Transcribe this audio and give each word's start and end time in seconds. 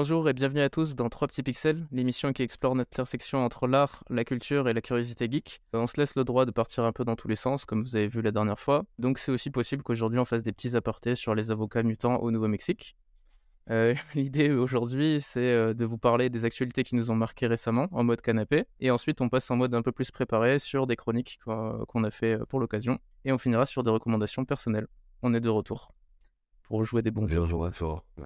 Bonjour 0.00 0.26
et 0.30 0.32
bienvenue 0.32 0.62
à 0.62 0.70
tous 0.70 0.96
dans 0.96 1.10
3 1.10 1.28
petits 1.28 1.42
pixels, 1.42 1.86
l'émission 1.92 2.32
qui 2.32 2.42
explore 2.42 2.74
notre 2.74 2.88
intersection 2.88 3.44
entre 3.44 3.66
l'art, 3.66 4.02
la 4.08 4.24
culture 4.24 4.66
et 4.66 4.72
la 4.72 4.80
curiosité 4.80 5.28
geek. 5.30 5.60
On 5.74 5.86
se 5.86 6.00
laisse 6.00 6.14
le 6.14 6.24
droit 6.24 6.46
de 6.46 6.50
partir 6.50 6.84
un 6.84 6.92
peu 6.92 7.04
dans 7.04 7.16
tous 7.16 7.28
les 7.28 7.36
sens, 7.36 7.66
comme 7.66 7.82
vous 7.82 7.96
avez 7.96 8.08
vu 8.08 8.22
la 8.22 8.30
dernière 8.30 8.58
fois. 8.58 8.86
Donc 8.98 9.18
c'est 9.18 9.30
aussi 9.30 9.50
possible 9.50 9.82
qu'aujourd'hui 9.82 10.18
on 10.18 10.24
fasse 10.24 10.42
des 10.42 10.52
petits 10.52 10.74
apartés 10.74 11.16
sur 11.16 11.34
les 11.34 11.50
avocats 11.50 11.82
mutants 11.82 12.16
au 12.16 12.30
Nouveau-Mexique. 12.30 12.96
Euh, 13.68 13.94
L'idée 14.14 14.50
aujourd'hui, 14.50 15.20
c'est 15.20 15.52
euh, 15.52 15.74
de 15.74 15.84
vous 15.84 15.98
parler 15.98 16.30
des 16.30 16.46
actualités 16.46 16.82
qui 16.82 16.94
nous 16.94 17.10
ont 17.10 17.14
marqué 17.14 17.46
récemment 17.46 17.86
en 17.92 18.02
mode 18.02 18.22
canapé. 18.22 18.64
Et 18.80 18.90
ensuite, 18.90 19.20
on 19.20 19.28
passe 19.28 19.50
en 19.50 19.56
mode 19.56 19.74
un 19.74 19.82
peu 19.82 19.92
plus 19.92 20.10
préparé 20.10 20.58
sur 20.58 20.86
des 20.86 20.96
chroniques 20.96 21.38
qu'on 21.44 22.04
a 22.04 22.10
fait 22.10 22.40
euh, 22.40 22.46
pour 22.46 22.58
l'occasion. 22.58 22.98
Et 23.26 23.32
on 23.32 23.38
finira 23.38 23.66
sur 23.66 23.82
des 23.82 23.90
recommandations 23.90 24.46
personnelles. 24.46 24.86
On 25.20 25.34
est 25.34 25.40
de 25.40 25.50
retour 25.50 25.92
pour 26.62 26.86
jouer 26.86 27.02
des 27.02 27.10
bons 27.10 27.28
jeux. 27.28 27.42
Ah. 28.22 28.24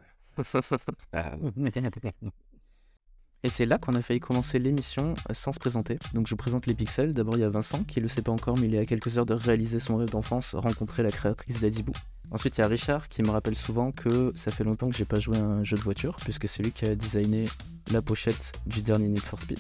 Et 3.45 3.49
c'est 3.49 3.67
là 3.67 3.77
qu'on 3.77 3.95
a 3.95 4.01
failli 4.01 4.21
commencer 4.21 4.59
l'émission 4.59 5.13
sans 5.31 5.53
se 5.53 5.59
présenter. 5.59 5.99
Donc 6.15 6.27
je 6.27 6.31
vous 6.31 6.37
présente 6.37 6.67
les 6.67 6.73
pixels. 6.73 7.13
D'abord 7.13 7.37
il 7.37 7.41
y 7.41 7.45
a 7.45 7.49
Vincent 7.51 7.85
qui 7.85 8.01
le 8.01 8.09
sait 8.09 8.23
pas 8.23 8.33
encore 8.33 8.57
mais 8.59 8.69
il 8.69 8.75
est 8.75 8.79
à 8.79 8.87
quelques 8.87 9.19
heures 9.19 9.27
de 9.27 9.35
réaliser 9.35 9.81
son 9.81 9.99
rêve 9.99 10.09
d'enfance, 10.09 10.55
rencontrer 10.55 11.03
la 11.03 11.11
créatrice 11.11 11.61
d'Adibou. 11.61 11.93
Ensuite 12.31 12.57
il 12.57 12.63
y 12.63 12.65
a 12.65 12.69
Richard 12.69 13.07
qui 13.09 13.23
me 13.23 13.29
rappelle 13.29 13.55
souvent 13.55 13.93
que 13.93 14.33
ça 14.35 14.51
fait 14.51 14.65
longtemps 14.65 14.89
que 14.89 14.97
j'ai 14.97 15.05
pas 15.05 15.19
joué 15.19 15.37
à 15.37 15.45
un 15.45 15.63
jeu 15.63 15.77
de 15.77 15.83
voiture 15.83 16.17
puisque 16.17 16.49
c'est 16.49 16.63
lui 16.63 16.73
qui 16.73 16.87
a 16.87 16.95
designé 16.95 17.45
la 17.93 18.01
pochette 18.01 18.53
du 18.65 18.81
dernier 18.81 19.09
Need 19.09 19.21
for 19.21 19.39
Speed. 19.39 19.59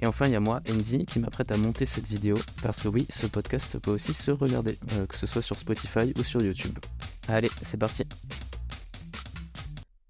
Et 0.00 0.06
enfin 0.06 0.26
il 0.26 0.32
y 0.32 0.36
a 0.36 0.40
moi, 0.40 0.60
Andy, 0.70 1.04
qui 1.04 1.18
m'apprête 1.18 1.50
à 1.50 1.56
monter 1.56 1.84
cette 1.84 2.06
vidéo 2.06 2.36
parce 2.62 2.82
que 2.82 2.88
oui, 2.88 3.06
ce 3.10 3.26
podcast 3.26 3.82
peut 3.82 3.90
aussi 3.90 4.14
se 4.14 4.30
regarder, 4.30 4.78
euh, 4.92 5.06
que 5.06 5.16
ce 5.16 5.26
soit 5.26 5.42
sur 5.42 5.56
Spotify 5.56 6.12
ou 6.16 6.22
sur 6.22 6.40
YouTube. 6.40 6.78
Allez, 7.26 7.50
c'est 7.62 7.76
parti. 7.76 8.04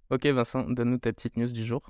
Ok 0.08 0.24
Vincent, 0.26 0.70
donne-nous 0.70 0.98
ta 0.98 1.12
petite 1.12 1.36
news 1.36 1.50
du 1.50 1.64
jour. 1.64 1.82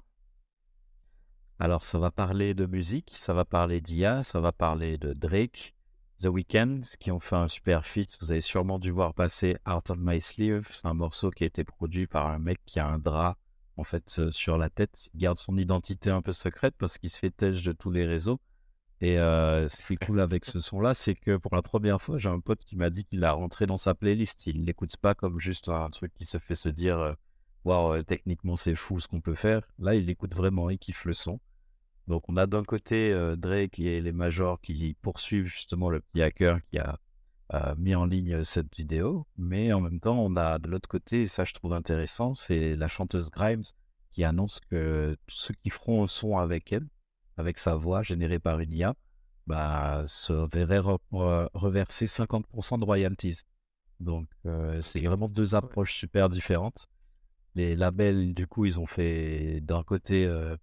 Alors 1.59 1.85
ça 1.85 1.99
va 1.99 2.11
parler 2.11 2.55
de 2.55 2.65
musique, 2.65 3.11
ça 3.15 3.35
va 3.35 3.45
parler 3.45 3.83
d'IA, 3.83 4.23
ça 4.23 4.41
va 4.41 4.53
parler 4.53 4.97
de 4.97 5.13
Drake, 5.13 5.75
The 6.21 6.27
Weeknd, 6.27 6.81
qui 6.99 7.11
ont 7.11 7.21
fait 7.21 7.37
un 7.37 7.49
super 7.49 7.85
feat. 7.85 8.17
Vous 8.23 8.33
avez 8.33 8.41
sûrement 8.41 8.79
dû 8.79 8.91
voir 8.91 9.13
passer 9.13 9.57
Out 9.69 9.91
of 9.91 9.99
My 10.01 10.23
Sleeve. 10.23 10.67
C'est 10.71 10.87
un 10.87 10.95
morceau 10.95 11.31
qui 11.31 11.45
a 11.45 11.47
été 11.47 11.63
produit 11.63 12.07
par 12.07 12.27
un 12.29 12.39
mec 12.39 12.59
qui 12.65 12.79
a 12.79 12.87
un 12.87 12.99
drap 12.99 13.37
en 13.77 13.85
fait 13.85 14.17
euh, 14.19 14.31
sur 14.31 14.57
la 14.57 14.71
tête. 14.71 15.11
Il 15.13 15.21
garde 15.21 15.37
son 15.37 15.59
identité 15.59 16.09
un 16.09 16.23
peu 16.23 16.33
secrète 16.33 16.75
parce 16.79 16.97
qu'il 16.97 17.11
se 17.11 17.19
fait 17.19 17.31
têche 17.31 17.63
de 17.63 17.73
tous 17.73 17.91
les 17.91 18.07
réseaux. 18.07 18.41
Et 19.03 19.19
euh, 19.19 19.69
ce 19.69 19.83
qui 19.83 19.93
est 19.93 20.07
cool 20.07 20.21
avec 20.21 20.47
ce 20.47 20.59
son-là, 20.59 20.95
c'est 20.95 21.15
que 21.15 21.37
pour 21.37 21.55
la 21.55 21.61
première 21.61 22.01
fois, 22.01 22.17
j'ai 22.17 22.31
un 22.31 22.41
pote 22.41 22.65
qui 22.65 22.77
m'a 22.77 22.89
dit 22.89 23.05
qu'il 23.05 23.21
l'a 23.21 23.33
rentré 23.33 23.67
dans 23.67 23.77
sa 23.77 23.95
playlist. 23.95 24.47
Il 24.47 24.65
l'écoute 24.65 24.97
pas 24.97 25.15
comme 25.15 25.39
juste 25.39 25.69
un 25.69 25.91
truc 25.91 26.15
qui 26.15 26.25
se 26.25 26.39
fait 26.39 26.55
se 26.55 26.71
dire 26.71 26.99
euh, 26.99 27.13
wow, 27.67 28.03
techniquement 28.03 28.57
c'est 28.57 28.77
fou 28.77 29.01
ce 29.01 29.09
qu'on 29.09 29.21
peut 29.21 29.35
faire. 29.35 29.63
Là, 29.79 29.95
il 29.95 30.09
écoute 30.09 30.35
vraiment, 30.35 30.71
il 30.71 30.79
kiffe 30.79 31.05
le 31.05 31.13
son. 31.13 31.41
Donc 32.07 32.29
on 32.29 32.37
a 32.37 32.47
d'un 32.47 32.63
côté 32.63 33.13
euh, 33.13 33.35
Drake 33.35 33.81
et 33.81 34.01
les 34.01 34.13
majors 34.13 34.61
qui 34.61 34.97
poursuivent 35.03 35.47
justement 35.47 35.91
le 35.91 36.01
petit 36.01 36.23
hacker 36.23 36.59
qui 36.71 36.79
a 36.79 36.99
euh, 37.55 37.75
mis 37.77 37.95
en 37.97 38.07
ligne 38.07 38.45
cette 38.45 38.75
vidéo, 38.75 39.27
mais 39.37 39.73
en 39.73 39.81
même 39.81 39.99
temps 39.99 40.19
on 40.19 40.37
a 40.37 40.59
de 40.59 40.69
l'autre 40.69 40.89
côté, 40.89 41.23
et 41.23 41.27
ça 41.27 41.45
je 41.45 41.53
trouve 41.55 41.73
intéressant, 41.73 42.35
c'est 42.35 42.75
la 42.75 42.87
chanteuse 42.87 43.31
Grimes 43.31 43.65
qui 44.11 44.23
annonce 44.25 44.61
que 44.71 45.17
tous 45.27 45.37
ceux 45.37 45.55
qui 45.55 45.71
feront 45.71 46.05
un 46.05 46.07
son 46.07 46.39
avec 46.39 46.73
elle, 46.73 46.87
avec 47.37 47.59
sa 47.59 47.75
voix 47.75 48.03
générée 48.03 48.39
par 48.39 48.61
une 48.61 48.73
IA, 48.73 48.95
bah, 49.47 50.03
se 50.07 50.33
verraient 50.55 50.81
reverser 51.11 52.07
50% 52.07 52.79
de 52.79 52.85
royalties. 52.85 53.43
Donc 54.01 54.29
euh, 54.45 54.81
c'est 54.81 55.01
vraiment 55.01 55.29
deux 55.29 55.55
approches 55.55 55.95
super 55.95 56.29
différentes 56.29 56.87
les 57.57 57.75
labels, 57.75 58.35
du 58.35 58.47
coup, 58.47 58.67
ils 58.67 58.79
ont 58.79 58.87
fait 58.87 59.61
d'un 59.63 59.83
côté 59.83 60.27
euh, 60.27 60.57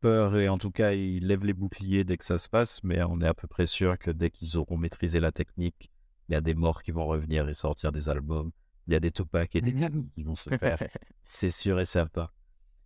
peur 0.00 0.36
et 0.36 0.48
en 0.48 0.56
tout 0.56 0.70
cas, 0.70 0.92
ils 0.92 1.26
lèvent 1.26 1.44
les 1.44 1.52
boucliers 1.52 2.04
dès 2.04 2.16
que 2.16 2.24
ça 2.24 2.38
se 2.38 2.48
passe, 2.48 2.82
mais 2.84 3.02
on 3.02 3.20
est 3.20 3.26
à 3.26 3.34
peu 3.34 3.48
près 3.48 3.66
sûr 3.66 3.98
que 3.98 4.12
dès 4.12 4.30
qu'ils 4.30 4.56
auront 4.56 4.76
maîtrisé 4.76 5.18
la 5.18 5.32
technique, 5.32 5.90
il 6.28 6.34
y 6.34 6.36
a 6.36 6.40
des 6.40 6.54
morts 6.54 6.82
qui 6.82 6.92
vont 6.92 7.06
revenir 7.06 7.48
et 7.48 7.54
sortir 7.54 7.90
des 7.90 8.08
albums. 8.08 8.52
Il 8.86 8.92
y 8.92 8.96
a 8.96 9.00
des 9.00 9.10
Tupac 9.10 9.54
et 9.56 9.60
des 9.60 9.74
qui 10.12 10.22
vont 10.22 10.36
se 10.36 10.50
faire. 10.58 10.78
C'est 11.24 11.50
sûr 11.50 11.80
et 11.80 11.84
certain. 11.84 12.28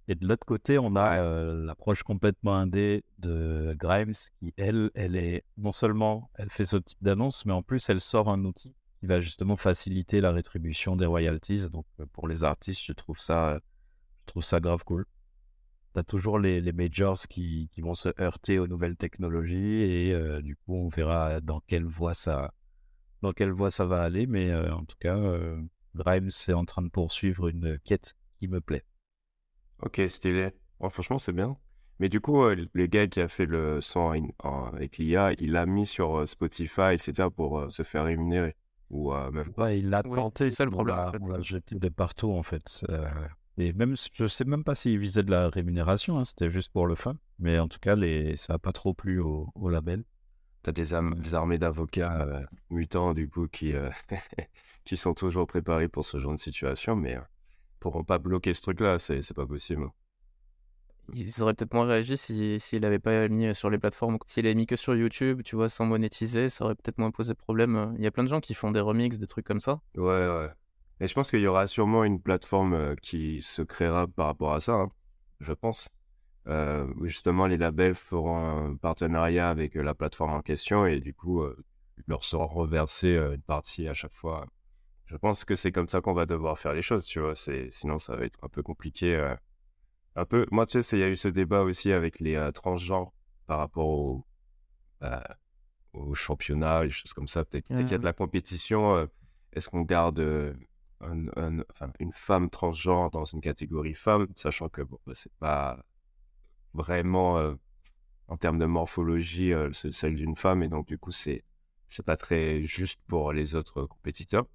Et 0.09 0.15
de 0.15 0.27
l'autre 0.27 0.47
côté, 0.47 0.79
on 0.79 0.97
a 0.97 1.21
euh, 1.21 1.65
l'approche 1.65 2.03
complètement 2.03 2.55
indé 2.55 3.05
de 3.19 3.77
Grimes, 3.79 4.15
qui, 4.39 4.53
elle, 4.57 4.91
elle 4.95 5.17
est 5.17 5.45
non 5.59 5.71
seulement, 5.71 6.31
elle 6.35 6.51
fait 6.51 6.65
ce 6.65 6.79
type 6.79 7.03
d'annonce, 7.03 7.45
mais 7.45 7.53
en 7.53 7.63
plus, 7.63 7.89
elle 7.89 8.01
sort 8.01 8.29
un 8.31 8.45
outil 8.45 8.75
qui 9.03 9.07
va 9.09 9.21
justement 9.21 9.57
faciliter 9.57 10.21
la 10.21 10.31
rétribution 10.31 10.95
des 10.95 11.07
royalties. 11.07 11.69
Donc 11.71 11.87
euh, 11.99 12.07
pour 12.13 12.29
les 12.29 12.45
artistes, 12.45 12.85
je 12.85 12.93
trouve 12.93 13.19
ça, 13.19 13.59
je 14.21 14.27
trouve 14.27 14.45
ça 14.45 14.61
grave 14.61 14.85
cool. 14.85 15.07
Tu 15.93 15.99
as 15.99 16.05
toujours 16.05 16.39
les, 16.39 16.73
majors 16.73 17.27
qui, 17.29 17.69
qui, 17.73 17.81
vont 17.81 17.95
se 17.95 18.11
heurter 18.21 18.61
aux 18.61 18.69
nouvelles 18.69 18.97
technologies 18.97 19.83
et 19.83 20.15
euh, 20.15 20.41
du 20.41 20.55
coup 20.55 20.77
on 20.77 20.89
verra 20.89 21.41
dans 21.41 21.59
quelle 21.59 21.85
voie 21.85 22.15
ça, 22.15 22.55
dans 23.23 23.33
quelle 23.33 23.51
voie 23.51 23.73
ça 23.73 23.87
va 23.87 24.03
aller. 24.03 24.29
Mais 24.29 24.53
euh, 24.53 24.73
en 24.73 24.85
tout 24.85 24.97
cas, 25.01 25.19
Grimes 25.97 26.29
est 26.29 26.53
en 26.53 26.65
train 26.65 26.83
de 26.83 26.89
poursuivre 26.89 27.49
une 27.49 27.81
quête 27.81 28.15
qui 28.39 28.47
me 28.47 28.61
plaît. 28.61 28.85
Ok, 29.83 30.01
stylé. 30.07 30.51
franchement, 30.91 31.19
c'est 31.19 31.33
bien. 31.33 31.57
Mais 31.99 32.09
du 32.09 32.21
coup, 32.21 32.45
le 32.45 32.87
gars 32.87 33.09
qui 33.09 33.21
a 33.21 33.27
fait 33.27 33.47
le 33.47 33.81
son 33.81 34.13
avec 34.73 34.99
l'IA, 34.99 35.33
il 35.41 35.51
l'a 35.51 35.67
mis 35.67 35.87
sur 35.87 36.29
Spotify, 36.29 36.93
etc. 36.93 37.29
pour 37.35 37.67
se 37.69 37.83
faire 37.83 38.05
rémunérer. 38.05 38.55
Ou 38.93 39.13
même 39.33 39.53
pas. 39.53 39.75
il 39.75 39.89
l'a 39.89 40.03
tenté. 40.03 40.51
C'est 40.51 40.65
le 40.65 40.71
problème. 40.71 40.97
On 41.21 41.29
l'a 41.29 41.41
jeté 41.41 41.75
de 41.75 41.89
partout 41.89 42.31
en 42.31 42.43
fait. 42.43 42.85
Euh, 42.91 43.09
et 43.57 43.73
même, 43.73 43.95
je 44.13 44.27
sais 44.27 44.45
même 44.45 44.65
pas 44.65 44.75
s'il 44.75 44.99
visait 44.99 45.23
de 45.23 45.31
la 45.31 45.49
rémunération. 45.49 46.19
Hein, 46.19 46.25
c'était 46.25 46.51
juste 46.51 46.71
pour 46.73 46.87
le 46.87 46.95
fun. 46.95 47.17
Mais 47.39 47.59
en 47.59 47.69
tout 47.69 47.79
cas, 47.81 47.97
les... 47.97 48.37
ça 48.37 48.53
n'a 48.53 48.59
pas 48.59 48.73
trop 48.73 48.93
plu 48.93 49.19
au, 49.19 49.49
au 49.55 49.69
label. 49.71 50.05
T'as 50.63 50.73
des, 50.73 50.91
des 51.17 51.35
armées 51.35 51.59
d'avocats 51.59 52.23
euh, 52.23 52.45
mutants 52.71 53.15
du 53.15 53.29
coup 53.29 53.49
qui 53.49 53.73
euh, 53.73 53.91
qui 54.85 54.97
sont 54.97 55.15
toujours 55.15 55.47
préparés 55.47 55.89
pour 55.89 56.05
ce 56.05 56.19
genre 56.19 56.35
de 56.35 56.39
situation, 56.39 56.95
mais 56.95 57.19
pourront 57.81 58.05
pas 58.05 58.19
bloquer 58.19 58.55
ce 58.55 58.63
truc-là. 58.63 58.99
C'est 58.99 59.35
pas 59.35 59.47
possible 59.47 59.89
ils 61.15 61.43
auraient 61.43 61.55
peut-être 61.55 61.75
moins 61.75 61.87
réagi 61.87 62.17
s'il 62.17 62.61
si, 62.61 62.81
n'avait 62.81 62.99
pas 62.99 63.29
mis 63.29 63.55
sur 63.55 63.71
les 63.71 63.79
plateformes. 63.79 64.19
S'il 64.27 64.47
avait 64.47 64.55
mis 64.55 64.67
que 64.67 64.77
sur 64.77 64.95
YouTube, 64.95 65.43
tu 65.45 65.57
vois, 65.57 65.69
sans 65.69 65.85
monétiser, 65.85 66.49
ça 66.49 66.65
aurait 66.65 66.75
peut-être 66.75 66.99
moins 66.99 67.11
posé 67.11 67.35
problème. 67.35 67.95
Il 67.99 68.05
y 68.05 68.07
a 68.07 68.11
plein 68.11 68.25
de 68.25 68.29
gens 68.29 68.41
qui 68.41 68.55
font 68.55 68.71
des 68.71 68.81
remixes, 68.81 69.19
des 69.19 69.27
trucs 69.27 69.47
comme 69.47 69.61
ça. 69.61 69.81
Ouais, 69.97 70.05
ouais. 70.05 70.51
Et 71.01 71.09
je 71.09 71.15
pense 71.15 71.31
qu'il 71.31 71.41
y 71.41 71.49
aura 71.49 71.67
sûrement 71.67 72.05
une 72.05 72.21
plateforme 72.21 72.75
euh, 72.75 72.95
qui 73.03 73.43
se 73.43 73.63
créera 73.63 74.07
par 74.07 74.27
rapport 74.27 74.55
à 74.55 74.61
ça, 74.61 74.75
hein, 74.75 74.89
je 75.41 75.53
pense. 75.53 75.89
Euh, 76.47 76.87
justement, 77.03 77.47
les 77.47 77.57
labels 77.57 77.97
feront 77.97 78.37
un 78.37 78.77
partenariat 78.77 79.51
avec 79.51 79.77
euh, 79.77 79.83
la 79.83 79.95
plateforme 79.95 80.33
en 80.33 80.43
question 80.43 80.87
et 80.87 81.01
du 81.01 81.13
coup, 81.13 81.45
il 81.45 82.05
leur 82.07 82.23
sera 82.23 82.45
reversé 82.45 83.17
une 83.17 83.43
partie 83.43 83.89
à 83.89 83.95
chaque 83.95 84.15
fois. 84.15 84.47
Je 85.07 85.17
pense 85.17 85.45
que 85.45 85.57
c'est 85.57 85.73
comme 85.73 85.89
ça 85.89 86.01
qu'on 86.01 86.15
va 86.15 86.25
devoir 86.25 86.57
faire 86.59 86.73
les 86.73 86.83
choses, 86.83 87.05
tu 87.05 87.19
vois. 87.19 87.35
Sinon, 87.35 87.99
ça 87.99 88.15
va 88.15 88.25
être 88.25 88.39
un 88.43 88.49
peu 88.49 88.63
compliqué 88.63 89.35
un 90.17 90.25
peu. 90.25 90.47
Moi, 90.51 90.67
tu 90.67 90.83
sais, 90.83 90.97
il 90.97 91.01
y 91.01 91.05
a 91.05 91.09
eu 91.09 91.17
ce 91.17 91.29
débat 91.29 91.63
aussi 91.63 91.93
avec 91.93 92.21
les 92.21 92.37
euh, 92.37 92.51
transgenres 92.51 93.13
par 93.47 93.59
rapport 93.59 93.89
au, 93.89 94.27
bah, 95.01 95.23
au 95.93 96.15
championnat, 96.15 96.85
les 96.85 96.91
choses 96.91 97.13
comme 97.13 97.29
ça. 97.29 97.45
Peut-être 97.45 97.67
qu'il 97.69 97.89
y 97.89 97.95
a 97.95 97.99
de 97.99 98.05
la 98.05 98.13
compétition. 98.13 98.97
Euh, 98.97 99.07
est-ce 99.53 99.69
qu'on 99.69 99.83
garde 99.83 100.21
euh, 100.21 100.55
une 101.03 102.13
femme 102.13 102.49
transgenre 102.49 103.11
dans 103.11 103.25
une 103.25 103.41
catégorie 103.41 103.95
femme, 103.95 104.29
sachant 104.37 104.69
que 104.69 104.83
bon, 104.83 104.99
bah, 105.07 105.13
c'est 105.15 105.33
pas 105.35 105.85
vraiment 106.75 107.55
en 108.29 108.37
termes 108.39 108.59
de 108.59 108.65
morphologie 108.65 109.53
celle 109.73 110.15
d'une 110.15 110.37
femme, 110.37 110.63
et 110.63 110.69
donc 110.69 110.87
du 110.87 110.97
coup, 110.97 111.11
c'est 111.11 111.45
c'est 111.89 112.07
pas 112.07 112.17
très 112.17 112.63
juste 112.63 113.01
pour 113.09 113.33
les 113.33 113.55
autres 113.55 113.85
compétiteurs. 113.85 114.47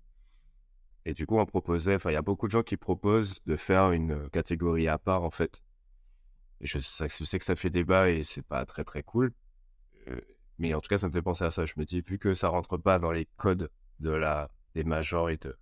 Et 1.08 1.14
du 1.14 1.26
coup, 1.26 1.40
on 1.40 1.46
proposait, 1.46 1.96
enfin, 1.96 2.12
il 2.12 2.16
y 2.16 2.18
a 2.18 2.22
beaucoup 2.22 2.48
de 2.48 2.52
gens 2.52 2.64
qui 2.64 2.76
proposent 2.76 3.42
de 3.46 3.56
faire 3.56 3.94
une 3.94 4.12
euh, 4.12 4.28
catégorie 4.28 4.90
à 4.90 4.98
part, 4.98 5.24
en 5.24 5.30
fait. 5.30 5.64
Et 6.60 6.68
je 6.68 6.80
sais, 6.80 7.08
que 7.08 7.46
ça 7.46 7.56
fait 7.56 7.70
débat 7.70 8.10
et 8.10 8.24
c'est 8.24 8.42
pas 8.42 8.66
très 8.66 8.84
très 8.84 9.04
cool. 9.04 9.32
Euh, 10.10 10.20
mais 10.60 10.74
en 10.74 10.82
tout 10.82 10.90
cas, 10.90 10.98
ça 10.98 11.08
me 11.08 11.14
fait 11.14 11.22
penser 11.22 11.46
à 11.46 11.50
ça. 11.50 11.64
Je 11.64 11.76
me 11.78 11.86
dis, 11.86 12.02
vu 12.02 12.20
que 12.20 12.34
ça 12.34 12.50
rentre 12.50 12.76
pas 12.76 13.00
dans 13.00 13.14
les 13.14 13.26
codes 13.38 13.72
de 14.02 14.10
la, 14.10 14.52
des 14.76 14.84
majors 14.84 15.30
et, 15.30 15.38
de, 15.38 15.56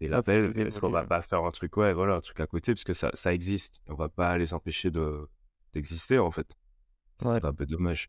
des 0.00 0.08
labels, 0.08 0.58
est-ce 0.58 0.80
qu'on 0.80 0.88
va 0.88 1.04
pas 1.04 1.20
faire 1.20 1.44
un 1.44 1.50
truc, 1.50 1.76
ouais, 1.76 1.92
voilà, 1.92 2.14
un 2.14 2.20
truc 2.20 2.40
à 2.40 2.46
côté, 2.46 2.72
parce 2.72 2.84
que 2.84 2.94
ça, 2.94 3.10
ça 3.12 3.34
existe. 3.34 3.82
On 3.88 3.94
va 3.94 4.08
pas 4.08 4.38
les 4.38 4.54
empêcher 4.54 4.90
de, 4.90 5.28
d'exister, 5.74 6.18
en 6.18 6.30
fait. 6.30 6.56
C'est 7.20 7.44
un 7.44 7.52
peu 7.52 7.66
dommage. 7.66 8.08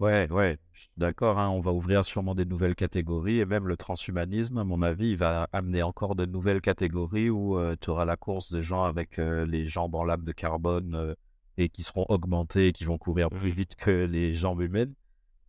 Ouais, 0.00 0.28
ouais, 0.32 0.58
d'accord. 0.96 1.38
Hein, 1.38 1.50
on 1.50 1.60
va 1.60 1.72
ouvrir 1.72 2.04
sûrement 2.06 2.34
des 2.34 2.46
nouvelles 2.46 2.74
catégories 2.74 3.38
et 3.40 3.44
même 3.44 3.68
le 3.68 3.76
transhumanisme, 3.76 4.56
à 4.56 4.64
mon 4.64 4.80
avis, 4.80 5.10
il 5.10 5.16
va 5.18 5.46
amener 5.52 5.82
encore 5.82 6.14
de 6.14 6.24
nouvelles 6.24 6.62
catégories 6.62 7.28
où 7.28 7.58
euh, 7.58 7.76
tu 7.78 7.90
auras 7.90 8.06
la 8.06 8.16
course 8.16 8.50
des 8.50 8.62
gens 8.62 8.84
avec 8.84 9.18
euh, 9.18 9.44
les 9.44 9.66
jambes 9.66 9.94
en 9.94 10.02
lame 10.04 10.24
de 10.24 10.32
carbone 10.32 10.94
euh, 10.94 11.14
et 11.58 11.68
qui 11.68 11.82
seront 11.82 12.06
augmentés 12.08 12.68
et 12.68 12.72
qui 12.72 12.84
vont 12.84 12.96
courir 12.96 13.28
plus 13.28 13.50
vite 13.50 13.74
que 13.74 14.06
les 14.06 14.32
jambes 14.32 14.62
humaines. 14.62 14.94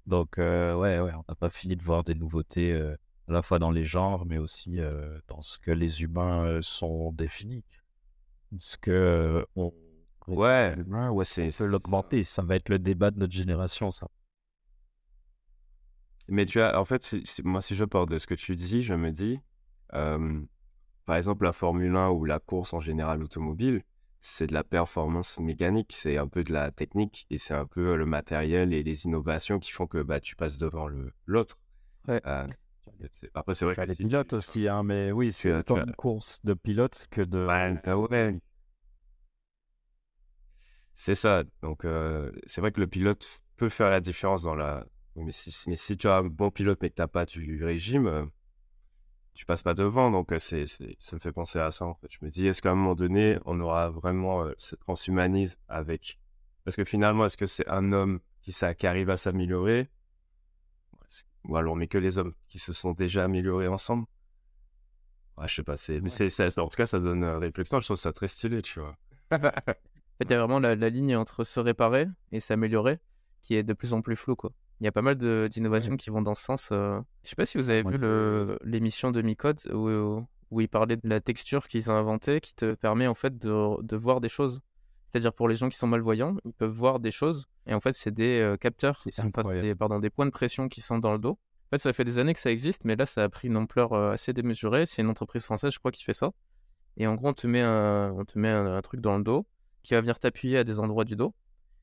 Donc, 0.08 0.34
ouais, 0.38 0.74
ouais, 0.76 1.14
on 1.14 1.24
n'a 1.30 1.36
pas 1.40 1.50
fini 1.50 1.76
de 1.78 1.84
voir 1.84 2.04
des 2.04 2.16
nouveautés 2.16 2.74
à 2.74 3.32
la 3.32 3.42
fois 3.42 3.60
dans 3.60 3.72
les 3.72 3.86
genres, 3.86 4.26
mais 4.26 4.40
aussi 4.40 4.80
dans 5.28 5.42
ce 5.42 5.60
que 5.60 5.72
les 5.72 6.02
humains 6.02 6.60
sont 6.62 7.12
définis. 7.14 7.64
Est-ce 8.54 8.78
que 8.78 8.92
euh, 8.92 9.44
on 9.56 9.72
Ouais, 10.28 10.76
ouais, 10.88 11.26
c'est. 11.26 11.56
peut 11.56 11.66
l'augmenter? 11.66 12.24
Ça 12.24 12.42
va 12.42 12.56
être 12.56 12.70
le 12.70 12.80
débat 12.80 13.12
de 13.12 13.20
notre 13.20 13.34
génération, 13.34 13.92
ça. 13.92 14.08
Mais 16.32 16.46
tu 16.46 16.62
as, 16.62 16.80
en 16.80 16.86
fait, 16.86 17.04
si- 17.04 17.22
si- 17.26 17.44
moi, 17.44 17.62
si 17.62 17.76
je 17.76 17.84
pars 17.86 18.06
de 18.08 18.18
ce 18.18 18.26
que 18.26 18.34
tu 18.36 18.56
dis, 18.56 18.82
je 18.82 18.94
me 18.96 19.12
dis, 19.12 19.40
euh, 19.94 20.42
par 21.06 21.18
exemple, 21.18 21.44
la 21.46 21.54
Formule 21.54 21.96
1 21.96 22.10
ou 22.10 22.26
la 22.26 22.40
course 22.40 22.74
en 22.74 22.80
général 22.80 23.24
automobile, 23.24 23.84
c'est 24.22 24.48
de 24.48 24.54
la 24.54 24.64
performance 24.64 25.40
mécanique, 25.40 25.92
c'est 25.96 26.18
un 26.18 26.28
peu 26.28 26.44
de 26.44 26.54
la 26.54 26.72
technique 26.72 27.26
et 27.30 27.38
c'est 27.38 27.54
un 27.56 27.66
peu 27.66 27.96
le 27.98 28.06
matériel 28.06 28.74
et 28.74 28.84
les 28.84 29.06
innovations 29.06 29.60
qui 29.60 29.72
font 29.72 29.88
que 29.88 30.02
bah, 30.02 30.20
tu 30.22 30.36
passes 30.36 30.58
devant 30.58 30.88
le 30.88 31.12
l'autre. 31.26 31.58
Ouais. 32.08 32.22
Euh, 32.26 32.48
après, 33.34 33.54
c'est 33.54 33.66
vrai 33.66 33.74
Tu 33.76 33.82
as 33.82 33.86
que 33.86 33.90
les 33.90 33.96
si 33.96 34.04
pilotes 34.04 34.30
tu- 34.30 34.36
aussi, 34.36 34.68
hein, 34.68 34.84
mais 34.84 35.12
oui, 35.12 35.34
c'est 35.34 35.54
autant 35.54 35.78
as- 35.78 35.84
une 35.86 35.94
course 35.96 36.40
de 36.46 36.54
pilotes 36.54 37.08
que 37.12 37.22
de. 37.22 37.46
Ouais, 37.46 37.80
ah 37.86 37.98
ouais. 37.98 38.40
C'est 40.94 41.16
ça. 41.16 41.44
Donc, 41.62 41.86
euh, 41.86 42.32
c'est 42.46 42.62
vrai 42.62 42.72
que 42.72 42.80
le 42.80 42.88
pilote 42.88 43.42
peut 43.58 43.70
faire 43.70 43.90
la 43.90 44.00
différence 44.02 44.44
dans 44.44 44.56
la. 44.56 44.86
Mais 45.16 45.32
si, 45.32 45.54
mais 45.68 45.76
si 45.76 45.98
tu 45.98 46.08
as 46.08 46.18
un 46.18 46.24
bon 46.24 46.52
pilote 46.52 46.80
mais 46.82 46.90
que 46.90 46.96
tu 46.96 47.02
n'as 47.02 47.08
pas 47.08 47.26
du 47.26 47.64
régime, 47.64 48.08
euh, 48.08 48.26
tu 49.34 49.46
passes 49.46 49.64
pas 49.64 49.74
devant. 49.74 50.12
Donc, 50.12 50.32
euh, 50.32 50.40
c'est, 50.40 50.66
ça 50.68 51.16
me 51.16 51.20
fait 51.20 51.32
penser 51.32 51.60
à 51.60 51.72
ça, 51.72 51.86
en 51.86 51.96
fait. 51.96 52.08
Je 52.10 52.18
me 52.22 52.30
dis, 52.30 52.48
est-ce 52.48 52.62
qu'à 52.62 52.72
un 52.72 52.76
moment 52.76 52.96
donné, 52.96 53.38
on 53.46 53.60
aura 53.60 53.90
vraiment 53.90 54.44
euh, 54.44 54.54
ce 54.58 54.76
transhumanisme 54.76 55.60
avec. 55.68 56.20
Parce 56.64 56.76
que 56.76 56.84
finalement, 56.84 57.26
est-ce 57.26 57.38
que 57.38 57.46
c'est 57.46 57.68
un 57.68 57.92
homme 57.92 58.20
qui, 58.42 58.54
arrive 58.86 59.10
à 59.10 59.18
s'améliorer? 59.18 59.90
Ou 61.46 61.58
alors, 61.58 61.76
mais 61.76 61.88
que 61.88 61.98
les 61.98 62.18
hommes 62.18 62.34
qui 62.48 62.60
se 62.60 62.72
sont 62.72 62.94
déjà 62.94 63.24
améliorés 63.24 63.68
ensemble? 63.68 64.06
Ouais, 65.38 65.48
je 65.48 65.56
sais 65.56 65.64
pas. 65.64 65.76
C'est, 65.78 66.00
mais 66.02 66.10
c'est, 66.10 66.30
c'est- 66.30 66.60
en 66.60 66.68
tout 66.68 66.78
cas, 66.78 66.86
ça 66.86 67.00
donne 67.00 67.24
euh, 67.24 67.40
réflexion. 67.40 67.80
Je 67.80 67.86
trouve 67.86 67.98
ça 67.98 68.14
très 68.14 68.28
stylé, 68.28 68.62
tu 68.62 68.80
vois. 68.80 68.96
En 70.14 70.24
fait, 70.24 70.30
il 70.30 70.34
y 70.34 70.36
a 70.36 70.40
vraiment 70.40 70.60
la, 70.60 70.76
la 70.76 70.90
ligne 70.90 71.16
entre 71.16 71.44
se 71.44 71.60
réparer 71.60 72.06
et 72.32 72.40
s'améliorer 72.40 73.00
qui 73.42 73.56
est 73.56 73.64
de 73.64 73.74
plus 73.74 73.94
en 73.94 74.04
plus 74.04 74.16
floue, 74.16 74.36
quoi. 74.36 74.52
Il 74.82 74.86
y 74.86 74.88
a 74.88 74.92
pas 74.92 75.04
mal 75.04 75.16
d'innovations 75.16 75.96
qui 75.96 76.10
vont 76.10 76.24
dans 76.24 76.34
ce 76.34 76.44
sens. 76.44 76.70
euh. 76.72 77.00
Je 77.24 77.30
sais 77.30 77.36
pas 77.36 77.46
si 77.46 77.58
vous 77.60 77.70
avez 77.70 77.84
vu 77.84 78.00
l'émission 78.64 79.12
de 79.12 79.22
Micode 79.22 79.60
où, 79.72 79.88
où 80.50 80.60
ils 80.60 80.68
parlaient 80.68 80.98
de 80.98 81.08
la 81.08 81.22
texture 81.22 81.68
qu'ils 81.68 81.92
ont 81.92 81.96
inventée 81.96 82.42
qui 82.42 82.56
te 82.56 82.74
permet 82.74 83.06
en 83.06 83.14
fait 83.14 83.38
de, 83.38 83.82
de 83.84 83.96
voir 83.96 84.22
des 84.22 84.30
choses. 84.30 84.60
C'est-à-dire 85.08 85.34
pour 85.34 85.48
les 85.48 85.56
gens 85.56 85.70
qui 85.70 85.78
sont 85.78 85.88
malvoyants, 85.88 86.36
ils 86.46 86.54
peuvent 86.54 86.72
voir 86.72 87.00
des 87.00 87.12
choses 87.12 87.48
et 87.68 87.74
en 87.76 87.80
fait 87.80 87.94
c'est 87.94 88.12
des 88.12 88.40
euh, 88.40 88.58
capteurs, 88.58 88.96
enfin, 89.08 89.30
des, 89.62 89.76
pardon, 89.76 90.00
des 90.00 90.10
points 90.10 90.26
de 90.26 90.32
pression 90.32 90.68
qui 90.68 90.82
sont 90.82 90.98
dans 90.98 91.12
le 91.12 91.20
dos. 91.20 91.32
En 91.34 91.70
fait, 91.76 91.78
ça 91.78 91.94
fait 91.94 92.04
des 92.04 92.18
années 92.18 92.34
que 92.34 92.40
ça 92.40 92.50
existe, 92.52 92.84
mais 92.84 92.96
là 92.96 93.06
ça 93.06 93.24
a 93.24 93.30
pris 93.30 93.50
une 93.50 93.58
ampleur 93.58 93.94
euh, 93.94 94.12
assez 94.12 94.34
démesurée. 94.34 94.86
C'est 94.88 95.04
une 95.04 95.10
entreprise 95.10 95.44
française, 95.44 95.72
je 95.74 95.80
crois, 95.80 95.92
qui 95.92 96.04
fait 96.04 96.14
ça. 96.14 96.32
Et 96.98 97.08
en 97.08 97.16
gros, 97.16 97.30
on 97.30 97.34
te 97.34 97.46
met 97.48 97.62
un, 97.62 98.12
on 98.18 98.26
te 98.26 98.38
met 98.40 98.50
un, 98.50 98.66
un 98.76 98.82
truc 98.82 99.00
dans 99.00 99.18
le 99.18 99.24
dos 99.24 99.46
qui 99.84 99.94
va 99.94 100.02
venir 100.02 100.18
t'appuyer 100.18 100.58
à 100.58 100.64
des 100.64 100.80
endroits 100.80 101.06
du 101.06 101.16
dos 101.16 101.34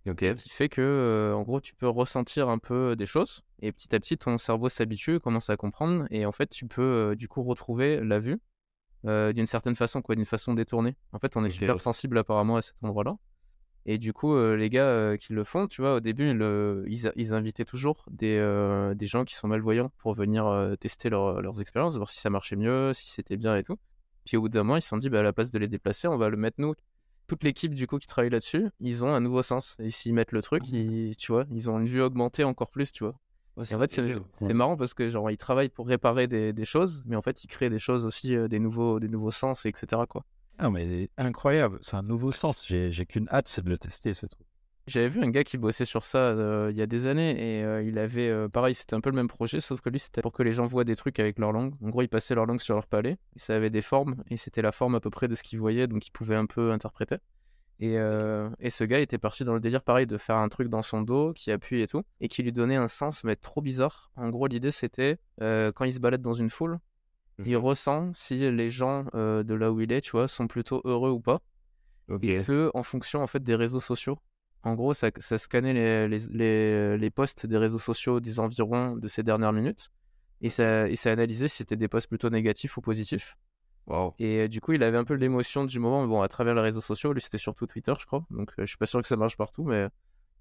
Ok. 0.08 0.34
qui 0.34 0.48
fait 0.48 0.68
que, 0.68 0.80
euh, 0.80 1.34
en 1.34 1.42
gros, 1.42 1.60
tu 1.60 1.74
peux 1.74 1.88
ressentir 1.88 2.48
un 2.48 2.58
peu 2.58 2.96
des 2.96 3.06
choses 3.06 3.42
et 3.60 3.72
petit 3.72 3.94
à 3.94 4.00
petit, 4.00 4.16
ton 4.18 4.38
cerveau 4.38 4.68
s'habitue, 4.68 5.20
commence 5.20 5.50
à 5.50 5.56
comprendre 5.56 6.06
et 6.10 6.26
en 6.26 6.32
fait, 6.32 6.48
tu 6.48 6.66
peux 6.66 6.82
euh, 6.82 7.14
du 7.14 7.28
coup 7.28 7.42
retrouver 7.42 8.00
la 8.02 8.18
vue 8.18 8.38
euh, 9.06 9.32
d'une 9.32 9.46
certaine 9.46 9.74
façon, 9.74 10.02
quoi, 10.02 10.14
d'une 10.14 10.24
façon 10.24 10.54
détournée. 10.54 10.96
En 11.12 11.18
fait, 11.18 11.36
on 11.36 11.44
est 11.44 11.50
super 11.50 11.80
sensible 11.80 12.18
apparemment 12.18 12.56
à 12.56 12.62
cet 12.62 12.82
endroit-là. 12.82 13.16
Et 13.86 13.96
du 13.96 14.12
coup, 14.12 14.36
les 14.54 14.68
gars 14.68 15.16
qui 15.16 15.32
le 15.32 15.44
font, 15.44 15.66
tu 15.66 15.80
vois, 15.80 15.94
au 15.94 16.00
début, 16.00 16.34
le- 16.34 16.84
ils, 16.88 17.10
ils 17.16 17.32
invitaient 17.32 17.64
toujours 17.64 18.04
des, 18.10 18.36
des 18.94 19.06
gens 19.06 19.24
qui 19.24 19.34
sont 19.34 19.48
malvoyants 19.48 19.90
pour 19.98 20.12
venir 20.12 20.74
tester 20.78 21.08
leur- 21.08 21.40
leurs 21.40 21.60
expériences, 21.62 21.96
voir 21.96 22.10
si 22.10 22.20
ça 22.20 22.28
marchait 22.28 22.56
mieux, 22.56 22.92
si 22.92 23.08
c'était 23.08 23.38
bien 23.38 23.56
et 23.56 23.62
tout. 23.62 23.78
Puis 24.26 24.36
au 24.36 24.42
bout 24.42 24.50
d'un 24.50 24.62
moment, 24.62 24.76
ils 24.76 24.82
se 24.82 24.88
sont 24.88 24.98
dit, 24.98 25.08
bah, 25.08 25.20
à 25.20 25.22
la 25.22 25.32
place 25.32 25.48
de 25.48 25.58
les 25.58 25.68
déplacer, 25.68 26.06
on 26.06 26.18
va 26.18 26.28
le 26.28 26.36
mettre 26.36 26.56
nous. 26.60 26.74
Toute 27.28 27.44
l'équipe 27.44 27.74
du 27.74 27.86
coup 27.86 27.98
qui 27.98 28.06
travaille 28.08 28.30
là-dessus, 28.30 28.70
ils 28.80 29.04
ont 29.04 29.12
un 29.12 29.20
nouveau 29.20 29.42
sens. 29.42 29.76
Et 29.78 29.90
s'ils 29.90 30.14
mettent 30.14 30.32
le 30.32 30.42
truc, 30.42 30.68
ils, 30.70 31.16
tu 31.16 31.30
vois, 31.30 31.44
ils 31.52 31.70
ont 31.70 31.78
une 31.78 31.86
vue 31.86 32.00
augmentée 32.02 32.42
encore 32.42 32.70
plus, 32.70 32.90
tu 32.90 33.04
vois. 33.04 33.14
Et 33.70 33.74
en 33.74 33.78
fait, 33.78 33.90
c'est 33.90 34.54
marrant 34.54 34.76
parce 34.76 34.94
que 34.94 35.08
genre 35.08 35.30
ils 35.30 35.36
travaillent 35.36 35.68
pour 35.68 35.86
réparer 35.86 36.26
des, 36.26 36.52
des 36.52 36.64
choses, 36.64 37.02
mais 37.06 37.16
en 37.16 37.22
fait 37.22 37.44
ils 37.44 37.48
créent 37.48 37.70
des 37.70 37.78
choses 37.78 38.06
aussi, 38.06 38.34
euh, 38.36 38.48
des 38.48 38.60
nouveaux, 38.60 38.98
des 39.00 39.08
nouveaux 39.08 39.32
sens, 39.32 39.66
etc. 39.66 40.02
Quoi. 40.08 40.24
Ah, 40.58 40.70
mais 40.70 41.08
incroyable, 41.16 41.78
c'est 41.80 41.96
un 41.96 42.02
nouveau 42.02 42.32
sens. 42.32 42.66
J'ai 42.66 43.06
qu'une 43.06 43.28
hâte, 43.30 43.48
c'est 43.48 43.64
de 43.64 43.68
le 43.68 43.78
tester, 43.78 44.12
ce 44.12 44.26
truc. 44.26 44.46
J'avais 44.88 45.08
vu 45.08 45.22
un 45.22 45.28
gars 45.28 45.44
qui 45.44 45.58
bossait 45.58 45.84
sur 45.84 46.02
ça 46.02 46.18
euh, 46.18 46.68
il 46.70 46.78
y 46.78 46.80
a 46.80 46.86
des 46.86 47.06
années 47.06 47.58
et 47.58 47.62
euh, 47.62 47.82
il 47.82 47.98
avait, 47.98 48.30
euh, 48.30 48.48
pareil, 48.48 48.74
c'était 48.74 48.94
un 48.94 49.02
peu 49.02 49.10
le 49.10 49.16
même 49.16 49.28
projet, 49.28 49.60
sauf 49.60 49.82
que 49.82 49.90
lui 49.90 49.98
c'était 49.98 50.22
pour 50.22 50.32
que 50.32 50.42
les 50.42 50.54
gens 50.54 50.64
voient 50.64 50.84
des 50.84 50.96
trucs 50.96 51.20
avec 51.20 51.38
leur 51.38 51.52
langue. 51.52 51.74
En 51.84 51.90
gros, 51.90 52.00
ils 52.00 52.08
passaient 52.08 52.34
leur 52.34 52.46
langue 52.46 52.62
sur 52.62 52.74
leur 52.74 52.86
palais, 52.86 53.18
et 53.36 53.38
ça 53.38 53.54
avait 53.54 53.68
des 53.68 53.82
formes 53.82 54.16
et 54.30 54.38
c'était 54.38 54.62
la 54.62 54.72
forme 54.72 54.94
à 54.94 55.00
peu 55.00 55.10
près 55.10 55.28
de 55.28 55.34
ce 55.34 55.42
qu'ils 55.42 55.58
voyaient, 55.58 55.86
donc 55.86 56.06
ils 56.06 56.10
pouvaient 56.10 56.36
un 56.36 56.46
peu 56.46 56.72
interpréter. 56.72 57.16
Et, 57.80 57.94
et 58.58 58.70
ce 58.70 58.82
gars 58.82 58.98
était 58.98 59.18
parti 59.18 59.44
dans 59.44 59.54
le 59.54 59.60
délire 59.60 59.82
pareil 59.82 60.06
de 60.06 60.16
faire 60.16 60.36
un 60.36 60.48
truc 60.48 60.68
dans 60.68 60.82
son 60.82 61.02
dos 61.02 61.32
qui 61.32 61.52
appuie 61.52 61.80
et 61.80 61.86
tout, 61.86 62.02
et 62.20 62.26
qui 62.26 62.42
lui 62.42 62.50
donnait 62.50 62.74
un 62.74 62.88
sens 62.88 63.22
mais 63.22 63.36
trop 63.36 63.60
bizarre. 63.60 64.10
En 64.16 64.30
gros, 64.30 64.48
l'idée 64.48 64.72
c'était 64.72 65.18
quand 65.38 65.84
il 65.84 65.92
se 65.92 66.00
balade 66.00 66.22
dans 66.22 66.32
une 66.32 66.50
foule, 66.50 66.78
il 67.44 67.56
Mhm. 67.56 67.62
ressent 67.62 68.10
si 68.14 68.38
les 68.50 68.70
gens 68.70 69.04
de 69.14 69.54
là 69.54 69.70
où 69.70 69.80
il 69.80 69.92
est, 69.92 70.00
tu 70.00 70.12
vois, 70.12 70.26
sont 70.26 70.48
plutôt 70.48 70.80
heureux 70.84 71.10
ou 71.10 71.20
pas. 71.20 71.40
Et 72.22 72.42
que 72.42 72.70
en 72.74 72.82
fonction 72.82 73.22
en 73.22 73.26
fait 73.26 73.42
des 73.42 73.54
réseaux 73.54 73.80
sociaux. 73.80 74.18
En 74.68 74.74
gros, 74.74 74.92
ça, 74.92 75.10
ça 75.16 75.38
scannait 75.38 75.72
les, 75.72 76.08
les, 76.08 76.18
les, 76.30 76.98
les 76.98 77.10
posts 77.10 77.46
des 77.46 77.56
réseaux 77.56 77.78
sociaux 77.78 78.20
des 78.20 78.38
environs 78.38 78.96
de 78.96 79.08
ces 79.08 79.22
dernières 79.22 79.54
minutes. 79.54 79.88
Et 80.42 80.50
ça, 80.50 80.88
et 80.88 80.94
ça 80.96 81.10
analysait 81.10 81.48
si 81.48 81.56
c'était 81.56 81.76
des 81.76 81.88
posts 81.88 82.06
plutôt 82.06 82.28
négatifs 82.28 82.76
ou 82.76 82.82
positifs. 82.82 83.36
Wow. 83.86 84.14
Et 84.18 84.40
euh, 84.40 84.48
du 84.48 84.60
coup, 84.60 84.74
il 84.74 84.82
avait 84.82 84.98
un 84.98 85.04
peu 85.04 85.14
l'émotion 85.14 85.64
du 85.64 85.78
moment, 85.80 86.02
mais 86.02 86.08
bon, 86.08 86.20
à 86.20 86.28
travers 86.28 86.54
les 86.54 86.60
réseaux 86.60 86.82
sociaux. 86.82 87.14
Lui, 87.14 87.22
c'était 87.22 87.38
surtout 87.38 87.66
Twitter, 87.66 87.94
je 87.98 88.04
crois. 88.04 88.26
Donc, 88.30 88.50
euh, 88.50 88.62
je 88.62 88.66
suis 88.66 88.76
pas 88.76 88.84
sûr 88.86 89.00
que 89.00 89.08
ça 89.08 89.16
marche 89.16 89.38
partout, 89.38 89.64
mais, 89.64 89.88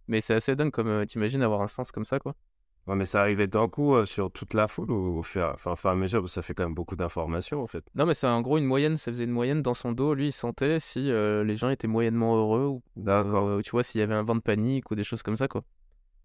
mais 0.10 0.20
c'est 0.20 0.34
assez 0.34 0.56
dingue 0.58 0.72
comme, 0.72 0.90
euh, 0.90 1.06
t'imagines 1.06 1.42
avoir 1.42 1.62
un 1.62 1.68
sens 1.68 1.94
comme 1.94 2.06
ça, 2.06 2.20
quoi. 2.20 2.36
Ouais, 2.88 2.96
mais 2.96 3.06
ça 3.06 3.20
arrivait 3.22 3.48
d'un 3.48 3.68
coup 3.68 3.96
euh, 3.96 4.06
sur 4.06 4.32
toute 4.32 4.54
la 4.54 4.68
foule 4.70 4.92
ou 4.92 5.20
au 5.20 5.24
fur, 5.24 5.52
enfin, 5.54 5.72
au 5.74 5.76
fur 5.76 5.90
et 5.90 5.94
à 5.94 5.96
mesure, 5.96 6.22
parce 6.22 6.32
que 6.32 6.36
ça 6.36 6.42
fait 6.42 6.54
quand 6.54 6.64
même 6.64 6.74
beaucoup 6.74 6.96
d'informations 6.96 7.62
en 7.62 7.68
fait. 7.68 7.84
Non, 7.96 8.06
mais 8.06 8.14
c'est 8.14 8.28
en 8.28 8.42
gros 8.42 8.58
une 8.58 8.66
moyenne, 8.66 8.96
ça 8.96 9.12
faisait 9.12 9.26
une 9.26 9.32
moyenne 9.32 9.62
dans 9.62 9.74
son 9.74 9.92
dos. 9.92 10.14
Lui, 10.14 10.28
il 10.28 10.32
sentait 10.32 10.80
si 10.80 11.12
euh, 11.12 11.44
les 11.44 11.58
gens 11.58 11.70
étaient 11.70 11.88
moyennement 11.88 12.38
heureux 12.38 12.66
ou, 12.68 12.82
ou, 12.96 13.04
euh, 13.50 13.62
tu 13.62 13.72
vois, 13.72 13.84
s'il 13.84 14.00
y 14.00 14.04
avait 14.04 14.14
un 14.16 14.24
vent 14.24 14.36
de 14.36 14.40
panique 14.42 14.90
ou 14.90 14.96
des 14.96 15.04
choses 15.04 15.22
comme 15.22 15.36
ça, 15.36 15.48
quoi. 15.50 15.64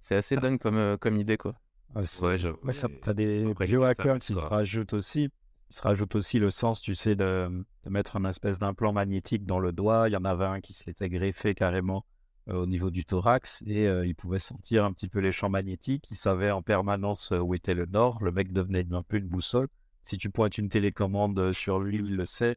C'est 0.00 0.14
assez 0.14 0.37
dingue 0.37 0.59
comme, 0.61 0.76
euh, 0.76 0.97
comme 0.97 1.17
idée, 1.17 1.37
quoi. 1.37 1.55
Ouais, 1.97 2.06
c'est- 2.06 2.20
Ouais, 2.62 2.73
ça, 2.73 2.89
t'as 3.03 3.13
des 3.13 3.51
après, 3.51 3.67
biohackers 3.67 4.15
ça- 4.15 4.19
qui 4.20 4.34
se 4.34 4.41
rajoutent 4.41 4.93
aussi. 4.94 5.31
Ils 5.70 5.75
se 5.77 5.82
rajoutent 5.82 6.15
aussi 6.15 6.39
le 6.39 6.51
sens, 6.51 6.81
tu 6.81 6.94
sais, 6.94 7.15
de, 7.17 7.48
de 7.84 7.91
mettre 7.91 8.17
un 8.17 8.25
espèce 8.25 8.58
d'implant 8.58 8.93
magnétique 8.93 9.46
dans 9.46 9.58
le 9.58 9.72
doigt. 9.72 10.08
Il 10.08 10.13
y 10.13 10.17
en 10.17 10.25
avait 10.25 10.44
un 10.44 10.60
qui 10.60 10.72
se 10.75 10.84
l'était 10.86 11.08
greffé 11.08 11.55
carrément 11.55 12.05
au 12.49 12.67
niveau 12.67 12.91
du 12.91 13.05
thorax 13.05 13.63
et 13.67 13.87
euh, 13.87 14.06
il 14.06 14.15
pouvait 14.15 14.39
sentir 14.39 14.84
un 14.84 14.93
petit 14.93 15.08
peu 15.08 15.20
les 15.20 15.32
champs 15.32 15.49
magnétiques. 15.49 16.11
Il 16.11 16.17
savait 16.17 16.51
en 16.51 16.63
permanence 16.63 17.32
euh, 17.32 17.39
où 17.39 17.55
était 17.55 17.75
le 17.75 17.87
nord. 17.87 18.22
Le 18.22 18.32
mec 18.32 18.53
devenait 18.53 18.84
un 18.93 19.03
peu 19.03 19.19
une 19.19 19.29
boussole. 19.29 19.69
Si 20.03 20.19
tu 20.19 20.31
pointes 20.31 20.58
une 20.58 20.69
télécommande 20.69 21.39
euh, 21.39 21.53
sur 21.53 21.79
lui, 21.79 21.99
il 21.99 22.17
le 22.17 22.27
sait. 22.27 22.56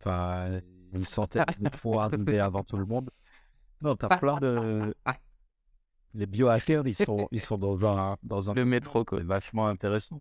Enfin, 0.00 0.60
il 0.92 1.06
sentait 1.06 1.44
trop 1.72 2.00
arriver 2.00 2.40
avant 2.40 2.64
tout 2.64 2.76
le 2.76 2.86
monde. 2.86 3.10
Non, 3.82 3.96
t'as 3.96 4.16
plein 4.18 4.38
de. 4.38 4.94
Les 6.14 6.26
biohackers, 6.26 6.86
ils 6.88 6.94
sont, 6.94 7.28
ils 7.30 7.40
sont 7.40 7.56
dans 7.56 7.86
un, 7.86 8.16
dans 8.24 8.50
un 8.50 8.54
Le 8.54 8.64
métro, 8.64 9.04
quoi. 9.04 9.18
c'est 9.18 9.24
vachement 9.24 9.68
intéressant. 9.68 10.20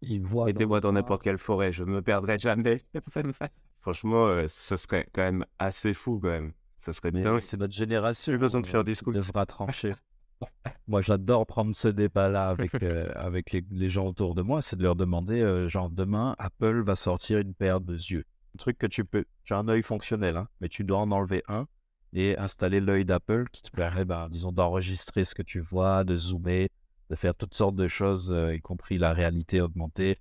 Ils 0.00 0.22
voient. 0.22 0.46
Mettez-moi 0.46 0.80
dans 0.80 0.92
n'importe 0.92 1.22
quelle 1.22 1.38
forêt, 1.38 1.72
je 1.72 1.84
me 1.84 2.00
perdrai 2.00 2.38
jamais. 2.38 2.82
Franchement, 3.80 4.26
euh, 4.26 4.46
ce 4.46 4.76
serait 4.76 5.06
quand 5.12 5.22
même 5.22 5.44
assez 5.58 5.92
fou 5.92 6.18
quand 6.22 6.28
même. 6.28 6.52
Ça 6.78 6.92
serait 6.92 7.10
dingue. 7.10 7.38
c'est 7.38 7.58
notre 7.58 7.74
génération. 7.74 8.32
Plus 8.32 8.38
besoin 8.38 8.60
de 8.60 8.66
faire 8.66 8.84
des 8.84 8.94
scouts. 8.94 9.12
devra 9.12 9.44
trancher. 9.46 9.94
Moi, 10.88 11.02
j'adore 11.02 11.46
prendre 11.46 11.74
ce 11.74 11.88
débat-là 11.88 12.48
avec, 12.48 12.82
euh, 12.82 13.10
avec 13.16 13.50
les, 13.50 13.64
les 13.70 13.88
gens 13.88 14.06
autour 14.06 14.34
de 14.34 14.42
moi. 14.42 14.62
C'est 14.62 14.76
de 14.76 14.84
leur 14.84 14.94
demander, 14.94 15.42
euh, 15.42 15.68
genre, 15.68 15.90
demain, 15.90 16.36
Apple 16.38 16.82
va 16.82 16.94
sortir 16.94 17.38
une 17.38 17.54
paire 17.54 17.80
de 17.80 17.94
yeux. 17.94 18.24
Un 18.54 18.58
truc 18.58 18.78
que 18.78 18.86
tu 18.86 19.04
peux. 19.04 19.24
Tu 19.44 19.52
as 19.52 19.58
un 19.58 19.68
œil 19.68 19.82
fonctionnel, 19.82 20.36
hein, 20.36 20.48
mais 20.60 20.68
tu 20.68 20.84
dois 20.84 20.98
en 20.98 21.10
enlever 21.10 21.42
un 21.48 21.66
et 22.12 22.38
installer 22.38 22.80
l'œil 22.80 23.04
d'Apple 23.04 23.46
qui 23.52 23.62
te 23.62 23.70
permet, 23.70 24.04
ben, 24.04 24.28
disons, 24.28 24.52
d'enregistrer 24.52 25.24
ce 25.24 25.34
que 25.34 25.42
tu 25.42 25.60
vois, 25.60 26.04
de 26.04 26.16
zoomer, 26.16 26.68
de 27.10 27.16
faire 27.16 27.34
toutes 27.34 27.54
sortes 27.54 27.76
de 27.76 27.88
choses, 27.88 28.32
euh, 28.32 28.54
y 28.54 28.60
compris 28.60 28.98
la 28.98 29.12
réalité 29.12 29.60
augmentée. 29.60 30.18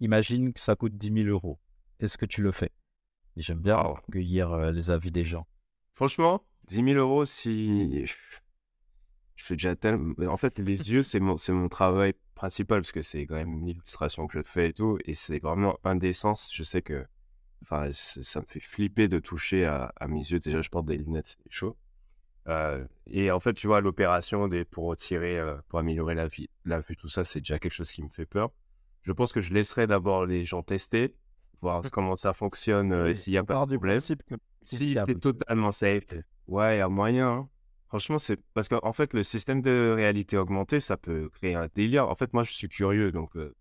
Imagine 0.00 0.52
que 0.52 0.60
ça 0.60 0.76
coûte 0.76 0.96
10 0.96 1.24
000 1.24 1.28
euros. 1.28 1.58
Est-ce 1.98 2.18
que 2.18 2.26
tu 2.26 2.42
le 2.42 2.52
fais? 2.52 2.72
Et 3.36 3.42
j'aime 3.42 3.60
bien 3.60 3.76
recueillir 3.76 4.52
euh, 4.52 4.70
les 4.70 4.90
avis 4.90 5.10
des 5.10 5.24
gens. 5.24 5.46
Franchement, 6.00 6.42
10 6.68 6.76
000 6.76 6.86
euros, 6.98 7.26
si. 7.26 8.06
Je 8.06 9.44
fais 9.44 9.52
déjà 9.52 9.76
tellement. 9.76 10.14
En 10.28 10.38
fait, 10.38 10.58
les 10.58 10.90
yeux, 10.90 11.02
c'est 11.02 11.20
mon, 11.20 11.36
mon 11.50 11.68
travail 11.68 12.14
principal 12.34 12.80
parce 12.80 12.90
que 12.90 13.02
c'est 13.02 13.26
quand 13.26 13.34
même 13.34 13.52
une 13.52 13.68
illustration 13.68 14.26
que 14.26 14.32
je 14.38 14.42
fais 14.42 14.70
et 14.70 14.72
tout. 14.72 14.96
Et 15.04 15.12
c'est 15.12 15.40
vraiment 15.40 15.78
sens. 16.14 16.50
Je 16.54 16.62
sais 16.62 16.80
que. 16.80 17.04
Enfin, 17.60 17.92
ça 17.92 18.40
me 18.40 18.46
fait 18.46 18.60
flipper 18.60 19.08
de 19.08 19.18
toucher 19.18 19.66
à, 19.66 19.92
mes 20.08 20.20
yeux. 20.20 20.38
Déjà, 20.38 20.62
je 20.62 20.70
porte 20.70 20.86
des 20.86 20.96
lunettes, 20.96 21.36
c'est 21.36 21.52
chaud. 21.52 21.76
Euh, 22.48 22.82
et 23.06 23.30
en 23.30 23.38
fait, 23.38 23.52
tu 23.52 23.66
vois, 23.66 23.82
l'opération 23.82 24.48
pour 24.70 24.86
retirer, 24.86 25.38
euh, 25.38 25.58
pour 25.68 25.80
améliorer 25.80 26.14
la, 26.14 26.28
vie, 26.28 26.48
la 26.64 26.80
vue, 26.80 26.96
tout 26.96 27.08
ça, 27.08 27.24
c'est 27.24 27.40
déjà 27.40 27.58
quelque 27.58 27.74
chose 27.74 27.92
qui 27.92 28.02
me 28.02 28.08
fait 28.08 28.24
peur. 28.24 28.52
Je 29.02 29.12
pense 29.12 29.34
que 29.34 29.42
je 29.42 29.52
laisserai 29.52 29.86
d'abord 29.86 30.24
les 30.24 30.46
gens 30.46 30.62
tester, 30.62 31.14
voir 31.60 31.82
comment 31.90 32.16
ça 32.16 32.32
fonctionne 32.32 32.92
euh, 32.92 33.10
et 33.10 33.14
s'il 33.14 33.32
n'y 33.32 33.38
a 33.38 33.42
On 33.42 33.44
pas 33.46 33.54
de 33.66 33.76
problème. 33.76 33.98
que 34.00 34.34
Si 34.62 34.94
c'est 35.06 35.20
totalement 35.20 35.72
safe, 35.72 36.04
ouais, 36.46 36.76
il 36.76 36.78
y 36.78 36.82
a 36.82 36.88
moyen. 36.88 37.28
hein. 37.28 37.48
Franchement, 37.88 38.18
c'est 38.18 38.36
parce 38.54 38.68
qu'en 38.68 38.92
fait, 38.92 39.14
le 39.14 39.22
système 39.24 39.62
de 39.62 39.92
réalité 39.96 40.36
augmentée, 40.36 40.78
ça 40.80 40.96
peut 40.96 41.28
créer 41.30 41.54
un 41.56 41.68
délire. 41.74 42.08
En 42.08 42.14
fait, 42.14 42.32
moi, 42.32 42.44
je 42.44 42.52
suis 42.52 42.68
curieux, 42.68 43.10
donc 43.10 43.34
euh, 43.36 43.52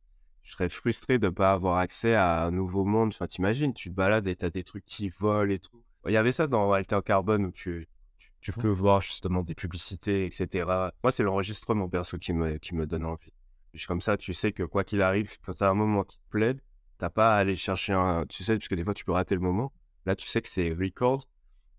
je 0.43 0.51
serais 0.51 0.69
frustré 0.69 1.17
de 1.17 1.25
ne 1.27 1.31
pas 1.31 1.51
avoir 1.53 1.77
accès 1.77 2.13
à 2.13 2.43
un 2.43 2.51
nouveau 2.51 2.85
monde. 2.85 3.09
Enfin, 3.09 3.25
t'imagines, 3.25 3.73
tu 3.73 3.89
te 3.89 3.95
balades 3.95 4.27
et 4.27 4.35
t'as 4.35 4.51
des 4.51 4.63
trucs 4.63 4.85
qui 4.85 5.09
volent 5.09 5.51
et 5.51 5.57
tout. 5.59 5.83
Il 6.05 6.13
y 6.13 6.17
avait 6.17 6.31
ça 6.31 6.45
dans 6.47 6.71
Alter 6.71 6.99
Carbone 7.03 7.45
où 7.45 7.51
tu, 7.51 7.87
tu, 8.19 8.29
tu 8.39 8.51
peux 8.53 8.69
voir 8.69 9.01
justement 9.01 9.41
des 9.41 9.55
publicités, 9.55 10.25
etc. 10.25 10.91
Moi, 11.03 11.11
c'est 11.11 11.23
l'enregistrement 11.23 11.89
perso 11.89 12.17
qui 12.19 12.33
me, 12.33 12.57
qui 12.59 12.75
me 12.75 12.85
donne 12.85 13.05
envie. 13.05 13.33
Puis 13.73 13.83
comme 13.87 14.01
ça, 14.01 14.15
tu 14.15 14.33
sais 14.33 14.51
que 14.51 14.63
quoi 14.63 14.83
qu'il 14.83 15.01
arrive, 15.01 15.37
quand 15.43 15.53
t'as 15.53 15.69
un 15.69 15.73
moment 15.73 16.03
qui 16.03 16.17
te 16.17 16.29
plaît, 16.29 16.55
t'as 16.99 17.09
pas 17.09 17.35
à 17.35 17.39
aller 17.39 17.55
chercher 17.55 17.93
un. 17.93 18.25
Tu 18.27 18.43
sais, 18.43 18.55
parce 18.55 18.67
que 18.67 18.75
des 18.75 18.83
fois, 18.83 18.93
tu 18.93 19.05
peux 19.05 19.13
rater 19.13 19.33
le 19.33 19.41
moment. 19.41 19.73
Là, 20.05 20.15
tu 20.15 20.27
sais 20.27 20.41
que 20.41 20.47
c'est 20.47 20.69
record. 20.71 21.23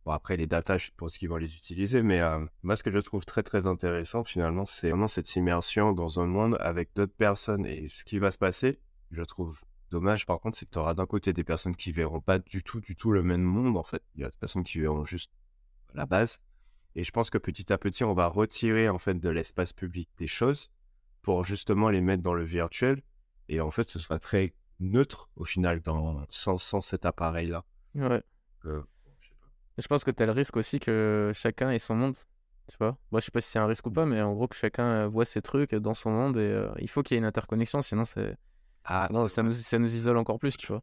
Bon, 0.05 0.13
après, 0.13 0.37
les 0.37 0.47
datas, 0.47 0.79
je 0.79 0.87
suppose 0.87 1.17
qu'ils 1.19 1.29
vont 1.29 1.37
les 1.37 1.55
utiliser, 1.55 2.03
mais 2.03 2.21
euh, 2.21 2.45
moi, 2.63 2.75
ce 2.75 2.83
que 2.83 2.91
je 2.91 2.99
trouve 2.99 3.25
très, 3.27 3.43
très 3.43 3.67
intéressant, 3.67 4.25
finalement, 4.25 4.65
c'est 4.65 4.89
vraiment 4.89 5.09
cette 5.09 5.37
immersion 5.37 5.93
dans 5.93 6.21
un 6.21 6.27
monde 6.27 6.57
avec 6.59 6.95
d'autres 6.97 7.15
personnes. 7.15 7.67
Et 7.67 7.87
ce 7.89 8.03
qui 8.03 8.19
va 8.19 8.31
se 8.31 8.39
passer, 8.39 8.81
je 9.11 9.23
trouve 9.23 9.61
dommage, 9.91 10.25
par 10.25 10.41
contre, 10.41 10.57
c'est 10.57 10.65
que 10.65 10.71
tu 10.71 10.79
auras 10.79 10.95
d'un 10.95 11.07
côté 11.07 11.35
des 11.35 11.45
personnes 11.45 11.77
qui 11.77 11.93
verront 11.93 12.21
pas 12.21 12.39
du 12.39 12.63
tout, 12.63 12.81
du 12.81 12.97
tout 12.97 13.13
le 13.13 13.23
même 13.23 13.43
monde, 13.43 13.77
en 13.77 13.83
fait. 13.83 14.03
Il 14.15 14.23
y 14.23 14.25
a 14.25 14.29
des 14.29 14.37
personnes 14.41 14.65
qui 14.65 14.81
verront 14.81 15.05
juste 15.05 15.31
la 15.95 16.07
base. 16.07 16.41
Et 16.95 17.05
je 17.05 17.11
pense 17.11 17.29
que 17.29 17.39
petit 17.39 17.71
à 17.73 17.77
petit, 17.77 18.03
on 18.03 18.15
va 18.15 18.27
retirer, 18.27 18.89
en 18.89 18.99
fait, 18.99 19.21
de 19.21 19.29
l'espace 19.29 19.75
public 19.75 20.09
des 20.17 20.27
choses 20.27 20.71
pour 21.21 21.45
justement 21.45 21.91
les 21.91 22.01
mettre 22.01 22.23
dans 22.23 22.35
le 22.35 22.45
virtuel. 22.45 23.03
Et 23.49 23.61
en 23.61 23.71
fait, 23.71 23.83
ce 23.83 23.99
sera 23.99 24.19
très 24.19 24.55
neutre, 24.81 25.29
au 25.37 25.45
final, 25.45 25.81
dans, 25.81 26.25
sans, 26.31 26.59
sans 26.59 26.81
cet 26.81 27.05
appareil-là. 27.07 27.65
Ouais. 27.95 28.23
Euh, 28.67 28.83
je 29.21 29.29
sais 29.29 29.35
pas. 29.41 29.47
Je 29.79 29.87
pense 29.89 30.05
que 30.05 30.11
tu 30.11 30.23
as 30.23 30.27
le 30.27 30.33
risque 30.33 30.57
aussi 30.57 30.81
que 30.81 31.33
chacun 31.35 31.71
ait 31.71 31.79
son 31.79 31.95
monde. 31.97 32.17
Tu 32.69 32.77
vois 32.79 32.97
Moi, 33.11 33.21
je 33.21 33.27
sais 33.27 33.31
pas 33.33 33.41
si 33.41 33.51
c'est 33.51 33.59
un 33.59 33.67
risque 33.67 33.87
ou 33.87 33.91
pas, 33.91 34.07
mais 34.07 34.21
en 34.23 34.33
gros, 34.33 34.47
que 34.49 34.57
chacun 34.57 34.85
euh, 34.85 35.09
voit 35.09 35.25
ses 35.25 35.43
trucs 35.43 35.75
dans 35.75 35.95
son 35.95 36.11
monde 36.11 36.37
et 36.37 36.41
euh, 36.41 36.71
il 36.79 36.89
faut 36.89 37.03
qu'il 37.03 37.15
y 37.15 37.17
ait 37.17 37.21
une 37.21 37.25
interconnexion, 37.27 37.83
sinon 37.83 38.05
c'est. 38.05 38.37
Ah, 38.85 39.09
Non, 39.13 39.27
ça 39.29 39.43
nous, 39.43 39.53
ça 39.53 39.79
nous 39.79 39.93
isole 39.95 40.17
encore 40.17 40.39
plus, 40.39 40.57
tu 40.57 40.69
vois. 40.69 40.83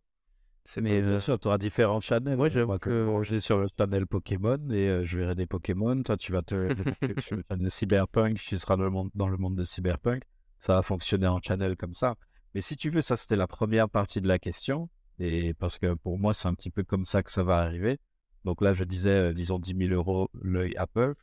c'est 0.66 0.82
mais, 0.82 1.02
Bien 1.02 1.14
euh, 1.14 1.20
sûr, 1.20 1.40
tu 1.40 1.48
auras 1.48 1.58
différents 1.58 2.02
channels. 2.02 2.36
Moi, 2.38 2.50
que- 2.50 3.06
quand 3.06 3.24
je 3.24 3.32
vais 3.32 3.40
sur 3.40 3.58
le 3.58 3.68
channel 3.78 4.06
Pokémon 4.06 4.58
et 4.70 4.90
euh, 4.90 5.04
je 5.04 5.18
verrai 5.18 5.34
des 5.36 5.48
Pokémon. 5.48 6.02
Toi, 6.04 6.18
tu 6.18 6.32
vas 6.34 6.42
te 6.42 6.74
sur 7.20 7.38
le 7.38 7.44
channel 7.50 7.72
Cyberpunk, 7.72 8.38
tu 8.38 8.58
seras 8.58 8.76
dans 8.76 8.84
le 8.84 8.90
monde, 8.90 9.10
dans 9.16 9.30
le 9.30 9.38
monde 9.38 9.56
de 9.56 9.64
Cyberpunk. 9.64 10.24
Ça 10.60 10.74
va 10.76 10.82
fonctionner 10.82 11.28
en 11.28 11.40
channel 11.42 11.78
comme 11.78 11.94
ça. 11.94 12.16
Mais 12.54 12.62
si 12.62 12.76
tu 12.76 12.90
veux, 12.90 13.02
ça, 13.02 13.16
c'était 13.18 13.36
la 13.36 13.48
première 13.48 13.90
partie 13.90 14.22
de 14.22 14.28
la 14.28 14.40
question. 14.40 14.90
Et 15.20 15.54
parce 15.54 15.78
que 15.78 15.94
pour 15.94 16.20
moi, 16.20 16.34
c'est 16.34 16.48
un 16.48 16.54
petit 16.54 16.70
peu 16.70 16.84
comme 16.84 17.06
ça 17.06 17.24
que 17.24 17.32
ça 17.32 17.44
va 17.44 17.58
arriver. 17.58 18.00
Donc 18.46 18.62
là, 18.62 18.74
je 18.74 18.84
disais, 18.84 19.30
euh, 19.30 19.34
disons 19.34 19.60
10 19.60 19.76
000 19.78 19.94
euros 19.94 20.30
l'œil 20.42 20.76
Apple. 20.78 21.16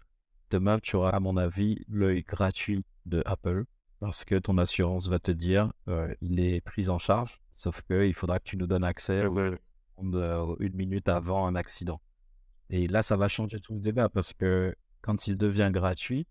Demain, 0.50 0.78
tu 0.78 0.96
auras, 0.96 1.10
à 1.10 1.20
mon 1.20 1.36
avis, 1.36 1.84
l'œil 1.88 2.22
gratuit 2.22 2.84
de 3.06 3.22
Apple. 3.24 3.64
Parce 4.00 4.24
que 4.24 4.34
ton 4.34 4.58
assurance 4.58 5.08
va 5.08 5.18
te 5.18 5.30
dire, 5.30 5.72
euh, 5.88 6.12
il 6.20 6.40
est 6.40 6.60
pris 6.60 6.88
en 6.88 6.98
charge. 6.98 7.40
Sauf 7.50 7.82
qu'il 7.82 8.12
faudra 8.14 8.38
que 8.38 8.44
tu 8.44 8.56
nous 8.56 8.66
donnes 8.66 8.84
accès 8.84 9.26
Ouais, 9.26 9.58
monde, 9.98 10.16
euh, 10.16 10.56
une 10.60 10.74
minute 10.74 11.08
avant 11.08 11.46
un 11.46 11.54
accident. 11.54 12.00
Et 12.70 12.88
là, 12.88 13.02
ça 13.02 13.16
va 13.16 13.28
changer 13.28 13.60
tout 13.60 13.74
le 13.74 13.80
débat 13.80 14.08
parce 14.08 14.32
que 14.32 14.74
quand 15.00 15.26
il 15.26 15.36
devient 15.36 15.70
gratuit 15.72 16.26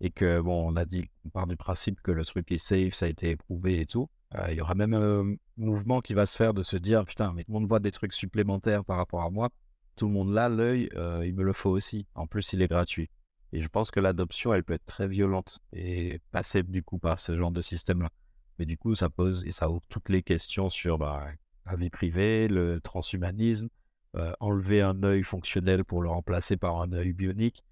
et 0.00 0.10
que, 0.10 0.40
bon, 0.40 0.68
on 0.68 0.76
a 0.76 0.84
dit, 0.84 1.10
on 1.24 1.30
part 1.30 1.46
du 1.46 1.56
principe 1.56 2.00
que 2.02 2.10
le 2.10 2.24
truc 2.24 2.52
est 2.52 2.58
safe, 2.58 2.94
ça 2.94 3.06
a 3.06 3.08
été 3.08 3.30
éprouvé 3.30 3.80
et 3.80 3.86
tout, 3.86 4.08
il 4.48 4.54
y 4.54 4.60
aura 4.60 4.74
même 4.74 4.94
un 4.94 5.34
mouvement 5.56 6.00
qui 6.00 6.14
va 6.14 6.26
se 6.26 6.36
faire 6.36 6.52
de 6.52 6.62
se 6.62 6.76
dire, 6.76 7.04
putain, 7.04 7.32
mais 7.32 7.44
tout 7.44 7.52
le 7.52 7.60
monde 7.60 7.68
voit 7.68 7.80
des 7.80 7.92
trucs 7.92 8.12
supplémentaires 8.12 8.84
par 8.84 8.96
rapport 8.96 9.22
à 9.22 9.30
moi. 9.30 9.50
Tout 9.96 10.06
le 10.06 10.12
monde 10.12 10.32
là, 10.32 10.48
l'œil, 10.48 10.90
euh, 10.94 11.24
il 11.26 11.34
me 11.34 11.42
le 11.42 11.52
faut 11.52 11.70
aussi. 11.70 12.06
En 12.14 12.26
plus, 12.26 12.52
il 12.52 12.60
est 12.60 12.68
gratuit. 12.68 13.08
Et 13.52 13.62
je 13.62 13.68
pense 13.68 13.90
que 13.90 14.00
l'adoption, 14.00 14.52
elle 14.52 14.64
peut 14.64 14.74
être 14.74 14.84
très 14.84 15.08
violente 15.08 15.60
et 15.72 16.20
passer 16.32 16.62
du 16.62 16.82
coup 16.82 16.98
par 16.98 17.18
ce 17.18 17.36
genre 17.36 17.50
de 17.50 17.60
système-là. 17.60 18.10
Mais 18.58 18.66
du 18.66 18.76
coup, 18.76 18.94
ça 18.94 19.08
pose 19.08 19.46
et 19.46 19.52
ça 19.52 19.70
ouvre 19.70 19.82
toutes 19.88 20.08
les 20.08 20.22
questions 20.22 20.68
sur 20.68 20.98
bah, 20.98 21.26
la 21.64 21.76
vie 21.76 21.90
privée, 21.90 22.48
le 22.48 22.80
transhumanisme, 22.80 23.68
euh, 24.16 24.32
enlever 24.40 24.82
un 24.82 25.02
œil 25.02 25.22
fonctionnel 25.22 25.84
pour 25.84 26.02
le 26.02 26.08
remplacer 26.08 26.56
par 26.56 26.80
un 26.80 26.92
œil 26.92 27.12
bionique. 27.12 27.62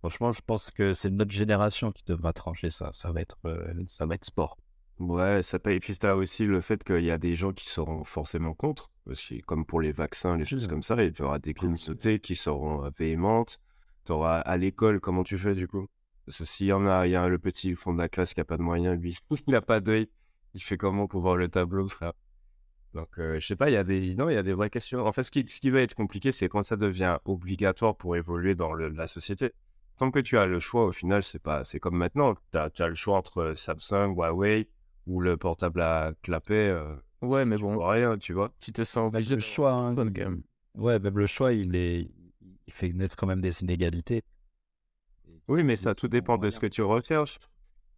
Franchement, 0.00 0.32
je 0.32 0.40
pense 0.44 0.70
que 0.70 0.94
c'est 0.94 1.10
notre 1.10 1.32
génération 1.32 1.92
qui 1.92 2.02
devra 2.06 2.32
trancher 2.32 2.70
ça. 2.70 2.90
Ça 2.92 3.12
va 3.12 3.20
être, 3.20 3.38
euh, 3.44 3.74
ça 3.86 4.06
va 4.06 4.14
être 4.14 4.24
sport. 4.24 4.56
Ouais, 5.00 5.42
ça 5.42 5.58
paye. 5.58 5.76
Et 5.76 5.80
puis, 5.80 5.96
t'as 5.96 6.14
aussi 6.14 6.44
le 6.44 6.60
fait 6.60 6.84
qu'il 6.84 7.02
y 7.04 7.10
a 7.10 7.16
des 7.16 7.34
gens 7.34 7.52
qui 7.52 7.66
seront 7.68 8.04
forcément 8.04 8.52
contre, 8.52 8.90
aussi, 9.06 9.40
comme 9.40 9.64
pour 9.64 9.80
les 9.80 9.92
vaccins, 9.92 10.36
les 10.36 10.44
choses 10.44 10.68
comme 10.68 10.82
ça. 10.82 11.02
Et 11.02 11.10
tu 11.10 11.22
auras 11.22 11.38
des 11.38 11.54
communautés 11.54 12.20
qui 12.20 12.34
seront 12.36 12.84
euh, 12.84 12.90
véhémentes. 12.98 13.58
Tu 14.04 14.12
auras 14.12 14.40
à 14.40 14.56
l'école, 14.58 15.00
comment 15.00 15.24
tu 15.24 15.38
fais 15.38 15.54
du 15.54 15.66
coup? 15.66 15.86
Parce 16.26 16.38
que 16.38 16.44
s'il 16.44 16.66
y 16.66 16.72
en 16.74 16.86
a, 16.86 17.06
il 17.06 17.12
y 17.12 17.16
a 17.16 17.26
le 17.28 17.38
petit 17.38 17.74
fond 17.74 17.94
de 17.94 17.98
la 17.98 18.10
classe 18.10 18.34
qui 18.34 18.40
a 18.40 18.44
pas 18.44 18.58
de 18.58 18.62
moyens, 18.62 19.00
lui, 19.00 19.16
il 19.46 19.52
n'a 19.52 19.62
pas 19.62 19.80
d'œil. 19.80 20.10
Il 20.52 20.62
fait 20.62 20.76
comment 20.76 21.06
pour 21.06 21.22
voir 21.22 21.36
le 21.36 21.48
tableau, 21.48 21.88
frère? 21.88 22.12
Donc, 22.92 23.08
euh, 23.18 23.40
je 23.40 23.46
sais 23.46 23.56
pas, 23.56 23.70
il 23.70 23.74
y 23.74 23.76
a 23.76 23.84
des, 23.84 24.14
non, 24.16 24.28
il 24.28 24.34
y 24.34 24.36
a 24.36 24.42
des 24.42 24.52
vraies 24.52 24.68
questions. 24.68 25.06
En 25.06 25.12
fait, 25.12 25.22
ce 25.22 25.30
qui, 25.30 25.46
ce 25.46 25.60
qui 25.60 25.70
va 25.70 25.80
être 25.80 25.94
compliqué, 25.94 26.32
c'est 26.32 26.48
quand 26.48 26.62
ça 26.62 26.76
devient 26.76 27.18
obligatoire 27.24 27.96
pour 27.96 28.16
évoluer 28.16 28.54
dans 28.54 28.72
le- 28.74 28.88
la 28.88 29.06
société. 29.06 29.52
Tant 29.96 30.10
que 30.10 30.18
tu 30.18 30.36
as 30.36 30.46
le 30.46 30.58
choix, 30.58 30.84
au 30.86 30.92
final, 30.92 31.22
c'est 31.22 31.38
pas, 31.42 31.64
c'est 31.64 31.78
comme 31.78 31.96
maintenant. 31.96 32.34
Tu 32.52 32.58
as, 32.58 32.88
le 32.88 32.94
choix 32.94 33.16
entre 33.16 33.54
Samsung, 33.54 34.14
Huawei 34.16 34.68
ou 35.06 35.20
le 35.20 35.36
portable 35.36 35.80
à 35.82 36.12
clapet. 36.22 36.68
euh, 36.68 36.96
Ouais, 37.22 37.44
mais 37.44 37.56
tu 37.56 37.62
bon, 37.62 37.74
vois 37.74 37.92
rien, 37.92 38.16
tu 38.18 38.32
vois. 38.32 38.50
tu 38.60 38.72
te 38.72 38.84
sens 38.84 39.08
obligé 39.08 39.34
le 39.34 39.40
choix, 39.40 39.72
hein. 39.72 39.94
Ouais, 40.74 40.98
même 40.98 41.18
le 41.18 41.26
choix, 41.26 41.52
il 41.52 41.74
est, 41.74 42.10
il 42.66 42.72
fait 42.72 42.92
naître 42.92 43.16
quand 43.16 43.26
même 43.26 43.40
des 43.40 43.62
inégalités. 43.62 44.22
Oui, 45.48 45.62
mais 45.64 45.76
ça 45.76 45.94
tout 45.94 46.08
dépend 46.08 46.38
de 46.38 46.48
ce 46.50 46.60
que 46.60 46.66
tu 46.66 46.82
recherches. 46.82 47.38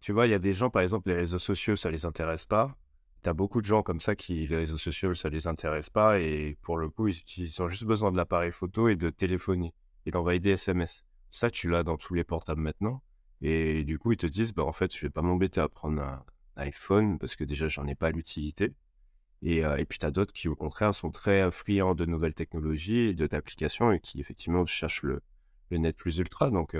Tu 0.00 0.12
vois, 0.12 0.26
il 0.26 0.30
y 0.30 0.34
a 0.34 0.38
des 0.38 0.52
gens, 0.52 0.70
par 0.70 0.82
exemple, 0.82 1.08
les 1.10 1.14
réseaux 1.16 1.38
sociaux, 1.38 1.76
ça 1.76 1.90
les 1.90 2.04
intéresse 2.04 2.46
pas. 2.46 2.76
Tu 3.22 3.28
as 3.28 3.34
beaucoup 3.34 3.60
de 3.60 3.66
gens 3.66 3.82
comme 3.82 4.00
ça 4.00 4.16
qui, 4.16 4.46
les 4.46 4.56
réseaux 4.56 4.78
sociaux, 4.78 5.14
ça 5.14 5.28
les 5.28 5.46
intéresse 5.46 5.90
pas. 5.90 6.18
Et 6.18 6.56
pour 6.62 6.76
le 6.78 6.88
coup, 6.88 7.08
ils, 7.08 7.22
ils 7.36 7.62
ont 7.62 7.68
juste 7.68 7.84
besoin 7.84 8.10
de 8.10 8.16
l'appareil 8.16 8.50
photo 8.50 8.88
et 8.88 8.96
de 8.96 9.10
téléphonie 9.10 9.72
et 10.06 10.10
d'envoyer 10.10 10.40
des 10.40 10.50
SMS. 10.52 11.04
Ça, 11.30 11.50
tu 11.50 11.68
l'as 11.70 11.84
dans 11.84 11.96
tous 11.96 12.14
les 12.14 12.24
portables 12.24 12.60
maintenant. 12.60 13.02
Et 13.42 13.84
du 13.84 13.98
coup, 13.98 14.12
ils 14.12 14.16
te 14.16 14.26
disent, 14.26 14.52
bah, 14.52 14.64
en 14.64 14.72
fait, 14.72 14.94
je 14.96 15.00
vais 15.06 15.10
pas 15.10 15.22
m'embêter 15.22 15.60
à 15.60 15.68
prendre 15.68 16.02
un 16.02 16.24
iPhone 16.56 17.18
parce 17.18 17.36
que 17.36 17.44
déjà, 17.44 17.68
j'en 17.68 17.86
ai 17.86 17.94
pas 17.94 18.10
l'utilité. 18.10 18.74
Et, 19.42 19.64
euh, 19.64 19.76
et 19.76 19.84
puis, 19.84 19.98
tu 19.98 20.06
as 20.06 20.10
d'autres 20.10 20.32
qui, 20.32 20.48
au 20.48 20.54
contraire, 20.54 20.94
sont 20.94 21.10
très 21.10 21.50
friands 21.50 21.94
de 21.94 22.04
nouvelles 22.04 22.34
technologies 22.34 23.08
et 23.08 23.14
de- 23.14 23.26
d'applications 23.26 23.90
et 23.92 24.00
qui, 24.00 24.20
effectivement, 24.20 24.64
cherchent 24.66 25.02
le, 25.02 25.20
le 25.70 25.78
net 25.78 25.96
plus 25.96 26.18
ultra. 26.18 26.50
Donc, 26.50 26.76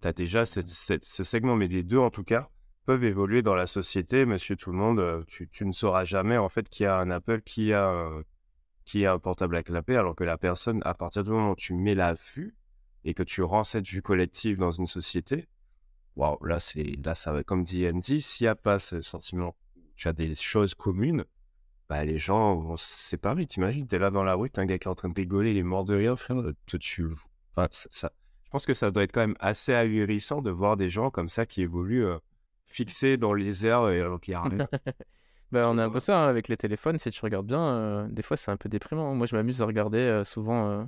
tu 0.00 0.08
as 0.08 0.12
déjà 0.12 0.44
ce 0.46 1.24
segment, 1.24 1.56
mais 1.56 1.68
les 1.68 1.82
deux, 1.82 1.98
en 1.98 2.10
tout 2.10 2.24
cas, 2.24 2.48
peuvent 2.86 3.04
évoluer 3.04 3.42
dans 3.42 3.54
la 3.54 3.66
société. 3.66 4.24
Monsieur 4.24 4.56
tout 4.56 4.70
le 4.70 4.78
monde, 4.78 5.00
euh, 5.00 5.22
tu, 5.26 5.48
tu 5.48 5.66
ne 5.66 5.72
sauras 5.72 6.04
jamais, 6.04 6.38
en 6.38 6.48
fait, 6.48 6.68
qui 6.68 6.84
a 6.86 6.96
un 6.96 7.10
Apple, 7.10 7.42
qui 7.42 7.72
a, 7.72 7.86
un- 7.86 8.22
qui 8.84 9.04
a 9.04 9.12
un 9.12 9.18
portable 9.18 9.56
à 9.56 9.62
clapet, 9.62 9.96
alors 9.96 10.14
que 10.14 10.24
la 10.24 10.38
personne, 10.38 10.80
à 10.84 10.94
partir 10.94 11.24
du 11.24 11.30
moment 11.30 11.50
où 11.50 11.56
tu 11.56 11.74
mets 11.74 11.94
la 11.96 12.14
vue 12.34 12.54
et 13.04 13.12
que 13.12 13.24
tu 13.24 13.42
rends 13.42 13.64
cette 13.64 13.86
vue 13.88 14.02
collective 14.02 14.56
dans 14.56 14.70
une 14.70 14.86
société, 14.86 15.48
waouh, 16.16 16.42
là, 16.44 16.60
c'est, 16.60 16.96
là, 17.04 17.14
ça 17.14 17.32
va, 17.32 17.42
comme 17.44 17.62
dit 17.64 17.86
Andy, 17.88 18.20
s'il 18.20 18.44
n'y 18.44 18.48
a 18.48 18.54
pas 18.54 18.78
ce 18.78 19.00
sentiment, 19.02 19.54
tu 19.96 20.08
as 20.08 20.12
des 20.12 20.34
choses 20.34 20.74
communes, 20.74 21.24
bah, 21.88 22.04
les 22.04 22.18
gens 22.18 22.56
vont 22.56 22.76
se 22.76 22.86
séparer. 22.86 23.46
T'imagines, 23.46 23.86
t'es 23.86 23.98
là 23.98 24.10
dans 24.10 24.24
la 24.24 24.34
rue, 24.34 24.50
t'as 24.50 24.62
un 24.62 24.66
gars 24.66 24.78
qui 24.78 24.88
est 24.88 24.90
en 24.90 24.94
train 24.94 25.08
de 25.08 25.14
rigoler, 25.14 25.52
il 25.52 25.56
est 25.58 25.62
mort 25.62 25.84
de 25.84 25.94
rire, 25.94 26.18
frère, 26.18 26.36
tu, 26.66 27.06
enfin, 27.54 27.68
ça, 27.70 27.88
ça- 27.92 28.12
je 28.44 28.50
pense 28.50 28.66
que 28.66 28.74
ça 28.74 28.90
doit 28.90 29.02
être 29.02 29.12
quand 29.12 29.20
même 29.20 29.36
assez 29.40 29.72
ahurissant 29.74 30.40
de 30.40 30.50
voir 30.50 30.76
des 30.76 30.88
gens 30.88 31.10
comme 31.10 31.28
ça 31.28 31.46
qui 31.46 31.62
évoluent 31.62 32.04
euh, 32.06 32.18
fixés 32.66 33.16
dans 33.16 33.34
les 33.34 33.66
airs 33.66 33.88
et 33.90 34.00
alors 34.00 34.20
qu'il 34.20 34.32
n'y 34.32 34.36
a 34.36 34.42
rien. 34.42 34.68
Bah, 35.52 35.68
on 35.70 35.78
a 35.78 35.84
un 35.84 35.90
peu 35.90 36.00
ça 36.00 36.24
hein, 36.24 36.28
avec 36.28 36.48
les 36.48 36.56
téléphones. 36.56 36.98
Si 36.98 37.08
tu 37.12 37.20
regardes 37.22 37.46
bien, 37.46 37.60
euh, 37.64 38.08
des 38.08 38.22
fois 38.22 38.36
c'est 38.36 38.50
un 38.50 38.56
peu 38.56 38.68
déprimant. 38.68 39.14
Moi, 39.14 39.28
je 39.28 39.36
m'amuse 39.36 39.62
à 39.62 39.66
regarder 39.66 39.98
euh, 39.98 40.24
souvent 40.24 40.68
euh, 40.70 40.84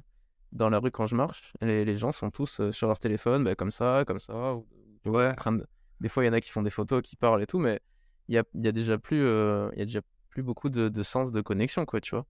dans 0.51 0.69
la 0.69 0.81
rue 0.81 0.91
quand 0.91 1.07
je 1.07 1.15
marche. 1.15 1.53
Les, 1.61 1.85
les 1.85 1.97
gens 1.97 2.11
sont 2.11 2.31
tous 2.33 2.59
euh, 2.59 2.73
sur 2.73 2.89
leur 2.89 2.99
téléphone, 2.99 3.45
bah, 3.45 3.55
comme 3.55 3.71
ça, 3.71 4.03
comme 4.05 4.19
ça. 4.19 4.55
ou- 4.57 4.67
Ouais. 5.09 5.29
en 5.31 5.35
train 5.35 5.53
de- 5.53 5.67
Des 6.01 6.09
fois, 6.09 6.25
il 6.25 6.27
y 6.27 6.31
en 6.31 6.33
a 6.33 6.41
qui 6.41 6.51
font 6.51 6.63
des 6.63 6.71
photos, 6.71 7.03
qui 7.03 7.17
parlent 7.17 7.43
et 7.43 7.47
tout, 7.47 7.59
mais 7.59 7.81
il 8.29 8.35
y 8.35 8.39
a, 8.39 8.45
il 8.55 8.65
y 8.65 8.69
a 8.69 8.73
déjà 8.73 8.99
plus, 8.99 9.23
euh, 9.23 9.71
il 9.75 9.79
y 9.79 9.83
a 9.83 9.85
déjà 9.87 10.01
plus 10.31 10.43
beaucoup 10.43 10.69
de, 10.69 10.89
de 10.89 11.03
sens 11.03 11.33
de 11.33 11.41
connexion, 11.41 11.85
quoi, 11.87 12.01
tu 12.01 12.15
vois. 12.15 12.27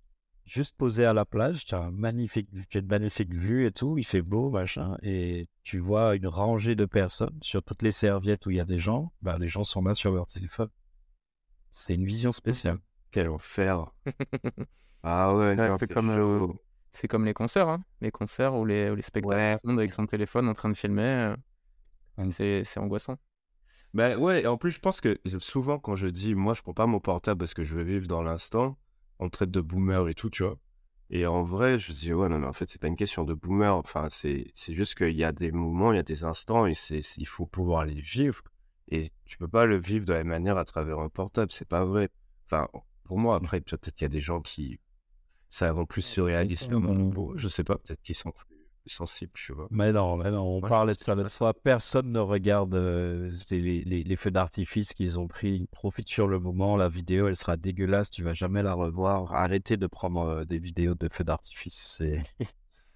Juste 0.46 0.76
posé 0.78 1.04
à 1.04 1.12
la 1.12 1.26
plage, 1.26 1.66
tu 1.66 1.74
as 1.74 1.82
un 1.82 1.90
magnifique, 1.90 2.48
tu 2.70 2.78
as 2.78 2.80
une 2.80 2.86
magnifique 2.86 3.34
vue 3.34 3.66
et 3.66 3.70
tout, 3.70 3.98
il 3.98 4.04
fait 4.04 4.22
beau, 4.22 4.48
machin, 4.48 4.96
et 5.02 5.46
tu 5.62 5.78
vois 5.78 6.14
une 6.16 6.26
rangée 6.26 6.74
de 6.74 6.86
personnes 6.86 7.38
sur 7.42 7.62
toutes 7.62 7.82
les 7.82 7.92
serviettes 7.92 8.46
où 8.46 8.50
il 8.50 8.56
y 8.56 8.60
a 8.60 8.64
des 8.64 8.78
gens, 8.78 9.12
bah, 9.20 9.36
les 9.38 9.48
gens 9.48 9.64
sont 9.64 9.82
là 9.82 9.94
sur 9.94 10.10
leur 10.12 10.26
téléphone. 10.26 10.70
C'est 11.70 11.94
une 11.94 12.06
vision 12.06 12.32
spéciale. 12.32 12.78
Quel 13.10 13.28
enfer. 13.28 13.92
ah 15.02 15.34
ouais, 15.34 15.54
non, 15.54 15.76
c'est 15.78 15.92
comme, 15.92 16.14
chaud. 16.14 16.56
C'est 16.92 17.08
comme 17.08 17.24
les 17.26 17.34
concerts, 17.34 17.68
hein. 17.68 17.84
Les 18.00 18.10
concerts 18.10 18.54
ou 18.54 18.64
les, 18.64 18.90
ou 18.90 18.94
les 18.94 19.02
spectacles. 19.02 19.34
Ouais. 19.36 19.54
Tout 19.56 19.66
le 19.66 19.72
monde 19.72 19.80
avec 19.80 19.90
son 19.92 20.06
téléphone 20.06 20.48
en 20.48 20.54
train 20.54 20.68
de 20.70 20.74
filmer. 20.76 21.34
Mm. 22.18 22.30
c'est 22.32 22.64
c'est 22.64 22.80
angoissant. 22.80 23.16
Ben 23.94 24.18
ouais, 24.18 24.42
et 24.42 24.46
en 24.46 24.58
plus, 24.58 24.70
je 24.70 24.80
pense 24.80 25.00
que 25.00 25.18
souvent, 25.38 25.78
quand 25.78 25.94
je 25.94 26.08
dis, 26.08 26.34
moi, 26.34 26.52
je 26.52 26.60
prends 26.60 26.74
pas 26.74 26.86
mon 26.86 27.00
portable 27.00 27.38
parce 27.38 27.54
que 27.54 27.64
je 27.64 27.74
veux 27.74 27.82
vivre 27.82 28.06
dans 28.06 28.22
l'instant, 28.22 28.76
on 29.18 29.30
traite 29.30 29.50
de 29.50 29.62
boomer 29.62 30.08
et 30.08 30.14
tout, 30.14 30.28
tu 30.28 30.42
vois. 30.42 30.58
Et 31.10 31.26
en 31.26 31.42
vrai, 31.42 31.78
je 31.78 31.92
dis, 31.92 32.12
ouais, 32.12 32.28
non, 32.28 32.38
mais 32.38 32.46
en 32.46 32.52
fait, 32.52 32.68
c'est 32.68 32.78
pas 32.80 32.88
une 32.88 32.96
question 32.96 33.24
de 33.24 33.32
boomer. 33.32 33.74
Enfin, 33.74 34.08
c'est, 34.10 34.50
c'est 34.54 34.74
juste 34.74 34.94
qu'il 34.94 35.16
y 35.16 35.24
a 35.24 35.32
des 35.32 35.52
moments, 35.52 35.92
il 35.92 35.96
y 35.96 36.00
a 36.00 36.02
des 36.02 36.24
instants, 36.24 36.66
et 36.66 36.74
c'est, 36.74 37.00
il 37.16 37.26
faut 37.26 37.46
pouvoir 37.46 37.86
les 37.86 37.98
vivre. 38.00 38.42
Et 38.90 39.08
tu 39.24 39.38
peux 39.38 39.48
pas 39.48 39.64
le 39.64 39.78
vivre 39.78 40.04
de 40.04 40.12
la 40.12 40.18
même 40.18 40.28
manière 40.28 40.58
à 40.58 40.64
travers 40.66 40.98
un 40.98 41.08
portable, 41.08 41.50
c'est 41.50 41.68
pas 41.68 41.86
vrai. 41.86 42.10
Enfin, 42.44 42.68
pour 43.04 43.18
moi, 43.18 43.36
après, 43.36 43.60
peut-être 43.62 43.94
qu'il 43.94 44.04
y 44.04 44.06
a 44.06 44.10
des 44.10 44.20
gens 44.20 44.42
qui, 44.42 44.80
ça 45.48 45.72
rend 45.72 45.86
plus 45.86 46.02
surréaliste. 46.02 46.70
Bon, 46.70 47.36
je 47.36 47.48
sais 47.48 47.64
pas, 47.64 47.76
peut-être 47.76 48.02
qu'ils 48.02 48.14
sont 48.14 48.32
plus 48.88 48.94
sensibles, 48.94 49.32
tu 49.34 49.52
vois. 49.52 49.68
Mais 49.70 49.92
non, 49.92 50.16
mais 50.16 50.30
non, 50.30 50.56
on 50.56 50.60
parlait 50.60 50.94
de 50.94 50.98
ça 50.98 51.14
l'autre 51.14 51.30
fois. 51.30 51.54
Personne 51.54 52.10
ne 52.10 52.18
regarde 52.18 52.74
euh, 52.74 53.30
les, 53.50 53.82
les- 53.84 54.02
les 54.02 54.16
feux 54.16 54.30
d'artifice 54.30 54.92
qu'ils 54.94 55.18
ont 55.18 55.28
pris. 55.28 55.56
Ils 55.56 55.66
profitent 55.68 56.08
sur 56.08 56.26
le 56.26 56.38
moment. 56.40 56.76
La 56.76 56.88
vidéo, 56.88 57.28
elle 57.28 57.36
sera 57.36 57.56
dégueulasse. 57.56 58.10
Tu 58.10 58.22
vas 58.22 58.34
jamais 58.34 58.62
la 58.62 58.74
revoir. 58.74 59.32
Arrêtez 59.34 59.76
de 59.76 59.86
prendre 59.86 60.20
euh, 60.22 60.44
des 60.44 60.58
vidéos 60.58 60.94
de 60.94 61.08
feux 61.12 61.24
d'artifice. 61.24 61.96
C'est. 61.98 62.22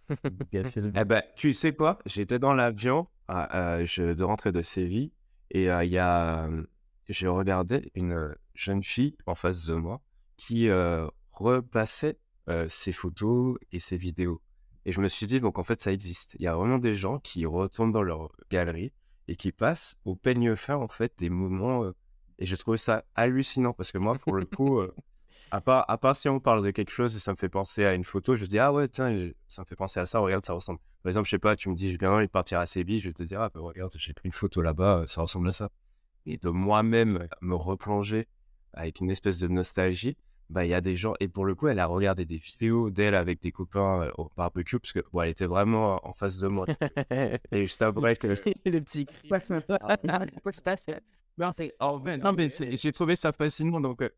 Eh 0.52 1.04
ben, 1.04 1.22
tu 1.36 1.52
sais 1.54 1.72
quoi? 1.74 1.98
J'étais 2.04 2.38
dans 2.38 2.52
l'avion, 2.52 3.06
euh, 3.30 3.86
je 3.86 4.12
de 4.12 4.24
rentrer 4.24 4.52
de 4.52 4.60
Séville, 4.60 5.12
et 5.50 5.70
euh, 5.70 5.84
il 5.84 5.92
y 5.92 5.98
a, 5.98 6.50
j'ai 7.08 7.28
regardé 7.28 7.90
une 7.94 8.34
jeune 8.54 8.82
fille 8.82 9.16
en 9.26 9.34
face 9.34 9.64
de 9.64 9.74
moi 9.74 10.02
qui 10.36 10.68
repassait 11.32 12.18
ses 12.68 12.92
photos 12.92 13.56
et 13.70 13.78
ses 13.78 13.96
vidéos. 13.96 14.42
Et 14.84 14.92
je 14.92 15.00
me 15.00 15.08
suis 15.08 15.26
dit, 15.26 15.40
donc 15.40 15.58
en 15.58 15.62
fait, 15.62 15.80
ça 15.80 15.92
existe. 15.92 16.36
Il 16.38 16.42
y 16.42 16.48
a 16.48 16.56
vraiment 16.56 16.78
des 16.78 16.94
gens 16.94 17.18
qui 17.18 17.46
retournent 17.46 17.92
dans 17.92 18.02
leur 18.02 18.32
galerie 18.50 18.92
et 19.28 19.36
qui 19.36 19.52
passent 19.52 19.96
au 20.04 20.16
peigne 20.16 20.56
fin, 20.56 20.76
en 20.76 20.88
fait, 20.88 21.14
des 21.18 21.30
moments. 21.30 21.86
et 22.38 22.46
j'ai 22.46 22.56
trouvé 22.56 22.78
ça 22.78 23.04
hallucinant 23.14 23.72
parce 23.72 23.92
que 23.92 23.98
moi, 23.98 24.14
pour 24.14 24.34
le 24.34 24.44
coup, 24.44 24.82
à 25.52 25.60
part, 25.60 25.84
à 25.88 25.98
part 25.98 26.16
si 26.16 26.30
on 26.30 26.40
parle 26.40 26.64
de 26.64 26.70
quelque 26.70 26.90
chose 26.90 27.14
et 27.14 27.18
ça 27.20 27.30
me 27.30 27.36
fait 27.36 27.50
penser 27.50 27.84
à 27.84 27.92
une 27.92 28.04
photo, 28.04 28.36
je 28.36 28.46
dis, 28.46 28.58
ah 28.58 28.72
ouais, 28.72 28.88
tiens, 28.88 29.14
ça 29.48 29.62
me 29.62 29.66
fait 29.66 29.76
penser 29.76 30.00
à 30.00 30.06
ça, 30.06 30.18
regarde, 30.18 30.44
ça 30.46 30.54
ressemble. 30.54 30.80
Par 31.02 31.10
exemple, 31.10 31.26
je 31.26 31.30
sais 31.32 31.38
pas, 31.38 31.56
tu 31.56 31.68
me 31.68 31.74
dis, 31.74 31.90
j'ai 31.90 31.98
bien 31.98 32.10
envie 32.10 32.26
de 32.26 32.30
partir 32.30 32.58
à 32.58 32.64
Séville, 32.64 33.00
je 33.00 33.08
vais 33.08 33.12
te 33.12 33.22
dire, 33.22 33.42
ah 33.42 33.50
bah, 33.52 33.60
regarde, 33.60 33.92
j'ai 33.98 34.14
pris 34.14 34.28
une 34.28 34.32
photo 34.32 34.62
là-bas, 34.62 35.00
euh, 35.00 35.06
ça 35.06 35.20
ressemble 35.20 35.48
à 35.50 35.52
ça. 35.52 35.68
Et 36.24 36.38
de 36.38 36.48
moi-même 36.48 37.28
me 37.42 37.54
replonger 37.54 38.28
avec 38.72 39.00
une 39.00 39.10
espèce 39.10 39.38
de 39.38 39.48
nostalgie, 39.48 40.16
bah, 40.52 40.64
il 40.64 40.68
y 40.68 40.74
a 40.74 40.80
des 40.80 40.94
gens, 40.94 41.14
et 41.18 41.28
pour 41.28 41.44
le 41.44 41.54
coup, 41.54 41.68
elle 41.68 41.78
a 41.78 41.86
regardé 41.86 42.24
des 42.24 42.36
vidéos 42.36 42.90
d'elle 42.90 43.14
avec 43.14 43.40
des 43.40 43.50
copains 43.52 44.02
euh, 44.02 44.10
au 44.18 44.30
barbecue, 44.36 44.78
parce 44.78 44.92
que, 44.92 45.00
bon, 45.12 45.22
elle 45.22 45.30
était 45.30 45.46
vraiment 45.46 46.00
en 46.06 46.12
face 46.12 46.38
de 46.38 46.46
moi. 46.48 46.66
Et 47.52 47.62
juste 47.62 47.82
après 47.82 48.16
que. 48.16 48.26
les 48.66 48.80
petits 48.80 49.06
cris. 49.06 49.28
Non, 52.18 52.32
mais 52.32 52.48
c'est- 52.48 52.76
j'ai 52.76 52.92
trouvé 52.92 53.16
ça 53.16 53.32
fascinant. 53.32 53.80
Donc, 53.80 54.02
euh, 54.02 54.10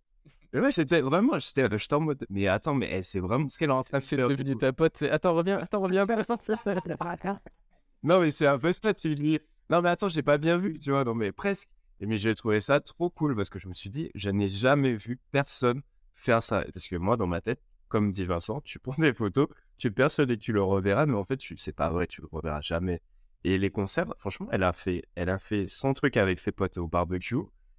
ouais, 0.53 0.73
j'étais 0.73 1.01
vraiment, 1.01 1.39
j'étais 1.39 1.95
en 1.95 2.01
mode, 2.01 2.27
mais 2.29 2.49
attends, 2.49 2.75
mais 2.75 2.89
elle, 2.91 3.05
c'est 3.05 3.21
vraiment 3.21 3.49
ce 3.49 3.59
qu'elle 3.59 3.71
est 3.71 3.73
en 3.73 3.85
train 3.85 3.99
de 3.99 4.03
C'est 4.03 4.17
faire. 4.17 4.29
devenu 4.29 4.57
ta 4.57 4.73
pote. 4.73 5.03
Attends, 5.03 5.35
reviens, 5.35 5.59
attends, 5.59 5.81
reviens. 5.81 6.05
Non, 8.03 8.21
mais 8.21 8.31
c'est 8.33 8.47
un 8.47 8.59
peu 8.59 8.73
ça, 8.73 8.93
tu 8.93 9.09
lui 9.09 9.15
dis, 9.15 9.39
non, 9.71 9.81
mais 9.81 9.89
attends, 9.89 10.09
j'ai 10.09 10.23
pas 10.23 10.37
bien 10.37 10.59
vu, 10.59 10.79
tu 10.79 10.91
vois, 10.91 11.05
non, 11.05 11.15
mais 11.15 11.33
presque. 11.33 11.69
Et 12.01 12.07
mais 12.07 12.19
j'ai 12.19 12.35
trouvé 12.35 12.61
ça 12.61 12.81
trop 12.81 13.09
cool 13.09 13.35
parce 13.37 13.49
que 13.49 13.59
je 13.59 13.69
me 13.69 13.73
suis 13.73 13.89
dit, 13.89 14.11
je 14.15 14.29
n'ai 14.29 14.49
jamais 14.49 14.95
vu 14.95 15.19
personne 15.31 15.81
faire 16.15 16.43
ça. 16.43 16.65
Parce 16.73 16.89
que 16.89 16.97
moi, 16.97 17.17
dans 17.17 17.27
ma 17.27 17.41
tête, 17.41 17.61
comme 17.89 18.13
dit 18.13 18.25
Vincent, 18.25 18.61
tu 18.63 18.79
prends 18.81 18.95
des 18.99 19.13
photos, 19.13 19.49
tu 19.79 19.89
es 19.89 19.91
persuadé 19.91 20.37
que 20.37 20.43
tu 20.43 20.53
le 20.53 20.63
reverras, 20.63 21.07
mais 21.07 21.15
en 21.15 21.25
fait, 21.25 21.37
tu... 21.37 21.57
c'est 21.57 21.75
pas 21.75 21.91
vrai, 21.91 22.07
tu 22.07 22.21
le 22.21 22.29
reverras 22.31 22.61
jamais. 22.61 23.01
Et 23.45 23.59
les 23.59 23.71
concerts, 23.71 24.07
franchement, 24.19 24.49
elle 24.53 24.63
a 24.63 24.73
fait, 24.73 25.05
elle 25.17 25.29
a 25.29 25.39
fait 25.39 25.69
son 25.69 25.93
truc 25.93 26.17
avec 26.17 26.39
ses 26.39 26.51
potes 26.53 26.79
au 26.79 26.89
barbecue. 26.89 27.37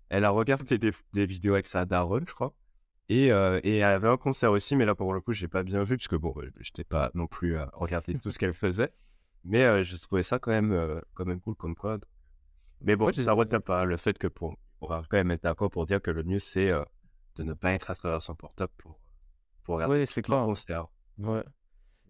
Elle 0.10 0.24
a 0.24 0.30
regardé 0.30 0.78
des, 0.78 0.92
des 1.14 1.26
vidéos 1.26 1.54
avec 1.54 1.66
sa 1.66 1.86
daronne, 1.86 2.26
je 2.28 2.34
crois. 2.34 2.54
Et, 3.10 3.32
euh, 3.32 3.60
et 3.64 3.78
elle 3.78 3.92
avait 3.92 4.08
un 4.08 4.18
concert 4.18 4.52
aussi, 4.52 4.76
mais 4.76 4.86
là, 4.86 4.96
pour 4.96 5.14
le 5.14 5.22
coup, 5.22 5.34
j'ai 5.34 5.48
pas 5.48 5.64
bien 5.64 5.84
vu, 5.84 5.98
parce 5.98 6.08
que 6.08 6.16
bon, 6.16 6.34
euh, 6.38 6.52
j'étais 6.60 6.84
pas 6.84 7.12
non 7.14 7.28
plus 7.28 7.58
à 7.58 7.70
regarder 7.74 8.16
tout 8.16 8.30
ce 8.30 8.38
qu'elle 8.40 8.54
faisait. 8.54 8.92
Mais 9.44 9.64
euh, 9.64 9.84
je 9.84 9.96
trouvais 9.98 10.24
ça 10.24 10.40
quand 10.40 10.52
même, 10.52 10.72
euh, 10.72 11.00
quand 11.14 11.26
même 11.26 11.40
cool 11.40 11.56
comme 11.56 11.76
quoi. 11.76 12.00
Mais 12.82 12.96
bon, 12.96 13.06
Ouais, 13.06 13.14
ça 13.14 13.34
retient 13.34 13.62
pas 13.62 13.86
le 13.86 13.98
fait 13.98 14.18
que 14.18 14.28
pour, 14.28 14.58
on 14.82 14.88
va 14.88 15.04
quand 15.08 15.18
même 15.18 15.32
être 15.32 15.44
d'accord 15.44 15.70
pour 15.70 15.86
dire 15.86 16.02
que 16.02 16.12
le 16.12 16.24
mieux, 16.24 16.40
c'est 16.40 16.72
de 17.36 17.44
ne 17.44 17.54
pas 17.54 17.72
être 17.74 17.90
à 17.92 17.96
travers 17.96 18.22
son 18.22 18.36
portable 18.36 18.72
pour, 18.78 19.00
pour 19.64 19.76
regarder 19.76 19.96
Ouais, 19.96 20.06
c'est 20.06 20.22
clair. 20.22 20.44
concert. 20.46 20.88
Ouais. 21.18 21.44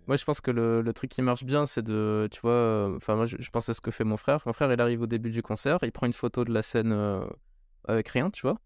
Moi, 0.07 0.17
je 0.17 0.23
pense 0.25 0.39
que 0.39 0.51
le, 0.51 0.81
le 0.81 0.93
truc 0.93 1.09
qui 1.09 1.21
marche 1.23 1.43
bien, 1.43 1.65
c'est 1.65 1.81
de, 1.81 2.27
tu 2.31 2.39
vois, 2.41 2.51
euh, 2.51 2.95
enfin, 2.97 3.15
moi, 3.15 3.25
je, 3.25 3.37
je 3.39 3.49
pense 3.49 3.67
à 3.69 3.73
ce 3.73 3.81
que 3.81 3.89
fait 3.91 4.03
mon 4.03 4.17
frère. 4.17 4.39
Mon 4.45 4.53
frère, 4.53 4.71
il 4.71 4.79
arrive 4.79 5.01
au 5.01 5.07
début 5.07 5.31
du 5.31 5.41
concert, 5.41 5.79
il 5.81 5.91
prend 5.91 6.05
une 6.05 6.13
photo 6.13 6.45
de 6.45 6.53
la 6.53 6.61
scène 6.61 6.91
euh, 6.93 7.25
avec 7.87 8.07
rien, 8.09 8.29
tu 8.29 8.43
vois. 8.43 8.59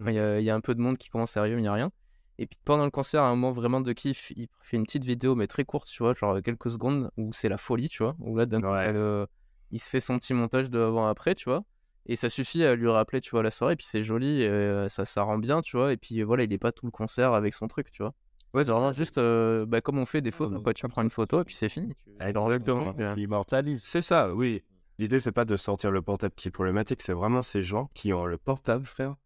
Mmh. 0.00 0.08
Il 0.08 0.14
y, 0.14 0.18
a, 0.18 0.38
il 0.40 0.44
y 0.44 0.50
a 0.50 0.54
un 0.54 0.60
peu 0.60 0.74
de 0.74 0.80
monde 0.80 0.98
qui 0.98 1.08
commence 1.08 1.36
à 1.36 1.40
arriver, 1.40 1.54
mais 1.56 1.60
il 1.62 1.64
n'y 1.64 1.68
a 1.68 1.72
rien. 1.74 1.90
Et 2.38 2.46
puis 2.46 2.58
pendant 2.64 2.84
le 2.84 2.90
concert, 2.90 3.22
à 3.22 3.26
un 3.28 3.30
moment 3.30 3.52
vraiment 3.52 3.80
de 3.80 3.92
kiff, 3.92 4.32
il 4.36 4.48
fait 4.60 4.76
une 4.76 4.84
petite 4.84 5.04
vidéo, 5.04 5.34
mais 5.34 5.46
très 5.46 5.64
courte, 5.64 5.86
tu 5.88 6.02
vois, 6.02 6.12
genre 6.14 6.42
quelques 6.42 6.70
secondes, 6.70 7.10
où 7.16 7.32
c'est 7.32 7.48
la 7.48 7.56
folie, 7.58 7.88
tu 7.88 8.02
vois. 8.02 8.14
Où 8.18 8.36
là, 8.36 8.44
d'un 8.46 8.60
coup, 8.60 8.66
Ouais. 8.66 8.84
elle, 8.86 8.96
euh, 8.96 9.26
il 9.70 9.78
se 9.80 9.88
fait 9.88 10.00
son 10.00 10.18
petit 10.18 10.34
montage 10.34 10.68
de 10.68 10.78
avant-après, 10.78 11.34
tu 11.34 11.48
vois. 11.48 11.62
Et 12.06 12.16
ça 12.16 12.28
suffit 12.28 12.64
à 12.64 12.74
lui 12.74 12.88
rappeler, 12.88 13.20
tu 13.20 13.30
vois, 13.30 13.42
la 13.42 13.50
soirée. 13.50 13.74
Et 13.74 13.76
puis 13.76 13.86
c'est 13.86 14.02
joli, 14.02 14.42
et, 14.42 14.48
euh, 14.48 14.88
ça, 14.88 15.04
ça 15.04 15.22
rend 15.22 15.38
bien, 15.38 15.60
tu 15.62 15.76
vois. 15.76 15.92
Et 15.92 15.96
puis 15.96 16.22
voilà, 16.22 16.42
il 16.44 16.52
est 16.52 16.58
pas 16.58 16.72
tout 16.72 16.86
le 16.86 16.90
concert 16.92 17.32
avec 17.34 17.54
son 17.54 17.68
truc, 17.68 17.90
tu 17.92 18.02
vois. 18.02 18.12
Ouais, 18.54 18.64
C'est 18.64 18.70
vraiment 18.72 18.92
juste 18.92 19.16
euh, 19.18 19.64
bah, 19.64 19.80
comme 19.80 19.98
on 19.98 20.04
fait 20.06 20.20
des 20.20 20.30
photos, 20.30 20.62
quoi. 20.62 20.74
Tu 20.74 20.86
prends 20.88 21.02
une 21.02 21.10
photo 21.10 21.40
et 21.40 21.44
puis 21.44 21.54
c'est 21.54 21.68
fini. 21.70 21.94
Exactement. 22.20 22.92
Ouais. 22.92 23.14
Il 23.16 23.22
immortalise. 23.22 23.82
C'est 23.84 24.02
ça, 24.02 24.34
oui. 24.34 24.62
L'idée, 24.98 25.20
c'est 25.20 25.32
pas 25.32 25.44
de 25.46 25.56
sortir 25.56 25.90
le 25.90 26.02
portable 26.02 26.34
qui 26.36 26.48
est 26.48 26.50
problématique, 26.50 27.00
c'est 27.02 27.14
vraiment 27.14 27.40
ces 27.42 27.62
gens 27.62 27.88
qui 27.94 28.12
ont 28.12 28.26
le 28.26 28.36
portable, 28.36 28.84
frère, 28.84 29.16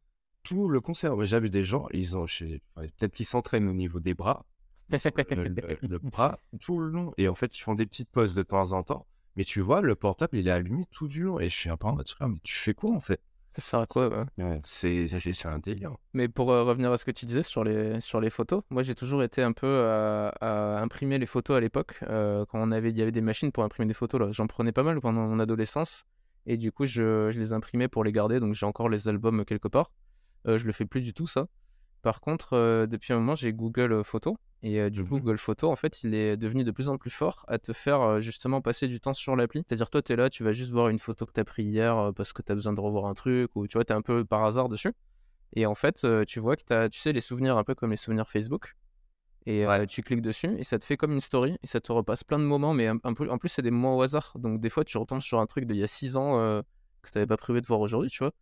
tout 0.44 0.68
le 0.68 0.80
concert. 0.80 1.20
J'ai 1.24 1.40
vu 1.40 1.50
des 1.50 1.64
gens, 1.64 1.86
ils 1.92 2.16
ont, 2.16 2.24
peut-être 2.76 3.12
qu'ils 3.12 3.26
s'entraînent 3.26 3.68
au 3.68 3.72
niveau 3.72 3.98
des 3.98 4.14
bras, 4.14 4.46
le, 5.36 5.48
le- 5.48 5.78
le 5.88 5.98
bras 5.98 6.38
tout 6.60 6.78
le 6.78 6.88
long, 6.88 7.12
et 7.18 7.26
en 7.28 7.34
fait, 7.34 7.56
ils 7.58 7.60
font 7.60 7.74
des 7.74 7.84
petites 7.84 8.08
pauses 8.10 8.34
de 8.36 8.42
temps 8.44 8.70
en 8.72 8.84
temps. 8.84 9.06
Mais 9.36 9.44
tu 9.44 9.60
vois, 9.60 9.82
le 9.82 9.94
portable, 9.94 10.38
il 10.38 10.48
est 10.48 10.50
allumé 10.50 10.86
tout 10.90 11.08
du 11.08 11.24
long, 11.24 11.38
et 11.38 11.48
je 11.48 11.54
suis 11.54 11.70
un 11.70 11.76
peu 11.76 11.86
en 11.86 11.94
mode, 11.94 12.08
mais 12.20 12.38
tu 12.42 12.54
fais 12.54 12.74
quoi 12.74 12.90
en 12.90 13.00
fait? 13.00 13.20
Ça 13.56 13.62
sert 13.62 13.80
à 13.80 13.86
quoi 13.86 14.26
ouais. 14.38 14.60
C'est 14.64 15.06
un 15.46 15.58
délire. 15.58 15.96
Mais 16.12 16.28
pour 16.28 16.52
euh, 16.52 16.62
revenir 16.64 16.92
à 16.92 16.98
ce 16.98 17.06
que 17.06 17.10
tu 17.10 17.24
disais 17.24 17.42
sur 17.42 17.64
les, 17.64 18.00
sur 18.02 18.20
les 18.20 18.28
photos, 18.28 18.62
moi 18.68 18.82
j'ai 18.82 18.94
toujours 18.94 19.22
été 19.22 19.42
un 19.42 19.52
peu 19.52 19.86
à, 19.86 20.28
à 20.40 20.80
imprimer 20.82 21.18
les 21.18 21.24
photos 21.24 21.56
à 21.56 21.60
l'époque. 21.60 21.98
euh, 22.02 22.44
quand 22.46 22.60
on 22.60 22.70
avait, 22.70 22.90
il 22.90 22.96
y 22.98 23.02
avait 23.02 23.12
des 23.12 23.22
machines 23.22 23.52
pour 23.52 23.64
imprimer 23.64 23.86
des 23.86 23.94
photos, 23.94 24.20
là. 24.20 24.28
J'en 24.30 24.46
prenais 24.46 24.72
pas 24.72 24.82
mal 24.82 25.00
pendant 25.00 25.26
mon 25.26 25.40
adolescence. 25.40 26.04
Et 26.44 26.58
du 26.58 26.70
coup, 26.70 26.84
je, 26.86 27.30
je 27.30 27.38
les 27.38 27.52
imprimais 27.54 27.88
pour 27.88 28.04
les 28.04 28.12
garder. 28.12 28.40
Donc 28.40 28.54
j'ai 28.54 28.66
encore 28.66 28.88
les 28.90 29.08
albums 29.08 29.44
quelque 29.46 29.68
part. 29.68 29.90
Euh, 30.46 30.58
je 30.58 30.66
le 30.66 30.72
fais 30.72 30.84
plus 30.84 31.00
du 31.00 31.14
tout, 31.14 31.26
ça. 31.26 31.46
Par 32.02 32.20
contre, 32.20 32.52
euh, 32.52 32.86
depuis 32.86 33.14
un 33.14 33.16
moment, 33.16 33.34
j'ai 33.34 33.52
Google 33.54 34.04
Photos. 34.04 34.34
Et 34.66 34.80
euh, 34.80 34.90
du 34.90 35.04
coup, 35.04 35.14
Mhm. 35.14 35.20
Google 35.20 35.38
Photos, 35.38 35.70
en 35.70 35.76
fait, 35.76 36.02
il 36.02 36.12
est 36.12 36.36
devenu 36.36 36.64
de 36.64 36.72
plus 36.72 36.88
en 36.88 36.98
plus 36.98 37.10
fort 37.10 37.44
à 37.46 37.56
te 37.58 37.72
faire 37.72 38.00
euh, 38.00 38.20
justement 38.20 38.60
passer 38.60 38.88
du 38.88 38.98
temps 38.98 39.14
sur 39.14 39.36
l'appli. 39.36 39.62
C'est-à-dire, 39.64 39.88
toi, 39.90 40.02
tu 40.02 40.12
es 40.12 40.16
là, 40.16 40.28
tu 40.28 40.42
vas 40.42 40.52
juste 40.52 40.72
voir 40.72 40.88
une 40.88 40.98
photo 40.98 41.24
que 41.24 41.30
tu 41.32 41.38
as 41.38 41.44
prise 41.44 41.70
hier 41.70 41.96
euh, 41.96 42.10
parce 42.10 42.32
que 42.32 42.42
tu 42.42 42.50
as 42.50 42.56
besoin 42.56 42.72
de 42.72 42.80
revoir 42.80 43.06
un 43.06 43.14
truc, 43.14 43.54
ou 43.54 43.68
tu 43.68 43.74
vois, 43.74 43.84
tu 43.84 43.92
es 43.92 43.96
un 43.96 44.02
peu 44.02 44.24
par 44.24 44.42
hasard 44.44 44.68
dessus. 44.68 44.92
Et 45.54 45.66
en 45.66 45.76
fait, 45.76 46.04
tu 46.26 46.40
vois 46.40 46.56
que 46.56 46.64
tu 46.64 46.72
as, 46.72 46.88
tu 46.88 46.98
sais, 46.98 47.12
les 47.12 47.20
souvenirs 47.20 47.56
un 47.56 47.62
peu 47.62 47.76
comme 47.76 47.90
les 47.90 47.96
souvenirs 47.96 48.28
Facebook. 48.28 48.74
Et 49.46 49.64
tu 49.88 50.02
cliques 50.02 50.20
dessus 50.20 50.50
et 50.58 50.64
ça 50.64 50.76
te 50.80 50.84
fait 50.84 50.96
comme 50.96 51.12
une 51.12 51.20
story 51.20 51.56
et 51.62 51.66
ça 51.68 51.80
te 51.80 51.92
repasse 51.92 52.24
plein 52.24 52.40
de 52.40 52.44
moments, 52.44 52.74
mais 52.74 52.88
un, 52.88 52.98
un 53.04 53.14
peu, 53.14 53.30
en 53.30 53.38
plus, 53.38 53.48
c'est 53.48 53.62
des 53.62 53.70
moments 53.70 53.96
au 53.96 54.02
hasard. 54.02 54.32
Donc, 54.36 54.60
des 54.60 54.68
fois, 54.68 54.84
tu 54.84 54.98
retombes 54.98 55.22
sur 55.22 55.38
un 55.38 55.46
truc 55.46 55.64
d'il 55.66 55.76
y 55.76 55.84
a 55.84 55.86
6 55.86 56.16
ans 56.16 56.32
que 57.02 57.10
tu 57.12 57.16
n'avais 57.18 57.28
pas 57.28 57.36
prévu 57.36 57.60
de 57.60 57.66
voir 57.66 57.78
aujourd'hui, 57.78 58.10
tu 58.10 58.18
vois. 58.18 58.32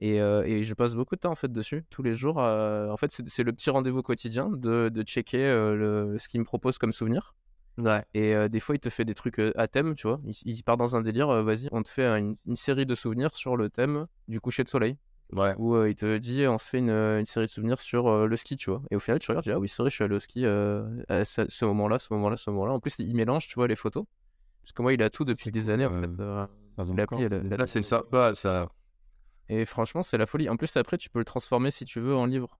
Et, 0.00 0.20
euh, 0.20 0.44
et 0.44 0.62
je 0.62 0.74
passe 0.74 0.94
beaucoup 0.94 1.16
de 1.16 1.20
temps 1.20 1.32
en 1.32 1.34
fait 1.34 1.50
dessus, 1.50 1.84
tous 1.90 2.02
les 2.02 2.14
jours. 2.14 2.40
euh, 2.40 2.88
en 2.90 2.96
fait, 2.96 3.10
c'est 3.10 3.42
le 3.42 3.52
petit 3.52 3.70
rendez-vous 3.70 4.02
quotidien 4.02 4.48
de, 4.50 4.88
de 4.88 5.02
checker 5.02 5.44
euh, 5.44 5.74
le, 5.74 6.18
ce 6.18 6.28
qu'il 6.28 6.40
me 6.40 6.44
propose 6.44 6.78
comme 6.78 6.92
souvenir. 6.92 7.34
Ouais. 7.78 8.04
Et 8.14 8.48
des 8.48 8.60
fois, 8.60 8.74
il 8.74 8.80
te 8.80 8.90
fait 8.90 9.04
des 9.04 9.14
trucs 9.14 9.38
à 9.38 9.68
thème, 9.68 9.94
tu 9.94 10.08
vois. 10.08 10.20
Il, 10.24 10.34
il 10.44 10.62
part 10.64 10.76
dans 10.76 10.96
un 10.96 11.00
délire, 11.00 11.28
vas-y, 11.44 11.68
on 11.70 11.82
te 11.82 11.88
fait 11.88 12.06
une, 12.06 12.36
une 12.46 12.56
série 12.56 12.86
de 12.86 12.94
souvenirs 12.94 13.34
sur 13.34 13.56
le 13.56 13.70
thème 13.70 14.06
du 14.26 14.40
coucher 14.40 14.64
de 14.64 14.68
soleil. 14.68 14.96
Ouais. 15.32 15.54
Où 15.58 15.84
il 15.84 15.94
te 15.94 16.16
dit, 16.18 16.46
on 16.48 16.58
se 16.58 16.68
fait 16.68 16.78
une, 16.78 16.90
une 16.90 17.26
série 17.26 17.46
de 17.46 17.50
souvenirs 17.50 17.78
sur 17.80 18.26
le 18.26 18.36
ski, 18.36 18.56
tu 18.56 18.70
vois. 18.70 18.82
Et 18.90 18.96
au 18.96 19.00
final, 19.00 19.18
tu 19.20 19.30
regardes, 19.30 19.44
tu 19.44 19.50
dis, 19.50 19.54
ah 19.54 19.60
oui, 19.60 19.68
c'est 19.68 19.82
vrai, 19.82 19.90
je 19.90 19.94
suis 19.94 20.02
allé 20.04 20.16
au 20.16 20.20
ski 20.20 20.44
à 20.46 21.24
ce, 21.24 21.42
ce 21.48 21.64
moment-là, 21.66 21.98
ce 21.98 22.12
moment-là, 22.14 22.36
ce 22.36 22.50
moment-là. 22.50 22.72
En 22.72 22.80
plus, 22.80 22.98
il 22.98 23.14
mélange, 23.14 23.46
tu 23.46 23.54
vois, 23.54 23.68
les 23.68 23.76
photos. 23.76 24.04
Parce 24.62 24.72
que 24.72 24.82
moi, 24.82 24.92
il 24.92 25.02
a 25.02 25.10
tout 25.10 25.24
depuis 25.24 25.50
des 25.50 25.60
cool, 25.60 25.70
années, 25.70 25.86
en 25.86 26.00
fait. 26.00 26.10
Ça 26.16 26.48
elle- 27.20 27.48
Là, 27.48 27.66
c'est 27.66 27.82
sympa, 27.82 28.34
ça. 28.34 28.68
Et 29.48 29.64
franchement, 29.64 30.02
c'est 30.02 30.18
la 30.18 30.26
folie. 30.26 30.48
En 30.48 30.56
plus, 30.56 30.76
après, 30.76 30.98
tu 30.98 31.10
peux 31.10 31.18
le 31.18 31.24
transformer 31.24 31.70
si 31.70 31.84
tu 31.84 32.00
veux 32.00 32.14
en 32.14 32.26
livre. 32.26 32.58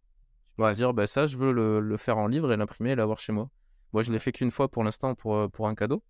Tu 0.51 0.57
peux 0.57 0.62
Ouais. 0.64 0.72
dire, 0.74 0.92
bah 0.94 1.07
ça, 1.07 1.27
je 1.27 1.37
veux 1.37 1.53
le, 1.53 1.81
le 1.81 1.96
faire 1.96 2.18
en 2.18 2.27
livre 2.27 2.53
et 2.53 2.57
l'imprimer 2.57 2.90
et 2.92 2.94
l'avoir 2.94 3.18
chez 3.18 3.33
moi. 3.33 3.51
Moi, 3.92 4.03
je 4.03 4.12
l'ai 4.12 4.18
fait 4.18 4.33
qu'une 4.33 4.51
fois 4.51 4.68
pour 4.68 4.85
l'instant 4.85 5.14
pour, 5.14 5.37
euh, 5.37 5.48
pour 5.48 5.68
un 5.68 5.74
cadeau. 5.74 6.03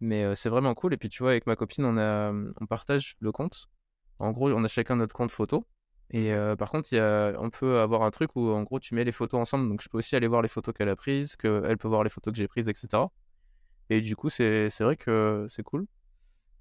Mais 0.00 0.24
euh, 0.24 0.34
c'est 0.34 0.48
vraiment 0.48 0.74
cool. 0.74 0.94
Et 0.94 0.96
puis, 0.96 1.08
tu 1.08 1.22
vois, 1.22 1.32
avec 1.32 1.46
ma 1.46 1.56
copine, 1.56 1.84
on, 1.84 1.98
a, 1.98 2.32
on 2.32 2.66
partage 2.66 3.14
le 3.20 3.32
compte. 3.32 3.66
En 4.18 4.30
gros, 4.32 4.50
on 4.52 4.64
a 4.64 4.68
chacun 4.68 4.96
notre 4.96 5.14
compte 5.14 5.30
photo. 5.30 5.66
Et 6.12 6.32
euh, 6.32 6.56
par 6.56 6.70
contre, 6.70 6.92
y 6.92 6.98
a, 6.98 7.34
on 7.38 7.50
peut 7.50 7.80
avoir 7.80 8.02
un 8.02 8.10
truc 8.10 8.34
où, 8.34 8.48
en 8.50 8.62
gros, 8.62 8.80
tu 8.80 8.94
mets 8.94 9.04
les 9.04 9.12
photos 9.12 9.40
ensemble. 9.40 9.68
Donc, 9.68 9.82
je 9.82 9.88
peux 9.88 9.98
aussi 9.98 10.16
aller 10.16 10.26
voir 10.26 10.42
les 10.42 10.48
photos 10.48 10.74
qu'elle 10.74 10.88
a 10.88 10.96
prises, 10.96 11.36
qu'elle 11.36 11.76
peut 11.78 11.88
voir 11.88 12.02
les 12.02 12.10
photos 12.10 12.32
que 12.32 12.38
j'ai 12.38 12.48
prises, 12.48 12.68
etc. 12.68 13.04
Et 13.90 14.00
du 14.00 14.16
coup, 14.16 14.30
c'est 14.30 14.68
vrai 14.80 14.96
que 14.96 15.46
c'est 15.48 15.62
cool. 15.62 15.86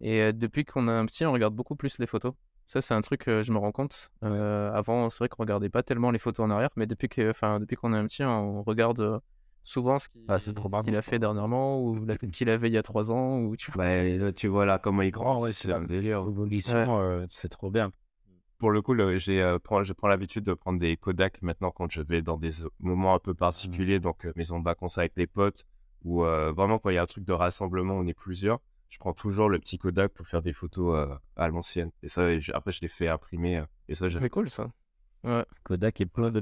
Et 0.02 0.22
euh, 0.22 0.32
depuis 0.34 0.66
qu'on 0.66 0.88
a 0.88 0.94
un 0.94 1.06
petit, 1.06 1.26
on 1.26 1.32
regarde 1.32 1.56
beaucoup 1.56 1.76
plus 1.76 1.98
les 2.00 2.08
photos. 2.08 2.34
Ça, 2.70 2.84
c'est 2.84 2.94
un 2.94 3.02
truc 3.02 3.22
que 3.22 3.42
je 3.42 3.52
me 3.52 3.58
rends 3.58 3.72
compte. 3.72 4.12
Euh, 4.24 4.72
avant, 4.74 5.10
c'est 5.10 5.18
vrai 5.18 5.28
qu'on 5.28 5.42
regardait 5.42 5.70
pas 5.70 5.82
tellement 5.82 6.12
les 6.12 6.20
photos 6.20 6.46
en 6.46 6.52
arrière, 6.52 6.70
mais 6.76 6.86
depuis 6.86 7.10
que, 7.10 7.32
enfin, 7.32 7.60
depuis 7.60 7.76
qu'on 7.76 7.96
est 7.96 7.98
un 7.98 8.06
petit, 8.06 8.24
on 8.24 8.62
regarde 8.62 9.00
euh, 9.00 9.18
souvent 9.64 9.98
ce 9.98 10.08
qu'il 10.08 10.22
Ah, 10.28 10.38
c'est 10.38 10.54
trop 10.54 10.70
marrant. 10.70 10.84
qu'il 10.84 10.96
a 10.96 11.02
fait 11.02 11.18
dernièrement 11.18 11.82
ou 11.82 12.06
la 12.06 12.16
tête 12.16 12.30
qu'il 12.30 12.48
avait 12.48 12.70
il 12.70 12.74
y 12.74 12.78
a 12.78 12.84
trois 12.84 13.12
ans. 13.12 13.40
Ou 13.40 13.56
tu 13.56 13.72
vois. 13.72 13.84
Bah, 13.84 14.04
là, 14.04 14.32
tu 14.32 14.48
vois 14.50 14.68
là 14.68 14.78
comment 14.78 15.02
il 15.02 15.10
grandit, 15.10 15.42
ouais, 15.42 15.52
c'est 15.52 15.74
un 15.74 15.82
délire. 15.82 16.24
L'évolution, 16.24 17.00
euh, 17.00 17.26
c'est 17.28 17.48
trop 17.48 17.72
bien. 17.72 17.92
Pour 18.60 18.70
le 18.70 18.84
coup, 18.84 18.94
j'ai, 19.18 19.42
euh, 19.42 19.58
prends- 19.58 19.82
je 19.82 19.94
prends 19.94 20.08
l'habitude 20.08 20.44
de 20.46 20.54
prendre 20.54 20.78
des 20.78 20.96
Kodak 20.96 21.42
maintenant 21.42 21.72
quand 21.72 21.90
je 21.92 22.04
vais 22.04 22.22
dans 22.22 22.38
des 22.38 22.52
moments 22.80 23.16
un 23.16 23.20
peu 23.20 23.34
particuliers, 23.34 24.00
donc 24.00 24.28
euh, 24.28 24.34
maison 24.36 24.60
de 24.60 24.64
vacances 24.66 25.00
avec 25.00 25.16
des 25.16 25.26
potes, 25.26 25.66
ou 26.04 26.24
euh, 26.24 26.52
vraiment 26.52 26.78
quand 26.78 26.92
il 26.92 26.98
y 26.98 27.00
a 27.00 27.02
un 27.02 27.08
truc 27.08 27.24
de 27.26 27.34
rassemblement, 27.34 27.96
on 27.96 28.06
est 28.06 28.14
plusieurs. 28.14 28.60
Je 28.90 28.98
prends 28.98 29.14
toujours 29.14 29.50
le 29.50 29.60
petit 29.60 29.78
Kodak 29.78 30.14
pour 30.14 30.28
faire 30.28 30.42
des 30.42 30.54
photos 30.54 30.96
euh, 31.10 31.16
à 31.36 31.48
l'ancienne. 31.48 31.92
Et 32.04 32.10
ça, 32.10 32.38
je- 32.40 32.52
après, 32.54 32.72
je 32.72 32.82
les 32.82 32.88
fais 32.88 33.08
imprimer. 33.08 33.58
euh, 33.60 33.66
et 33.88 33.96
ça, 33.96 34.10
je... 34.10 34.20
C'est 34.20 34.30
cool 34.30 34.50
ça. 34.50 34.72
Kodak 35.64 36.02
est 36.02 36.06
plein 36.06 36.32
de 36.32 36.40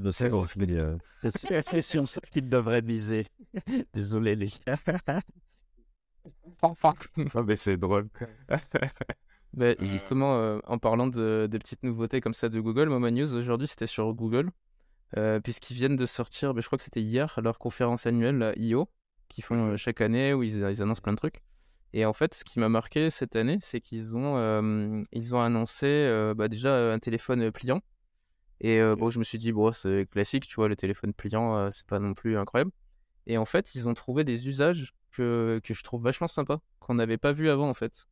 mais, 0.55 0.71
euh, 0.71 0.97
C'est 1.21 1.37
sur- 1.37 1.49
c'est 1.63 1.81
sur 1.81 2.07
ça 2.07 2.21
qu'il 2.31 2.47
devrait 2.47 2.81
miser. 2.81 3.25
Désolé, 3.93 4.35
les 4.35 4.49
gars. 4.65 4.77
Ah, 7.35 7.43
mais 7.43 7.55
c'est 7.55 7.77
drôle. 7.77 8.09
Bah, 9.53 9.73
justement, 9.79 10.35
euh, 10.37 10.59
en 10.65 10.77
parlant 10.77 11.07
de, 11.07 11.47
des 11.49 11.57
petites 11.59 11.83
nouveautés 11.83 12.21
comme 12.21 12.33
ça 12.33 12.49
de 12.49 12.59
Google, 12.59 12.89
moi, 12.89 12.99
ma 12.99 13.11
news 13.11 13.33
aujourd'hui, 13.35 13.67
c'était 13.67 13.87
sur 13.87 14.13
Google, 14.13 14.51
euh, 15.17 15.39
puisqu'ils 15.39 15.75
viennent 15.75 15.95
de 15.95 16.05
sortir, 16.05 16.53
bah, 16.53 16.61
je 16.61 16.67
crois 16.67 16.77
que 16.77 16.83
c'était 16.83 17.01
hier, 17.01 17.39
leur 17.41 17.57
conférence 17.59 18.05
annuelle, 18.05 18.37
la 18.37 18.57
IO, 18.57 18.89
qu'ils 19.29 19.43
font 19.43 19.71
euh, 19.71 19.77
chaque 19.77 20.01
année, 20.01 20.33
où 20.33 20.43
ils, 20.43 20.57
ils 20.57 20.81
annoncent 20.81 21.01
plein 21.01 21.13
de 21.13 21.17
trucs. 21.17 21.41
Et 21.93 22.05
en 22.05 22.13
fait, 22.13 22.33
ce 22.33 22.43
qui 22.43 22.59
m'a 22.59 22.69
marqué 22.69 23.09
cette 23.09 23.35
année, 23.35 23.57
c'est 23.61 23.79
qu'ils 23.79 24.15
ont, 24.15 24.37
euh, 24.37 25.03
ils 25.11 25.33
ont 25.33 25.41
annoncé 25.41 25.85
euh, 25.85 26.33
bah, 26.33 26.47
déjà 26.47 26.93
un 26.93 26.99
téléphone 26.99 27.51
pliant. 27.51 27.81
Et 28.59 28.79
euh, 28.79 28.95
bon, 28.95 29.09
je 29.09 29.19
me 29.19 29.23
suis 29.23 29.37
dit, 29.37 29.51
bon, 29.51 29.71
c'est 29.71 30.07
classique, 30.09 30.47
tu 30.47 30.55
vois, 30.55 30.67
le 30.67 30.75
téléphone 30.75 31.13
pliant, 31.13 31.71
c'est 31.71 31.85
pas 31.85 31.99
non 31.99 32.13
plus 32.13 32.37
incroyable. 32.37 32.71
Et 33.25 33.37
en 33.37 33.45
fait, 33.45 33.75
ils 33.75 33.87
ont 33.87 33.93
trouvé 33.93 34.23
des 34.23 34.47
usages 34.47 34.93
que, 35.11 35.61
que 35.63 35.73
je 35.73 35.83
trouve 35.83 36.03
vachement 36.03 36.27
sympas, 36.27 36.59
qu'on 36.79 36.95
n'avait 36.95 37.17
pas 37.17 37.31
vu 37.31 37.49
avant, 37.49 37.69
en 37.69 37.73
fait. 37.73 38.05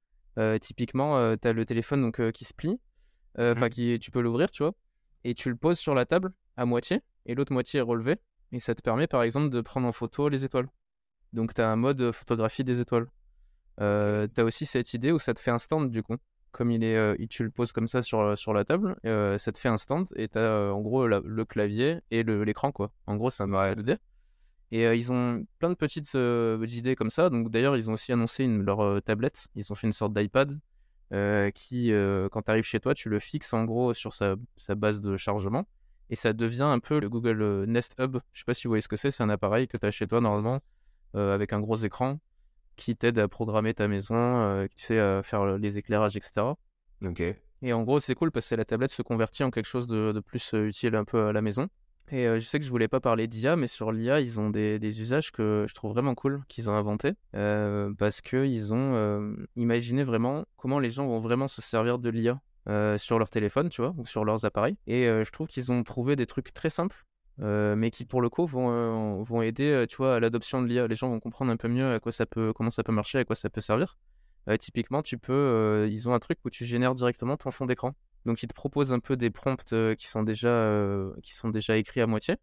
Typiquement, 0.61 1.35
tu 1.37 1.47
as 1.47 1.53
le 1.53 1.65
téléphone 1.65 2.01
donc, 2.01 2.31
qui 2.31 2.45
se 2.45 2.53
plie, 2.53 2.79
enfin, 3.37 3.69
qui 3.69 3.97
tu 3.99 4.11
peux 4.11 4.21
l'ouvrir, 4.21 4.51
tu 4.51 4.63
vois, 4.63 4.73
et 5.23 5.33
tu 5.33 5.49
le 5.49 5.55
poses 5.55 5.79
sur 5.79 5.95
la 5.95 6.05
table 6.05 6.33
à 6.57 6.65
moitié, 6.65 7.01
et 7.25 7.33
l'autre 7.33 7.53
moitié 7.53 7.79
est 7.79 7.83
relevée, 7.83 8.17
et 8.51 8.59
ça 8.59 8.75
te 8.75 8.81
permet 8.81 9.07
par 9.07 9.23
exemple 9.23 9.49
de 9.49 9.61
prendre 9.61 9.87
en 9.87 9.91
photo 9.91 10.29
les 10.29 10.45
étoiles. 10.45 10.67
Donc 11.33 11.53
tu 11.53 11.61
as 11.61 11.69
un 11.69 11.75
mode 11.75 12.11
photographie 12.11 12.63
des 12.63 12.79
étoiles. 12.79 13.07
Euh, 13.81 14.27
tu 14.33 14.41
as 14.41 14.43
aussi 14.45 14.65
cette 14.65 14.93
idée 14.93 15.11
où 15.11 15.19
ça 15.19 15.33
te 15.33 15.39
fait 15.39 15.51
un 15.51 15.59
stand 15.59 15.91
du 15.91 16.03
coup. 16.03 16.15
Comme 16.51 16.71
il 16.71 16.83
est, 16.85 16.95
euh, 16.95 17.15
tu 17.29 17.43
le 17.43 17.49
poses 17.51 17.73
comme 17.73 17.87
ça 17.87 18.01
sur, 18.01 18.37
sur 18.37 18.53
la 18.53 18.63
table, 18.63 18.95
euh, 19.05 19.37
ça 19.37 19.51
te 19.51 19.57
fait 19.59 19.67
un 19.67 19.77
stand 19.77 20.07
et 20.15 20.29
tu 20.29 20.37
as 20.37 20.73
en 20.73 20.79
gros 20.79 21.05
la- 21.07 21.19
le 21.23 21.43
clavier 21.43 21.99
et 22.11 22.23
l'écran 22.23 22.71
quoi. 22.71 22.91
En 23.07 23.17
gros, 23.17 23.29
c'est 23.29 23.43
un 23.43 23.51
Ouais. 23.51 23.75
2D. 23.75 23.97
Et 24.71 24.83
ils 24.95 25.11
ont 25.11 25.45
plein 25.59 25.69
de 25.69 25.75
petites 25.75 26.13
idées 26.15 26.95
comme 26.95 27.09
ça. 27.09 27.29
Donc 27.29 27.51
d'ailleurs, 27.51 27.75
ils 27.77 27.89
ont 27.89 27.93
aussi 27.93 28.11
annoncé 28.13 28.43
une, 28.45 28.63
leur 28.63 29.01
tablette. 29.03 29.47
Ils 29.55 29.71
ont 29.71 29.75
fait 29.75 29.87
une 29.87 29.93
sorte 29.93 30.13
d'iPad 30.13 30.51
qui, 31.53 31.91
quand 32.31 32.41
tu 32.41 32.51
arrives 32.51 32.63
chez 32.63 32.79
toi, 32.79 32.93
tu 32.93 33.09
le 33.09 33.19
fixes 33.19 33.53
en 33.53 33.63
gros 33.65 33.93
sur 33.93 34.11
sa, 34.13 34.35
sa 34.57 34.75
base 34.75 35.01
de 35.01 35.17
chargement. 35.17 35.65
Et 36.09 36.15
ça 36.15 36.33
devient 36.33 36.63
un 36.63 36.79
peu 36.79 36.99
le 36.99 37.09
Google 37.09 37.65
Nest 37.67 37.95
Hub. 37.99 38.17
Je 38.33 38.39
sais 38.39 38.45
pas 38.45 38.53
si 38.53 38.67
vous 38.67 38.71
voyez 38.71 38.81
ce 38.81 38.87
que 38.87 38.95
c'est. 38.95 39.11
C'est 39.11 39.23
un 39.23 39.29
appareil 39.29 39.67
que 39.67 39.77
tu 39.77 39.85
as 39.85 39.91
chez 39.91 40.07
toi 40.07 40.19
normalement 40.21 40.59
euh, 41.15 41.33
avec 41.33 41.53
un 41.53 41.59
gros 41.59 41.77
écran 41.77 42.19
qui 42.75 42.95
t'aide 42.95 43.19
à 43.19 43.27
programmer 43.27 43.73
ta 43.73 43.87
maison, 43.87 44.15
euh, 44.15 44.67
qui 44.67 44.75
te 44.77 44.81
fait 44.81 44.99
euh, 44.99 45.23
faire 45.23 45.57
les 45.57 45.77
éclairages, 45.77 46.15
etc. 46.17 46.47
Ok. 47.03 47.21
Et 47.61 47.73
en 47.73 47.83
gros, 47.83 47.99
c'est 47.99 48.15
cool 48.15 48.31
parce 48.31 48.49
que 48.49 48.55
la 48.55 48.65
tablette 48.65 48.91
se 48.91 49.01
convertit 49.01 49.43
en 49.43 49.51
quelque 49.51 49.65
chose 49.67 49.87
de, 49.87 50.11
de 50.11 50.19
plus 50.19 50.53
euh, 50.53 50.67
utile 50.67 50.95
un 50.95 51.05
peu 51.05 51.27
à 51.27 51.33
la 51.33 51.41
maison. 51.41 51.67
Et 52.11 52.27
euh, 52.27 52.39
je 52.39 52.45
sais 52.45 52.59
que 52.59 52.65
je 52.65 52.69
voulais 52.69 52.87
pas 52.87 52.99
parler 52.99 53.27
d'IA, 53.27 53.55
mais 53.55 53.65
sur 53.65 53.91
l'IA, 53.91 54.19
ils 54.19 54.39
ont 54.39 54.51
des, 54.51 54.77
des 54.77 55.01
usages 55.01 55.31
que 55.31 55.65
je 55.67 55.73
trouve 55.73 55.91
vraiment 55.93 56.13
cool 56.13 56.43
qu'ils 56.47 56.69
ont 56.69 56.75
inventés. 56.75 57.13
euh, 57.35 57.91
parce 57.97 58.21
qu'ils 58.21 58.73
ont 58.73 58.93
euh, 58.93 59.35
imaginé 59.55 60.03
vraiment 60.03 60.45
comment 60.57 60.77
les 60.77 60.91
gens 60.91 61.07
vont 61.07 61.19
vraiment 61.19 61.47
se 61.47 61.63
servir 61.63 61.97
de 61.97 62.09
l'IA 62.09 62.39
euh, 62.69 62.97
sur 62.99 63.17
leur 63.17 63.29
téléphone, 63.31 63.69
tu 63.69 63.81
vois, 63.81 63.95
ou 63.97 64.05
sur 64.05 64.23
leurs 64.25 64.45
appareils. 64.45 64.77
Et 64.85 65.07
euh, 65.07 65.23
je 65.23 65.31
trouve 65.31 65.47
qu'ils 65.47 65.71
ont 65.71 65.83
trouvé 65.83 66.15
des 66.15 66.27
trucs 66.27 66.53
très 66.53 66.69
simples. 66.69 67.03
Euh, 67.41 67.75
mais 67.75 67.91
qui 67.91 68.05
pour 68.05 68.21
le 68.21 68.29
coup 68.29 68.45
vont, 68.45 68.69
euh, 68.71 69.23
vont 69.23 69.41
aider 69.41 69.69
euh, 69.69 69.85
tu 69.85 69.97
vois, 69.97 70.15
à 70.15 70.19
l'adoption 70.19 70.61
de 70.61 70.67
l'IA. 70.67 70.87
Les 70.87 70.95
gens 70.95 71.09
vont 71.09 71.19
comprendre 71.19 71.51
un 71.51 71.57
peu 71.57 71.67
mieux 71.67 71.93
à 71.93 71.99
quoi 71.99 72.11
ça 72.11 72.25
peut, 72.25 72.53
comment 72.53 72.69
ça 72.69 72.83
peut 72.83 72.93
marcher, 72.93 73.19
à 73.19 73.25
quoi 73.25 73.35
ça 73.35 73.49
peut 73.49 73.61
servir. 73.61 73.97
Euh, 74.47 74.57
typiquement, 74.57 75.01
tu 75.01 75.17
peux, 75.17 75.87
ils 75.89 76.07
ont 76.07 76.13
un 76.13 76.19
truc 76.19 76.39
où 76.45 76.49
tu 76.49 76.65
génères 76.65 76.93
directement 76.93 77.35
ton 77.35 77.51
fond 77.51 77.65
d'écran. 77.65 77.93
Donc, 78.25 78.41
ils 78.43 78.47
te 78.47 78.53
proposent 78.53 78.93
un 78.93 78.99
peu 78.99 79.17
des 79.17 79.29
prompts 79.29 79.73
qui 79.95 80.07
sont 80.07 80.23
déjà, 80.23 80.81
qui 81.23 81.33
sont 81.33 81.49
déjà 81.49 81.77
écrits 81.77 82.01
à 82.01 82.07
moitié. 82.07 82.35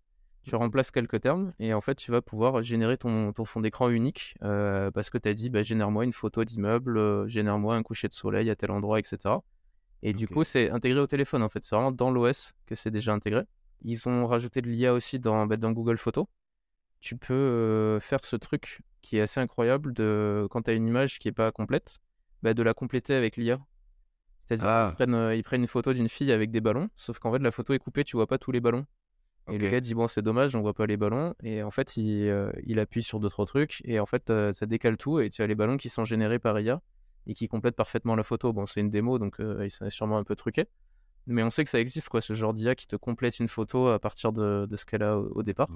Tu 0.44 0.56
remplaces 0.56 0.90
quelques 0.90 1.20
termes 1.20 1.52
et 1.60 1.72
en 1.72 1.80
fait, 1.80 1.94
tu 1.94 2.10
vas 2.10 2.20
pouvoir 2.20 2.64
générer 2.64 2.96
ton, 2.96 3.32
ton 3.32 3.44
fond 3.44 3.60
d'écran 3.60 3.88
unique 3.88 4.34
parce 4.40 5.10
que 5.10 5.18
tu 5.18 5.28
as 5.28 5.34
dit, 5.34 5.50
bah, 5.50 5.62
génère-moi 5.62 6.04
une 6.04 6.12
photo 6.12 6.44
d'immeuble, 6.44 7.28
génère-moi 7.28 7.76
un 7.76 7.82
coucher 7.84 8.08
de 8.08 8.14
soleil 8.14 8.50
à 8.50 8.56
tel 8.56 8.72
endroit, 8.72 8.98
etc. 8.98 9.36
Et 10.02 10.12
du 10.12 10.26
coup, 10.26 10.42
c'est 10.42 10.70
intégré 10.70 11.00
au 11.00 11.06
téléphone 11.06 11.42
en 11.42 11.48
fait. 11.48 11.62
C'est 11.64 11.76
vraiment 11.76 11.92
dans 11.92 12.10
l'OS 12.10 12.52
que 12.66 12.74
c'est 12.74 12.90
déjà 12.90 13.12
intégré. 13.12 13.44
Ils 13.84 14.08
ont 14.08 14.26
rajouté 14.26 14.62
de 14.62 14.68
l'IA 14.68 14.92
aussi 14.92 15.18
dans, 15.18 15.46
bah, 15.46 15.56
dans 15.56 15.72
Google 15.72 15.98
Photos. 15.98 16.26
Tu 17.00 17.16
peux 17.16 17.32
euh, 17.34 18.00
faire 18.00 18.20
ce 18.24 18.36
truc 18.36 18.80
qui 19.00 19.16
est 19.16 19.20
assez 19.20 19.40
incroyable 19.40 19.92
de 19.92 20.46
quand 20.50 20.62
tu 20.62 20.70
as 20.70 20.74
une 20.74 20.86
image 20.86 21.18
qui 21.18 21.28
est 21.28 21.32
pas 21.32 21.50
complète, 21.50 21.98
bah, 22.42 22.54
de 22.54 22.62
la 22.62 22.74
compléter 22.74 23.14
avec 23.14 23.36
l'IA. 23.36 23.58
C'est-à-dire 24.44 24.66
Ah. 24.68 24.86
qu'ils 24.88 24.96
prennent, 24.96 25.14
euh, 25.14 25.34
ils 25.34 25.42
prennent 25.42 25.62
une 25.62 25.66
photo 25.66 25.92
d'une 25.92 26.08
fille 26.08 26.30
avec 26.32 26.50
des 26.50 26.60
ballons, 26.60 26.88
sauf 26.96 27.18
qu'en 27.18 27.32
fait 27.32 27.38
la 27.40 27.50
photo 27.50 27.72
est 27.72 27.78
coupée, 27.78 28.04
tu 28.04 28.16
vois 28.16 28.26
pas 28.26 28.38
tous 28.38 28.52
les 28.52 28.60
ballons. 28.60 28.86
Et 29.50 29.58
le 29.58 29.68
gars 29.68 29.80
dit 29.80 29.94
bon 29.94 30.06
c'est 30.06 30.22
dommage, 30.22 30.54
on 30.54 30.60
voit 30.60 30.74
pas 30.74 30.86
les 30.86 30.96
ballons. 30.96 31.34
Et 31.42 31.64
en 31.64 31.72
fait 31.72 31.96
il, 31.96 32.28
euh, 32.28 32.52
il 32.64 32.78
appuie 32.78 33.02
sur 33.02 33.18
d'autres 33.18 33.44
trucs 33.44 33.82
et 33.84 33.98
en 33.98 34.06
fait 34.06 34.30
euh, 34.30 34.52
ça 34.52 34.66
décale 34.66 34.96
tout 34.96 35.18
et 35.18 35.30
tu 35.30 35.42
as 35.42 35.46
les 35.48 35.56
ballons 35.56 35.76
qui 35.76 35.88
sont 35.88 36.04
générés 36.04 36.38
par 36.38 36.58
IA 36.60 36.80
et 37.26 37.34
qui 37.34 37.48
complètent 37.48 37.74
parfaitement 37.74 38.14
la 38.14 38.22
photo. 38.22 38.52
Bon 38.52 38.66
c'est 38.66 38.80
une 38.80 38.90
démo 38.90 39.18
donc 39.18 39.40
euh, 39.40 39.66
c'est 39.68 39.90
sûrement 39.90 40.18
un 40.18 40.22
peu 40.24 40.36
truqué. 40.36 40.66
Mais 41.26 41.42
on 41.42 41.50
sait 41.50 41.64
que 41.64 41.70
ça 41.70 41.80
existe 41.80 42.08
quoi, 42.08 42.20
ce 42.20 42.32
genre 42.32 42.52
d'IA 42.52 42.74
qui 42.74 42.86
te 42.86 42.96
complète 42.96 43.38
une 43.38 43.48
photo 43.48 43.88
à 43.88 43.98
partir 43.98 44.32
de, 44.32 44.66
de 44.68 44.76
ce 44.76 44.84
qu'elle 44.84 45.02
a 45.02 45.18
au, 45.18 45.30
au 45.34 45.42
départ. 45.42 45.68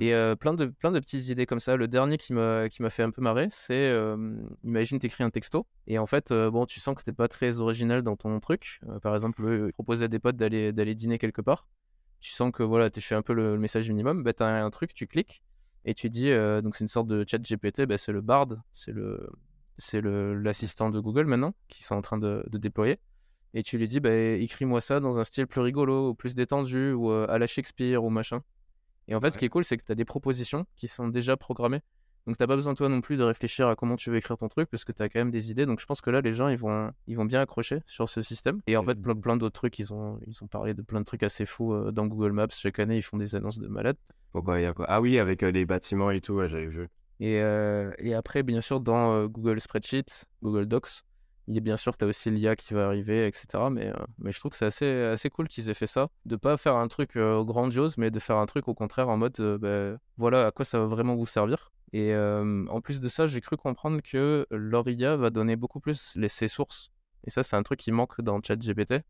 Et 0.00 0.14
euh, 0.14 0.34
plein, 0.36 0.54
de, 0.54 0.66
plein 0.66 0.90
de 0.90 0.98
petites 1.00 1.28
idées 1.28 1.46
comme 1.46 1.60
ça. 1.60 1.76
Le 1.76 1.86
dernier 1.88 2.16
qui 2.16 2.32
m'a 2.32 2.68
fait 2.90 3.02
un 3.02 3.10
peu 3.10 3.20
marrer, 3.20 3.48
c'est 3.50 3.90
euh, 3.90 4.36
imagine 4.64 4.98
t'écris 4.98 5.22
un 5.22 5.30
texto 5.30 5.66
et 5.86 5.98
en 5.98 6.06
fait 6.06 6.30
euh, 6.30 6.50
bon 6.50 6.64
tu 6.64 6.80
sens 6.80 6.94
que 6.94 7.02
t'es 7.02 7.12
pas 7.12 7.28
très 7.28 7.58
original 7.58 8.02
dans 8.02 8.16
ton 8.16 8.38
truc. 8.40 8.80
Euh, 8.88 8.98
par 9.00 9.14
exemple 9.14 9.70
proposer 9.72 10.06
à 10.06 10.08
des 10.08 10.18
potes 10.18 10.36
d'aller 10.36 10.94
dîner 10.94 11.18
quelque 11.18 11.42
part. 11.42 11.66
Tu 12.20 12.30
sens 12.30 12.52
que 12.52 12.62
voilà 12.62 12.88
t'es 12.88 13.00
fait 13.00 13.14
un 13.14 13.22
peu 13.22 13.34
le, 13.34 13.54
le 13.54 13.60
message 13.60 13.88
minimum. 13.88 14.22
Bah 14.22 14.32
t'as 14.32 14.62
un, 14.62 14.70
truc, 14.70 14.94
tu 14.94 15.06
cliques 15.06 15.42
et 15.84 15.94
tu 15.94 16.08
dis 16.08 16.30
donc 16.62 16.74
c'est 16.76 16.84
une 16.84 16.88
sorte 16.88 17.08
de 17.08 17.24
chat 17.28 17.38
GPT. 17.38 17.82
Bah, 17.82 17.98
c'est 17.98 18.12
le 18.12 18.20
Bard, 18.20 18.48
c'est 18.70 18.92
le 18.92 19.28
c'est 19.78 20.00
le 20.00 20.34
l'assistant 20.34 20.90
de 20.90 21.00
Google 21.00 21.26
maintenant 21.26 21.54
qui 21.68 21.82
sont 21.82 21.96
en 21.96 22.02
train 22.02 22.18
de, 22.18 22.44
de 22.50 22.58
déployer. 22.58 22.98
Et 23.54 23.62
tu 23.62 23.78
lui 23.78 23.88
dis 23.88 24.00
bah 24.00 24.14
écris-moi 24.14 24.80
ça 24.80 25.00
dans 25.00 25.20
un 25.20 25.24
style 25.24 25.46
plus 25.46 25.60
rigolo 25.60 26.10
ou 26.10 26.14
plus 26.14 26.34
détendu 26.34 26.92
ou 26.92 27.10
euh, 27.10 27.26
à 27.28 27.38
la 27.38 27.46
Shakespeare 27.46 28.02
ou 28.02 28.10
machin. 28.10 28.42
Et 29.08 29.14
en 29.14 29.20
fait, 29.20 29.30
ce 29.30 29.38
qui 29.38 29.44
est 29.44 29.48
cool, 29.48 29.64
c'est 29.64 29.76
que 29.76 29.84
tu 29.84 29.92
as 29.92 29.96
des 29.96 30.04
propositions 30.04 30.64
qui 30.76 30.88
sont 30.88 31.08
déjà 31.08 31.36
programmées. 31.36 31.80
Donc, 32.26 32.36
tu 32.36 32.46
pas 32.46 32.54
besoin, 32.54 32.74
toi 32.74 32.88
non 32.88 33.00
plus, 33.00 33.16
de 33.16 33.24
réfléchir 33.24 33.66
à 33.66 33.74
comment 33.74 33.96
tu 33.96 34.08
veux 34.08 34.16
écrire 34.16 34.38
ton 34.38 34.48
truc, 34.48 34.70
parce 34.70 34.84
que 34.84 34.92
tu 34.92 35.02
as 35.02 35.08
quand 35.08 35.18
même 35.18 35.32
des 35.32 35.50
idées. 35.50 35.66
Donc, 35.66 35.80
je 35.80 35.86
pense 35.86 36.00
que 36.00 36.08
là, 36.08 36.20
les 36.20 36.32
gens, 36.32 36.46
ils 36.46 36.56
vont, 36.56 36.92
ils 37.08 37.16
vont 37.16 37.24
bien 37.24 37.40
accrocher 37.40 37.80
sur 37.84 38.08
ce 38.08 38.22
système. 38.22 38.60
Et 38.68 38.76
en 38.76 38.84
fait, 38.84 38.94
plein, 38.94 39.16
plein 39.16 39.36
d'autres 39.36 39.54
trucs, 39.54 39.76
ils 39.80 39.92
ont, 39.92 40.20
ils 40.28 40.42
ont 40.44 40.46
parlé 40.46 40.72
de 40.72 40.82
plein 40.82 41.00
de 41.00 41.04
trucs 41.04 41.24
assez 41.24 41.46
fous 41.46 41.74
euh, 41.74 41.90
dans 41.90 42.06
Google 42.06 42.30
Maps. 42.30 42.46
Chaque 42.52 42.78
année, 42.78 42.96
ils 42.96 43.02
font 43.02 43.16
des 43.16 43.34
annonces 43.34 43.58
de 43.58 43.66
malades. 43.66 43.96
Pourquoi 44.30 44.60
il 44.60 44.62
y 44.62 44.66
a 44.66 44.72
quoi? 44.72 44.86
Ah 44.88 45.00
oui, 45.00 45.18
avec 45.18 45.42
euh, 45.42 45.50
les 45.50 45.64
bâtiments 45.64 46.12
et 46.12 46.20
tout, 46.20 46.34
ouais, 46.34 46.48
j'avais 46.48 46.66
vu. 46.66 46.88
Et, 47.18 47.40
euh, 47.40 47.90
et 47.98 48.14
après, 48.14 48.44
bien 48.44 48.60
sûr, 48.60 48.80
dans 48.80 49.14
euh, 49.14 49.26
Google 49.26 49.60
Spreadsheet, 49.60 50.26
Google 50.44 50.66
Docs, 50.66 51.02
a 51.48 51.60
bien 51.60 51.76
sûr, 51.76 51.96
tu 51.96 52.04
as 52.04 52.08
aussi 52.08 52.30
l'IA 52.30 52.56
qui 52.56 52.74
va 52.74 52.86
arriver, 52.86 53.26
etc. 53.26 53.70
Mais, 53.70 53.88
euh, 53.88 53.94
mais 54.18 54.32
je 54.32 54.38
trouve 54.38 54.52
que 54.52 54.56
c'est 54.56 54.66
assez, 54.66 54.86
assez 55.04 55.30
cool 55.30 55.48
qu'ils 55.48 55.68
aient 55.70 55.74
fait 55.74 55.86
ça. 55.86 56.08
De 56.24 56.36
pas 56.36 56.56
faire 56.56 56.76
un 56.76 56.88
truc 56.88 57.16
euh, 57.16 57.42
grandiose, 57.44 57.98
mais 57.98 58.10
de 58.10 58.18
faire 58.20 58.36
un 58.36 58.46
truc 58.46 58.68
au 58.68 58.74
contraire 58.74 59.08
en 59.08 59.16
mode, 59.16 59.38
euh, 59.40 59.58
bah, 59.58 59.98
voilà 60.16 60.46
à 60.46 60.50
quoi 60.52 60.64
ça 60.64 60.78
va 60.78 60.86
vraiment 60.86 61.14
vous 61.16 61.26
servir. 61.26 61.72
Et 61.94 62.14
en 62.16 62.80
plus 62.80 63.00
de 63.00 63.08
ça, 63.08 63.26
j'ai 63.26 63.42
cru 63.42 63.58
comprendre 63.58 64.00
que 64.02 64.46
leur 64.50 64.88
IA 64.88 65.16
va 65.18 65.28
donner 65.28 65.56
beaucoup 65.56 65.78
plus 65.78 66.16
les, 66.16 66.30
ses 66.30 66.48
sources. 66.48 66.90
Et 67.26 67.30
ça, 67.30 67.42
c'est 67.42 67.54
un 67.54 67.62
truc 67.62 67.80
qui 67.80 67.92
manque 67.92 68.18
dans 68.22 68.40
ChatGPT, 68.42 69.02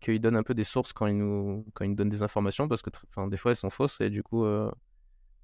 qu'il 0.00 0.20
donne 0.20 0.34
un 0.36 0.42
peu 0.42 0.52
des 0.52 0.64
sources 0.64 0.92
quand 0.92 1.06
il 1.06 1.16
nous, 1.16 1.64
quand 1.74 1.84
il 1.84 1.94
donne 1.94 2.08
des 2.08 2.24
informations, 2.24 2.66
parce 2.66 2.82
que 2.82 2.90
des 3.28 3.36
fois, 3.36 3.52
elles 3.52 3.56
sont 3.56 3.70
fausses, 3.70 4.00
et 4.00 4.10
du 4.10 4.24
coup, 4.24 4.44
euh, 4.44 4.68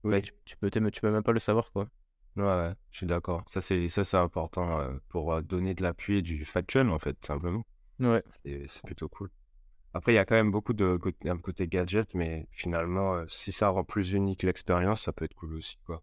Oui. 0.05 0.12
bah, 0.12 0.20
tu, 0.20 0.33
tu 0.44 0.57
peux, 0.57 0.70
tu 0.70 1.00
peux 1.00 1.11
même 1.12 1.22
pas 1.22 1.33
le 1.33 1.38
savoir, 1.38 1.70
quoi. 1.72 1.87
Ouais, 2.37 2.45
ouais, 2.45 2.73
je 2.90 2.99
suis 2.99 3.07
d'accord. 3.07 3.43
Ça, 3.49 3.61
c'est 3.61 3.88
ça, 3.88 4.05
c'est 4.05 4.16
important 4.16 4.81
euh, 4.81 4.95
pour 5.09 5.33
euh, 5.33 5.43
donner 5.43 5.75
de 5.75 5.83
l'appui 5.83 6.19
et 6.19 6.23
du 6.23 6.45
factuel, 6.45 6.88
en 6.88 6.99
fait, 6.99 7.16
simplement. 7.25 7.64
Ouais. 7.99 8.23
C'est 8.45 8.64
c'est 8.69 8.83
plutôt 8.85 9.09
cool. 9.09 9.31
Après, 9.95 10.12
il 10.12 10.16
y 10.16 10.19
a 10.19 10.25
quand 10.27 10.37
même 10.37 10.51
beaucoup 10.53 10.75
de 10.75 10.97
côté, 10.97 11.31
un 11.31 11.38
côté 11.38 11.69
gadget, 11.69 12.14
mais 12.14 12.49
finalement, 12.53 13.16
euh, 13.16 13.27
si 13.29 13.53
ça 13.53 13.69
rend 13.71 13.85
plus 13.85 14.12
unique 14.12 14.43
l'expérience, 14.45 15.03
ça 15.03 15.12
peut 15.12 15.25
être 15.27 15.35
cool 15.35 15.55
aussi, 15.57 15.79
quoi. 15.87 16.03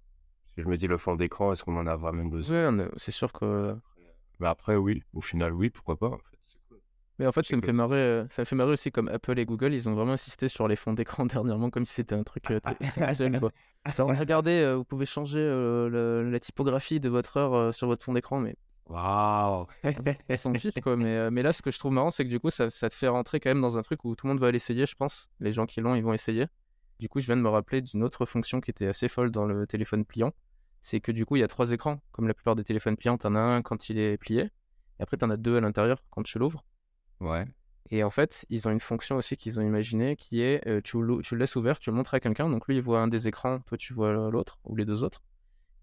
Si 0.56 0.64
je 0.64 0.68
me 0.68 0.78
dis 0.78 0.88
le 0.88 0.98
fond 0.98 1.16
d'écran, 1.16 1.54
est-ce 1.54 1.64
qu'on 1.64 1.78
en 1.78 1.88
a 1.88 1.98
vraiment 1.98 2.26
besoin? 2.26 2.58
Ouais, 2.58 2.68
on 2.72 2.80
est- 2.88 3.00
c'est 3.00 3.12
sûr 3.12 3.34
que 3.34 3.78
Mais 4.40 4.48
après, 4.48 4.76
oui, 4.78 5.04
au 5.14 5.22
final, 5.22 5.54
oui, 5.54 5.70
pourquoi 5.72 5.98
pas, 5.98 6.08
en 6.10 6.18
fait. 6.20 6.37
Mais 7.20 7.26
en 7.26 7.32
fait, 7.32 7.46
ça 7.46 7.56
me 7.58 7.62
fait 7.62 7.74
marrer, 7.74 7.98
euh, 7.98 8.26
ça 8.30 8.44
me 8.44 8.46
fait 8.46 8.56
marrer 8.56 8.72
aussi 8.74 8.92
comme 8.92 9.08
Apple 9.08 9.40
et 9.40 9.46
Google, 9.46 9.74
ils 9.74 9.90
ont 9.90 9.94
vraiment 9.96 10.12
insisté 10.14 10.48
sur 10.48 10.68
les 10.68 10.76
fonds 10.76 10.94
d'écran 10.94 11.26
dernièrement, 11.26 11.70
comme 11.70 11.86
si 11.86 11.94
c'était 11.94 12.16
un 12.16 12.24
truc 12.24 12.52
euh, 12.52 12.60
quoi. 13.40 13.52
Alors, 13.86 14.10
regardez, 14.18 14.52
euh, 14.62 14.76
vous 14.76 14.84
pouvez 14.86 15.06
changer 15.06 15.40
euh, 15.40 15.90
le- 15.90 16.30
la 16.30 16.40
typographie 16.40 17.00
de 17.00 17.10
votre 17.10 17.38
heure 17.38 17.54
euh, 17.56 17.72
sur 17.72 17.88
votre 17.88 18.04
fond 18.04 18.14
d'écran, 18.14 18.40
mais 18.40 18.56
Waouh 18.86 19.66
ils 20.30 20.38
s'en 20.38 20.54
fichent, 20.54 20.80
quoi. 20.84 20.96
Mais, 20.96 21.16
euh, 21.18 21.30
mais 21.32 21.44
là, 21.44 21.54
ce 21.54 21.62
que 21.62 21.72
je 21.72 21.80
trouve 21.80 21.92
marrant, 21.92 22.12
c'est 22.12 22.24
que 22.24 22.30
du 22.30 22.40
coup, 22.40 22.50
ça, 22.52 22.70
ça 22.70 22.88
te 22.90 22.94
fait 22.96 23.08
rentrer 23.10 23.40
quand 23.40 23.50
même 23.50 23.62
dans 23.62 23.78
un 23.78 23.82
truc 23.82 24.06
où 24.06 24.16
tout 24.16 24.28
le 24.28 24.34
monde 24.34 24.40
va 24.42 24.52
l'essayer, 24.52 24.86
je 24.86 24.96
pense. 24.96 25.28
Les 25.40 25.52
gens 25.52 25.66
qui 25.66 25.82
l'ont, 25.82 25.96
ils 25.96 26.04
vont 26.04 26.14
essayer. 26.14 26.46
Du 27.00 27.10
coup, 27.10 27.20
je 27.20 27.26
viens 27.26 27.36
de 27.38 27.42
me 27.42 27.50
rappeler 27.50 27.82
d'une 27.82 28.02
autre 28.04 28.26
fonction 28.26 28.62
qui 28.62 28.72
était 28.72 28.88
assez 28.88 29.10
folle 29.10 29.30
dans 29.32 29.46
le 29.46 29.68
téléphone 29.68 30.06
pliant. 30.06 30.32
C'est 30.82 31.00
que 31.02 31.12
du 31.12 31.26
coup, 31.26 31.36
il 31.36 31.40
y 31.40 31.44
a 31.44 31.48
trois 31.48 31.72
écrans. 31.72 32.00
Comme 32.12 32.28
la 32.28 32.34
plupart 32.34 32.56
des 32.56 32.64
téléphones 32.64 32.96
pliants, 32.96 33.18
t'en 33.18 33.36
as 33.36 33.40
un 33.40 33.62
quand 33.62 33.90
il 33.90 34.00
est 34.00 34.18
plié. 34.18 34.44
Et 35.00 35.04
après, 35.04 35.18
t'en 35.18 35.30
as 35.30 35.38
deux 35.38 35.58
à 35.58 35.62
l'intérieur 35.62 36.02
quand 36.10 36.24
tu 36.24 36.40
l'ouvres. 36.40 36.64
Ouais. 37.20 37.46
Et 37.90 38.04
en 38.04 38.10
fait, 38.10 38.46
ils 38.50 38.68
ont 38.68 38.72
une 38.72 38.80
fonction 38.82 39.16
aussi 39.16 39.38
qu'ils 39.38 39.60
ont 39.60 39.64
imaginée 39.64 40.16
qui 40.18 40.42
est 40.42 40.68
euh, 40.68 40.82
tu, 40.82 41.02
le 41.02 41.22
laisses 41.38 41.56
ouvert, 41.56 41.80
tu 41.80 41.90
le 41.90 41.96
montres 41.96 42.14
à 42.14 42.20
quelqu'un. 42.20 42.50
Donc 42.50 42.68
lui, 42.68 42.76
il 42.76 42.82
voit 42.82 43.00
un 43.00 43.08
des 43.08 43.28
écrans, 43.28 43.60
toi, 43.62 43.78
tu 43.78 43.94
vois 43.94 44.12
l'autre 44.30 44.60
ou 44.66 44.76
les 44.76 44.84
deux 44.86 45.04
autres. 45.04 45.24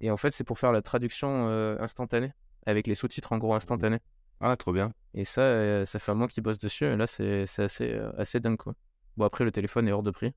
Et 0.01 0.11
en 0.11 0.17
fait, 0.19 0.31
c'est 0.33 0.45
pour 0.45 0.59
faire 0.59 0.73
la 0.73 0.83
traduction 0.83 1.49
euh, 1.49 1.77
instantanée 1.81 2.33
avec 2.67 2.87
les 2.87 2.95
sous-titres 2.95 3.33
en 3.33 3.39
gros 3.39 3.55
instantanés. 3.55 4.01
Ah, 4.41 4.57
trop 4.57 4.73
bien. 4.73 4.93
Et 5.15 5.25
ça, 5.25 5.41
euh, 5.43 5.85
ça 5.87 5.99
fait 5.99 6.13
un 6.13 6.15
mois 6.17 6.29
qu'ils 6.29 6.43
bossent 6.43 6.59
dessus. 6.59 6.85
Et 6.85 6.97
là, 6.97 7.07
c'est 7.07 7.47
c'est 7.47 7.63
assez, 7.63 7.93
euh, 7.95 8.11
assez 8.19 8.39
dingue 8.41 8.59
quoi. 8.59 8.75
Bon, 9.17 9.25
après, 9.25 9.45
le 9.45 9.53
téléphone 9.53 9.89
est 9.89 9.93
hors 9.93 10.03
de 10.03 10.11
prix. 10.11 10.35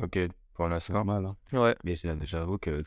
Ok, 0.00 0.18
pour 0.54 0.64
C'est 0.66 0.70
l'instant. 0.70 0.94
normal. 0.94 1.26
Hein. 1.26 1.36
Ouais. 1.52 1.76
Mais 1.84 1.94
j'ai- 1.94 2.12
j'avoue 2.22 2.58
que 2.58 2.82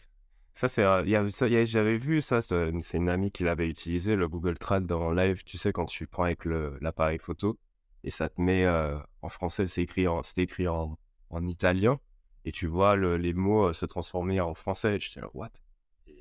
ça, 0.59 0.67
c'est. 0.67 0.83
euh, 0.83 1.01
il 1.05 1.09
y 1.09 1.15
a- 1.15 1.29
ça, 1.29 1.47
il 1.47 1.53
y 1.53 1.57
a- 1.57 1.63
J'avais 1.65 1.97
vu 1.97 2.21
ça, 2.21 2.41
c'est 2.41 2.71
c'est 2.81 2.97
une 2.97 3.09
amie 3.09 3.31
qui 3.31 3.43
l'avait 3.43 3.67
utilisé, 3.69 4.15
le 4.15 4.27
Google 4.27 4.57
Trad 4.57 4.85
dans 4.85 5.11
live. 5.11 5.43
Tu 5.43 5.57
sais, 5.57 5.71
quand 5.71 5.85
tu 5.85 6.05
prends 6.07 6.23
avec 6.23 6.45
le- 6.45 6.77
l'appareil 6.81 7.17
photo 7.19 7.57
et 8.03 8.09
ça 8.09 8.29
te 8.29 8.41
met 8.41 8.65
euh, 8.65 8.97
en 9.21 9.29
français, 9.29 9.67
c'est 9.67 9.81
écrit 9.83 10.07
en, 10.07 10.21
c'était 10.23 10.43
écrit 10.43 10.67
en, 10.67 10.97
en 11.29 11.45
italien 11.45 11.99
et 12.45 12.51
tu 12.51 12.67
vois 12.67 12.95
le- 12.95 13.17
les 13.17 13.33
mots 13.33 13.67
euh, 13.67 13.73
se 13.73 13.85
transformer 13.85 14.39
en 14.41 14.53
français. 14.53 14.95
Et 14.95 14.99
j'étais 14.99 15.21
là, 15.21 15.29
what? 15.33 15.49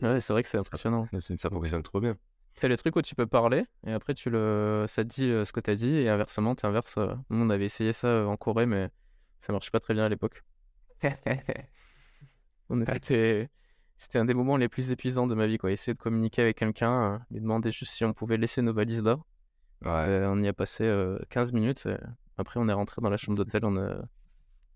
Ouais, 0.02 0.20
c'est 0.20 0.32
vrai 0.32 0.42
que 0.44 0.48
c'est 0.48 0.58
impressionnant. 0.58 1.04
Ça 1.38 1.50
fonctionne 1.50 1.82
trop 1.82 2.00
bien. 2.00 2.16
C'est 2.54 2.68
le 2.68 2.76
truc 2.76 2.94
où 2.96 3.02
tu 3.02 3.14
peux 3.14 3.26
parler 3.26 3.64
et 3.86 3.92
après 3.92 4.14
tu 4.14 4.30
le, 4.30 4.84
ça 4.88 5.04
te 5.04 5.08
dit 5.08 5.30
euh, 5.30 5.44
ce 5.44 5.52
que 5.52 5.60
tu 5.60 5.70
as 5.70 5.74
dit 5.76 5.94
et 5.96 6.08
inversement, 6.08 6.54
tu 6.54 6.66
inverses. 6.66 6.96
euh, 6.98 7.14
Nous, 7.30 7.44
on 7.44 7.50
avait 7.50 7.64
essayé 7.66 7.92
ça 7.92 8.08
euh, 8.08 8.26
en 8.26 8.36
Corée, 8.36 8.66
mais 8.66 8.88
ça 9.40 9.52
marchait 9.52 9.70
pas 9.70 9.80
très 9.80 9.94
bien 9.94 10.04
à 10.04 10.08
l'époque. 10.08 10.44
On 12.70 12.80
a- 12.82 12.84
C'était 13.98 14.18
un 14.18 14.24
des 14.24 14.32
moments 14.34 14.56
les 14.56 14.68
plus 14.68 14.92
épuisants 14.92 15.26
de 15.26 15.34
ma 15.34 15.46
vie, 15.46 15.58
quoi. 15.58 15.72
Essayer 15.72 15.92
de 15.92 15.98
communiquer 15.98 16.40
avec 16.42 16.56
quelqu'un, 16.56 17.14
euh, 17.14 17.18
lui 17.32 17.40
demander 17.40 17.70
juste 17.72 17.92
si 17.92 18.04
on 18.04 18.12
pouvait 18.14 18.36
laisser 18.36 18.62
nos 18.62 18.72
valises 18.72 19.02
là. 19.02 19.16
Ouais. 19.82 19.90
Euh, 19.90 20.30
on 20.30 20.40
y 20.42 20.48
a 20.48 20.52
passé 20.52 20.84
euh, 20.84 21.18
15 21.30 21.52
minutes. 21.52 21.84
et 21.86 21.96
Après, 22.38 22.60
on 22.60 22.68
est 22.68 22.72
rentré 22.72 23.02
dans 23.02 23.10
la 23.10 23.16
chambre 23.16 23.36
d'hôtel, 23.36 23.64
on 23.64 23.76
a, 23.76 23.96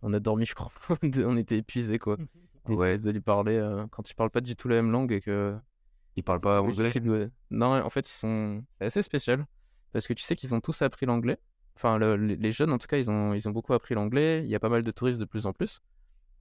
on 0.03 0.13
a 0.13 0.19
dormi, 0.21 0.45
je 0.45 0.55
crois. 0.55 0.73
on 1.25 1.37
était 1.37 1.57
épuisés, 1.59 1.99
quoi. 1.99 2.17
Ouais. 2.69 2.97
De 2.97 3.11
lui 3.11 3.21
parler 3.21 3.57
euh, 3.57 3.87
quand 3.91 4.05
tu 4.05 4.15
parles 4.15 4.31
pas 4.31 4.41
du 4.41 4.55
tout 4.55 4.69
la 4.69 4.77
même 4.77 4.93
langue 4.93 5.11
et 5.11 5.21
que. 5.21 5.57
Ils 6.15 6.23
parlent 6.23 6.41
pas 6.41 6.61
anglais? 6.79 6.91
Non, 7.51 7.73
en 7.83 7.91
fait, 7.91 8.09
ils 8.09 8.13
sont. 8.13 8.63
C'est 8.79 8.85
assez 8.87 9.03
spécial. 9.03 9.47
Parce 9.93 10.07
que 10.07 10.13
tu 10.13 10.23
sais 10.23 10.37
qu'ils 10.37 10.55
ont 10.55 10.61
tous 10.61 10.81
appris 10.83 11.05
l'anglais. 11.07 11.39
Enfin, 11.75 11.99
le- 11.99 12.15
les 12.17 12.37
les 12.37 12.53
jeunes, 12.53 12.73
en 12.73 12.79
tout 12.79 12.87
cas, 12.87 12.99
ils 12.99 13.11
ont, 13.11 13.35
ils 13.35 13.49
ont 13.49 13.51
beaucoup 13.51 13.73
appris 13.73 13.95
l'anglais. 13.97 14.43
Il 14.45 14.51
y 14.51 14.55
a 14.55 14.61
pas 14.61 14.69
mal 14.69 14.85
de 14.85 14.91
touristes 14.93 15.19
de 15.19 15.25
plus 15.25 15.47
en 15.47 15.53
plus. 15.53 15.81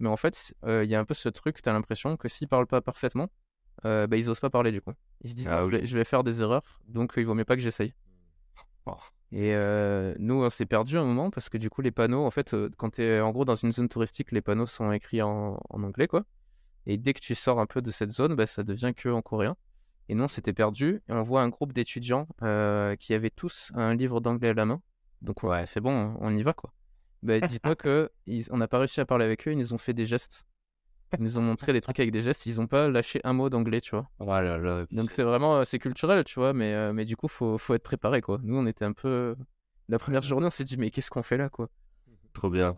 Mais 0.01 0.09
en 0.09 0.17
fait, 0.17 0.53
euh, 0.65 0.83
il 0.83 0.89
y 0.89 0.95
a 0.95 0.99
un 0.99 1.05
peu 1.05 1.13
ce 1.13 1.29
truc, 1.29 1.61
tu 1.61 1.69
as 1.69 1.73
l'impression 1.73 2.17
que 2.17 2.27
s'ils 2.27 2.47
parlent 2.47 2.67
pas 2.67 2.81
parfaitement, 2.81 3.29
euh, 3.85 4.07
bah, 4.07 4.17
ils 4.17 4.29
osent 4.29 4.39
pas 4.39 4.49
parler 4.49 4.71
du 4.71 4.81
coup. 4.81 4.93
Ils 5.23 5.29
se 5.29 5.35
disent, 5.35 5.47
Ah 5.49 5.65
oui. 5.65 5.71
je, 5.71 5.77
vais, 5.77 5.85
je 5.85 5.97
vais 5.97 6.03
faire 6.03 6.23
des 6.23 6.41
erreurs, 6.41 6.81
donc 6.87 7.13
il 7.17 7.25
vaut 7.25 7.35
mieux 7.35 7.45
pas 7.45 7.55
que 7.55 7.61
j'essaye. 7.61 7.93
Oh. 8.85 8.95
Et 9.31 9.53
euh, 9.55 10.13
nous, 10.19 10.43
on 10.43 10.49
s'est 10.49 10.65
perdu 10.65 10.97
un 10.97 11.05
moment 11.05 11.29
parce 11.29 11.47
que 11.47 11.57
du 11.57 11.69
coup, 11.69 11.81
les 11.81 11.91
panneaux, 11.91 12.25
en 12.25 12.31
fait, 12.31 12.53
euh, 12.53 12.69
quand 12.77 12.95
tu 12.95 13.03
es 13.03 13.21
en 13.21 13.31
gros 13.31 13.45
dans 13.45 13.55
une 13.55 13.71
zone 13.71 13.87
touristique, 13.87 14.31
les 14.31 14.41
panneaux 14.41 14.65
sont 14.65 14.91
écrits 14.91 15.21
en, 15.21 15.57
en 15.69 15.83
anglais, 15.83 16.07
quoi. 16.07 16.25
Et 16.85 16.97
dès 16.97 17.13
que 17.13 17.21
tu 17.21 17.35
sors 17.35 17.59
un 17.59 17.65
peu 17.65 17.81
de 17.81 17.91
cette 17.91 18.09
zone, 18.09 18.35
bah, 18.35 18.45
ça 18.45 18.63
devient 18.63 18.93
que 18.95 19.07
en 19.07 19.21
coréen. 19.21 19.55
Et 20.09 20.15
nous, 20.15 20.23
on 20.23 20.27
s'était 20.27 20.51
perdu 20.51 21.01
et 21.07 21.13
on 21.13 21.21
voit 21.21 21.41
un 21.41 21.49
groupe 21.49 21.71
d'étudiants 21.71 22.27
euh, 22.41 22.95
qui 22.97 23.13
avaient 23.13 23.29
tous 23.29 23.71
un 23.75 23.95
livre 23.95 24.19
d'anglais 24.19 24.49
à 24.49 24.53
la 24.53 24.65
main. 24.65 24.81
Donc, 25.21 25.43
ouais, 25.43 25.65
c'est 25.65 25.79
bon, 25.79 26.17
on 26.19 26.35
y 26.35 26.41
va, 26.41 26.53
quoi. 26.53 26.73
Bah, 27.23 27.39
dis-toi 27.39 27.75
que 27.75 28.10
ils- 28.25 28.47
on 28.51 28.57
n'a 28.57 28.67
pas 28.67 28.79
réussi 28.79 28.99
à 28.99 29.05
parler 29.05 29.25
avec 29.25 29.47
eux, 29.47 29.51
ils 29.51 29.57
nous 29.57 29.73
ont 29.73 29.77
fait 29.77 29.93
des 29.93 30.05
gestes. 30.05 30.45
Ils 31.17 31.23
nous 31.23 31.38
ont 31.38 31.41
montré 31.41 31.73
des 31.73 31.81
trucs 31.81 31.99
avec 31.99 32.12
des 32.12 32.21
gestes, 32.21 32.45
ils 32.45 32.55
n'ont 32.57 32.67
pas 32.67 32.88
lâché 32.88 33.19
un 33.25 33.34
mot 33.34 33.49
d'anglais, 33.49 33.81
tu 33.81 33.91
vois. 33.91 34.10
Oh 34.19 34.25
là 34.25 34.57
là. 34.57 34.86
Donc 34.91 35.12
c'est 35.12 35.23
vraiment, 35.23 35.57
euh, 35.57 35.63
c'est 35.65 35.77
culturel, 35.77 36.23
tu 36.23 36.39
vois, 36.39 36.53
mais, 36.53 36.73
euh, 36.73 36.93
mais 36.93 37.03
du 37.05 37.15
coup, 37.17 37.27
faut, 37.27 37.57
faut 37.57 37.73
être 37.73 37.84
préparé, 37.84 38.21
quoi. 38.21 38.39
Nous, 38.43 38.55
on 38.57 38.65
était 38.65 38.86
un 38.86 38.93
peu... 38.93 39.36
La 39.89 39.99
première 39.99 40.21
journée, 40.21 40.47
on 40.47 40.51
s'est 40.51 40.63
dit, 40.63 40.77
mais 40.77 40.89
qu'est-ce 40.89 41.10
qu'on 41.10 41.21
fait 41.21 41.36
là, 41.38 41.49
quoi? 41.49 41.69
Trop 42.34 42.49
bien. 42.49 42.77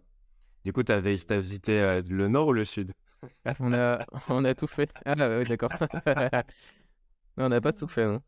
Du 0.65 0.73
coup, 0.73 0.82
t'as 0.84 0.99
visité 0.99 1.79
euh, 1.79 2.01
le 2.10 2.27
nord 2.27 2.47
ou 2.47 2.53
le 2.53 2.65
sud? 2.65 2.91
On 3.60 3.71
a, 3.73 4.03
on 4.29 4.43
a 4.45 4.56
tout 4.56 4.67
fait. 4.67 4.91
Ah, 5.06 5.13
ouais, 5.15 5.43
d'accord. 5.43 5.69
Mais 7.38 7.43
on 7.43 7.49
n'a 7.49 7.62
pas 7.62 7.71
tout 7.73 7.88
fait, 7.88 8.06
non 8.06 8.21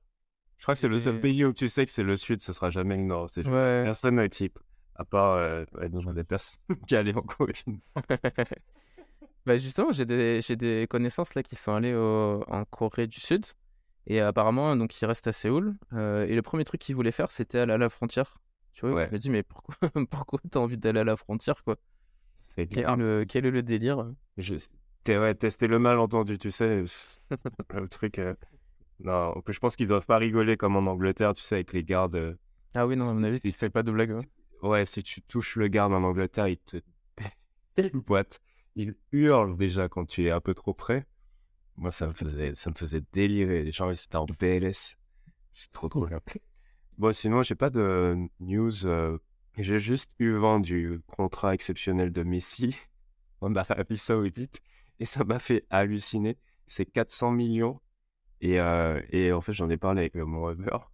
Je 0.57 0.63
crois 0.63 0.75
que 0.75 0.79
c'est 0.79 0.87
le 0.87 0.99
seul 0.99 1.19
pays 1.19 1.43
où 1.45 1.53
tu 1.53 1.67
sais 1.67 1.85
que 1.85 1.91
c'est 1.91 2.03
le 2.03 2.15
sud, 2.15 2.41
ce 2.41 2.53
sera 2.53 2.69
jamais 2.69 2.95
le 2.95 3.03
nord. 3.03 3.29
C'est 3.29 3.47
Ouais. 3.47 3.83
personne 3.83 4.15
ne 4.15 4.27
type. 4.27 4.59
À 4.95 5.03
part 5.05 5.33
euh, 5.35 5.65
ouais, 5.75 5.89
non, 5.89 6.13
des 6.13 6.23
personnes 6.23 6.59
qui 6.87 6.95
allaient 6.95 7.15
en 7.15 7.21
Corée. 7.21 7.53
Bah 9.45 9.57
justement, 9.57 9.91
j'ai 9.91 10.05
des, 10.05 10.41
j'ai 10.41 10.55
des 10.55 10.87
connaissances 10.89 11.35
là 11.35 11.43
qui 11.43 11.55
sont 11.55 11.73
allées 11.73 11.93
au- 11.93 12.43
en 12.47 12.65
Corée 12.65 13.05
du 13.07 13.19
Sud 13.19 13.45
et 14.07 14.19
apparemment 14.21 14.75
donc 14.75 14.99
ils 14.99 15.05
restent 15.05 15.27
à 15.27 15.33
Séoul 15.33 15.75
euh, 15.93 16.25
et 16.27 16.33
le 16.35 16.41
premier 16.41 16.63
truc 16.65 16.81
qu'ils 16.81 16.95
voulaient 16.95 17.11
faire 17.11 17.31
c'était 17.31 17.59
aller 17.59 17.73
à 17.73 17.77
la 17.77 17.89
frontière. 17.89 18.37
Tu 18.73 18.81
vois, 18.87 18.95
Ouais. 18.95 19.07
je 19.07 19.13
me 19.13 19.19
dis 19.19 19.29
mais 19.29 19.43
pourquoi 19.43 19.75
pourquoi 20.09 20.39
t'as 20.49 20.59
envie 20.59 20.77
d'aller 20.77 21.01
à 21.01 21.03
la 21.03 21.15
frontière 21.15 21.63
quoi? 21.63 21.75
C'est 22.55 22.67
quel 22.67 22.85
est, 22.89 22.95
le, 22.95 23.25
quel 23.25 23.45
est 23.45 23.51
le 23.51 23.61
délire? 23.61 24.11
Je... 24.37 24.55
t'es- 25.03 25.17
ouais, 25.17 25.35
tester 25.35 25.67
le 25.67 25.77
malentendu, 25.77 26.37
tu 26.39 26.49
sais. 26.51 26.83
le 27.73 27.87
truc. 27.87 28.17
euh, 28.19 28.33
Non, 28.99 29.33
en 29.37 29.41
plus, 29.41 29.53
je 29.53 29.59
pense 29.59 29.75
qu'ils 29.75 29.87
doivent 29.87 30.05
pas 30.05 30.17
rigoler 30.17 30.57
comme 30.57 30.75
en 30.75 30.89
Angleterre, 30.89 31.33
tu 31.33 31.43
sais, 31.43 31.55
avec 31.55 31.73
les 31.73 31.83
gardes. 31.83 32.15
euh, 32.15 32.33
Ah 32.73 32.87
oui 32.87 32.95
non 32.95 33.09
à 33.09 33.13
mon 33.13 33.23
avis 33.23 33.39
tu 33.39 33.51
fais 33.51 33.69
pas 33.69 33.83
de 33.83 33.91
blague. 33.91 34.11
hein. 34.11 34.21
Ouais, 34.65 34.83
si 34.85 35.03
tu 35.03 35.21
touches 35.21 35.57
le 35.57 35.67
garde 35.67 35.93
en 35.93 36.03
Angleterre, 36.03 36.47
il 36.47 36.57
te 36.57 36.77
boîte. 37.93 38.41
Il 38.75 38.95
hurle 39.11 39.55
déjà 39.57 39.87
quand 39.87 40.05
tu 40.05 40.25
es 40.25 40.31
un 40.31 40.41
peu 40.41 40.55
trop 40.55 40.73
près. 40.73 41.05
Moi, 41.77 41.91
ça 41.91 42.07
me 42.07 42.11
faisait, 42.13 42.55
ça 42.55 42.71
me 42.71 42.75
faisait 42.75 43.01
délirer. 43.13 43.63
Les 43.63 43.71
gens, 43.71 43.89
ils 43.91 43.93
étaient 43.93 44.15
en 44.15 44.25
PLS. 44.25 44.97
C'est 45.51 45.71
trop 45.71 45.87
drôle. 45.87 46.19
Bon, 46.97 47.13
sinon, 47.13 47.43
j'ai 47.43 47.53
pas 47.53 47.69
de 47.69 48.17
news. 48.39 48.87
euh, 48.87 49.19
J'ai 49.57 49.77
juste 49.77 50.13
eu 50.17 50.31
vent 50.33 50.59
du 50.59 50.99
contrat 51.05 51.53
exceptionnel 51.53 52.11
de 52.11 52.23
Messi 52.23 52.75
en 53.41 53.55
Arabie 53.55 53.97
Saoudite 53.97 54.61
et 54.99 55.05
ça 55.05 55.23
m'a 55.25 55.37
fait 55.37 55.65
halluciner. 55.69 56.37
C'est 56.65 56.85
400 56.85 57.31
millions. 57.31 57.79
Et, 58.41 58.59
euh, 58.59 58.99
et 59.11 59.31
en 59.31 59.41
fait, 59.41 59.53
j'en 59.53 59.69
ai 59.69 59.77
parlé 59.77 60.01
avec 60.01 60.15
mon 60.15 60.41
reveur. 60.41 60.91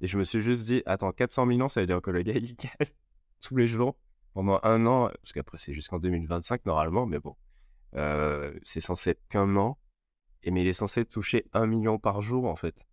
Et 0.00 0.06
je 0.06 0.16
me 0.18 0.22
suis 0.24 0.40
juste 0.40 0.64
dit, 0.66 0.82
attends, 0.86 1.10
400 1.12 1.46
millions, 1.46 1.68
ça 1.68 1.80
veut 1.80 1.86
dire 1.86 2.00
que 2.00 2.10
le 2.12 2.22
gars, 2.22 2.34
il 2.36 2.54
gagne 2.54 2.88
tous 3.40 3.56
les 3.56 3.66
jours 3.66 3.96
pendant 4.34 4.60
un 4.62 4.86
an, 4.86 5.08
parce 5.08 5.32
qu'après, 5.32 5.58
c'est 5.58 5.72
jusqu'en 5.72 5.98
2025 5.98 6.64
normalement, 6.66 7.06
mais 7.06 7.18
bon, 7.18 7.36
euh, 7.94 8.56
c'est 8.62 8.80
censé 8.80 9.10
être 9.10 9.26
qu'un 9.28 9.56
an. 9.56 9.78
Et 10.44 10.50
mais 10.50 10.62
il 10.62 10.68
est 10.68 10.72
censé 10.72 11.04
toucher 11.04 11.44
un 11.52 11.66
million 11.66 11.98
par 11.98 12.20
jour, 12.20 12.44
en 12.44 12.54
fait. 12.54 12.86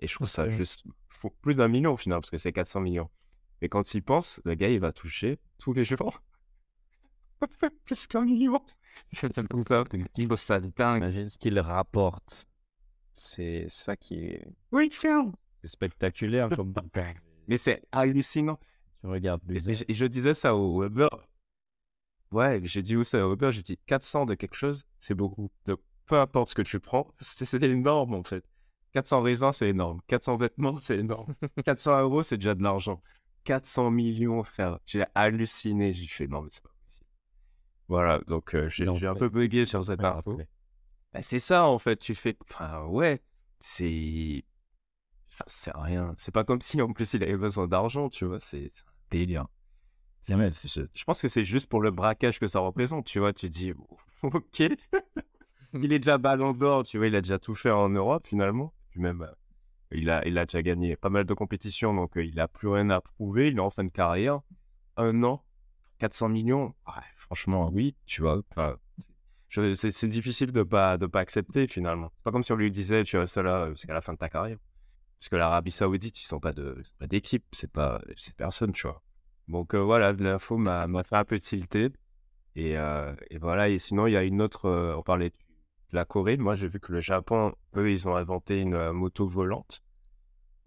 Et 0.00 0.08
je 0.08 0.14
trouve 0.14 0.28
ça 0.28 0.48
juste 0.50 0.84
faut 1.08 1.30
plus 1.30 1.54
d'un 1.54 1.68
million 1.68 1.92
au 1.92 1.96
final, 1.96 2.20
parce 2.20 2.30
que 2.30 2.36
c'est 2.36 2.52
400 2.52 2.80
millions. 2.80 3.10
Mais 3.62 3.68
quand 3.68 3.94
il 3.94 4.02
pense, 4.02 4.40
le 4.44 4.54
gars, 4.54 4.68
il 4.68 4.80
va 4.80 4.92
toucher 4.92 5.38
tous 5.58 5.72
les 5.72 5.84
jours 5.84 6.20
plus 7.84 8.06
qu'un 8.06 8.24
million. 8.24 8.60
Je 9.12 9.26
trouve 9.26 9.62
ça, 9.66 9.84
je 9.90 10.26
trouve 10.26 10.36
ça 10.36 10.60
dingue. 10.60 10.98
Imagine 10.98 11.28
ce 11.28 11.38
qu'il 11.38 11.58
rapporte. 11.58 12.46
C'est 13.14 13.66
ça 13.68 13.96
qui 13.96 14.24
est, 14.26 14.46
Oui, 14.72 14.90
c'est 15.64 15.68
spectaculaire 15.68 16.48
comme 16.50 16.74
Mais 17.48 17.58
c'est 17.58 17.82
hallucinant. 17.92 18.58
Tu 19.04 19.10
regardes 19.10 19.42
les 19.48 19.68
et 19.68 19.74
je, 19.74 19.84
et 19.86 19.94
je 19.94 20.06
disais 20.06 20.32
ça 20.32 20.54
au 20.56 20.80
Weber. 20.80 21.10
Ouais, 22.30 22.58
j'ai 22.64 22.82
dit 22.82 22.96
où 22.96 23.04
ça 23.04 23.26
au 23.26 23.30
Weber, 23.30 23.52
j'ai 23.52 23.60
dit 23.60 23.78
400 23.86 24.24
de 24.24 24.34
quelque 24.34 24.54
chose, 24.54 24.84
c'est 24.98 25.14
beaucoup. 25.14 25.50
Donc, 25.66 25.78
peu 26.06 26.18
importe 26.18 26.48
ce 26.48 26.54
que 26.54 26.62
tu 26.62 26.80
prends, 26.80 27.06
c'est 27.20 27.62
énorme 27.62 28.14
en 28.14 28.22
fait. 28.24 28.44
400 28.92 29.22
raisins, 29.22 29.52
c'est 29.52 29.68
énorme. 29.68 30.00
400 30.06 30.38
vêtements, 30.38 30.74
c'est 30.76 30.98
énorme. 30.98 31.34
400 31.64 32.00
euros, 32.00 32.22
c'est 32.22 32.38
déjà 32.38 32.54
de 32.54 32.62
l'argent. 32.62 33.02
400 33.44 33.90
millions, 33.90 34.42
frère. 34.42 34.78
J'ai 34.86 35.04
halluciné. 35.14 35.92
J'ai 35.92 36.06
fait 36.06 36.26
non, 36.26 36.40
mais 36.40 36.48
c'est 36.50 36.62
pas 36.62 36.70
possible. 36.82 37.06
Voilà, 37.88 38.20
donc 38.26 38.54
euh, 38.54 38.70
j'ai 38.70 38.86
un 39.06 39.14
peu 39.14 39.28
bugué 39.28 39.66
sur 39.66 39.84
cette 39.84 40.02
info. 40.02 40.40
Bah, 41.12 41.20
c'est 41.22 41.40
ça 41.40 41.66
en 41.66 41.78
fait, 41.78 41.96
tu 41.96 42.14
fais. 42.14 42.38
Enfin, 42.48 42.84
ouais, 42.86 43.22
c'est. 43.58 44.44
Enfin, 45.28 45.44
c'est 45.46 45.72
rien. 45.74 46.14
C'est 46.16 46.32
pas 46.32 46.44
comme 46.44 46.62
si 46.62 46.80
en 46.80 46.92
plus 46.94 47.12
il 47.12 47.22
avait 47.22 47.36
besoin 47.36 47.68
d'argent, 47.68 48.08
tu 48.08 48.24
vois, 48.24 48.38
c'est 48.38 48.70
délire. 49.18 49.46
Je, 50.28 51.04
pense 51.04 51.20
que 51.20 51.28
c'est 51.28 51.44
juste 51.44 51.68
pour 51.68 51.82
le 51.82 51.90
braquage 51.90 52.40
que 52.40 52.46
ça 52.46 52.60
représente, 52.60 53.06
tu 53.06 53.18
vois. 53.18 53.32
Tu 53.32 53.50
dis, 53.50 53.72
ok, 54.22 54.62
il 55.74 55.92
est 55.92 55.98
déjà 55.98 56.18
ballon 56.18 56.52
d'or, 56.52 56.84
tu 56.84 56.98
vois, 56.98 57.08
il 57.08 57.16
a 57.16 57.20
déjà 57.20 57.38
tout 57.38 57.54
fait 57.54 57.70
en 57.70 57.90
Europe 57.90 58.26
finalement. 58.26 58.72
Puis 58.90 59.00
même, 59.00 59.22
euh, 59.22 59.32
Il 59.90 60.08
a, 60.08 60.26
il 60.26 60.38
a 60.38 60.46
déjà 60.46 60.62
gagné 60.62 60.96
pas 60.96 61.10
mal 61.10 61.24
de 61.24 61.34
compétitions, 61.34 61.94
donc 61.94 62.12
il 62.16 62.40
a 62.40 62.48
plus 62.48 62.68
rien 62.68 62.88
à 62.90 63.00
prouver. 63.00 63.48
Il 63.48 63.56
est 63.56 63.60
en 63.60 63.70
fin 63.70 63.84
de 63.84 63.90
carrière. 63.90 64.40
Un 64.96 65.22
an, 65.24 65.44
400 65.98 66.28
millions. 66.30 66.74
franchement, 67.16 67.70
oui, 67.72 67.94
tu 68.06 68.22
vois. 68.22 68.40
c'est 69.50 70.08
difficile 70.08 70.52
de 70.52 70.62
pas 70.62 70.96
de 70.96 71.06
pas 71.06 71.20
accepter 71.20 71.66
finalement. 71.68 72.10
C'est 72.16 72.24
pas 72.24 72.32
comme 72.32 72.42
si 72.42 72.52
on 72.52 72.56
lui 72.56 72.70
disait 72.70 73.04
tu 73.04 73.18
restes 73.18 73.36
là 73.36 73.70
jusqu'à 73.70 73.92
la 73.92 74.00
fin 74.00 74.14
de 74.14 74.18
ta 74.18 74.30
carrière. 74.30 74.58
Parce 75.18 75.28
que 75.28 75.36
l'Arabie 75.36 75.70
Saoudite, 75.70 76.20
ils 76.20 76.24
sont 76.24 76.40
pas 76.40 76.52
de 76.52 76.82
pas 76.98 77.06
d'équipe, 77.06 77.44
c'est 77.52 77.70
pas 77.70 78.00
c'est 78.16 78.36
personne, 78.36 78.72
tu 78.72 78.86
vois. 78.86 79.03
Donc 79.48 79.74
voilà, 79.74 80.12
l'info 80.12 80.56
m'a 80.56 80.86
fait 81.04 81.16
un 81.16 81.24
peu 81.24 81.38
tilter. 81.38 81.90
Et, 82.56 82.72
et, 82.72 83.38
voilà, 83.38 83.68
et 83.68 83.78
sinon, 83.78 84.06
il 84.06 84.12
y 84.12 84.16
a 84.16 84.22
une 84.22 84.40
autre, 84.40 84.70
on 84.96 85.02
parlait 85.02 85.30
de 85.30 85.96
la 85.96 86.04
Corée. 86.04 86.36
Moi, 86.36 86.54
j'ai 86.54 86.68
vu 86.68 86.80
que 86.80 86.92
le 86.92 87.00
Japon, 87.00 87.54
eux, 87.76 87.90
ils 87.90 88.08
ont 88.08 88.16
inventé 88.16 88.60
une 88.60 88.92
moto 88.92 89.26
volante. 89.26 89.82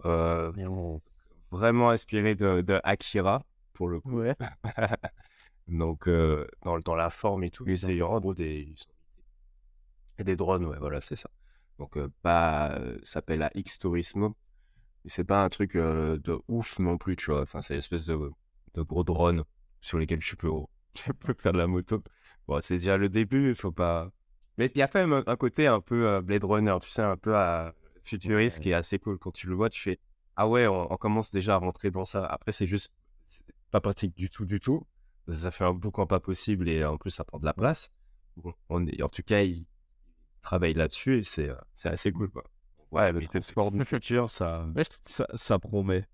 vraiment 0.03 1.89
inspirée 1.89 2.35
de, 2.35 2.61
de, 2.61 2.79
Akira, 2.83 3.43
pour 3.73 3.87
le 3.87 3.99
coup. 3.99 4.19
Ouais. 4.19 4.35
Donc, 5.67 6.09
dans, 6.63 6.79
dans, 6.79 6.95
la 6.95 7.09
forme 7.09 7.43
et 7.43 7.51
tout, 7.51 7.65
ils 7.67 8.03
ont 8.03 8.19
gros 8.19 8.33
des, 8.33 8.73
des 10.19 10.35
drones, 10.35 10.65
ouais, 10.65 10.77
voilà, 10.79 11.01
c'est 11.01 11.15
ça. 11.15 11.29
Donc, 11.79 11.97
pas, 12.21 12.79
ça 13.03 13.13
s'appelle 13.13 13.39
la 13.39 13.51
X 13.55 13.79
Turismo. 13.79 14.35
C'est 15.05 15.23
pas 15.23 15.43
un 15.43 15.49
truc 15.49 15.75
de 15.75 16.39
ouf 16.47 16.79
non 16.79 16.97
plus, 16.97 17.15
tu 17.15 17.31
vois. 17.31 17.41
Enfin, 17.41 17.61
c'est 17.61 17.75
une 17.75 17.79
espèce 17.79 18.07
de, 18.07 18.31
de 18.77 18.83
gros 18.83 19.03
drone 19.03 19.43
sur 19.81 19.97
lesquels 19.97 20.19
tu 20.19 20.35
peux, 20.35 20.51
tu 20.93 21.13
peux 21.13 21.33
faire 21.37 21.53
de 21.53 21.57
la 21.57 21.67
moto. 21.67 22.03
Bon, 22.47 22.59
c'est 22.61 22.75
déjà 22.75 22.97
le 22.97 23.09
début, 23.09 23.49
il 23.49 23.55
faut 23.55 23.71
pas. 23.71 24.11
Mais 24.57 24.71
il 24.73 24.77
y 24.77 24.81
a 24.81 24.87
quand 24.87 25.05
même 25.05 25.23
un, 25.25 25.35
côté 25.35 25.67
un 25.67 25.81
peu 25.81 26.21
Blade 26.21 26.43
Runner, 26.43 26.77
tu 26.81 26.89
sais, 26.89 27.01
un 27.01 27.17
peu 27.17 27.35
à 27.35 27.73
futuriste 28.03 28.61
qui 28.61 28.69
est 28.69 28.73
assez 28.73 28.97
cool. 28.97 29.19
Quand 29.19 29.31
tu 29.31 29.47
le 29.47 29.55
vois, 29.55 29.69
tu 29.69 29.79
fais 29.81 29.99
Ah 30.35 30.47
ouais, 30.47 30.65
on, 30.65 30.91
on 30.91 30.97
commence 30.97 31.29
déjà 31.29 31.55
à 31.55 31.57
rentrer 31.57 31.91
dans 31.91 32.05
ça. 32.05 32.25
Après, 32.25 32.51
c'est 32.51 32.65
juste 32.65 32.91
pas 33.69 33.81
pratique 33.81 34.15
du 34.15 34.29
tout, 34.29 34.45
du 34.45 34.59
tout. 34.59 34.87
Ça 35.27 35.51
fait 35.51 35.65
un 35.65 35.73
boucan 35.73 36.07
pas 36.07 36.19
possible 36.19 36.69
et 36.69 36.83
en 36.85 36.97
plus, 36.97 37.11
ça 37.11 37.23
prend 37.25 37.37
de 37.37 37.45
la 37.45 37.53
place. 37.53 37.89
on 38.69 38.87
est, 38.87 39.01
en 39.03 39.09
tout 39.09 39.23
cas, 39.23 39.41
il 39.41 39.65
travaille 40.41 40.73
là-dessus 40.73 41.19
et 41.19 41.23
c'est, 41.23 41.51
c'est 41.75 41.89
assez 41.89 42.11
cool, 42.11 42.29
quoi. 42.29 42.43
Ouais, 42.91 43.11
le 43.11 43.21
transport 43.21 43.71
du 43.71 43.83
futur, 43.85 44.29
ça, 44.29 44.65
ça, 45.03 45.27
ça 45.35 45.59
promet. 45.59 46.07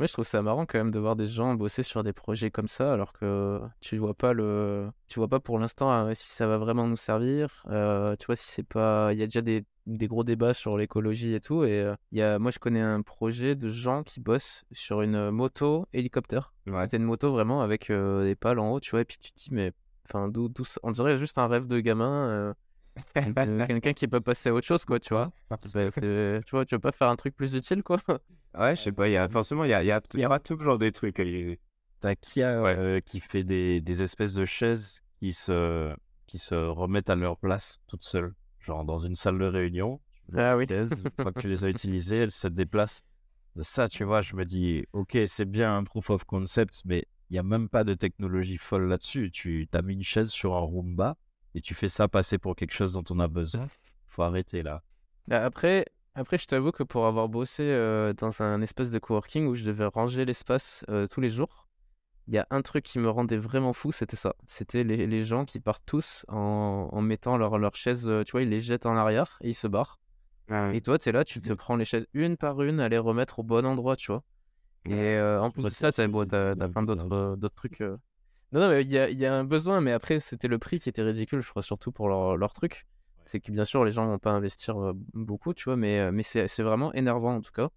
Moi, 0.00 0.06
je 0.06 0.14
trouve 0.14 0.24
ça 0.24 0.40
marrant 0.40 0.64
quand 0.64 0.78
même 0.78 0.90
de 0.90 0.98
voir 0.98 1.14
des 1.14 1.26
gens 1.26 1.52
bosser 1.52 1.82
sur 1.82 2.02
des 2.02 2.14
projets 2.14 2.50
comme 2.50 2.68
ça, 2.68 2.94
alors 2.94 3.12
que 3.12 3.60
tu 3.82 3.98
vois 3.98 4.14
pas 4.14 4.32
le, 4.32 4.88
tu 5.08 5.18
vois 5.18 5.28
pas 5.28 5.40
pour 5.40 5.58
l'instant 5.58 5.92
euh, 5.92 6.14
si 6.14 6.30
ça 6.30 6.46
va 6.46 6.56
vraiment 6.56 6.86
nous 6.86 6.96
servir. 6.96 7.66
Euh, 7.68 8.16
tu 8.16 8.24
vois 8.24 8.34
si 8.34 8.48
c'est 8.48 8.62
pas, 8.66 9.12
il 9.12 9.18
y 9.18 9.22
a 9.22 9.26
déjà 9.26 9.42
des, 9.42 9.66
des 9.84 10.08
gros 10.08 10.24
débats 10.24 10.54
sur 10.54 10.78
l'écologie 10.78 11.34
et 11.34 11.40
tout. 11.40 11.64
Et 11.64 11.82
euh, 11.82 11.94
il 12.12 12.38
moi, 12.38 12.50
je 12.50 12.58
connais 12.58 12.80
un 12.80 13.02
projet 13.02 13.56
de 13.56 13.68
gens 13.68 14.02
qui 14.02 14.20
bossent 14.20 14.64
sur 14.72 15.02
une 15.02 15.28
moto 15.28 15.84
hélicoptère. 15.92 16.54
Ouais. 16.66 16.86
C'est 16.90 16.96
une 16.96 17.04
moto 17.04 17.30
vraiment 17.30 17.60
avec 17.60 17.92
des 17.92 18.36
pales 18.36 18.58
en 18.58 18.70
haut, 18.70 18.80
tu 18.80 18.92
vois. 18.92 19.02
Et 19.02 19.04
puis 19.04 19.18
tu 19.18 19.32
te 19.32 19.36
dis 19.36 19.48
mais, 19.52 19.72
enfin, 20.08 20.28
d'où, 20.28 20.50
on 20.82 20.92
dirait 20.92 21.18
juste 21.18 21.36
un 21.36 21.46
rêve 21.46 21.66
de 21.66 21.78
gamin. 21.78 22.54
quelqu'un 23.34 23.92
qui 23.92 24.06
est 24.06 24.08
pas 24.08 24.22
passé 24.22 24.48
à 24.48 24.54
autre 24.54 24.66
chose, 24.66 24.86
quoi, 24.86 24.98
tu 24.98 25.12
vois. 25.12 25.30
tu 26.42 26.50
vois, 26.52 26.64
tu 26.64 26.74
veux 26.74 26.80
pas 26.80 26.92
faire 26.92 27.08
un 27.08 27.16
truc 27.16 27.36
plus 27.36 27.54
utile, 27.54 27.82
quoi. 27.82 27.98
Ouais, 28.58 28.74
je 28.74 28.82
sais 28.82 28.92
pas, 28.92 29.08
il 29.08 29.12
y 29.12 29.16
a, 29.16 29.28
forcément, 29.28 29.64
il 29.64 29.70
y 29.70 29.74
a, 29.74 29.82
y 29.82 29.92
a, 29.92 30.00
y 30.14 30.26
aura 30.26 30.40
toujours 30.40 30.78
des 30.78 30.92
trucs. 30.92 31.22
T'as 32.00 32.14
Kia 32.14 32.64
euh, 32.64 33.00
qui 33.00 33.20
fait 33.20 33.44
des, 33.44 33.80
des, 33.80 34.02
espèces 34.02 34.32
de 34.32 34.44
chaises 34.44 35.00
qui 35.18 35.32
se, 35.32 35.94
qui 36.26 36.38
se 36.38 36.54
remettent 36.54 37.10
à 37.10 37.14
leur 37.14 37.36
place 37.36 37.78
toutes 37.86 38.02
seules? 38.02 38.34
Genre 38.58 38.84
dans 38.84 38.98
une 38.98 39.14
salle 39.14 39.38
de 39.38 39.44
réunion. 39.44 40.00
Ah 40.36 40.56
oui. 40.56 40.66
une 40.68 40.88
fois 40.88 41.32
que 41.32 41.40
tu 41.40 41.48
les 41.48 41.64
as 41.64 41.68
utilisées, 41.70 42.16
elles 42.16 42.30
se 42.30 42.48
déplacent. 42.48 43.02
Ça, 43.60 43.88
tu 43.88 44.04
vois, 44.04 44.20
je 44.20 44.34
me 44.34 44.44
dis, 44.44 44.84
ok, 44.92 45.18
c'est 45.26 45.44
bien 45.44 45.76
un 45.76 45.84
proof 45.84 46.10
of 46.10 46.24
concept, 46.24 46.82
mais 46.84 47.04
il 47.28 47.34
n'y 47.34 47.38
a 47.38 47.42
même 47.42 47.68
pas 47.68 47.84
de 47.84 47.94
technologie 47.94 48.58
folle 48.58 48.88
là-dessus. 48.88 49.30
Tu 49.32 49.68
as 49.72 49.82
mis 49.82 49.94
une 49.94 50.02
chaise 50.02 50.30
sur 50.30 50.56
un 50.56 50.60
Roomba 50.60 51.16
et 51.54 51.60
tu 51.60 51.74
fais 51.74 51.88
ça 51.88 52.08
passer 52.08 52.38
pour 52.38 52.56
quelque 52.56 52.72
chose 52.72 52.92
dont 52.92 53.04
on 53.10 53.18
a 53.18 53.28
besoin. 53.28 53.68
Faut 54.06 54.22
arrêter 54.22 54.62
là. 54.62 54.82
Bah, 55.28 55.44
après, 55.44 55.84
après, 56.14 56.38
je 56.38 56.46
t'avoue 56.46 56.72
que 56.72 56.82
pour 56.82 57.06
avoir 57.06 57.28
bossé 57.28 57.62
euh, 57.62 58.12
dans 58.12 58.42
un 58.42 58.60
espace 58.62 58.90
de 58.90 58.98
coworking 58.98 59.46
où 59.46 59.54
je 59.54 59.64
devais 59.64 59.86
ranger 59.86 60.24
l'espace 60.24 60.84
euh, 60.88 61.06
tous 61.06 61.20
les 61.20 61.30
jours, 61.30 61.68
il 62.26 62.34
y 62.34 62.38
a 62.38 62.46
un 62.50 62.62
truc 62.62 62.84
qui 62.84 62.98
me 62.98 63.08
rendait 63.08 63.36
vraiment 63.36 63.72
fou, 63.72 63.92
c'était 63.92 64.16
ça. 64.16 64.34
C'était 64.46 64.82
les, 64.82 65.06
les, 65.06 65.22
gens 65.24 65.44
qui 65.44 65.60
partent 65.60 65.84
tous 65.86 66.24
en, 66.28 66.88
en 66.90 67.00
mettant 67.00 67.36
leurs 67.36 67.58
leur 67.58 67.74
chaises, 67.74 68.08
euh, 68.08 68.24
tu 68.24 68.32
vois, 68.32 68.42
ils 68.42 68.48
les 68.48 68.60
jettent 68.60 68.86
en 68.86 68.96
arrière 68.96 69.38
et 69.42 69.50
ils 69.50 69.54
se 69.54 69.68
barrent. 69.68 70.00
Ah 70.48 70.72
et 70.74 70.80
toi, 70.80 70.98
tu 70.98 71.08
es 71.08 71.12
là, 71.12 71.24
tu 71.24 71.40
te 71.40 71.52
prends 71.52 71.76
les 71.76 71.84
chaises 71.84 72.08
une 72.12 72.36
par 72.36 72.60
une 72.62 72.80
à 72.80 72.88
les 72.88 72.98
remettre 72.98 73.38
au 73.38 73.42
bon 73.44 73.64
endroit, 73.64 73.94
tu 73.94 74.10
vois. 74.10 74.24
Et 74.86 75.20
en 75.20 75.50
plus 75.50 75.62
de 75.62 75.68
ça, 75.68 75.92
tu 75.92 76.00
as, 76.00 76.08
plein 76.08 76.82
d'autres 76.82 77.36
d'autres 77.36 77.54
trucs. 77.54 77.80
Non, 77.80 78.60
non, 78.60 78.68
mais 78.68 78.82
il 78.82 78.90
y 78.90 78.98
a, 78.98 79.10
y 79.10 79.26
a, 79.26 79.34
un 79.34 79.44
besoin, 79.44 79.80
mais 79.80 79.92
après, 79.92 80.18
c'était 80.18 80.48
le 80.48 80.58
prix 80.58 80.80
qui 80.80 80.88
était 80.88 81.02
ridicule, 81.02 81.40
je 81.40 81.48
crois, 81.48 81.62
surtout 81.62 81.92
pour 81.92 82.08
leur, 82.08 82.36
leur 82.36 82.52
truc 82.52 82.86
c'est 83.30 83.38
que 83.38 83.52
bien 83.52 83.64
sûr 83.64 83.84
les 83.84 83.92
gens 83.92 84.06
vont 84.06 84.18
pas 84.18 84.32
investir 84.32 84.92
beaucoup, 85.14 85.54
tu 85.54 85.64
vois, 85.64 85.76
mais, 85.76 86.10
mais 86.10 86.24
c'est 86.24 86.62
vraiment 86.62 86.92
énervant 86.94 87.36
en 87.36 87.40
tout 87.40 87.52
cas. 87.52 87.70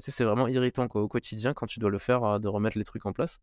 C'est 0.00 0.24
vraiment 0.24 0.48
irritant 0.48 0.88
quoi, 0.88 1.02
au 1.02 1.08
quotidien 1.08 1.54
quand 1.54 1.66
tu 1.66 1.78
dois 1.78 1.90
le 1.90 1.98
faire, 1.98 2.40
de 2.40 2.48
remettre 2.48 2.76
les 2.76 2.84
trucs 2.84 3.06
en 3.06 3.12
place. 3.12 3.40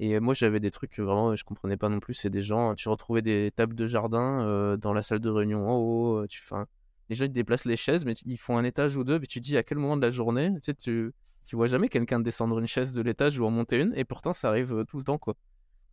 Et 0.00 0.18
moi 0.18 0.34
j'avais 0.34 0.58
des 0.58 0.72
trucs 0.72 0.98
vraiment, 0.98 1.36
je 1.36 1.44
comprenais 1.44 1.76
pas 1.76 1.88
non 1.88 2.00
plus. 2.00 2.14
C'est 2.14 2.28
des 2.28 2.42
gens, 2.42 2.74
tu 2.74 2.88
retrouvais 2.88 3.22
des 3.22 3.52
tables 3.54 3.76
de 3.76 3.86
jardin 3.86 4.76
dans 4.76 4.92
la 4.92 5.02
salle 5.02 5.20
de 5.20 5.30
réunion 5.30 5.68
en 5.68 5.76
haut. 5.76 6.26
Tu, 6.26 6.42
fin, 6.42 6.66
les 7.08 7.14
gens 7.14 7.26
ils 7.26 7.32
déplacent 7.32 7.66
les 7.66 7.76
chaises, 7.76 8.04
mais 8.04 8.14
ils 8.26 8.36
font 8.36 8.58
un 8.58 8.64
étage 8.64 8.96
ou 8.96 9.04
deux. 9.04 9.20
Mais 9.20 9.26
tu 9.26 9.38
dis 9.38 9.56
à 9.56 9.62
quel 9.62 9.78
moment 9.78 9.96
de 9.96 10.02
la 10.02 10.10
journée, 10.10 10.50
tu 10.60 10.74
tu, 10.74 11.12
tu 11.46 11.54
vois 11.54 11.68
jamais 11.68 11.88
quelqu'un 11.88 12.18
descendre 12.18 12.58
une 12.58 12.66
chaise 12.66 12.90
de 12.90 13.00
l'étage 13.00 13.38
ou 13.38 13.44
en 13.44 13.50
monter 13.50 13.80
une, 13.80 13.92
et 13.94 14.04
pourtant 14.04 14.32
ça 14.32 14.48
arrive 14.48 14.84
tout 14.88 14.98
le 14.98 15.04
temps 15.04 15.18
quoi. 15.18 15.36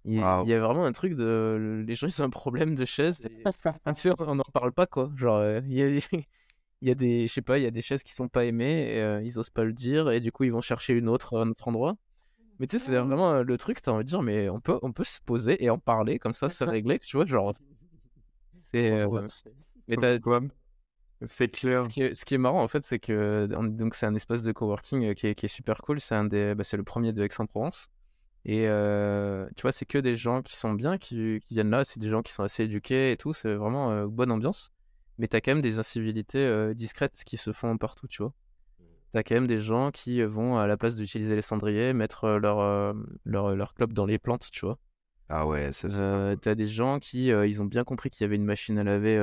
Il, 0.06 0.16
y 0.16 0.54
a 0.54 0.60
vraiment 0.60 0.86
un 0.86 0.92
truc 0.92 1.14
de. 1.14 1.84
Les 1.86 1.96
gens, 1.96 2.08
ils 2.08 2.22
ont 2.22 2.26
un 2.26 2.30
problème 2.30 2.74
de 2.74 2.86
chaise. 2.86 3.22
on 4.20 4.36
n'en 4.36 4.44
parle 4.52 4.72
pas, 4.72 4.88
quoi. 4.88 5.12
Genre, 5.16 5.38
euh, 5.38 5.62
il, 5.68 5.74
y 5.74 5.84
a, 5.84 5.88
il 5.90 6.88
y 6.88 6.90
a 6.90 6.96
des. 6.96 7.28
Je 7.28 7.34
sais 7.34 7.42
pas, 7.42 7.60
il 7.60 7.64
y 7.64 7.68
a 7.68 7.72
des 7.72 7.82
chaises 7.84 8.02
qui 8.02 8.14
sont 8.14 8.28
pas 8.28 8.46
aimées, 8.46 8.96
et, 8.96 9.02
euh, 9.02 9.22
ils 9.22 9.38
osent 9.38 9.52
pas 9.52 9.64
le 9.64 9.74
dire, 9.74 10.10
et 10.10 10.20
du 10.20 10.32
coup, 10.32 10.44
ils 10.44 10.52
vont 10.52 10.62
chercher 10.62 10.94
une 10.94 11.08
autre 11.08 11.38
à 11.38 11.44
un 11.44 11.50
autre 11.50 11.68
endroit. 11.68 11.96
Mais 12.60 12.68
tu 12.68 12.80
sais, 12.80 12.86
c'est 12.86 12.96
vraiment 12.96 13.32
euh, 13.32 13.44
le 13.44 13.58
truc, 13.58 13.82
t'as 13.82 13.92
envie 13.92 14.04
de 14.04 14.10
dire, 14.10 14.22
mais 14.24 14.50
on 14.50 14.60
peut, 14.60 14.80
on 14.82 14.92
peut 14.92 15.04
se 15.04 15.20
poser 15.22 15.64
et 15.64 15.70
en 15.70 15.78
parler, 15.78 16.18
comme 16.18 16.34
ça, 16.34 16.50
c'est 16.50 16.66
réglé, 16.66 16.98
tu 17.00 17.18
vois, 17.18 17.26
genre. 17.26 17.54
C'est. 18.74 19.06
mais 19.88 19.98
t'as. 19.98 20.18
C'est 21.28 21.50
clair. 21.50 21.84
Ce 21.84 21.90
qui, 21.90 22.02
est, 22.02 22.16
ce 22.16 22.26
qui, 22.26 22.34
est, 22.34 22.40
marrant, 22.40 22.64
en 22.64 22.68
fait, 22.68 22.84
c'est 22.84 22.98
que 22.98 23.46
donc 23.46 23.94
c'est 23.94 24.08
un 24.08 24.16
espace 24.16 24.42
de 24.42 24.52
coworking 24.52 25.14
qui 25.14 25.28
est, 25.28 25.36
qui 25.36 25.46
est 25.46 25.50
super 25.50 25.84
cool. 25.84 26.00
C'est 26.00 26.16
un 26.16 26.26
des, 26.26 26.56
bah, 26.56 26.64
c'est 26.64 26.78
le 26.78 26.84
premier 26.84 27.14
de 27.14 27.24
Aix-en-Provence. 27.24 27.90
Et 28.45 28.65
tu 29.56 29.62
vois, 29.62 29.71
c'est 29.71 29.86
que 29.86 29.97
des 29.97 30.15
gens 30.15 30.41
qui 30.41 30.56
sont 30.56 30.73
bien, 30.73 30.97
qui, 30.97 31.39
viennent 31.49 31.69
là, 31.69 31.84
c'est 31.84 31.99
des 31.99 32.10
gens 32.10 32.21
qui 32.21 32.34
sont 32.34 32.43
assez 32.43 32.63
éduqués 32.63 33.12
et 33.12 33.17
tout, 33.17 33.34
c'est 33.34 33.54
vraiment 33.54 34.06
bonne 34.08 34.32
ambiance. 34.32 34.71
Mais 35.17 35.27
t'as 35.27 35.41
quand 35.41 35.51
même 35.51 35.62
des 35.62 35.77
incivilités 35.77 36.73
discrètes 36.73 37.21
qui 37.25 37.38
se 37.38 37.51
font 37.51 37.77
partout, 37.77 38.08
tu 38.08 38.23
vois. 38.23 38.34
Mmh. 38.80 38.84
T'as 39.13 39.23
quand 39.23 39.36
même 39.36 39.47
des 39.47 39.60
gens 39.60 39.91
qui 39.91 40.23
vont, 40.23 40.58
à 40.58 40.65
la 40.65 40.77
place 40.77 40.95
d'utiliser 40.95 41.36
les 41.36 41.41
cendriers, 41.41 41.93
mettre 41.93 42.27
leur, 42.27 42.95
leur, 43.25 43.56
leur 43.56 43.73
clope 43.73 43.93
dans 43.93 44.06
les 44.06 44.17
plantes, 44.17 44.49
tu 44.51 44.65
vois. 44.65 44.80
Ah 45.30 45.45
ouais, 45.45 45.71
c'est 45.71 45.91
ça. 45.91 46.36
T'as 46.41 46.56
des 46.56 46.67
gens 46.67 46.99
qui, 46.99 47.27
ils 47.27 47.62
ont 47.62 47.65
bien 47.65 47.84
compris 47.84 48.10
qu'il 48.10 48.23
y 48.23 48.25
avait 48.25 48.36
une 48.36 48.45
machine 48.45 48.77
à 48.80 48.84
laver, 48.84 49.17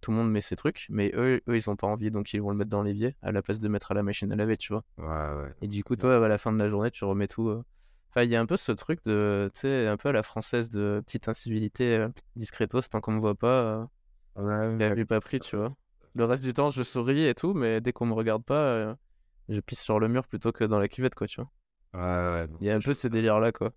tout 0.00 0.10
le 0.10 0.16
monde 0.16 0.30
met 0.30 0.40
ses 0.40 0.56
trucs, 0.56 0.86
mais 0.88 1.12
eux, 1.14 1.40
eux, 1.48 1.56
ils 1.56 1.68
ont 1.68 1.76
pas 1.76 1.86
envie, 1.86 2.10
donc 2.10 2.32
ils 2.32 2.40
vont 2.40 2.50
le 2.50 2.56
mettre 2.56 2.70
dans 2.70 2.82
l'évier, 2.82 3.16
à 3.22 3.32
la 3.32 3.42
place 3.42 3.58
de 3.58 3.68
mettre 3.68 3.92
à 3.92 3.94
la 3.94 4.02
machine 4.02 4.32
à 4.32 4.36
laver, 4.36 4.56
tu 4.56 4.72
vois. 4.72 4.82
Ouais, 4.98 5.42
ouais. 5.42 5.52
Et 5.62 5.68
du 5.68 5.84
coup, 5.84 5.96
toi, 5.96 6.24
à 6.24 6.28
la 6.28 6.38
fin 6.38 6.52
de 6.52 6.58
la 6.58 6.70
journée, 6.70 6.90
tu 6.90 7.04
remets 7.04 7.28
tout 7.28 7.62
Enfin, 8.10 8.24
il 8.24 8.30
y 8.30 8.36
a 8.36 8.40
un 8.40 8.46
peu 8.46 8.56
ce 8.56 8.72
truc 8.72 9.04
de, 9.04 9.50
tu 9.54 9.60
sais, 9.60 9.86
un 9.86 9.96
peu 9.96 10.08
à 10.08 10.12
la 10.12 10.24
française 10.24 10.68
de 10.68 11.00
petite 11.06 11.28
incivilité 11.28 11.96
euh, 11.96 12.08
discretos, 12.34 12.82
tant 12.90 13.00
qu'on 13.00 13.12
me 13.12 13.20
voit 13.20 13.36
pas, 13.36 13.88
euh, 14.36 14.76
ouais, 14.76 15.04
pas 15.04 15.20
pris, 15.20 15.38
tu 15.38 15.56
vois. 15.56 15.76
Le 16.16 16.24
reste 16.24 16.42
du 16.42 16.52
temps, 16.52 16.72
je 16.72 16.82
souris 16.82 17.26
et 17.26 17.34
tout, 17.34 17.54
mais 17.54 17.80
dès 17.80 17.92
qu'on 17.92 18.06
me 18.06 18.14
regarde 18.14 18.44
pas, 18.44 18.62
euh, 18.62 18.94
je 19.48 19.60
pisse 19.60 19.80
sur 19.80 20.00
le 20.00 20.08
mur 20.08 20.26
plutôt 20.26 20.50
que 20.50 20.64
dans 20.64 20.80
la 20.80 20.88
cuvette, 20.88 21.14
quoi, 21.14 21.28
tu 21.28 21.40
vois. 21.40 21.50
Ouais, 21.94 22.40
ouais. 22.40 22.48
Il 22.60 22.66
y 22.66 22.70
a 22.70 22.74
un 22.74 22.80
peu 22.80 22.94
ce 22.94 23.06
délire-là, 23.06 23.52
quoi. 23.52 23.70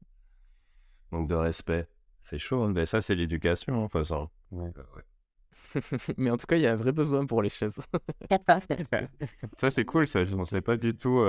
Donc 1.11 1.29
de 1.29 1.35
respect. 1.35 1.87
C'est 2.19 2.39
chaud, 2.39 2.63
hein. 2.63 2.71
mais 2.73 2.87
ça, 2.87 3.01
c'est 3.01 3.13
l'éducation, 3.13 3.83
en 3.83 3.87
façon. 3.87 4.29
Ouais. 4.49 4.71
ouais. 4.95 5.81
mais 6.17 6.31
en 6.31 6.37
tout 6.37 6.47
cas, 6.47 6.55
il 6.55 6.63
y 6.63 6.67
a 6.67 6.71
un 6.71 6.75
vrai 6.75 6.91
besoin 6.91 7.27
pour 7.27 7.43
les 7.43 7.49
chaises. 7.49 7.79
ça, 9.57 9.69
c'est 9.69 9.85
cool, 9.85 10.07
ça. 10.07 10.23
Je 10.23 10.35
ne 10.35 10.43
sais 10.43 10.61
pas 10.61 10.75
du 10.75 10.95
tout 10.95 11.23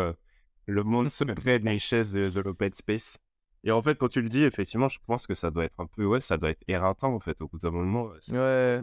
le 0.67 0.83
monde 0.83 1.09
secret 1.09 1.59
des 1.59 1.79
chaises 1.79 2.13
de, 2.13 2.29
de 2.29 2.41
l'open 2.41 2.73
space. 2.73 3.19
Et 3.65 3.71
en 3.71 3.81
fait, 3.81 3.97
quand 3.97 4.09
tu 4.09 4.21
le 4.21 4.29
dis, 4.29 4.43
effectivement, 4.43 4.89
je 4.89 4.99
pense 5.07 5.27
que 5.27 5.35
ça 5.35 5.51
doit 5.51 5.65
être 5.65 5.81
un 5.81 5.87
peu, 5.87 6.05
ouais, 6.05 6.21
ça 6.21 6.37
doit 6.37 6.51
être 6.51 6.63
éreintant, 6.69 7.15
en 7.15 7.21
fait, 7.21 7.41
au 7.41 7.49
bout 7.49 7.59
d'un 7.59 7.71
moment. 7.71 8.11
Ouais. 8.31 8.81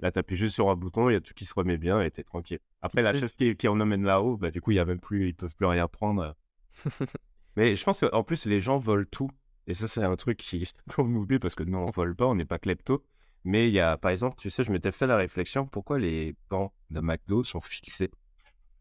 Là, 0.00 0.10
t'appuies 0.10 0.36
juste 0.36 0.54
sur 0.54 0.70
un 0.70 0.76
bouton, 0.76 1.10
il 1.10 1.14
y 1.14 1.16
a 1.16 1.20
tout 1.20 1.34
qui 1.34 1.44
se 1.44 1.54
remet 1.54 1.76
bien 1.76 2.00
et 2.00 2.10
t'es 2.10 2.22
tranquille. 2.22 2.58
Après, 2.80 3.02
la 3.02 3.14
chaise 3.14 3.34
qui, 3.34 3.54
qui 3.56 3.68
en 3.68 3.78
emmène 3.80 4.04
là-haut, 4.04 4.36
bah, 4.36 4.50
du 4.50 4.60
coup, 4.60 4.70
il 4.70 4.76
y 4.76 4.78
a 4.78 4.84
même 4.84 5.00
plus, 5.00 5.28
ils 5.28 5.34
peuvent 5.34 5.54
plus 5.54 5.66
rien 5.66 5.88
prendre. 5.88 6.34
Mais 7.56 7.76
je 7.76 7.84
pense 7.84 8.00
qu'en 8.00 8.22
plus, 8.22 8.46
les 8.46 8.60
gens 8.60 8.78
volent 8.78 9.06
tout. 9.10 9.30
Et 9.66 9.74
ça, 9.74 9.88
c'est 9.88 10.02
un 10.02 10.16
truc 10.16 10.38
qui, 10.38 10.70
qu'on 10.94 11.14
oublie 11.14 11.38
parce 11.38 11.54
que 11.54 11.62
nous, 11.62 11.78
on 11.78 11.90
vole 11.90 12.16
pas, 12.16 12.26
on 12.26 12.34
n'est 12.34 12.44
pas 12.44 12.58
klepto. 12.58 13.04
Mais 13.44 13.68
il 13.68 13.74
y 13.74 13.80
a, 13.80 13.96
par 13.96 14.10
exemple, 14.10 14.36
tu 14.38 14.50
sais, 14.50 14.64
je 14.64 14.72
m'étais 14.72 14.92
fait 14.92 15.06
la 15.06 15.16
réflexion, 15.16 15.66
pourquoi 15.66 15.98
les 15.98 16.34
bancs 16.50 16.72
de 16.90 17.00
McDo 17.00 17.42
sont 17.42 17.60
fixés? 17.60 18.10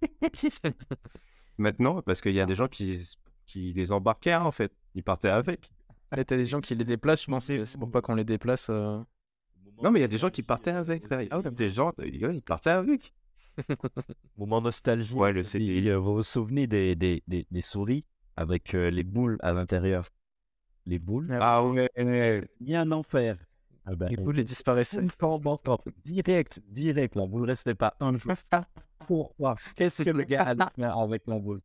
Maintenant, 1.60 2.02
parce 2.02 2.22
qu'il 2.22 2.34
y 2.34 2.40
a 2.42 2.46
des 2.46 2.56
gens 2.56 2.68
qui, 2.68 3.00
qui 3.46 3.74
les 3.74 3.92
embarquaient, 3.92 4.32
hein, 4.32 4.44
en 4.44 4.52
fait. 4.52 4.72
Ils 4.96 5.04
partaient 5.04 5.30
avec. 5.30 5.72
Là, 6.12 6.24
t'as 6.24 6.38
des 6.38 6.46
gens 6.46 6.62
qui 6.62 6.74
les 6.74 6.86
déplacent, 6.86 7.26
je 7.26 7.32
pense. 7.32 7.46
C'est 7.46 7.78
pour 7.78 7.92
pas 7.92 8.02
qu'on 8.02 8.16
les 8.16 8.24
déplace. 8.24 8.68
euh. 8.70 9.00
Non, 9.84 9.92
mais 9.92 10.00
il 10.00 10.02
y 10.02 10.06
a 10.06 10.08
des 10.08 10.18
gens 10.18 10.30
qui 10.30 10.42
partaient 10.42 10.72
avec. 10.72 11.04
Ah 11.12 11.40
ouais, 11.40 11.52
des 11.52 11.70
gens, 11.70 11.92
ouais, 12.00 12.10
ils 12.10 12.42
partaient 12.42 12.72
avec. 12.72 13.14
Moment 14.38 14.62
nostalgie. 14.62 15.14
Ouais, 15.14 15.32
le 15.34 15.42
il- 15.58 15.92
Vous 15.94 16.16
vous 16.16 16.22
souvenez 16.24 16.66
des, 16.66 16.96
des, 16.96 17.22
des, 17.28 17.46
des 17.52 17.62
souris 17.62 18.06
avec 18.36 18.74
euh, 18.74 18.90
les 18.90 19.04
boules 19.04 19.38
à 19.42 19.52
l'intérieur? 19.54 20.10
Les 20.86 20.98
boules? 20.98 21.28
Ah 21.40 21.64
ouais. 21.66 21.90
Il 21.98 22.70
y 22.70 22.76
a 22.76 22.82
un 22.82 22.92
enfer. 22.92 23.38
Ah 23.86 23.96
ben, 23.96 24.08
Les 24.10 24.18
boules 24.18 24.36
les 24.36 24.44
disparaissaient. 24.44 25.06
Direct, 26.04 26.62
direct, 26.68 27.16
la 27.16 27.26
boule 27.28 27.46
restait 27.46 27.76
pas 27.76 27.96
un 28.00 28.16
jour. 28.18 28.32
Pourquoi? 29.08 29.56
Qu'est-ce 29.76 30.04
que 30.04 30.10
le 30.10 30.24
gars 30.24 30.44
allait 30.44 30.64
faire 30.76 30.98
avec 30.98 31.24
boule 31.26 31.62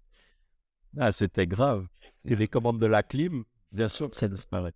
Ah, 0.98 1.12
c'était 1.12 1.46
grave. 1.46 1.86
Et 2.24 2.34
les 2.36 2.48
commandes 2.48 2.80
de 2.80 2.86
la 2.86 3.02
clim, 3.02 3.44
bien 3.72 3.88
sûr 3.88 4.10
que 4.10 4.16
ça 4.16 4.28
disparaît. 4.28 4.72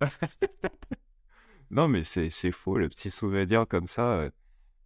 Non, 1.70 1.88
mais 1.88 2.02
c'est 2.02 2.30
c'est 2.30 2.50
faux, 2.52 2.78
le 2.78 2.88
petit 2.88 3.10
souvenir 3.10 3.66
comme 3.68 3.86
ça. 3.88 4.02
euh, 4.20 4.30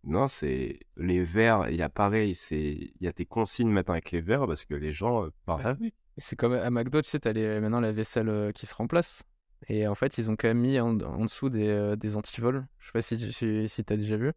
Non, 0.04 0.28
c'est 0.28 0.80
les 0.96 1.22
verres, 1.22 1.68
il 1.70 1.76
y 1.76 1.82
a 1.82 1.88
pareil, 1.88 2.34
c'est 2.34 2.58
il 2.72 2.92
y 3.00 3.08
a 3.08 3.12
des 3.12 3.26
consignes 3.26 3.70
maintenant 3.70 3.94
avec 3.94 4.10
les 4.10 4.20
verres 4.20 4.46
parce 4.46 4.64
que 4.64 4.74
les 4.74 4.92
gens 4.92 5.24
euh, 5.26 5.30
partent 5.46 5.66
avec. 5.66 5.94
C'est 6.18 6.36
comme 6.36 6.52
à 6.54 6.70
McDo, 6.70 7.00
tu 7.02 7.08
sais, 7.08 7.20
t'as 7.20 7.32
les- 7.32 7.60
maintenant 7.60 7.80
la 7.80 7.92
vaisselle 7.92 8.28
euh, 8.28 8.52
qui 8.52 8.66
se 8.66 8.74
remplace. 8.74 9.24
Et 9.68 9.86
en 9.86 9.94
fait, 9.94 10.18
ils 10.18 10.28
ont 10.30 10.36
quand 10.36 10.48
même 10.48 10.58
mis 10.60 10.80
en, 10.80 10.98
en 11.00 11.24
dessous 11.24 11.48
des, 11.50 11.94
des 11.96 12.16
antivols. 12.16 12.66
Je 12.80 12.86
sais 12.86 12.92
pas 12.92 13.02
si, 13.02 13.16
tu- 13.18 13.32
si, 13.32 13.68
si 13.68 13.84
t'as 13.84 13.96
déjà 13.96 14.16
vu. 14.16 14.32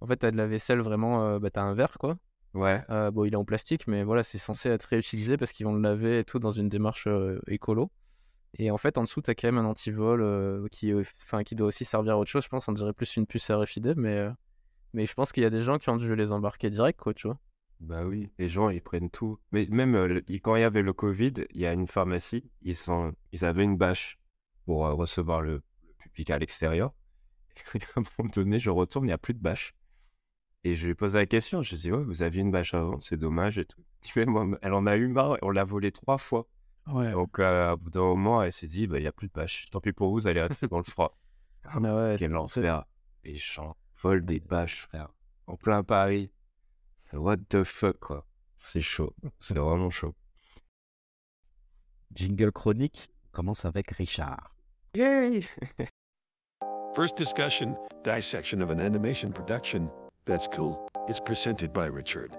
En 0.00 0.06
fait, 0.06 0.16
t'as 0.16 0.30
de 0.30 0.36
la 0.36 0.46
vaisselle 0.46 0.80
vraiment, 0.80 1.24
euh, 1.24 1.38
bah, 1.38 1.50
t'as 1.50 1.62
un 1.62 1.74
verre 1.74 1.98
quoi. 1.98 2.16
Ouais. 2.54 2.82
Euh, 2.90 3.10
bon, 3.10 3.24
il 3.24 3.32
est 3.32 3.36
en 3.36 3.44
plastique, 3.44 3.86
mais 3.86 4.02
voilà, 4.02 4.22
c'est 4.22 4.38
censé 4.38 4.68
être 4.70 4.84
réutilisé 4.84 5.36
parce 5.36 5.52
qu'ils 5.52 5.66
vont 5.66 5.74
le 5.74 5.80
laver 5.80 6.18
et 6.18 6.24
tout 6.24 6.38
dans 6.38 6.50
une 6.50 6.68
démarche 6.68 7.06
euh, 7.06 7.38
écolo. 7.46 7.90
Et 8.58 8.72
en 8.72 8.78
fait, 8.78 8.98
en 8.98 9.02
dessous, 9.04 9.20
t'as 9.20 9.34
quand 9.34 9.46
même 9.46 9.58
un 9.58 9.64
antivol 9.64 10.68
qui, 10.70 10.92
enfin, 10.92 11.44
qui 11.44 11.54
doit 11.54 11.68
aussi 11.68 11.84
servir 11.84 12.14
à 12.14 12.18
autre 12.18 12.30
chose. 12.30 12.42
Je 12.42 12.48
pense, 12.48 12.66
on 12.66 12.72
dirait 12.72 12.92
plus 12.92 13.16
une 13.16 13.24
puce 13.24 13.48
RFID, 13.48 13.94
mais, 13.96 14.26
mais 14.92 15.06
je 15.06 15.14
pense 15.14 15.30
qu'il 15.30 15.44
y 15.44 15.46
a 15.46 15.50
des 15.50 15.62
gens 15.62 15.78
qui 15.78 15.88
ont 15.88 15.96
dû 15.96 16.16
les 16.16 16.32
embarquer 16.32 16.68
direct, 16.68 16.98
quoi, 16.98 17.14
tu 17.14 17.28
vois. 17.28 17.38
Bah 17.80 18.04
oui, 18.04 18.28
les 18.38 18.48
gens 18.48 18.68
ils 18.68 18.82
prennent 18.82 19.10
tout. 19.10 19.38
Mais 19.52 19.66
même 19.70 19.94
euh, 19.94 20.20
quand 20.42 20.54
il 20.56 20.60
y 20.60 20.64
avait 20.64 20.82
le 20.82 20.92
Covid, 20.92 21.32
il 21.50 21.60
y 21.60 21.66
a 21.66 21.72
une 21.72 21.86
pharmacie, 21.86 22.44
ils 22.62 22.76
sont, 22.76 23.14
ils 23.32 23.44
avaient 23.44 23.64
une 23.64 23.78
bâche 23.78 24.18
pour 24.66 24.86
euh, 24.86 24.92
recevoir 24.92 25.40
le, 25.40 25.62
le 25.86 25.94
public 25.98 26.30
à 26.30 26.38
l'extérieur. 26.38 26.92
Et 27.74 27.78
à 27.78 28.00
un 28.00 28.02
moment 28.18 28.30
donné, 28.30 28.58
je 28.58 28.68
retourne, 28.68 29.06
il 29.06 29.08
n'y 29.08 29.14
a 29.14 29.18
plus 29.18 29.34
de 29.34 29.40
bâche. 29.40 29.74
Et 30.64 30.74
je 30.74 30.86
lui 30.86 30.94
pose 30.94 31.16
la 31.16 31.24
question, 31.26 31.62
je 31.62 31.74
dis 31.74 31.90
ouais, 31.90 32.02
vous 32.02 32.22
aviez 32.22 32.42
une 32.42 32.50
bâche 32.50 32.74
avant, 32.74 33.00
c'est 33.00 33.16
dommage 33.16 33.58
et 33.58 33.64
tout. 33.64 33.82
Tu 34.02 34.22
vois, 34.22 34.44
moi, 34.44 34.58
elle 34.62 34.72
en 34.74 34.86
a 34.86 34.96
eu 34.96 35.08
marre, 35.08 35.36
on 35.42 35.50
l'a 35.50 35.64
volée 35.64 35.92
trois 35.92 36.18
fois. 36.18 36.46
Ouais. 36.86 37.12
Donc 37.12 37.38
euh, 37.38 37.72
au 37.72 37.76
bout 37.76 37.90
d'un 37.90 38.00
moment, 38.00 38.42
elle 38.42 38.52
s'est 38.52 38.66
dit 38.66 38.86
bah 38.86 38.98
il 38.98 39.02
n'y 39.02 39.06
a 39.08 39.12
plus 39.12 39.28
de 39.28 39.32
bâche. 39.32 39.66
Tant 39.70 39.80
pis 39.80 39.92
pour 39.92 40.08
vous, 40.08 40.14
vous 40.14 40.26
allez 40.26 40.40
rester 40.42 40.66
dans 40.68 40.78
le 40.78 40.84
froid. 40.84 41.16
Ah 41.64 41.78
ouais, 41.78 42.16
Quel 42.18 42.30
c'est- 42.30 42.36
enfer. 42.36 42.84
Les 43.22 43.34
gens 43.34 43.76
volent 44.02 44.24
des 44.24 44.40
bâches, 44.40 44.80
frère. 44.82 45.10
En 45.46 45.56
plein 45.56 45.82
Paris. 45.82 46.32
What 47.12 47.36
the 47.50 47.64
fuck, 47.64 47.98
quoi. 48.00 48.26
C'est 48.56 48.80
chaud. 48.80 49.14
C'est 49.40 49.58
vraiment 49.58 49.90
chaud. 49.90 50.14
Jingle 52.14 52.50
chronique 52.50 53.10
commence 53.32 53.64
avec 53.66 53.90
Richard. 53.90 54.54
Yay! 54.94 55.42
First 56.96 57.16
discussion 57.18 57.76
dissection 58.02 58.60
of 58.62 58.70
an 58.70 58.78
animation 58.80 59.30
production. 59.30 59.90
That's 60.30 60.46
cool. 60.46 60.78
It's 61.08 61.18
presented 61.18 61.72
by 61.72 61.88
Richard. 61.88 62.30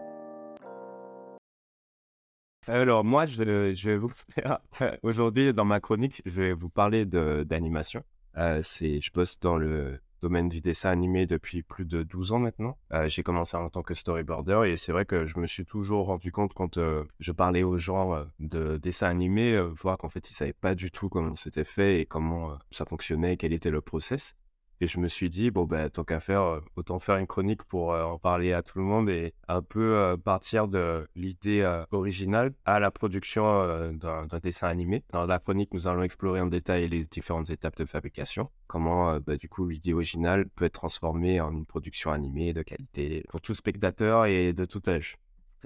Alors, 2.70 3.04
moi, 3.04 3.26
je, 3.26 3.44
vais 3.44 3.98
vous 3.98 4.14
faire. 4.30 4.60
Aujourd'hui, 5.04 5.54
dans 5.54 5.66
ma 5.66 5.82
chronique, 5.82 6.22
je 6.26 6.42
vais 6.42 6.54
vous 6.54 6.70
parler 6.70 7.06
d'animation. 7.06 8.02
Euh, 8.38 8.62
c'est, 8.64 9.02
je 9.02 9.12
bosse 9.12 9.42
dans 9.42 9.58
le 9.58 10.00
domaine 10.22 10.48
du 10.48 10.62
dessin 10.62 10.89
animé 10.89 11.26
depuis 11.26 11.64
plus 11.64 11.84
de 11.84 12.04
12 12.04 12.32
ans 12.32 12.39
maintenant. 12.39 12.78
Euh, 12.94 13.10
j'ai 13.10 13.24
commencé 13.24 13.58
en 13.58 13.70
tant 13.70 13.82
que 13.82 13.94
storyboarder 13.94 14.70
et 14.72 14.78
c'est 14.78 14.94
vrai 14.94 15.06
que 15.06 15.26
je 15.26 15.38
me 15.38 15.48
suis 15.48 15.66
toujours 15.66 16.06
rendu 16.06 16.32
compte 16.32 16.54
quand 16.54 16.78
euh, 16.78 17.04
je 17.20 17.34
parlais 17.34 17.64
aux 17.64 17.76
gens 17.76 18.14
euh, 18.14 18.24
de 18.39 18.78
dessin 18.78 19.10
animé, 19.10 19.54
euh, 19.54 19.64
voir 19.64 19.98
qu'en 19.98 20.08
fait, 20.08 20.30
ils 20.30 20.34
savaient 20.34 20.54
pas 20.54 20.76
du 20.76 20.92
tout 20.92 21.10
comment 21.10 21.36
c'était 21.36 21.66
fait 21.66 22.00
et 22.00 22.06
comment 22.06 22.52
euh, 22.52 22.56
ça 22.70 22.86
fonctionnait, 22.86 23.36
quel 23.36 23.52
était 23.52 23.70
le 23.70 23.82
process. 23.82 24.36
Et 24.84 24.88
je 24.88 25.00
me 25.00 25.08
suis 25.08 25.30
dit, 25.30 25.52
bon, 25.52 25.66
ben, 25.66 25.92
tant 25.92 26.04
qu'à 26.04 26.20
faire, 26.20 26.42
euh, 26.42 26.60
autant 26.76 26.98
faire 26.98 27.18
une 27.18 27.28
chronique 27.28 27.64
pour 27.66 27.94
euh, 27.94 28.04
en 28.04 28.18
parler 28.18 28.52
à 28.52 28.64
tout 28.64 28.80
le 28.80 28.84
monde 28.84 29.10
et 29.10 29.36
un 29.48 29.62
peu 29.62 29.96
euh, 29.96 30.18
partir 30.18 30.68
de 30.68 31.08
l'idée 31.16 31.62
euh, 31.62 31.86
originale 31.92 32.52
à 32.66 32.80
la 32.80 32.90
production 32.90 33.92
d'un 33.94 34.40
dessin 34.42 34.68
animé. 34.68 35.04
Dans 35.12 35.28
la 35.28 35.38
chronique, 35.38 35.72
nous 35.76 35.88
allons 35.88 36.02
explorer 36.02 36.42
en 36.42 36.48
détail 36.48 36.90
les 36.90 37.04
différentes 37.04 37.52
étapes 37.52 37.76
de 37.76 37.86
fabrication. 37.86 38.50
Comment, 38.66 39.20
bah, 39.20 39.38
du 39.38 39.48
coup, 39.48 39.68
l'idée 39.68 39.94
originale 39.94 40.50
peut 40.50 40.66
être 40.66 40.80
transformée 40.80 41.40
en 41.40 41.52
une 41.52 41.68
production 41.68 42.12
animée 42.12 42.52
de 42.52 42.64
qualité 42.64 43.24
pour 43.30 43.40
tout 43.40 43.54
spectateur 43.54 44.26
et 44.26 44.52
de 44.52 44.66
tout 44.66 44.82
âge. 44.88 45.18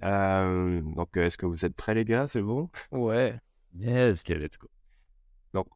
Donc, 0.01 1.16
est-ce 1.16 1.38
que 1.38 1.45
vous 1.45 1.66
êtes 1.66 1.74
prêts, 1.74 1.93
les 1.93 2.03
gars? 2.03 2.28
C'est 2.28 2.41
bon? 2.41 2.70
Ouais. 2.91 3.39
Yes. 3.74 4.28
Let's 4.28 4.57
go. 4.57 4.68
Donc, 5.53 5.68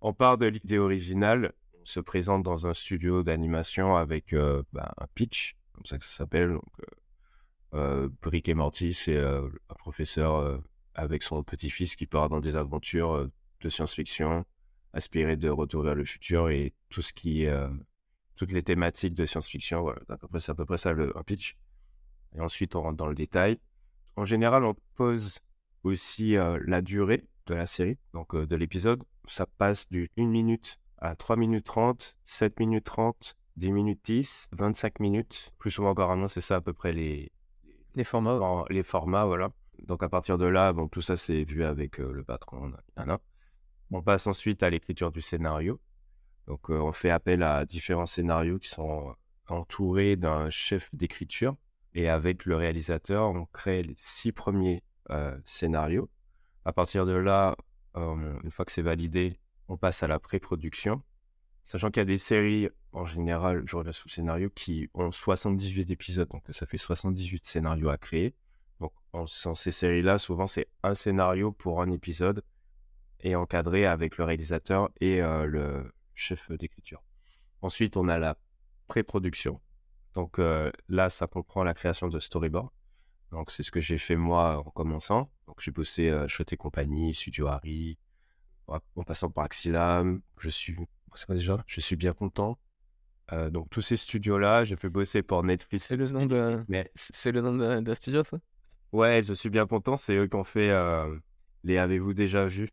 on 0.00 0.12
part 0.12 0.38
de 0.38 0.46
l'idée 0.46 0.78
originale. 0.78 1.52
Se 1.84 2.00
présente 2.00 2.42
dans 2.42 2.66
un 2.66 2.74
studio 2.74 3.22
d'animation 3.22 3.96
avec 3.96 4.32
euh, 4.32 4.62
bah, 4.72 4.94
un 4.98 5.06
pitch, 5.14 5.56
comme 5.72 5.86
ça 5.86 5.98
que 5.98 6.04
ça 6.04 6.10
s'appelle. 6.10 6.52
Donc, 6.52 6.64
euh, 6.80 6.84
euh, 7.74 8.08
Brick 8.22 8.48
et 8.48 8.54
Morty, 8.54 8.94
c'est 8.94 9.16
euh, 9.16 9.48
un 9.68 9.74
professeur 9.74 10.36
euh, 10.36 10.58
avec 10.94 11.22
son 11.22 11.42
petit-fils 11.42 11.96
qui 11.96 12.06
part 12.06 12.28
dans 12.28 12.40
des 12.40 12.56
aventures 12.56 13.12
euh, 13.12 13.30
de 13.60 13.68
science-fiction, 13.68 14.44
inspirées 14.92 15.36
de 15.36 15.48
Retour 15.48 15.82
vers 15.82 15.94
le 15.94 16.04
futur 16.04 16.48
et 16.50 16.72
tout 16.88 17.02
ce 17.02 17.12
qui 17.12 17.46
euh, 17.46 17.68
toutes 18.36 18.52
les 18.52 18.62
thématiques 18.62 19.14
de 19.14 19.24
science-fiction. 19.24 19.94
C'est 20.38 20.50
à 20.50 20.54
peu 20.54 20.64
près 20.64 20.78
ça 20.78 20.92
le 20.92 21.16
un 21.16 21.22
pitch. 21.22 21.56
Et 22.34 22.40
ensuite, 22.40 22.74
on 22.74 22.82
rentre 22.82 22.96
dans 22.96 23.06
le 23.06 23.14
détail. 23.14 23.58
En 24.16 24.24
général, 24.24 24.64
on 24.64 24.74
pose 24.94 25.38
aussi 25.82 26.36
euh, 26.36 26.58
la 26.66 26.80
durée 26.80 27.24
de 27.46 27.54
la 27.54 27.66
série, 27.66 27.98
donc 28.12 28.34
euh, 28.34 28.46
de 28.46 28.56
l'épisode. 28.56 29.02
Ça 29.26 29.46
passe 29.46 29.88
du 29.88 30.10
1 30.18 30.26
minute 30.26 30.78
à 31.04 31.14
3 31.14 31.36
minutes 31.36 31.66
30, 31.66 32.16
7 32.24 32.58
minutes 32.58 32.84
30, 32.84 33.36
10 33.56 33.72
minutes 33.72 34.00
10, 34.04 34.48
25 34.52 35.00
minutes. 35.00 35.52
Plus 35.58 35.70
souvent 35.70 35.90
encore 35.90 36.10
un 36.10 36.22
an, 36.22 36.28
c'est 36.28 36.40
ça 36.40 36.56
à 36.56 36.60
peu 36.62 36.72
près 36.72 36.92
les, 36.92 37.30
Les 37.94 38.04
formats. 38.04 38.64
les 38.70 38.82
formats, 38.82 39.26
voilà. 39.26 39.50
Donc 39.86 40.02
à 40.02 40.08
partir 40.08 40.38
de 40.38 40.46
là, 40.46 40.72
bon, 40.72 40.88
tout 40.88 41.02
ça 41.02 41.16
c'est 41.16 41.44
vu 41.44 41.62
avec 41.62 42.00
euh, 42.00 42.10
le 42.10 42.24
patron. 42.24 42.72
On 43.90 44.02
passe 44.02 44.26
ensuite 44.26 44.62
à 44.62 44.70
l'écriture 44.70 45.12
du 45.12 45.20
scénario. 45.20 45.78
Donc 46.46 46.70
euh, 46.70 46.80
on 46.80 46.92
fait 46.92 47.10
appel 47.10 47.42
à 47.42 47.66
différents 47.66 48.06
scénarios 48.06 48.58
qui 48.58 48.70
sont 48.70 49.14
entourés 49.48 50.16
d'un 50.16 50.48
chef 50.48 50.90
d'écriture. 50.94 51.54
Et 51.92 52.08
avec 52.08 52.46
le 52.46 52.56
réalisateur, 52.56 53.28
on 53.28 53.44
crée 53.44 53.82
les 53.82 53.94
six 53.98 54.32
premiers 54.32 54.82
euh, 55.10 55.36
scénarios. 55.44 56.08
À 56.64 56.72
partir 56.72 57.04
de 57.04 57.12
là, 57.12 57.56
une 57.94 58.50
fois 58.50 58.64
que 58.64 58.72
c'est 58.72 58.82
validé, 58.82 59.38
on 59.68 59.76
passe 59.76 60.02
à 60.02 60.06
la 60.06 60.18
pré-production. 60.18 61.02
Sachant 61.62 61.90
qu'il 61.90 62.00
y 62.00 62.02
a 62.02 62.04
des 62.04 62.18
séries, 62.18 62.68
en 62.92 63.06
général, 63.06 63.62
je 63.66 63.76
reviens 63.76 63.92
sur 63.92 64.04
le 64.06 64.12
scénario, 64.12 64.50
qui 64.50 64.88
ont 64.94 65.10
78 65.10 65.90
épisodes. 65.90 66.28
Donc 66.28 66.42
ça 66.50 66.66
fait 66.66 66.76
78 66.76 67.46
scénarios 67.46 67.88
à 67.88 67.96
créer. 67.96 68.34
Donc 68.80 68.92
en, 69.12 69.26
ces 69.26 69.70
séries-là, 69.70 70.18
souvent 70.18 70.46
c'est 70.46 70.68
un 70.82 70.94
scénario 70.94 71.52
pour 71.52 71.80
un 71.80 71.90
épisode 71.90 72.44
et 73.20 73.34
encadré 73.34 73.86
avec 73.86 74.18
le 74.18 74.24
réalisateur 74.24 74.90
et 75.00 75.22
euh, 75.22 75.46
le 75.46 75.92
chef 76.14 76.50
d'écriture. 76.52 77.02
Ensuite, 77.62 77.96
on 77.96 78.08
a 78.08 78.18
la 78.18 78.36
pré-production. 78.88 79.60
Donc 80.14 80.38
euh, 80.38 80.70
là, 80.88 81.08
ça 81.08 81.26
comprend 81.26 81.64
la 81.64 81.72
création 81.72 82.08
de 82.08 82.20
storyboard. 82.20 82.68
Donc 83.30 83.50
c'est 83.50 83.62
ce 83.62 83.70
que 83.70 83.80
j'ai 83.80 83.98
fait 83.98 84.16
moi 84.16 84.58
en 84.58 84.70
commençant. 84.70 85.30
Donc 85.46 85.60
j'ai 85.60 85.70
bossé 85.70 86.10
euh, 86.10 86.28
Chouette 86.28 86.52
et 86.52 86.56
compagnie, 86.56 87.14
Studio 87.14 87.46
Harry, 87.48 87.98
en 88.68 89.02
passant 89.04 89.30
par 89.30 89.44
Axilam. 89.44 90.20
Je 90.38 90.48
suis, 90.48 90.76
c'est 91.14 91.26
quoi 91.26 91.34
déjà? 91.34 91.62
Je 91.66 91.80
suis 91.80 91.96
bien 91.96 92.12
content. 92.12 92.58
Euh, 93.32 93.48
donc 93.50 93.70
tous 93.70 93.80
ces 93.80 93.96
studios-là, 93.96 94.64
j'ai 94.64 94.76
fait 94.76 94.88
bosser 94.88 95.22
pour 95.22 95.42
Netflix. 95.42 95.86
C'est 95.86 95.96
le 95.96 96.06
nom 96.06 96.26
de, 96.26 96.58
Mais 96.68 96.90
c'est 96.94 97.32
le 97.32 97.40
nom 97.40 97.54
de, 97.54 97.80
de 97.80 97.94
studio, 97.94 98.22
ça? 98.24 98.38
Ouais, 98.92 99.22
je 99.22 99.32
suis 99.32 99.50
bien 99.50 99.66
content. 99.66 99.96
C'est 99.96 100.14
eux 100.14 100.26
qui 100.26 100.36
ont 100.36 100.44
fait 100.44 100.70
euh, 100.70 101.16
les 101.62 101.78
Avez-vous 101.78 102.14
déjà 102.14 102.44
vu 102.44 102.68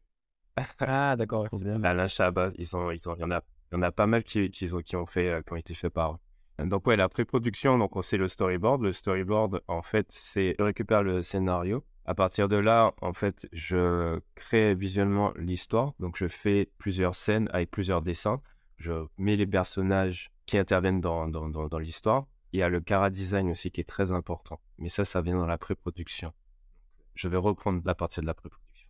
Ah, 0.79 1.15
d'accord. 1.15 1.47
Alain 1.83 2.07
Chabat, 2.07 2.49
ils 2.57 2.75
ont, 2.75 2.91
ils 2.91 3.07
ont, 3.07 3.15
il 3.15 3.21
y 3.21 3.23
en 3.23 3.31
a, 3.31 3.41
il 3.71 3.75
y 3.75 3.77
en 3.77 3.81
a 3.81 3.91
pas 3.91 4.07
mal 4.07 4.23
qui, 4.23 4.51
qui, 4.51 4.71
ont, 4.73 4.81
qui 4.81 4.95
ont 4.95 5.05
fait, 5.05 5.29
euh, 5.29 5.41
qui 5.41 5.53
ont 5.53 5.55
été 5.55 5.73
faits 5.73 5.93
par 5.93 6.13
eux. 6.13 6.17
Donc 6.65 6.85
ouais, 6.85 6.95
la 6.95 7.09
pré-production, 7.09 7.77
donc 7.77 7.95
on 7.95 8.01
sait 8.01 8.17
le 8.17 8.27
storyboard. 8.27 8.83
Le 8.83 8.91
storyboard, 8.91 9.61
en 9.67 9.81
fait, 9.81 10.05
c'est 10.09 10.55
je 10.59 10.63
récupère 10.63 11.01
le 11.01 11.23
scénario. 11.23 11.83
À 12.05 12.15
partir 12.15 12.47
de 12.47 12.55
là, 12.55 12.93
en 13.01 13.13
fait, 13.13 13.47
je 13.53 14.19
crée 14.35 14.73
visuellement 14.75 15.33
l'histoire. 15.35 15.93
Donc 15.99 16.17
je 16.17 16.27
fais 16.27 16.69
plusieurs 16.77 17.15
scènes 17.15 17.49
avec 17.53 17.69
plusieurs 17.69 18.01
dessins. 18.01 18.41
Je 18.77 19.05
mets 19.17 19.35
les 19.35 19.45
personnages 19.45 20.31
qui 20.47 20.57
interviennent 20.57 21.01
dans, 21.01 21.27
l'histoire. 21.79 22.25
il 22.51 22.59
y 22.59 22.63
a 22.63 22.69
le 22.69 22.81
cara 22.81 23.09
design 23.09 23.49
aussi 23.51 23.71
qui 23.71 23.81
est 23.81 23.87
très 23.87 24.11
important. 24.11 24.59
Mais 24.79 24.89
ça, 24.89 25.05
ça 25.05 25.21
vient 25.21 25.37
dans 25.37 25.45
la 25.45 25.57
pré-production. 25.57 26.33
Je 27.13 27.27
vais 27.27 27.37
reprendre 27.37 27.81
la 27.85 27.95
partie 27.95 28.21
de 28.21 28.25
la 28.25 28.33
pré-production. 28.33 28.89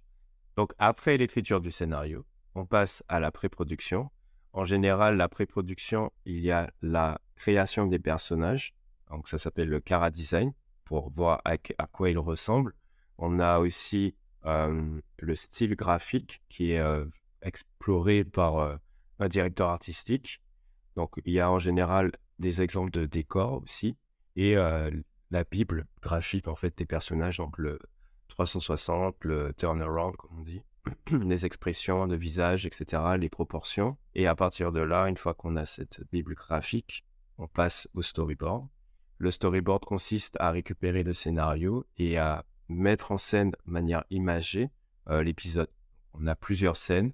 Donc, 0.55 0.73
après 0.79 1.17
l'écriture 1.17 1.61
du 1.61 1.71
scénario, 1.71 2.25
on 2.55 2.65
passe 2.65 3.03
à 3.07 3.19
la 3.19 3.31
pré-production. 3.31 4.09
En 4.53 4.63
général, 4.63 5.17
la 5.17 5.29
pré-production, 5.29 6.11
il 6.25 6.41
y 6.41 6.51
a 6.51 6.71
la 6.81 7.19
création 7.35 7.85
des 7.85 7.99
personnages. 7.99 8.73
Donc, 9.09 9.27
ça 9.27 9.37
s'appelle 9.37 9.69
le 9.69 9.79
cara 9.79 10.09
design 10.09 10.53
pour 10.85 11.09
voir 11.11 11.41
à, 11.45 11.57
quoi 11.87 12.09
ils 12.09 12.19
ressemblent. 12.19 12.73
On 13.21 13.39
a 13.39 13.59
aussi 13.59 14.15
le 14.43 15.35
style 15.35 15.75
graphique 15.75 16.41
qui 16.49 16.71
est 16.71 16.83
exploré 17.43 18.25
par 18.25 18.79
un 19.19 19.27
directeur 19.27 19.69
artistique. 19.69 20.41
Donc, 20.95 21.13
il 21.25 21.31
y 21.31 21.39
a 21.39 21.49
en 21.49 21.59
général 21.59 22.11
des 22.39 22.61
exemples 22.61 22.89
de 22.89 23.05
décors 23.05 23.61
aussi 23.61 23.95
et 24.35 24.55
la 24.55 25.43
bible 25.43 25.85
graphique 26.01 26.47
en 26.47 26.55
fait 26.55 26.77
des 26.77 26.85
personnages, 26.85 27.37
donc 27.37 27.57
le 27.57 27.79
360, 28.27 29.15
le 29.21 29.53
turnaround 29.53 30.15
comme 30.15 30.39
on 30.39 30.41
dit, 30.41 30.63
les 31.11 31.45
expressions 31.45 32.07
de 32.07 32.15
visage, 32.15 32.65
etc., 32.65 33.03
les 33.19 33.29
proportions. 33.29 33.97
Et 34.15 34.27
à 34.27 34.35
partir 34.35 34.71
de 34.71 34.81
là, 34.81 35.07
une 35.07 35.17
fois 35.17 35.33
qu'on 35.33 35.55
a 35.55 35.65
cette 35.65 36.01
bible 36.11 36.33
graphique, 36.33 37.05
on 37.37 37.47
passe 37.47 37.87
au 37.93 38.01
storyboard. 38.01 38.67
Le 39.17 39.29
storyboard 39.29 39.85
consiste 39.85 40.35
à 40.39 40.49
récupérer 40.49 41.03
le 41.03 41.13
scénario 41.13 41.85
et 41.97 42.17
à 42.17 42.43
mettre 42.71 43.11
en 43.11 43.17
scène 43.17 43.51
de 43.51 43.71
manière 43.71 44.03
imagée 44.09 44.69
l'épisode. 45.09 45.69
On 46.13 46.27
a 46.27 46.35
plusieurs 46.35 46.77
scènes 46.77 47.11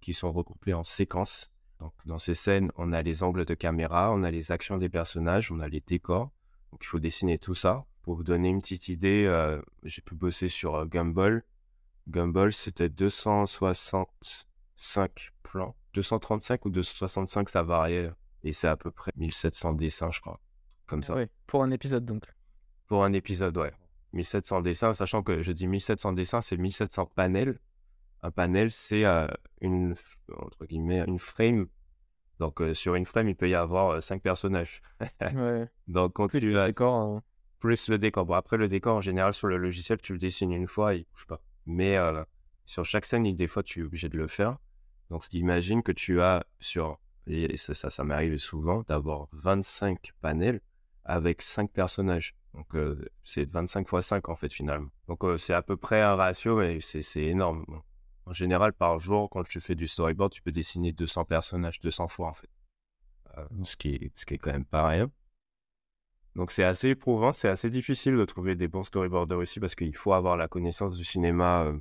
qui 0.00 0.12
sont 0.12 0.32
regroupées 0.32 0.74
en 0.74 0.84
séquences 0.84 1.50
donc, 1.80 1.92
dans 2.06 2.18
ces 2.18 2.34
scènes, 2.34 2.72
on 2.76 2.92
a 2.92 3.02
les 3.02 3.22
angles 3.22 3.44
de 3.44 3.54
caméra, 3.54 4.12
on 4.12 4.24
a 4.24 4.30
les 4.30 4.50
actions 4.50 4.76
des 4.76 4.88
personnages, 4.88 5.52
on 5.52 5.60
a 5.60 5.68
les 5.68 5.80
décors. 5.80 6.30
Donc, 6.72 6.80
il 6.82 6.86
faut 6.86 6.98
dessiner 6.98 7.38
tout 7.38 7.54
ça. 7.54 7.84
Pour 8.02 8.16
vous 8.16 8.24
donner 8.24 8.48
une 8.48 8.60
petite 8.60 8.88
idée, 8.88 9.26
euh, 9.26 9.62
j'ai 9.84 10.02
pu 10.02 10.16
bosser 10.16 10.48
sur 10.48 10.74
euh, 10.74 10.86
Gumball. 10.86 11.44
Gumball, 12.08 12.52
c'était 12.52 12.88
265 12.88 15.32
plans. 15.42 15.76
235 15.94 16.66
ou 16.66 16.70
265, 16.70 17.48
ça 17.48 17.62
variait. 17.62 18.10
Et 18.42 18.50
c'est 18.52 18.68
à 18.68 18.76
peu 18.76 18.90
près 18.90 19.12
1700 19.16 19.74
dessins, 19.74 20.10
je 20.10 20.20
crois. 20.20 20.40
Comme 20.86 21.04
ça. 21.04 21.14
Oui, 21.14 21.26
pour 21.46 21.62
un 21.62 21.70
épisode 21.70 22.04
donc. 22.04 22.24
Pour 22.86 23.04
un 23.04 23.12
épisode, 23.12 23.56
ouais. 23.56 23.72
1700 24.12 24.62
dessins, 24.62 24.92
sachant 24.92 25.22
que 25.22 25.42
je 25.42 25.52
dis 25.52 25.66
1700 25.66 26.12
dessins, 26.12 26.40
c'est 26.40 26.56
1700 26.56 27.06
panels 27.14 27.58
un 28.22 28.30
panel, 28.30 28.70
c'est 28.70 29.04
une, 29.60 29.94
entre 30.36 30.66
guillemets, 30.66 31.04
une 31.06 31.18
frame. 31.18 31.66
Donc, 32.40 32.60
sur 32.72 32.94
une 32.94 33.06
frame, 33.06 33.28
il 33.28 33.36
peut 33.36 33.48
y 33.48 33.54
avoir 33.54 34.02
cinq 34.02 34.22
personnages. 34.22 34.82
Donc, 35.88 36.14
quand 36.14 36.28
plus 36.28 36.40
tu 36.40 36.50
le 36.52 36.66
décor. 36.66 36.94
Hein. 36.94 37.22
Plus 37.58 37.88
le 37.88 37.98
décor. 37.98 38.24
Bon, 38.24 38.34
après, 38.34 38.56
le 38.56 38.68
décor, 38.68 38.96
en 38.96 39.00
général, 39.00 39.34
sur 39.34 39.48
le 39.48 39.56
logiciel, 39.56 39.98
tu 40.00 40.12
le 40.12 40.18
dessines 40.18 40.52
une 40.52 40.66
fois, 40.66 40.94
il 40.94 41.04
bouge 41.12 41.26
pas. 41.26 41.40
Mais 41.66 41.96
sur 42.66 42.84
chaque 42.84 43.04
scène, 43.04 43.24
des 43.34 43.46
fois, 43.46 43.62
tu 43.62 43.80
es 43.80 43.82
obligé 43.82 44.08
de 44.08 44.16
le 44.16 44.26
faire. 44.26 44.58
Donc, 45.10 45.32
imagine 45.32 45.82
que 45.82 45.92
tu 45.92 46.20
as 46.20 46.44
sur, 46.60 46.98
et 47.26 47.56
ça, 47.56 47.74
ça, 47.74 47.90
ça 47.90 48.04
m'arrive 48.04 48.36
souvent, 48.38 48.82
d'avoir 48.82 49.28
25 49.32 50.12
panels 50.20 50.60
avec 51.04 51.42
5 51.42 51.72
personnages. 51.72 52.34
Donc, 52.54 52.74
c'est 53.24 53.50
25 53.50 53.86
x 53.92 54.06
5 54.06 54.28
en 54.28 54.36
fait, 54.36 54.52
finalement. 54.52 54.90
Donc, 55.06 55.24
c'est 55.38 55.54
à 55.54 55.62
peu 55.62 55.76
près 55.76 56.00
un 56.00 56.16
ratio, 56.16 56.56
mais 56.56 56.80
c'est 56.80 57.22
énorme. 57.22 57.64
En 58.26 58.32
général, 58.32 58.72
par 58.72 58.98
jour, 58.98 59.30
quand 59.30 59.42
tu 59.46 59.60
fais 59.60 59.74
du 59.74 59.86
storyboard, 59.86 60.32
tu 60.32 60.42
peux 60.42 60.52
dessiner 60.52 60.92
200 60.92 61.24
personnages 61.24 61.80
200 61.80 62.08
fois, 62.08 62.28
en 62.28 62.34
fait. 62.34 62.50
Euh, 63.38 63.44
ce, 63.62 63.76
qui 63.76 63.94
est, 63.94 64.12
ce 64.14 64.26
qui 64.26 64.34
est 64.34 64.38
quand 64.38 64.52
même 64.52 64.64
pas 64.64 64.86
rien. 64.86 65.10
Donc 66.34 66.52
c'est 66.52 66.64
assez 66.64 66.90
éprouvant, 66.90 67.32
c'est 67.32 67.48
assez 67.48 67.70
difficile 67.70 68.16
de 68.16 68.24
trouver 68.24 68.54
des 68.54 68.68
bons 68.68 68.84
storyboarders 68.84 69.38
aussi 69.38 69.58
parce 69.60 69.74
qu'il 69.74 69.96
faut 69.96 70.12
avoir 70.12 70.36
la 70.36 70.46
connaissance 70.46 70.96
du 70.96 71.04
cinéma 71.04 71.64
euh, 71.64 71.78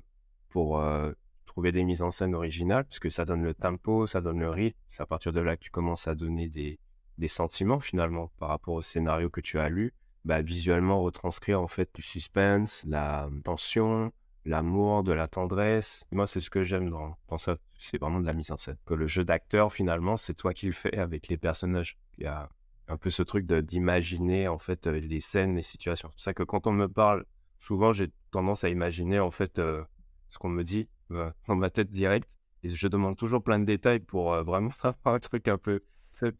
pour 0.50 0.80
euh, 0.80 1.12
trouver 1.46 1.72
des 1.72 1.84
mises 1.84 2.02
en 2.02 2.12
scène 2.12 2.34
originales, 2.34 2.86
parce 2.86 3.00
que 3.00 3.10
ça 3.10 3.26
donne 3.26 3.44
le 3.44 3.54
tempo, 3.54 4.08
ça 4.08 4.22
donne 4.22 4.40
le 4.40 4.50
rythme. 4.50 4.78
C'est 4.90 5.04
à 5.04 5.06
partir 5.06 5.32
de 5.32 5.42
là 5.42 5.58
que 5.58 5.64
tu 5.64 5.70
commences 5.70 6.08
à 6.08 6.16
donner 6.16 6.50
des, 6.50 6.80
des 7.18 7.28
sentiments 7.28 7.80
finalement 7.80 8.32
par 8.40 8.50
rapport 8.50 8.74
au 8.74 8.82
scénario 8.82 9.30
que 9.30 9.42
tu 9.42 9.60
as 9.60 9.70
lu. 9.70 9.94
Bah, 10.28 10.42
visuellement 10.42 11.02
retranscrire 11.02 11.62
en 11.62 11.70
fait 11.70 11.90
du 11.96 12.02
suspense, 12.02 12.84
la 12.86 13.30
tension, 13.46 14.12
l'amour, 14.44 15.04
de 15.04 15.14
la 15.14 15.30
tendresse. 15.30 16.04
Moi, 16.12 16.28
c'est 16.28 16.42
ce 16.42 16.50
que 16.50 16.64
j'aime 16.64 16.90
dans, 16.90 17.38
ça. 17.38 17.56
C'est 17.80 17.98
vraiment 17.98 18.20
de 18.20 18.26
la 18.26 18.34
mise 18.34 18.52
en 18.52 18.58
scène. 18.58 18.76
Que 18.86 18.94
le 18.94 19.08
jeu 19.08 19.24
d'acteur, 19.24 19.72
finalement, 19.72 20.18
c'est 20.18 20.34
toi 20.34 20.54
qui 20.54 20.66
le 20.66 20.74
fais 20.74 20.98
avec 20.98 21.30
les 21.30 21.38
personnages. 21.38 21.98
Il 22.18 22.26
y 22.26 22.28
a 22.28 22.50
un 22.90 22.98
peu 22.98 23.10
ce 23.10 23.24
truc 23.24 23.46
d'imaginer, 23.46 24.50
en 24.50 24.58
fait, 24.58 24.88
euh, 24.88 25.00
les 25.00 25.22
scènes, 25.22 25.56
les 25.56 25.62
situations. 25.62 26.10
C'est 26.10 26.16
pour 26.16 26.22
ça 26.22 26.34
que 26.34 26.44
quand 26.44 26.68
on 26.68 26.74
me 26.74 26.90
parle, 26.90 27.24
souvent, 27.60 27.94
j'ai 27.94 28.12
tendance 28.32 28.66
à 28.66 28.70
imaginer, 28.70 29.22
en 29.22 29.32
fait, 29.32 29.60
euh, 29.60 29.82
ce 30.28 30.38
qu'on 30.38 30.50
me 30.50 30.64
dit 30.64 30.90
euh, 31.12 31.32
dans 31.48 31.56
ma 31.56 31.70
tête 31.70 31.90
directe. 31.90 32.38
Et 32.64 32.68
je 32.68 32.88
demande 32.90 33.16
toujours 33.16 33.42
plein 33.42 33.60
de 33.60 33.66
détails 33.66 34.02
pour 34.02 34.34
vraiment 34.44 34.72
avoir 34.84 35.16
un 35.16 35.20
truc 35.20 35.48
un 35.48 35.58
peu 35.58 35.86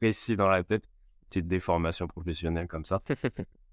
précis 0.02 0.36
dans 0.36 0.50
la 0.50 0.66
tête. 0.66 0.90
Petite 1.30 1.48
déformation 1.48 2.06
professionnelle 2.06 2.68
comme 2.68 2.84
ça. 2.84 3.02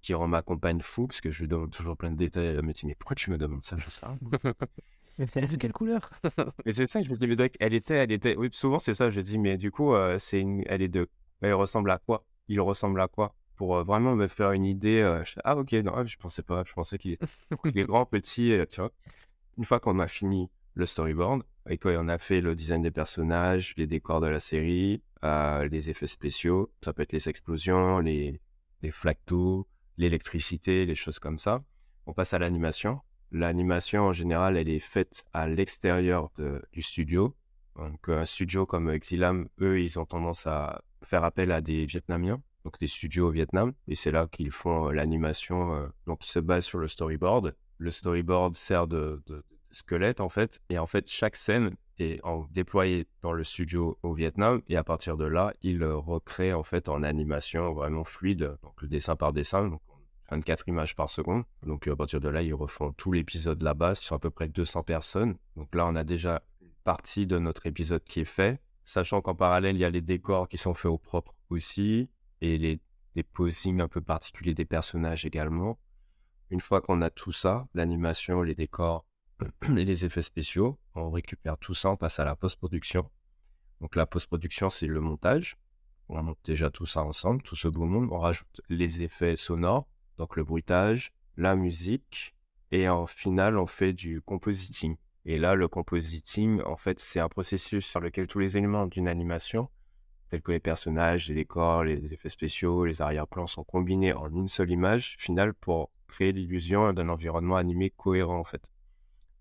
qui 0.00 0.14
rend 0.14 0.28
ma 0.28 0.42
compagne 0.42 0.80
fou 0.80 1.06
parce 1.06 1.20
que 1.20 1.30
je 1.30 1.40
lui 1.40 1.48
donne 1.48 1.70
toujours 1.70 1.96
plein 1.96 2.10
de 2.10 2.16
détails. 2.16 2.46
Elle 2.46 2.62
me 2.62 2.72
dit 2.72 2.86
Mais 2.86 2.94
pourquoi 2.94 3.14
tu 3.14 3.30
me 3.30 3.38
demandes 3.38 3.64
ça 3.64 3.76
Je 3.78 3.90
sais 3.90 4.06
Elle 5.18 5.44
est 5.44 5.52
de 5.52 5.56
quelle 5.56 5.72
couleur? 5.72 6.10
Mais 6.64 6.72
c'est 6.72 6.88
ça 6.90 7.02
que 7.02 7.06
je 7.06 7.12
me 7.12 7.16
dis 7.16 7.52
Elle 7.60 7.74
était, 7.74 7.94
elle 7.94 8.12
était. 8.12 8.36
Oui, 8.36 8.48
souvent 8.52 8.78
c'est 8.78 8.94
ça. 8.94 9.10
Je 9.10 9.20
dis 9.20 9.38
Mais 9.38 9.58
du 9.58 9.70
coup, 9.70 9.94
euh, 9.94 10.18
c'est 10.18 10.40
une... 10.40 10.62
elle 10.66 10.82
est 10.82 10.88
de. 10.88 11.08
Elle 11.42 11.54
ressemble 11.54 11.90
à 11.90 11.98
quoi? 11.98 12.24
Il 12.48 12.60
ressemble 12.60 13.00
à 13.00 13.08
quoi? 13.08 13.34
Pour 13.56 13.76
euh, 13.76 13.84
vraiment 13.84 14.16
me 14.16 14.28
faire 14.28 14.52
une 14.52 14.64
idée. 14.64 15.00
Euh, 15.00 15.22
ah, 15.44 15.56
ok, 15.56 15.72
non, 15.72 16.04
je 16.04 16.16
pensais 16.16 16.42
pas. 16.42 16.64
Je 16.64 16.72
pensais 16.72 16.98
qu'il 16.98 17.12
était 17.12 17.84
grand, 17.84 18.06
petit, 18.06 18.54
tu 18.70 18.80
vois. 18.80 18.92
Une 19.58 19.64
fois 19.64 19.80
qu'on 19.80 19.98
a 19.98 20.06
fini 20.06 20.50
le 20.74 20.86
storyboard, 20.86 21.42
et 21.68 21.76
quoi, 21.76 21.92
on 21.98 22.08
a 22.08 22.16
fait 22.16 22.40
le 22.40 22.54
design 22.54 22.80
des 22.80 22.90
personnages, 22.90 23.74
les 23.76 23.86
décors 23.86 24.20
de 24.20 24.28
la 24.28 24.40
série, 24.40 25.02
les 25.22 25.90
effets 25.90 26.06
spéciaux. 26.06 26.72
Ça 26.80 26.94
peut 26.94 27.02
être 27.02 27.12
les 27.12 27.28
explosions, 27.28 27.98
les, 27.98 28.40
les 28.82 28.90
flactos, 28.90 29.66
l'électricité, 30.00 30.86
les 30.86 30.94
choses 30.94 31.18
comme 31.18 31.38
ça. 31.38 31.62
On 32.06 32.12
passe 32.12 32.32
à 32.32 32.38
l'animation. 32.38 33.00
L'animation, 33.30 34.04
en 34.04 34.12
général, 34.12 34.56
elle 34.56 34.68
est 34.68 34.80
faite 34.80 35.24
à 35.32 35.46
l'extérieur 35.46 36.30
du 36.72 36.82
studio. 36.82 37.36
Donc, 37.76 38.08
un 38.08 38.24
studio 38.24 38.66
comme 38.66 38.90
Exilam, 38.90 39.48
eux, 39.60 39.80
ils 39.80 39.98
ont 39.98 40.06
tendance 40.06 40.46
à 40.46 40.82
faire 41.02 41.22
appel 41.22 41.52
à 41.52 41.60
des 41.60 41.86
Vietnamiens, 41.86 42.42
donc 42.64 42.78
des 42.78 42.88
studios 42.88 43.28
au 43.28 43.30
Vietnam. 43.30 43.72
Et 43.86 43.94
c'est 43.94 44.10
là 44.10 44.26
qu'ils 44.26 44.50
font 44.50 44.88
euh, 44.88 44.92
l'animation. 44.92 45.74
Euh, 45.74 45.86
donc, 46.06 46.26
ils 46.26 46.30
se 46.30 46.40
basent 46.40 46.64
sur 46.64 46.78
le 46.78 46.88
storyboard. 46.88 47.54
Le 47.78 47.90
storyboard 47.90 48.56
sert 48.56 48.86
de, 48.86 49.22
squelette, 49.70 50.20
en 50.20 50.28
fait. 50.28 50.60
Et 50.68 50.78
en 50.78 50.86
fait, 50.86 51.08
chaque 51.08 51.36
scène 51.36 51.76
est 51.98 52.20
déployée 52.50 53.06
dans 53.22 53.32
le 53.32 53.44
studio 53.44 53.98
au 54.02 54.12
Vietnam. 54.14 54.62
Et 54.68 54.76
à 54.76 54.84
partir 54.84 55.16
de 55.16 55.26
là, 55.26 55.52
ils 55.62 55.84
recréent, 55.84 56.58
en 56.58 56.62
fait, 56.62 56.88
en 56.88 57.02
animation 57.02 57.72
vraiment 57.72 58.04
fluide. 58.04 58.56
Donc, 58.62 58.82
le 58.82 58.88
dessin 58.88 59.16
par 59.16 59.32
dessin. 59.32 59.68
Donc, 59.68 59.80
24 60.30 60.68
images 60.68 60.94
par 60.94 61.08
seconde. 61.08 61.44
Donc 61.64 61.86
à 61.88 61.96
partir 61.96 62.20
de 62.20 62.28
là, 62.28 62.42
ils 62.42 62.54
refont 62.54 62.92
tout 62.92 63.12
l'épisode 63.12 63.62
là-bas 63.62 63.94
sur 63.94 64.16
à 64.16 64.18
peu 64.18 64.30
près 64.30 64.48
200 64.48 64.82
personnes. 64.82 65.36
Donc 65.56 65.74
là, 65.74 65.86
on 65.86 65.96
a 65.96 66.04
déjà 66.04 66.42
une 66.60 66.72
partie 66.84 67.26
de 67.26 67.38
notre 67.38 67.66
épisode 67.66 68.04
qui 68.04 68.20
est 68.20 68.24
fait, 68.24 68.60
sachant 68.84 69.20
qu'en 69.20 69.34
parallèle, 69.34 69.76
il 69.76 69.80
y 69.80 69.84
a 69.84 69.90
les 69.90 70.00
décors 70.00 70.48
qui 70.48 70.58
sont 70.58 70.74
faits 70.74 70.90
au 70.90 70.98
propre 70.98 71.34
aussi, 71.50 72.08
et 72.40 72.58
les, 72.58 72.80
les 73.14 73.22
posings 73.22 73.80
un 73.80 73.88
peu 73.88 74.00
particuliers 74.00 74.54
des 74.54 74.64
personnages 74.64 75.26
également. 75.26 75.78
Une 76.50 76.60
fois 76.60 76.80
qu'on 76.80 77.02
a 77.02 77.10
tout 77.10 77.32
ça, 77.32 77.66
l'animation, 77.74 78.42
les 78.42 78.54
décors 78.54 79.04
et 79.76 79.84
les 79.84 80.04
effets 80.04 80.22
spéciaux, 80.22 80.78
on 80.94 81.10
récupère 81.10 81.58
tout 81.58 81.74
ça, 81.74 81.90
on 81.90 81.96
passe 81.96 82.18
à 82.18 82.24
la 82.24 82.36
post-production. 82.36 83.08
Donc 83.80 83.96
la 83.96 84.06
post-production, 84.06 84.70
c'est 84.70 84.86
le 84.86 85.00
montage. 85.00 85.56
On 86.08 86.22
monte 86.22 86.38
déjà 86.44 86.70
tout 86.70 86.86
ça 86.86 87.02
ensemble, 87.02 87.42
tout 87.42 87.56
ce 87.56 87.68
beau 87.68 87.84
monde. 87.84 88.08
On 88.10 88.18
rajoute 88.18 88.60
les 88.68 89.02
effets 89.02 89.36
sonores, 89.36 89.86
donc 90.20 90.36
le 90.36 90.44
bruitage, 90.44 91.12
la 91.38 91.56
musique, 91.56 92.36
et 92.72 92.90
en 92.90 93.06
finale, 93.06 93.56
on 93.56 93.64
fait 93.64 93.94
du 93.94 94.20
compositing. 94.20 94.96
Et 95.24 95.38
là, 95.38 95.54
le 95.54 95.66
compositing, 95.66 96.60
en 96.66 96.76
fait, 96.76 97.00
c'est 97.00 97.20
un 97.20 97.30
processus 97.30 97.86
sur 97.86 98.00
lequel 98.00 98.26
tous 98.26 98.38
les 98.38 98.58
éléments 98.58 98.86
d'une 98.86 99.08
animation, 99.08 99.70
tels 100.28 100.42
que 100.42 100.52
les 100.52 100.60
personnages, 100.60 101.28
les 101.28 101.34
décors, 101.34 101.84
les 101.84 102.12
effets 102.12 102.28
spéciaux, 102.28 102.84
les 102.84 103.00
arrière-plans, 103.00 103.46
sont 103.46 103.64
combinés 103.64 104.12
en 104.12 104.28
une 104.28 104.48
seule 104.48 104.70
image 104.70 105.16
finale 105.18 105.54
pour 105.54 105.90
créer 106.06 106.32
l'illusion 106.32 106.92
d'un 106.92 107.08
environnement 107.08 107.56
animé 107.56 107.88
cohérent, 107.88 108.38
en 108.38 108.44
fait. 108.44 108.70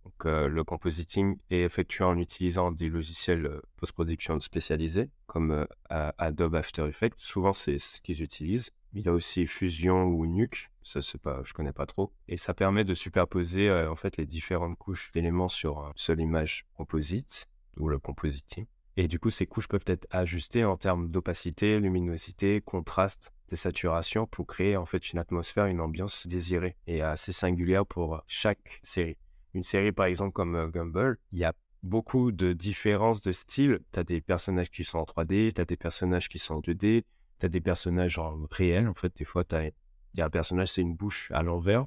Donc, 0.06 0.26
euh, 0.26 0.48
le 0.48 0.64
compositing 0.64 1.38
est 1.50 1.62
effectué 1.62 2.04
en 2.04 2.18
utilisant 2.18 2.72
des 2.72 2.90
logiciels 2.90 3.46
euh, 3.46 3.62
post-production 3.78 4.40
spécialisés, 4.40 5.10
comme 5.28 5.52
euh, 5.52 6.12
Adobe 6.18 6.56
After 6.56 6.88
Effects. 6.88 7.18
Souvent, 7.18 7.54
c'est 7.54 7.78
ce 7.78 8.02
qu'ils 8.02 8.22
utilisent. 8.22 8.72
Il 8.94 9.06
y 9.06 9.10
a 9.10 9.14
aussi 9.14 9.46
Fusion 9.46 10.06
ou 10.06 10.26
Nuke, 10.26 10.72
ça 10.82 11.02
c'est 11.02 11.22
pas, 11.22 11.42
je 11.44 11.54
connais 11.54 11.74
pas 11.74 11.86
trop. 11.86 12.12
Et 12.28 12.38
ça 12.38 12.56
permet 12.56 12.84
de 12.84 12.96
superposer 12.96 13.72
en 13.72 13.96
fait 13.96 14.18
les 14.18 14.26
différentes 14.26 14.80
couches 14.80 15.12
d'éléments 15.12 15.48
sur 15.48 15.78
une 15.78 15.94
seule 15.96 16.20
image 16.20 16.66
composite 16.76 17.48
ou 17.78 17.88
le 17.88 18.00
compositing. 18.00 18.66
Et 18.98 19.08
du 19.08 19.20
coup, 19.20 19.30
ces 19.30 19.46
couches 19.46 19.68
peuvent 19.68 19.86
être 19.86 20.08
ajustées 20.10 20.66
en 20.66 20.76
termes 20.76 21.12
d'opacité, 21.12 21.80
luminosité, 21.80 22.62
contraste, 22.62 23.32
de 23.50 23.56
saturation 23.56 24.26
pour 24.26 24.48
créer 24.48 24.76
en 24.76 24.86
fait 24.86 25.14
une 25.14 25.20
atmosphère, 25.20 25.68
une 25.68 25.82
ambiance 25.82 26.28
désirée 26.28 26.76
et 26.88 27.02
assez 27.02 27.32
singulière 27.32 27.86
pour 27.86 28.24
chaque 28.28 28.80
série. 28.84 29.18
Une 29.54 29.64
série 29.64 29.92
par 29.92 30.06
exemple 30.06 30.34
comme 30.34 30.56
euh, 30.56 30.68
Gumball, 30.68 31.18
il 31.32 31.40
y 31.40 31.44
a 31.44 31.54
beaucoup 31.84 32.32
de 32.32 32.54
différences 32.54 33.22
de 33.22 33.32
style. 33.32 33.80
Tu 33.92 34.00
as 34.00 34.04
des 34.04 34.22
personnages 34.22 34.70
qui 34.70 34.84
sont 34.84 35.00
en 35.00 35.04
3D, 35.04 35.54
tu 35.54 35.62
as 35.62 35.66
des 35.66 35.78
personnages 35.78 36.30
qui 36.30 36.40
sont 36.40 36.56
en 36.56 36.60
2D, 36.60 37.04
tu 37.40 37.46
as 37.46 37.50
des 37.50 37.62
personnages 37.62 38.18
en 38.18 38.38
réel. 38.52 38.88
En 38.88 38.94
fait, 38.94 39.16
des 39.16 39.26
fois, 39.26 39.44
il 39.52 39.72
y 40.16 40.22
a 40.22 40.26
un 40.26 40.30
personnage, 40.30 40.70
c'est 40.70 40.82
une 40.82 40.96
bouche 40.96 41.32
à 41.32 41.44
l'envers, 41.44 41.86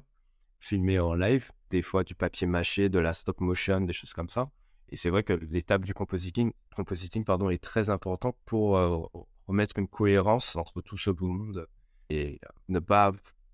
filmé 0.59 0.99
en 0.99 1.13
live. 1.13 1.51
Des 1.69 1.81
fois, 1.81 2.03
du 2.03 2.15
papier 2.15 2.47
mâché, 2.47 2.89
de 2.89 2.99
la 2.99 3.13
stop 3.13 3.39
motion, 3.39 3.81
des 3.81 3.93
choses 3.93 4.13
comme 4.13 4.29
ça. 4.29 4.49
Et 4.89 4.95
c'est 4.95 5.09
vrai 5.09 5.23
que 5.23 5.33
l'étape 5.33 5.85
du 5.85 5.93
compositing, 5.93 6.51
compositing 6.75 7.23
pardon, 7.23 7.49
est 7.49 7.63
très 7.63 7.89
importante 7.89 8.35
pour 8.45 8.77
euh, 8.77 9.01
remettre 9.47 9.79
une 9.79 9.87
cohérence 9.87 10.55
entre 10.55 10.81
tout 10.81 10.97
ce 10.97 11.09
beau 11.09 11.27
monde 11.27 11.67
et 12.09 12.39
ne 12.67 12.79
pas, 12.79 13.11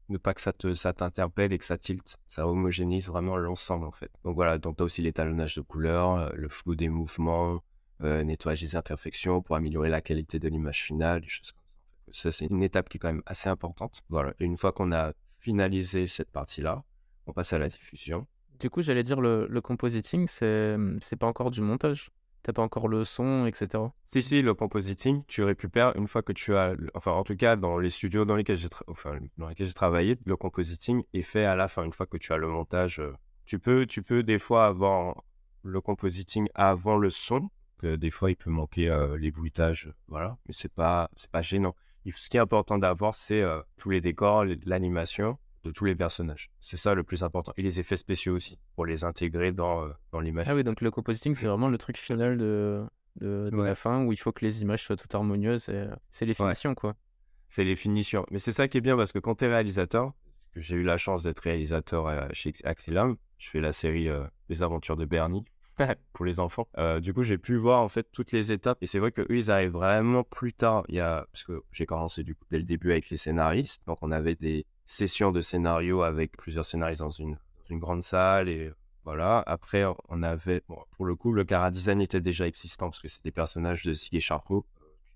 ne 0.09 0.17
pas 0.17 0.33
que 0.33 0.41
ça, 0.41 0.53
te, 0.53 0.73
ça 0.73 0.93
t'interpelle 0.93 1.53
et 1.53 1.57
que 1.57 1.65
ça 1.65 1.77
tilte. 1.77 2.17
Ça 2.27 2.47
homogénise 2.47 3.07
vraiment 3.07 3.37
l'ensemble 3.37 3.85
en 3.85 3.91
fait. 3.91 4.11
Donc 4.23 4.35
voilà, 4.35 4.57
donc 4.57 4.77
tu 4.77 4.83
as 4.83 4.85
aussi 4.85 5.01
l'étalonnage 5.01 5.55
de 5.55 5.61
couleurs, 5.61 6.15
euh, 6.15 6.29
le 6.33 6.49
flou 6.49 6.75
des 6.75 6.89
mouvements, 6.89 7.63
euh, 8.01 8.23
nettoyage 8.23 8.61
des 8.61 8.75
imperfections 8.75 9.41
pour 9.41 9.55
améliorer 9.55 9.89
la 9.89 10.01
qualité 10.01 10.39
de 10.39 10.47
l'image 10.47 10.83
finale, 10.83 11.21
des 11.21 11.27
choses 11.27 11.51
comme 11.51 11.61
ça. 11.67 11.77
Ça, 12.11 12.31
c'est 12.31 12.45
une 12.47 12.63
étape 12.63 12.89
qui 12.89 12.97
est 12.97 12.99
quand 12.99 13.11
même 13.11 13.23
assez 13.25 13.49
importante. 13.49 14.01
Voilà, 14.09 14.33
et 14.39 14.45
une 14.45 14.57
fois 14.57 14.71
qu'on 14.71 14.91
a 14.91 15.13
finalisé 15.39 16.07
cette 16.07 16.31
partie-là, 16.31 16.83
on 17.27 17.33
passe 17.33 17.53
à 17.53 17.59
la 17.59 17.67
diffusion. 17.67 18.25
Du 18.59 18.69
coup, 18.69 18.81
j'allais 18.81 19.03
dire 19.03 19.21
le, 19.21 19.47
le 19.47 19.61
compositing, 19.61 20.27
c'est 20.27 20.75
c'est 21.01 21.15
pas 21.15 21.27
encore 21.27 21.51
du 21.51 21.61
montage? 21.61 22.09
T'as 22.41 22.53
pas 22.53 22.61
encore 22.61 22.87
le 22.87 23.03
son, 23.03 23.45
etc. 23.45 23.83
Si, 24.05 24.23
si, 24.23 24.41
le 24.41 24.53
compositing, 24.53 25.23
tu 25.27 25.43
récupères 25.43 25.95
une 25.97 26.07
fois 26.07 26.21
que 26.21 26.31
tu 26.31 26.55
as. 26.55 26.73
Enfin, 26.93 27.11
en 27.11 27.23
tout 27.23 27.35
cas, 27.35 27.55
dans 27.55 27.77
les 27.77 27.89
studios 27.89 28.23
dans 28.25 28.35
lesquels 28.35 28.55
j'ai 28.57 28.69
enfin, 28.87 29.19
travaillé, 29.75 30.17
le 30.25 30.37
compositing 30.37 31.03
est 31.13 31.21
fait 31.21 31.45
à 31.45 31.55
la 31.55 31.67
fin, 31.67 31.83
une 31.83 31.93
fois 31.93 32.05
que 32.05 32.17
tu 32.17 32.31
as 32.31 32.37
le 32.37 32.47
montage. 32.47 32.99
euh, 32.99 33.13
Tu 33.45 33.59
peux, 33.59 33.85
tu 33.85 34.03
peux 34.03 34.23
des 34.23 34.39
fois 34.39 34.67
avoir 34.67 35.23
le 35.63 35.81
compositing 35.81 36.47
avant 36.55 36.97
le 36.97 37.09
son, 37.09 37.49
que 37.77 37.95
des 37.95 38.11
fois 38.11 38.31
il 38.31 38.35
peut 38.37 38.49
manquer 38.49 38.89
euh, 38.89 39.17
les 39.17 39.31
bruitages, 39.31 39.93
voilà, 40.07 40.37
mais 40.47 40.53
c'est 40.53 40.73
pas, 40.73 41.09
pas 41.31 41.41
gênant. 41.41 41.75
Ce 42.09 42.29
qui 42.29 42.37
est 42.37 42.39
important 42.39 42.77
d'avoir, 42.77 43.13
c'est 43.15 43.41
euh, 43.41 43.61
tous 43.77 43.89
les 43.89 44.01
décors, 44.01 44.45
l'animation 44.65 45.37
de 45.63 45.71
tous 45.71 45.85
les 45.85 45.95
personnages. 45.95 46.49
C'est 46.59 46.77
ça 46.77 46.93
le 46.93 47.03
plus 47.03 47.23
important. 47.23 47.51
Et 47.57 47.61
les 47.61 47.79
effets 47.79 47.97
spéciaux 47.97 48.35
aussi, 48.35 48.57
pour 48.75 48.85
les 48.85 49.03
intégrer 49.03 49.51
dans, 49.51 49.85
euh, 49.85 49.89
dans 50.11 50.19
l'image. 50.19 50.47
Ah 50.49 50.55
oui, 50.55 50.63
donc 50.63 50.81
le 50.81 50.91
compositing, 50.91 51.35
c'est 51.35 51.47
vraiment 51.47 51.67
le 51.69 51.77
truc 51.77 51.97
final 51.97 52.37
de, 52.37 52.83
de, 53.19 53.49
de 53.51 53.55
Ouais. 53.57 53.65
la 53.67 53.75
fin 53.75 54.03
où 54.05 54.11
il 54.13 54.17
faut 54.17 54.31
que 54.31 54.45
les 54.45 54.61
images 54.61 54.83
soient 54.83 54.95
toutes 54.95 55.13
harmonieuses. 55.13 55.69
et, 55.69 55.73
euh, 55.73 55.95
C'est 56.09 56.25
les 56.25 56.33
finitions, 56.33 56.75
quoi. 56.75 56.95
c'est 57.49 57.63
les 57.63 57.75
finitions. 57.75 58.25
Mais 58.31 58.39
c'est 58.39 58.51
ça 58.53 58.67
qui 58.67 58.77
est 58.77 58.81
bien 58.81 58.95
parce 58.95 59.11
que 59.11 59.19
quand 59.19 59.35
tu 59.35 59.45
es 59.45 59.47
réalisateur, 59.47 60.13
j'ai 60.55 60.75
eu 60.77 60.83
la 60.83 60.97
chance 60.97 61.23
d'être 61.23 61.39
réalisateur 61.39 62.07
euh, 62.07 62.27
chez 62.33 62.53
Axilam, 62.63 63.15
je 63.37 63.49
fais 63.49 63.59
la 63.61 63.71
série 63.73 64.09
euh, 64.09 64.23
Les 64.49 64.63
Aventures 64.63 64.97
de 64.97 65.05
Bernie 65.05 65.45
pour 66.13 66.25
les 66.25 66.39
enfants. 66.39 66.67
Euh, 66.77 66.99
du 66.99 67.13
coup, 67.13 67.21
j'ai 67.23 67.37
pu 67.37 67.55
voir 67.55 67.81
en 67.83 67.87
fait 67.87 68.07
toutes 68.11 68.31
les 68.31 68.51
étapes 68.51 68.77
et 68.81 68.85
c'est 68.87 68.99
vrai 68.99 69.11
que 69.11 69.21
eux, 69.21 69.37
ils 69.37 69.51
arrivent 69.51 69.71
vraiment 69.71 70.23
plus 70.23 70.51
tard. 70.53 70.83
Il 70.89 70.95
y 70.95 70.99
a 70.99 71.25
parce 71.31 71.43
que 71.43 71.61
j'ai 71.71 71.85
commencé 71.85 72.23
du 72.23 72.35
coup 72.35 72.43
dès 72.49 72.57
le 72.57 72.63
début 72.63 72.91
avec 72.91 73.09
les 73.09 73.17
scénaristes, 73.17 73.85
donc 73.87 73.99
on 74.01 74.11
avait 74.11 74.35
des 74.35 74.65
sessions 74.89 75.31
de 75.31 75.41
scénario 75.41 76.01
avec 76.01 76.35
plusieurs 76.35 76.65
scénaristes 76.65 77.01
dans 77.01 77.09
une 77.09 77.37
grande 77.71 78.01
salle 78.01 78.49
et 78.49 78.71
voilà. 79.05 79.43
Après, 79.45 79.85
on 80.09 80.23
avait 80.23 80.61
pour 80.91 81.05
le 81.05 81.15
coup 81.15 81.31
le 81.31 81.43
cara 81.43 81.69
était 81.69 82.21
déjà 82.21 82.47
existant 82.47 82.89
parce 82.89 82.99
que 82.99 83.07
c'est 83.07 83.23
des 83.23 83.31
personnages 83.31 83.83
de 83.83 83.93
Sig 83.93 84.15
et 84.15 84.19
Charcot, 84.19 84.65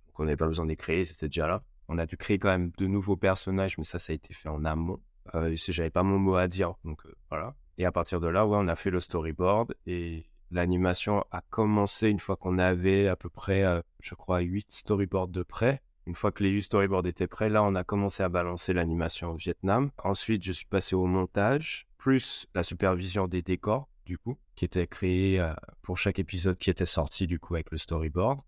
donc 0.08 0.20
on 0.20 0.26
n'avait 0.26 0.38
pas 0.38 0.48
besoin 0.48 0.66
de 0.66 0.74
créer, 0.76 1.06
c'était 1.06 1.28
déjà 1.28 1.48
là. 1.48 1.64
On 1.88 1.98
a 1.98 2.06
dû 2.06 2.18
créer 2.18 2.40
quand 2.40 2.50
même 2.50 2.72
de 2.78 2.88
nouveaux 2.88 3.18
personnages, 3.18 3.78
mais 3.78 3.84
ça, 3.84 4.00
ça 4.00 4.14
a 4.14 4.16
été 4.16 4.34
fait 4.34 4.50
en 4.50 4.64
amont. 4.64 5.00
Euh, 5.36 5.56
J'avais 5.56 5.90
pas 5.90 6.04
mon 6.04 6.18
mot 6.18 6.36
à 6.36 6.48
dire, 6.48 6.76
donc 6.86 7.06
euh, 7.06 7.14
voilà. 7.30 7.56
Et 7.78 7.86
à 7.86 7.92
partir 7.92 8.20
de 8.20 8.28
là, 8.28 8.46
ouais, 8.46 8.58
on 8.60 8.68
a 8.68 8.76
fait 8.76 8.92
le 8.92 9.00
storyboard 9.00 9.74
et 9.88 10.26
l'animation 10.52 11.26
a 11.32 11.42
commencé 11.50 12.10
une 12.10 12.20
fois 12.20 12.36
qu'on 12.36 12.60
avait 12.60 13.08
à 13.08 13.16
peu 13.16 13.30
près, 13.30 13.64
euh, 13.64 13.82
je 14.02 14.14
crois, 14.16 14.40
8 14.40 14.72
storyboards 14.72 15.30
de 15.30 15.44
près. 15.44 15.82
Une 16.06 16.16
fois 16.16 16.32
que 16.32 16.44
les 16.44 16.50
8 16.50 16.64
storyboards 16.64 17.08
étaient 17.08 17.28
prêts, 17.28 17.50
là, 17.50 17.64
on 17.64 17.76
a 17.76 17.84
commencé 17.84 18.24
à 18.24 18.30
balancer 18.30 18.74
l'animation 18.74 19.32
au 19.32 19.36
Vietnam. 19.36 19.90
Ensuite, 20.04 20.44
je 20.44 20.52
suis 20.52 20.66
passé 20.66 20.96
au 20.96 21.06
montage, 21.06 21.88
plus 21.98 22.46
la 22.54 22.64
supervision 22.64 23.28
des 23.28 23.42
décors, 23.42 23.88
du 24.06 24.18
coup, 24.18 24.38
qui 24.56 24.66
était 24.66 24.86
créé 24.88 25.40
euh, 25.40 25.54
pour 25.82 25.98
chaque 25.98 26.20
épisode 26.20 26.58
qui 26.58 26.70
était 26.70 26.86
sorti, 26.86 27.26
du 27.26 27.40
coup, 27.40 27.56
avec 27.56 27.72
le 27.72 27.78
storyboard 27.78 28.42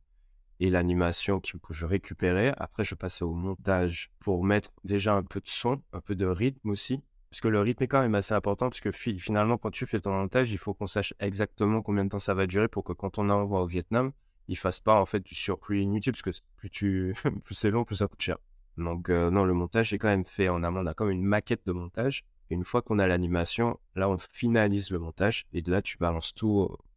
et 0.60 0.70
l'animation 0.70 1.40
que 1.40 1.74
je 1.74 1.86
récupérais. 1.86 2.54
Après, 2.58 2.84
je 2.84 2.96
passais 2.96 3.24
au 3.24 3.34
montage 3.34 4.12
pour 4.20 4.44
mettre 4.44 4.72
déjà 4.84 5.14
un 5.16 5.24
peu 5.24 5.40
de 5.40 5.48
son, 5.48 5.82
un 5.94 6.02
peu 6.02 6.16
de 6.16 6.26
rythme 6.26 6.70
aussi. 6.70 7.02
Parce 7.30 7.42
que 7.42 7.48
le 7.50 7.60
rythme 7.60 7.84
est 7.84 7.88
quand 7.88 8.02
même 8.02 8.16
assez 8.16 8.34
important, 8.34 8.70
parce 8.70 8.80
que 8.80 8.92
fi- 8.92 9.20
finalement, 9.20 9.58
quand 9.58 9.72
tu 9.72 9.86
fais 9.86 10.00
ton 10.00 10.12
montage, 10.14 10.52
il 10.52 10.58
faut 10.58 10.74
qu'on 10.74 10.88
sache 10.88 11.14
exactement 11.20 11.82
combien 11.82 12.06
de 12.06 12.10
temps 12.10 12.20
ça 12.20 12.34
va 12.34 12.48
durer 12.48 12.70
pour 12.70 12.84
que 12.86 12.94
quand 12.94 13.18
on 13.18 13.30
envoie 13.30 13.62
au 13.62 13.66
Vietnam, 13.66 14.12
il 14.48 14.58
fasse 14.58 14.80
pas 14.80 15.00
en 15.00 15.06
fait 15.06 15.22
du 15.22 15.36
surplus 15.36 15.82
inutile, 15.82 16.14
parce 16.14 16.22
que 16.22 16.44
plus, 16.58 16.70
tu... 16.70 17.16
plus 17.44 17.56
c'est 17.56 17.72
long, 17.72 17.84
plus 17.84 17.98
ça 17.98 18.08
coûte 18.08 18.22
cher. 18.22 18.38
Donc 18.78 19.10
euh, 19.10 19.30
non, 19.32 19.46
le 19.46 19.54
montage 19.54 19.94
est 19.94 19.98
quand 19.98 20.08
même 20.08 20.26
fait 20.26 20.50
en 20.50 20.64
amont. 20.64 20.82
On 20.82 20.86
a 20.86 20.94
comme 20.94 21.10
une 21.10 21.24
maquette 21.24 21.66
de 21.66 21.72
montage. 21.72 22.26
Une 22.50 22.64
fois 22.64 22.82
qu'on 22.82 23.00
a 23.00 23.08
l'animation, 23.08 23.80
là, 23.96 24.10
on 24.10 24.18
finalise 24.18 24.92
le 24.92 25.00
montage. 25.00 25.46
Et 25.54 25.62
de 25.62 25.72
là, 25.72 25.82
tu 25.82 25.98
balances 25.98 26.34
tout 26.34 26.50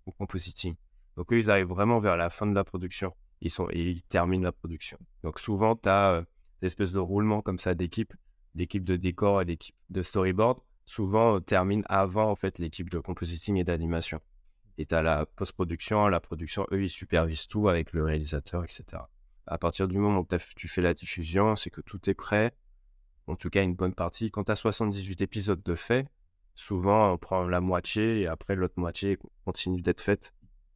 au, 0.06 0.12
compositing. 0.18 0.74
Donc 1.16 1.32
eux, 1.32 1.38
ils 1.38 1.50
arrivent 1.50 1.68
vraiment 1.68 1.98
vers 1.98 2.16
la 2.16 2.30
fin 2.30 2.46
de 2.46 2.54
la 2.54 2.64
production 2.64 3.12
ils, 3.40 3.50
sont, 3.50 3.68
ils 3.70 4.02
terminent 4.02 4.44
la 4.44 4.52
production. 4.52 4.98
Donc 5.22 5.38
souvent, 5.38 5.76
tu 5.76 5.88
as 5.88 6.24
des 6.60 6.66
espèces 6.66 6.92
de 6.92 6.98
roulements 6.98 7.42
comme 7.42 7.58
ça 7.58 7.74
d'équipe. 7.74 8.14
L'équipe 8.54 8.84
de 8.84 8.96
décor 8.96 9.42
et 9.42 9.44
l'équipe 9.44 9.76
de 9.90 10.02
storyboard, 10.02 10.58
souvent 10.86 11.36
euh, 11.36 11.40
terminent 11.40 11.84
avant 11.88 12.30
en 12.30 12.34
fait 12.34 12.58
l'équipe 12.58 12.90
de 12.90 12.98
compositing 12.98 13.56
et 13.56 13.64
d'animation. 13.64 14.20
Et 14.78 14.86
tu 14.86 14.94
as 14.94 15.02
la 15.02 15.26
post-production, 15.26 16.08
la 16.08 16.20
production, 16.20 16.66
eux, 16.72 16.82
ils 16.82 16.88
supervisent 16.88 17.46
tout 17.48 17.68
avec 17.68 17.92
le 17.92 18.04
réalisateur, 18.04 18.64
etc. 18.64 19.02
À 19.46 19.58
partir 19.58 19.88
du 19.88 19.98
moment 19.98 20.20
où 20.20 20.26
tu 20.56 20.68
fais 20.68 20.82
la 20.82 20.94
diffusion, 20.94 21.56
c'est 21.56 21.70
que 21.70 21.80
tout 21.80 22.08
est 22.08 22.14
prêt. 22.14 22.54
En 23.26 23.36
tout 23.36 23.50
cas, 23.50 23.62
une 23.62 23.74
bonne 23.74 23.94
partie. 23.94 24.30
Quand 24.30 24.44
tu 24.44 24.52
as 24.52 24.56
78 24.56 25.20
épisodes 25.20 25.62
de 25.62 25.74
fait, 25.74 26.08
souvent 26.54 27.12
on 27.12 27.18
prend 27.18 27.46
la 27.46 27.60
moitié 27.60 28.20
et 28.20 28.26
après 28.26 28.56
l'autre 28.56 28.74
moitié 28.78 29.18
continue 29.44 29.82
d'être 29.82 30.00
faite. 30.00 30.32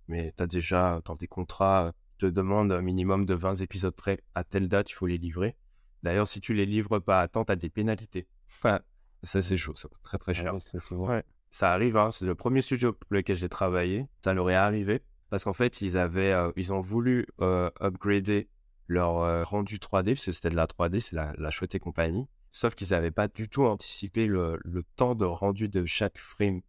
Mais 0.09 0.35
tu 0.37 0.43
as 0.43 0.47
déjà 0.47 1.01
dans 1.05 1.15
des 1.15 1.29
contrats 1.29 1.93
te 2.23 2.27
demande 2.27 2.71
un 2.71 2.83
minimum 2.83 3.27
de 3.27 3.35
20 3.35 3.57
épisodes 3.63 3.95
près. 3.95 4.21
À 4.35 4.45
telle 4.45 4.69
date, 4.69 4.91
il 4.91 4.95
faut 4.95 5.07
les 5.07 5.19
livrer. 5.19 5.57
D'ailleurs, 6.05 6.29
si 6.29 6.41
tu 6.41 6.55
les 6.55 6.67
livres 6.67 7.01
pas 7.01 7.21
à 7.21 7.27
temps, 7.29 7.45
tu 7.45 7.53
as 7.53 7.57
des 7.57 7.71
pénalités. 7.71 8.29
Enfin, 8.47 8.81
ça, 9.25 9.43
c'est 9.43 9.57
chaud. 9.57 9.75
Ça 9.75 9.89
coûte 9.89 10.03
très, 10.03 10.19
très 10.19 10.35
cher. 10.35 10.55
Ouais. 10.93 11.25
Ça 11.53 11.71
arrive, 11.73 11.99
hein, 11.99 12.11
c'est 12.11 12.25
le 12.25 12.35
premier 12.35 12.63
studio 12.63 12.95
pour 12.95 13.15
lequel 13.15 13.37
j'ai 13.37 13.51
travaillé. 13.51 14.07
Ça 14.25 14.33
leur 14.33 14.51
est 14.51 14.55
arrivé 14.55 15.03
parce 15.29 15.45
qu'en 15.45 15.53
fait, 15.53 15.83
ils, 15.83 15.99
avaient, 15.99 16.33
euh, 16.33 16.51
ils 16.57 16.73
ont 16.73 16.81
voulu 16.81 17.27
euh, 17.41 17.71
upgrader 17.81 18.49
leur 18.87 19.19
euh, 19.19 19.45
rendu 19.45 19.77
3D, 19.77 20.15
parce 20.15 20.27
que 20.27 20.33
c'était 20.33 20.49
de 20.51 20.57
la 20.57 20.67
3D, 20.67 21.01
c'est 21.01 21.15
la, 21.15 21.35
la 21.39 21.51
chouette 21.51 21.75
et 21.75 21.79
compagnie. 21.79 22.27
Sauf 22.53 22.75
qu'ils 22.75 22.91
n'avaient 22.91 23.11
pas 23.11 23.29
du 23.29 23.49
tout 23.49 23.65
anticipé 23.65 24.27
le, 24.27 24.59
le 24.65 24.83
temps 24.97 25.15
de 25.15 25.25
rendu 25.27 25.69
de 25.69 25.85
chaque 25.85 26.19
frame. 26.19 26.63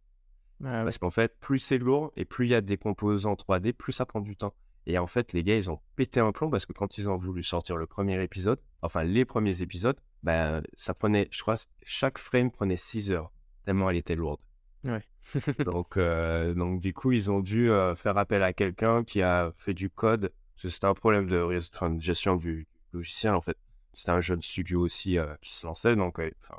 Ah. 0.62 0.82
Parce 0.84 0.98
qu'en 0.98 1.10
fait, 1.10 1.38
plus 1.40 1.58
c'est 1.58 1.78
lourd 1.78 2.12
et 2.16 2.24
plus 2.24 2.46
il 2.46 2.50
y 2.50 2.54
a 2.54 2.60
des 2.60 2.76
composants 2.76 3.34
3D, 3.34 3.72
plus 3.72 3.92
ça 3.92 4.06
prend 4.06 4.20
du 4.20 4.36
temps. 4.36 4.54
Et 4.86 4.98
en 4.98 5.06
fait, 5.06 5.32
les 5.32 5.44
gars, 5.44 5.56
ils 5.56 5.70
ont 5.70 5.80
pété 5.96 6.20
un 6.20 6.32
plomb 6.32 6.50
parce 6.50 6.66
que 6.66 6.74
quand 6.74 6.98
ils 6.98 7.08
ont 7.08 7.16
voulu 7.16 7.42
sortir 7.42 7.76
le 7.76 7.86
premier 7.86 8.22
épisode, 8.22 8.60
enfin 8.82 9.02
les 9.02 9.24
premiers 9.24 9.62
épisodes, 9.62 9.98
ben, 10.22 10.62
ça 10.74 10.92
prenait, 10.92 11.28
je 11.30 11.40
crois, 11.40 11.56
chaque 11.82 12.18
frame 12.18 12.50
prenait 12.50 12.76
6 12.76 13.12
heures, 13.12 13.30
tellement 13.64 13.88
elle 13.88 13.96
était 13.96 14.14
lourde. 14.14 14.40
Ouais. 14.84 15.02
donc, 15.64 15.96
euh, 15.96 16.54
donc, 16.54 16.80
du 16.80 16.92
coup, 16.92 17.12
ils 17.12 17.30
ont 17.30 17.40
dû 17.40 17.70
euh, 17.70 17.94
faire 17.94 18.16
appel 18.18 18.42
à 18.42 18.52
quelqu'un 18.52 19.04
qui 19.04 19.22
a 19.22 19.52
fait 19.56 19.74
du 19.74 19.90
code. 19.90 20.32
C'était 20.56 20.84
un 20.84 20.94
problème 20.94 21.26
de, 21.26 21.48
gestion 21.98 22.36
du 22.36 22.66
logiciel, 22.92 23.34
en 23.34 23.40
fait. 23.40 23.56
C'était 23.92 24.12
un 24.12 24.20
jeune 24.20 24.42
studio 24.42 24.80
aussi 24.80 25.18
euh, 25.18 25.34
qui 25.40 25.54
se 25.54 25.66
lançait. 25.66 25.96
Donc, 25.96 26.20
enfin, 26.42 26.58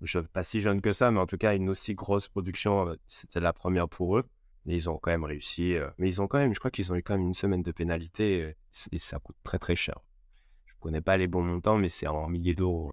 je, 0.00 0.18
pas 0.20 0.42
si 0.42 0.60
jeune 0.60 0.80
que 0.80 0.92
ça, 0.92 1.10
mais 1.10 1.20
en 1.20 1.26
tout 1.26 1.38
cas, 1.38 1.54
une 1.54 1.68
aussi 1.68 1.94
grosse 1.94 2.28
production, 2.28 2.96
c'était 3.06 3.40
la 3.40 3.52
première 3.52 3.88
pour 3.88 4.18
eux. 4.18 4.24
Et 4.66 4.76
ils 4.76 4.90
ont 4.90 4.98
quand 4.98 5.10
même 5.10 5.24
réussi. 5.24 5.76
mais 5.96 6.08
ils 6.08 6.20
ont 6.20 6.26
quand 6.26 6.38
même, 6.38 6.52
je 6.52 6.58
crois 6.58 6.70
qu'ils 6.70 6.92
ont 6.92 6.96
eu 6.96 7.02
quand 7.02 7.14
même 7.16 7.26
une 7.26 7.34
semaine 7.34 7.62
de 7.62 7.72
pénalité. 7.72 8.54
et 8.92 8.98
ça 8.98 9.18
coûte 9.18 9.36
très, 9.42 9.58
très 9.58 9.76
cher. 9.76 9.98
Je 10.66 10.74
connais 10.78 11.00
pas 11.00 11.16
les 11.16 11.26
bons 11.26 11.42
montants, 11.42 11.78
mais 11.78 11.88
c'est 11.88 12.06
en 12.06 12.28
milliers 12.28 12.54
d'euros. 12.54 12.92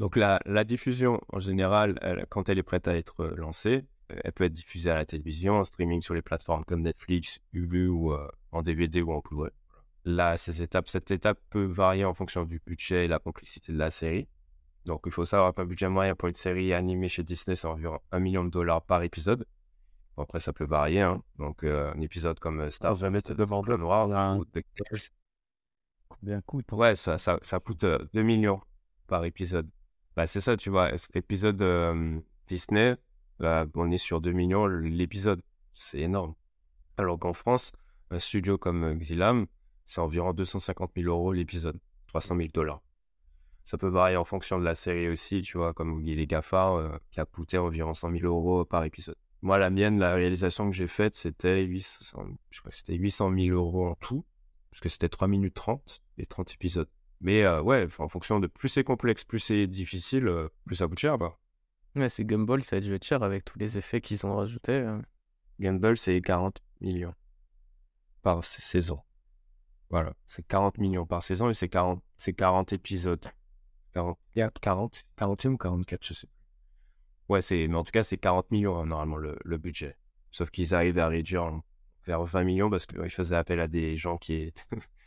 Donc 0.00 0.16
la, 0.16 0.40
la 0.46 0.64
diffusion, 0.64 1.20
en 1.28 1.38
général, 1.40 1.98
elle- 2.02 2.26
quand 2.30 2.48
elle 2.48 2.58
est 2.58 2.62
prête 2.64 2.88
à 2.88 2.96
être 2.96 3.20
euh, 3.22 3.34
lancée, 3.36 3.84
euh, 4.10 4.16
elle 4.24 4.32
peut 4.32 4.44
être 4.44 4.52
diffusée 4.52 4.90
à 4.90 4.94
la 4.96 5.04
télévision, 5.04 5.58
en 5.58 5.64
streaming 5.64 6.00
sur 6.02 6.14
les 6.14 6.22
plateformes 6.22 6.64
comme 6.64 6.80
Netflix, 6.82 7.38
Hulu 7.52 7.86
ou 7.88 8.12
euh, 8.12 8.28
en 8.50 8.62
DVD 8.62 9.02
ou 9.02 9.12
en 9.12 9.20
Blu-ray. 9.20 9.52
Là, 10.06 10.36
ces 10.38 10.62
étapes, 10.62 10.88
cette 10.88 11.10
étape 11.10 11.38
peut 11.50 11.64
varier 11.64 12.04
en 12.06 12.14
fonction 12.14 12.44
du 12.44 12.60
budget 12.66 13.04
et 13.04 13.08
la 13.08 13.18
complexité 13.18 13.72
de 13.72 13.78
la 13.78 13.90
série. 13.90 14.26
Donc 14.86 15.02
il 15.04 15.12
faut 15.12 15.26
savoir 15.26 15.54
qu'un 15.54 15.66
budget 15.66 15.90
moyen 15.90 16.14
pour 16.16 16.28
une 16.28 16.34
série 16.34 16.72
animée 16.72 17.08
chez 17.08 17.22
Disney, 17.22 17.54
c'est 17.54 17.66
environ 17.68 18.00
1 18.10 18.18
million 18.20 18.42
de 18.44 18.48
dollars 18.50 18.80
par 18.82 19.02
épisode. 19.02 19.46
Bon, 20.16 20.22
après, 20.22 20.40
ça 20.40 20.54
peut 20.54 20.64
varier. 20.64 21.02
hein. 21.02 21.22
Donc, 21.38 21.62
euh, 21.62 21.92
un 21.94 22.00
épisode 22.00 22.40
comme 22.40 22.70
Star 22.70 22.94
je 22.94 23.06
vais 23.06 23.20
te 23.22 23.34
demander 23.34 23.76
Noir 23.76 24.08
ou 24.38 24.44
DuckTales, 24.46 25.00
Combien 26.08 26.40
coûte 26.40 26.72
Ouais, 26.72 26.96
ça, 26.96 27.18
ça, 27.18 27.38
ça 27.42 27.60
coûte 27.60 27.84
euh, 27.84 27.98
2 28.14 28.22
millions 28.22 28.60
par 29.06 29.24
épisode. 29.26 29.68
Bah, 30.16 30.26
c'est 30.26 30.40
ça, 30.40 30.56
tu 30.56 30.70
vois. 30.70 30.96
Cet 30.98 31.16
épisode 31.16 31.62
Disney, 32.46 32.96
bah, 33.38 33.66
on 33.74 33.90
est 33.90 33.96
sur 33.96 34.20
2 34.20 34.32
millions 34.32 34.66
l'épisode. 34.66 35.40
C'est 35.72 36.00
énorme. 36.00 36.34
Alors 36.98 37.18
qu'en 37.18 37.32
France, 37.32 37.72
un 38.10 38.18
studio 38.18 38.58
comme 38.58 38.84
euh, 38.84 38.94
Xilam, 38.94 39.46
c'est 39.86 40.00
environ 40.00 40.34
250 40.34 40.90
000 40.96 41.08
euros 41.08 41.32
l'épisode. 41.32 41.80
300 42.08 42.36
000 42.36 42.48
dollars. 42.52 42.82
Ça 43.64 43.78
peut 43.78 43.88
varier 43.88 44.16
en 44.16 44.24
fonction 44.24 44.58
de 44.58 44.64
la 44.64 44.74
série 44.74 45.08
aussi, 45.08 45.42
tu 45.42 45.56
vois, 45.56 45.72
comme 45.72 46.02
les 46.02 46.26
Gaffard, 46.26 46.74
euh, 46.74 46.98
qui 47.10 47.20
a 47.20 47.24
coûté 47.24 47.56
environ 47.56 47.94
100 47.94 48.10
000 48.10 48.26
euros 48.26 48.64
par 48.64 48.84
épisode. 48.84 49.16
Moi, 49.42 49.58
la 49.58 49.70
mienne, 49.70 49.98
la 49.98 50.14
réalisation 50.14 50.68
que 50.68 50.76
j'ai 50.76 50.86
faite, 50.88 51.14
c'était 51.14 51.62
800, 51.62 52.26
je 52.50 52.60
crois 52.60 52.70
que 52.70 52.76
c'était 52.76 52.96
800 52.96 53.32
000 53.34 53.56
euros 53.56 53.86
en 53.86 53.94
tout, 53.94 54.26
parce 54.70 54.80
que 54.80 54.88
c'était 54.90 55.08
3 55.08 55.28
minutes 55.28 55.54
30 55.54 56.02
et 56.18 56.26
30 56.26 56.52
épisodes. 56.52 56.88
Mais 57.20 57.42
euh, 57.44 57.60
ouais, 57.62 57.86
en 57.98 58.08
fonction 58.08 58.40
de 58.40 58.46
plus 58.46 58.68
c'est 58.68 58.84
complexe, 58.84 59.24
plus 59.24 59.38
c'est 59.40 59.66
difficile, 59.66 60.26
euh, 60.28 60.48
plus 60.64 60.76
ça 60.76 60.86
coûte 60.86 60.98
cher. 60.98 61.18
Bah. 61.18 61.36
Ouais, 61.96 62.08
c'est 62.08 62.24
Gumball, 62.24 62.62
ça 62.62 62.76
a 62.76 62.80
dû 62.80 62.94
être 62.94 63.04
cher 63.04 63.22
avec 63.22 63.44
tous 63.44 63.58
les 63.58 63.76
effets 63.78 64.00
qu'ils 64.00 64.24
ont 64.26 64.36
rajoutés. 64.36 64.72
euh. 64.72 64.98
Gumball, 65.58 65.96
c'est 65.98 66.20
40 66.22 66.62
millions 66.80 67.14
par 68.22 68.42
saison. 68.44 69.00
Voilà, 69.90 70.14
c'est 70.26 70.46
40 70.46 70.78
millions 70.78 71.04
par 71.04 71.22
saison 71.22 71.50
et 71.50 71.54
c'est 71.54 71.68
40, 71.68 72.02
c'est 72.16 72.32
40 72.32 72.72
épisodes. 72.72 73.24
40, 73.92 74.18
40, 74.60 75.04
40 75.16 75.44
ou 75.46 75.56
44, 75.56 76.06
je 76.06 76.12
sais 76.14 76.26
plus. 76.28 76.36
Ouais, 77.28 77.42
c'est, 77.42 77.66
mais 77.68 77.74
en 77.76 77.82
tout 77.84 77.90
cas, 77.90 78.02
c'est 78.04 78.16
40 78.18 78.50
millions 78.50 78.78
hein, 78.78 78.86
normalement 78.86 79.16
le, 79.16 79.36
le 79.44 79.58
budget. 79.58 79.96
Sauf 80.30 80.50
qu'ils 80.50 80.74
arrivent 80.74 80.98
à 80.98 81.08
réduire 81.08 81.60
vers 82.06 82.22
20 82.24 82.44
millions 82.44 82.70
parce 82.70 82.86
qu'ils 82.86 83.10
faisaient 83.10 83.34
appel 83.36 83.58
à 83.60 83.66
des 83.68 83.96
gens 83.96 84.16
qui, 84.16 84.34
étaient- 84.34 84.62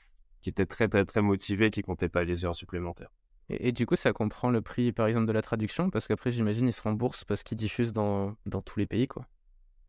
qui 0.44 0.50
étaient 0.50 0.68
très 0.68 0.88
très 0.88 1.06
très 1.06 1.22
motivés, 1.22 1.72
qui 1.72 1.82
comptaient 1.82 2.10
pas 2.10 2.24
les 2.24 2.46
heures 2.46 2.54
supplémentaires. 2.54 3.10
Et, 3.50 3.70
et 3.70 3.72
du 3.72 3.86
coup, 3.86 3.96
ça 3.96 4.14
comprend 4.14 4.52
le 4.52 4.62
prix, 4.62 4.92
par 4.92 5.08
exemple, 5.08 5.26
de 5.26 5.32
la 5.32 5.42
traduction, 5.42 5.90
parce 5.90 6.08
qu'après, 6.08 6.30
j'imagine, 6.30 6.68
ils 6.68 6.74
se 6.74 6.82
remboursent 6.82 7.24
parce 7.24 7.44
qu'ils 7.44 7.58
diffusent 7.58 7.92
dans, 7.94 8.36
dans 8.46 8.62
tous 8.62 8.78
les 8.78 8.86
pays, 8.86 9.08
quoi. 9.08 9.26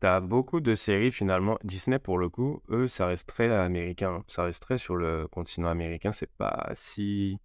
T'as 0.01 0.21
beaucoup 0.21 0.61
de 0.61 0.75
séries 0.75 1.11
finalement. 1.11 1.59
Disney, 1.65 1.99
pour 1.99 2.19
le 2.19 2.29
coup, 2.29 2.63
eux, 2.69 2.87
ça 2.87 3.07
reste 3.07 3.27
très 3.29 3.51
américain. 3.51 4.23
Ça 4.29 4.45
reste 4.45 4.63
très 4.63 4.77
sur 4.77 4.97
le 4.97 5.29
continent 5.29 5.69
américain. 5.69 6.13
C'est 6.13 6.31
pas 6.31 6.69
si. 6.75 7.39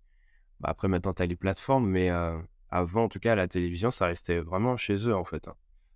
Bah, 0.59 0.69
après, 0.71 0.87
maintenant, 0.87 1.13
t'as 1.13 1.25
les 1.25 1.37
plateformes, 1.37 1.87
mais 1.87 2.09
euh, 2.09 2.37
avant, 2.69 3.05
en 3.05 3.09
tout 3.09 3.19
cas, 3.19 3.35
la 3.35 3.47
télévision, 3.47 3.91
ça 3.91 4.07
restait 4.07 4.39
vraiment 4.39 4.77
chez 4.77 5.07
eux, 5.07 5.15
en 5.15 5.23
fait. 5.23 5.47
hein. 5.47 5.55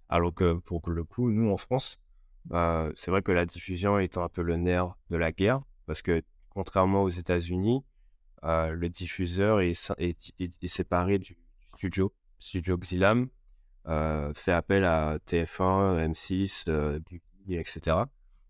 Alors 0.10 0.34
que 0.34 0.54
pour 0.54 0.90
le 0.90 1.04
coup, 1.04 1.32
nous, 1.32 1.50
en 1.52 1.58
France, 1.58 2.00
bah, 2.46 2.90
c'est 2.96 3.12
vrai 3.12 3.22
que 3.22 3.32
la 3.32 3.46
diffusion 3.46 4.00
étant 4.00 4.24
un 4.24 4.30
peu 4.30 4.42
le 4.42 4.56
nerf 4.56 4.96
de 5.10 5.18
la 5.18 5.32
guerre, 5.32 5.62
parce 5.86 6.02
que 6.02 6.24
contrairement 6.54 7.04
aux 7.04 7.10
États-Unis, 7.10 7.84
euh, 8.44 8.72
le 8.72 8.90
diffuseur 8.90 9.62
est, 9.62 9.74
séparé 10.66 11.20
du 11.20 11.38
studio. 11.76 12.14
Studio 12.40 12.78
Xilam 12.78 13.30
euh, 13.88 14.34
fait 14.34 14.52
appel 14.52 14.84
à 14.84 15.18
TF1, 15.28 16.12
M6, 16.12 16.66
euh, 16.68 17.00
BBC, 17.00 17.60
etc. 17.60 17.98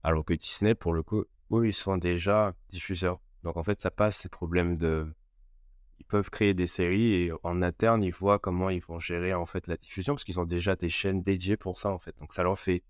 Alors 0.01 0.25
que 0.25 0.33
Disney, 0.33 0.73
pour 0.73 0.93
le 0.93 1.03
coup, 1.03 1.25
eux, 1.51 1.67
ils 1.67 1.73
sont 1.73 1.97
déjà 1.97 2.53
diffuseurs. 2.69 3.19
Donc 3.43 3.57
en 3.57 3.63
fait, 3.63 3.81
ça 3.81 3.91
passe 3.91 4.17
ces 4.17 4.29
problèmes 4.29 4.77
de... 4.77 5.13
Ils 5.99 6.05
peuvent 6.05 6.31
créer 6.31 6.53
des 6.53 6.67
séries 6.67 7.13
et 7.13 7.31
en 7.43 7.61
interne, 7.61 8.03
ils 8.03 8.11
voient 8.11 8.39
comment 8.39 8.69
ils 8.69 8.81
vont 8.81 8.99
gérer 8.99 9.33
en 9.33 9.45
fait 9.45 9.67
la 9.67 9.77
diffusion 9.77 10.13
parce 10.13 10.23
qu'ils 10.23 10.39
ont 10.39 10.45
déjà 10.45 10.75
des 10.75 10.89
chaînes 10.89 11.21
dédiées 11.21 11.55
pour 11.55 11.77
ça 11.77 11.91
en 11.91 11.99
fait. 11.99 12.17
Donc 12.19 12.33
ça 12.33 12.43
leur 12.43 12.57
fait... 12.57 12.83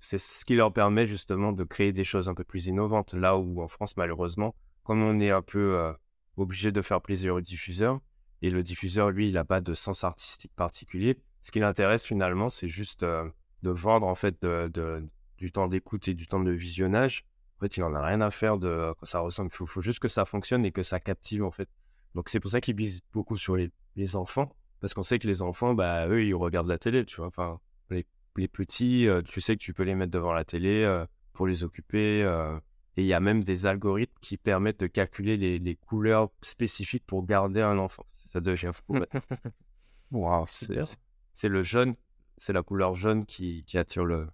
C'est 0.00 0.18
ce 0.18 0.44
qui 0.44 0.54
leur 0.54 0.72
permet 0.72 1.06
justement 1.06 1.52
de 1.52 1.64
créer 1.64 1.92
des 1.92 2.04
choses 2.04 2.28
un 2.28 2.34
peu 2.34 2.44
plus 2.44 2.66
innovantes. 2.66 3.12
Là 3.12 3.36
où 3.36 3.62
en 3.62 3.68
France, 3.68 3.96
malheureusement, 3.96 4.54
comme 4.82 5.02
on 5.02 5.20
est 5.20 5.30
un 5.30 5.42
peu 5.42 5.76
euh, 5.78 5.92
obligé 6.36 6.72
de 6.72 6.82
faire 6.82 7.00
plaisir 7.00 7.34
au 7.34 7.40
diffuseur, 7.40 8.00
et 8.42 8.50
le 8.50 8.62
diffuseur, 8.62 9.10
lui, 9.10 9.28
il 9.28 9.34
n'a 9.34 9.44
pas 9.44 9.60
de 9.60 9.74
sens 9.74 10.04
artistique 10.04 10.52
particulier. 10.56 11.18
Ce 11.42 11.50
qui 11.52 11.60
l'intéresse 11.60 12.06
finalement, 12.06 12.48
c'est 12.48 12.68
juste 12.68 13.02
euh, 13.02 13.28
de 13.62 13.70
vendre 13.70 14.06
en 14.06 14.14
fait 14.14 14.40
de, 14.42 15.04
du 15.36 15.52
temps 15.52 15.68
d'écoute 15.68 16.08
et 16.08 16.14
du 16.14 16.26
temps 16.26 16.40
de 16.40 16.50
visionnage. 16.50 17.24
En 17.58 17.60
fait, 17.60 17.76
il 17.76 17.82
en 17.82 17.94
a 17.94 18.02
rien 18.02 18.22
à 18.22 18.30
faire 18.30 18.56
de 18.56 18.94
quoi 18.98 19.06
ça 19.06 19.20
ressemble. 19.20 19.50
Il 19.52 19.56
faut, 19.56 19.66
faut 19.66 19.82
juste 19.82 19.98
que 19.98 20.08
ça 20.08 20.24
fonctionne 20.24 20.64
et 20.64 20.72
que 20.72 20.82
ça 20.82 20.98
captive 21.00 21.44
en 21.44 21.50
fait. 21.50 21.68
Donc 22.14 22.30
c'est 22.30 22.40
pour 22.40 22.50
ça 22.50 22.60
qu'ils 22.60 22.74
visent 22.74 23.02
beaucoup 23.12 23.36
sur 23.36 23.56
les, 23.56 23.70
les 23.96 24.16
enfants, 24.16 24.54
parce 24.80 24.94
qu'on 24.94 25.02
sait 25.02 25.18
que 25.18 25.28
les 25.28 25.42
enfants, 25.42 25.74
bah 25.74 26.08
eux, 26.08 26.24
ils 26.24 26.34
regardent 26.34 26.68
la 26.68 26.78
télé, 26.78 27.04
tu 27.04 27.16
vois. 27.16 27.26
Enfin, 27.26 27.60
les 28.36 28.48
petits, 28.48 29.08
euh, 29.08 29.22
tu 29.22 29.40
sais 29.40 29.56
que 29.56 29.62
tu 29.62 29.74
peux 29.74 29.82
les 29.84 29.94
mettre 29.94 30.12
devant 30.12 30.32
la 30.32 30.44
télé 30.44 30.82
euh, 30.84 31.06
pour 31.32 31.46
les 31.46 31.64
occuper. 31.64 32.22
euh, 32.22 32.58
et 32.96 33.02
il 33.02 33.06
y 33.06 33.14
a 33.14 33.20
même 33.20 33.44
des 33.44 33.66
algorithmes 33.66 34.18
qui 34.20 34.36
permettent 34.36 34.80
de 34.80 34.86
calculer 34.88 35.36
les, 35.36 35.58
les 35.58 35.76
couleurs 35.76 36.30
spécifiques 36.42 37.04
pour 37.06 37.24
garder 37.24 37.60
un 37.62 37.78
enfant. 37.78 38.04
Ça 38.12 38.40
devient 38.40 38.72
fou. 38.74 38.96
Wow, 40.10 40.44
c'est- 40.46 40.84
c'est- 40.84 40.98
c'est 41.32 41.48
le 41.48 41.62
jaune, 41.62 41.94
c'est 42.36 42.52
la 42.52 42.62
couleur 42.62 42.94
jaune 42.94 43.26
qui, 43.26 43.64
qui 43.64 43.78
attire 43.78 44.04
le, 44.04 44.28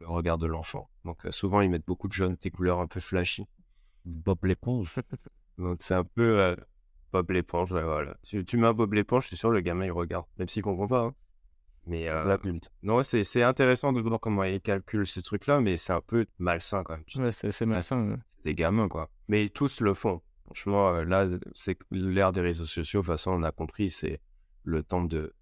le 0.00 0.08
regard 0.08 0.38
de 0.38 0.46
l'enfant. 0.46 0.88
Donc 1.04 1.20
souvent 1.30 1.60
ils 1.60 1.70
mettent 1.70 1.86
beaucoup 1.86 2.08
de 2.08 2.12
jaune, 2.12 2.36
des 2.40 2.50
couleurs 2.50 2.80
un 2.80 2.86
peu 2.86 3.00
flashy. 3.00 3.46
Bob 4.04 4.44
l'éponge. 4.44 4.94
Donc 5.58 5.78
c'est 5.82 5.94
un 5.94 6.04
peu 6.04 6.40
euh, 6.40 6.56
Bob 7.12 7.30
l'éponge, 7.30 7.72
ouais, 7.72 7.82
voilà. 7.84 8.16
Tu, 8.22 8.44
tu 8.44 8.56
mets 8.58 8.66
un 8.68 8.74
Bob 8.74 8.94
l'éponge, 8.94 9.24
je 9.24 9.28
suis 9.28 9.36
sûr 9.36 9.50
le 9.50 9.60
gamin 9.60 9.86
il 9.86 9.92
regarde, 9.92 10.26
même 10.38 10.48
s'il 10.48 10.62
comprend 10.62 10.88
pas. 10.88 11.02
hein. 11.06 11.14
Mais 11.88 12.08
euh, 12.08 12.36
non, 12.82 13.02
c'est 13.02 13.24
c'est 13.24 13.42
intéressant 13.42 13.92
de 13.92 14.00
voir 14.00 14.20
comment 14.20 14.44
ils 14.44 14.60
calculent 14.60 15.06
ces 15.06 15.22
trucs-là, 15.22 15.60
mais 15.60 15.76
c'est 15.76 15.92
un 15.92 16.02
peu 16.02 16.26
malsain 16.38 16.82
quand 16.84 16.94
même. 16.94 17.24
Ouais, 17.24 17.32
c'est 17.32 17.50
c'est 17.50 17.66
malsain. 17.66 18.10
ouais. 18.10 18.16
c'est 18.26 18.44
des 18.44 18.54
gamins, 18.54 18.88
quoi. 18.88 19.10
Mais 19.28 19.48
tous 19.48 19.80
le 19.80 19.94
font. 19.94 20.20
Franchement, 20.44 20.94
euh, 20.94 21.04
là, 21.04 21.26
c'est 21.54 21.78
l'ère 21.90 22.32
des 22.32 22.40
réseaux 22.42 22.64
sociaux. 22.66 23.00
De 23.00 23.06
toute 23.06 23.14
façon, 23.14 23.32
on 23.32 23.42
a 23.42 23.52
compris, 23.52 23.90
c'est 23.90 24.20
le 24.64 24.82
temps 24.82 25.04
de 25.04 25.34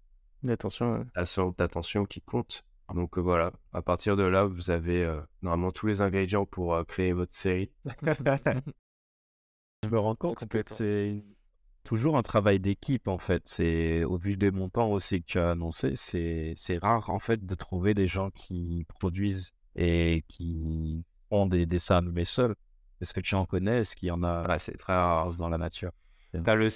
Attention. 0.47 0.93
ouais. 0.93 0.99
d'attention 1.15 1.55
d'attention 1.57 2.05
qui 2.05 2.21
compte. 2.21 2.63
Donc 2.93 3.17
euh, 3.17 3.21
voilà, 3.21 3.51
à 3.73 3.81
partir 3.81 4.15
de 4.15 4.23
là, 4.23 4.45
vous 4.45 4.71
avez 4.71 5.03
euh, 5.03 5.19
normalement 5.41 5.71
tous 5.71 5.87
les 5.87 6.01
ingrédients 6.01 6.45
pour 6.45 6.75
euh, 6.75 6.83
créer 6.85 7.11
votre 7.11 7.33
série. 7.33 7.71
Je 9.83 9.89
me 9.89 9.99
rends 9.99 10.15
compte 10.15 10.47
que 10.47 10.61
c'est 10.61 11.21
toujours 11.87 12.17
un 12.17 12.21
travail 12.21 12.59
d'équipe 12.59 13.07
en 13.07 13.17
fait. 13.17 13.43
C'est 13.45 14.03
au 14.03 14.17
vu 14.17 14.35
des 14.35 14.51
montants 14.51 14.91
aussi 14.91 15.21
que 15.21 15.25
tu 15.25 15.39
as 15.39 15.51
annoncé, 15.51 15.93
c'est 15.95 16.53
c'est 16.57 16.77
rare 16.77 17.09
en 17.09 17.19
fait 17.19 17.45
de 17.45 17.55
trouver 17.55 17.93
des 17.93 18.07
gens 18.07 18.29
qui 18.29 18.85
produisent 18.89 19.53
et 19.75 20.25
qui 20.27 21.05
font 21.29 21.45
des 21.45 21.65
dessins 21.65 21.97
animés 21.97 22.25
seuls. 22.25 22.55
Est-ce 22.99 23.13
que 23.13 23.21
tu 23.21 23.35
en 23.35 23.45
connais? 23.45 23.79
Est-ce 23.79 23.95
qu'il 23.95 24.09
y 24.09 24.11
en 24.11 24.23
a? 24.23 24.59
C'est 24.59 24.77
très 24.77 24.93
rare. 24.93 25.33
dans 25.37 25.47
la 25.47 25.57
nature 25.57 25.91
T'as 26.43 26.55
le 26.55 26.69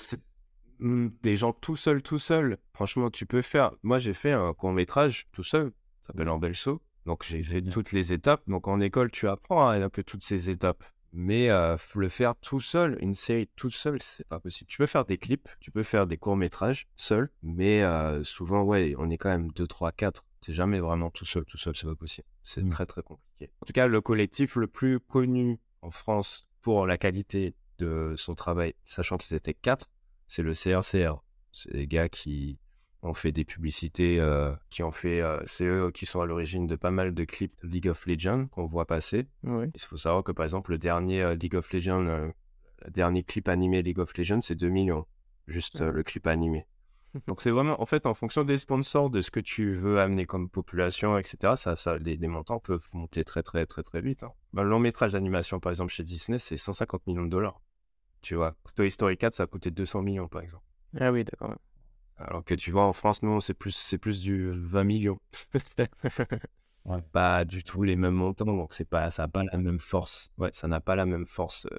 Hmm, 0.79 1.09
des 1.21 1.37
gens 1.37 1.53
tout 1.53 1.75
seuls, 1.75 2.01
tout 2.01 2.17
seuls. 2.17 2.57
Franchement, 2.73 3.11
tu 3.11 3.27
peux 3.27 3.43
faire. 3.43 3.71
Moi, 3.83 3.99
j'ai 3.99 4.15
fait 4.15 4.31
un 4.31 4.51
court 4.53 4.71
métrage 4.71 5.27
tout 5.31 5.43
seul. 5.43 5.71
Ça 6.01 6.07
s'appelle 6.07 6.29
En 6.29 6.39
Belso. 6.39 6.81
Donc, 7.05 7.23
j'ai 7.23 7.43
fait 7.43 7.61
toutes 7.61 7.91
les 7.91 8.13
étapes. 8.13 8.41
Donc, 8.47 8.67
en 8.67 8.79
école, 8.79 9.11
tu 9.11 9.27
apprends 9.27 9.69
hein, 9.69 9.79
un 9.79 9.89
peu 9.89 10.03
toutes 10.03 10.23
ces 10.23 10.49
étapes. 10.49 10.83
Mais 11.13 11.49
euh, 11.49 11.75
le 11.95 12.09
faire 12.09 12.35
tout 12.35 12.59
seul, 12.61 12.97
une 13.01 13.15
série 13.15 13.49
tout 13.55 13.69
seul, 13.69 14.01
c'est 14.01 14.27
pas 14.27 14.39
possible. 14.39 14.67
Tu 14.69 14.77
peux 14.77 14.85
faire 14.85 15.05
des 15.05 15.17
clips, 15.17 15.49
tu 15.59 15.69
peux 15.71 15.83
faire 15.83 16.07
des 16.07 16.17
courts 16.17 16.37
métrages 16.37 16.87
seul, 16.95 17.29
mais 17.43 17.83
euh, 17.83 18.23
souvent, 18.23 18.63
ouais, 18.63 18.95
on 18.97 19.09
est 19.09 19.17
quand 19.17 19.29
même 19.29 19.51
2, 19.51 19.67
3, 19.67 19.91
4. 19.91 20.23
C'est 20.41 20.53
jamais 20.53 20.79
vraiment 20.79 21.09
tout 21.09 21.25
seul, 21.25 21.43
tout 21.45 21.57
seul, 21.57 21.75
c'est 21.75 21.85
pas 21.85 21.95
possible. 21.95 22.27
C'est 22.43 22.63
Mm. 22.63 22.69
très, 22.69 22.85
très 22.85 23.03
compliqué. 23.03 23.51
En 23.61 23.65
tout 23.65 23.73
cas, 23.73 23.87
le 23.87 24.01
collectif 24.01 24.55
le 24.55 24.67
plus 24.67 24.99
connu 24.99 25.59
en 25.81 25.91
France 25.91 26.47
pour 26.61 26.87
la 26.87 26.97
qualité 26.97 27.55
de 27.77 28.13
son 28.15 28.33
travail, 28.35 28.73
sachant 28.85 29.17
qu'ils 29.17 29.35
étaient 29.35 29.53
4, 29.53 29.89
c'est 30.27 30.43
le 30.43 30.53
CRCR. 30.53 31.21
C'est 31.51 31.73
des 31.73 31.87
gars 31.87 32.07
qui 32.07 32.57
ont 33.03 33.13
fait 33.13 33.31
des 33.31 33.43
publicités, 33.45 34.19
euh, 34.19 34.53
qui 34.69 34.83
ont 34.83 34.91
fait, 34.91 35.21
euh, 35.21 35.39
c'est 35.45 35.65
eux 35.65 35.91
qui 35.91 36.05
sont 36.05 36.21
à 36.21 36.25
l'origine 36.25 36.67
de 36.67 36.75
pas 36.75 36.91
mal 36.91 37.13
de 37.13 37.23
clips 37.23 37.53
League 37.63 37.87
of 37.87 38.05
Legends 38.05 38.47
qu'on 38.47 38.65
voit 38.65 38.85
passer. 38.85 39.27
Il 39.43 39.81
faut 39.81 39.97
savoir 39.97 40.23
que 40.23 40.31
par 40.31 40.43
exemple, 40.43 40.71
le 40.71 40.77
dernier 40.77 41.21
euh, 41.21 41.35
League 41.35 41.55
of 41.55 41.71
Legends, 41.73 42.01
le 42.01 42.33
dernier 42.91 43.23
clip 43.23 43.47
animé 43.49 43.81
League 43.81 43.99
of 43.99 44.15
Legends, 44.15 44.41
c'est 44.41 44.55
2 44.55 44.69
millions. 44.69 45.05
Juste 45.47 45.81
euh, 45.81 45.91
le 45.91 46.03
clip 46.03 46.27
animé. 46.27 46.67
Donc 47.27 47.41
c'est 47.41 47.49
vraiment, 47.51 47.81
en 47.81 47.85
fait, 47.85 48.05
en 48.05 48.13
fonction 48.13 48.43
des 48.43 48.57
sponsors, 48.57 49.09
de 49.09 49.21
ce 49.21 49.31
que 49.31 49.39
tu 49.39 49.73
veux 49.73 49.99
amener 49.99 50.25
comme 50.25 50.49
population, 50.49 51.17
etc., 51.17 51.53
ça, 51.55 51.75
ça, 51.75 51.97
les, 51.97 52.15
les 52.15 52.27
montants 52.27 52.59
peuvent 52.59 52.87
monter 52.93 53.23
très, 53.23 53.41
très, 53.41 53.65
très, 53.65 53.83
très 53.83 54.01
vite. 54.01 54.23
hein. 54.23 54.31
Ben, 54.53 54.63
le 54.63 54.69
long 54.69 54.79
métrage 54.79 55.13
d'animation, 55.13 55.59
par 55.59 55.71
exemple, 55.71 55.91
chez 55.91 56.03
Disney, 56.03 56.39
c'est 56.39 56.57
150 56.57 57.07
millions 57.07 57.25
de 57.25 57.29
dollars. 57.29 57.59
Tu 58.21 58.35
vois, 58.35 58.55
Toy 58.75 58.91
Story 58.91 59.17
4, 59.17 59.33
ça 59.33 59.43
a 59.43 59.47
coûté 59.47 59.71
200 59.71 60.03
millions, 60.03 60.27
par 60.27 60.43
exemple. 60.43 60.63
Ah 60.99 61.11
oui, 61.11 61.23
d'accord. 61.23 61.55
Alors 62.27 62.43
que 62.43 62.53
tu 62.55 62.71
vois, 62.71 62.85
en 62.85 62.93
France, 62.93 63.23
nous, 63.23 63.41
c'est 63.41 63.53
plus, 63.53 63.71
c'est 63.71 63.97
plus 63.97 64.19
du 64.21 64.51
20 64.51 64.83
millions. 64.83 65.19
Ouais. 66.85 66.99
Pas 67.11 67.45
du 67.45 67.63
tout 67.63 67.83
les 67.83 67.95
mêmes 67.95 68.15
montants, 68.15 68.45
donc 68.45 68.73
c'est 68.73 68.89
pas, 68.89 69.11
ça 69.11 69.23
n'a 69.23 69.27
pas 69.27 69.43
la 69.43 69.57
même 69.59 69.79
force. 69.79 70.31
Ouais, 70.39 70.49
ça 70.51 70.67
n'a 70.67 70.81
pas 70.81 70.95
la 70.95 71.05
même 71.05 71.27
force. 71.27 71.67
euh. 71.71 71.77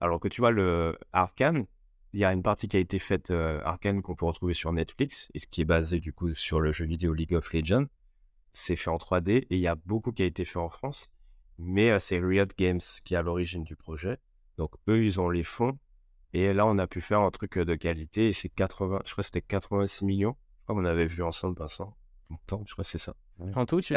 Alors 0.00 0.18
que 0.18 0.28
tu 0.28 0.40
vois, 0.40 0.50
le 0.50 0.96
Arkane, 1.12 1.66
il 2.14 2.20
y 2.20 2.24
a 2.24 2.32
une 2.32 2.42
partie 2.42 2.66
qui 2.66 2.78
a 2.78 2.80
été 2.80 2.98
faite, 2.98 3.30
euh, 3.30 3.60
Arkane, 3.64 4.00
qu'on 4.00 4.14
peut 4.14 4.24
retrouver 4.24 4.54
sur 4.54 4.72
Netflix, 4.72 5.28
et 5.34 5.38
ce 5.38 5.46
qui 5.46 5.60
est 5.60 5.66
basé 5.66 6.00
du 6.00 6.14
coup 6.14 6.34
sur 6.34 6.58
le 6.60 6.72
jeu 6.72 6.86
vidéo 6.86 7.12
League 7.12 7.34
of 7.34 7.52
Legends. 7.52 7.84
c'est 8.54 8.76
fait 8.76 8.88
en 8.90 8.96
3D 8.96 9.30
et 9.30 9.46
il 9.50 9.58
y 9.58 9.66
a 9.68 9.74
beaucoup 9.74 10.12
qui 10.12 10.22
a 10.22 10.26
été 10.26 10.46
fait 10.46 10.58
en 10.58 10.70
France. 10.70 11.10
Mais 11.58 11.90
euh, 11.90 11.98
c'est 11.98 12.18
Riot 12.18 12.46
Games 12.56 12.80
qui 13.04 13.12
est 13.14 13.18
à 13.18 13.22
l'origine 13.22 13.62
du 13.64 13.76
projet. 13.76 14.16
Donc 14.56 14.70
eux, 14.88 15.04
ils 15.04 15.20
ont 15.20 15.28
les 15.28 15.44
fonds. 15.44 15.78
Et 16.34 16.52
là, 16.52 16.66
on 16.66 16.76
a 16.78 16.86
pu 16.86 17.00
faire 17.00 17.20
un 17.20 17.30
truc 17.30 17.56
euh, 17.58 17.64
de 17.64 17.74
qualité. 17.76 18.28
Et 18.28 18.32
c'est 18.32 18.48
80, 18.48 19.00
je 19.06 19.12
crois 19.12 19.22
que 19.22 19.26
c'était 19.26 19.40
86 19.40 20.04
millions. 20.04 20.36
Je 20.58 20.62
crois 20.64 20.74
qu'on 20.76 20.84
avait 20.84 21.06
vu 21.06 21.22
ensemble, 21.22 21.58
Vincent. 21.58 21.96
Longtemps, 22.28 22.62
je 22.66 22.72
crois 22.72 22.82
que 22.82 22.90
c'est 22.90 22.98
ça. 22.98 23.14
En 23.54 23.64
tout, 23.66 23.80
tu 23.80 23.94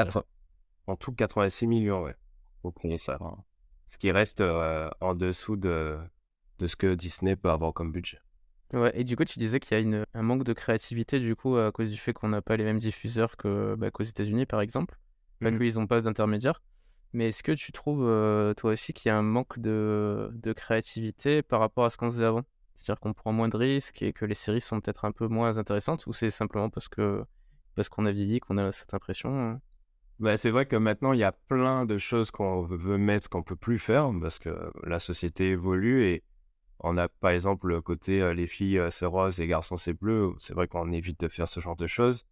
En 0.88 0.96
tout, 0.96 1.12
86 1.12 1.68
millions, 1.68 2.04
ouais. 2.04 2.16
Ça. 2.98 3.18
Ce 3.86 3.98
qui 3.98 4.12
reste 4.12 4.42
euh, 4.42 4.90
en 5.00 5.16
dessous 5.16 5.56
de, 5.56 5.98
de 6.60 6.68
ce 6.68 6.76
que 6.76 6.94
Disney 6.96 7.36
peut 7.36 7.50
avoir 7.50 7.74
comme 7.74 7.92
budget. 7.92 8.20
Ouais, 8.74 8.92
et 9.00 9.06
du 9.06 9.16
coup, 9.16 9.24
tu 9.24 9.40
disais 9.40 9.62
qu'il 9.62 9.78
y 9.78 9.80
a 9.80 9.82
une, 9.82 10.06
un 10.14 10.22
manque 10.22 10.44
de 10.44 10.52
créativité 10.52 11.22
du 11.22 11.36
coup 11.38 11.56
à 11.56 11.72
cause 11.72 11.90
du 11.90 11.98
fait 11.98 12.12
qu'on 12.12 12.28
n'a 12.28 12.42
pas 12.42 12.58
les 12.58 12.66
mêmes 12.66 12.80
diffuseurs 12.80 13.38
que 13.38 13.76
bah, 13.76 13.90
qu'aux 13.92 14.04
États-Unis 14.04 14.46
par 14.46 14.60
exemple. 14.60 14.98
Pas 15.40 15.52
Mhm. 15.52 15.60
qu'ils 15.60 15.76
n'ont 15.76 15.88
pas 15.88 16.02
d'intermédiaire. 16.02 16.62
Mais 17.14 17.30
est-ce 17.30 17.44
que 17.44 17.54
tu 17.54 17.72
trouves 17.72 18.06
toi 18.56 18.72
aussi 18.72 18.94
qu'il 18.94 19.10
y 19.10 19.12
a 19.12 19.18
un 19.18 19.24
manque 19.24 19.60
de, 19.60 20.30
de 20.34 20.54
créativité 20.54 21.42
par 21.42 21.60
rapport 21.60 21.86
à 21.86 21.90
ce 21.90 21.98
qu'on 21.98 22.12
faisait 22.12 22.26
avant? 22.26 22.44
C'est-à-dire 22.76 23.00
qu'on 23.00 23.14
prend 23.14 23.32
moins 23.32 23.50
de 23.50 23.58
risques 23.58 24.02
et 24.02 24.14
que 24.14 24.26
les 24.26 24.36
séries 24.36 24.62
sont 24.62 24.80
peut-être 24.80 25.06
un 25.06 25.12
peu 25.12 25.28
moins 25.28 25.58
intéressantes 25.58 26.06
ou 26.06 26.14
c'est 26.14 26.30
simplement 26.30 26.70
parce 26.70 26.88
que 26.88 27.24
parce 27.76 27.90
qu'on 27.90 28.06
a 28.06 28.12
vieilli 28.12 28.40
qu'on 28.40 28.58
a 28.58 28.72
cette 28.72 28.94
impression 28.94 29.30
hein? 29.40 29.62
Bah, 30.20 30.36
c'est 30.36 30.50
vrai 30.50 30.66
que 30.66 30.76
maintenant, 30.76 31.14
il 31.14 31.20
y 31.20 31.24
a 31.24 31.32
plein 31.32 31.86
de 31.86 31.98
choses 32.00 32.32
qu'on 32.32 32.64
veut 32.64 32.98
mettre 32.98 33.30
qu'on 33.30 33.44
peut 33.44 33.56
plus 33.56 33.78
faire 33.78 34.12
parce 34.20 34.40
que 34.40 34.72
la 34.84 35.00
société 35.00 35.50
évolue 35.50 36.06
et 36.06 36.24
on 36.80 36.98
a 36.98 37.08
par 37.08 37.32
exemple 37.32 37.68
le 37.68 37.82
côté 37.82 38.34
les 38.34 38.48
filles 38.48 38.82
c'est 38.90 39.06
rose, 39.06 39.38
les 39.38 39.48
garçons 39.48 39.78
c'est 39.78 39.94
bleu. 39.94 40.34
C'est 40.40 40.54
vrai 40.54 40.68
qu'on 40.68 40.92
évite 40.92 41.20
de 41.20 41.28
faire 41.28 41.48
ce 41.48 41.60
genre 41.60 41.76
de 41.76 41.86
choses. 41.86 42.26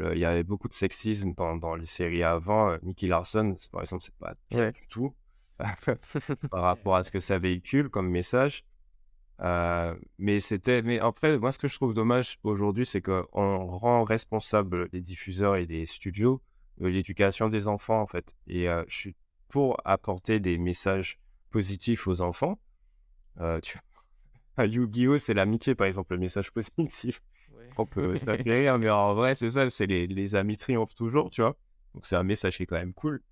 Il 0.00 0.18
y 0.18 0.24
avait 0.24 0.42
beaucoup 0.42 0.68
de 0.68 0.72
sexisme 0.72 1.34
dans, 1.34 1.56
dans 1.56 1.74
les 1.74 1.86
séries 1.86 2.22
avant. 2.22 2.70
Euh, 2.70 2.78
Nicky 2.82 3.06
Larson, 3.08 3.54
par 3.70 3.82
exemple, 3.82 4.02
c'est 4.02 4.14
pas 4.14 4.34
bien 4.50 4.60
Ouais. 4.60 4.72
du 4.72 4.86
tout 4.88 5.14
par 6.50 6.62
rapport 6.62 6.96
à 6.96 7.04
ce 7.04 7.10
que 7.10 7.20
ça 7.20 7.38
véhicule 7.38 7.88
comme 7.88 8.08
message. 8.08 8.64
Euh, 9.40 9.94
mais 10.18 10.40
c'était, 10.40 10.82
mais 10.82 10.98
après, 10.98 11.38
moi, 11.38 11.52
ce 11.52 11.58
que 11.58 11.68
je 11.68 11.74
trouve 11.74 11.94
dommage 11.94 12.38
aujourd'hui, 12.42 12.86
c'est 12.86 13.02
qu'on 13.02 13.66
rend 13.66 14.04
responsable 14.04 14.88
les 14.92 15.00
diffuseurs 15.00 15.56
et 15.56 15.66
les 15.66 15.86
studios 15.86 16.40
de 16.78 16.86
l'éducation 16.88 17.48
des 17.48 17.68
enfants, 17.68 18.00
en 18.00 18.06
fait. 18.06 18.34
Et 18.46 18.68
euh, 18.68 18.84
je 18.88 18.96
suis 18.96 19.16
pour 19.48 19.76
apporter 19.84 20.40
des 20.40 20.56
messages 20.58 21.18
positifs 21.50 22.06
aux 22.06 22.20
enfants. 22.22 22.58
Euh, 23.40 23.60
tu... 23.60 23.78
À 24.56 24.64
Yu-Gi-Oh, 24.66 25.18
c'est 25.18 25.34
l'amitié, 25.34 25.74
par 25.74 25.86
exemple, 25.86 26.14
le 26.14 26.20
message 26.20 26.50
positif. 26.52 27.22
On 27.76 27.86
peut 27.86 28.14
rire, 28.46 28.78
mais 28.78 28.90
en 28.90 29.14
vrai, 29.14 29.34
c'est 29.34 29.50
ça, 29.50 29.68
c'est 29.70 29.86
les, 29.86 30.34
amis 30.34 30.56
triomphent 30.56 30.94
toujours, 30.94 31.30
tu 31.30 31.42
vois. 31.42 31.56
Donc 31.94 32.06
c'est 32.06 32.16
un 32.16 32.22
message 32.22 32.56
qui 32.56 32.64
est 32.64 32.66
quand 32.66 32.76
même 32.76 32.94
cool. 32.94 33.22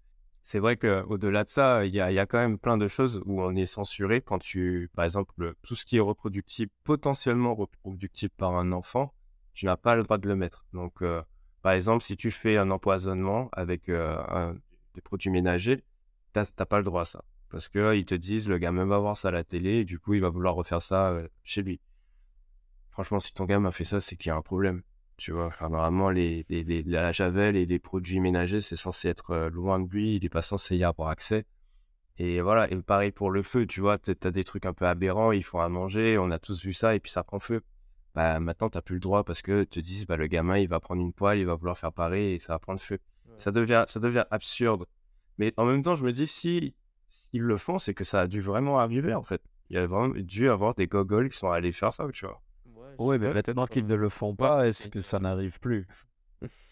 C'est 0.42 0.58
vrai 0.58 0.76
qu'au-delà 0.76 1.44
de 1.44 1.50
ça, 1.50 1.84
il 1.84 1.94
y 1.94 2.00
a, 2.00 2.26
quand 2.26 2.38
même 2.38 2.58
plein 2.58 2.78
de 2.78 2.88
choses 2.88 3.22
où 3.26 3.42
on 3.42 3.54
est 3.54 3.66
censuré 3.66 4.22
quand 4.22 4.38
tu, 4.38 4.90
par 4.94 5.04
exemple, 5.04 5.32
le- 5.36 5.54
tout 5.62 5.74
ce 5.74 5.84
qui 5.84 5.98
est 5.98 6.00
reproductible, 6.00 6.72
potentiellement 6.84 7.54
reproductible 7.54 8.32
par 8.36 8.56
un 8.56 8.72
enfant, 8.72 9.12
tu 9.52 9.66
n'as 9.66 9.76
pas 9.76 9.94
le 9.94 10.02
droit 10.02 10.18
de 10.18 10.26
le 10.26 10.36
mettre. 10.36 10.64
Donc, 10.72 11.02
euh, 11.02 11.22
par 11.62 11.72
exemple, 11.72 12.02
si 12.02 12.16
tu 12.16 12.30
fais 12.30 12.56
un 12.56 12.70
empoisonnement 12.70 13.50
avec 13.52 13.88
euh, 13.88 14.54
des 14.94 15.02
produits 15.02 15.30
ménagers, 15.30 15.84
t'as 16.32 16.46
t'as 16.46 16.64
pas 16.64 16.78
le 16.78 16.84
droit 16.84 17.02
à 17.02 17.04
ça. 17.04 17.24
Parce 17.50 17.68
qu'ils 17.68 18.04
te 18.06 18.14
disent, 18.14 18.48
le 18.48 18.58
gamin 18.58 18.86
va 18.86 18.98
voir 18.98 19.16
ça 19.16 19.28
à 19.28 19.32
la 19.32 19.44
télé, 19.44 19.80
et 19.80 19.84
du 19.84 19.98
coup, 19.98 20.14
il 20.14 20.20
va 20.20 20.30
vouloir 20.30 20.54
refaire 20.54 20.80
ça 20.80 21.10
euh, 21.10 21.28
chez 21.44 21.62
lui. 21.62 21.80
Franchement, 22.90 23.20
si 23.20 23.32
ton 23.32 23.44
gamin 23.44 23.70
fait 23.70 23.84
ça, 23.84 24.00
c'est 24.00 24.16
qu'il 24.16 24.28
y 24.28 24.32
a 24.32 24.36
un 24.36 24.42
problème. 24.42 24.82
Tu 25.16 25.32
vois, 25.32 25.46
Enfin, 25.46 25.68
normalement, 25.68 26.10
les, 26.10 26.46
les- 26.48 26.64
les- 26.64 26.82
la 26.82 27.12
javel 27.12 27.56
et 27.56 27.66
les 27.66 27.78
produits 27.78 28.20
ménagers, 28.20 28.60
c'est 28.60 28.76
censé 28.76 29.08
être 29.08 29.30
euh, 29.32 29.50
loin 29.50 29.78
de 29.80 29.88
lui, 29.88 30.16
il 30.16 30.22
n'est 30.22 30.28
pas 30.28 30.42
censé 30.42 30.76
y 30.76 30.84
avoir 30.84 31.08
accès. 31.10 31.44
Et 32.18 32.40
voilà, 32.40 32.70
et 32.70 32.76
pareil 32.82 33.12
pour 33.12 33.30
le 33.30 33.42
feu, 33.42 33.66
tu 33.66 33.80
vois, 33.80 33.98
tu 33.98 34.14
as 34.22 34.30
des 34.30 34.44
trucs 34.44 34.66
un 34.66 34.72
peu 34.74 34.86
aberrants, 34.86 35.32
ils 35.32 35.42
font 35.44 35.60
à 35.60 35.68
manger, 35.68 36.18
on 36.18 36.30
a 36.30 36.38
tous 36.38 36.62
vu 36.64 36.72
ça, 36.72 36.94
et 36.94 37.00
puis 37.00 37.10
ça 37.10 37.22
prend 37.22 37.38
feu. 37.38 37.62
Bah 38.14 38.40
maintenant, 38.40 38.68
t'as 38.68 38.82
plus 38.82 38.94
le 38.96 39.00
droit 39.00 39.24
parce 39.24 39.40
que 39.42 39.64
te 39.64 39.80
disent, 39.80 40.06
bah, 40.06 40.16
le 40.16 40.26
gamin, 40.26 40.58
il 40.58 40.68
va 40.68 40.80
prendre 40.80 41.00
une 41.00 41.12
poêle, 41.12 41.38
il 41.38 41.46
va 41.46 41.54
vouloir 41.54 41.78
faire 41.78 41.92
pareil, 41.92 42.34
et 42.34 42.38
ça 42.40 42.54
va 42.54 42.58
prendre 42.58 42.80
feu. 42.80 42.98
Ça, 43.38 43.52
devient, 43.52 43.84
ça 43.88 44.00
devient 44.00 44.24
absurde. 44.30 44.84
Mais 45.38 45.54
en 45.56 45.64
même 45.64 45.82
temps, 45.82 45.94
je 45.94 46.04
me 46.04 46.12
dis, 46.12 46.26
si 46.26 46.74
ils 47.32 47.40
le 47.42 47.56
font, 47.56 47.78
c'est 47.78 47.94
que 47.94 48.04
ça 48.04 48.20
a 48.22 48.26
dû 48.26 48.40
vraiment 48.40 48.78
arriver, 48.78 49.14
en 49.14 49.22
fait. 49.22 49.40
Il 49.70 49.76
y 49.76 49.78
a 49.78 49.86
vraiment 49.86 50.12
dû 50.14 50.50
avoir 50.50 50.74
des 50.74 50.88
gogoles 50.88 51.28
qui 51.30 51.38
sont 51.38 51.50
allés 51.50 51.72
faire 51.72 51.92
ça, 51.92 52.06
tu 52.12 52.26
vois. 52.26 52.42
Oui, 52.98 53.18
mais 53.18 53.32
maintenant 53.32 53.66
qu'ils 53.66 53.86
ne 53.86 53.94
le 53.94 54.08
font 54.08 54.34
pas, 54.34 54.66
est-ce 54.68 54.84
c'est- 54.84 54.90
que 54.90 55.00
ça 55.00 55.18
n'arrive 55.18 55.58
plus? 55.60 55.86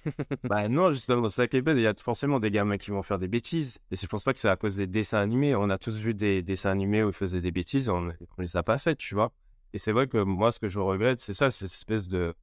Bah 0.44 0.68
non, 0.68 0.92
justement, 0.92 1.28
c'est 1.28 1.36
ça 1.36 1.48
qui 1.48 1.56
est. 1.58 1.62
Il 1.66 1.80
y 1.80 1.86
a 1.86 1.94
forcément 1.94 2.40
des 2.40 2.50
gamins 2.50 2.78
qui 2.78 2.90
vont 2.90 3.02
faire 3.02 3.18
des 3.18 3.28
bêtises. 3.28 3.78
Et 3.90 3.96
je 3.96 4.06
pense 4.06 4.24
pas 4.24 4.32
que 4.32 4.38
c'est 4.38 4.48
à 4.48 4.56
cause 4.56 4.76
des 4.76 4.86
dessins 4.86 5.18
animés. 5.20 5.54
On 5.54 5.68
a 5.70 5.78
tous 5.78 5.96
vu 5.98 6.14
des 6.14 6.42
dessins 6.42 6.70
animés 6.70 7.02
où 7.02 7.08
ils 7.08 7.12
faisaient 7.12 7.40
des 7.40 7.50
bêtises, 7.50 7.88
on, 7.88 8.08
on 8.38 8.42
les 8.42 8.56
a 8.56 8.62
pas 8.62 8.78
faites, 8.78 8.98
tu 8.98 9.14
vois? 9.14 9.32
Et 9.74 9.78
c'est 9.78 9.92
vrai 9.92 10.06
que 10.06 10.18
moi, 10.18 10.50
ce 10.52 10.58
que 10.60 10.68
je 10.68 10.78
regrette, 10.78 11.20
c'est 11.20 11.34
ça, 11.34 11.50
cette 11.50 11.70
espèce 11.70 12.08
de, 12.08 12.34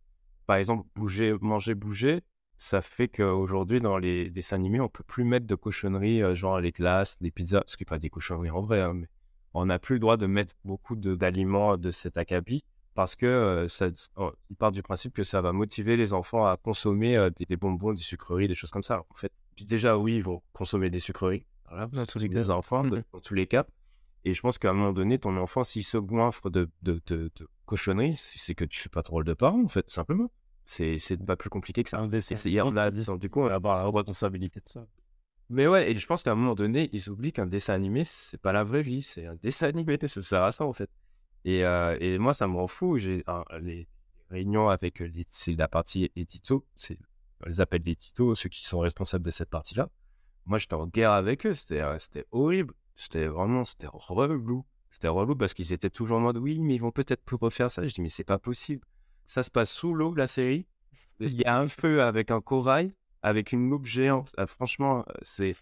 par 0.48 0.58
exemple, 0.58 0.88
bouger, 0.96 1.36
manger, 1.42 1.76
bouger. 1.76 2.22
Ça 2.58 2.82
fait 2.82 3.08
qu'aujourd'hui, 3.10 3.82
dans 3.82 3.98
les 3.98 4.30
dessins 4.30 4.58
animés, 4.58 4.80
on 4.80 4.90
peut 4.90 5.04
plus 5.04 5.24
mettre 5.26 5.48
de 5.48 5.56
cochonneries, 5.56 6.22
euh, 6.24 6.36
genre 6.36 6.60
les 6.62 6.72
glaces, 6.72 7.18
les 7.22 7.32
pizzas, 7.32 7.64
ce 7.68 7.78
qui 7.78 7.84
n'est 7.84 7.86
pas 7.88 8.00
des 8.00 8.10
cochonneries 8.10 8.52
en 8.52 8.62
vrai, 8.62 8.82
hein, 8.82 8.94
mais 8.94 9.08
on 9.54 9.66
n'a 9.66 9.80
plus 9.80 9.96
le 9.96 10.00
droit 10.00 10.18
de 10.18 10.26
mettre 10.26 10.54
beaucoup 10.64 10.96
de- 10.96 11.16
d'aliments 11.16 11.78
de, 11.78 11.92
cet 11.92 12.18
acabit 12.18 12.64
parce 12.96 13.16
que 13.16 13.26
euh, 13.28 13.68
ça, 13.68 13.90
oh, 14.18 14.32
il 14.50 14.56
part 14.56 14.72
du 14.72 14.82
principe 14.82 15.14
que 15.14 15.24
ça 15.24 15.42
va 15.42 15.52
motiver 15.54 15.98
les 15.98 16.14
enfants 16.14 16.46
à 16.48 16.58
consommer 16.58 17.16
euh, 17.18 17.30
des, 17.30 17.46
des 17.46 17.58
bonbons, 17.58 17.94
des 17.94 18.02
sucreries, 18.02 18.48
des 18.48 18.56
choses 18.56 18.72
comme 18.72 18.84
ça. 18.84 19.04
En 19.10 19.14
fait, 19.16 19.32
puis 19.56 19.66
déjà, 19.66 19.98
oui, 19.98 20.18
ils 20.18 20.24
vont 20.24 20.42
consommer 20.54 20.90
des 20.90 21.00
sucreries. 21.00 21.46
Voilà, 21.70 21.88
Dans 21.88 22.06
tous 22.06 22.20
les 22.20 22.30
des 22.30 22.50
enfants, 22.50 22.84
de- 22.84 23.04
dans 23.14 23.20
tous 23.20 23.34
les 23.36 23.48
cas. 23.48 23.66
Et 24.24 24.34
je 24.34 24.42
pense 24.42 24.58
qu'à 24.58 24.72
un 24.72 24.74
moment 24.74 24.94
donné, 24.94 25.20
ton 25.20 25.38
enfant, 25.38 25.64
s'il 25.64 25.84
se 25.84 25.98
goinfre 25.98 26.50
de, 26.50 26.70
de, 26.82 27.02
de, 27.06 27.32
de 27.36 27.48
cochonneries, 27.68 28.16
c'est 28.16 28.56
que 28.56 28.66
tu 28.66 28.80
fais 28.80 28.90
pas 28.90 29.04
trop 29.04 29.18
rôle 29.18 29.26
de 29.26 29.34
parent, 29.36 29.64
en 29.64 29.68
fait, 29.68 29.88
simplement. 29.90 30.32
C'est 30.66 30.98
pas 31.26 31.36
plus 31.36 31.50
compliqué 31.52 31.84
que 31.84 31.90
ça. 31.92 32.00
Et 32.50 32.62
on 32.62 32.76
a, 32.76 32.90
du 32.92 33.30
coup, 33.30 33.42
on 33.42 33.48
va 33.50 33.56
avoir 33.56 33.76
la 33.78 33.92
responsabilité 33.92 34.60
de 34.62 34.70
ça. 34.70 34.88
mais 35.50 35.68
ouais, 35.68 35.92
et 35.92 35.96
je 35.96 36.08
pense 36.08 36.24
qu'à 36.24 36.32
un 36.32 36.36
moment 36.36 36.56
donné, 36.56 36.90
ils 36.92 37.08
oublient 37.10 37.34
qu'un 37.34 37.46
dessin 37.46 37.74
animé, 37.76 38.04
c'est 38.04 38.40
pas 38.42 38.52
la 38.52 38.64
vraie 38.64 38.82
vie, 38.82 39.04
c'est 39.04 39.28
un 39.28 39.36
dessin 39.36 39.68
animé, 39.68 39.98
ça 40.08 40.22
sert 40.22 40.42
à 40.44 40.52
ça 40.52 40.66
en 40.66 40.74
fait. 40.74 40.90
Et, 41.46 41.64
euh, 41.64 41.96
et 42.02 42.18
moi, 42.18 42.34
ça 42.34 42.48
me 42.48 42.56
rend 42.56 42.68
fou. 42.68 42.98
J'ai 42.98 43.24
les 43.62 43.88
réunions 44.30 44.68
avec 44.68 45.02
c'est 45.30 45.56
la 45.56 45.68
partie 45.68 46.12
édito, 46.16 46.66
on 47.46 47.48
les 47.48 47.62
appelle 47.62 47.84
les 47.86 47.92
éditos, 47.92 48.34
ceux 48.36 48.50
qui 48.50 48.66
sont 48.66 48.80
responsables 48.80 49.24
de 49.24 49.32
cette 49.32 49.50
partie-là. 49.50 49.90
Moi, 50.46 50.58
j'étais 50.58 50.74
en 50.74 50.88
guerre 50.88 51.12
avec 51.12 51.46
eux, 51.46 51.54
c'était, 51.54 51.82
euh, 51.82 51.98
c'était 52.00 52.26
horrible, 52.32 52.74
c'était 52.96 53.28
vraiment, 53.28 53.64
c'était 53.64 53.88
relou. 53.92 54.66
C'était 54.90 55.08
relou 55.08 55.36
parce 55.36 55.54
qu'ils 55.54 55.74
étaient 55.74 55.90
toujours 55.90 56.18
en 56.18 56.22
mode 56.22 56.38
oui, 56.38 56.62
mais 56.62 56.76
ils 56.76 56.82
vont 56.82 56.92
peut-être 56.92 57.22
refaire 57.36 57.70
ça. 57.70 57.86
Je 57.86 57.94
dis, 57.94 58.02
mais 58.02 58.10
c'est 58.10 58.24
pas 58.24 58.40
possible. 58.40 58.86
Ça 59.26 59.44
se 59.44 59.52
passe 59.52 59.72
sous 59.72 59.94
l'eau, 59.94 60.14
la 60.14 60.28
série. 60.28 60.66
Il 61.20 61.34
y 61.34 61.44
a 61.46 61.60
un 61.60 61.68
feu 61.68 62.02
avec 62.02 62.32
un 62.32 62.42
corail, 62.42 62.94
avec 63.22 63.52
une 63.52 63.70
loupe 63.70 63.86
géante. 63.86 64.34
Ah, 64.38 64.48
franchement, 64.48 65.04
euh, 65.10 65.14
c'est. 65.22 65.56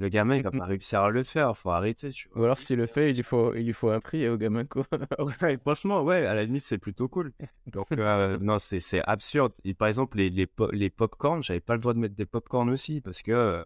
Le 0.00 0.08
gamin, 0.08 0.36
il 0.36 0.42
va 0.42 0.50
pas 0.50 0.64
réussir 0.64 1.00
à 1.02 1.10
le 1.10 1.22
faire. 1.22 1.56
Faut 1.56 1.70
arrêter, 1.70 2.10
tu 2.10 2.28
vois. 2.30 2.40
Ou 2.40 2.44
alors 2.46 2.58
s'il 2.58 2.78
le 2.78 2.86
fait, 2.86 3.10
il 3.10 3.16
lui 3.16 3.22
faut, 3.22 3.54
il 3.54 3.66
lui 3.66 3.72
faut 3.74 3.90
un 3.90 4.00
prix 4.00 4.26
au 4.28 4.36
gamin 4.38 4.64
quoi. 4.64 4.84
Ouais, 5.42 5.58
franchement, 5.58 6.02
ouais, 6.02 6.24
à 6.26 6.34
la 6.34 6.44
limite, 6.44 6.64
c'est 6.64 6.78
plutôt 6.78 7.06
cool. 7.08 7.32
Donc, 7.66 7.86
euh, 7.92 8.38
non, 8.40 8.58
c'est 8.58 8.80
c'est 8.80 9.02
absurde. 9.06 9.52
Et 9.64 9.74
par 9.74 9.88
exemple, 9.88 10.16
les, 10.16 10.30
les, 10.30 10.46
po- 10.46 10.70
les 10.72 10.88
pop-corn, 10.90 11.42
j'avais 11.42 11.60
pas 11.60 11.74
le 11.74 11.80
droit 11.80 11.92
de 11.94 11.98
mettre 11.98 12.14
des 12.14 12.26
pop-corn 12.26 12.70
aussi 12.70 13.00
parce 13.00 13.22
que. 13.22 13.30
euh, 13.32 13.62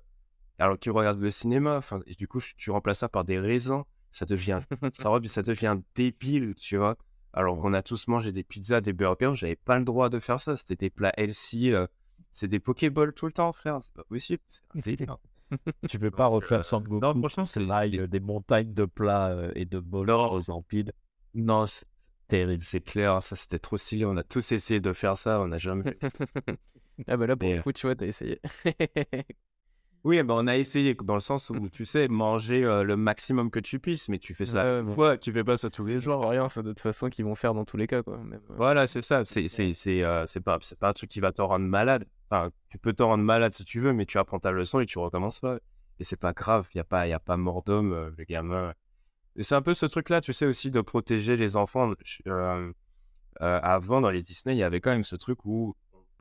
alors 0.59 0.75
que 0.77 0.81
tu 0.81 0.91
regardes 0.91 1.21
le 1.21 1.31
cinéma, 1.33 1.77
enfin, 1.77 2.01
et 2.07 2.15
du 2.15 2.29
coup, 2.29 2.41
tu 2.57 2.71
remplaces 2.71 2.99
ça 3.01 3.09
par 3.09 3.25
des 3.25 3.39
raisins, 3.41 3.83
ça 4.13 4.25
devient, 4.25 4.61
ça, 4.93 5.11
ça 5.27 5.43
devient 5.43 5.79
débile, 5.97 6.55
tu 6.57 6.77
vois. 6.77 6.97
Alors 7.33 7.61
qu'on 7.61 7.73
a 7.75 7.83
tous 7.83 8.07
mangé 8.07 8.31
des 8.31 8.45
pizzas, 8.45 8.81
des 8.81 8.93
burgers, 8.93 9.33
j'avais 9.35 9.57
pas 9.57 9.79
le 9.79 9.85
droit 9.85 10.09
de 10.09 10.21
faire 10.21 10.41
ça. 10.41 10.55
C'était 10.57 10.77
des 10.77 10.91
plats 10.91 11.13
healthy, 11.17 11.73
euh, 11.73 11.87
c'est 12.31 12.47
des 12.49 12.61
Pokéballs 12.61 13.13
tout 13.13 13.27
le 13.27 13.33
temps, 13.33 13.53
frère. 13.53 13.79
C'est 13.83 13.93
pas 13.93 14.05
possible. 14.05 14.43
C'est 14.47 14.63
un 14.77 14.81
délire. 14.81 15.19
Tu 15.89 15.99
peux 15.99 16.11
pas 16.11 16.27
refaire 16.27 16.61
euh, 16.61 16.63
sans 16.63 16.81
Goku. 16.81 17.01
non, 17.01 17.15
franchement, 17.15 17.45
c'est- 17.45 17.61
Là, 17.61 17.87
il 17.87 17.95
y 17.95 18.01
a 18.01 18.07
des 18.07 18.21
montagnes 18.21 18.73
de 18.75 18.85
plats 18.85 19.31
euh, 19.31 19.53
et 19.55 19.65
de 19.65 19.79
bols 19.79 20.11
aux 20.11 20.51
empiles. 20.51 20.93
Non, 21.35 21.67
c'est 21.67 21.87
terrible, 22.29 22.63
c'est 22.63 22.81
clair. 22.81 23.23
Ça, 23.23 23.37
c'était 23.37 23.59
trop 23.59 23.77
stylé. 23.77 24.05
On 24.05 24.17
a 24.17 24.23
tous 24.25 24.53
essayé 24.53 24.81
de 24.81 24.93
faire 24.93 25.17
ça, 25.17 25.41
on 25.41 25.49
n'a 25.49 25.59
jamais. 25.59 25.97
ah 27.09 27.17
bah 27.17 27.27
là 27.27 27.37
pour 27.37 27.51
le 27.51 27.59
euh, 27.59 27.63
coup, 27.63 27.73
tu 27.73 27.87
vois, 27.87 27.95
t'as 27.97 28.07
essayé. 28.07 28.41
Oui, 30.05 30.23
ben 30.23 30.35
on 30.35 30.47
a 30.47 30.57
essayé 30.59 30.95
dans 30.95 31.15
le 31.15 31.21
sens 31.21 31.49
où 31.49 31.69
tu 31.71 31.87
sais 31.87 32.09
manger 32.09 32.63
euh, 32.63 32.83
le 32.83 32.95
maximum 32.95 33.51
que 33.51 33.59
tu 33.59 33.79
puisses, 33.81 34.11
mais 34.11 34.19
tu 34.19 34.35
fais 34.35 34.45
ça 34.45 34.63
Ouais, 34.63 34.81
une 34.81 34.87
bon. 34.87 34.93
fois, 34.95 35.17
tu 35.17 35.33
fais 35.33 35.43
pas 35.43 35.57
ça 35.57 35.71
tous 35.71 35.87
les 35.87 35.99
jours. 35.99 36.17
expérience 36.17 36.59
de 36.59 36.63
toute 36.63 36.81
façon 36.81 37.09
qu'ils 37.09 37.25
vont 37.25 37.35
faire 37.35 37.55
dans 37.55 37.65
tous 37.65 37.79
les 37.79 37.87
cas 37.87 38.03
quoi. 38.03 38.19
Même, 38.19 38.35
euh, 38.51 38.55
Voilà, 38.57 38.87
c'est 38.87 39.01
ça. 39.03 39.25
C'est 39.25 39.49
c'est 39.49 39.73
c'est 39.73 40.03
euh, 40.03 40.27
pas 40.45 40.59
c'est 40.61 40.79
pas 40.79 40.91
un 40.91 40.93
truc 40.93 41.09
qui 41.11 41.21
va 41.21 41.33
te 41.33 41.41
rendre 41.41 41.65
malade. 41.67 42.05
Enfin, 42.31 42.51
tu 42.69 42.77
peux 42.79 42.93
te 42.93 43.03
rendre 43.03 43.25
malade 43.25 43.55
si 43.55 43.65
tu 43.65 43.81
veux, 43.81 43.95
mais 43.95 44.05
tu 44.05 44.19
apprends 44.19 44.39
ta 44.39 44.51
leçon 44.51 44.81
et 44.81 44.87
tu 44.87 44.99
recommences 44.99 45.41
pas. 45.41 45.57
Et 45.99 46.05
c'est 46.05 46.17
pas 46.21 46.33
grave. 46.35 46.69
Il 46.75 46.77
y 46.77 46.81
a 46.81 46.85
pas 46.85 47.07
il 47.07 47.11
y 47.11 47.15
a 47.15 47.19
pas 47.21 47.37
mort 47.39 47.63
d'homme, 47.63 48.13
le 48.17 48.25
gamin. 48.25 48.75
Et 49.37 49.43
c'est 49.43 49.55
un 49.55 49.63
peu 49.63 49.73
ce 49.75 49.87
truc-là, 49.87 50.21
tu 50.21 50.33
sais 50.35 50.47
aussi 50.47 50.71
de 50.71 50.81
protéger 50.83 51.37
les 51.37 51.57
enfants. 51.57 51.93
Avant 53.41 54.01
dans 54.01 54.11
les 54.11 54.23
Disney, 54.23 54.55
il 54.55 54.59
y 54.59 54.63
avait 54.63 54.81
quand 54.81 54.91
même 54.93 55.03
ce 55.05 55.17
truc 55.17 55.45
où 55.45 55.75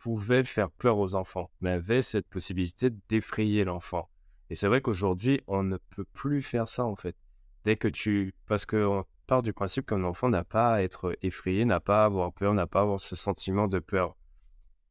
pouvait 0.04 0.43
faire 0.43 0.70
peur 0.70 0.97
aux 0.97 1.16
enfants, 1.16 1.49
mais 1.62 1.70
avait 1.70 2.01
cette 2.01 2.28
possibilité 2.28 2.89
d'effrayer 3.08 3.64
l'enfant. 3.64 4.10
Et 4.49 4.56
c'est 4.56 4.68
vrai 4.68 4.82
qu'aujourd'hui, 4.82 5.39
on 5.47 5.64
ne 5.64 5.78
peut 5.78 6.04
plus 6.04 6.41
faire 6.41 6.68
ça 6.68 6.84
en 6.84 6.97
fait. 6.97 7.16
Dès 7.64 7.78
que 7.78 7.88
tu, 7.88 8.36
parce 8.45 8.66
qu'on 8.66 9.06
part 9.28 9.41
du 9.43 9.54
principe 9.54 9.86
qu'un 9.86 10.04
enfant 10.04 10.28
n'a 10.28 10.43
pas 10.43 10.74
à 10.74 10.82
être 10.82 11.18
effrayé, 11.22 11.64
n'a 11.64 11.80
pas 11.80 12.04
à 12.04 12.06
avoir 12.06 12.34
peur, 12.34 12.54
n'a 12.54 12.68
pas 12.68 12.80
à 12.80 12.82
avoir 12.82 12.99
ce 12.99 13.16
sentiment 13.16 13.70
de 13.70 13.80
peur. 13.80 14.18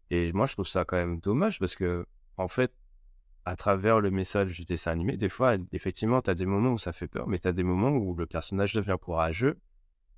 Et 0.09 0.33
moi, 0.33 0.47
je 0.47 0.55
trouve 0.55 0.67
ça 0.67 0.87
quand 0.87 0.97
même 0.97 1.21
dommage 1.21 1.59
parce 1.59 1.75
que, 1.75 2.07
en 2.39 2.49
fait, 2.49 2.73
à 3.45 3.55
travers 3.55 4.01
le 4.01 4.11
message 4.11 4.57
du 4.57 4.65
dessin 4.65 4.93
animé, 4.93 5.19
des 5.19 5.29
fois, 5.29 5.57
effectivement, 5.73 6.23
tu 6.23 6.31
as 6.31 6.35
des 6.35 6.47
moments 6.47 6.73
où 6.73 6.79
ça 6.79 6.93
fait 6.93 7.09
peur, 7.09 7.29
mais 7.29 7.39
tu 7.39 7.49
as 7.49 7.53
des 7.53 7.65
moments 7.65 7.91
où 7.91 8.15
le 8.15 8.25
personnage 8.25 8.73
devient 8.73 8.97
courageux 8.99 9.59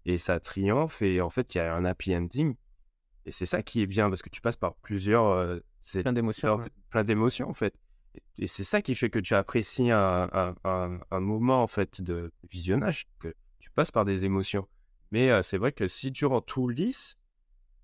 et 0.04 0.18
ça 0.18 0.38
triomphe 0.38 1.02
et 1.02 1.20
en 1.20 1.30
fait, 1.30 1.52
il 1.56 1.58
y 1.58 1.60
a 1.60 1.74
un 1.74 1.84
happy 1.84 2.14
ending. 2.14 2.54
Et 3.26 3.32
c'est 3.32 3.46
ça 3.46 3.62
qui 3.62 3.80
est 3.82 3.86
bien 3.86 4.08
parce 4.08 4.22
que 4.22 4.28
tu 4.30 4.40
passes 4.40 4.56
par 4.56 4.74
plusieurs. 4.76 5.26
euh, 5.26 5.58
Plein 6.02 6.12
d'émotions. 6.12 6.56
ouais. 6.56 6.68
plein 6.90 7.04
d'émotions 7.04 7.48
en 7.48 7.54
fait. 7.54 7.74
Et 8.38 8.46
c'est 8.46 8.64
ça 8.64 8.80
qui 8.82 8.94
fait 8.94 9.10
que 9.10 9.18
tu 9.18 9.34
apprécies 9.34 9.90
un, 9.90 10.28
un- 10.32 10.54
un- 10.64 11.00
un 11.10 11.20
moment 11.20 11.62
en 11.62 11.66
fait 11.66 12.00
de 12.00 12.32
visionnage, 12.50 13.06
que 13.18 13.34
tu 13.58 13.70
passes 13.70 13.90
par 13.90 14.04
des 14.04 14.24
émotions. 14.24 14.68
Mais 15.10 15.30
euh, 15.30 15.42
c'est 15.42 15.58
vrai 15.58 15.72
que 15.72 15.88
si 15.88 16.12
tu 16.12 16.24
rends 16.26 16.40
tout 16.40 16.68
lisse 16.68 17.16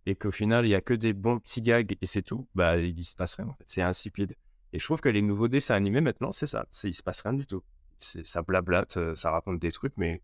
et 0.07 0.15
qu'au 0.15 0.31
final 0.31 0.67
il 0.67 0.71
y 0.71 0.75
a 0.75 0.81
que 0.81 0.95
des 0.95 1.13
bons 1.13 1.39
petits 1.41 1.63
gags 1.63 1.97
et 2.01 2.07
c'est 2.07 2.23
tout, 2.23 2.49
bah 2.55 2.77
il 2.79 3.05
se 3.05 3.17
passe 3.17 3.35
rien 3.35 3.49
en 3.49 3.55
fait. 3.55 3.65
C'est 3.67 3.83
insipide. 3.83 4.35
Et 4.73 4.79
je 4.79 4.85
trouve 4.85 5.01
que 5.01 5.09
les 5.09 5.23
nouveaux 5.23 5.49
dessins 5.49 5.75
animés 5.75 6.01
maintenant 6.01 6.31
c'est 6.33 6.47
ça, 6.47 6.67
il 6.85 6.95
se 6.95 7.03
passe 7.03 7.21
rien 7.23 7.33
du 7.35 7.45
tout. 7.47 7.63
C'est 7.99 8.27
ça 8.27 8.43
blablate, 8.43 8.97
euh, 8.97 9.15
ça 9.15 9.31
raconte 9.31 9.59
des 9.59 9.73
trucs, 9.73 9.93
mais 9.97 10.23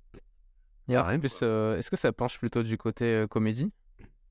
Et 0.88 1.18
plus, 1.18 1.40
euh, 1.42 1.76
est-ce 1.76 1.90
que 1.90 1.96
ça 1.96 2.12
penche 2.12 2.38
plutôt 2.38 2.62
du 2.62 2.78
côté 2.78 3.26
comédie? 3.28 3.72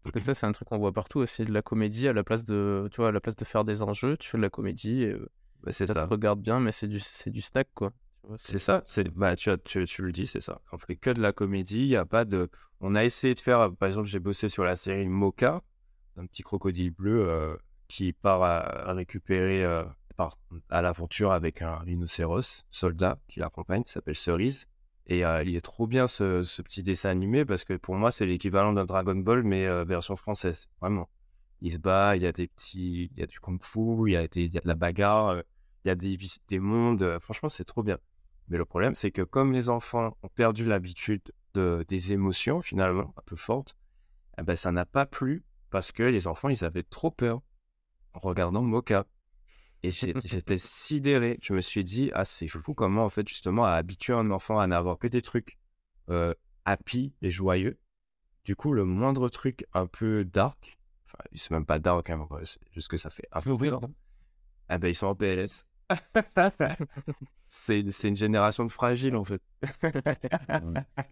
Parce 0.05 0.11
que 0.13 0.19
ça, 0.19 0.35
c'est 0.35 0.45
un 0.45 0.51
truc 0.51 0.67
qu'on 0.67 0.77
voit 0.77 0.93
partout 0.93 1.19
aussi, 1.19 1.45
de 1.45 1.51
la 1.51 1.61
comédie 1.63 2.07
à 2.07 2.13
la 2.13 2.23
place 2.23 2.45
de, 2.45 2.87
tu 2.91 2.97
vois, 2.97 3.09
à 3.09 3.11
la 3.11 3.19
place 3.19 3.35
de 3.35 3.43
faire 3.43 3.65
des 3.65 3.81
enjeux, 3.81 4.17
tu 4.17 4.29
fais 4.29 4.37
de 4.37 4.43
la 4.43 4.49
comédie 4.51 5.01
et 5.03 5.13
euh, 5.13 5.29
bah, 5.63 5.71
c'est 5.71 5.87
ça, 5.87 5.93
ça. 5.95 6.03
se 6.03 6.07
regarde 6.09 6.39
bien, 6.41 6.59
mais 6.59 6.71
c'est 6.71 6.87
du, 6.87 6.99
c'est 6.99 7.31
du 7.31 7.41
snack, 7.41 7.67
quoi. 7.73 7.91
C'est 8.37 8.57
ça, 8.59 8.81
c'est 8.85 9.07
bah 9.09 9.35
tu, 9.35 9.49
as- 9.51 9.57
tu, 9.57 9.85
tu 9.85 10.01
le 10.01 10.11
dis, 10.11 10.25
c'est 10.25 10.39
ça. 10.41 10.59
On 10.71 10.77
fait 10.77 10.95
que 10.95 11.11
de 11.11 11.21
la 11.21 11.31
comédie, 11.31 11.79
il 11.81 11.87
y 11.87 11.95
a 11.95 12.05
pas 12.05 12.25
de 12.25 12.49
on 12.81 12.95
a 12.95 13.03
essayé 13.05 13.33
de 13.35 13.39
faire 13.39 13.71
par 13.75 13.87
exemple, 13.87 14.07
j'ai 14.07 14.19
bossé 14.19 14.47
sur 14.49 14.63
la 14.63 14.75
série 14.75 15.07
Mocha, 15.07 15.61
un 16.17 16.25
petit 16.25 16.41
crocodile 16.43 16.91
bleu 16.91 17.27
euh, 17.29 17.55
qui 17.87 18.13
part 18.13 18.41
à, 18.43 18.89
à 18.89 18.93
récupérer 18.93 19.63
euh, 19.63 19.83
part 20.17 20.37
à 20.69 20.81
l'aventure 20.81 21.33
avec 21.33 21.61
un 21.61 21.77
rhinocéros 21.77 22.65
soldat 22.71 23.19
qui 23.27 23.39
l'accompagne, 23.39 23.83
qui 23.83 23.91
s'appelle 23.91 24.15
Cerise. 24.15 24.65
Et 25.07 25.25
euh, 25.25 25.43
il 25.43 25.55
est 25.55 25.61
trop 25.61 25.87
bien 25.87 26.07
ce, 26.07 26.41
petit 26.61 26.83
dessin 26.83 27.09
animé 27.09 27.45
parce 27.45 27.63
que 27.63 27.73
pour 27.73 27.95
moi 27.95 28.11
c'est 28.11 28.25
l'équivalent 28.25 28.73
d'un 28.73 28.85
Dragon 28.85 29.15
Ball 29.15 29.43
mais 29.43 29.65
euh, 29.65 29.83
version 29.83 30.15
française, 30.15 30.67
vraiment. 30.81 31.09
Il 31.61 31.71
se 31.71 31.77
bat, 31.79 32.15
il 32.15 32.23
y 32.23 32.27
a 32.27 32.31
des 32.31 32.47
petits, 32.47 33.09
il 33.13 33.19
y 33.19 33.23
a 33.23 33.27
du 33.27 33.39
kung-fu, 33.39 34.09
il 34.09 34.13
y 34.13 34.15
a, 34.15 34.27
des- 34.27 34.45
il 34.45 34.53
y 34.53 34.57
a 34.57 34.61
de 34.61 34.67
la 34.67 34.75
bagarre, 34.75 35.29
euh, 35.29 35.41
il 35.85 35.89
y 35.89 35.91
a 35.91 35.95
des 35.95 36.17
des 36.47 36.59
mondes. 36.59 37.19
franchement, 37.21 37.49
c'est 37.49 37.65
trop 37.65 37.83
bien. 37.83 37.97
Mais 38.49 38.57
le 38.57 38.65
problème, 38.65 38.95
c'est 38.95 39.11
que 39.11 39.21
comme 39.23 39.53
les 39.53 39.69
enfants 39.69 40.17
ont 40.23 40.29
perdu 40.29 40.65
l'habitude 40.65 41.21
de, 41.53 41.85
des 41.87 42.13
émotions, 42.13 42.61
finalement, 42.61 43.13
un 43.17 43.21
peu 43.25 43.35
fortes, 43.35 43.75
eh 44.39 44.43
ben, 44.43 44.55
ça 44.55 44.71
n'a 44.71 44.85
pas 44.85 45.05
plu 45.05 45.43
parce 45.71 45.91
que 45.91 46.03
les 46.03 46.27
enfants, 46.27 46.49
ils 46.49 46.65
avaient 46.65 46.83
trop 46.83 47.11
peur 47.11 47.41
en 48.13 48.19
regardant 48.19 48.61
Mocha. 48.61 49.05
Et 49.83 49.91
j'étais 49.91 50.57
sidéré. 50.57 51.37
Je 51.41 51.53
me 51.53 51.61
suis 51.61 51.83
dit, 51.83 52.11
ah, 52.13 52.25
c'est 52.25 52.47
fou 52.47 52.73
comment, 52.73 53.05
en 53.05 53.09
fait, 53.09 53.27
justement, 53.27 53.65
à 53.65 53.71
habituer 53.71 54.13
un 54.13 54.31
enfant 54.31 54.59
à 54.59 54.67
n'avoir 54.67 54.97
que 54.97 55.07
des 55.07 55.21
trucs 55.21 55.57
euh, 56.09 56.33
happy 56.65 57.13
et 57.21 57.29
joyeux. 57.29 57.79
Du 58.43 58.55
coup, 58.55 58.73
le 58.73 58.85
moindre 58.85 59.29
truc 59.29 59.65
un 59.73 59.87
peu 59.87 60.23
dark, 60.23 60.77
enfin, 61.05 61.23
c'est 61.33 61.51
même 61.51 61.65
pas 61.65 61.79
dark, 61.79 62.09
hein, 62.09 62.19
en 62.19 62.25
vrai, 62.25 62.45
c'est 62.45 62.59
juste 62.73 62.89
que 62.89 62.97
ça 62.97 63.09
fait 63.09 63.27
un 63.31 63.41
peu 63.41 63.57
peur. 63.57 63.81
Ah 64.69 64.77
ben, 64.77 64.87
ils 64.87 64.95
sont 64.95 65.07
en 65.07 65.15
PLS. 65.15 65.65
c'est 67.47 67.91
c'est 67.91 68.07
une 68.07 68.17
génération 68.17 68.65
de 68.65 68.71
fragiles, 68.71 69.15
en 69.15 69.23
fait. 69.23 69.41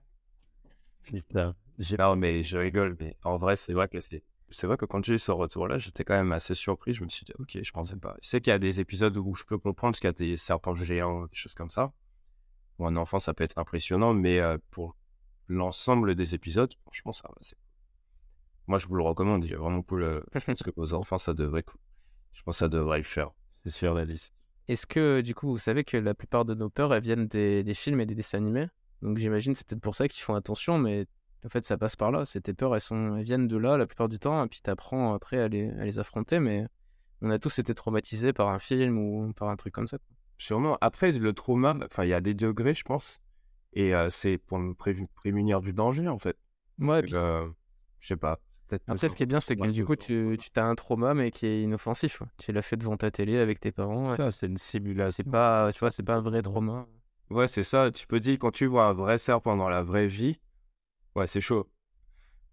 Putain. 1.03 1.55
J'ai 1.79 1.97
Non, 1.97 2.15
mais 2.15 2.43
je 2.43 2.57
rigole, 2.57 2.95
mais 2.99 3.17
en 3.23 3.37
vrai, 3.37 3.55
c'est 3.55 3.73
vrai 3.73 3.87
que 3.87 3.99
c'est. 3.99 4.23
C'est 4.53 4.67
vrai 4.67 4.77
que 4.77 4.85
quand 4.85 5.03
j'ai 5.03 5.15
eu 5.15 5.19
ce 5.19 5.31
retour-là, 5.31 5.77
j'étais 5.79 6.03
quand 6.03 6.13
même 6.15 6.31
assez 6.31 6.53
surpris. 6.53 6.93
Je 6.93 7.03
me 7.03 7.09
suis 7.09 7.25
dit, 7.25 7.33
ok, 7.39 7.57
je 7.63 7.71
pensais 7.71 7.95
pas. 7.97 8.15
Je 8.21 8.29
sais 8.29 8.39
qu'il 8.41 8.51
y 8.51 8.53
a 8.53 8.59
des 8.59 8.79
épisodes 8.79 9.15
où 9.17 9.33
je 9.33 9.43
peux 9.43 9.57
comprendre 9.57 9.95
qu'il 9.97 10.05
y 10.05 10.09
a 10.09 10.13
des 10.13 10.37
serpents 10.37 10.75
géants, 10.75 11.23
des 11.25 11.35
choses 11.35 11.53
comme 11.55 11.69
ça. 11.71 11.91
Pour 12.77 12.87
un 12.87 12.95
enfant, 12.95 13.19
ça 13.19 13.33
peut 13.33 13.43
être 13.43 13.57
impressionnant, 13.57 14.13
mais 14.13 14.39
euh, 14.39 14.57
pour 14.71 14.95
l'ensemble 15.47 16.15
des 16.15 16.35
épisodes, 16.35 16.73
franchement, 16.83 17.11
ça 17.13 17.29
c'est- 17.41 17.57
Moi, 18.67 18.77
je 18.77 18.87
vous 18.87 18.95
le 18.95 19.03
recommande. 19.03 19.43
Il 19.45 19.51
est 19.53 19.55
vraiment 19.57 19.81
cool. 19.81 20.03
euh, 20.03 20.21
Je 20.33 20.39
pense 20.39 20.63
que 20.63 20.71
aux 20.75 20.93
enfants, 20.93 21.17
ça 21.17 21.33
devrait. 21.33 21.65
Je 22.33 22.41
pense 22.43 22.57
ça 22.57 22.69
devrait 22.69 22.97
le 22.99 23.03
faire. 23.03 23.31
c'est 23.63 23.69
sur 23.71 23.93
la 23.93 24.05
liste. 24.05 24.33
Est-ce 24.67 24.87
que, 24.87 25.21
du 25.21 25.35
coup, 25.35 25.47
vous 25.49 25.57
savez 25.57 25.83
que 25.83 25.97
la 25.97 26.13
plupart 26.13 26.45
de 26.45 26.53
nos 26.53 26.69
peurs, 26.69 26.93
elles 26.93 27.03
viennent 27.03 27.27
des, 27.27 27.63
des 27.63 27.73
films 27.73 27.99
et 27.99 28.05
des 28.05 28.15
dessins 28.15 28.37
animés? 28.37 28.67
Donc 29.01 29.17
j'imagine 29.17 29.53
c'est 29.53 29.67
peut-être 29.67 29.81
pour 29.81 29.95
ça 29.95 30.07
qu'ils 30.07 30.23
font 30.23 30.35
attention, 30.35 30.77
mais 30.77 31.05
en 31.45 31.49
fait, 31.49 31.63
ça 31.65 31.77
passe 31.77 31.95
par 31.95 32.11
là. 32.11 32.25
C'est 32.25 32.41
tes 32.41 32.53
peurs, 32.53 32.75
elles, 32.75 32.81
sont, 32.81 33.17
elles 33.17 33.23
viennent 33.23 33.47
de 33.47 33.57
là 33.57 33.77
la 33.77 33.85
plupart 33.85 34.09
du 34.09 34.19
temps, 34.19 34.43
et 34.43 34.47
puis 34.47 34.61
t'apprends 34.61 35.13
après 35.13 35.39
à 35.39 35.47
les, 35.47 35.69
à 35.71 35.85
les 35.85 35.99
affronter, 35.99 36.39
mais 36.39 36.67
on 37.21 37.29
a 37.29 37.39
tous 37.39 37.59
été 37.59 37.73
traumatisés 37.73 38.33
par 38.33 38.49
un 38.49 38.59
film 38.59 38.97
ou 38.97 39.31
par 39.33 39.49
un 39.49 39.55
truc 39.55 39.73
comme 39.73 39.87
ça. 39.87 39.97
Sûrement. 40.37 40.77
Après, 40.81 41.11
le 41.11 41.33
trauma, 41.33 41.75
enfin, 41.85 42.03
il 42.03 42.09
y 42.09 42.13
a 42.13 42.21
des 42.21 42.33
degrés, 42.33 42.73
je 42.73 42.83
pense. 42.83 43.21
Et 43.73 43.95
euh, 43.95 44.09
c'est 44.09 44.37
pour 44.37 44.59
me 44.59 44.73
prévu- 44.73 45.07
prémunir 45.15 45.61
du 45.61 45.73
danger, 45.73 46.07
en 46.07 46.19
fait. 46.19 46.37
Ouais, 46.79 47.01
puis 47.01 47.15
euh, 47.15 47.47
je 47.99 48.07
sais 48.09 48.17
pas. 48.17 48.39
Après, 48.87 49.09
ce 49.09 49.15
qui 49.15 49.23
est 49.23 49.27
bien, 49.27 49.39
c'est 49.39 49.55
que 49.55 49.67
du 49.67 49.85
coup, 49.85 49.95
tu, 49.95 50.37
tu 50.39 50.59
as 50.59 50.65
un 50.65 50.75
trauma, 50.75 51.13
mais 51.13 51.29
qui 51.31 51.45
est 51.45 51.61
inoffensif. 51.61 52.23
Tu 52.37 52.51
l'as 52.51 52.61
fait 52.63 52.75
devant 52.75 52.97
ta 52.97 53.11
télé 53.11 53.37
avec 53.37 53.59
tes 53.59 53.71
parents. 53.71 54.11
ouais. 54.11 54.17
Ça, 54.17 54.31
c'est 54.31 54.47
une 54.47 54.57
simulation. 54.57 55.23
C'est 55.23 55.29
pas, 55.29 55.71
tu 55.71 55.85
c'est 55.91 56.03
pas 56.03 56.15
un 56.15 56.21
vrai 56.21 56.41
trauma. 56.41 56.87
Ouais, 57.29 57.47
c'est 57.47 57.63
ça. 57.63 57.91
Tu 57.91 58.07
peux 58.07 58.19
dire, 58.19 58.37
quand 58.39 58.51
tu 58.51 58.65
vois 58.65 58.85
un 58.85 58.93
vrai 58.93 59.17
serpent 59.17 59.55
dans 59.55 59.69
la 59.69 59.83
vraie 59.83 60.07
vie, 60.07 60.39
ouais, 61.15 61.27
c'est 61.27 61.41
chaud. 61.41 61.69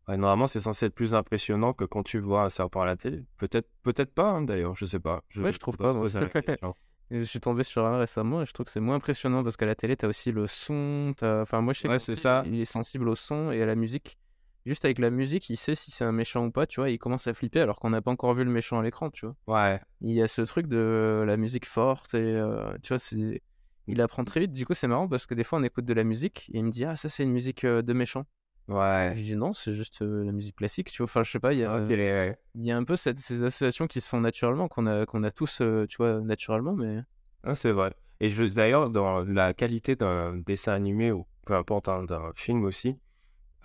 Ouais, 0.09 0.17
normalement, 0.17 0.47
c'est 0.47 0.61
censé 0.61 0.87
être 0.87 0.95
plus 0.95 1.15
impressionnant 1.15 1.73
que 1.73 1.85
quand 1.85 2.03
tu 2.03 2.19
vois 2.19 2.43
un 2.45 2.49
serpent 2.51 2.81
à 2.83 2.87
la 2.87 2.97
télé. 2.97 3.25
Peut-être 3.37 3.69
peut-être 3.83 4.13
pas, 4.13 4.31
hein, 4.31 4.43
d'ailleurs, 4.43 4.75
je 4.77 4.85
sais 4.85 4.99
pas. 4.99 5.23
Ouais, 5.37 5.53
je 5.53 5.59
trouve 5.59 5.77
faudra 5.77 5.93
pas, 5.93 6.01
je 7.11 7.23
suis 7.25 7.41
tombé 7.41 7.63
sur 7.65 7.85
un 7.85 7.99
récemment 7.99 8.43
et 8.43 8.47
je 8.47 8.53
trouve 8.53 8.67
que 8.67 8.73
c'est 8.73 8.81
moins 8.81 8.97
impressionnant 8.97 9.43
parce 9.45 9.57
qu'à 9.57 9.67
la 9.67 9.75
télé, 9.75 9.97
t'as 9.97 10.09
aussi 10.09 10.33
le 10.33 10.47
son. 10.47 11.13
t'as- 11.17 11.43
Enfin, 11.43 11.61
moi, 11.61 11.73
je 11.75 11.81
sais 11.81 11.89
Ouais, 11.89 11.99
c'est 11.99 12.17
ça. 12.17 12.43
il 12.47 12.61
est 12.61 12.65
sensible 12.65 13.09
au 13.09 13.15
son 13.15 13.51
et 13.53 13.63
à 13.63 13.67
la 13.67 13.75
musique. 13.75 14.19
Juste 14.67 14.85
avec 14.85 14.99
la 14.99 15.11
musique, 15.11 15.49
il 15.49 15.57
sait 15.57 15.75
si 15.75 15.91
c'est 15.91 16.05
un 16.05 16.13
méchant 16.13 16.45
ou 16.47 16.51
pas, 16.51 16.67
tu 16.67 16.81
vois. 16.81 16.91
Il 16.91 16.99
commence 16.99 17.27
à 17.27 17.35
flipper 17.35 17.61
alors 17.61 17.79
qu'on 17.81 17.91
n'a 17.91 18.03
pas 18.03 18.11
encore 18.11 18.35
vu 18.35 18.45
le 18.45 18.51
méchant 18.51 18.79
à 18.79 18.83
l'écran, 18.83 19.11
tu 19.11 19.27
vois. 19.27 19.37
Ouais, 19.47 19.81
Il 20.03 20.13
y 20.13 20.23
a 20.23 20.29
ce 20.29 20.43
truc 20.43 20.67
de 20.67 21.25
la 21.27 21.37
musique 21.37 21.67
forte 21.67 22.15
et 22.15 22.35
euh, 22.35 22.77
tu 22.83 22.89
vois, 22.89 22.99
c'est. 22.99 23.43
Il 23.87 24.01
apprend 24.03 24.25
très 24.25 24.41
vite. 24.41 24.53
Du 24.53 24.67
coup, 24.67 24.75
c'est 24.75 24.87
marrant 24.87 25.09
parce 25.09 25.27
que 25.27 25.35
des 25.35 25.43
fois, 25.45 25.59
on 25.59 25.63
écoute 25.65 25.85
de 25.87 25.95
la 25.95 26.05
musique 26.05 26.49
et 26.53 26.59
il 26.59 26.65
me 26.65 26.71
dit 26.71 26.85
Ah, 26.85 26.95
ça, 26.95 27.09
c'est 27.09 27.23
une 27.23 27.33
musique 27.33 27.65
euh, 27.65 27.81
de 27.83 27.93
méchant. 27.93 28.25
Ouais. 28.71 29.13
Je 29.15 29.23
dis 29.23 29.37
Non, 29.37 29.53
c'est 29.53 29.73
juste 29.75 30.03
euh, 30.03 30.25
la 30.25 30.33
musique 30.33 30.57
classique, 30.57 30.91
tu 30.91 30.99
vois. 30.99 31.05
Enfin, 31.05 31.23
je 31.23 31.31
sais 31.31 31.41
pas, 31.41 31.53
il 31.53 31.59
y 31.61 31.65
a, 31.65 31.77
ouais. 31.85 32.37
il 32.55 32.65
y 32.65 32.71
a 32.73 32.77
un 32.77 32.85
peu 32.85 32.97
cette- 32.97 33.19
ces 33.21 33.43
associations 33.43 33.87
qui 33.87 34.01
se 34.01 34.09
font 34.09 34.21
naturellement, 34.21 34.69
qu'on 34.69 34.87
a, 34.87 35.07
qu'on 35.07 35.23
a 35.25 35.31
tous, 35.31 35.61
euh, 35.61 35.87
tu 35.87 35.97
vois, 35.99 36.21
naturellement, 36.21 36.73
mais. 36.75 37.01
Ah, 37.45 37.55
c'est 37.55 37.73
vrai. 37.73 37.93
Et 38.21 38.29
je, 38.29 38.45
d'ailleurs, 38.45 38.91
dans 38.91 39.21
la 39.25 39.55
qualité 39.55 39.97
d'un 39.97 40.37
dessin 40.37 40.73
animé 40.73 41.11
ou 41.13 41.27
peu 41.47 41.55
importe, 41.55 41.89
hein, 41.89 42.05
d'un 42.05 42.33
film 42.35 42.65
aussi, 42.65 42.97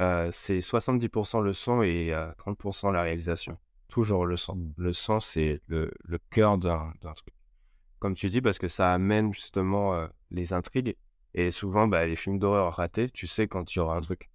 euh, 0.01 0.29
c'est 0.31 0.59
70% 0.61 1.41
le 1.41 1.53
son 1.53 1.81
et 1.81 2.13
euh, 2.13 2.31
30% 2.37 2.91
la 2.91 3.01
réalisation. 3.01 3.57
Toujours 3.87 4.25
le 4.25 4.35
son. 4.37 4.57
Le 4.77 4.93
son, 4.93 5.19
c'est 5.19 5.61
le, 5.67 5.91
le 6.03 6.17
cœur 6.31 6.57
d'un 6.57 6.91
d'un 7.01 7.13
truc. 7.13 7.33
Comme 7.99 8.13
tu 8.15 8.29
dis, 8.29 8.41
parce 8.41 8.59
que 8.59 8.67
ça 8.67 8.93
amène 8.93 9.33
justement 9.33 10.07
les 10.31 10.53
intrigues. 10.53 10.95
Et 11.33 11.51
souvent, 11.51 11.87
bah, 11.87 12.05
les 12.05 12.15
films 12.15 12.39
d'horreur 12.39 12.73
ratés, 12.75 13.09
tu 13.09 13.27
sais 13.27 13.47
quand 13.47 13.73
il 13.73 13.79
y 13.79 13.81
aura 13.81 13.97
un 13.97 14.01
truc. 14.01 14.29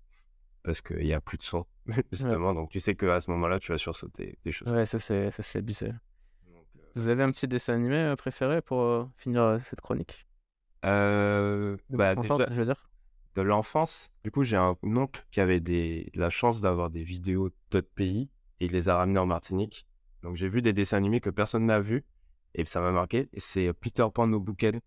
Parce 0.63 0.81
qu'il 0.83 0.99
n'y 1.05 1.15
a 1.15 1.21
plus 1.21 1.39
de 1.39 1.43
son, 1.43 1.67
justement. 2.13 2.53
Donc, 2.55 2.71
tu 2.71 2.81
sais 2.81 2.95
qu'à 2.95 3.21
ce 3.21 3.31
moment-là, 3.31 3.59
tu 3.59 3.73
vas 3.73 3.79
sursauter 3.79 4.39
des 4.45 4.53
choses. 4.53 4.71
Ouais, 4.73 4.85
ça, 4.87 4.99
c'est, 4.99 5.31
ça, 5.31 5.43
c'est 5.43 5.59
abusé. 5.59 5.89
Donc, 5.89 6.67
euh, 6.77 6.81
Vous 6.97 7.09
avez 7.09 7.23
un 7.23 7.31
petit 7.31 7.49
dessin 7.49 7.75
animé 7.75 7.97
euh, 7.97 8.17
préféré 8.17 8.61
pour 8.61 8.81
euh, 8.83 9.05
finir 9.17 9.59
cette 9.61 9.81
chronique? 9.81 10.27
Euh, 10.85 11.77
De 11.89 11.97
bah, 11.97 12.15
votre 12.15 12.21
enfance, 12.27 12.39
déjà- 12.39 12.51
je 12.53 12.59
veux 12.59 12.65
dire. 12.65 12.91
de 13.37 13.43
l'enfance. 13.43 14.13
Du 14.25 14.31
coup, 14.31 14.43
j'ai 14.43 14.57
un 14.57 14.77
oncle 14.83 15.25
qui 15.31 15.41
avait 15.41 15.61
des, 15.61 16.11
de 16.15 16.21
la 16.21 16.31
chance 16.31 16.61
d'avoir 16.61 16.91
des 16.91 17.03
vidéos 17.03 17.51
d'autres 17.71 17.91
pays 17.95 18.29
et 18.61 18.67
il 18.67 18.73
les 18.73 18.89
a 18.89 18.97
ramenées 18.97 19.19
en 19.21 19.27
Martinique. 19.27 19.87
Donc, 20.23 20.37
j'ai 20.37 20.49
vu 20.49 20.63
des 20.63 20.73
dessins 20.73 20.97
animés 20.99 21.21
que 21.21 21.31
personne 21.31 21.67
n'a 21.67 21.81
vus 21.81 22.05
et 22.55 22.65
ça 22.67 22.81
m'a 22.81 22.91
marqué. 22.93 23.29
Et 23.33 23.41
c'est 23.41 23.73
Peter 23.73 24.07
Pan 24.13 24.27
no 24.27 24.41
Buken. 24.41 24.81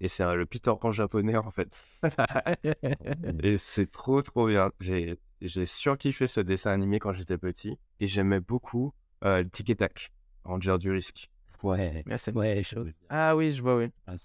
Et 0.00 0.08
c'est 0.08 0.24
le 0.34 0.44
Peter 0.46 0.72
Pan 0.80 0.90
japonais, 0.90 1.36
en 1.36 1.50
fait. 1.50 1.84
et 3.42 3.56
c'est 3.56 3.90
trop, 3.90 4.22
trop 4.22 4.48
bien. 4.48 4.70
J'ai, 4.80 5.18
j'ai 5.40 5.66
surkiffé 5.66 6.26
ce 6.26 6.40
dessin 6.40 6.72
animé 6.72 6.98
quand 6.98 7.12
j'étais 7.12 7.38
petit 7.38 7.78
et 8.00 8.06
j'aimais 8.06 8.40
beaucoup 8.40 8.92
euh, 9.24 9.42
le 9.42 9.48
Tic 9.48 9.70
et 9.70 9.76
Tac, 9.76 10.12
Ranger 10.44 10.76
du 10.78 10.90
risque. 10.90 11.30
Ouais. 11.62 12.04
Ah, 12.10 12.16
Ouais, 12.34 12.62
chose. 12.62 12.92
Ah 13.08 13.34
oui, 13.36 13.52
je 13.52 13.62
vois, 13.62 13.76
oui. 13.76 13.90
Ah. 14.06 14.16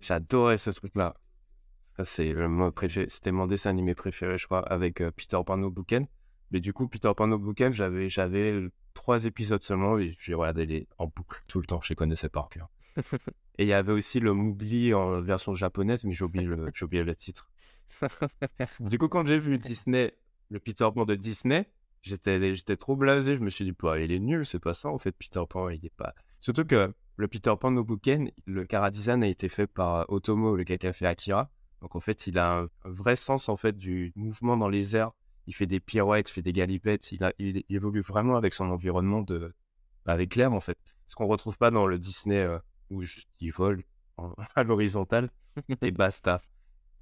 J'adorais 0.00 0.58
ce 0.58 0.70
truc-là. 0.70 1.14
Ça, 1.82 2.04
c'est 2.04 2.34
préféré. 2.74 3.06
C'était 3.08 3.32
mon 3.32 3.46
dessin 3.46 3.70
animé 3.70 3.94
préféré, 3.94 4.36
je 4.36 4.46
crois, 4.46 4.66
avec 4.66 5.00
euh, 5.00 5.10
Peter 5.10 5.38
Pan 5.46 5.56
no 5.56 5.70
Buken. 5.70 6.06
Mais 6.50 6.60
du 6.60 6.72
coup, 6.72 6.88
Peter 6.88 7.10
Pan 7.16 7.26
no 7.26 7.38
Buken, 7.38 7.72
j'avais, 7.72 8.08
j'avais 8.08 8.68
trois 8.94 9.24
épisodes 9.24 9.62
seulement 9.62 9.98
et 9.98 10.14
j'ai 10.18 10.34
regardé 10.34 10.66
les 10.66 10.88
en 10.98 11.06
boucle 11.06 11.42
tout 11.48 11.60
le 11.60 11.66
temps. 11.66 11.80
Je 11.82 11.90
les 11.90 11.96
connaissais 11.96 12.28
par 12.28 12.48
cœur. 12.48 12.68
Et 13.58 13.64
il 13.64 13.68
y 13.68 13.72
avait 13.72 13.92
aussi 13.92 14.20
le 14.20 14.32
Mowgli 14.32 14.94
en 14.94 15.20
version 15.20 15.54
japonaise, 15.54 16.04
mais 16.04 16.12
j'ai 16.12 16.24
oublié 16.24 16.46
le, 16.46 16.72
oublié 16.82 17.02
le 17.02 17.14
titre. 17.14 17.48
du 18.80 18.98
coup, 18.98 19.08
quand 19.08 19.26
j'ai 19.26 19.38
vu 19.38 19.58
Disney, 19.58 20.14
le 20.50 20.60
Peter 20.60 20.88
Pan 20.94 21.04
de 21.04 21.14
Disney, 21.14 21.68
j'étais, 22.02 22.54
j'étais 22.54 22.76
trop 22.76 22.96
blasé. 22.96 23.36
Je 23.36 23.40
me 23.40 23.50
suis 23.50 23.64
dit, 23.64 23.72
bah, 23.78 23.98
il 23.98 24.12
est 24.12 24.18
nul, 24.18 24.44
c'est 24.46 24.58
pas 24.58 24.74
ça 24.74 24.88
en 24.88 24.98
fait. 24.98 25.12
Peter 25.12 25.42
Pan, 25.48 25.68
il 25.68 25.84
est 25.84 25.94
pas. 25.94 26.14
Surtout 26.40 26.64
que 26.64 26.92
le 27.16 27.28
Peter 27.28 27.52
Pan 27.58 27.70
no 27.70 27.82
Buken, 27.82 28.30
le 28.44 28.64
cara 28.64 28.90
design 28.90 29.22
a 29.22 29.28
été 29.28 29.48
fait 29.48 29.66
par 29.66 30.08
Otomo, 30.10 30.54
le 30.54 30.64
gars 30.64 30.78
qui 30.78 30.86
a 30.86 30.92
fait 30.92 31.06
Akira. 31.06 31.50
Donc 31.80 31.96
en 31.96 32.00
fait, 32.00 32.26
il 32.26 32.38
a 32.38 32.60
un, 32.60 32.68
vrai 32.84 33.16
sens 33.16 33.48
en 33.48 33.56
fait 33.56 33.76
du 33.76 34.12
mouvement 34.16 34.56
dans 34.56 34.68
les 34.68 34.96
airs. 34.96 35.12
Il 35.46 35.54
fait 35.54 35.66
des 35.66 35.80
pirouettes, 35.80 36.28
il 36.28 36.32
fait 36.32 36.42
des 36.42 36.52
galipettes. 36.52 37.12
Il, 37.12 37.24
a, 37.24 37.32
il, 37.38 37.62
évolue 37.68 38.00
vraiment 38.00 38.36
avec 38.36 38.54
son 38.54 38.70
environnement 38.70 39.22
de 39.22 39.54
avec 40.04 40.36
l'air 40.36 40.52
en 40.52 40.60
fait. 40.60 40.78
Ce 41.06 41.14
qu'on 41.14 41.26
retrouve 41.26 41.58
pas 41.58 41.70
dans 41.70 41.86
le 41.86 41.98
Disney 41.98 42.38
euh, 42.38 42.58
où 42.90 43.02
juste 43.02 43.28
il 43.40 43.52
vole 43.52 43.82
à 44.54 44.62
l'horizontale 44.62 45.30
et 45.82 45.90
basta. 45.92 46.40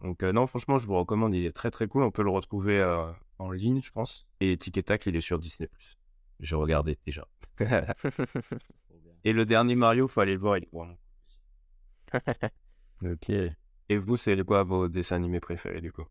Donc 0.03 0.22
euh, 0.22 0.32
non, 0.32 0.47
franchement, 0.47 0.78
je 0.78 0.87
vous 0.87 0.97
recommande. 0.97 1.35
Il 1.35 1.45
est 1.45 1.53
très 1.53 1.70
très 1.70 1.87
cool. 1.87 2.03
On 2.03 2.11
peut 2.11 2.22
le 2.22 2.30
retrouver 2.30 2.78
euh, 2.80 3.11
en 3.39 3.51
ligne, 3.51 3.80
je 3.82 3.91
pense. 3.91 4.26
Et 4.41 4.57
Tic 4.57 4.85
Tac, 4.85 5.07
il 5.07 5.16
est 5.16 5.20
sur 5.20 5.39
Disney+. 5.39 5.70
J'ai 6.41 6.57
regardé 6.57 6.99
déjà. 7.07 7.26
et 9.24 9.32
le 9.32 9.47
dernier 9.47 9.76
Mario, 9.76 10.09
faut 10.09 10.20
aller 10.20 10.35
le 10.35 10.41
voir. 10.41 10.59
Il 10.59 10.64
est 10.64 10.68
vraiment 10.72 10.97
ok. 13.05 13.30
Et 13.89 13.97
vous, 13.97 14.16
c'est 14.16 14.43
quoi 14.45 14.62
vos 14.62 14.89
dessins 14.89 15.16
animés 15.16 15.41
préférés 15.41 15.80
du 15.80 15.93
coup? 15.93 16.07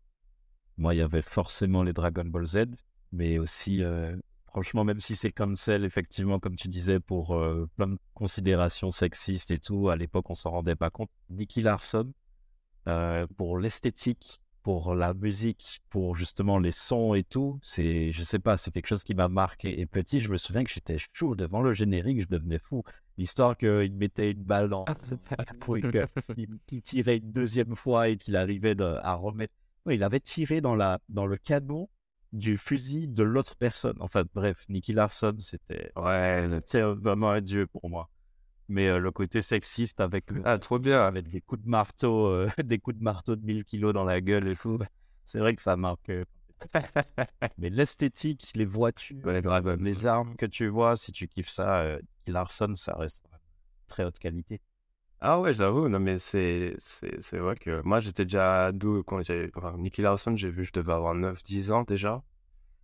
Moi, 0.76 0.94
il 0.94 0.98
y 0.98 1.02
avait 1.02 1.22
forcément 1.22 1.82
les 1.82 1.92
Dragon 1.92 2.24
Ball 2.24 2.46
Z, 2.46 2.66
mais 3.12 3.38
aussi, 3.38 3.82
euh, 3.82 4.16
franchement, 4.54 4.84
même 4.84 5.00
si 5.00 5.16
c'est 5.16 5.32
cancel, 5.32 5.84
effectivement, 5.84 6.38
comme 6.38 6.54
tu 6.54 6.68
disais, 6.68 7.00
pour 7.00 7.34
euh, 7.34 7.68
plein 7.74 7.88
de 7.88 7.98
considérations 8.14 8.92
sexistes 8.92 9.50
et 9.50 9.58
tout, 9.58 9.88
à 9.88 9.96
l'époque, 9.96 10.30
on 10.30 10.36
s'en 10.36 10.52
rendait 10.52 10.76
pas 10.76 10.90
compte. 10.90 11.10
Nicky 11.28 11.60
Larson, 11.60 12.12
euh, 12.86 13.26
pour 13.36 13.58
l'esthétique, 13.58 14.40
pour 14.62 14.94
la 14.94 15.12
musique, 15.12 15.82
pour 15.90 16.14
justement 16.14 16.60
les 16.60 16.70
sons 16.70 17.14
et 17.14 17.24
tout, 17.24 17.58
c'est, 17.62 18.12
je 18.12 18.22
sais 18.22 18.38
pas, 18.38 18.56
c'est 18.56 18.70
quelque 18.70 18.86
chose 18.86 19.02
qui 19.02 19.16
m'a 19.16 19.26
marqué. 19.26 19.80
Et 19.80 19.86
petit, 19.86 20.20
je 20.20 20.28
me 20.28 20.36
souviens 20.36 20.62
que 20.62 20.70
j'étais 20.70 20.98
chaud 21.12 21.34
devant 21.34 21.60
le 21.60 21.74
générique, 21.74 22.20
je 22.20 22.28
devenais 22.28 22.60
fou. 22.60 22.84
L'histoire 23.18 23.56
qu'il 23.56 23.96
mettait 23.96 24.30
une 24.30 24.44
balle 24.44 24.68
dans 24.68 24.84
pour 25.58 25.78
qu'il 25.78 26.82
tirait 26.82 27.16
une 27.16 27.32
deuxième 27.32 27.74
fois 27.74 28.08
et 28.08 28.18
qu'il 28.18 28.36
arrivait 28.36 28.80
à 28.80 29.14
remettre. 29.14 29.54
il 29.90 30.04
avait 30.04 30.20
tiré 30.20 30.60
dans, 30.60 30.76
la, 30.76 31.00
dans 31.08 31.26
le 31.26 31.38
canon 31.38 31.88
du 32.34 32.58
fusil 32.58 33.08
de 33.08 33.22
l'autre 33.22 33.56
personne. 33.56 33.96
Enfin, 34.00 34.24
bref, 34.34 34.64
Nicky 34.68 34.92
Larson, 34.92 35.36
c'était 35.38 35.90
ouais, 35.96 36.46
c'était 36.50 36.82
vraiment 36.82 37.30
un 37.30 37.40
dieu 37.40 37.66
pour 37.66 37.88
moi. 37.88 38.10
Mais 38.68 38.88
euh, 38.88 38.98
le 38.98 39.10
côté 39.10 39.42
sexiste 39.42 40.00
avec 40.00 40.24
ah 40.44 40.58
trop 40.58 40.78
bien 40.78 41.06
avec 41.06 41.28
des 41.28 41.40
coups 41.40 41.62
de 41.62 41.68
marteau, 41.68 42.26
euh, 42.26 42.50
des 42.64 42.78
coups 42.78 42.96
de 42.98 43.02
marteau 43.02 43.36
de 43.36 43.44
1000 43.44 43.64
kilos 43.64 43.94
dans 43.94 44.04
la 44.04 44.20
gueule 44.20 44.48
et 44.48 44.56
tout, 44.56 44.78
c'est 45.24 45.38
vrai 45.38 45.54
que 45.54 45.62
ça 45.62 45.76
marque. 45.76 46.08
Euh, 46.10 46.24
mais 47.58 47.68
l'esthétique, 47.68 48.50
les 48.54 48.64
voitures, 48.64 49.26
les 49.26 50.06
armes 50.06 50.34
que 50.36 50.46
tu 50.46 50.68
vois, 50.68 50.96
si 50.96 51.12
tu 51.12 51.28
kiffes 51.28 51.50
ça, 51.50 51.98
Larson, 52.26 52.74
ça 52.74 52.94
reste 52.96 53.26
très 53.86 54.04
haute 54.04 54.18
qualité. 54.18 54.60
Ah 55.26 55.40
ouais, 55.40 55.54
j'avoue, 55.54 55.88
non 55.88 56.00
mais 56.00 56.18
c'est, 56.18 56.74
c'est, 56.78 57.38
vrai 57.38 57.56
que 57.56 57.80
moi 57.82 57.98
j'étais 57.98 58.24
déjà 58.24 58.66
ado 58.66 59.02
quand 59.04 59.22
j'ai. 59.22 59.50
Enfin, 59.54 59.74
Nicky 59.78 60.02
Larson, 60.02 60.36
j'ai 60.36 60.50
vu, 60.50 60.64
je 60.64 60.72
devais 60.72 60.92
avoir 60.92 61.14
9-10 61.14 61.72
ans 61.72 61.82
déjà. 61.84 62.22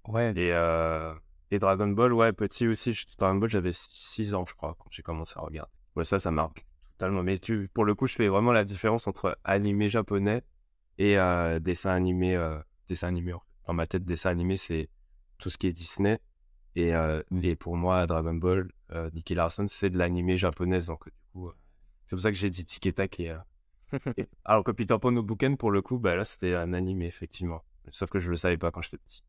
Ouais. 0.08 0.32
Et, 0.36 0.50
euh, 0.54 1.12
et 1.50 1.58
Dragon 1.58 1.88
Ball, 1.88 2.14
ouais, 2.14 2.32
petit 2.32 2.66
aussi, 2.66 2.98
Dragon 3.18 3.38
Ball, 3.38 3.50
j'avais 3.50 3.72
6 3.72 4.34
ans, 4.34 4.46
je 4.48 4.54
crois, 4.54 4.74
quand 4.78 4.88
j'ai 4.90 5.02
commencé 5.02 5.34
à 5.36 5.42
regarder. 5.42 5.70
Ouais, 5.96 6.04
ça, 6.04 6.18
ça 6.18 6.30
marque 6.30 6.64
totalement. 6.92 7.22
Mais 7.22 7.36
tu, 7.36 7.68
pour 7.74 7.84
le 7.84 7.94
coup, 7.94 8.06
je 8.06 8.14
fais 8.14 8.28
vraiment 8.28 8.52
la 8.52 8.64
différence 8.64 9.06
entre 9.06 9.38
animé 9.44 9.90
japonais 9.90 10.42
et 10.96 11.18
euh, 11.18 11.58
dessin 11.58 11.90
animé. 11.90 12.36
Euh, 12.36 12.58
dessin 12.88 13.08
animé. 13.08 13.34
Dans 13.66 13.74
ma 13.74 13.86
tête, 13.86 14.06
dessin 14.06 14.30
animé, 14.30 14.56
c'est 14.56 14.88
tout 15.36 15.50
ce 15.50 15.58
qui 15.58 15.66
est 15.66 15.74
Disney. 15.74 16.18
Et, 16.76 16.94
euh, 16.94 17.22
et 17.42 17.56
pour 17.56 17.76
moi, 17.76 18.06
Dragon 18.06 18.34
Ball, 18.34 18.70
euh, 18.92 19.10
Nicky 19.12 19.34
Larson, 19.34 19.66
c'est 19.68 19.90
de 19.90 19.98
l'animé 19.98 20.36
japonaise. 20.36 20.86
Donc, 20.86 21.04
du 21.04 21.12
coup, 21.32 21.48
euh, 21.48 21.52
c'est 22.10 22.16
pour 22.16 22.22
ça 22.24 22.32
que 22.32 22.36
j'ai 22.36 22.50
dit 22.50 22.64
Tic 22.64 22.92
Tac. 22.92 23.20
Et, 23.20 23.32
et, 24.16 24.26
alors 24.44 24.64
que 24.64 24.72
Peter 24.72 24.96
Pan 25.00 25.12
no 25.12 25.22
Bouken, 25.22 25.56
pour 25.56 25.70
le 25.70 25.80
coup, 25.80 26.00
bah, 26.00 26.16
là, 26.16 26.24
c'était 26.24 26.56
un 26.56 26.72
animé, 26.72 27.06
effectivement. 27.06 27.62
Sauf 27.90 28.10
que 28.10 28.18
je 28.18 28.30
le 28.30 28.36
savais 28.36 28.58
pas 28.58 28.72
quand 28.72 28.82
j'étais 28.82 28.98
petit. 28.98 29.22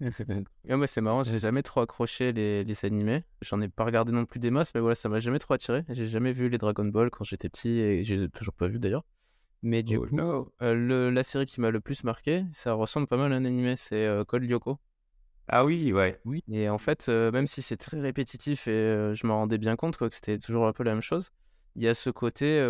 ouais, 0.70 0.86
c'est 0.86 1.02
marrant, 1.02 1.24
j'ai 1.24 1.38
jamais 1.38 1.62
trop 1.62 1.82
accroché 1.82 2.32
les, 2.32 2.64
les 2.64 2.84
animés. 2.86 3.24
J'en 3.42 3.60
ai 3.60 3.68
pas 3.68 3.84
regardé 3.84 4.12
non 4.12 4.24
plus 4.24 4.40
des 4.40 4.50
masses, 4.50 4.74
mais 4.74 4.80
voilà, 4.80 4.94
ça 4.94 5.10
m'a 5.10 5.20
jamais 5.20 5.38
trop 5.38 5.52
attiré. 5.52 5.84
J'ai 5.90 6.06
jamais 6.06 6.32
vu 6.32 6.48
les 6.48 6.56
Dragon 6.56 6.86
Ball 6.86 7.10
quand 7.10 7.24
j'étais 7.24 7.50
petit 7.50 7.78
et 7.78 8.02
j'ai 8.02 8.30
toujours 8.30 8.54
pas 8.54 8.68
vu 8.68 8.78
d'ailleurs. 8.78 9.04
Mais 9.60 9.82
du 9.82 9.98
oh, 9.98 10.06
coup, 10.06 10.16
le, 10.62 11.10
la 11.10 11.22
série 11.22 11.44
qui 11.44 11.60
m'a 11.60 11.70
le 11.70 11.80
plus 11.80 12.02
marqué, 12.02 12.46
ça 12.54 12.72
ressemble 12.72 13.08
pas 13.08 13.18
mal 13.18 13.30
à 13.30 13.36
un 13.36 13.44
animé, 13.44 13.76
c'est 13.76 14.08
Code 14.26 14.44
Lyoko. 14.44 14.78
Ah 15.48 15.66
oui, 15.66 15.92
ouais. 15.92 16.18
Oui. 16.24 16.42
Et 16.50 16.70
en 16.70 16.78
fait, 16.78 17.08
même 17.08 17.46
si 17.46 17.60
c'est 17.60 17.76
très 17.76 18.00
répétitif 18.00 18.68
et 18.68 19.12
je 19.14 19.26
me 19.26 19.32
rendais 19.32 19.58
bien 19.58 19.76
compte 19.76 19.98
que 19.98 20.08
c'était 20.10 20.38
toujours 20.38 20.66
un 20.66 20.72
peu 20.72 20.82
la 20.82 20.92
même 20.92 21.02
chose, 21.02 21.30
il 21.76 21.82
y 21.82 21.88
a 21.88 21.94
ce 21.94 22.10
côté 22.10 22.60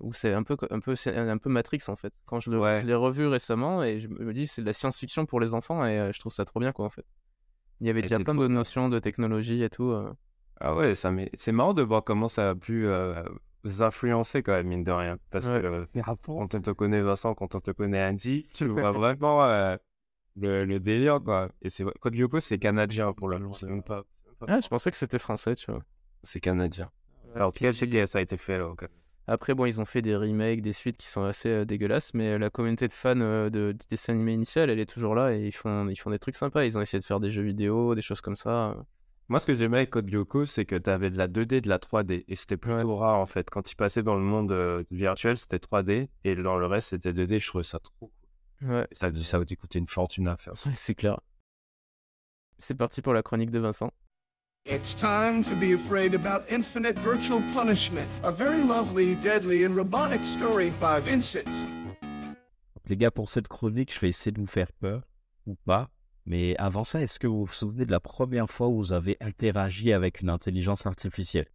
où 0.00 0.12
c'est 0.12 0.32
un 0.32 0.42
peu, 0.42 0.56
un, 0.70 0.80
peu, 0.80 0.94
un 1.06 1.38
peu 1.38 1.50
Matrix 1.50 1.82
en 1.88 1.96
fait. 1.96 2.12
Quand 2.24 2.40
je, 2.40 2.50
l'ai 2.50 2.94
revu 2.94 3.26
récemment 3.26 3.82
et 3.82 3.98
je 3.98 4.08
me 4.08 4.32
dis 4.32 4.46
c'est 4.46 4.62
de 4.62 4.66
la 4.66 4.72
science-fiction 4.72 5.26
pour 5.26 5.40
les 5.40 5.54
enfants 5.54 5.84
et 5.86 6.10
je 6.12 6.20
trouve 6.20 6.32
ça 6.32 6.44
trop 6.44 6.60
bien 6.60 6.72
quoi 6.72 6.86
en 6.86 6.90
fait. 6.90 7.04
Il 7.80 7.86
y 7.86 7.90
avait 7.90 8.02
déjà 8.02 8.18
plein 8.18 8.34
de 8.34 8.48
notions 8.48 8.88
de 8.88 8.98
technologie 8.98 9.62
et 9.62 9.70
tout. 9.70 9.94
Ah 10.60 10.74
ouais, 10.74 10.94
ça 10.94 11.12
c'est 11.34 11.52
marrant 11.52 11.74
de 11.74 11.82
voir 11.82 12.02
comment 12.04 12.28
ça 12.28 12.50
a 12.50 12.54
pu 12.54 12.86
vous 13.66 13.82
influencer 13.82 14.42
quand 14.42 14.52
même, 14.52 14.68
mine 14.68 14.84
de 14.84 14.92
rien. 14.92 15.18
Parce 15.30 15.46
que 15.46 15.86
quand 16.02 16.28
on 16.28 16.48
te 16.48 16.70
connaît 16.70 17.02
Vincent, 17.02 17.34
quand 17.34 17.54
on 17.54 17.60
te 17.60 17.70
connaît 17.70 18.02
Andy, 18.02 18.48
tu 18.54 18.66
vois 18.66 18.92
vraiment 18.92 19.44
le, 20.36 20.78
délire, 20.78 21.20
quoi. 21.22 21.50
Et 21.62 21.68
c'est 21.68 21.84
Code 22.00 22.14
Lyoko, 22.14 22.40
c'est 22.40 22.58
canadien 22.58 23.12
pour 23.12 23.28
le 23.28 23.38
ah, 24.48 24.60
je 24.60 24.68
pensais 24.68 24.90
que 24.90 24.98
c'était 24.98 25.18
français, 25.18 25.54
tu 25.54 25.70
vois. 25.70 25.82
C'est 26.22 26.40
canadien. 26.40 26.90
Alors, 27.36 27.52
en 27.52 28.06
ça 28.06 28.18
a 28.18 28.22
été 28.22 28.36
fait 28.36 28.58
là, 28.58 28.72
Après, 29.26 29.54
bon, 29.54 29.66
ils 29.66 29.80
ont 29.80 29.84
fait 29.84 30.02
des 30.02 30.16
remakes, 30.16 30.62
des 30.62 30.72
suites 30.72 30.96
qui 30.96 31.06
sont 31.06 31.22
assez 31.22 31.50
euh, 31.50 31.64
dégueulasses, 31.64 32.14
mais 32.14 32.38
la 32.38 32.48
communauté 32.48 32.88
de 32.88 32.92
fans 32.92 33.20
euh, 33.20 33.50
de, 33.50 33.72
du 33.72 33.86
dessin 33.90 34.14
animé 34.14 34.32
initial, 34.32 34.70
elle 34.70 34.80
est 34.80 34.90
toujours 34.90 35.14
là 35.14 35.34
et 35.34 35.46
ils 35.46 35.52
font, 35.52 35.88
ils 35.88 35.96
font 35.96 36.10
des 36.10 36.18
trucs 36.18 36.36
sympas. 36.36 36.64
Ils 36.64 36.78
ont 36.78 36.80
essayé 36.80 36.98
de 36.98 37.04
faire 37.04 37.20
des 37.20 37.30
jeux 37.30 37.42
vidéo, 37.42 37.94
des 37.94 38.02
choses 38.02 38.22
comme 38.22 38.36
ça. 38.36 38.74
Moi, 39.28 39.40
ce 39.40 39.46
que 39.46 39.54
j'aimais 39.54 39.78
avec 39.78 39.90
Code 39.90 40.08
Lyoko, 40.08 40.46
c'est 40.46 40.64
que 40.64 40.76
tu 40.76 40.88
avais 40.88 41.10
de 41.10 41.18
la 41.18 41.26
2D, 41.26 41.60
de 41.60 41.68
la 41.68 41.78
3D. 41.78 42.24
Et 42.28 42.36
c'était 42.36 42.56
plutôt 42.56 42.94
rare, 42.94 43.18
en 43.18 43.26
fait. 43.26 43.50
Quand 43.50 43.70
ils 43.70 43.74
passaient 43.74 44.04
dans 44.04 44.14
le 44.14 44.22
monde 44.22 44.52
euh, 44.52 44.84
virtuel, 44.90 45.36
c'était 45.36 45.56
3D. 45.56 46.08
Et 46.24 46.36
dans 46.36 46.56
le 46.56 46.66
reste, 46.66 46.90
c'était 46.90 47.12
2D. 47.12 47.40
Je 47.40 47.46
trouvais 47.48 47.64
ça 47.64 47.80
trop 47.80 48.12
Ouais. 48.62 48.86
Ça, 48.92 49.10
ça 49.14 49.38
va 49.38 49.44
coûter 49.44 49.78
une 49.78 49.88
fortune 49.88 50.28
à 50.28 50.36
faire. 50.36 50.56
c'est 50.56 50.94
clair. 50.94 51.20
C'est 52.58 52.76
parti 52.76 53.02
pour 53.02 53.12
la 53.12 53.22
chronique 53.22 53.50
de 53.50 53.58
Vincent. 53.58 53.92
It's 54.68 54.94
time 54.94 55.44
to 55.44 55.54
be 55.54 55.74
afraid 55.74 56.12
about 56.12 56.42
infinite 56.50 56.98
virtual 56.98 57.40
punishment. 57.54 58.08
A 58.24 58.32
very 58.32 58.64
lovely, 58.64 59.14
deadly 59.14 59.62
and 59.62 59.76
robotic 59.76 60.24
story 60.24 60.72
by 60.80 60.98
Vincent. 60.98 61.46
Les 62.88 62.96
gars, 62.96 63.12
pour 63.12 63.28
cette 63.28 63.46
chronique, 63.46 63.94
je 63.94 64.00
vais 64.00 64.08
essayer 64.08 64.32
de 64.32 64.40
vous 64.40 64.46
faire 64.48 64.72
peur 64.80 65.02
ou 65.46 65.54
pas. 65.54 65.88
Mais 66.24 66.56
avant 66.56 66.82
ça, 66.82 67.00
est-ce 67.00 67.20
que 67.20 67.28
vous 67.28 67.44
vous 67.44 67.52
souvenez 67.52 67.86
de 67.86 67.92
la 67.92 68.00
première 68.00 68.50
fois 68.50 68.66
où 68.66 68.78
vous 68.78 68.92
avez 68.92 69.16
interagi 69.20 69.92
avec 69.92 70.20
une 70.20 70.30
intelligence 70.30 70.84
artificielle? 70.84 71.46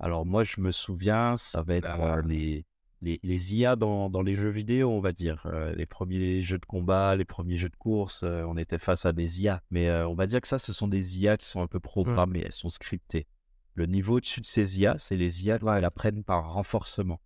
Alors 0.00 0.24
moi, 0.24 0.42
je 0.42 0.58
me 0.62 0.70
souviens, 0.70 1.36
ça 1.36 1.60
va 1.60 1.74
être 1.74 1.98
bah, 1.98 2.22
les, 2.24 2.64
les, 3.00 3.20
les 3.22 3.54
IA 3.54 3.76
dans, 3.76 4.10
dans, 4.10 4.22
les 4.22 4.34
jeux 4.34 4.50
vidéo, 4.50 4.90
on 4.90 5.00
va 5.00 5.12
dire. 5.12 5.42
Euh, 5.46 5.72
les 5.74 5.86
premiers 5.86 6.42
jeux 6.42 6.58
de 6.58 6.64
combat, 6.64 7.14
les 7.16 7.24
premiers 7.24 7.56
jeux 7.56 7.68
de 7.68 7.76
course, 7.76 8.22
euh, 8.24 8.44
on 8.44 8.56
était 8.56 8.78
face 8.78 9.06
à 9.06 9.12
des 9.12 9.42
IA. 9.42 9.62
Mais 9.70 9.88
euh, 9.88 10.08
on 10.08 10.14
va 10.14 10.26
dire 10.26 10.40
que 10.40 10.48
ça, 10.48 10.58
ce 10.58 10.72
sont 10.72 10.88
des 10.88 11.18
IA 11.18 11.36
qui 11.36 11.46
sont 11.46 11.60
un 11.60 11.66
peu 11.66 11.80
programmées, 11.80 12.42
elles 12.44 12.52
sont 12.52 12.68
scriptées. 12.68 13.26
Le 13.74 13.86
niveau 13.86 14.16
au-dessus 14.16 14.40
de 14.40 14.46
ces 14.46 14.80
IA, 14.80 14.96
c'est 14.98 15.16
les 15.16 15.44
IA 15.44 15.58
elles 15.60 15.84
apprennent 15.84 16.24
par 16.24 16.52
renforcement. 16.52 17.20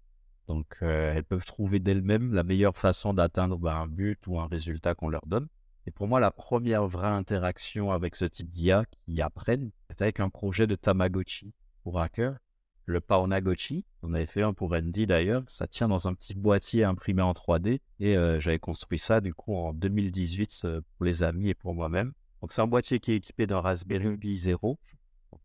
Donc, 0.48 0.76
elles 0.82 1.24
peuvent 1.24 1.46
trouver 1.46 1.78
d'elles-mêmes 1.78 2.34
la 2.34 2.42
meilleure 2.42 2.76
façon 2.76 3.14
d'atteindre 3.14 3.56
bah, 3.56 3.76
un 3.76 3.86
but 3.86 4.18
ou 4.26 4.38
un 4.38 4.46
résultat 4.46 4.94
qu'on 4.94 5.08
leur 5.08 5.24
donne. 5.26 5.48
Et 5.86 5.90
pour 5.90 6.08
moi, 6.08 6.20
la 6.20 6.30
première 6.30 6.86
vraie 6.86 7.08
interaction 7.08 7.90
avec 7.90 8.16
ce 8.16 8.26
type 8.26 8.50
d'IA 8.50 8.84
qui 8.90 9.22
apprennent, 9.22 9.70
c'est 9.88 10.02
avec 10.02 10.20
un 10.20 10.28
projet 10.28 10.66
de 10.66 10.74
Tamagotchi 10.74 11.54
pour 11.82 12.00
hacker 12.00 12.36
le 12.84 13.00
Paonagochi. 13.00 13.84
On 14.02 14.14
avait 14.14 14.26
fait 14.26 14.42
un 14.42 14.52
pour 14.52 14.72
Andy 14.72 15.06
d'ailleurs. 15.06 15.42
Ça 15.46 15.66
tient 15.66 15.88
dans 15.88 16.08
un 16.08 16.14
petit 16.14 16.34
boîtier 16.34 16.84
imprimé 16.84 17.22
en 17.22 17.32
3D. 17.32 17.80
Et 18.00 18.16
euh, 18.16 18.40
j'avais 18.40 18.58
construit 18.58 18.98
ça 18.98 19.20
du 19.20 19.34
coup 19.34 19.54
en 19.54 19.72
2018 19.72 20.62
euh, 20.64 20.80
pour 20.96 21.04
les 21.04 21.22
amis 21.22 21.50
et 21.50 21.54
pour 21.54 21.74
moi-même. 21.74 22.12
Donc 22.40 22.52
c'est 22.52 22.62
un 22.62 22.66
boîtier 22.66 22.98
qui 22.98 23.12
est 23.12 23.16
équipé 23.16 23.46
d'un 23.46 23.60
Raspberry 23.60 24.16
Pi 24.16 24.36
0. 24.36 24.78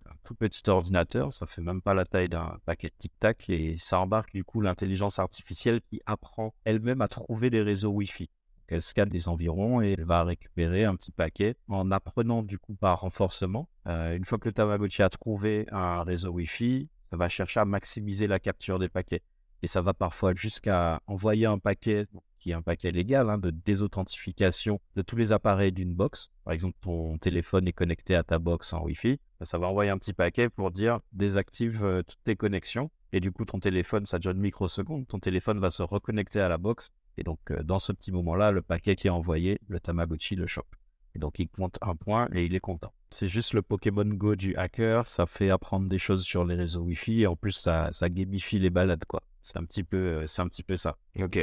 un 0.06 0.16
tout 0.24 0.36
petit 0.36 0.68
ordinateur. 0.70 1.32
Ça 1.32 1.46
fait 1.46 1.62
même 1.62 1.82
pas 1.82 1.94
la 1.94 2.06
taille 2.06 2.30
d'un 2.30 2.58
paquet 2.66 2.88
de 2.88 2.96
tic-tac. 2.98 3.50
Et 3.50 3.78
ça 3.78 4.00
embarque 4.00 4.34
du 4.34 4.44
coup 4.44 4.62
l'intelligence 4.62 5.20
artificielle 5.20 5.82
qui 5.82 6.02
apprend 6.06 6.54
elle-même 6.66 7.02
à 7.02 7.08
trouver 7.08 7.50
des 7.50 7.62
réseaux 7.62 7.92
Wi-Fi. 7.92 8.30
Elle 8.70 8.82
scanne 8.82 9.10
les 9.12 9.30
environs 9.30 9.82
et 9.82 9.94
elle 9.98 10.04
va 10.04 10.24
récupérer 10.26 10.84
un 10.84 10.96
petit 10.96 11.12
paquet 11.12 11.56
en 11.70 11.90
apprenant 11.90 12.44
du 12.44 12.60
coup 12.60 12.76
par 12.76 13.00
renforcement. 13.00 13.70
Euh, 13.88 14.18
une 14.18 14.26
fois 14.26 14.38
que 14.40 14.50
le 14.50 14.54
Tamagotchi 14.54 15.02
a 15.04 15.10
trouvé 15.10 15.68
un 15.72 16.04
réseau 16.04 16.32
Wi-Fi, 16.32 16.90
ça 17.10 17.18
va 17.18 17.30
chercher 17.30 17.60
à 17.60 17.66
maximiser 17.66 18.28
la 18.28 18.40
capture 18.40 18.80
des 18.80 18.90
paquets. 18.90 19.22
Et 19.64 19.68
ça 19.68 19.82
va 19.82 19.94
parfois 19.94 20.34
jusqu'à 20.36 21.02
envoyer 21.08 21.48
un 21.48 21.58
paquet, 21.58 22.06
qui 22.38 22.52
est 22.52 22.54
un 22.54 22.62
paquet 22.62 22.92
légal, 22.92 23.30
hein, 23.30 23.38
de 23.38 23.50
désauthentification 23.50 24.80
de 24.96 25.02
tous 25.02 25.16
les 25.16 25.32
appareils 25.32 25.72
d'une 25.72 25.96
box. 25.96 26.30
Par 26.44 26.54
exemple, 26.54 26.78
ton 26.82 27.18
téléphone 27.18 27.68
est 27.68 27.74
connecté 27.74 28.14
à 28.16 28.24
ta 28.24 28.38
box 28.38 28.74
en 28.74 28.84
Wi-Fi. 28.84 29.20
Ça 29.42 29.58
va 29.58 29.68
envoyer 29.68 29.90
un 29.90 29.98
petit 29.98 30.14
paquet 30.14 30.50
pour 30.50 30.70
dire 30.70 31.00
désactive 31.12 31.84
euh, 31.84 32.04
toutes 32.04 32.24
tes 32.24 32.36
connexions. 32.36 32.92
Et 33.14 33.20
du 33.20 33.32
coup, 33.32 33.46
ton 33.46 33.60
téléphone, 33.60 34.06
ça 34.06 34.20
dure 34.20 34.32
une 34.32 34.40
microseconde. 34.40 35.08
Ton 35.08 35.20
téléphone 35.20 35.60
va 35.60 35.70
se 35.70 35.82
reconnecter 35.82 36.40
à 36.40 36.50
la 36.50 36.58
box. 36.58 36.92
Et 37.18 37.24
donc, 37.24 37.40
euh, 37.50 37.64
dans 37.64 37.80
ce 37.80 37.92
petit 37.92 38.12
moment-là, 38.12 38.52
le 38.52 38.62
paquet 38.62 38.96
qui 38.96 39.08
est 39.08 39.12
envoyé, 39.12 39.60
le 39.68 39.80
Tamagotchi 39.80 40.36
le 40.36 40.46
chope. 40.46 40.76
Et 41.18 41.20
donc, 41.20 41.40
il 41.40 41.50
compte 41.50 41.80
un 41.82 41.96
point 41.96 42.30
et 42.32 42.46
il 42.46 42.54
est 42.54 42.60
content. 42.60 42.94
C'est 43.10 43.28
juste 43.28 43.54
le 43.54 43.64
Pokémon 43.64 44.06
Go 44.06 44.36
du 44.36 44.56
hacker. 44.56 45.10
Ça 45.10 45.26
fait 45.26 45.50
apprendre 45.50 45.90
des 45.90 45.98
choses 45.98 46.24
sur 46.24 46.46
les 46.46 46.54
réseaux 46.54 46.82
Wi-Fi. 46.82 47.24
Et 47.24 47.28
en 47.28 47.36
plus, 47.36 47.54
ça, 47.54 47.90
ça 47.92 48.08
gamifie 48.08 48.60
les 48.60 48.70
balades, 48.70 49.04
quoi. 49.06 49.24
C'est 49.42 49.58
un 49.58 49.64
petit 49.64 49.84
peu, 49.84 49.98
euh, 49.98 50.28
c'est 50.28 50.44
un 50.44 50.48
petit 50.48 50.62
peu 50.62 50.76
ça. 50.76 50.96
Ok. 51.20 51.38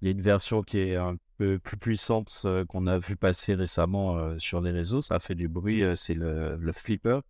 Il 0.00 0.06
y 0.06 0.08
a 0.08 0.10
une 0.10 0.22
version 0.22 0.62
qui 0.62 0.78
est 0.78 0.96
un 0.96 1.14
peu 1.38 1.60
plus 1.60 1.76
puissante 1.76 2.42
euh, 2.46 2.64
qu'on 2.64 2.88
a 2.88 2.98
vu 2.98 3.14
passer 3.14 3.54
récemment 3.54 4.16
euh, 4.16 4.36
sur 4.40 4.60
les 4.60 4.72
réseaux. 4.72 5.02
Ça 5.02 5.20
fait 5.20 5.36
du 5.36 5.46
bruit. 5.46 5.84
euh, 5.84 5.94
c'est 5.94 6.14
le, 6.14 6.56
le 6.56 6.72
Flipper. 6.72 7.20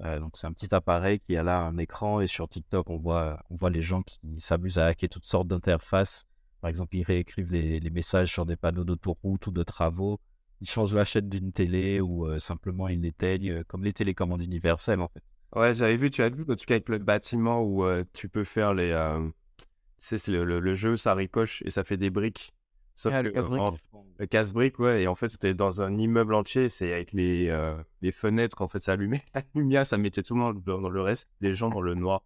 Donc 0.00 0.36
c'est 0.36 0.46
un 0.46 0.52
petit 0.52 0.72
appareil 0.72 1.18
qui 1.18 1.36
a 1.36 1.42
là 1.42 1.58
un 1.58 1.76
écran 1.76 2.20
et 2.20 2.28
sur 2.28 2.48
TikTok 2.48 2.88
on 2.88 2.98
voit, 2.98 3.42
on 3.50 3.56
voit 3.56 3.68
les 3.68 3.82
gens 3.82 4.02
qui 4.02 4.20
s'amusent 4.38 4.78
à 4.78 4.86
hacker 4.86 5.10
toutes 5.10 5.26
sortes 5.26 5.48
d'interfaces. 5.48 6.24
Par 6.60 6.68
exemple, 6.68 6.96
ils 6.96 7.02
réécrivent 7.02 7.50
les, 7.50 7.80
les 7.80 7.90
messages 7.90 8.30
sur 8.30 8.46
des 8.46 8.54
panneaux 8.54 8.84
d'autoroute 8.84 9.48
ou 9.48 9.50
de 9.50 9.64
travaux. 9.64 10.20
Ils 10.60 10.68
changent 10.68 10.94
la 10.94 11.04
chaîne 11.04 11.28
d'une 11.28 11.52
télé 11.52 12.00
ou 12.00 12.26
euh, 12.26 12.38
simplement 12.38 12.88
ils 12.88 13.00
l'éteignent, 13.00 13.62
comme 13.64 13.84
les 13.84 13.92
télécommandes 13.92 14.42
universelles 14.42 15.00
en 15.00 15.08
fait. 15.08 15.22
Ouais, 15.54 15.72
j'avais 15.72 15.96
vu, 15.96 16.10
tu 16.10 16.22
as 16.22 16.28
vu, 16.28 16.42
en 16.42 16.56
tout 16.56 16.64
cas 16.66 16.74
avec 16.74 16.88
le 16.88 16.98
bâtiment 16.98 17.62
où 17.62 17.84
euh, 17.84 18.04
tu 18.12 18.28
peux 18.28 18.44
faire 18.44 18.74
les. 18.74 18.90
euh, 18.90 19.28
Tu 19.58 19.64
sais, 19.98 20.18
c'est 20.18 20.32
le, 20.32 20.44
le- 20.44 20.60
le 20.60 20.74
jeu, 20.74 20.96
ça 20.96 21.14
ricoche 21.14 21.62
et 21.64 21.70
ça 21.70 21.84
fait 21.84 21.96
des 21.96 22.10
briques. 22.10 22.52
Sauf 22.96 23.12
Ah, 23.14 23.22
le 23.22 23.30
que, 23.30 23.34
casse-brique. 23.36 23.60
en- 23.60 23.76
Le 24.18 24.26
casse-brique, 24.26 24.78
ouais. 24.80 25.02
Et 25.02 25.06
en 25.06 25.14
fait, 25.14 25.28
c'était 25.28 25.54
dans 25.54 25.80
un 25.82 25.96
immeuble 25.96 26.34
entier. 26.34 26.68
C'est 26.68 26.92
avec 26.92 27.12
les, 27.12 27.48
euh, 27.48 27.76
les 28.02 28.10
fenêtres, 28.12 28.60
en 28.60 28.66
fait, 28.68 28.80
ça 28.80 28.92
allumait 28.94 29.22
la 29.34 29.42
lumière. 29.54 29.86
Ça 29.86 29.96
mettait 29.96 30.22
tout 30.22 30.34
le 30.34 30.40
monde 30.40 30.62
dans 30.64 30.80
dans 30.80 30.90
le 30.90 31.00
reste, 31.00 31.28
des 31.40 31.54
gens 31.54 31.68
dans 31.70 31.80
le 31.80 31.94
noir. 31.94 32.24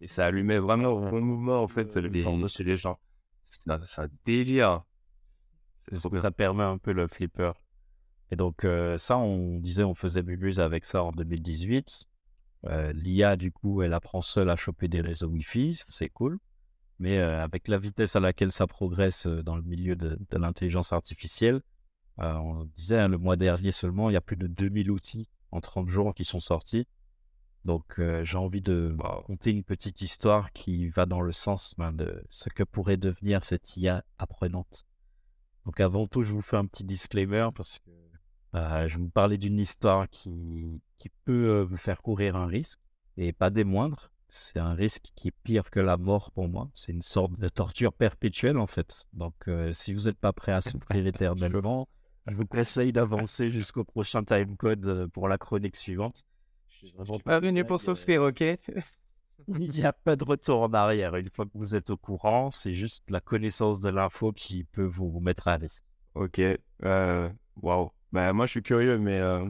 Et 0.00 0.06
ça 0.06 0.26
allumait 0.26 0.58
vraiment 0.60 0.90
au 0.90 1.00
bon 1.10 1.20
mouvement, 1.20 1.60
en 1.62 1.66
fait, 1.66 1.96
les, 1.96 2.22
chez 2.48 2.64
les 2.64 2.76
gens. 2.76 2.98
C'est 3.42 3.68
un 4.00 4.08
délire. 4.24 4.82
Donc, 5.92 6.16
ça 6.20 6.30
permet 6.30 6.64
un 6.64 6.78
peu 6.78 6.92
le 6.92 7.06
flipper. 7.06 7.52
Et 8.30 8.36
donc 8.36 8.64
euh, 8.64 8.98
ça, 8.98 9.18
on 9.18 9.58
disait, 9.58 9.84
on 9.84 9.94
faisait 9.94 10.22
Bubuse 10.22 10.60
avec 10.60 10.84
ça 10.84 11.02
en 11.02 11.12
2018. 11.12 12.06
Euh, 12.66 12.92
L'IA, 12.92 13.36
du 13.36 13.52
coup, 13.52 13.82
elle 13.82 13.94
apprend 13.94 14.22
seule 14.22 14.50
à 14.50 14.56
choper 14.56 14.88
des 14.88 15.00
réseaux 15.00 15.28
Wi-Fi, 15.28 15.82
c'est 15.86 16.08
cool. 16.08 16.38
Mais 16.98 17.18
euh, 17.18 17.42
avec 17.42 17.68
la 17.68 17.78
vitesse 17.78 18.16
à 18.16 18.20
laquelle 18.20 18.50
ça 18.50 18.66
progresse 18.66 19.26
dans 19.26 19.56
le 19.56 19.62
milieu 19.62 19.94
de, 19.96 20.18
de 20.30 20.38
l'intelligence 20.38 20.92
artificielle, 20.92 21.60
on 22.18 22.64
disait 22.76 22.98
hein, 22.98 23.08
le 23.08 23.18
mois 23.18 23.36
dernier 23.36 23.72
seulement, 23.72 24.08
il 24.08 24.14
y 24.14 24.16
a 24.16 24.22
plus 24.22 24.38
de 24.38 24.46
2000 24.46 24.90
outils 24.90 25.28
en 25.50 25.60
30 25.60 25.88
jours 25.88 26.14
qui 26.14 26.24
sont 26.24 26.40
sortis. 26.40 26.86
Donc 27.66 28.00
j'ai 28.22 28.38
envie 28.38 28.62
de 28.62 28.96
raconter 28.98 29.50
une 29.50 29.64
petite 29.64 30.00
histoire 30.00 30.52
qui 30.52 30.88
va 30.88 31.04
dans 31.04 31.20
le 31.20 31.32
sens 31.32 31.74
ben, 31.76 31.92
de 31.92 32.24
ce 32.30 32.48
que 32.48 32.62
pourrait 32.62 32.96
devenir 32.96 33.44
cette 33.44 33.76
IA 33.76 34.02
apprenante. 34.18 34.86
Donc 35.66 35.80
avant 35.80 36.06
tout, 36.06 36.22
je 36.22 36.32
vous 36.32 36.40
fais 36.40 36.56
un 36.56 36.64
petit 36.64 36.84
disclaimer 36.84 37.48
parce 37.54 37.80
que 37.80 37.90
euh, 38.54 38.88
je 38.88 38.96
vais 38.96 39.02
vous 39.02 39.10
parler 39.10 39.36
d'une 39.36 39.58
histoire 39.58 40.08
qui, 40.08 40.80
qui 40.96 41.10
peut 41.24 41.50
euh, 41.50 41.64
vous 41.64 41.76
faire 41.76 42.00
courir 42.00 42.36
un 42.36 42.46
risque 42.46 42.78
et 43.16 43.32
pas 43.32 43.50
des 43.50 43.64
moindres. 43.64 44.10
C'est 44.28 44.58
un 44.58 44.74
risque 44.74 45.10
qui 45.14 45.28
est 45.28 45.34
pire 45.42 45.70
que 45.70 45.80
la 45.80 45.96
mort 45.96 46.30
pour 46.30 46.48
moi. 46.48 46.70
C'est 46.74 46.92
une 46.92 47.02
sorte 47.02 47.38
de 47.38 47.48
torture 47.48 47.92
perpétuelle 47.92 48.58
en 48.58 48.66
fait. 48.66 49.06
Donc 49.12 49.34
euh, 49.48 49.72
si 49.72 49.92
vous 49.92 50.02
n'êtes 50.02 50.18
pas 50.18 50.32
prêt 50.32 50.52
à 50.52 50.62
souffrir 50.62 51.04
éternellement, 51.06 51.88
je 52.28 52.34
vous 52.34 52.46
conseille 52.46 52.92
d'avancer 52.92 53.50
jusqu'au 53.50 53.84
prochain 53.84 54.24
timecode 54.24 54.86
euh, 54.86 55.08
pour 55.08 55.28
la 55.28 55.36
chronique 55.36 55.76
suivante. 55.76 56.22
Je 56.68 56.76
suis 56.76 56.92
vraiment 56.92 57.18
Pas 57.18 57.40
venu 57.40 57.64
pour 57.64 57.80
souffrir, 57.80 58.22
ok? 58.22 58.42
il 59.48 59.70
n'y 59.70 59.84
a 59.84 59.92
pas 59.92 60.16
de 60.16 60.24
retour 60.24 60.62
en 60.62 60.72
arrière. 60.72 61.14
Une 61.16 61.30
fois 61.30 61.44
que 61.46 61.50
vous 61.54 61.74
êtes 61.74 61.90
au 61.90 61.96
courant, 61.96 62.50
c'est 62.50 62.72
juste 62.72 63.10
la 63.10 63.20
connaissance 63.20 63.80
de 63.80 63.88
l'info 63.90 64.32
qui 64.32 64.64
peut 64.64 64.84
vous 64.84 65.20
mettre 65.20 65.48
à 65.48 65.56
risque. 65.56 65.84
Ok. 66.14 66.40
Euh, 66.84 67.30
Waouh. 67.62 67.90
Bah, 68.12 68.32
moi, 68.32 68.46
je 68.46 68.52
suis 68.52 68.62
curieux, 68.62 68.98
mais. 68.98 69.18
euh, 69.20 69.48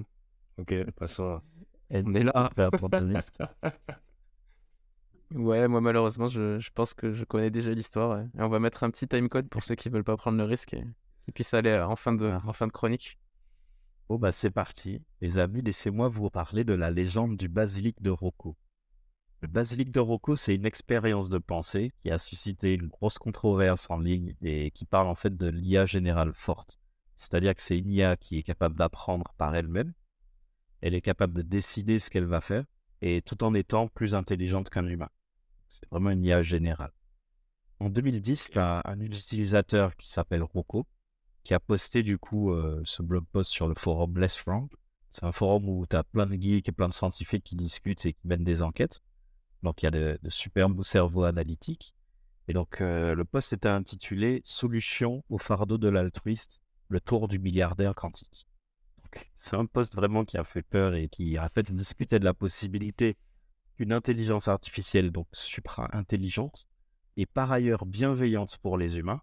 Ok, 0.58 0.74
passons. 0.92 1.40
On 1.90 2.14
est 2.14 2.24
là. 2.24 2.50
Ouais, 5.34 5.66
moi 5.68 5.80
malheureusement, 5.80 6.28
je, 6.28 6.58
je 6.60 6.70
pense 6.72 6.94
que 6.94 7.12
je 7.12 7.24
connais 7.24 7.50
déjà 7.50 7.72
l'histoire. 7.72 8.18
ouais. 8.18 8.24
Et 8.38 8.42
on 8.42 8.48
va 8.48 8.58
mettre 8.60 8.84
un 8.84 8.90
petit 8.90 9.08
timecode 9.08 9.48
pour 9.48 9.62
ceux 9.62 9.74
qui 9.74 9.88
veulent 9.88 10.04
pas 10.04 10.16
prendre 10.16 10.38
le 10.38 10.44
risque 10.44 10.74
et 10.74 10.84
qui 11.24 11.32
puissent 11.32 11.54
aller 11.54 11.70
euh, 11.70 11.86
en 11.86 11.96
fin 11.96 12.12
de, 12.12 12.26
en 12.44 12.52
fin 12.52 12.66
de 12.68 12.72
chronique. 12.72 13.18
Bon, 14.08 14.18
bah 14.18 14.32
c'est 14.32 14.50
parti. 14.50 15.00
Les 15.20 15.38
amis, 15.38 15.60
laissez-moi 15.62 16.08
vous 16.08 16.28
parler 16.28 16.64
de 16.64 16.74
la 16.74 16.90
légende 16.90 17.36
du 17.36 17.48
basilic 17.48 18.02
de 18.02 18.10
Rocco. 18.10 18.56
Le 19.42 19.48
basilic 19.48 19.90
de 19.90 20.00
Rocco, 20.00 20.34
c'est 20.34 20.54
une 20.54 20.64
expérience 20.64 21.28
de 21.28 21.38
pensée 21.38 21.92
qui 22.00 22.10
a 22.10 22.18
suscité 22.18 22.72
une 22.72 22.88
grosse 22.88 23.18
controverse 23.18 23.90
en 23.90 23.98
ligne 23.98 24.34
et 24.42 24.70
qui 24.70 24.86
parle 24.86 25.08
en 25.08 25.14
fait 25.14 25.36
de 25.36 25.46
l'IA 25.46 25.84
générale 25.84 26.32
forte. 26.32 26.78
C'est-à-dire 27.16 27.54
que 27.54 27.62
c'est 27.62 27.78
une 27.78 27.90
IA 27.90 28.16
qui 28.16 28.38
est 28.38 28.42
capable 28.42 28.76
d'apprendre 28.76 29.34
par 29.36 29.54
elle-même. 29.54 29.92
Elle 30.80 30.94
est 30.94 31.02
capable 31.02 31.34
de 31.34 31.42
décider 31.42 31.98
ce 31.98 32.10
qu'elle 32.10 32.24
va 32.24 32.40
faire 32.40 32.64
et 33.02 33.20
tout 33.22 33.44
en 33.44 33.52
étant 33.54 33.88
plus 33.88 34.14
intelligente 34.14 34.70
qu'un 34.70 34.86
humain. 34.86 35.10
C'est 35.68 35.88
vraiment 35.90 36.10
une 36.10 36.24
IA 36.24 36.42
générale. 36.42 36.92
En 37.78 37.90
2010, 37.90 38.50
il 38.52 38.56
y 38.56 38.58
a 38.58 38.80
un 38.84 39.00
utilisateur 39.00 39.96
qui 39.96 40.10
s'appelle 40.10 40.42
Rocco 40.42 40.86
qui 41.44 41.54
a 41.54 41.60
posté 41.60 42.02
du 42.02 42.18
coup 42.18 42.50
euh, 42.50 42.82
ce 42.84 43.02
blog 43.02 43.24
post 43.30 43.52
sur 43.52 43.68
le 43.68 43.74
forum 43.76 44.18
Less 44.18 44.42
Wrong. 44.46 44.68
C'est 45.08 45.24
un 45.24 45.30
forum 45.30 45.68
où 45.68 45.86
tu 45.86 45.94
as 45.94 46.02
plein 46.02 46.26
de 46.26 46.34
geeks 46.34 46.68
et 46.68 46.72
plein 46.72 46.88
de 46.88 46.92
scientifiques 46.92 47.44
qui 47.44 47.54
discutent 47.54 48.04
et 48.04 48.14
qui 48.14 48.26
mènent 48.26 48.42
des 48.42 48.62
enquêtes. 48.62 49.00
Donc 49.62 49.82
il 49.82 49.86
y 49.86 49.88
a 49.88 49.90
de, 49.90 50.18
superbes 50.28 50.82
cerveaux 50.82 51.24
analytiques. 51.24 51.94
Et 52.48 52.52
donc 52.52 52.80
euh, 52.80 53.14
le 53.14 53.24
post 53.24 53.52
était 53.52 53.68
intitulé 53.68 54.40
Solution 54.44 55.24
au 55.28 55.38
fardeau 55.38 55.78
de 55.78 55.88
l'altruiste, 55.88 56.60
le 56.88 57.00
tour 57.00 57.28
du 57.28 57.38
milliardaire 57.38 57.94
quantique. 57.94 58.46
C'est 59.34 59.56
un 59.56 59.66
post 59.66 59.94
vraiment 59.94 60.24
qui 60.24 60.36
a 60.36 60.44
fait 60.44 60.62
peur 60.62 60.94
et 60.94 61.08
qui 61.08 61.38
a 61.38 61.48
fait 61.48 61.70
discuter 61.72 62.18
de 62.18 62.24
la 62.24 62.34
possibilité 62.34 63.16
qu'une 63.76 63.92
intelligence 63.92 64.48
artificielle, 64.48 65.10
donc 65.10 65.26
supra-intelligente, 65.32 66.66
et 67.16 67.26
par 67.26 67.50
ailleurs 67.52 67.86
bienveillante 67.86 68.58
pour 68.58 68.78
les 68.78 68.98
humains, 68.98 69.22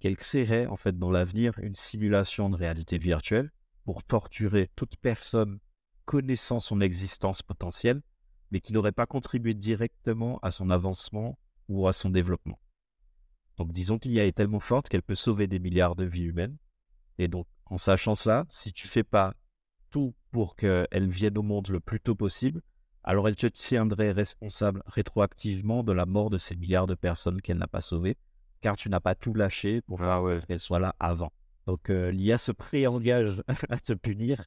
qu'elle 0.00 0.16
créerait 0.16 0.66
en 0.66 0.76
fait 0.76 0.98
dans 0.98 1.10
l'avenir 1.10 1.58
une 1.58 1.74
simulation 1.74 2.50
de 2.50 2.56
réalité 2.56 2.98
virtuelle 2.98 3.52
pour 3.84 4.02
torturer 4.02 4.70
toute 4.76 4.96
personne 4.96 5.58
connaissant 6.04 6.60
son 6.60 6.80
existence 6.80 7.42
potentielle, 7.42 8.02
mais 8.52 8.60
qui 8.60 8.72
n'aurait 8.72 8.92
pas 8.92 9.06
contribué 9.06 9.54
directement 9.54 10.38
à 10.42 10.50
son 10.50 10.70
avancement 10.70 11.38
ou 11.68 11.88
à 11.88 11.92
son 11.92 12.10
développement. 12.10 12.60
Donc 13.56 13.72
disons 13.72 13.98
qu'il 13.98 14.12
y 14.12 14.18
est 14.18 14.32
tellement 14.32 14.60
forte 14.60 14.88
qu'elle 14.88 15.02
peut 15.02 15.14
sauver 15.14 15.46
des 15.46 15.58
milliards 15.58 15.96
de 15.96 16.04
vies 16.04 16.24
humaines. 16.24 16.58
Et 17.18 17.28
donc 17.28 17.46
en 17.66 17.78
sachant 17.78 18.14
cela, 18.14 18.44
si 18.48 18.72
tu 18.72 18.86
fais 18.86 19.04
pas 19.04 19.34
tout 19.90 20.14
pour 20.30 20.54
qu'elle 20.54 21.08
vienne 21.08 21.38
au 21.38 21.42
monde 21.42 21.68
le 21.68 21.80
plus 21.80 22.00
tôt 22.00 22.14
possible, 22.14 22.60
alors 23.04 23.26
elle 23.26 23.36
te 23.36 23.46
tiendrait 23.46 24.12
responsable 24.12 24.82
rétroactivement 24.86 25.82
de 25.82 25.92
la 25.92 26.06
mort 26.06 26.30
de 26.30 26.38
ces 26.38 26.54
milliards 26.54 26.86
de 26.86 26.94
personnes 26.94 27.40
qu'elle 27.40 27.58
n'a 27.58 27.66
pas 27.66 27.80
sauvées, 27.80 28.16
car 28.60 28.76
tu 28.76 28.90
n'as 28.90 29.00
pas 29.00 29.14
tout 29.14 29.34
lâché 29.34 29.80
pour 29.82 30.02
Ah 30.02 30.22
ouais. 30.22 30.38
qu'elle 30.46 30.60
soit 30.60 30.78
là 30.78 30.94
avant. 31.00 31.32
Donc 31.66 31.90
euh, 31.90 32.10
l'IA 32.10 32.38
se 32.38 32.52
pré-engage 32.52 33.42
à 33.70 33.78
te 33.78 33.92
punir 33.94 34.44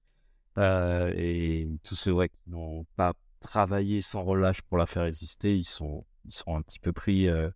euh, 0.57 1.11
et 1.15 1.67
tous 1.83 1.95
ceux 1.95 2.13
ouais, 2.13 2.29
qui 2.29 2.49
n'ont 2.49 2.85
pas 2.95 3.13
travaillé 3.45 4.01
sans 4.01 4.23
relâche 4.23 4.61
pour 4.63 4.77
la 4.77 4.85
faire 4.85 5.05
exister, 5.05 5.55
ils 5.55 5.65
sont, 5.65 6.03
ils 6.25 6.33
sont 6.33 6.55
un 6.55 6.61
petit 6.61 6.79
peu 6.79 6.91
pris 6.91 7.29
euh, 7.29 7.49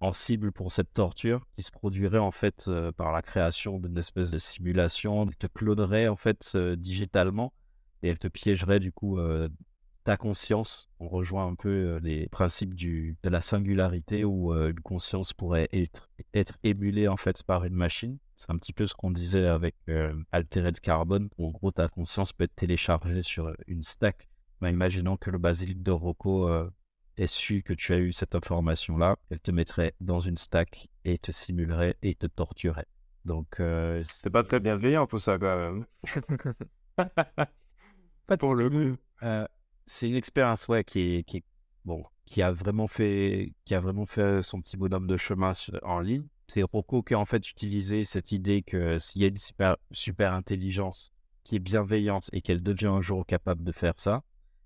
en 0.00 0.12
cible 0.12 0.52
pour 0.52 0.72
cette 0.72 0.92
torture 0.94 1.44
qui 1.56 1.62
se 1.62 1.70
produirait 1.70 2.18
en 2.18 2.30
fait 2.30 2.66
euh, 2.68 2.92
par 2.92 3.12
la 3.12 3.22
création 3.22 3.78
d'une 3.78 3.98
espèce 3.98 4.30
de 4.30 4.38
simulation. 4.38 5.26
Elle 5.26 5.36
te 5.36 5.46
clonerait 5.48 6.08
en 6.08 6.16
fait 6.16 6.52
euh, 6.54 6.76
digitalement 6.76 7.52
et 8.02 8.08
elle 8.08 8.18
te 8.18 8.28
piégerait 8.28 8.80
du 8.80 8.92
coup 8.92 9.20
ta 10.02 10.16
conscience. 10.16 10.88
On 10.98 11.08
rejoint 11.08 11.46
un 11.46 11.54
peu 11.54 12.00
les 12.02 12.28
principes 12.30 12.74
de 12.74 13.28
la 13.28 13.40
singularité 13.40 14.24
où 14.24 14.52
une 14.52 14.80
conscience 14.80 15.32
pourrait 15.32 15.68
être, 15.72 16.10
être 16.34 16.58
émulée 16.64 17.06
en 17.06 17.16
fait 17.16 17.44
par 17.44 17.64
une 17.64 17.76
machine. 17.76 18.18
C'est 18.34 18.50
un 18.50 18.56
petit 18.56 18.72
peu 18.72 18.86
ce 18.86 18.94
qu'on 18.94 19.12
disait 19.12 19.46
avec 19.46 19.76
Altered 20.32 20.80
Carbon, 20.80 21.28
où 21.38 21.46
en 21.46 21.50
gros 21.52 21.70
ta 21.70 21.86
conscience 21.86 22.32
peut 22.32 22.42
être 22.42 22.56
téléchargée 22.56 23.22
sur 23.22 23.54
une 23.68 23.84
stack. 23.84 24.26
Ben, 24.62 24.70
imaginons 24.70 25.16
que 25.16 25.28
le 25.30 25.38
basilic 25.38 25.82
de 25.82 25.90
Rocco 25.90 26.48
euh, 26.48 26.70
ait 27.16 27.26
su 27.26 27.64
que 27.64 27.72
tu 27.72 27.92
as 27.94 27.98
eu 27.98 28.12
cette 28.12 28.36
information-là, 28.36 29.16
elle 29.30 29.40
te 29.40 29.50
mettrait 29.50 29.92
dans 30.00 30.20
une 30.20 30.36
stack 30.36 30.86
et 31.04 31.18
te 31.18 31.32
simulerait 31.32 31.96
et 32.02 32.14
te 32.14 32.26
torturerait. 32.26 32.86
Donc, 33.24 33.58
euh, 33.58 34.00
C'est 34.04 34.30
pas 34.30 34.44
très 34.44 34.60
bienveillant 34.60 35.08
tout 35.08 35.18
ça 35.18 35.36
quand 35.36 35.56
même. 35.56 35.84
pas 38.28 38.36
Pour 38.38 38.54
le 38.54 38.70
coup. 38.70 38.96
Euh, 39.24 39.48
c'est 39.84 40.08
une 40.08 40.14
expérience 40.14 40.68
ouais, 40.68 40.84
qui, 40.84 41.16
est, 41.16 41.24
qui, 41.24 41.38
est- 41.38 41.44
bon, 41.84 42.04
qui, 42.24 42.40
a 42.40 42.52
vraiment 42.52 42.86
fait, 42.86 43.52
qui 43.64 43.74
a 43.74 43.80
vraiment 43.80 44.06
fait 44.06 44.42
son 44.42 44.60
petit 44.60 44.76
bonhomme 44.76 45.08
de 45.08 45.16
chemin 45.16 45.54
sur- 45.54 45.80
en 45.82 45.98
ligne. 45.98 46.28
C'est 46.46 46.62
Rocco 46.62 47.02
qui 47.02 47.14
a 47.14 47.18
en 47.18 47.24
fait 47.24 47.50
utilisé 47.50 48.04
cette 48.04 48.30
idée 48.30 48.62
que 48.62 49.00
s'il 49.00 49.22
y 49.22 49.24
a 49.24 49.28
une 49.28 49.38
super, 49.38 49.76
super 49.90 50.32
intelligence 50.34 51.10
qui 51.42 51.56
est 51.56 51.58
bienveillante 51.58 52.30
et 52.32 52.42
qu'elle 52.42 52.62
devient 52.62 52.86
un 52.86 53.00
jour 53.00 53.26
capable 53.26 53.64
de 53.64 53.72
faire 53.72 53.94
ça, 53.96 54.22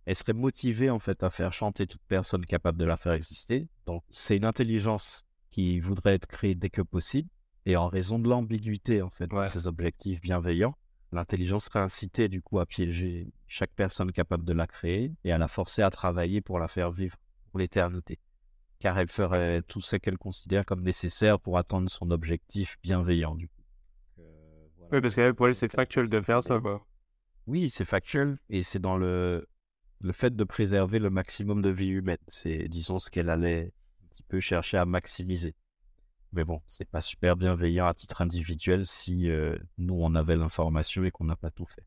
elle 0.07 0.17
serait 0.17 0.33
motivée 0.33 0.89
en 0.91 0.99
fait 0.99 1.23
à 1.23 1.31
faire 1.31 1.53
chanter 1.53 1.87
toute 1.87 2.01
personne 2.09 2.45
capable 2.47 2.79
de 2.79 2.85
la 2.85 2.97
faire 2.97 3.13
exister. 3.13 3.69
Donc 3.87 4.03
c'est 4.11 4.37
une 4.37 4.45
intelligence 4.45 5.25
qui 5.51 5.79
voudrait 5.81 6.15
être 6.15 6.27
créée 6.27 6.55
dès 6.55 6.71
que 6.71 6.83
possible. 6.83 7.29
Et 7.67 7.77
en 7.77 7.89
raison 7.89 8.19
de 8.19 8.29
l'ambiguïté 8.29 9.03
en 9.03 9.11
fait 9.11 9.31
Ouais. 9.33 9.47
de 9.47 9.51
ses 9.51 9.67
objectifs 9.67 10.21
bienveillants, 10.21 10.77
l'intelligence 11.13 11.65
serait 11.65 11.81
incitée 11.81 12.29
du 12.29 12.41
coup 12.41 12.61
à 12.61 12.67
piéger 12.67 13.27
chaque 13.49 13.73
personne 13.75 14.13
capable 14.13 14.45
de 14.45 14.53
la 14.53 14.67
créer 14.67 15.13
et 15.25 15.33
à 15.33 15.39
la 15.39 15.49
forcer 15.49 15.83
à 15.83 15.91
travailler 15.91 16.41
pour 16.41 16.59
la 16.61 16.69
faire 16.69 16.93
vivre 16.93 17.17
pour 17.51 17.59
l'éternité. 17.59 18.21
Car 18.79 18.97
elle 18.99 19.09
ferait 19.09 19.63
tout 19.63 19.81
ce 19.81 19.97
qu'elle 19.97 20.19
considère 20.19 20.65
comme 20.65 20.83
nécessaire 20.85 21.41
pour 21.41 21.59
atteindre 21.59 21.91
son 21.91 22.11
objectif 22.13 22.77
bienveillant 22.83 23.35
du 23.35 23.49
coup. 23.49 23.55
Oui, 24.93 25.01
parce 25.01 25.17
que 25.17 25.33
pour 25.33 25.49
elle, 25.49 25.55
c'est 25.57 25.73
factuel 25.73 26.09
de 26.09 26.21
faire 26.21 26.45
ça, 26.45 26.61
quoi. 26.61 26.87
Oui, 27.49 27.71
c'est 27.71 27.85
factuel 27.85 28.39
et 28.51 28.63
c'est 28.63 28.79
dans 28.79 28.97
le, 28.97 29.49
le 30.01 30.13
fait 30.13 30.35
de 30.35 30.45
préserver 30.45 30.99
le 30.99 31.11
maximum 31.11 31.63
de 31.63 31.71
vie 31.71 31.89
humaine. 31.89 32.19
C'est, 32.29 32.69
disons, 32.69 32.99
ce 32.99 33.11
qu'elle 33.11 33.31
allait 33.31 33.73
un 34.03 34.07
petit 34.09 34.23
peu 34.23 34.41
chercher 34.41 34.77
à 34.77 34.85
maximiser. 34.85 35.55
Mais 36.33 36.45
bon, 36.45 36.61
c'est 36.67 36.89
pas 36.89 37.01
super 37.01 37.37
bienveillant 37.37 37.87
à 37.87 37.95
titre 37.95 38.21
individuel 38.21 38.85
si 38.87 39.31
euh, 39.31 39.57
nous, 39.79 39.97
on 39.99 40.15
avait 40.15 40.37
l'information 40.37 41.05
et 41.05 41.11
qu'on 41.11 41.25
n'a 41.25 41.37
pas 41.37 41.51
tout 41.51 41.67
fait. 41.67 41.87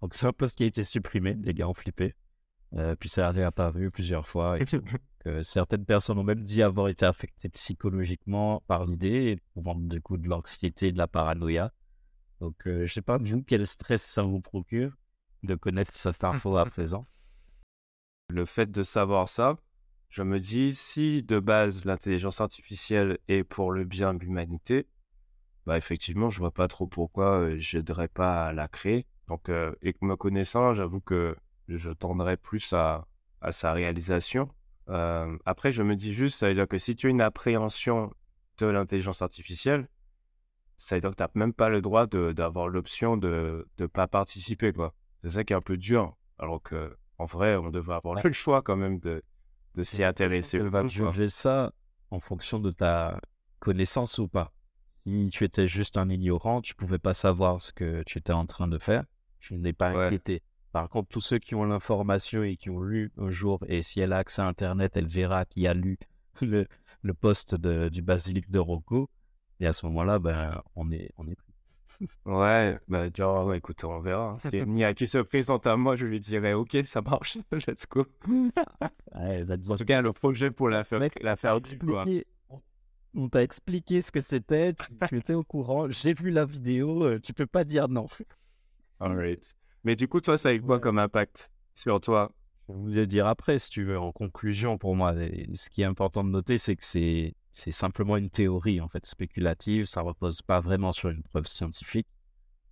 Donc, 0.00 0.14
c'est 0.14 0.26
un 0.26 0.32
post 0.32 0.56
qui 0.56 0.62
a 0.62 0.66
été 0.66 0.82
supprimé, 0.82 1.34
les 1.34 1.52
gars 1.52 1.68
ont 1.68 1.74
flippé. 1.74 2.14
Euh, 2.74 2.96
puis 2.96 3.08
ça 3.08 3.28
a 3.28 3.30
réapparu 3.30 3.90
plusieurs 3.90 4.26
fois. 4.26 4.58
Et 4.60 4.64
que 4.64 4.76
certaines 5.42 5.84
personnes 5.84 6.18
ont 6.18 6.24
même 6.24 6.42
dit 6.42 6.62
avoir 6.62 6.88
été 6.88 7.04
affectées 7.04 7.48
psychologiquement 7.48 8.62
par 8.66 8.84
l'idée, 8.84 9.38
pouvant 9.54 9.74
du 9.74 10.00
coup 10.00 10.16
de 10.16 10.28
l'anxiété 10.28 10.88
et 10.88 10.92
de 10.92 10.98
la 10.98 11.08
paranoïa. 11.08 11.72
Donc, 12.40 12.66
euh, 12.66 12.86
je 12.86 12.92
sais 12.92 13.02
pas, 13.02 13.18
vous, 13.18 13.42
quel 13.42 13.66
stress 13.66 14.02
ça 14.02 14.22
vous 14.22 14.40
procure 14.40 14.92
de 15.42 15.54
connaître 15.54 15.96
cette 15.96 16.24
info 16.24 16.56
à 16.56 16.66
présent? 16.66 17.06
Le 18.28 18.44
fait 18.44 18.70
de 18.70 18.82
savoir 18.82 19.28
ça, 19.28 19.56
je 20.08 20.22
me 20.22 20.38
dis, 20.40 20.74
si 20.74 21.22
de 21.22 21.38
base 21.38 21.84
l'intelligence 21.84 22.40
artificielle 22.40 23.18
est 23.28 23.44
pour 23.44 23.72
le 23.72 23.84
bien 23.84 24.14
de 24.14 24.20
l'humanité, 24.20 24.86
bah 25.66 25.76
effectivement, 25.76 26.30
je 26.30 26.38
vois 26.38 26.52
pas 26.52 26.68
trop 26.68 26.86
pourquoi 26.86 27.40
euh, 27.40 27.58
j'aiderais 27.58 28.08
pas 28.08 28.46
à 28.46 28.52
la 28.52 28.68
créer. 28.68 29.06
Donc, 29.28 29.48
euh, 29.48 29.74
et 29.82 29.92
que 29.92 30.04
me 30.04 30.16
connaissant, 30.16 30.72
j'avoue 30.72 31.00
que 31.00 31.36
je 31.68 31.90
tendrais 31.90 32.36
plus 32.36 32.72
à, 32.72 33.06
sa 33.50 33.72
réalisation. 33.72 34.48
Euh, 34.88 35.36
après, 35.44 35.72
je 35.72 35.82
me 35.82 35.94
dis 35.94 36.12
juste, 36.12 36.38
ça 36.38 36.48
veut 36.48 36.54
dire 36.54 36.68
que 36.68 36.78
si 36.78 36.96
tu 36.96 37.08
as 37.08 37.10
une 37.10 37.20
appréhension 37.20 38.12
de 38.58 38.66
l'intelligence 38.66 39.22
artificielle, 39.22 39.88
ça 40.76 40.94
veut 40.96 41.00
dire 41.00 41.10
que 41.10 41.16
tu 41.16 41.22
n'as 41.22 41.30
même 41.34 41.52
pas 41.52 41.68
le 41.68 41.80
droit 41.80 42.06
d'avoir 42.06 42.68
l'option 42.68 43.16
de 43.16 43.68
ne 43.78 43.86
pas 43.86 44.06
participer. 44.06 44.72
C'est 45.22 45.30
ça 45.30 45.44
qui 45.44 45.52
est 45.52 45.56
un 45.56 45.60
peu 45.60 45.76
dur. 45.76 46.16
Alors 46.38 46.62
que, 46.62 46.96
en 47.18 47.24
vrai, 47.24 47.56
on 47.56 47.70
devrait 47.70 47.96
avoir 47.96 48.14
le 48.22 48.32
choix 48.32 48.62
quand 48.62 48.76
même 48.76 48.98
de, 49.00 49.22
de 49.74 49.84
s'y 49.84 50.02
intéresser. 50.04 50.58
Elle 50.58 50.68
va 50.68 50.86
juger 50.86 51.28
ça 51.28 51.72
en 52.10 52.20
fonction 52.20 52.58
de 52.60 52.70
ta 52.70 53.20
connaissance 53.58 54.18
ou 54.18 54.28
pas. 54.28 54.52
Si 54.90 55.28
tu 55.32 55.44
étais 55.44 55.66
juste 55.66 55.96
un 55.96 56.08
ignorant, 56.08 56.60
tu 56.60 56.74
pouvais 56.74 56.98
pas 56.98 57.14
savoir 57.14 57.60
ce 57.60 57.72
que 57.72 58.02
tu 58.04 58.18
étais 58.18 58.32
en 58.32 58.44
train 58.46 58.68
de 58.68 58.78
faire. 58.78 59.04
Je 59.38 59.54
n'ai 59.54 59.72
pas 59.72 59.92
Ouais. 59.94 60.06
inquiété. 60.06 60.42
Par 60.72 60.88
contre, 60.88 61.08
tous 61.08 61.20
ceux 61.20 61.38
qui 61.38 61.54
ont 61.54 61.64
l'information 61.64 62.42
et 62.42 62.56
qui 62.56 62.68
ont 62.70 62.80
lu 62.80 63.12
un 63.16 63.30
jour, 63.30 63.60
et 63.68 63.82
si 63.82 64.00
elle 64.00 64.12
a 64.12 64.18
accès 64.18 64.42
à 64.42 64.46
Internet, 64.46 64.96
elle 64.96 65.06
verra 65.06 65.44
qui 65.46 65.66
a 65.66 65.74
lu 65.74 65.96
le, 66.42 66.66
le 67.02 67.14
post 67.14 67.54
de- 67.54 67.88
du 67.88 68.02
basilic 68.02 68.50
de 68.50 68.58
Rocco. 68.58 69.08
Et 69.60 69.66
à 69.66 69.72
ce 69.72 69.86
moment-là, 69.86 70.18
ben, 70.18 70.60
on 70.74 70.90
est, 70.90 71.10
on 71.16 71.26
est. 71.28 71.36
Ouais, 72.24 72.78
bah, 72.88 73.06
genre, 73.14 73.46
ouais, 73.46 73.58
écoute, 73.58 73.82
on 73.84 74.00
verra. 74.00 74.30
hein. 74.32 74.38
Si 74.38 74.56
Mia 74.66 74.92
qui 74.94 75.06
se 75.06 75.18
présente 75.18 75.66
à 75.66 75.76
moi, 75.76 75.96
je 75.96 76.06
lui 76.06 76.20
dirais, 76.20 76.52
ok, 76.52 76.78
ça 76.84 77.00
marche, 77.02 77.38
let's 77.66 77.86
go. 77.88 78.04
Ouais, 79.14 79.44
voit 79.44 79.74
En 79.74 79.76
tout 79.76 79.84
cas, 79.84 80.02
le 80.02 80.12
projet 80.12 80.50
pour 80.50 80.68
la 80.68 80.84
faire, 80.84 80.98
Mec, 81.00 81.22
la 81.22 81.36
faire 81.36 81.52
quoi. 81.52 82.02
expliqué- 82.04 82.26
On 83.14 83.28
t'a 83.28 83.42
expliqué 83.42 84.02
ce 84.02 84.10
que 84.12 84.20
c'était, 84.20 84.74
tu, 84.74 84.86
tu 85.08 85.16
étais 85.16 85.32
au 85.34 85.42
courant, 85.44 85.88
j'ai 85.88 86.12
vu 86.12 86.30
la 86.30 86.44
vidéo, 86.44 87.04
euh, 87.04 87.18
tu 87.18 87.32
peux 87.32 87.46
pas 87.46 87.64
dire 87.64 87.88
non. 87.88 88.06
Alright. 89.00 89.54
Mais 89.84 89.96
du 89.96 90.08
coup, 90.08 90.20
toi, 90.20 90.36
ça 90.38 90.50
a 90.50 90.52
eu 90.52 90.60
quoi 90.60 90.76
Ouais. 90.76 90.80
comme 90.80 90.98
impact 90.98 91.50
sur 91.74 92.00
toi? 92.00 92.32
Je 92.68 92.72
vais 92.74 92.78
vous 92.80 92.86
le 92.88 93.06
dire 93.06 93.26
après, 93.26 93.58
si 93.58 93.70
tu 93.70 93.84
veux, 93.84 93.98
en 93.98 94.10
conclusion 94.12 94.76
pour 94.78 94.96
moi. 94.96 95.14
Ce 95.54 95.70
qui 95.70 95.82
est 95.82 95.84
important 95.84 96.24
de 96.24 96.30
noter, 96.30 96.58
c'est 96.58 96.74
que 96.76 96.84
c'est, 96.84 97.34
c'est 97.56 97.70
simplement 97.70 98.18
une 98.18 98.28
théorie, 98.28 98.82
en 98.82 98.88
fait, 98.88 99.06
spéculative. 99.06 99.86
Ça 99.86 100.02
repose 100.02 100.42
pas 100.42 100.60
vraiment 100.60 100.92
sur 100.92 101.08
une 101.08 101.22
preuve 101.22 101.46
scientifique. 101.46 102.06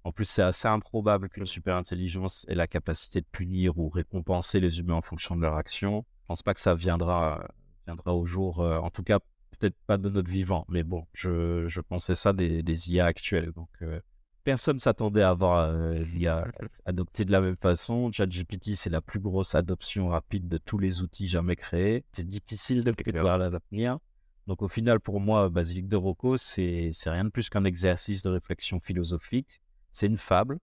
En 0.04 0.12
plus, 0.12 0.26
c'est 0.26 0.42
assez 0.42 0.68
improbable 0.68 1.30
qu'une 1.30 1.46
super-intelligence 1.46 2.44
ait 2.50 2.54
la 2.54 2.66
capacité 2.66 3.22
de 3.22 3.26
punir 3.32 3.78
ou 3.78 3.88
récompenser 3.88 4.60
les 4.60 4.80
humains 4.80 4.96
en 4.96 5.00
fonction 5.00 5.36
de 5.36 5.40
leur 5.40 5.56
action. 5.56 6.04
Je 6.20 6.26
pense 6.26 6.42
pas 6.42 6.52
que 6.52 6.60
ça 6.60 6.74
viendra, 6.74 7.48
viendra 7.86 8.14
au 8.14 8.26
jour, 8.26 8.60
euh, 8.60 8.76
en 8.76 8.90
tout 8.90 9.02
cas, 9.02 9.20
peut-être 9.58 9.74
pas 9.86 9.96
de 9.96 10.10
notre 10.10 10.30
vivant. 10.30 10.66
Mais 10.68 10.82
bon, 10.82 11.06
je, 11.14 11.66
je 11.66 11.80
pensais 11.80 12.14
ça 12.14 12.34
des, 12.34 12.62
des 12.62 12.92
IA 12.92 13.06
actuelles. 13.06 13.52
Donc, 13.52 13.70
euh, 13.80 14.00
personne 14.44 14.78
s'attendait 14.78 15.22
à 15.22 15.32
voir 15.32 15.70
euh, 15.70 15.94
l'IA 15.94 16.46
adopté 16.84 17.24
de 17.24 17.32
la 17.32 17.40
même 17.40 17.56
façon. 17.56 18.12
ChatGPT, 18.12 18.74
c'est 18.74 18.90
la 18.90 19.00
plus 19.00 19.18
grosse 19.18 19.54
adoption 19.54 20.08
rapide 20.08 20.46
de 20.46 20.58
tous 20.58 20.76
les 20.76 21.00
outils 21.00 21.26
jamais 21.26 21.56
créés. 21.56 22.04
C'est 22.12 22.28
difficile 22.28 22.84
de 22.84 22.90
prévoir 22.90 23.38
l'avenir. 23.38 23.98
Donc 24.46 24.62
au 24.62 24.68
final, 24.68 25.00
pour 25.00 25.20
moi, 25.20 25.48
Basilic 25.48 25.88
de 25.88 25.96
Rocco, 25.96 26.36
c'est 26.36 26.92
rien 27.06 27.24
de 27.24 27.30
plus 27.30 27.48
qu'un 27.48 27.64
exercice 27.64 28.22
de 28.22 28.30
réflexion 28.30 28.80
philosophique. 28.80 29.60
C'est 29.92 30.06
une 30.06 30.18
fable. 30.18 30.58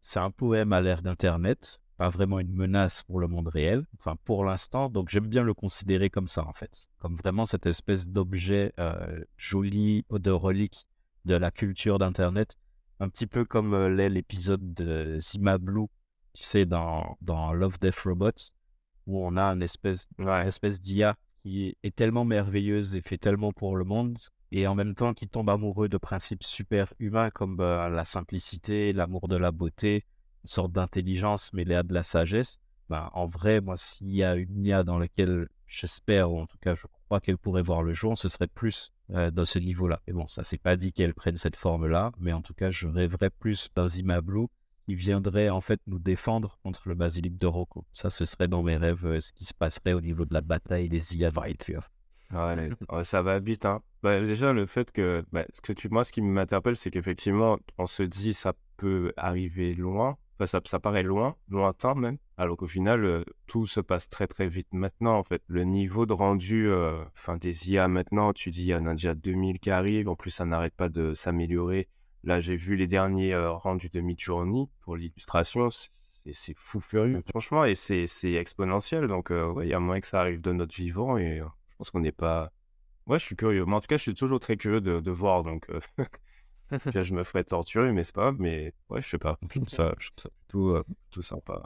C'est 0.00 0.20
un 0.20 0.30
poème 0.30 0.72
à 0.72 0.80
l'ère 0.80 1.02
d'Internet. 1.02 1.80
Pas 1.96 2.08
vraiment 2.10 2.38
une 2.40 2.52
menace 2.52 3.02
pour 3.04 3.20
le 3.20 3.26
monde 3.26 3.48
réel. 3.48 3.84
Enfin, 3.98 4.16
pour 4.24 4.44
l'instant. 4.44 4.88
Donc 4.88 5.08
j'aime 5.10 5.26
bien 5.26 5.42
le 5.42 5.54
considérer 5.54 6.10
comme 6.10 6.28
ça, 6.28 6.46
en 6.46 6.52
fait. 6.52 6.88
Comme 6.98 7.16
vraiment 7.16 7.44
cette 7.46 7.66
espèce 7.66 8.06
d'objet 8.06 8.72
euh, 8.78 9.22
joli, 9.36 10.04
de 10.10 10.30
relique 10.30 10.86
de 11.24 11.34
la 11.34 11.50
culture 11.50 11.98
d'Internet 11.98 12.56
un 13.00 13.08
petit 13.08 13.26
peu 13.26 13.44
comme 13.44 13.74
euh, 13.74 13.88
l'est 13.90 14.08
l'épisode 14.08 14.72
de 14.74 15.18
Zima 15.20 15.58
Blue, 15.58 15.86
tu 16.32 16.42
sais, 16.42 16.64
dans, 16.64 17.16
dans 17.20 17.52
Love, 17.52 17.78
Death, 17.78 17.96
Robots, 18.04 18.52
où 19.06 19.24
on 19.24 19.36
a 19.36 19.44
une 19.52 19.62
espèce, 19.62 20.06
une 20.18 20.26
Ouais. 20.26 20.46
espèce 20.48 20.80
d'IA 20.80 21.14
qui 21.46 21.76
est 21.84 21.94
tellement 21.94 22.24
merveilleuse 22.24 22.96
et 22.96 23.00
fait 23.00 23.18
tellement 23.18 23.52
pour 23.52 23.76
le 23.76 23.84
monde, 23.84 24.18
et 24.50 24.66
en 24.66 24.74
même 24.74 24.96
temps 24.96 25.14
qui 25.14 25.28
tombe 25.28 25.48
amoureux 25.48 25.88
de 25.88 25.96
principes 25.96 26.42
super 26.42 26.92
humains 26.98 27.30
comme 27.30 27.60
euh, 27.60 27.88
la 27.88 28.04
simplicité, 28.04 28.92
l'amour 28.92 29.28
de 29.28 29.36
la 29.36 29.52
beauté, 29.52 30.04
une 30.42 30.48
sorte 30.48 30.72
d'intelligence 30.72 31.52
mêlée 31.52 31.76
à 31.76 31.84
de 31.84 31.94
la 31.94 32.02
sagesse. 32.02 32.58
Ben, 32.88 33.10
en 33.12 33.26
vrai, 33.26 33.60
moi, 33.60 33.76
s'il 33.76 34.12
y 34.12 34.24
a 34.24 34.34
une 34.34 34.58
IA 34.58 34.82
dans 34.82 34.98
laquelle 34.98 35.46
j'espère, 35.68 36.32
ou 36.32 36.40
en 36.40 36.46
tout 36.46 36.58
cas 36.58 36.74
je 36.74 36.88
crois 37.04 37.20
qu'elle 37.20 37.38
pourrait 37.38 37.62
voir 37.62 37.84
le 37.84 37.92
jour, 37.92 38.18
ce 38.18 38.26
serait 38.26 38.48
plus 38.48 38.90
euh, 39.10 39.30
dans 39.30 39.44
ce 39.44 39.60
niveau-là. 39.60 40.02
Et 40.08 40.12
bon, 40.12 40.26
ça 40.26 40.42
c'est 40.42 40.58
pas 40.58 40.74
dit 40.74 40.92
qu'elle 40.92 41.14
prenne 41.14 41.36
cette 41.36 41.56
forme-là, 41.56 42.10
mais 42.18 42.32
en 42.32 42.42
tout 42.42 42.54
cas, 42.54 42.72
je 42.72 42.88
rêverais 42.88 43.30
plus 43.30 43.68
d'un 43.76 43.86
Zima 43.86 44.20
Qui 44.86 44.94
viendrait 44.94 45.50
en 45.50 45.60
fait 45.60 45.80
nous 45.86 45.98
défendre 45.98 46.58
contre 46.62 46.88
le 46.88 46.94
basilic 46.94 47.38
de 47.38 47.46
Rocco. 47.46 47.84
Ça, 47.92 48.08
ce 48.08 48.24
serait 48.24 48.46
dans 48.46 48.62
mes 48.62 48.76
rêves 48.76 49.04
euh, 49.04 49.20
ce 49.20 49.32
qui 49.32 49.44
se 49.44 49.52
passerait 49.52 49.94
au 49.94 50.00
niveau 50.00 50.24
de 50.24 50.32
la 50.32 50.40
bataille 50.40 50.88
des 50.88 51.16
IA 51.16 51.30
Vrightfur. 51.30 51.90
Ouais, 52.32 52.70
ouais, 52.90 53.04
ça 53.04 53.22
va 53.22 53.38
vite, 53.38 53.66
hein. 53.66 53.82
Bah, 54.02 54.20
déjà, 54.20 54.52
le 54.52 54.66
fait 54.66 54.90
que, 54.90 55.24
bah, 55.32 55.44
ce 55.52 55.60
que 55.60 55.72
tu, 55.72 55.88
moi, 55.88 56.04
ce 56.04 56.12
qui 56.12 56.22
m'interpelle, 56.22 56.76
c'est 56.76 56.90
qu'effectivement, 56.90 57.58
on 57.78 57.86
se 57.86 58.02
dit, 58.02 58.34
ça 58.34 58.52
peut 58.76 59.12
arriver 59.16 59.74
loin. 59.74 60.16
Enfin, 60.38 60.46
ça, 60.46 60.60
ça 60.64 60.78
paraît 60.78 61.02
loin, 61.02 61.36
lointain 61.48 61.94
même. 61.94 62.18
Alors 62.36 62.56
qu'au 62.56 62.66
final, 62.66 63.04
euh, 63.04 63.24
tout 63.46 63.66
se 63.66 63.80
passe 63.80 64.08
très, 64.08 64.26
très 64.26 64.48
vite 64.48 64.68
maintenant, 64.72 65.16
en 65.18 65.24
fait. 65.24 65.42
Le 65.46 65.64
niveau 65.64 66.04
de 66.04 66.12
rendu, 66.12 66.68
euh, 66.68 67.02
des 67.40 67.70
IA 67.70 67.88
maintenant, 67.88 68.32
tu 68.32 68.50
dis, 68.50 68.62
il 68.62 68.68
y 68.68 68.74
en 68.74 68.86
a 68.86 68.92
déjà 68.92 69.14
2000 69.14 69.58
qui 69.58 69.70
arrivent. 69.70 70.08
En 70.08 70.16
plus, 70.16 70.30
ça 70.30 70.44
n'arrête 70.44 70.74
pas 70.74 70.88
de 70.88 71.14
s'améliorer. 71.14 71.88
Là, 72.26 72.40
j'ai 72.40 72.56
vu 72.56 72.74
les 72.74 72.88
derniers 72.88 73.32
euh, 73.34 73.52
rendus 73.52 73.88
de 73.88 74.00
Midjourney 74.00 74.68
pour 74.80 74.96
l'illustration. 74.96 75.68
C'est 75.70 76.56
fou 76.56 76.80
furieux, 76.80 77.22
franchement, 77.30 77.64
et 77.64 77.76
c'est 77.76 78.32
exponentiel. 78.32 79.06
Donc, 79.06 79.30
euh, 79.30 79.48
ouais, 79.52 79.68
il 79.68 79.70
y 79.70 79.74
a 79.74 79.78
moyen 79.78 80.00
que 80.00 80.08
ça 80.08 80.20
arrive 80.22 80.40
de 80.40 80.50
notre 80.50 80.74
vivant 80.74 81.16
et 81.16 81.38
euh, 81.38 81.46
je 81.70 81.76
pense 81.76 81.90
qu'on 81.90 82.00
n'est 82.00 82.10
pas. 82.10 82.50
Ouais, 83.06 83.20
je 83.20 83.24
suis 83.24 83.36
curieux. 83.36 83.64
Mais 83.64 83.74
en 83.74 83.80
tout 83.80 83.86
cas, 83.86 83.96
je 83.96 84.02
suis 84.02 84.14
toujours 84.14 84.40
très 84.40 84.56
curieux 84.56 84.80
de, 84.80 84.98
de 84.98 85.10
voir. 85.12 85.44
Donc, 85.44 85.68
là, 86.94 87.02
je 87.04 87.14
me 87.14 87.22
ferai 87.22 87.44
torturer, 87.44 87.92
mais 87.92 88.02
c'est 88.02 88.12
pas 88.12 88.22
grave. 88.22 88.36
Mais 88.40 88.74
ouais, 88.90 89.00
je 89.00 89.08
sais 89.08 89.18
pas. 89.18 89.38
Je 89.42 89.60
trouve 89.60 89.68
ça, 89.68 89.94
je 90.00 90.08
trouve 90.08 90.22
ça 90.24 90.30
plutôt, 90.48 90.82
plutôt 90.82 91.22
sympa. 91.22 91.62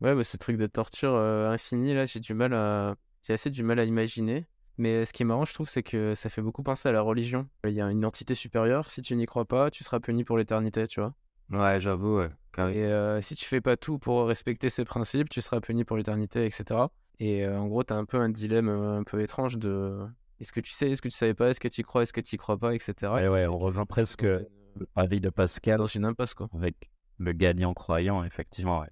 Ouais, 0.00 0.14
bah, 0.14 0.24
ces 0.24 0.38
trucs 0.38 0.56
de 0.56 0.66
torture 0.66 1.14
infinie, 1.14 1.92
là, 1.92 2.06
j'ai 2.06 2.20
du 2.20 2.32
mal 2.32 2.54
à... 2.54 2.96
J'ai 3.24 3.34
assez 3.34 3.50
du 3.50 3.62
mal 3.62 3.78
à 3.78 3.84
imaginer. 3.84 4.46
Mais 4.78 5.04
ce 5.06 5.12
qui 5.12 5.22
est 5.22 5.26
marrant, 5.26 5.44
je 5.44 5.54
trouve, 5.54 5.68
c'est 5.68 5.82
que 5.82 6.14
ça 6.14 6.28
fait 6.28 6.42
beaucoup 6.42 6.62
penser 6.62 6.88
à 6.88 6.92
la 6.92 7.00
religion. 7.00 7.48
Il 7.64 7.72
y 7.72 7.80
a 7.80 7.90
une 7.90 8.04
entité 8.04 8.34
supérieure, 8.34 8.90
si 8.90 9.02
tu 9.02 9.16
n'y 9.16 9.26
crois 9.26 9.44
pas, 9.46 9.70
tu 9.70 9.84
seras 9.84 10.00
puni 10.00 10.24
pour 10.24 10.36
l'éternité, 10.36 10.86
tu 10.86 11.00
vois. 11.00 11.14
Ouais, 11.50 11.80
j'avoue, 11.80 12.18
ouais. 12.18 12.30
Et 12.74 12.84
euh, 12.84 13.20
si 13.20 13.34
tu 13.34 13.44
fais 13.44 13.60
pas 13.60 13.76
tout 13.76 13.98
pour 13.98 14.26
respecter 14.26 14.68
ces 14.68 14.84
principes, 14.84 15.28
tu 15.28 15.40
seras 15.40 15.60
puni 15.60 15.84
pour 15.84 15.96
l'éternité, 15.96 16.44
etc. 16.46 16.80
Et 17.18 17.44
euh, 17.44 17.58
en 17.58 17.66
gros, 17.66 17.84
tu 17.84 17.92
as 17.92 17.96
un 17.96 18.04
peu 18.04 18.18
un 18.18 18.28
dilemme 18.28 18.68
euh, 18.68 18.98
un 18.98 19.04
peu 19.04 19.20
étrange 19.20 19.56
de 19.58 19.98
est-ce 20.40 20.52
que 20.52 20.60
tu 20.60 20.72
sais, 20.72 20.90
est-ce 20.90 21.00
que 21.00 21.08
tu 21.08 21.16
savais 21.16 21.34
pas, 21.34 21.50
est-ce 21.50 21.60
que 21.60 21.68
tu 21.68 21.80
y 21.80 21.84
crois, 21.84 22.02
est-ce 22.02 22.12
que 22.12 22.20
tu 22.20 22.34
y 22.34 22.38
crois 22.38 22.58
pas, 22.58 22.74
etc. 22.74 23.12
Ouais, 23.12 23.28
ouais, 23.28 23.46
on 23.46 23.58
revient 23.58 23.84
presque 23.88 24.24
Dans 24.24 24.44
le 24.80 24.86
pari 24.86 25.20
de 25.20 25.30
Pascal 25.30 25.78
dans 25.78 25.86
une 25.86 26.04
impasse, 26.04 26.34
quoi. 26.34 26.48
avec 26.54 26.90
le 27.18 27.32
gagnant 27.32 27.72
croyant, 27.72 28.24
effectivement. 28.24 28.80
ouais. 28.80 28.88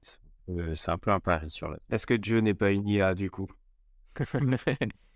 Euh, 0.50 0.74
c'est 0.74 0.90
un 0.90 0.98
peu 0.98 1.10
un 1.10 1.20
pari 1.20 1.50
sur 1.50 1.68
la. 1.68 1.78
Est-ce 1.90 2.06
que 2.06 2.14
Dieu 2.14 2.40
n'est 2.40 2.54
pas 2.54 2.70
une 2.70 2.86
IA 2.88 3.14
du 3.14 3.30
coup? 3.30 3.48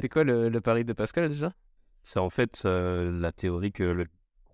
C'est 0.00 0.08
quoi 0.08 0.24
le, 0.24 0.48
le 0.48 0.60
pari 0.60 0.84
de 0.84 0.92
Pascal 0.92 1.28
déjà? 1.28 1.52
C'est 2.02 2.18
en 2.18 2.30
fait 2.30 2.62
euh, 2.66 3.10
la 3.18 3.32
théorie 3.32 3.72
que 3.72 3.82
le 3.84 4.06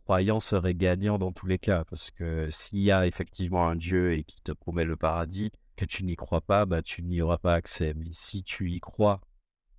croyant 0.05 0.41
serait 0.41 0.75
gagnant 0.75 1.19
dans 1.19 1.33
tous 1.33 1.47
les 1.47 1.59
cas. 1.59 1.85
Parce 1.85 2.11
que 2.11 2.49
s'il 2.51 2.79
y 2.81 2.91
a 2.91 3.07
effectivement 3.07 3.69
un 3.69 3.77
Dieu 3.77 4.13
et 4.15 4.25
qui 4.25 4.37
te 4.43 4.53
promet 4.53 4.85
le 4.85 4.97
paradis, 4.97 5.51
que 5.77 5.85
tu 5.85 6.05
n'y 6.05 6.17
crois 6.17 6.41
pas, 6.41 6.67
bah, 6.67 6.83
tu 6.83 7.03
n'y 7.03 7.21
auras 7.23 7.39
pas 7.39 7.55
accès. 7.55 7.95
Mais 7.97 8.09
si 8.13 8.43
tu 8.43 8.71
y 8.71 8.81
crois 8.81 9.21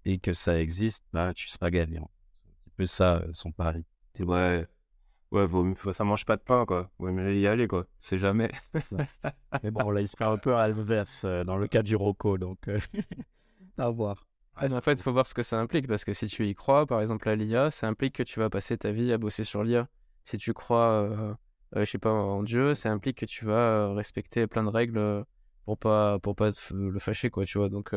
et 0.05 0.17
que 0.19 0.33
ça 0.33 0.59
existe, 0.59 1.03
bah, 1.13 1.33
tu 1.33 1.47
seras 1.47 1.69
gagnant. 1.69 2.09
C'est 2.35 2.47
un 2.49 2.53
petit 2.59 2.69
peu 2.71 2.85
ça, 2.85 3.17
euh, 3.17 3.29
son 3.33 3.51
pari. 3.51 3.85
T'es- 4.13 4.23
Ouais. 4.23 4.67
Ouais, 5.31 5.45
vaut 5.45 5.63
mieux- 5.63 5.75
faut- 5.75 5.93
ça 5.93 6.03
mange 6.03 6.25
pas 6.25 6.35
de 6.35 6.41
pain, 6.41 6.65
quoi. 6.65 6.91
Ouais, 6.99 7.11
mais 7.13 7.39
y 7.39 7.47
aller, 7.47 7.67
quoi. 7.67 7.85
C'est 8.01 8.17
jamais. 8.17 8.51
Mais 9.63 9.71
bon, 9.71 9.89
là, 9.91 10.01
il 10.01 10.07
serait 10.07 10.25
un 10.25 10.37
peu 10.37 10.55
à 10.55 10.67
l'inverse 10.67 11.23
euh, 11.25 11.43
dans 11.43 11.55
le 11.57 11.67
cas 11.67 11.83
du 11.83 11.95
Rocco. 11.95 12.37
Donc, 12.37 12.67
euh, 12.67 12.79
à 13.77 13.89
voir. 13.89 14.27
En 14.57 14.81
fait, 14.81 14.93
il 14.93 15.01
faut 15.01 15.11
voir 15.11 15.25
ce 15.25 15.33
que 15.33 15.43
ça 15.43 15.59
implique, 15.59 15.87
parce 15.87 16.03
que 16.03 16.13
si 16.13 16.27
tu 16.27 16.47
y 16.47 16.53
crois, 16.53 16.85
par 16.85 17.01
exemple 17.01 17.27
à 17.29 17.35
l'IA, 17.35 17.71
ça 17.71 17.87
implique 17.87 18.15
que 18.15 18.23
tu 18.23 18.39
vas 18.39 18.49
passer 18.49 18.77
ta 18.77 18.91
vie 18.91 19.11
à 19.11 19.17
bosser 19.17 19.43
sur 19.43 19.63
l'IA. 19.63 19.87
Si 20.23 20.37
tu 20.37 20.53
crois, 20.53 20.91
euh, 20.91 21.33
euh, 21.75 21.85
je 21.85 21.89
sais 21.89 21.97
pas, 21.97 22.11
en 22.11 22.43
Dieu, 22.43 22.75
ça 22.75 22.91
implique 22.91 23.17
que 23.17 23.25
tu 23.25 23.45
vas 23.45 23.53
euh, 23.53 23.93
respecter 23.93 24.45
plein 24.47 24.63
de 24.63 24.69
règles 24.69 25.25
pour 25.65 25.77
pas, 25.77 26.19
pour 26.19 26.35
pas 26.35 26.51
le 26.71 26.99
fâcher, 26.99 27.29
quoi, 27.29 27.45
tu 27.45 27.57
vois. 27.57 27.69
Donc, 27.69 27.95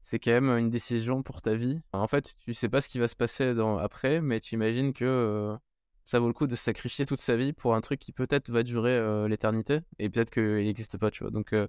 c'est 0.00 0.18
quand 0.18 0.30
même 0.30 0.50
une 0.56 0.70
décision 0.70 1.22
pour 1.22 1.42
ta 1.42 1.54
vie. 1.54 1.80
En 1.92 2.06
fait, 2.06 2.36
tu 2.38 2.54
sais 2.54 2.68
pas 2.68 2.80
ce 2.80 2.88
qui 2.88 2.98
va 2.98 3.08
se 3.08 3.16
passer 3.16 3.54
après, 3.80 4.20
mais 4.20 4.40
tu 4.40 4.54
imagines 4.54 4.92
que 4.92 5.56
ça 6.04 6.20
vaut 6.20 6.28
le 6.28 6.32
coup 6.32 6.46
de 6.46 6.56
sacrifier 6.56 7.06
toute 7.06 7.20
sa 7.20 7.36
vie 7.36 7.52
pour 7.52 7.74
un 7.74 7.80
truc 7.80 7.98
qui 7.98 8.12
peut-être 8.12 8.50
va 8.50 8.62
durer 8.62 9.28
l'éternité, 9.28 9.80
et 9.98 10.08
peut-être 10.10 10.30
qu'il 10.30 10.64
n'existe 10.64 10.98
pas, 10.98 11.10
tu 11.10 11.24
vois. 11.24 11.32
Donc, 11.32 11.48
je 11.52 11.66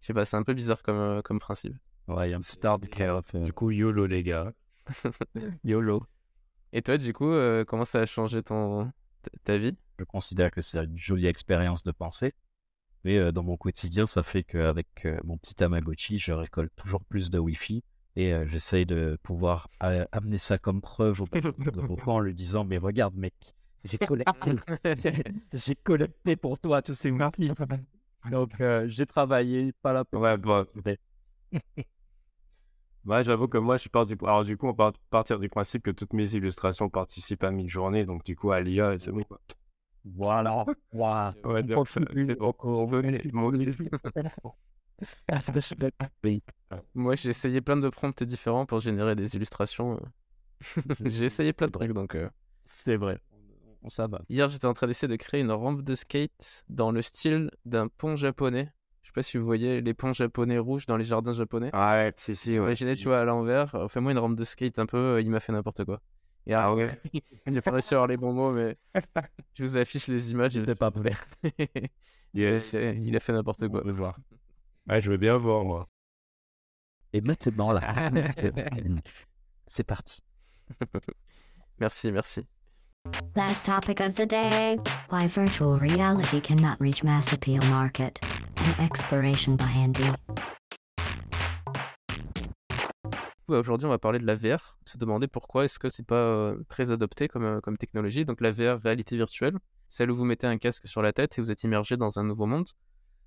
sais 0.00 0.14
pas, 0.14 0.24
c'est 0.24 0.36
un 0.36 0.42
peu 0.42 0.54
bizarre 0.54 0.82
comme, 0.82 1.22
comme 1.22 1.38
principe. 1.38 1.76
Ouais, 2.10 2.28
il 2.28 2.30
y 2.32 2.34
a 2.34 2.38
un 2.72 3.44
Du 3.44 3.52
coup, 3.52 3.70
YOLO, 3.70 4.06
les 4.06 4.22
gars. 4.22 4.52
YOLO. 5.64 6.02
Et 6.72 6.82
toi, 6.82 6.98
du 6.98 7.12
coup, 7.12 7.30
euh, 7.30 7.64
comment 7.64 7.84
ça 7.84 8.00
a 8.00 8.06
changé 8.06 8.42
ton... 8.42 8.90
ta- 9.44 9.58
vie? 9.58 9.76
Je 9.98 10.04
considère 10.04 10.50
que 10.50 10.62
c'est 10.62 10.82
une 10.84 10.98
jolie 10.98 11.26
expérience 11.26 11.82
de 11.84 11.90
pensée. 11.92 12.32
Mais 13.04 13.18
euh, 13.18 13.32
dans 13.32 13.42
mon 13.42 13.56
quotidien, 13.56 14.06
ça 14.06 14.22
fait 14.22 14.44
qu'avec 14.44 14.86
euh, 15.04 15.18
mon 15.24 15.36
petit 15.36 15.54
Tamagotchi, 15.54 16.18
je 16.18 16.32
récolte 16.32 16.72
toujours 16.76 17.02
plus 17.04 17.30
de 17.30 17.38
Wi-Fi. 17.38 17.82
Et 18.16 18.34
euh, 18.34 18.46
j'essaye 18.46 18.86
de 18.86 19.18
pouvoir 19.22 19.68
amener 19.78 20.38
ça 20.38 20.58
comme 20.58 20.80
preuve 20.80 21.22
au 21.22 21.28
Rocco 21.88 22.10
en 22.10 22.20
lui 22.20 22.34
disant 22.34 22.64
Mais 22.64 22.78
regarde, 22.78 23.14
mec, 23.14 23.34
j'ai 23.84 23.98
collecté, 23.98 24.52
j'ai 25.52 25.74
collecté 25.76 26.36
pour 26.36 26.58
toi 26.58 26.82
tous 26.82 26.94
ces 26.94 27.10
Wi-Fi. 27.10 27.52
Donc, 28.30 28.60
euh, 28.60 28.86
j'ai 28.88 29.06
travaillé, 29.06 29.72
pas 29.80 29.92
là 29.92 30.04
pour. 30.04 30.20
Ouais, 30.20 30.36
bon. 30.36 30.66
Ouais, 33.06 33.24
j'avoue 33.24 33.48
que 33.48 33.58
moi, 33.58 33.76
je 33.76 33.88
pars 33.88 34.04
du... 34.06 34.16
Alors, 34.22 34.44
du 34.44 34.56
coup, 34.56 34.68
on 34.68 34.74
part 34.74 34.92
partir 35.10 35.38
du 35.38 35.48
principe 35.48 35.82
que 35.82 35.90
toutes 35.90 36.12
mes 36.12 36.34
illustrations 36.34 36.88
participent 36.90 37.44
à 37.44 37.50
mi-journée, 37.50 38.04
donc 38.04 38.24
du 38.24 38.36
coup, 38.36 38.52
à 38.52 38.60
l'IA, 38.60 38.98
c'est 38.98 39.10
bon, 39.12 39.24
quoi. 39.24 39.40
Voilà. 40.04 40.66
Voilà. 40.92 41.34
Ouais, 41.44 41.62
donc, 41.62 41.88
c'est 41.88 42.00
bon. 42.38 42.56
Mon- 43.32 43.50
Moi, 46.94 47.14
j'ai 47.16 47.30
essayé 47.30 47.60
plein 47.60 47.76
de 47.76 47.88
prompts 47.88 48.22
différents 48.22 48.66
pour 48.66 48.80
générer 48.80 49.14
des 49.14 49.34
illustrations. 49.36 50.00
j'ai 51.04 51.24
essayé 51.26 51.52
plein 51.52 51.66
de 51.68 51.72
trucs, 51.72 51.92
donc... 51.92 52.14
euh. 52.14 52.28
C'est 52.64 52.96
vrai. 52.96 53.18
On 53.82 53.88
va. 54.08 54.20
Hier, 54.28 54.48
j'étais 54.48 54.66
en 54.66 54.74
train 54.74 54.86
d'essayer 54.86 55.08
de 55.08 55.16
créer 55.16 55.40
une 55.40 55.50
rampe 55.52 55.82
de 55.82 55.94
skate 55.94 56.64
dans 56.68 56.92
le 56.92 57.02
style 57.02 57.50
d'un 57.64 57.88
pont 57.88 58.16
japonais. 58.16 58.72
Je 59.10 59.14
sais 59.14 59.14
pas 59.14 59.22
si 59.24 59.38
vous 59.38 59.44
voyez 59.44 59.80
les 59.80 59.92
ponts 59.92 60.12
japonais 60.12 60.58
rouges 60.58 60.86
dans 60.86 60.96
les 60.96 61.02
jardins 61.02 61.32
japonais. 61.32 61.70
Ah 61.72 61.94
ouais, 61.94 62.12
si, 62.14 62.36
si, 62.36 62.50
ouais. 62.50 62.66
Imaginez, 62.66 62.94
tu 62.94 63.08
vois, 63.08 63.20
à 63.20 63.24
l'envers, 63.24 63.74
euh, 63.74 63.88
fais-moi 63.88 64.12
une 64.12 64.18
rampe 64.20 64.36
de 64.36 64.44
skate 64.44 64.78
un 64.78 64.86
peu, 64.86 64.98
euh, 64.98 65.20
il 65.20 65.28
m'a 65.30 65.40
fait 65.40 65.50
n'importe 65.50 65.84
quoi. 65.84 66.00
Et 66.46 66.54
Ah 66.54 66.72
ouais. 66.72 66.96
j'ai 67.48 67.60
pas 67.60 67.72
réussi 67.72 67.94
à 67.94 67.96
avoir 67.96 68.06
les 68.06 68.16
bons 68.16 68.32
mots, 68.32 68.52
mais 68.52 68.78
je 69.54 69.64
vous 69.64 69.76
affiche 69.76 70.06
les 70.06 70.30
images. 70.30 70.52
J'étais 70.52 70.76
pas 70.76 70.92
prêt. 70.92 71.14
Yes. 72.32 72.74
Il 72.74 73.16
a 73.16 73.18
fait 73.18 73.32
n'importe 73.32 73.66
quoi. 73.66 73.82
On 73.84 73.88
va 73.88 73.92
voir. 73.92 74.18
Ouais, 74.88 75.00
je 75.00 75.10
veux 75.10 75.16
bien 75.16 75.36
voir, 75.36 75.64
moi. 75.64 75.88
Et 77.12 77.20
maintenant, 77.20 77.72
là, 77.72 78.12
c'est 79.66 79.82
parti. 79.82 80.20
Merci, 81.80 82.12
merci. 82.12 82.46
Last 83.34 83.66
topic 83.66 83.98
of 83.98 84.14
the 84.14 84.26
day 84.26 84.78
why 85.10 85.26
virtual 85.26 85.76
reality 85.80 86.40
cannot 86.40 86.78
reach 86.78 87.02
mass 87.02 87.32
appeal 87.32 87.62
market. 87.68 88.20
An 88.62 88.84
exploration 88.84 89.56
by 89.56 89.64
Andy. 89.74 90.02
Ouais, 93.48 93.56
Aujourd'hui, 93.56 93.86
on 93.86 93.90
va 93.90 93.98
parler 93.98 94.18
de 94.18 94.26
la 94.26 94.34
VR. 94.34 94.76
Se 94.84 94.98
demander 94.98 95.28
pourquoi 95.28 95.64
est-ce 95.64 95.78
que 95.78 95.88
c'est 95.88 96.04
pas 96.04 96.14
euh, 96.14 96.56
très 96.68 96.90
adopté 96.90 97.26
comme, 97.26 97.44
euh, 97.44 97.60
comme 97.60 97.78
technologie. 97.78 98.26
Donc 98.26 98.42
la 98.42 98.50
VR, 98.50 98.78
réalité 98.82 99.16
virtuelle, 99.16 99.56
celle 99.88 100.10
où 100.10 100.16
vous 100.16 100.26
mettez 100.26 100.46
un 100.46 100.58
casque 100.58 100.86
sur 100.86 101.00
la 101.00 101.12
tête 101.14 101.38
et 101.38 101.40
vous 101.40 101.50
êtes 101.50 101.64
immergé 101.64 101.96
dans 101.96 102.18
un 102.18 102.24
nouveau 102.24 102.44
monde. 102.44 102.68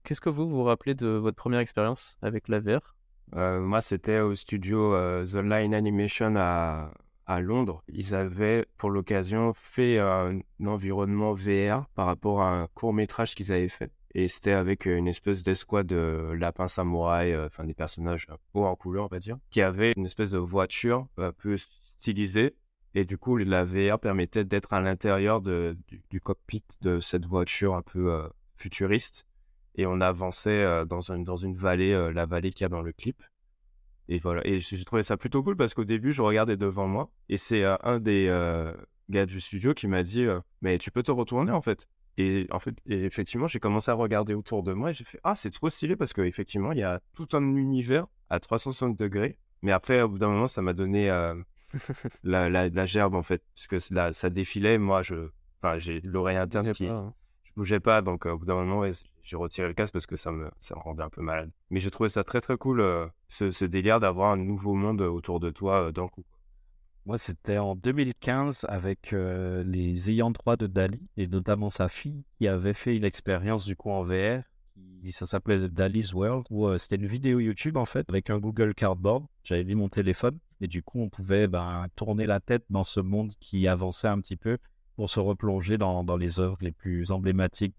Qu'est-ce 0.04 0.22
que 0.22 0.30
vous 0.30 0.48
vous 0.48 0.64
rappelez 0.64 0.94
de 0.94 1.08
votre 1.08 1.38
première 1.38 1.62
expérience 1.62 2.18
avec 2.22 2.48
la 2.48 2.60
VR 2.60 2.96
Euh, 3.36 3.60
moi, 3.60 3.82
c'était 3.82 4.20
au 4.20 4.36
studio 4.36 4.94
euh, 4.94 5.26
The 5.26 5.44
Line 5.44 5.74
Animation 5.74 6.36
à, 6.38 6.92
à 7.26 7.42
Londres. 7.42 7.84
Ils 7.88 8.14
avaient, 8.14 8.68
pour 8.78 8.92
l'occasion, 8.92 9.54
fait 9.56 9.98
un, 9.98 10.40
environnement 10.64 11.34
VR 11.34 11.88
par 11.96 12.06
rapport 12.06 12.42
à 12.44 12.50
un 12.52 12.68
court 12.68 12.94
métrage 12.94 13.34
qu'ils 13.34 13.52
avaient 13.52 13.70
fait. 13.70 13.92
Et 14.16 14.28
c'était 14.28 14.52
avec 14.52 14.86
une 14.86 15.08
espèce 15.08 15.42
d'escouade 15.42 15.88
de 15.88 16.34
lapins 16.38 16.68
samouraïs, 16.68 17.34
euh, 17.34 17.48
enfin 17.48 17.64
des 17.64 17.74
personnages 17.74 18.28
haut 18.54 18.66
en 18.66 18.76
couleur, 18.76 19.06
on 19.06 19.08
va 19.08 19.20
dire, 19.20 19.38
qui 19.50 19.62
avaient 19.62 19.94
une 19.98 20.06
espèce 20.06 20.30
de 20.30 20.38
voiture 20.38 21.08
un 21.18 21.32
peu 21.32 21.56
stylisée. 21.58 22.56
Et 22.96 23.06
du 23.06 23.18
coup, 23.18 23.38
la 23.38 23.64
VR 23.64 23.98
permettait 24.00 24.44
d'être 24.44 24.72
à 24.72 24.80
l'intérieur 24.80 25.42
du, 25.42 26.22
cockpit 26.22 26.64
de 26.82 27.00
cette 27.00 27.26
voiture 27.26 27.74
un 27.74 27.82
peu 27.82 28.22
futuriste. 28.56 29.26
Et 29.74 29.88
on 29.88 30.00
avançait 30.00 30.86
dans, 30.86 31.02
une, 31.02 31.24
dans 31.24 31.36
une 31.36 31.56
vallée, 31.56 32.12
la 32.14 32.28
vallée 32.28 32.52
qu'il 32.52 32.62
y 32.62 32.66
a 32.66 32.70
dans 32.70 32.84
le 32.84 32.94
clip. 32.94 33.24
Et 34.10 34.20
voilà. 34.20 34.46
Et 34.46 34.60
j'ai 34.60 34.86
trouvé 34.86 35.02
ça 35.02 35.18
plutôt 35.18 35.42
cool 35.42 35.58
parce 35.58 35.74
qu'au 35.74 35.86
début, 35.86 36.12
je 36.12 36.22
regardais 36.22 36.56
devant 36.56 36.88
moi. 36.88 37.10
Et 37.30 37.38
c'est 37.38 37.64
un 37.64 38.00
des 38.00 38.28
gars 39.10 39.26
du 39.26 39.42
studio 39.42 39.74
qui 39.74 39.88
m'a 39.88 40.04
dit 40.04 40.28
Mais 40.62 40.78
tu 40.78 40.92
peux 40.92 41.02
te 41.02 41.12
retourner 41.12 41.52
en 41.52 41.64
fait? 41.64 41.88
Et 42.18 42.48
en 42.52 42.60
fait, 42.60 42.76
et 42.88 43.04
effectivement, 43.06 43.48
j'ai 43.48 43.60
commencé 43.60 43.90
à 43.90 43.96
regarder 43.96 44.34
autour 44.34 44.64
de 44.64 44.74
moi 44.74 44.92
et 44.92 44.94
j'ai 44.94 45.04
fait 45.04 45.20
Ah, 45.24 45.36
c'est 45.36 45.50
trop 45.50 45.70
stylé 45.70 45.96
parce 45.96 46.14
qu'effectivement, 46.14 46.72
il 46.72 46.80
y 46.80 46.84
a 46.84 47.00
tout 47.16 47.28
un 47.34 47.56
univers 47.56 48.06
à 48.30 48.40
360 48.40 48.98
degrés. 48.98 49.38
Mais 49.62 49.72
après, 49.72 50.02
au 50.02 50.10
bout 50.10 50.18
d'un 50.18 50.28
moment, 50.28 50.48
ça 50.48 50.62
m'a 50.62 50.74
donné 50.74 51.10
euh, 51.10 51.34
la, 52.24 52.50
la, 52.50 52.70
la 52.70 52.86
gerbe 52.86 53.16
en 53.16 53.24
fait. 53.24 53.44
Parce 53.56 53.68
que 53.68 53.80
ça 54.14 54.30
défilait. 54.30 54.78
Moi, 54.78 55.02
je. 55.02 55.30
Enfin, 55.62 55.78
j'ai 55.78 56.02
l'oreille 56.02 56.38
interne 56.38 56.74
qui, 56.74 56.88
pas, 56.88 56.94
hein. 56.94 57.14
je 57.46 57.52
bougeais 57.56 57.80
pas, 57.80 58.02
donc 58.02 58.26
euh, 58.26 58.32
au 58.32 58.38
bout 58.38 58.46
d'un 58.46 58.56
moment, 58.56 58.80
ouais, 58.80 58.92
j'ai 59.24 59.38
retiré 59.38 59.70
le 59.70 59.74
casque 59.74 59.94
parce 59.94 60.06
que 60.06 60.18
ça 60.18 60.32
me, 60.32 60.52
ça 60.60 60.76
me 60.76 60.82
rendait 60.82 61.04
un 61.04 61.10
peu 61.10 61.22
malade. 61.22 61.52
Mais 61.70 61.80
j'ai 61.80 61.90
trouvé 61.90 62.10
ça 62.10 62.26
très 62.26 62.42
très 62.42 62.58
cool, 62.58 62.82
euh, 62.82 63.08
ce, 63.30 63.50
ce 63.50 63.64
délire 63.64 64.02
d'avoir 64.02 64.34
un 64.34 64.38
nouveau 64.38 64.74
monde 64.74 65.02
autour 65.02 65.40
de 65.40 65.50
toi 65.52 65.88
euh, 65.88 65.92
d'un 65.94 66.10
coup. 66.10 66.26
Moi, 67.06 67.18
c'était 67.18 67.58
en 67.58 67.76
2015 67.76 68.66
avec 68.70 69.14
les 69.14 70.10
ayants 70.10 70.32
droit 70.32 70.56
de 70.56 70.68
Dali 70.68 71.02
et 71.18 71.28
notamment 71.28 71.70
sa 71.70 71.90
fille 71.90 72.24
qui 72.38 72.48
avait 72.48 72.74
fait 72.74 72.96
une 72.96 73.04
expérience 73.04 73.66
du 73.66 73.76
coup 73.76 73.90
en 73.90 74.04
VR. 74.04 74.44
Ça 75.12 75.26
s'appelait 75.26 75.68
Dali's 75.68 76.14
World 76.14 76.46
où 76.50 76.78
c'était 76.78 76.96
une 76.96 77.08
vidéo 77.08 77.40
YouTube 77.40 77.76
en 77.76 77.86
fait 77.86 78.10
avec 78.10 78.30
un 78.30 78.40
Google 78.40 78.74
Cardboard. 78.74 79.26
J'avais 79.44 79.66
mis 79.66 79.76
mon 79.76 79.90
téléphone 79.90 80.40
et 80.62 80.68
du 80.68 80.82
coup 80.82 81.02
on 81.02 81.10
pouvait 81.10 81.48
ben, 81.48 81.88
tourner 81.98 82.26
la 82.26 82.40
tête 82.40 82.64
dans 82.70 82.84
ce 82.84 83.02
monde 83.02 83.34
qui 83.42 83.68
avançait 83.68 84.08
un 84.08 84.20
petit 84.22 84.38
peu 84.38 84.58
pour 84.96 85.10
se 85.10 85.20
replonger 85.20 85.78
dans, 85.78 86.04
les 86.16 86.40
œuvres 86.40 86.58
les 86.62 86.72
plus 86.72 87.12
emblématiques 87.12 87.76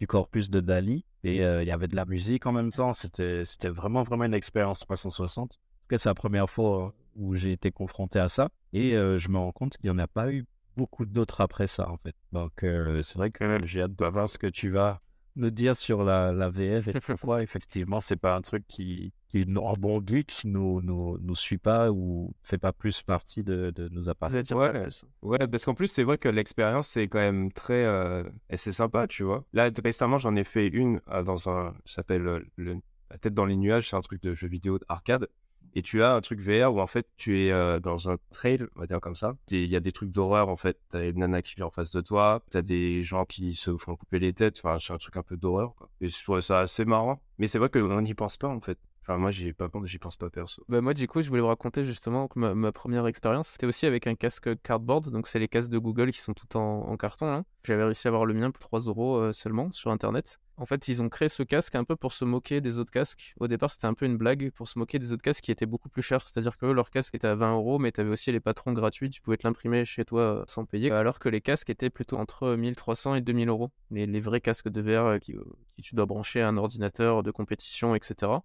du 0.00 0.06
corpus 0.08 0.50
de 0.50 0.60
Dali. 0.60 1.04
Et 1.22 1.36
il 1.36 1.66
y 1.66 1.70
avait 1.70 1.88
de 1.88 1.96
la 1.96 2.06
musique 2.06 2.46
en 2.46 2.52
même 2.52 2.72
temps. 2.72 2.92
C'était 2.92 3.44
vraiment 3.68 4.02
vraiment 4.02 4.24
une 4.24 4.34
expérience 4.34 4.80
360. 4.80 5.44
En 5.44 5.46
tout 5.46 5.58
cas, 5.88 5.98
c'est 5.98 6.08
la 6.08 6.14
première 6.14 6.48
fois 6.48 6.86
euh, 6.86 6.90
où 7.16 7.34
j'ai 7.34 7.52
été 7.52 7.70
confronté 7.70 8.18
à 8.18 8.28
ça. 8.28 8.48
Et 8.72 8.96
euh, 8.96 9.18
je 9.18 9.28
me 9.28 9.38
rends 9.38 9.52
compte 9.52 9.76
qu'il 9.76 9.90
n'y 9.90 9.96
en 9.96 9.98
a 9.98 10.06
pas 10.06 10.32
eu 10.32 10.44
beaucoup 10.76 11.04
d'autres 11.04 11.40
après 11.40 11.66
ça, 11.66 11.88
en 11.90 11.96
fait. 11.98 12.14
Donc, 12.32 12.62
euh, 12.62 13.02
c'est 13.02 13.18
vrai 13.18 13.30
que 13.30 13.66
j'ai 13.66 13.82
hâte 13.82 13.96
de 13.96 14.04
voir 14.06 14.28
ce 14.28 14.38
que 14.38 14.46
tu 14.46 14.70
vas 14.70 15.00
nous 15.36 15.50
dire 15.50 15.76
sur 15.76 16.04
la, 16.04 16.32
la 16.32 16.50
VR 16.50 16.88
et 16.88 16.92
pourquoi 17.06 17.42
effectivement 17.42 18.00
c'est 18.00 18.16
pas 18.16 18.34
un 18.34 18.40
truc 18.40 18.64
qui, 18.66 19.12
qui 19.28 19.46
en 19.56 19.74
bon 19.74 20.02
geek 20.04 20.42
nous, 20.44 20.82
nous, 20.82 21.18
nous 21.20 21.34
suit 21.34 21.58
pas 21.58 21.90
ou 21.90 22.34
fait 22.42 22.58
pas 22.58 22.72
plus 22.72 23.02
partie 23.02 23.42
de, 23.44 23.70
de 23.70 23.88
nos 23.88 24.10
attire 24.10 24.56
Ouais. 24.56 24.88
Ouais, 25.22 25.46
parce 25.46 25.64
qu'en 25.64 25.74
plus, 25.74 25.86
c'est 25.88 26.02
vrai 26.02 26.18
que 26.18 26.28
l'expérience, 26.28 26.88
c'est 26.88 27.08
quand 27.08 27.20
même 27.20 27.52
très. 27.52 27.84
euh, 27.84 28.24
et 28.50 28.56
c'est 28.56 28.72
sympa, 28.72 29.06
tu 29.06 29.22
vois. 29.22 29.44
Là, 29.52 29.70
récemment, 29.82 30.18
j'en 30.18 30.34
ai 30.36 30.44
fait 30.44 30.66
une 30.66 31.00
euh, 31.08 31.22
dans 31.22 31.48
un. 31.48 31.74
Ça 31.84 31.96
s'appelle 31.96 32.44
le... 32.56 32.80
La 33.12 33.18
tête 33.18 33.34
dans 33.34 33.44
les 33.44 33.56
nuages, 33.56 33.90
c'est 33.90 33.96
un 33.96 34.00
truc 34.02 34.22
de 34.22 34.34
jeu 34.34 34.46
vidéo 34.46 34.78
arcade. 34.88 35.26
Et 35.74 35.82
tu 35.82 36.02
as 36.02 36.14
un 36.14 36.20
truc 36.20 36.40
VR 36.40 36.74
où 36.74 36.80
en 36.80 36.86
fait, 36.86 37.06
tu 37.16 37.44
es 37.44 37.52
euh, 37.52 37.78
dans 37.78 38.10
un 38.10 38.16
trail, 38.32 38.66
on 38.76 38.80
va 38.80 38.86
dire 38.86 39.00
comme 39.00 39.16
ça. 39.16 39.34
Il 39.50 39.66
y 39.66 39.76
a 39.76 39.80
des 39.80 39.92
trucs 39.92 40.10
d'horreur, 40.10 40.48
en 40.48 40.56
fait. 40.56 40.78
T'as 40.88 41.08
une 41.08 41.20
nana 41.20 41.42
qui 41.42 41.54
vient 41.54 41.66
en 41.66 41.70
face 41.70 41.90
de 41.92 42.00
toi, 42.00 42.42
t'as 42.50 42.62
des 42.62 43.02
gens 43.02 43.24
qui 43.24 43.54
se 43.54 43.76
font 43.76 43.96
couper 43.96 44.18
les 44.18 44.32
têtes. 44.32 44.60
Enfin, 44.62 44.78
c'est 44.80 44.92
un 44.92 44.98
truc 44.98 45.16
un 45.16 45.22
peu 45.22 45.36
d'horreur. 45.36 45.74
Et 46.00 46.08
je 46.08 46.22
trouve 46.22 46.40
ça 46.40 46.60
assez 46.60 46.84
marrant. 46.84 47.22
Mais 47.38 47.46
c'est 47.46 47.58
vrai 47.58 47.68
qu'on 47.68 48.00
n'y 48.02 48.14
pense 48.14 48.36
pas, 48.36 48.48
en 48.48 48.60
fait. 48.60 48.78
Enfin, 49.10 49.18
moi, 49.18 49.32
j'y 49.32 49.52
pas 49.52 49.68
j'y 49.82 49.98
pense 49.98 50.14
pas 50.14 50.30
perso. 50.30 50.62
Bah 50.68 50.80
moi 50.80 50.94
du 50.94 51.08
coup 51.08 51.20
je 51.20 51.28
voulais 51.28 51.40
vous 51.40 51.48
raconter 51.48 51.84
justement 51.84 52.28
ma, 52.36 52.70
première 52.70 53.08
expérience 53.08 53.48
c'était 53.48 53.66
aussi 53.66 53.84
avec 53.86 54.06
un 54.06 54.14
casque 54.14 54.48
cardboard. 54.62 55.10
Donc 55.10 55.26
c'est 55.26 55.40
les 55.40 55.48
casques 55.48 55.70
de 55.70 55.78
Google 55.78 56.12
qui 56.12 56.20
sont 56.20 56.32
tout 56.32 56.56
en, 56.56 56.96
carton 56.96 57.26
hein. 57.26 57.44
j'avais 57.64 57.82
réussi 57.82 58.06
à 58.06 58.10
avoir 58.10 58.24
le 58.24 58.34
mien 58.34 58.52
pour 58.52 58.60
3 58.60 58.80
euros 58.82 59.16
euh, 59.16 59.32
seulement 59.32 59.72
sur 59.72 59.90
internet. 59.90 60.38
En 60.58 60.64
fait 60.64 60.86
ils 60.86 61.02
ont 61.02 61.08
créé 61.08 61.28
ce 61.28 61.42
casque 61.42 61.74
un 61.74 61.82
peu 61.82 61.96
pour 61.96 62.12
se 62.12 62.24
moquer 62.24 62.60
des 62.60 62.78
autres 62.78 62.92
casques. 62.92 63.34
Au 63.40 63.48
départ 63.48 63.72
c'était 63.72 63.88
un 63.88 63.94
peu 63.94 64.06
une 64.06 64.16
blague 64.16 64.52
pour 64.52 64.68
se 64.68 64.78
moquer 64.78 65.00
des 65.00 65.12
autres 65.12 65.22
casques 65.22 65.42
qui 65.42 65.50
étaient 65.50 65.66
beaucoup 65.66 65.88
plus 65.88 66.02
chers. 66.02 66.28
C'est 66.28 66.38
à 66.38 66.42
dire 66.42 66.56
que 66.56 66.66
leur 66.66 66.90
casque 66.90 67.16
était 67.16 67.26
à 67.26 67.34
20 67.34 67.54
euros 67.54 67.80
mais 67.80 67.90
tu 67.90 68.00
avais 68.00 68.10
aussi 68.10 68.30
les 68.30 68.40
patrons 68.40 68.72
gratuits. 68.72 69.10
Tu 69.10 69.20
pouvais 69.20 69.38
te 69.38 69.44
l'imprimer 69.44 69.84
chez 69.84 70.04
toi 70.04 70.20
euh, 70.20 70.44
sans 70.46 70.66
payer. 70.66 70.92
Alors 70.92 71.18
que 71.18 71.28
les 71.28 71.40
casques 71.40 71.70
étaient 71.70 71.90
plutôt 71.90 72.16
entre 72.16 72.54
1300 72.54 73.16
et 73.16 73.20
2000 73.22 73.48
euros. 73.48 73.72
Les, 73.90 74.06
les 74.06 74.20
vrais 74.20 74.40
casques 74.40 74.68
de 74.68 74.80
VR 74.80 75.06
euh, 75.06 75.18
qui, 75.18 75.34
qui 75.74 75.82
tu 75.82 75.96
dois 75.96 76.06
brancher 76.06 76.42
à 76.42 76.48
un 76.48 76.56
ordinateur 76.56 77.24
de 77.24 77.32
compétition 77.32 77.96
etc 77.96 78.38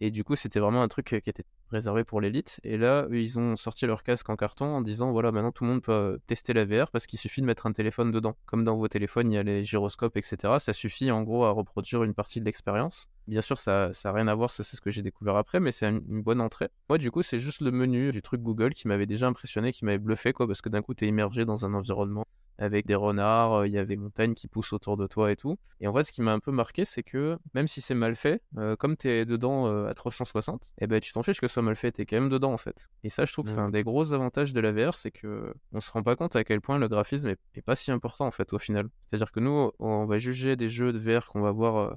et 0.00 0.10
du 0.10 0.24
coup, 0.24 0.36
c'était 0.36 0.60
vraiment 0.60 0.82
un 0.82 0.88
truc 0.88 1.06
qui 1.06 1.30
était 1.30 1.44
réservé 1.70 2.04
pour 2.04 2.20
l'élite. 2.20 2.60
Et 2.64 2.76
là, 2.76 3.06
ils 3.10 3.38
ont 3.38 3.56
sorti 3.56 3.86
leur 3.86 4.02
casque 4.02 4.28
en 4.28 4.36
carton 4.36 4.66
en 4.66 4.80
disant 4.80 5.12
voilà, 5.12 5.32
maintenant 5.32 5.52
tout 5.52 5.64
le 5.64 5.70
monde 5.70 5.82
peut 5.82 5.92
euh, 5.92 6.18
tester 6.26 6.52
la 6.52 6.64
VR 6.64 6.90
parce 6.90 7.06
qu'il 7.06 7.18
suffit 7.18 7.40
de 7.40 7.46
mettre 7.46 7.66
un 7.66 7.72
téléphone 7.72 8.10
dedans. 8.10 8.36
Comme 8.46 8.64
dans 8.64 8.76
vos 8.76 8.88
téléphones, 8.88 9.30
il 9.30 9.34
y 9.34 9.38
a 9.38 9.42
les 9.42 9.64
gyroscopes, 9.64 10.16
etc. 10.16 10.54
Ça 10.58 10.72
suffit 10.72 11.10
en 11.10 11.22
gros 11.22 11.44
à 11.44 11.50
reproduire 11.50 12.02
une 12.02 12.14
partie 12.14 12.40
de 12.40 12.44
l'expérience. 12.44 13.08
Bien 13.26 13.42
sûr, 13.42 13.58
ça 13.58 13.90
n'a 14.04 14.12
rien 14.12 14.26
à 14.28 14.34
voir, 14.34 14.50
ça 14.50 14.64
c'est 14.64 14.76
ce 14.76 14.80
que 14.80 14.90
j'ai 14.90 15.02
découvert 15.02 15.36
après, 15.36 15.60
mais 15.60 15.72
c'est 15.72 15.88
une, 15.88 16.00
bonne 16.22 16.40
entrée. 16.40 16.68
Moi, 16.88 16.98
du 16.98 17.10
coup, 17.10 17.22
c'est 17.22 17.38
juste 17.38 17.60
le 17.60 17.70
menu 17.70 18.10
du 18.10 18.22
truc 18.22 18.42
Google 18.42 18.74
qui 18.74 18.88
m'avait 18.88 19.06
déjà 19.06 19.28
impressionné, 19.28 19.72
qui 19.72 19.84
m'avait 19.84 19.98
bluffé, 19.98 20.32
quoi, 20.32 20.46
parce 20.46 20.60
que 20.60 20.68
d'un 20.68 20.82
coup, 20.82 20.94
tu 20.94 21.04
es 21.04 21.08
immergé 21.08 21.44
dans 21.44 21.64
un 21.64 21.74
environnement 21.74 22.24
avec 22.60 22.86
des 22.86 22.94
renards, 22.94 23.54
euh, 23.54 23.66
il 23.66 23.72
y 23.72 23.78
avait 23.78 23.86
des 23.86 23.96
montagnes 23.96 24.34
qui 24.34 24.46
poussent 24.46 24.72
autour 24.72 24.96
de 24.96 25.06
toi 25.06 25.32
et 25.32 25.36
tout. 25.36 25.56
Et 25.80 25.88
en 25.88 25.94
fait, 25.94 26.04
ce 26.04 26.12
qui 26.12 26.22
m'a 26.22 26.32
un 26.32 26.40
peu 26.40 26.52
marqué, 26.52 26.84
c'est 26.84 27.02
que 27.02 27.38
même 27.54 27.66
si 27.66 27.80
c'est 27.80 27.94
mal 27.94 28.14
fait, 28.14 28.42
euh, 28.58 28.76
comme 28.76 28.96
tu 28.96 29.08
es 29.08 29.24
dedans 29.24 29.66
euh, 29.66 29.88
à 29.88 29.94
360, 29.94 30.74
eh 30.78 30.86
ben, 30.86 31.00
tu 31.00 31.12
t'en 31.12 31.22
fiches 31.22 31.40
que 31.40 31.48
ce 31.48 31.59
soit 31.60 31.66
mal 31.66 31.76
fait, 31.76 31.92
tu 31.92 32.02
es 32.02 32.06
quand 32.06 32.16
même 32.16 32.28
dedans 32.28 32.52
en 32.52 32.58
fait. 32.58 32.88
Et 33.04 33.10
ça, 33.10 33.24
je 33.24 33.32
trouve 33.32 33.44
que 33.44 33.50
c'est 33.50 33.58
un 33.58 33.70
des 33.70 33.82
gros 33.82 34.12
avantages 34.12 34.52
de 34.52 34.60
la 34.60 34.72
VR, 34.72 34.94
c'est 34.94 35.10
que 35.10 35.52
on 35.72 35.80
se 35.80 35.90
rend 35.90 36.02
pas 36.02 36.16
compte 36.16 36.36
à 36.36 36.44
quel 36.44 36.60
point 36.60 36.78
le 36.78 36.88
graphisme 36.88 37.28
est, 37.28 37.38
est 37.54 37.62
pas 37.62 37.76
si 37.76 37.90
important 37.90 38.26
en 38.26 38.30
fait 38.30 38.52
au 38.52 38.58
final. 38.58 38.88
C'est-à-dire 39.02 39.30
que 39.32 39.40
nous, 39.40 39.70
on 39.78 40.06
va 40.06 40.18
juger 40.18 40.56
des 40.56 40.68
jeux 40.68 40.92
de 40.92 40.98
VR 40.98 41.26
qu'on 41.26 41.40
va 41.40 41.50
voir 41.50 41.76
euh, 41.76 41.94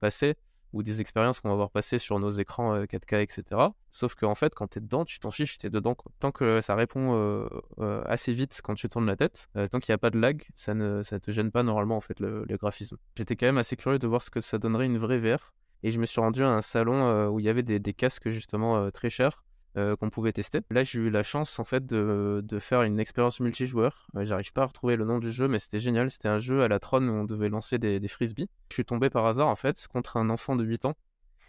passer 0.00 0.34
ou 0.72 0.82
des 0.82 1.00
expériences 1.00 1.40
qu'on 1.40 1.48
va 1.48 1.54
voir 1.54 1.70
passer 1.70 1.98
sur 1.98 2.18
nos 2.18 2.30
écrans 2.30 2.74
euh, 2.74 2.84
4K, 2.84 3.22
etc. 3.22 3.60
Sauf 3.90 4.14
qu'en 4.14 4.34
fait, 4.34 4.54
quand 4.54 4.68
tu 4.68 4.78
es 4.78 4.80
dedans, 4.82 5.04
tu 5.04 5.18
t'en 5.18 5.30
fiches, 5.30 5.56
tu 5.56 5.66
es 5.66 5.70
dedans. 5.70 5.94
quoi. 5.94 6.12
Tant 6.18 6.32
que 6.32 6.60
ça 6.60 6.74
répond 6.74 7.14
euh, 7.14 7.48
euh, 7.78 8.02
assez 8.04 8.34
vite 8.34 8.60
quand 8.62 8.74
tu 8.74 8.88
tournes 8.88 9.06
la 9.06 9.16
tête, 9.16 9.48
euh, 9.56 9.68
tant 9.68 9.78
qu'il 9.78 9.92
n'y 9.92 9.94
a 9.94 9.98
pas 9.98 10.10
de 10.10 10.18
lag, 10.18 10.44
ça 10.54 10.74
ne 10.74 11.02
ça 11.02 11.18
te 11.18 11.30
gêne 11.30 11.50
pas 11.50 11.62
normalement 11.62 11.96
en 11.96 12.00
fait 12.02 12.20
le, 12.20 12.44
le 12.46 12.56
graphisme. 12.56 12.98
J'étais 13.16 13.36
quand 13.36 13.46
même 13.46 13.58
assez 13.58 13.76
curieux 13.76 13.98
de 13.98 14.06
voir 14.06 14.22
ce 14.22 14.30
que 14.30 14.40
ça 14.40 14.58
donnerait 14.58 14.86
une 14.86 14.98
vraie 14.98 15.18
VR. 15.18 15.54
Et 15.86 15.92
je 15.92 16.00
me 16.00 16.04
suis 16.04 16.20
rendu 16.20 16.42
à 16.42 16.48
un 16.48 16.62
salon 16.62 17.06
euh, 17.06 17.28
où 17.28 17.38
il 17.38 17.46
y 17.46 17.48
avait 17.48 17.62
des, 17.62 17.78
des 17.78 17.94
casques 17.94 18.28
justement 18.30 18.76
euh, 18.76 18.90
très 18.90 19.08
chers 19.08 19.44
euh, 19.76 19.94
qu'on 19.94 20.10
pouvait 20.10 20.32
tester. 20.32 20.60
Là, 20.68 20.82
j'ai 20.82 20.98
eu 20.98 21.10
la 21.10 21.22
chance 21.22 21.60
en 21.60 21.64
fait 21.64 21.86
de, 21.86 22.42
de 22.42 22.58
faire 22.58 22.82
une 22.82 22.98
expérience 22.98 23.38
multijoueur. 23.38 24.08
J'arrive 24.16 24.52
pas 24.52 24.62
à 24.62 24.66
retrouver 24.66 24.96
le 24.96 25.04
nom 25.04 25.20
du 25.20 25.30
jeu, 25.30 25.46
mais 25.46 25.60
c'était 25.60 25.78
génial. 25.78 26.10
C'était 26.10 26.26
un 26.26 26.38
jeu 26.38 26.62
à 26.62 26.66
la 26.66 26.80
Tron 26.80 27.06
où 27.06 27.12
on 27.12 27.22
devait 27.22 27.48
lancer 27.48 27.78
des, 27.78 28.00
des 28.00 28.08
frisbees. 28.08 28.48
Je 28.68 28.74
suis 28.74 28.84
tombé 28.84 29.10
par 29.10 29.26
hasard 29.26 29.46
en 29.46 29.54
fait 29.54 29.86
contre 29.86 30.16
un 30.16 30.28
enfant 30.28 30.56
de 30.56 30.64
8 30.64 30.86
ans. 30.86 30.96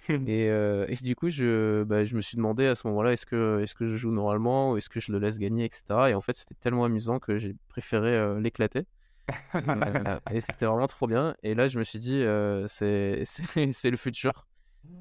et, 0.28 0.52
euh, 0.52 0.86
et 0.88 0.96
du 0.98 1.16
coup, 1.16 1.32
je, 1.32 1.84
bah, 1.84 2.06
je 2.06 2.16
me 2.16 2.22
suis 2.22 2.38
demandé 2.38 2.68
à 2.68 2.76
ce 2.76 2.86
moment-là, 2.90 3.14
est-ce 3.14 3.26
que, 3.26 3.62
est 3.64 3.74
que 3.74 3.88
je 3.88 3.96
joue 3.96 4.12
normalement 4.12 4.72
ou 4.72 4.78
est-ce 4.78 4.90
que 4.90 5.00
je 5.00 5.12
le 5.12 5.18
laisse 5.18 5.40
gagner, 5.40 5.66
etc. 5.66 5.84
Et 6.10 6.14
en 6.14 6.22
fait, 6.22 6.36
c'était 6.36 6.54
tellement 6.56 6.86
amusant 6.86 7.18
que 7.18 7.40
j'ai 7.40 7.56
préféré 7.70 8.16
euh, 8.16 8.40
l'éclater. 8.40 8.86
Et 10.32 10.41
c'était 10.41 10.66
vraiment 10.66 10.88
trop 10.88 11.08
bien. 11.08 11.36
Et 11.44 11.56
là, 11.56 11.68
je 11.68 11.80
me 11.80 11.84
suis 11.84 11.99
dit, 11.99 12.22
euh, 12.22 12.66
c'est 12.68 13.24
le 13.91 13.98
futur. 13.98 14.48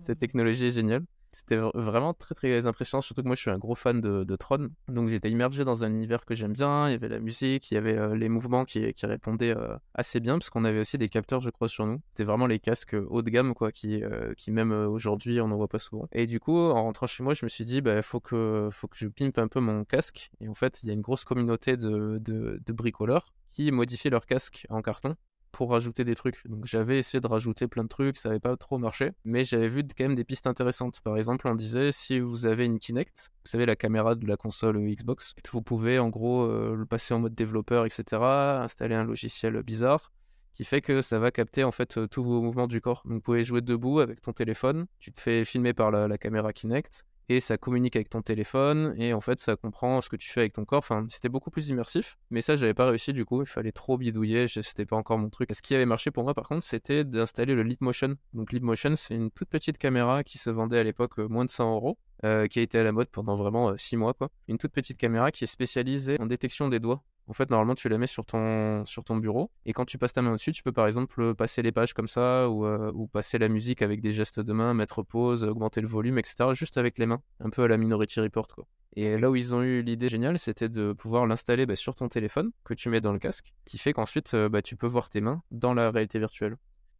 Cette 0.02 0.18
technologie 0.18 0.66
est 0.66 0.70
géniale. 0.72 1.04
C'était 1.32 1.58
vr- 1.58 1.78
vraiment 1.78 2.14
très 2.14 2.34
très 2.34 2.66
impressionnant, 2.66 3.02
surtout 3.02 3.22
que 3.22 3.26
moi 3.26 3.36
je 3.36 3.42
suis 3.42 3.50
un 3.50 3.58
gros 3.58 3.74
fan 3.74 4.00
de, 4.00 4.36
Tron. 4.36 4.70
Donc 4.88 5.08
j'étais 5.08 5.30
immergé 5.30 5.64
dans 5.64 5.84
un 5.84 5.90
univers 5.90 6.24
que 6.24 6.34
j'aime 6.34 6.54
bien. 6.54 6.88
Il 6.88 6.92
y 6.92 6.94
avait 6.94 7.08
la 7.08 7.20
musique, 7.20 7.70
il 7.70 7.74
y 7.74 7.76
avait 7.76 7.96
euh, 7.96 8.16
les 8.16 8.30
mouvements 8.30 8.64
qui, 8.64 8.94
répondaient 9.02 9.54
euh, 9.54 9.76
assez 9.94 10.18
bien, 10.18 10.38
parce 10.38 10.48
qu'on 10.48 10.64
avait 10.64 10.80
aussi 10.80 10.96
des 10.96 11.10
capteurs, 11.10 11.42
je 11.42 11.50
crois, 11.50 11.68
sur 11.68 11.86
nous. 11.86 12.00
C'était 12.08 12.24
vraiment 12.24 12.46
les 12.46 12.58
casques 12.58 12.96
haut 13.08 13.20
de 13.20 13.28
gamme, 13.28 13.52
quoi, 13.52 13.70
qui, 13.70 14.02
même 14.48 14.72
aujourd'hui 14.72 15.40
on 15.40 15.48
n'en 15.48 15.56
voit 15.56 15.68
pas 15.68 15.78
souvent. 15.78 16.08
Et 16.12 16.26
du 16.26 16.40
coup, 16.40 16.58
en 16.58 16.82
rentrant 16.82 17.06
chez 17.06 17.22
moi, 17.22 17.34
je 17.34 17.44
me 17.44 17.50
suis 17.50 17.64
dit, 17.64 17.82
bah, 17.82 18.00
faut 18.00 18.20
que, 18.20 18.70
faut 18.72 18.88
que 18.88 18.96
je 18.96 19.06
pimpe 19.06 19.36
un 19.38 19.48
peu 19.48 19.60
mon 19.60 19.84
casque. 19.84 20.30
Et 20.40 20.48
en 20.48 20.54
fait, 20.54 20.82
il 20.82 20.86
y 20.86 20.90
a 20.90 20.94
une 20.94 21.02
grosse 21.02 21.24
communauté 21.24 21.76
de 21.76 22.72
bricoleurs 22.72 23.34
qui 23.56 23.72
modifient 23.72 24.10
leur 24.10 24.26
casque 24.26 24.66
en 24.68 24.82
carton 24.82 25.16
pour 25.50 25.70
rajouter 25.70 26.04
des 26.04 26.14
trucs. 26.14 26.46
Donc 26.46 26.66
j'avais 26.66 26.98
essayé 26.98 27.22
de 27.22 27.26
rajouter 27.26 27.66
plein 27.66 27.84
de 27.84 27.88
trucs, 27.88 28.18
ça 28.18 28.28
n'avait 28.28 28.38
pas 28.38 28.54
trop 28.58 28.76
marché, 28.76 29.12
mais 29.24 29.46
j'avais 29.46 29.68
vu 29.68 29.82
quand 29.82 30.04
même 30.04 30.14
des 30.14 30.24
pistes 30.24 30.46
intéressantes. 30.46 31.00
Par 31.00 31.16
exemple, 31.16 31.48
on 31.48 31.54
disait 31.54 31.90
si 31.90 32.20
vous 32.20 32.44
avez 32.44 32.66
une 32.66 32.78
Kinect, 32.78 33.30
vous 33.46 33.50
savez 33.50 33.64
la 33.64 33.74
caméra 33.74 34.14
de 34.14 34.26
la 34.26 34.36
console 34.36 34.78
Xbox, 34.78 35.34
vous 35.50 35.62
pouvez 35.62 35.98
en 35.98 36.10
gros 36.10 36.42
euh, 36.42 36.74
le 36.74 36.84
passer 36.84 37.14
en 37.14 37.20
mode 37.20 37.34
développeur, 37.34 37.86
etc., 37.86 38.04
installer 38.20 38.94
un 38.94 39.04
logiciel 39.04 39.62
bizarre 39.62 40.12
qui 40.52 40.64
fait 40.64 40.82
que 40.82 41.00
ça 41.00 41.18
va 41.18 41.30
capter 41.30 41.64
en 41.64 41.72
fait 41.72 41.96
euh, 41.96 42.06
tous 42.06 42.22
vos 42.22 42.42
mouvements 42.42 42.66
du 42.66 42.82
corps. 42.82 43.00
Donc 43.06 43.14
vous 43.14 43.20
pouvez 43.20 43.42
jouer 43.42 43.62
debout 43.62 44.00
avec 44.00 44.20
ton 44.20 44.34
téléphone, 44.34 44.84
tu 44.98 45.12
te 45.12 45.20
fais 45.20 45.46
filmer 45.46 45.72
par 45.72 45.90
la, 45.90 46.08
la 46.08 46.18
caméra 46.18 46.52
Kinect 46.52 47.06
et 47.28 47.40
ça 47.40 47.58
communique 47.58 47.96
avec 47.96 48.08
ton 48.08 48.22
téléphone 48.22 48.94
et 48.98 49.12
en 49.12 49.20
fait 49.20 49.40
ça 49.40 49.56
comprend 49.56 50.00
ce 50.00 50.08
que 50.08 50.16
tu 50.16 50.30
fais 50.30 50.40
avec 50.40 50.52
ton 50.52 50.64
corps. 50.64 50.78
Enfin, 50.78 51.04
c'était 51.08 51.28
beaucoup 51.28 51.50
plus 51.50 51.68
immersif, 51.68 52.18
mais 52.30 52.40
ça 52.40 52.56
j'avais 52.56 52.74
pas 52.74 52.86
réussi 52.86 53.12
du 53.12 53.24
coup, 53.24 53.42
il 53.42 53.46
fallait 53.46 53.72
trop 53.72 53.98
bidouiller, 53.98 54.46
c'était 54.48 54.86
pas 54.86 54.96
encore 54.96 55.18
mon 55.18 55.28
truc. 55.28 55.50
Ce 55.52 55.62
qui 55.62 55.74
avait 55.74 55.86
marché 55.86 56.10
pour 56.10 56.24
moi 56.24 56.34
par 56.34 56.48
contre, 56.48 56.62
c'était 56.62 57.04
d'installer 57.04 57.54
le 57.54 57.62
Leap 57.62 57.80
Motion. 57.80 58.16
Donc 58.34 58.52
Leap 58.52 58.62
Motion, 58.62 58.96
c'est 58.96 59.14
une 59.14 59.30
toute 59.30 59.48
petite 59.48 59.78
caméra 59.78 60.24
qui 60.24 60.38
se 60.38 60.50
vendait 60.50 60.78
à 60.78 60.84
l'époque 60.84 61.18
euh, 61.18 61.28
moins 61.28 61.44
de 61.44 61.50
100 61.50 61.74
euros. 61.74 61.98
Euh, 62.26 62.46
qui 62.46 62.58
a 62.58 62.62
été 62.62 62.78
à 62.78 62.82
la 62.82 62.92
mode 62.92 63.08
pendant 63.08 63.36
vraiment 63.36 63.76
6 63.76 63.96
mois 63.96 64.14
quoi. 64.14 64.30
Une 64.48 64.58
toute 64.58 64.72
petite 64.72 64.98
caméra 64.98 65.30
qui 65.30 65.44
est 65.44 65.46
spécialisée 65.46 66.16
en 66.20 66.26
détection 66.26 66.68
des 66.68 66.80
doigts. 66.80 67.02
En 67.28 67.32
fait, 67.32 67.50
normalement, 67.50 67.74
tu 67.74 67.88
la 67.88 67.98
mets 67.98 68.06
sur 68.06 68.24
ton, 68.24 68.84
bureau 69.16 69.50
et 69.64 69.72
quand 69.72 69.84
tu 69.84 69.98
passes 69.98 70.12
ta 70.12 70.22
main 70.22 70.30
au-dessus, 70.30 70.52
tu 70.52 70.62
peux 70.62 70.72
par 70.72 70.86
exemple 70.86 71.34
passer 71.34 71.60
les 71.60 71.72
pages 71.72 71.92
comme 71.92 72.06
ça 72.06 72.48
ou, 72.48 72.64
euh, 72.66 72.92
passer 73.12 73.38
la 73.38 73.48
musique 73.48 73.82
avec 73.82 74.00
des 74.00 74.12
gestes 74.12 74.38
de 74.40 74.52
main, 74.52 74.74
mettre 74.74 75.02
pause, 75.02 75.42
augmenter 75.42 75.80
le 75.80 75.88
volume, 75.88 76.18
etc. 76.18 76.50
juste 76.52 76.76
avec 76.76 76.98
les 76.98 77.06
mains, 77.06 77.22
un 77.40 77.50
peu 77.50 77.64
à 77.64 77.68
la 77.68 77.78
Minority 77.78 78.20
Report 78.20 78.46
quoi. 78.48 78.66
Et 78.96 79.18
là 79.18 79.30
où 79.30 79.36
ils 79.36 79.54
ont 79.54 79.62
eu 79.62 79.82
l'idée 79.82 80.08
géniale, 80.08 80.38
c'était 80.38 80.70
de 80.70 80.92
pouvoir 80.92 81.26
l'installer 81.26 81.66
bah, 81.66 81.76
sur 81.76 81.94
ton 81.94 82.08
téléphone 82.08 82.50
que 82.64 82.72
tu 82.72 82.88
mets 82.88 83.02
dans 83.02 83.12
le 83.12 83.18
casque, 83.18 83.52
qui 83.66 83.76
fait 83.76 83.92
qu'ensuite 83.92 84.32
euh, 84.34 84.48
bah, 84.48 84.62
tu 84.62 84.74
peux 84.76 84.86
voir 84.86 85.10
tes 85.10 85.20
mains 85.20 85.42
dans 85.50 85.74
la 85.74 85.90
réalité 85.90 86.18
virtuelle. 86.18 86.56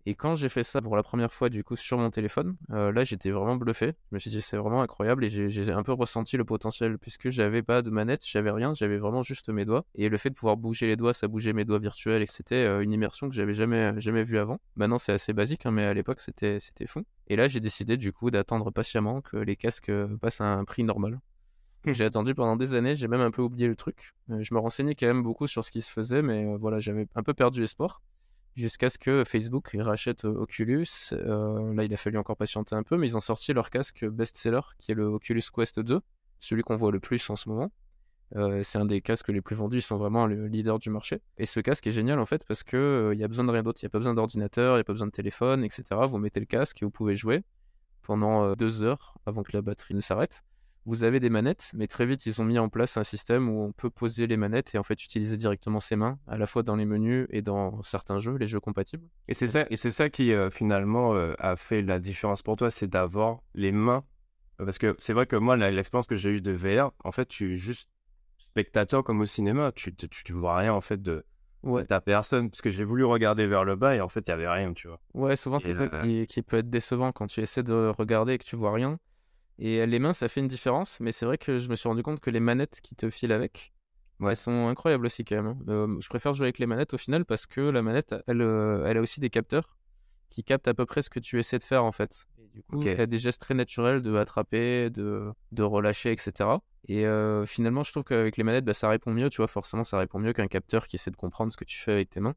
Et 0.09 0.15
quand 0.15 0.37
j'ai 0.37 0.49
fait 0.49 0.63
ça 0.63 0.81
pour 0.81 0.95
la 0.95 1.03
première 1.03 1.33
fois 1.33 1.49
du 1.49 1.65
coup 1.65 1.75
sur 1.75 1.99
mon 1.99 2.11
téléphone, 2.11 2.57
euh, 2.71 2.93
là 2.93 3.03
j'étais 3.03 3.33
vraiment 3.33 3.57
bluffé. 3.57 3.95
Je 4.13 4.15
me 4.15 4.21
suis 4.21 4.31
dit 4.31 4.41
c'est 4.41 4.57
vraiment 4.57 4.81
incroyable 4.81 5.25
et 5.25 5.29
j'ai 5.29 5.73
un 5.73 5.83
peu 5.83 5.93
ressenti 5.93 6.37
le 6.37 6.45
potentiel 6.45 6.97
puisque 6.97 7.29
j'avais 7.29 7.61
pas 7.61 7.83
de 7.83 7.91
manette, 7.91 8.25
j'avais 8.25 8.53
rien, 8.53 8.73
j'avais 8.73 8.99
vraiment 8.99 9.23
juste 9.23 9.49
mes 9.49 9.65
doigts. 9.65 9.85
Et 9.97 10.09
le 10.09 10.17
fait 10.17 10.31
de 10.31 10.37
pouvoir 10.37 10.57
bouger 10.57 10.87
les 10.87 10.95
doigts, 10.95 11.13
ça 11.13 11.27
bougeait 11.27 11.53
mes 11.53 11.65
doigts 11.65 11.81
virtuels 11.81 12.23
et 12.23 12.27
c'était 12.27 12.55
euh, 12.55 12.83
une 12.83 12.93
immersion 12.93 13.29
que 13.29 13.35
j'avais 13.35 13.53
jamais 13.53 14.01
jamais 14.01 14.23
vue 14.23 14.39
avant. 14.39 14.61
Maintenant 14.77 15.01
c'est 15.01 15.13
assez 15.13 15.33
basique 15.33 15.67
hein, 15.67 15.73
mais 15.73 15.85
à 15.85 15.93
l'époque 15.93 16.21
c'était 16.21 16.61
fou. 16.87 17.03
Et 17.27 17.35
là 17.35 17.49
j'ai 17.49 17.59
décidé 17.59 17.97
du 17.97 18.13
coup 18.13 18.31
d'attendre 18.31 18.71
patiemment 18.71 19.21
que 19.23 19.37
les 19.37 19.57
casques 19.57 19.89
euh, 19.89 20.17
passent 20.19 20.41
à 20.41 20.45
un 20.45 20.65
prix 20.65 20.85
normal. 20.85 21.19
J'ai 21.85 22.05
attendu 22.05 22.33
pendant 22.33 22.55
des 22.55 22.75
années, 22.75 22.95
j'ai 22.95 23.09
même 23.09 23.21
un 23.21 23.33
peu 23.33 23.43
oublié 23.43 23.67
le 23.67 23.77
truc. 23.77 24.15
Je 24.29 24.55
me 24.55 24.59
renseignais 24.59 24.95
quand 24.95 25.07
même 25.07 25.23
beaucoup 25.23 25.49
sur 25.49 25.65
ce 25.65 25.71
qui 25.73 25.83
se 25.83 25.91
faisait, 25.91 26.21
mais 26.21 26.57
voilà, 26.57 26.81
j'avais 26.81 27.07
un 27.15 27.23
peu 27.23 27.33
perdu 27.33 27.63
espoir 27.63 28.03
jusqu'à 28.57 28.91
ce 28.91 28.99
que 28.99 29.25
Facebook 29.25 29.77
rachète 29.79 30.25
Oculus. 30.25 30.87
Là, 31.13 31.85
il 31.85 31.93
a 31.93 31.97
fallu 31.97 32.19
encore 32.19 32.37
patienter 32.37 32.75
un 32.75 32.83
peu, 32.83 32.97
mais 32.97 33.09
ils 33.09 33.17
ont 33.17 33.21
sorti 33.21 33.53
leur 33.53 33.71
casque 33.71 34.05
best-seller, 34.05 34.61
qui 34.79 34.93
est 34.93 34.95
le 34.95 35.05
Oculus 35.05 35.43
Quest 35.55 35.81
2, 35.81 36.01
celui 36.41 36.63
qu'on 36.63 36.77
voit 36.77 36.91
le 36.91 37.01
plus 37.01 37.29
en 37.31 37.37
ce 37.37 37.49
moment. 37.49 37.71
C'est 38.63 38.79
un 38.79 38.85
des 38.85 39.01
casques 39.03 39.29
les 39.29 39.41
plus 39.41 39.55
vendus, 39.55 39.79
ils 39.79 39.83
sont 39.83 39.97
vraiment 39.97 40.27
le 40.27 40.49
leader 40.49 40.79
du 40.79 40.91
marché. 40.91 41.21
Et 41.39 41.47
ce 41.47 41.61
casque 41.61 41.87
est 41.87 41.93
génial 41.93 42.19
en 42.19 42.27
fait 42.27 42.45
parce 42.45 42.65
que 42.65 42.77
euh, 42.77 43.15
il 43.15 43.21
y 43.21 43.25
a 43.25 43.29
besoin 43.29 43.45
de 43.45 43.51
rien 43.53 43.63
d'autre, 43.63 43.79
il 43.83 43.85
n'y 43.85 43.89
a 43.89 43.91
pas 43.91 43.99
besoin 43.99 44.15
d'ordinateur, 44.15 44.75
il 44.75 44.79
n'y 44.79 44.81
a 44.81 44.85
pas 44.85 44.93
besoin 44.93 45.07
de 45.07 45.13
téléphone, 45.13 45.63
etc. 45.63 45.85
Vous 46.09 46.19
mettez 46.19 46.41
le 46.41 46.47
casque 46.47 46.83
et 46.83 46.85
vous 46.85 46.91
pouvez 46.91 47.15
jouer 47.15 47.45
pendant 48.03 48.55
deux 48.55 48.83
heures 48.83 49.15
avant 49.27 49.43
que 49.43 49.53
la 49.53 49.63
batterie 49.63 49.95
ne 49.95 50.01
s'arrête. 50.01 50.43
Vous 50.87 51.05
avez 51.05 51.21
des 51.21 51.31
manettes, 51.31 51.73
mais 51.75 51.89
très 51.89 52.07
vite, 52.07 52.25
ils 52.27 52.41
ont 52.41 52.45
mis 52.45 52.59
en 52.59 52.69
place 52.69 52.97
un 52.97 53.05
système 53.05 53.49
où 53.49 53.61
on 53.63 53.73
peut 53.73 53.91
poser 53.91 54.27
les 54.27 54.37
manettes 54.37 54.75
et 54.75 54.79
en 54.79 54.85
fait 54.85 55.03
utiliser 55.03 55.37
directement 55.37 55.81
ses 55.81 55.97
mains, 55.97 56.19
à 56.27 56.39
la 56.39 56.47
fois 56.47 56.63
dans 56.63 56.77
les 56.77 56.87
menus 56.87 57.27
et 57.31 57.43
dans 57.43 57.83
certains 57.83 58.19
jeux, 58.19 58.37
les 58.37 58.47
jeux 58.47 58.61
compatibles. 58.61 59.05
Et 59.29 59.35
c'est 59.35 59.49
ça, 59.49 59.67
et 59.69 59.77
c'est 59.77 59.91
ça 59.91 60.09
qui 60.09 60.33
euh, 60.33 60.49
finalement 60.49 61.15
euh, 61.15 61.35
a 61.39 61.57
fait 61.57 61.83
la 61.83 61.99
différence 61.99 62.43
pour 62.43 62.57
toi, 62.57 62.71
c'est 62.71 62.87
d'avoir 62.87 63.41
les 63.55 63.73
mains. 63.73 64.05
Parce 64.59 64.79
que 64.79 64.95
c'est 64.99 65.13
vrai 65.13 65.27
que 65.27 65.37
moi, 65.37 65.57
l'expérience 65.57 66.07
que 66.07 66.15
j'ai 66.15 66.31
eue 66.31 66.41
de 66.41 66.53
VR, 66.53 66.93
en 67.05 67.13
fait, 67.13 67.27
tu 67.27 67.53
es 67.53 67.57
juste 67.57 67.91
spectateur 68.39 69.05
comme 69.05 69.21
au 69.21 69.27
cinéma. 69.27 69.73
Tu, 69.73 69.95
tu, 69.95 70.09
tu 70.09 70.33
vois 70.33 70.57
rien 70.57 70.73
en 70.73 70.81
fait 70.81 71.03
de, 71.03 71.25
Ouais, 71.63 71.85
ta 71.85 72.01
personne. 72.01 72.49
Parce 72.49 72.63
que 72.63 72.71
j'ai 72.71 72.85
voulu 72.85 73.05
regarder 73.05 73.47
vers 73.47 73.65
le 73.65 73.77
bas 73.77 73.95
et 73.95 74.01
en 74.01 74.09
fait, 74.09 74.21
il 74.27 74.31
y 74.31 74.33
avait 74.33 74.49
rien, 74.49 74.73
tu 74.73 74.89
vois. 74.89 75.01
ouais 75.15 75.37
souvent 75.37 75.59
c'est 75.59 75.75
ça 75.75 75.89
qui, 75.89 76.27
qui 76.27 76.43
peut 76.43 76.59
être 76.59 76.71
décevant 76.71 77.13
quand 77.13 77.27
tu 77.27 77.41
essaies 77.41 77.63
de 77.63 77.93
regarder 77.99 78.35
et 78.35 78.39
que 78.39 78.45
tu 78.45 78.57
vois 78.57 78.73
rien. 78.73 78.99
Et 79.59 79.81
euh, 79.81 79.87
les 79.87 79.99
mains, 79.99 80.13
ça 80.13 80.29
fait 80.29 80.41
une 80.41 80.49
différence, 80.49 81.01
mais 81.01 81.13
c'est 81.13 81.27
vrai 81.27 81.39
que 81.39 81.59
je 81.59 81.69
me 81.69 81.75
suis 81.77 81.89
rendu 81.89 82.03
compte 82.03 82.21
que 82.21 82.31
les 82.31 82.41
manettes 82.41 82.81
qui 82.83 82.95
te 82.95 83.09
filent 83.11 83.33
avec, 83.33 83.73
Ouais. 84.21 84.31
elles 84.31 84.37
sont 84.37 84.69
incroyables 84.69 85.05
aussi 85.07 85.25
quand 85.25 85.37
même. 85.37 85.47
hein. 85.47 85.59
Euh, 85.69 85.97
je 86.01 86.09
préfère 86.09 86.33
jouer 86.35 86.47
avec 86.47 86.59
les 86.59 86.67
manettes 86.67 86.95
au 86.95 86.99
final 86.99 87.25
parce 87.25 87.47
que 87.47 87.61
la 87.61 87.83
manette, 87.83 88.15
elle, 88.27 88.41
euh, 88.43 88.85
elle 88.87 88.97
a 88.97 89.01
aussi 89.03 89.21
des 89.21 89.29
capteurs 89.31 89.77
qui 90.31 90.43
captent 90.43 90.69
à 90.69 90.75
peu 90.75 90.87
près 90.87 91.03
ce 91.03 91.11
que 91.11 91.21
tu 91.21 91.39
essaies 91.39 91.59
de 91.59 91.63
faire 91.65 91.85
en 91.85 91.93
fait. 91.93 92.25
Et 92.39 92.49
du 92.49 92.63
coup, 92.63 92.77
Ok. 92.77 92.83
tu 92.85 93.01
as 93.01 93.07
des 93.07 93.19
gestes 93.19 93.41
très 93.41 93.55
naturels 93.55 94.03
de 94.03 94.15
attraper, 94.17 94.89
de, 94.91 95.31
de 95.53 95.63
relâcher, 95.63 96.13
etc. 96.13 96.61
Et 96.89 97.07
euh, 97.07 97.45
finalement, 97.47 97.83
je 97.83 97.93
trouve 97.93 98.05
qu'avec 98.05 98.37
les 98.37 98.45
manettes, 98.45 98.65
bah, 98.65 98.75
ça 98.75 98.89
répond 98.89 99.13
mieux, 99.13 99.29
tu 99.29 99.39
vois, 99.39 99.49
forcément, 99.49 99.85
ça 99.85 99.99
répond 99.99 100.19
mieux 100.19 100.33
qu'un 100.33 100.47
capteur 100.49 100.87
qui 100.87 100.97
essaie 100.97 101.11
de 101.11 101.17
comprendre 101.17 101.53
ce 101.53 101.57
que 101.57 101.65
tu 101.65 101.79
fais 101.79 101.93
avec 101.93 102.09
tes 102.11 102.21
mains. 102.21 102.35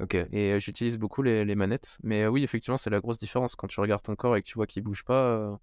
Ok. 0.00 0.14
Et 0.14 0.52
euh, 0.52 0.58
j'utilise 0.58 0.96
beaucoup 0.98 1.22
les, 1.22 1.44
les 1.44 1.54
manettes. 1.54 1.98
Mais 2.02 2.22
euh, 2.24 2.28
oui, 2.28 2.44
effectivement, 2.44 2.76
c'est 2.76 2.90
la 2.90 3.00
grosse 3.00 3.18
différence 3.18 3.56
quand 3.56 3.66
tu 3.66 3.80
regardes 3.80 4.02
ton 4.02 4.14
corps 4.16 4.36
et 4.36 4.42
que 4.42 4.46
tu 4.46 4.54
vois 4.54 4.66
qu'il 4.66 4.82
bouge 4.82 5.04
pas. 5.04 5.24
euh, 5.24 5.56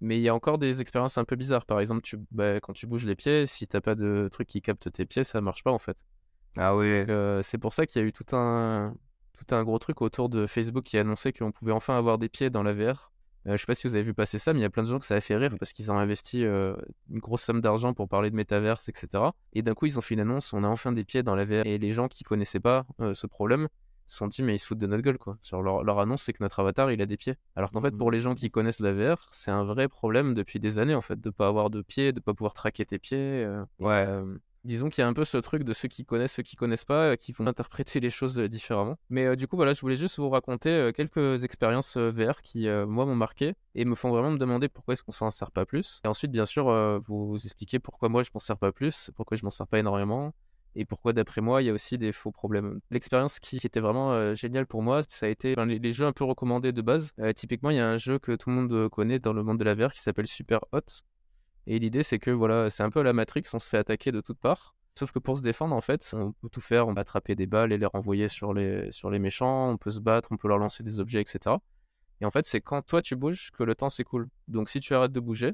Mais 0.00 0.18
il 0.18 0.22
y 0.22 0.28
a 0.28 0.34
encore 0.34 0.58
des 0.58 0.80
expériences 0.80 1.18
un 1.18 1.24
peu 1.24 1.36
bizarres. 1.36 1.66
Par 1.66 1.80
exemple, 1.80 2.02
tu, 2.02 2.18
bah, 2.30 2.60
quand 2.60 2.72
tu 2.72 2.86
bouges 2.86 3.04
les 3.04 3.14
pieds, 3.14 3.46
si 3.46 3.66
t'as 3.66 3.80
pas 3.80 3.94
de 3.94 4.28
truc 4.30 4.48
qui 4.48 4.60
capte 4.60 4.90
tes 4.92 5.06
pieds, 5.06 5.24
ça 5.24 5.40
marche 5.40 5.62
pas 5.62 5.72
en 5.72 5.78
fait. 5.78 6.04
Ah. 6.56 6.70
Donc, 6.70 6.82
euh, 6.82 7.42
c'est 7.42 7.58
pour 7.58 7.74
ça 7.74 7.86
qu'il 7.86 8.00
y 8.00 8.04
a 8.04 8.08
eu 8.08 8.12
tout 8.12 8.36
un, 8.36 8.94
tout 9.32 9.54
un 9.54 9.62
gros 9.64 9.78
truc 9.78 10.02
autour 10.02 10.28
de 10.28 10.46
Facebook 10.46 10.84
qui 10.84 10.98
annonçait 10.98 11.32
qu'on 11.32 11.52
pouvait 11.52 11.72
enfin 11.72 11.96
avoir 11.96 12.18
des 12.18 12.28
pieds 12.28 12.50
dans 12.50 12.62
la 12.62 12.72
VR. 12.72 13.12
Euh, 13.46 13.52
je 13.52 13.58
sais 13.58 13.66
pas 13.66 13.74
si 13.74 13.86
vous 13.86 13.94
avez 13.94 14.04
vu 14.04 14.14
passer 14.14 14.38
ça, 14.38 14.52
mais 14.52 14.60
il 14.60 14.62
y 14.62 14.66
a 14.66 14.70
plein 14.70 14.82
de 14.82 14.88
gens 14.88 14.98
que 14.98 15.04
ça 15.04 15.16
a 15.16 15.20
fait 15.20 15.36
rire 15.36 15.54
parce 15.58 15.72
qu'ils 15.72 15.92
ont 15.92 15.98
investi 15.98 16.44
euh, 16.44 16.74
une 17.10 17.18
grosse 17.18 17.42
somme 17.42 17.60
d'argent 17.60 17.92
pour 17.92 18.08
parler 18.08 18.30
de 18.30 18.36
métaverse, 18.36 18.88
etc. 18.88 19.24
Et 19.52 19.62
d'un 19.62 19.74
coup, 19.74 19.86
ils 19.86 19.98
ont 19.98 20.02
fait 20.02 20.14
une 20.14 20.20
annonce, 20.20 20.52
on 20.52 20.64
a 20.64 20.68
enfin 20.68 20.92
des 20.92 21.04
pieds 21.04 21.22
dans 21.22 21.34
la 21.34 21.44
VR. 21.44 21.66
Et 21.66 21.78
les 21.78 21.92
gens 21.92 22.08
qui 22.08 22.24
connaissaient 22.24 22.60
pas 22.60 22.86
ce 23.12 23.26
problème 23.26 23.68
se 24.06 24.16
sont 24.18 24.26
dit, 24.28 24.42
mais 24.42 24.54
ils 24.54 24.58
se 24.58 24.66
foutent 24.66 24.78
de 24.78 24.86
notre 24.86 25.02
gueule, 25.02 25.18
quoi. 25.18 25.36
Sur 25.40 25.62
leur, 25.62 25.82
leur 25.84 25.98
annonce, 25.98 26.22
c'est 26.22 26.32
que 26.32 26.42
notre 26.42 26.60
avatar, 26.60 26.90
il 26.92 27.00
a 27.02 27.06
des 27.06 27.16
pieds. 27.16 27.36
Alors 27.56 27.70
qu'en 27.70 27.80
fait, 27.80 27.92
pour 27.96 28.10
les 28.10 28.20
gens 28.20 28.34
qui 28.34 28.50
connaissent 28.50 28.80
la 28.80 28.92
VR, 28.92 29.26
c'est 29.30 29.50
un 29.50 29.64
vrai 29.64 29.88
problème 29.88 30.34
depuis 30.34 30.60
des 30.60 30.78
années, 30.78 30.94
en 30.94 31.00
fait, 31.00 31.20
de 31.20 31.30
pas 31.30 31.46
avoir 31.46 31.70
de 31.70 31.82
pieds, 31.82 32.12
de 32.12 32.20
pas 32.20 32.34
pouvoir 32.34 32.54
traquer 32.54 32.84
tes 32.84 32.98
pieds. 32.98 33.16
euh, 33.44 33.64
Ouais. 33.78 34.04
euh, 34.06 34.36
disons 34.64 34.88
qu'il 34.88 35.02
y 35.02 35.04
a 35.04 35.08
un 35.08 35.12
peu 35.12 35.24
ce 35.26 35.36
truc 35.36 35.62
de 35.62 35.72
ceux 35.74 35.88
qui 35.88 36.06
connaissent, 36.06 36.32
ceux 36.32 36.42
qui 36.42 36.56
connaissent 36.56 36.86
pas, 36.86 37.10
euh, 37.10 37.16
qui 37.16 37.32
vont 37.32 37.46
interpréter 37.46 38.00
les 38.00 38.08
choses 38.10 38.38
différemment. 38.38 38.96
Mais 39.10 39.36
du 39.36 39.46
coup, 39.46 39.56
voilà, 39.56 39.74
je 39.74 39.80
voulais 39.82 39.96
juste 39.96 40.18
vous 40.18 40.30
raconter 40.30 40.90
quelques 40.96 41.44
expériences 41.44 41.96
VR 41.98 42.40
qui, 42.42 42.66
moi, 42.86 43.04
m'ont 43.04 43.14
marqué 43.14 43.54
et 43.74 43.84
me 43.84 43.94
font 43.94 44.08
vraiment 44.10 44.30
me 44.30 44.38
demander 44.38 44.68
pourquoi 44.68 44.94
est-ce 44.94 45.02
qu'on 45.02 45.12
s'en 45.12 45.30
sert 45.30 45.50
pas 45.50 45.66
plus. 45.66 46.00
Et 46.04 46.08
ensuite, 46.08 46.30
bien 46.30 46.46
sûr, 46.46 46.68
euh, 46.70 46.98
vous 47.02 47.36
expliquer 47.44 47.78
pourquoi 47.78 48.08
moi, 48.08 48.22
je 48.22 48.30
m'en 48.32 48.40
sers 48.40 48.56
pas 48.56 48.72
plus, 48.72 49.10
pourquoi 49.16 49.36
je 49.36 49.44
m'en 49.44 49.50
sers 49.50 49.66
pas 49.66 49.78
énormément. 49.78 50.32
Et 50.76 50.84
pourquoi, 50.84 51.12
d'après 51.12 51.40
moi, 51.40 51.62
il 51.62 51.66
y 51.66 51.70
a 51.70 51.72
aussi 51.72 51.98
des 51.98 52.12
faux 52.12 52.32
problèmes. 52.32 52.80
L'expérience 52.90 53.38
qui, 53.38 53.58
était 53.64 53.80
vraiment 53.80 54.12
euh, 54.12 54.34
géniale 54.34 54.66
pour 54.66 54.82
moi, 54.82 55.02
ça 55.08 55.26
a 55.26 55.28
été 55.28 55.54
les, 55.54 55.92
jeux 55.92 56.06
un 56.06 56.12
peu 56.12 56.24
recommandés 56.24 56.72
de 56.72 56.82
base. 56.82 57.12
Euh, 57.20 57.32
typiquement, 57.32 57.70
il 57.70 57.76
y 57.76 57.80
a 57.80 57.88
un 57.88 57.96
jeu 57.96 58.18
que 58.18 58.32
tout 58.32 58.50
le 58.50 58.56
monde 58.56 58.72
euh, 58.72 58.88
connaît 58.88 59.20
dans 59.20 59.32
le 59.32 59.42
monde 59.44 59.58
de 59.58 59.64
la 59.64 59.74
VR 59.74 59.92
qui 59.92 60.00
s'appelle 60.00 60.26
Super 60.26 60.60
Hot. 60.72 60.80
Et 61.66 61.78
l'idée, 61.78 62.02
c'est 62.02 62.18
que 62.18 62.30
voilà, 62.30 62.70
c'est 62.70 62.82
un 62.82 62.90
peu 62.90 63.00
à 63.00 63.02
la 63.04 63.12
Matrix, 63.12 63.44
on 63.52 63.58
se 63.58 63.68
fait 63.68 63.78
attaquer 63.78 64.10
de 64.10 64.20
toutes 64.20 64.38
parts. 64.38 64.74
Sauf 64.98 65.12
que 65.12 65.18
pour 65.18 65.36
se 65.38 65.42
défendre, 65.42 65.74
en 65.74 65.80
fait, 65.80 66.12
on 66.12 66.32
peut 66.32 66.48
tout 66.48 66.60
faire. 66.60 66.88
On 66.88 66.94
peut 66.94 67.00
attraper 67.00 67.34
des 67.36 67.46
balles 67.46 67.72
et 67.72 67.78
les 67.78 67.86
renvoyer 67.86 68.28
sur 68.28 68.52
les, 68.52 68.90
sur 68.90 69.10
les 69.10 69.18
méchants. 69.18 69.70
On 69.70 69.76
peut 69.76 69.90
se 69.90 70.00
battre, 70.00 70.28
on 70.32 70.36
peut 70.36 70.48
leur 70.48 70.58
lancer 70.58 70.82
des 70.82 71.00
objets, 71.00 71.20
etc. 71.20 71.56
Et 72.20 72.24
en 72.24 72.30
fait, 72.30 72.46
c'est 72.46 72.60
quand 72.60 72.82
toi 72.82 73.00
tu 73.02 73.16
bouges 73.16 73.50
que 73.52 73.62
le 73.62 73.74
temps 73.74 73.90
s'écoule. 73.90 74.28
Donc 74.48 74.68
si 74.68 74.80
tu 74.80 74.94
arrêtes 74.94 75.12
de 75.12 75.20
bouger, 75.20 75.52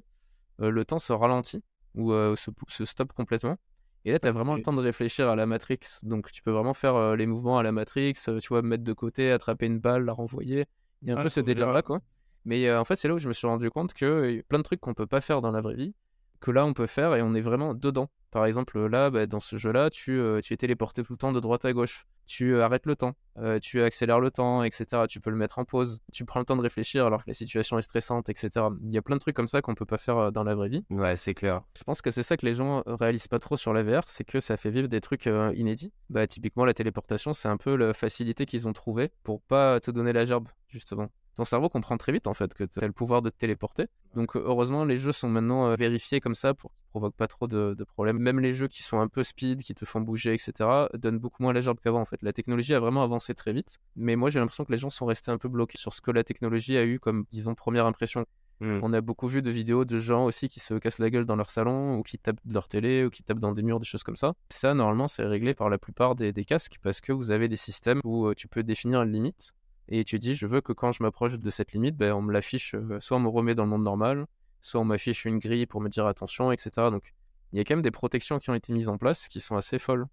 le 0.59 0.85
temps 0.85 0.99
se 0.99 1.13
ralentit 1.13 1.63
ou 1.95 2.13
se, 2.13 2.51
se 2.69 2.85
stoppe 2.85 3.15
complètement. 3.15 3.57
Et 4.05 4.13
là, 4.13 4.19
tu 4.19 4.27
as 4.27 4.31
vraiment 4.31 4.55
le 4.55 4.63
temps 4.63 4.73
de 4.73 4.81
réfléchir 4.81 5.29
à 5.29 5.37
la 5.37 5.47
Matrix. 5.47 5.79
Donc 6.03 6.31
tu 6.33 6.43
peux 6.43 6.51
vraiment 6.51 6.75
faire 6.75 6.95
euh, 6.97 7.17
les 7.17 7.27
mouvements 7.27 7.59
à 7.59 7.63
la 7.63 7.73
Matrix, 7.73 8.15
euh, 8.29 8.39
tu 8.41 8.49
vois, 8.49 8.63
mettre 8.63 8.85
de 8.85 8.93
côté, 8.93 9.31
attraper 9.31 9.67
une 9.67 9.79
balle, 9.79 10.05
la 10.05 10.13
renvoyer. 10.13 10.65
Il 11.03 11.09
y 11.09 11.11
a 11.11 11.15
un 11.15 11.19
Ah, 11.19 11.23
peu 11.23 11.29
ce 11.29 11.41
délire-là, 11.41 11.83
quoi. 11.83 12.01
Mais 12.45 12.67
euh, 12.69 12.81
en 12.81 12.85
fait, 12.85 12.97
c'est 12.97 13.09
là 13.09 13.15
où 13.15 13.19
je 13.19 13.29
me 13.29 13.33
suis 13.35 13.47
rendu 13.47 13.71
compte 13.71 13.93
que 13.93 14.31
y 14.35 14.39
a 14.39 14.43
plein 14.43 14.59
de 14.59 14.63
trucs 14.65 14.81
qu'on 14.81 14.95
peut 14.95 15.07
pas 15.07 15.21
faire 15.21 15.41
dans 15.43 15.51
la 15.51 15.61
vraie 15.61 15.75
vie, 15.77 15.95
que 16.41 16.51
là 16.51 16.65
on 16.65 16.73
peut 16.73 16.87
faire 16.87 17.15
et 17.15 17.23
on 17.23 17.35
est 17.35 17.41
vraiment 17.41 17.75
dedans. 17.75 18.09
Par 18.31 18.47
exemple, 18.47 18.87
là, 18.87 19.11
bah, 19.11 19.27
dans 19.27 19.41
ce 19.41 19.57
jeu-là, 19.57 19.91
tu, 19.91 20.13
euh, 20.13 20.41
tu 20.41 20.55
es 20.55 20.57
téléporté 20.57 21.03
tout 21.03 21.15
le 21.15 21.19
temps 21.19 21.33
de 21.33 21.41
droite 21.41 21.65
à 21.65 21.73
gauche. 21.73 22.07
Tu 22.27 22.55
euh, 22.55 22.65
arrêtes 22.65 22.87
le 22.87 22.95
temps, 22.95 23.17
euh, 23.39 23.59
tu 23.59 23.83
accélères 23.83 24.21
le 24.21 24.31
temps, 24.31 24.63
etc. 24.63 25.07
Tu 25.09 25.21
peux 25.21 25.31
le 25.31 25.37
mettre 25.37 25.59
en 25.59 25.65
pause. 25.65 26.01
Tu 26.13 26.25
prends 26.25 26.39
le 26.39 26.47
temps 26.47 26.55
de 26.55 26.63
réfléchir 26.63 27.05
alors 27.05 27.25
que 27.25 27.31
la 27.31 27.35
situation 27.35 27.77
est 27.77 27.83
stressante, 27.83 28.29
etc. 28.29 28.67
Il 28.85 28.93
y 28.93 28.99
a 28.99 29.03
plein 29.03 29.17
de 29.17 29.21
trucs 29.21 29.35
comme 29.35 29.49
ça 29.49 29.63
qu'on 29.63 29.75
peut 29.75 29.85
pas 29.85 29.99
faire 29.99 30.31
dans 30.31 30.45
la 30.45 30.55
vraie 30.55 30.69
vie. 30.69 30.85
Ouais, 30.91 31.17
c'est 31.17 31.35
clair. 31.35 31.63
Je 31.77 31.83
pense 31.83 32.01
que 32.01 32.13
c'est 32.13 32.23
ça 32.23 32.37
que 32.37 32.47
les 32.47 32.55
gens 32.55 32.85
réalisent 32.87 33.27
pas 33.27 33.41
trop 33.41 33.57
sur 33.57 33.73
la 33.73 33.83
VR, 33.83 34.03
c'est 34.07 34.23
que 34.23 34.39
ça 34.39 34.57
fait 34.57 34.71
vivre 34.71 34.87
des 34.87 35.01
trucs 35.01 35.29
inédits. 35.55 35.93
Bah, 36.09 36.29
typiquement, 36.29 36.65
la 36.65 36.75
téléportation, 36.75 37.33
c'est 37.33 37.49
un 37.49 37.57
peu 37.57 37.75
la 37.75 37.93
facilité 37.95 38.47
qu'ils 38.47 38.69
ont 38.69 38.73
trouvée 38.73 39.11
pour 39.25 39.43
pas 39.43 39.81
te 39.81 39.91
donner 39.91 40.13
la 40.13 40.25
gerbe, 40.25 40.47
justement. 40.69 41.11
Ton 41.37 41.45
cerveau 41.45 41.69
comprend 41.69 41.97
très 41.97 42.13
vite 42.13 42.27
en 42.27 42.35
fait 42.35 42.53
que 42.55 42.65
tu 42.65 42.79
as 42.83 42.87
le 42.87 42.93
pouvoir 42.93 43.23
de 43.23 43.31
te 43.31 43.37
téléporter. 43.37 43.87
Donc 44.15 44.37
euh, 44.37 44.43
heureusement, 44.45 44.85
les 44.85 44.99
jeux 44.99 45.13
sont 45.13 45.29
maintenant 45.29 45.69
euh, 45.69 45.77
vérifiés 45.77 46.21
comme 46.21 46.35
ça 46.35 46.55
pour 46.55 46.71
qu'ils 46.71 46.89
provoquent 46.91 47.17
pas 47.17 47.29
trop 47.29 47.47
de, 47.47 47.75
de 47.75 47.85
problèmes. 47.85 48.19
Même 48.19 48.41
les 48.41 48.53
jeux 48.53 48.69
qui 48.69 48.83
sont 48.83 48.99
un 48.99 49.09
peu 49.09 49.25
speed, 49.25 49.63
qui 49.63 49.75
te 49.75 49.85
font 49.85 50.01
bouger, 50.01 50.35
etc., 50.35 50.69
donnent 50.95 51.19
beaucoup 51.19 51.43
moins 51.43 51.53
la 51.53 51.61
gerbe 51.61 51.79
qu'avant 51.83 52.01
en 52.01 52.05
fait. 52.05 52.23
La 52.23 52.33
technologie 52.33 52.75
a 52.75 52.81
vraiment 52.81 53.03
avancé 53.03 53.35
très 53.35 53.53
vite, 53.53 53.79
mais 53.97 54.17
moi 54.17 54.31
j'ai 54.31 54.41
l'impression 54.41 54.65
que 54.65 54.73
les 54.73 54.79
gens 54.79 54.91
sont 54.91 55.07
restés 55.07 55.31
un 55.31 55.39
peu 55.39 55.49
bloqués 55.49 55.79
sur 55.79 55.93
ce 55.93 56.01
que 56.01 56.11
la 56.11 56.25
technologie 56.25 56.77
a 56.77 56.85
eu 56.85 56.99
comme, 56.99 57.25
disons, 57.31 57.55
première 57.55 57.87
impression. 57.87 58.27
Hmm. 58.61 58.81
On 58.83 58.93
a 58.93 59.01
beaucoup 59.01 59.27
vu 59.27 59.41
de 59.41 59.51
vidéos 59.51 59.87
de 59.87 59.99
gens 59.99 60.27
aussi 60.27 60.49
qui 60.49 60.61
se 60.61 60.75
cassent 60.75 60.99
la 60.99 61.09
gueule 61.09 61.25
dans 61.25 61.37
leur 61.37 61.49
salon 61.49 61.97
ou 61.97 62.03
qui 62.03 62.19
tapent 62.19 62.41
de 62.45 62.53
leur 62.53 62.69
télé 62.69 63.05
ou 63.07 63.11
qui 63.11 63.23
tapent 63.23 63.39
dans 63.39 63.53
des 63.53 63.63
murs, 63.63 63.81
des 63.81 63.87
choses 63.87 64.03
comme 64.03 64.17
ça. 64.17 64.35
Ça, 64.51 64.75
normalement, 64.75 65.09
c'est 65.09 65.25
réglé 65.25 65.55
par 65.55 65.71
la 65.71 65.79
plupart 65.79 66.15
des, 66.15 66.33
des 66.35 66.45
casques 66.45 66.77
parce 66.83 67.01
que 67.01 67.13
vous 67.13 67.31
avez 67.31 67.49
des 67.49 67.57
systèmes 67.57 68.01
où 68.05 68.27
euh, 68.27 68.35
tu 68.35 68.49
peux 68.49 68.63
définir 68.63 69.01
une 69.03 69.13
limite 69.13 69.55
et 69.89 70.05
tu 70.05 70.19
dis 70.19 70.35
je 70.35 70.47
veux 70.47 70.61
que 70.61 70.73
quand 70.73 70.93
je 70.93 71.03
m'approche 71.03 71.39
de 71.39 71.51
cette 71.51 71.73
limite, 71.73 71.97
ben, 71.97 72.21
me 72.21 72.33
l'affiche, 72.33 72.75
euh, 72.75 73.01
soit 73.01 73.17
on 73.17 73.21
me 73.21 73.29
remet 73.29 73.55
dans 73.55 73.65
le 73.65 73.71
monde 73.71 73.85
normal, 73.85 74.27
soit 74.61 74.81
on 74.81 74.85
m'affiche 74.85 75.25
une 75.25 75.39
grille 75.39 75.67
pour 75.67 75.81
me 75.81 75.89
dire 75.89 76.07
attention, 76.07 76.53
etc. 76.53 76.71
Donc 76.91 77.15
il 77.53 77.59
y 77.59 77.61
a 77.61 77.65
quand 77.65 77.75
même 77.75 77.83
des 77.83 77.91
protections 77.91 78.39
qui 78.39 78.51
ont 78.51 78.55
été 78.55 78.73
mises 78.73 78.89
en 78.89 78.99
place 78.99 79.29
qui 79.29 79.41
sont 79.41 79.57
assez 79.57 79.79
folles. 79.79 80.07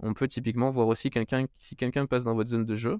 On 0.00 0.14
peut 0.14 0.28
typiquement 0.28 0.70
voir 0.70 0.88
aussi 0.88 1.10
quelqu'un, 1.10 1.46
si 1.58 1.74
quelqu'un 1.74 2.06
passe 2.06 2.24
dans 2.24 2.34
votre 2.34 2.50
zone 2.50 2.64
de 2.64 2.76
jeu, 2.76 2.98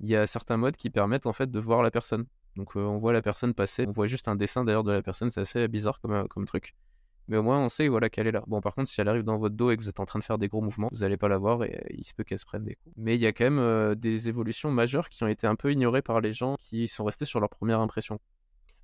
il 0.00 0.08
y 0.08 0.16
a 0.16 0.26
certains 0.26 0.56
modes 0.56 0.76
qui 0.76 0.90
permettent 0.90 1.26
en 1.26 1.32
fait 1.32 1.50
de 1.50 1.58
voir 1.58 1.82
la 1.82 1.90
personne. 1.90 2.26
Donc 2.56 2.76
euh, 2.76 2.80
on 2.80 2.98
voit 2.98 3.12
la 3.12 3.22
personne 3.22 3.54
passer, 3.54 3.86
on 3.86 3.92
voit 3.92 4.06
juste 4.06 4.28
un 4.28 4.36
dessin 4.36 4.64
d'ailleurs 4.64 4.84
de 4.84 4.92
la 4.92 5.02
personne, 5.02 5.30
c'est 5.30 5.40
assez 5.40 5.66
bizarre 5.68 6.00
comme, 6.00 6.12
euh, 6.12 6.24
comme 6.28 6.44
truc. 6.44 6.74
Mais 7.28 7.36
au 7.38 7.42
moins 7.42 7.58
on 7.64 7.68
sait 7.68 7.88
voilà 7.88 8.08
qu'elle 8.10 8.26
est 8.26 8.32
là. 8.32 8.42
Bon 8.46 8.60
par 8.60 8.74
contre 8.74 8.88
si 8.88 9.00
elle 9.00 9.08
arrive 9.08 9.22
dans 9.22 9.38
votre 9.38 9.54
dos 9.54 9.70
et 9.70 9.76
que 9.76 9.82
vous 9.82 9.88
êtes 9.88 10.00
en 10.00 10.04
train 10.04 10.18
de 10.18 10.24
faire 10.24 10.38
des 10.38 10.48
gros 10.48 10.60
mouvements, 10.60 10.88
vous 10.92 11.02
allez 11.04 11.16
pas 11.16 11.28
la 11.28 11.38
voir 11.38 11.64
et 11.64 11.74
euh, 11.76 11.86
il 11.96 12.04
se 12.04 12.12
peut 12.14 12.22
qu'elle 12.24 12.38
se 12.38 12.44
prenne 12.44 12.64
des 12.64 12.74
coups. 12.74 12.94
Mais 12.98 13.14
il 13.14 13.20
y 13.22 13.26
a 13.26 13.32
quand 13.32 13.44
même 13.44 13.58
euh, 13.58 13.94
des 13.94 14.28
évolutions 14.28 14.70
majeures 14.70 15.08
qui 15.08 15.24
ont 15.24 15.28
été 15.28 15.46
un 15.46 15.54
peu 15.54 15.72
ignorées 15.72 16.02
par 16.02 16.20
les 16.20 16.32
gens 16.32 16.56
qui 16.58 16.86
sont 16.88 17.04
restés 17.04 17.24
sur 17.24 17.40
leur 17.40 17.48
première 17.48 17.80
impression. 17.80 18.18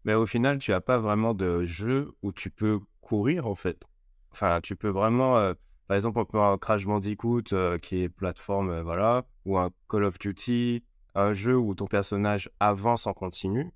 Mais 0.05 0.15
au 0.15 0.25
final, 0.25 0.59
tu 0.59 0.71
n'as 0.71 0.81
pas 0.81 0.99
vraiment 0.99 1.35
de 1.35 1.65
jeu 1.65 2.13
où 2.23 2.33
tu 2.33 2.51
peux 2.51 2.81
courir, 3.03 3.47
en 3.47 3.55
fait. 3.55 3.83
Enfin, 4.33 4.61
tu 4.63 4.75
peux 4.77 4.89
vraiment... 4.89 5.37
euh, 5.37 5.53
par 5.89 5.97
exemple, 5.97 6.19
on 6.21 6.25
peut 6.25 6.39
avoir 6.39 6.53
un 6.53 6.59
Crash 6.59 6.87
Bandicoot 6.87 7.43
qui 7.83 8.03
est 8.05 8.09
plateforme, 8.09 8.81
voilà, 8.81 9.27
ou 9.45 9.59
un 9.59 9.71
Call 9.91 10.05
of 10.05 10.19
Duty, 10.19 10.83
un 11.17 11.33
jeu 11.35 11.57
où 11.59 11.75
ton 11.75 11.87
personnage 11.87 12.49
avance 12.61 13.07
en 13.07 13.13
continu. 13.13 13.71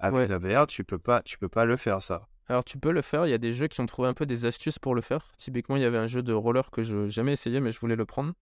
Avec 0.00 0.16
Ouais. 0.18 0.26
la 0.28 0.38
VR, 0.38 0.66
tu 0.66 0.82
peux 0.82 0.98
pas, 0.98 1.22
tu 1.22 1.38
peux 1.38 1.48
pas 1.50 1.64
le 1.64 1.76
faire, 1.76 2.00
ça. 2.02 2.26
Alors 2.48 2.64
tu 2.64 2.78
peux 2.78 2.92
le 2.92 3.02
faire, 3.02 3.26
il 3.26 3.30
y 3.30 3.34
a 3.34 3.38
des 3.38 3.52
jeux 3.52 3.68
qui 3.68 3.80
ont 3.80 3.86
trouvé 3.86 4.08
un 4.08 4.14
peu 4.14 4.24
des 4.24 4.46
astuces 4.46 4.78
pour 4.78 4.94
le 4.94 5.02
faire. 5.02 5.32
Typiquement 5.36 5.76
il 5.76 5.82
y 5.82 5.84
avait 5.84 5.98
un 5.98 6.06
jeu 6.06 6.22
de 6.22 6.32
roller 6.32 6.70
que 6.70 6.82
je 6.82 7.08
jamais 7.08 7.32
essayé 7.32 7.60
mais 7.60 7.72
je 7.72 7.80
voulais 7.80 7.96
le 7.96 8.06
prendre. 8.06 8.32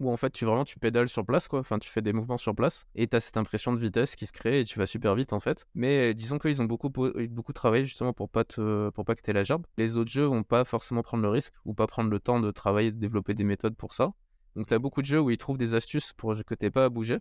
Où 0.00 0.10
en 0.10 0.16
fait 0.16 0.30
tu 0.30 0.44
vraiment 0.44 0.64
tu 0.64 0.78
pédales 0.78 1.08
sur 1.08 1.24
place 1.24 1.48
quoi, 1.48 1.60
enfin 1.60 1.78
tu 1.78 1.88
fais 1.88 2.02
des 2.02 2.12
mouvements 2.12 2.36
sur 2.36 2.54
place 2.54 2.86
et 2.94 3.06
tu 3.06 3.16
as 3.16 3.20
cette 3.20 3.36
impression 3.36 3.72
de 3.72 3.78
vitesse 3.78 4.16
qui 4.16 4.26
se 4.26 4.32
crée 4.32 4.60
et 4.60 4.64
tu 4.64 4.78
vas 4.78 4.86
super 4.86 5.14
vite 5.14 5.32
en 5.32 5.40
fait. 5.40 5.66
Mais 5.74 6.10
euh, 6.10 6.14
disons 6.14 6.38
qu'ils 6.38 6.60
ont 6.60 6.64
beaucoup, 6.64 6.90
po- 6.90 7.12
beaucoup 7.30 7.52
travaillé 7.52 7.84
justement 7.84 8.12
pour 8.12 8.28
pas, 8.28 8.44
te, 8.44 8.90
pour 8.90 9.04
pas 9.04 9.14
que 9.14 9.22
tu 9.22 9.30
aies 9.30 9.34
la 9.34 9.44
gerbe. 9.44 9.64
Les 9.78 9.96
autres 9.96 10.10
jeux 10.10 10.24
vont 10.24 10.42
pas 10.42 10.64
forcément 10.64 11.02
prendre 11.02 11.22
le 11.22 11.28
risque 11.28 11.54
ou 11.64 11.74
pas 11.74 11.86
prendre 11.86 12.10
le 12.10 12.18
temps 12.18 12.40
de 12.40 12.50
travailler, 12.50 12.90
de 12.90 12.98
développer 12.98 13.34
des 13.34 13.44
méthodes 13.44 13.76
pour 13.76 13.92
ça. 13.92 14.12
Donc 14.56 14.66
tu 14.66 14.74
as 14.74 14.78
beaucoup 14.78 15.00
de 15.00 15.06
jeux 15.06 15.20
où 15.20 15.30
ils 15.30 15.38
trouvent 15.38 15.58
des 15.58 15.74
astuces 15.74 16.12
pour 16.12 16.34
que 16.44 16.54
tu 16.54 16.70
pas 16.70 16.84
à 16.84 16.88
bouger. 16.88 17.18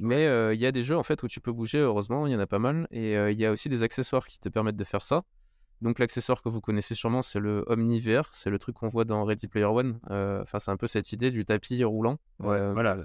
Mais 0.00 0.26
euh, 0.26 0.52
il 0.52 0.60
y 0.60 0.66
a 0.66 0.72
des 0.72 0.82
jeux 0.82 0.96
en 0.96 1.02
fait 1.02 1.22
où 1.22 1.28
tu 1.28 1.40
peux 1.40 1.52
bouger, 1.52 1.78
heureusement, 1.78 2.26
il 2.26 2.32
y 2.32 2.36
en 2.36 2.40
a 2.40 2.46
pas 2.46 2.58
mal. 2.58 2.88
Et 2.90 3.16
euh, 3.16 3.30
il 3.30 3.38
y 3.38 3.46
a 3.46 3.52
aussi 3.52 3.68
des 3.68 3.82
accessoires 3.82 4.26
qui 4.26 4.38
te 4.38 4.48
permettent 4.48 4.76
de 4.76 4.84
faire 4.84 5.04
ça. 5.04 5.24
Donc 5.82 5.98
l'accessoire 5.98 6.42
que 6.42 6.48
vous 6.48 6.60
connaissez 6.60 6.94
sûrement, 6.94 7.22
c'est 7.22 7.40
le 7.40 7.64
Omni 7.66 8.00
VR, 8.00 8.28
c'est 8.32 8.50
le 8.50 8.58
truc 8.58 8.76
qu'on 8.76 8.88
voit 8.88 9.04
dans 9.04 9.24
Ready 9.24 9.48
Player 9.48 9.64
One. 9.66 9.98
Euh, 10.10 10.42
Enfin, 10.42 10.58
c'est 10.58 10.70
un 10.70 10.76
peu 10.76 10.86
cette 10.86 11.12
idée 11.12 11.30
du 11.30 11.44
tapis 11.44 11.82
roulant. 11.84 12.18
Ouais, 12.38 12.56
Euh, 12.58 12.72
voilà. 12.72 12.98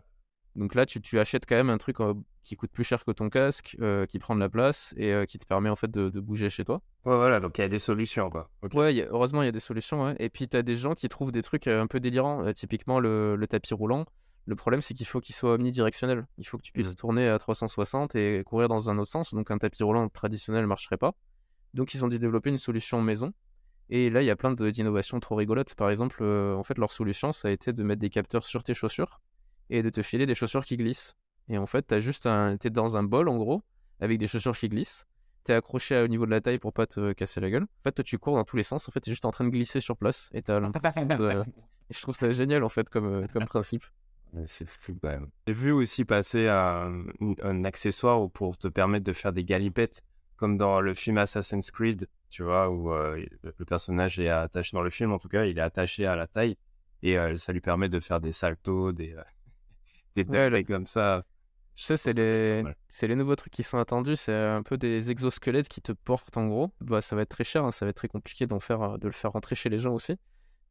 Donc 0.56 0.74
là, 0.76 0.86
tu, 0.86 1.02
tu 1.02 1.20
achètes 1.20 1.46
quand 1.46 1.56
même 1.56 1.70
un 1.70 1.78
truc 1.78 2.00
euh, 2.00 2.14
qui 2.44 2.56
coûte 2.56 2.72
plus 2.72 2.84
cher 2.86 3.04
que 3.04 3.12
ton 3.12 3.30
casque, 3.30 3.76
euh, 3.82 4.06
qui 4.06 4.20
prend 4.20 4.36
de 4.36 4.40
la 4.40 4.48
place 4.50 4.94
et 4.98 5.14
euh, 5.14 5.26
qui 5.26 5.38
te 5.38 5.46
permet 5.46 5.70
en 5.70 5.76
fait 5.76 5.92
de, 5.92 6.10
de 6.10 6.20
bouger 6.22 6.50
chez 6.50 6.64
toi. 6.64 6.82
Ouais, 7.04 7.16
voilà, 7.16 7.40
donc 7.42 7.58
il 7.58 7.62
y 7.62 7.64
a 7.66 7.68
des 7.70 7.80
solutions, 7.80 8.30
quoi. 8.30 8.50
Ok. 8.62 8.74
Ouais, 8.74 9.02
a- 9.02 9.08
heureusement, 9.10 9.42
il 9.42 9.46
y 9.46 9.50
a 9.50 9.52
des 9.54 9.60
solutions. 9.60 10.04
ouais. 10.06 10.16
Et 10.20 10.30
puis, 10.30 10.48
tu 10.48 10.56
as 10.56 10.62
des 10.64 10.76
gens 10.78 10.94
qui 10.96 11.10
trouvent 11.10 11.32
des 11.34 11.42
trucs 11.44 11.68
un 11.68 11.88
peu 11.88 12.00
délirants. 12.00 12.52
Typiquement, 12.54 13.00
le, 13.02 13.36
le 13.36 13.48
tapis 13.48 13.74
roulant. 13.74 14.06
Le 14.48 14.56
problème, 14.56 14.82
c'est 14.82 14.94
qu'il 14.94 15.08
faut 15.08 15.20
qu'il 15.20 15.34
soit 15.36 15.54
omnidirectionnel. 15.54 16.26
Il 16.38 16.46
faut 16.46 16.58
que 16.58 16.64
tu 16.64 16.72
puisses 16.72 16.90
Mhm. 16.90 16.96
tourner 16.96 17.28
à 17.30 17.38
360 17.40 18.16
et 18.16 18.44
courir 18.46 18.68
dans 18.70 18.90
un 18.90 18.98
autre 18.98 19.12
sens. 19.12 19.34
Donc, 19.34 19.52
un 19.52 19.58
tapis 19.58 19.84
roulant 19.84 20.08
traditionnel 20.08 20.62
ne 20.62 20.68
marcherait 20.68 20.98
pas. 20.98 21.16
Donc, 21.76 21.94
ils 21.94 22.04
ont 22.04 22.08
dû 22.08 22.18
développer 22.20 22.50
une 22.50 22.58
solution 22.58 23.02
maison. 23.02 23.34
Et 23.90 24.10
là, 24.10 24.22
il 24.24 24.26
y 24.26 24.32
a 24.32 24.36
plein 24.36 24.52
d'innovations 24.54 25.20
trop 25.20 25.36
rigolotes. 25.36 25.76
Par 25.76 25.90
exemple, 25.92 26.18
euh, 26.22 26.56
en 26.56 26.64
fait, 26.64 26.78
leur 26.80 26.92
solution, 26.92 27.32
ça 27.32 27.50
a 27.50 27.52
été 27.52 27.72
de 27.74 27.84
mettre 27.84 28.02
des 28.02 28.10
capteurs 28.10 28.46
sur 28.46 28.64
tes 28.64 28.74
chaussures 28.74 29.22
et 29.70 29.84
de 29.84 29.90
te 29.92 30.02
filer 30.02 30.26
des 30.26 30.34
chaussures 30.36 30.66
qui 30.66 30.78
glissent. 30.78 31.14
Et 31.50 31.58
en 31.60 31.68
fait, 31.68 31.84
t'as 31.84 32.00
juste 32.00 32.26
un... 32.26 32.58
t'es 32.58 32.72
dans 32.72 32.98
un 32.98 33.04
bol, 33.04 33.30
en 33.30 33.38
gros, 33.38 33.62
avec 34.00 34.18
des 34.18 34.26
chaussures 34.28 34.58
qui 34.58 34.70
glissent. 34.70 35.06
T'es 35.44 35.54
accroché 35.54 36.02
au 36.02 36.08
niveau 36.08 36.26
de 36.26 36.32
la 36.32 36.42
taille 36.42 36.58
pour 36.58 36.74
pas 36.74 36.88
te 36.88 37.14
casser 37.14 37.40
la 37.40 37.52
gueule. 37.52 37.64
En 37.64 37.84
fait, 37.84 37.92
toi, 37.92 38.04
tu 38.04 38.18
cours 38.18 38.36
dans 38.36 38.44
tous 38.44 38.58
les 38.58 38.64
sens. 38.64 38.90
En 38.90 38.92
fait, 38.92 39.00
t'es 39.02 39.12
juste 39.12 39.26
en 39.26 39.32
train 39.32 39.44
de 39.46 39.50
glisser 39.52 39.80
sur 39.80 39.96
place. 39.98 40.30
Et 40.34 40.42
t'as 40.42 40.60
l'impression 40.60 41.06
de- 41.20 41.44
Et 41.92 41.94
je 41.94 42.02
trouve 42.02 42.16
ça 42.16 42.32
génial, 42.32 42.64
en 42.64 42.70
fait, 42.70 42.90
comme, 42.90 43.06
euh, 43.06 43.28
comme 43.32 43.46
principe. 43.46 43.84
C'est 44.48 44.68
fou 44.68 44.98
quand 45.00 45.10
même. 45.10 45.28
J'ai 45.48 45.54
vu 45.54 45.72
aussi 45.72 46.04
passer 46.04 46.48
un, 46.48 47.04
un 47.44 47.64
accessoire 47.64 48.28
pour 48.32 48.58
te 48.58 48.68
permettre 48.68 49.06
de 49.06 49.14
faire 49.14 49.32
des 49.32 49.44
galipettes, 49.46 50.02
comme 50.36 50.58
dans 50.58 50.82
le 50.82 50.94
film 50.94 51.18
Assassin's 51.18 51.72
Creed, 51.72 52.08
tu 52.30 52.44
vois, 52.44 52.70
où 52.70 52.92
euh, 52.92 53.26
le 53.44 53.66
personnage 53.66 54.20
est 54.20 54.30
attaché, 54.30 54.72
dans 54.74 54.82
le 54.82 54.90
film 54.90 55.12
en 55.12 55.20
tout 55.20 55.30
cas, 55.30 55.46
il 55.46 55.58
est 55.58 55.62
attaché 55.62 56.06
à 56.06 56.16
la 56.16 56.28
taille 56.28 56.58
et 57.06 57.18
euh, 57.18 57.36
ça 57.38 57.54
lui 57.54 57.62
permet 57.62 57.88
de 57.88 58.00
faire 58.00 58.20
des 58.20 58.32
saltos, 58.32 58.92
des, 58.92 59.14
euh, 59.14 59.24
des 60.16 60.24
Ouais, 60.24 60.64
comme 60.64 60.86
ça. 60.86 61.24
C'est 61.76 61.98
Ça, 61.98 62.10
être 62.10 62.18
les... 62.18 62.64
c'est 62.88 63.08
les 63.08 63.16
nouveaux 63.16 63.36
trucs 63.36 63.54
qui 63.54 63.64
sont 63.64 63.78
attendus. 63.78 64.16
C'est 64.16 64.34
un 64.34 64.64
peu 64.64 64.78
des 64.78 65.12
exosquelettes 65.12 65.68
qui 65.68 65.82
te 65.82 65.92
portent, 65.92 66.38
en 66.38 66.48
gros. 66.48 66.72
Bah, 66.80 67.02
ça 67.02 67.16
va 67.16 67.24
être 67.24 67.30
très 67.30 67.44
cher, 67.44 67.66
hein, 67.66 67.72
ça 67.72 67.86
va 67.86 67.90
être 67.90 67.98
très 67.98 68.08
compliqué 68.08 68.48
d'en 68.48 68.62
faire, 68.62 68.82
euh, 68.82 68.98
de 68.98 69.08
le 69.08 69.14
faire 69.14 69.34
rentrer 69.34 69.56
chez 69.56 69.70
les 69.70 69.78
gens 69.78 69.94
aussi. 69.94 70.18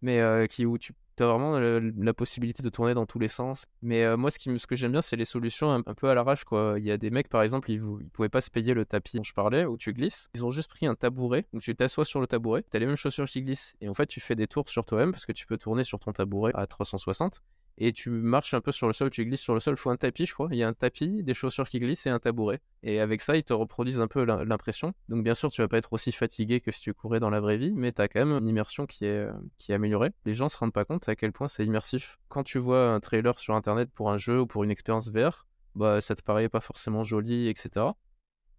Mais 0.01 0.21
qui, 0.51 0.67
où 0.67 0.77
tu 0.77 0.93
as 1.23 1.27
vraiment 1.27 1.59
la 1.59 2.15
possibilité 2.15 2.63
de 2.63 2.69
tourner 2.69 2.95
dans 2.95 3.07
tous 3.07 3.19
les 3.19 3.29
sens. 3.29 3.65
Mais 3.83 4.17
moi, 4.17 4.31
ce, 4.31 4.67
que 4.67 4.77
j'aime 4.77 4.93
bien, 4.93 5.03
c'est 5.03 5.17
les 5.17 5.25
solutions 5.25 5.71
un, 5.73 5.83
peu 5.83 6.09
à 6.09 6.15
l'arrache. 6.15 6.45
quoi. 6.45 6.75
Il 6.79 6.85
y 6.85 6.91
a 6.91 6.97
des 6.97 7.11
mecs, 7.11 7.29
par 7.29 7.43
exemple, 7.43 7.71
ils 7.71 7.83
ne 7.83 8.09
pouvaient 8.13 8.29
pas 8.29 8.41
se 8.41 8.51
payer 8.51 8.75
le 8.75 8.85
tapis 8.85 9.17
dont 9.17 9.23
je 9.23 9.35
parlais, 9.35 9.65
où 9.65 9.77
tu 9.77 9.93
glisses. 9.93 10.29
Ils 10.35 10.45
ont 10.45 10.51
juste 10.51 10.71
pris 10.71 10.87
un 10.87 10.95
tabouret. 10.95 11.47
Donc 11.53 11.63
tu 11.63 11.75
t'assois 11.75 12.05
sur 12.05 12.21
le 12.21 12.27
tabouret, 12.27 12.65
tu 12.71 12.77
as 12.77 12.81
les 12.81 12.87
mêmes 12.87 12.97
chaussures 12.97 13.27
qui 13.27 13.43
glissent. 13.43 13.75
Et 13.81 13.89
en 13.89 13.95
fait, 13.95 14.07
tu 14.07 14.21
fais 14.21 14.35
des 14.35 14.47
tours 14.47 14.69
sur 14.69 14.85
toi-même 14.85 15.13
parce 15.13 15.27
que 15.27 15.33
tu 15.33 15.47
peux 15.47 15.57
tourner 15.57 15.85
sur 15.85 15.99
ton 15.99 16.13
tabouret 16.13 16.53
à 16.55 16.67
360 16.67 17.43
et 17.79 17.93
tu 17.93 18.11
marches 18.11 18.55
un 18.55 18.61
peu 18.61 18.73
sur 18.73 18.87
le 18.87 18.93
sol, 18.93 19.11
tu 19.11 19.25
glisses 19.25 19.41
sur 19.41 19.55
le 19.55 19.61
sol, 19.61 19.75
il 19.75 19.77
faut 19.77 19.91
un 19.91 19.97
tapis, 19.97 20.27
je 20.27 20.35
crois. 20.35 20.49
Il 20.53 20.59
y 20.59 20.63
a 20.63 20.69
un 20.69 20.73
tapis, 20.75 21.23
des 21.23 21.35
chaussures 21.35 21.69
qui 21.69 21.81
glissent 21.81 22.07
et 22.07 22.11
un 22.11 22.19
tabouret. 22.21 22.61
Et 22.83 23.01
avec 23.01 23.21
ça, 23.21 23.37
ils 23.37 23.43
te 23.43 23.53
reproduisent 23.53 24.01
un 24.01 24.07
peu 24.09 24.23
l'im- 24.25 24.45
l'impression. 24.45 24.93
Donc 25.09 25.25
bien 25.25 25.35
sûr, 25.35 25.51
tu 25.51 25.61
vas 25.61 25.69
pas 25.69 25.79
être 25.79 25.93
aussi 25.93 26.13
fatigué 26.13 26.61
que 26.61 26.71
si 26.71 26.81
tu 26.81 26.95
courais 26.95 27.21
dans 27.21 27.31
la 27.31 27.41
vraie 27.41 27.57
vie, 27.57 27.73
mais 27.75 27.93
tu 27.93 28.01
as 28.01 28.09
quand 28.09 28.25
même 28.25 28.39
une 28.39 28.49
immersion 28.49 28.87
qui 28.87 29.07
est, 29.07 29.27
qui 29.59 29.73
est 29.73 29.75
améliorée. 29.75 30.13
Les 30.25 30.35
gens 30.35 30.49
se 30.49 30.57
rendent 30.57 30.73
pas 30.73 30.85
compte 30.85 31.09
à 31.09 31.17
quel 31.17 31.33
point 31.33 31.49
c'est 31.49 31.65
immersif. 31.65 32.19
Quand 32.29 32.45
tu 32.45 32.59
vois 32.59 32.91
un 32.91 33.01
trailer 33.01 33.39
sur 33.39 33.55
internet 33.55 33.91
pour 33.93 34.11
un 34.11 34.19
jeu 34.19 34.41
ou 34.41 34.47
pour 34.47 34.63
une 34.65 34.71
expérience 34.71 35.09
VR, 35.11 35.47
bah 35.75 36.01
ça 36.01 36.15
te 36.15 36.23
paraît 36.23 36.49
pas 36.49 36.61
forcément 36.61 37.03
joli, 37.03 37.49
etc. 37.49 37.97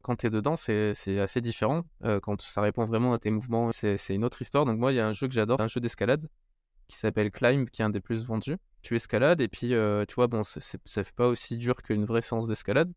Quand 0.02 0.18
tu 0.18 0.28
es 0.28 0.30
dedans, 0.30 0.56
c'est 0.56 0.94
assez 1.20 1.42
différent. 1.42 1.84
Euh, 2.04 2.20
quand 2.20 2.42
ça 2.42 2.62
répond 2.62 2.86
vraiment 2.86 3.14
à 3.14 3.20
tes 3.20 3.32
mouvements, 3.32 3.72
c'est 3.72 3.98
une 4.10 4.24
autre 4.24 4.42
histoire. 4.42 4.66
Donc 4.66 4.78
moi, 4.78 4.92
il 4.92 4.96
y 4.96 5.00
a 5.00 5.08
un 5.08 5.14
jeu 5.14 5.28
que 5.28 5.34
j'adore, 5.34 5.62
un 5.62 5.68
jeu 5.68 5.80
d'escalade 5.80 6.28
qui 6.88 6.98
s'appelle 6.98 7.32
Climb, 7.32 7.70
qui 7.70 7.82
est 7.82 7.86
un 7.86 7.90
des 7.90 8.02
plus 8.02 8.26
vendus. 8.26 8.58
Tu 8.82 8.96
escalades 8.96 9.42
et 9.42 9.48
puis, 9.48 9.74
euh, 9.74 10.06
tu 10.08 10.16
vois, 10.16 10.28
bon, 10.28 10.44
c'est- 10.44 10.60
c'est- 10.60 10.80
ça 10.86 11.04
fait 11.04 11.16
pas 11.16 11.28
aussi 11.28 11.58
dur 11.58 11.76
qu'une 11.82 12.06
vraie 12.06 12.22
séance 12.22 12.48
d'escalade, 12.48 12.92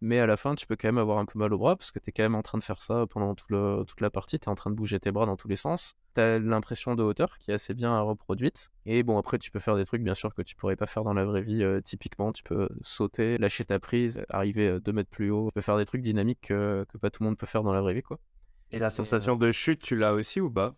mais 0.00 0.18
à 0.18 0.26
la 0.26 0.36
fin, 0.36 0.54
tu 0.56 0.66
peux 0.66 0.74
quand 0.76 0.88
même 0.88 0.98
avoir 0.98 1.18
un 1.18 1.24
peu 1.26 1.38
mal 1.38 1.52
au 1.54 1.58
bras 1.58 1.76
parce 1.76 1.90
que 1.92 1.98
tu 2.00 2.10
es 2.10 2.12
quand 2.12 2.22
même 2.24 2.34
en 2.34 2.42
train 2.42 2.58
de 2.58 2.62
faire 2.64 2.82
ça 2.82 3.06
pendant 3.08 3.34
tout 3.36 3.46
le- 3.50 3.84
toute 3.86 4.00
la 4.00 4.10
partie. 4.10 4.38
Tu 4.38 4.46
es 4.46 4.48
en 4.48 4.54
train 4.56 4.70
de 4.70 4.74
bouger 4.76 4.98
tes 5.00 5.12
bras 5.12 5.26
dans 5.26 5.36
tous 5.36 5.46
les 5.48 5.54
sens. 5.56 5.94
Tu 6.14 6.20
as 6.20 6.38
l'impression 6.40 6.94
de 6.96 7.02
hauteur 7.04 7.38
qui 7.38 7.50
est 7.52 7.54
assez 7.54 7.72
bien 7.74 8.00
reproduite. 8.00 8.70
Et 8.84 9.02
bon, 9.04 9.16
après, 9.18 9.38
tu 9.38 9.50
peux 9.52 9.60
faire 9.60 9.76
des 9.76 9.84
trucs, 9.84 10.02
bien 10.02 10.14
sûr, 10.14 10.34
que 10.34 10.42
tu 10.42 10.56
pourrais 10.56 10.74
pas 10.76 10.86
faire 10.86 11.04
dans 11.04 11.12
la 11.14 11.24
vraie 11.24 11.42
vie. 11.42 11.62
euh, 11.62 11.80
typiquement, 11.80 12.32
tu 12.32 12.42
peux 12.42 12.68
sauter, 12.82 13.38
lâcher 13.38 13.64
ta 13.64 13.78
prise, 13.78 14.24
arriver 14.28 14.66
euh, 14.68 14.80
deux 14.80 14.92
mètres 14.92 15.10
plus 15.10 15.30
haut. 15.30 15.46
Tu 15.50 15.54
peux 15.54 15.60
faire 15.60 15.76
des 15.78 15.84
trucs 15.84 16.02
dynamiques 16.02 16.40
que, 16.48 16.84
que 16.88 16.98
pas 16.98 17.10
tout 17.10 17.22
le 17.22 17.28
monde 17.28 17.38
peut 17.38 17.46
faire 17.46 17.62
dans 17.62 17.72
la 17.72 17.80
vraie 17.80 17.94
vie, 17.94 18.02
quoi. 18.02 18.18
Et 18.72 18.78
la 18.80 18.90
sensation 18.90 19.36
de 19.36 19.52
chute, 19.52 19.80
tu 19.82 19.96
l'as 19.96 20.14
aussi 20.14 20.40
ou 20.40 20.50
pas? 20.50 20.74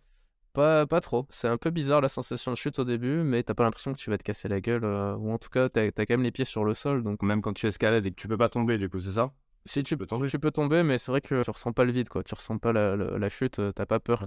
Pas, 0.55 0.87
pas 0.87 1.01
trop. 1.01 1.27
C'est 1.29 1.47
un 1.47 1.57
peu 1.57 1.69
bizarre 1.69 2.01
la 2.01 2.09
sensation 2.09 2.51
de 2.51 2.57
chute 2.57 2.79
au 2.79 2.83
début, 2.85 3.17
mais 3.23 3.43
t'as 3.43 3.53
pas 3.53 3.63
l'impression 3.63 3.93
que 3.93 3.97
tu 3.99 4.09
vas 4.09 4.17
te 4.17 4.23
casser 4.23 4.47
la 4.47 4.61
gueule. 4.61 4.83
euh, 4.85 5.15
ou 5.17 5.31
en 5.31 5.37
tout 5.37 5.49
cas, 5.49 5.69
t'as 5.69 5.83
as 5.87 5.91
quand 5.91 6.09
même 6.11 6.23
les 6.23 6.31
pieds 6.31 6.45
sur 6.45 6.63
le 6.65 6.73
sol. 6.73 7.03
Donc, 7.03 7.21
Même 7.21 7.41
quand 7.41 7.53
tu 7.53 7.67
escalades 7.67 8.05
et 8.05 8.11
que 8.11 8.15
tu 8.15 8.27
peux 8.27 8.37
pas 8.37 8.49
tomber, 8.49 8.77
du 8.77 8.89
coup, 8.89 8.99
c'est 8.99 9.11
ça? 9.11 9.31
Si 9.65 9.83
tu, 9.83 9.97
peux 9.97 10.05
tomber. 10.05 10.27
tu 10.27 10.39
peux 10.39 10.51
tomber, 10.51 10.83
mais 10.83 10.97
c'est 10.97 11.11
vrai 11.11 11.21
que 11.21 11.43
tu 11.43 11.49
ressens 11.51 11.73
pas 11.73 11.85
le 11.85 11.91
vide, 11.91 12.07
quoi. 12.09 12.23
Tu 12.23 12.33
ressens 12.35 12.57
pas 12.59 12.71
la, 12.71 12.95
la- 12.95 13.17
la 13.17 13.29
chute, 13.29 13.59
t'as 13.75 13.85
pas 13.85 13.99
peur. 13.99 14.25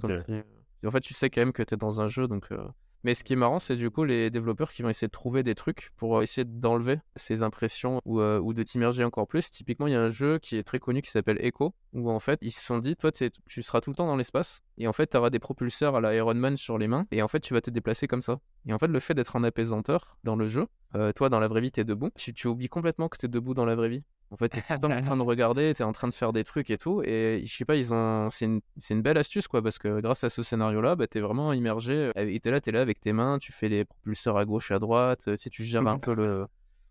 En 0.87 0.91
fait, 0.91 1.01
tu 1.01 1.15
sais 1.15 1.31
quand 1.31 1.41
même 1.41 1.53
que 1.53 1.63
t'es 1.63 1.77
dans 1.77 2.01
un 2.01 2.09
jeu. 2.09 2.29
Donc, 2.29 2.47
euh, 2.53 2.59
Mais 3.05 3.15
ce 3.15 3.23
qui 3.25 3.33
est 3.33 3.37
marrant, 3.37 3.59
c'est 3.59 3.77
du 3.77 3.91
coup 3.91 4.05
les 4.05 4.31
développeurs 4.31 4.71
qui 4.73 4.83
vont 4.83 4.89
essayer 4.89 5.07
de 5.07 5.13
trouver 5.13 5.43
des 5.43 5.55
trucs 5.55 5.91
pour 5.97 6.23
essayer 6.23 6.45
d'enlever 6.45 6.99
ces 7.17 7.43
impressions 7.43 8.01
ou, 8.05 8.21
euh, 8.21 8.41
ou 8.41 8.53
de 8.53 8.63
t'immerger 8.63 9.05
encore 9.05 9.27
plus. 9.27 9.51
Typiquement, 9.51 9.87
il 9.87 9.93
y 9.93 9.97
a 9.97 10.03
un 10.03 10.09
jeu 10.09 10.39
qui 10.39 10.57
est 10.57 10.63
très 10.63 10.79
connu 10.79 11.03
qui 11.03 11.11
s'appelle 11.11 11.39
Echo, 11.41 11.75
où 11.93 12.11
en 12.11 12.19
fait, 12.19 12.39
ils 12.43 12.51
se 12.51 12.61
sont 12.61 12.79
dit, 12.79 12.97
toi, 12.97 13.13
tu 13.13 13.63
seras 13.63 13.81
tout 13.81 13.91
le 13.91 13.97
temps 13.97 14.07
dans 14.07 14.17
l'espace, 14.17 14.61
et 14.77 14.89
en 14.89 14.93
fait, 14.93 15.09
tu 15.09 15.17
auras 15.17 15.31
des 15.31 15.39
propulseurs 15.39 15.97
à 15.97 16.01
la 16.01 16.35
Man 16.35 16.57
sur 16.57 16.79
les 16.79 16.89
mains, 16.89 17.07
et 17.11 17.23
en 17.23 17.29
fait, 17.29 17.41
tu 17.41 17.55
vas 17.55 17.61
te 17.61 17.71
déplacer 17.71 18.07
comme 18.07 18.21
ça. 18.21 18.41
Et 18.67 18.73
en 18.73 18.79
fait, 18.79 18.89
le 18.89 19.01
fait 19.01 19.15
d'être 19.15 19.37
en 19.37 19.45
apaisanteur 19.45 20.19
dans 20.25 20.37
le 20.37 20.47
jeu, 20.49 20.67
euh, 20.95 21.13
toi, 21.13 21.29
dans 21.29 21.41
la 21.41 21.49
vraie 21.49 21.61
vie, 21.61 21.71
t'es 21.71 21.85
debout, 21.85 22.11
tu, 22.17 22.35
tu 22.35 22.49
oublies 22.49 22.69
complètement 22.69 23.09
que 23.09 23.17
t'es 23.17 23.29
debout 23.29 23.55
dans 23.55 23.65
la 23.65 23.75
vraie 23.75 23.89
vie. 23.89 24.03
En 24.31 24.37
fait, 24.37 24.51
t'es 24.51 24.61
tout 24.61 24.73
le 24.75 24.79
temps 24.81 24.91
en 24.91 25.01
train 25.01 25.17
de 25.17 25.23
regarder, 25.23 25.73
t'es 25.75 25.85
en 25.85 25.93
train 25.93 26.09
de 26.09 26.13
faire 26.13 26.33
des 26.33 26.45
trucs 26.45 26.71
et 26.71 26.77
tout. 26.79 27.03
Et 27.03 27.43
je 27.45 27.57
sais 27.57 27.65
pas, 27.65 27.77
ils 27.77 27.95
ont. 27.95 28.29
C'est 28.31 28.45
une, 28.45 28.61
c'est 28.77 28.95
une 28.95 29.03
belle 29.03 29.17
astuce, 29.19 29.49
quoi, 29.49 29.63
parce 29.63 29.79
que 29.79 30.01
grâce 30.01 30.23
à 30.25 30.31
ce 30.31 30.43
scénario-là, 30.43 30.97
bah, 30.97 31.07
t'es 31.07 31.21
vraiment 31.21 31.53
immergé. 31.53 32.13
euh, 32.17 32.29
Et 32.29 32.39
t'es 32.41 32.51
là, 32.51 32.61
t'es 32.61 32.71
là 32.73 32.81
avec 32.83 33.01
tes 33.01 33.13
mains, 33.13 33.39
tu 33.39 33.53
fais 33.53 33.69
les 33.69 33.85
propulseurs 33.85 34.37
à 34.37 34.45
gauche 34.45 34.71
à 34.71 34.79
droite, 34.79 35.29
euh, 35.29 35.33
tu 35.37 35.45
sais, 35.45 35.51
tu 35.51 35.65
gères 35.65 35.87
un 35.87 35.99
peu 35.99 36.15
le. 36.15 36.47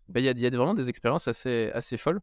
Bah, 0.08 0.20
Il 0.20 0.26
y, 0.26 0.28
a, 0.28 0.32
y 0.32 0.46
a 0.46 0.50
vraiment 0.50 0.74
des 0.74 0.88
expériences 0.88 1.28
assez, 1.28 1.70
assez 1.74 1.96
folles. 1.96 2.20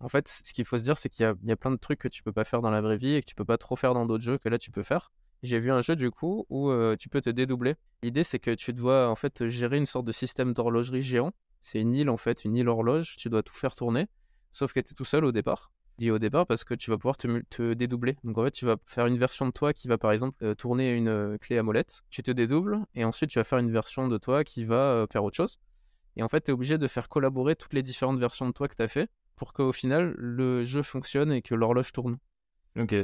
En 0.00 0.08
fait, 0.08 0.28
ce 0.28 0.52
qu'il 0.52 0.64
faut 0.64 0.76
se 0.76 0.82
dire, 0.82 0.96
c'est 0.98 1.08
qu'il 1.08 1.24
y 1.24 1.48
y 1.48 1.52
a 1.52 1.56
plein 1.56 1.70
de 1.70 1.76
trucs 1.76 2.00
que 2.00 2.08
tu 2.08 2.22
peux 2.22 2.32
pas 2.32 2.44
faire 2.44 2.60
dans 2.60 2.70
la 2.70 2.80
vraie 2.80 2.96
vie 2.96 3.14
et 3.14 3.20
que 3.20 3.26
tu 3.26 3.34
peux 3.36 3.44
pas 3.44 3.56
trop 3.58 3.76
faire 3.76 3.94
dans 3.94 4.04
d'autres 4.06 4.24
jeux 4.24 4.38
que 4.38 4.48
là 4.48 4.58
tu 4.58 4.70
peux 4.72 4.82
faire. 4.82 5.12
J'ai 5.42 5.60
vu 5.60 5.70
un 5.70 5.80
jeu 5.82 5.94
du 5.94 6.10
coup 6.10 6.46
où 6.50 6.70
euh, 6.70 6.96
tu 6.96 7.08
peux 7.08 7.20
te 7.20 7.30
dédoubler. 7.30 7.76
L'idée 8.02 8.24
c'est 8.24 8.38
que 8.40 8.50
tu 8.50 8.72
dois 8.72 9.08
en 9.08 9.14
fait 9.14 9.48
gérer 9.48 9.76
une 9.76 9.86
sorte 9.86 10.04
de 10.06 10.12
système 10.12 10.52
d'horlogerie 10.52 11.00
géant. 11.02 11.32
C'est 11.60 11.80
une 11.80 11.94
île 11.94 12.10
en 12.10 12.16
fait, 12.16 12.44
une 12.44 12.56
île 12.56 12.68
horloge. 12.68 13.14
Tu 13.16 13.28
dois 13.28 13.42
tout 13.44 13.54
faire 13.54 13.74
tourner, 13.76 14.06
sauf 14.54 14.72
que 14.72 14.80
tu 14.80 14.92
es 14.92 14.94
tout 14.94 15.04
seul 15.04 15.24
au 15.24 15.32
départ. 15.32 15.70
Dis 15.98 16.10
au 16.10 16.18
départ 16.18 16.46
parce 16.46 16.64
que 16.64 16.74
tu 16.74 16.90
vas 16.90 16.98
pouvoir 16.98 17.16
te, 17.16 17.72
dédoubler. 17.74 18.16
Donc 18.24 18.38
en 18.38 18.44
fait, 18.44 18.50
tu 18.50 18.64
vas 18.64 18.76
faire 18.86 19.06
une 19.06 19.16
version 19.18 19.46
de 19.46 19.52
toi 19.52 19.72
qui 19.72 19.86
va 19.86 19.98
par 19.98 20.10
exemple 20.12 20.42
euh, 20.42 20.54
tourner 20.54 20.92
une 20.92 21.08
euh, 21.08 21.38
clé 21.38 21.58
à 21.58 21.62
molette. 21.62 22.02
Tu 22.10 22.22
te 22.22 22.30
dédoubles 22.30 22.80
et 22.94 23.04
ensuite 23.04 23.30
tu 23.30 23.38
vas 23.38 23.44
faire 23.44 23.58
une 23.58 23.70
version 23.70 24.08
de 24.08 24.18
toi 24.18 24.42
qui 24.42 24.64
va 24.64 24.76
euh, 24.76 25.06
faire 25.12 25.22
autre 25.22 25.36
chose. 25.36 25.58
Et 26.16 26.22
en 26.22 26.28
fait, 26.28 26.42
tu 26.42 26.50
es 26.50 26.54
obligé 26.54 26.78
de 26.78 26.88
faire 26.88 27.08
collaborer 27.08 27.56
toutes 27.56 27.74
les 27.74 27.82
différentes 27.82 28.18
versions 28.18 28.46
de 28.46 28.52
toi 28.52 28.68
que 28.68 28.74
tu 28.74 28.82
as 28.82 28.88
fait 28.88 29.08
pour 29.36 29.52
qu'au 29.52 29.72
final 29.72 30.14
le 30.16 30.64
jeu 30.64 30.82
fonctionne 30.82 31.32
et 31.32 31.42
que 31.42 31.54
l'horloge 31.54 31.92
tourne. 31.92 32.18
Ok. 32.78 32.94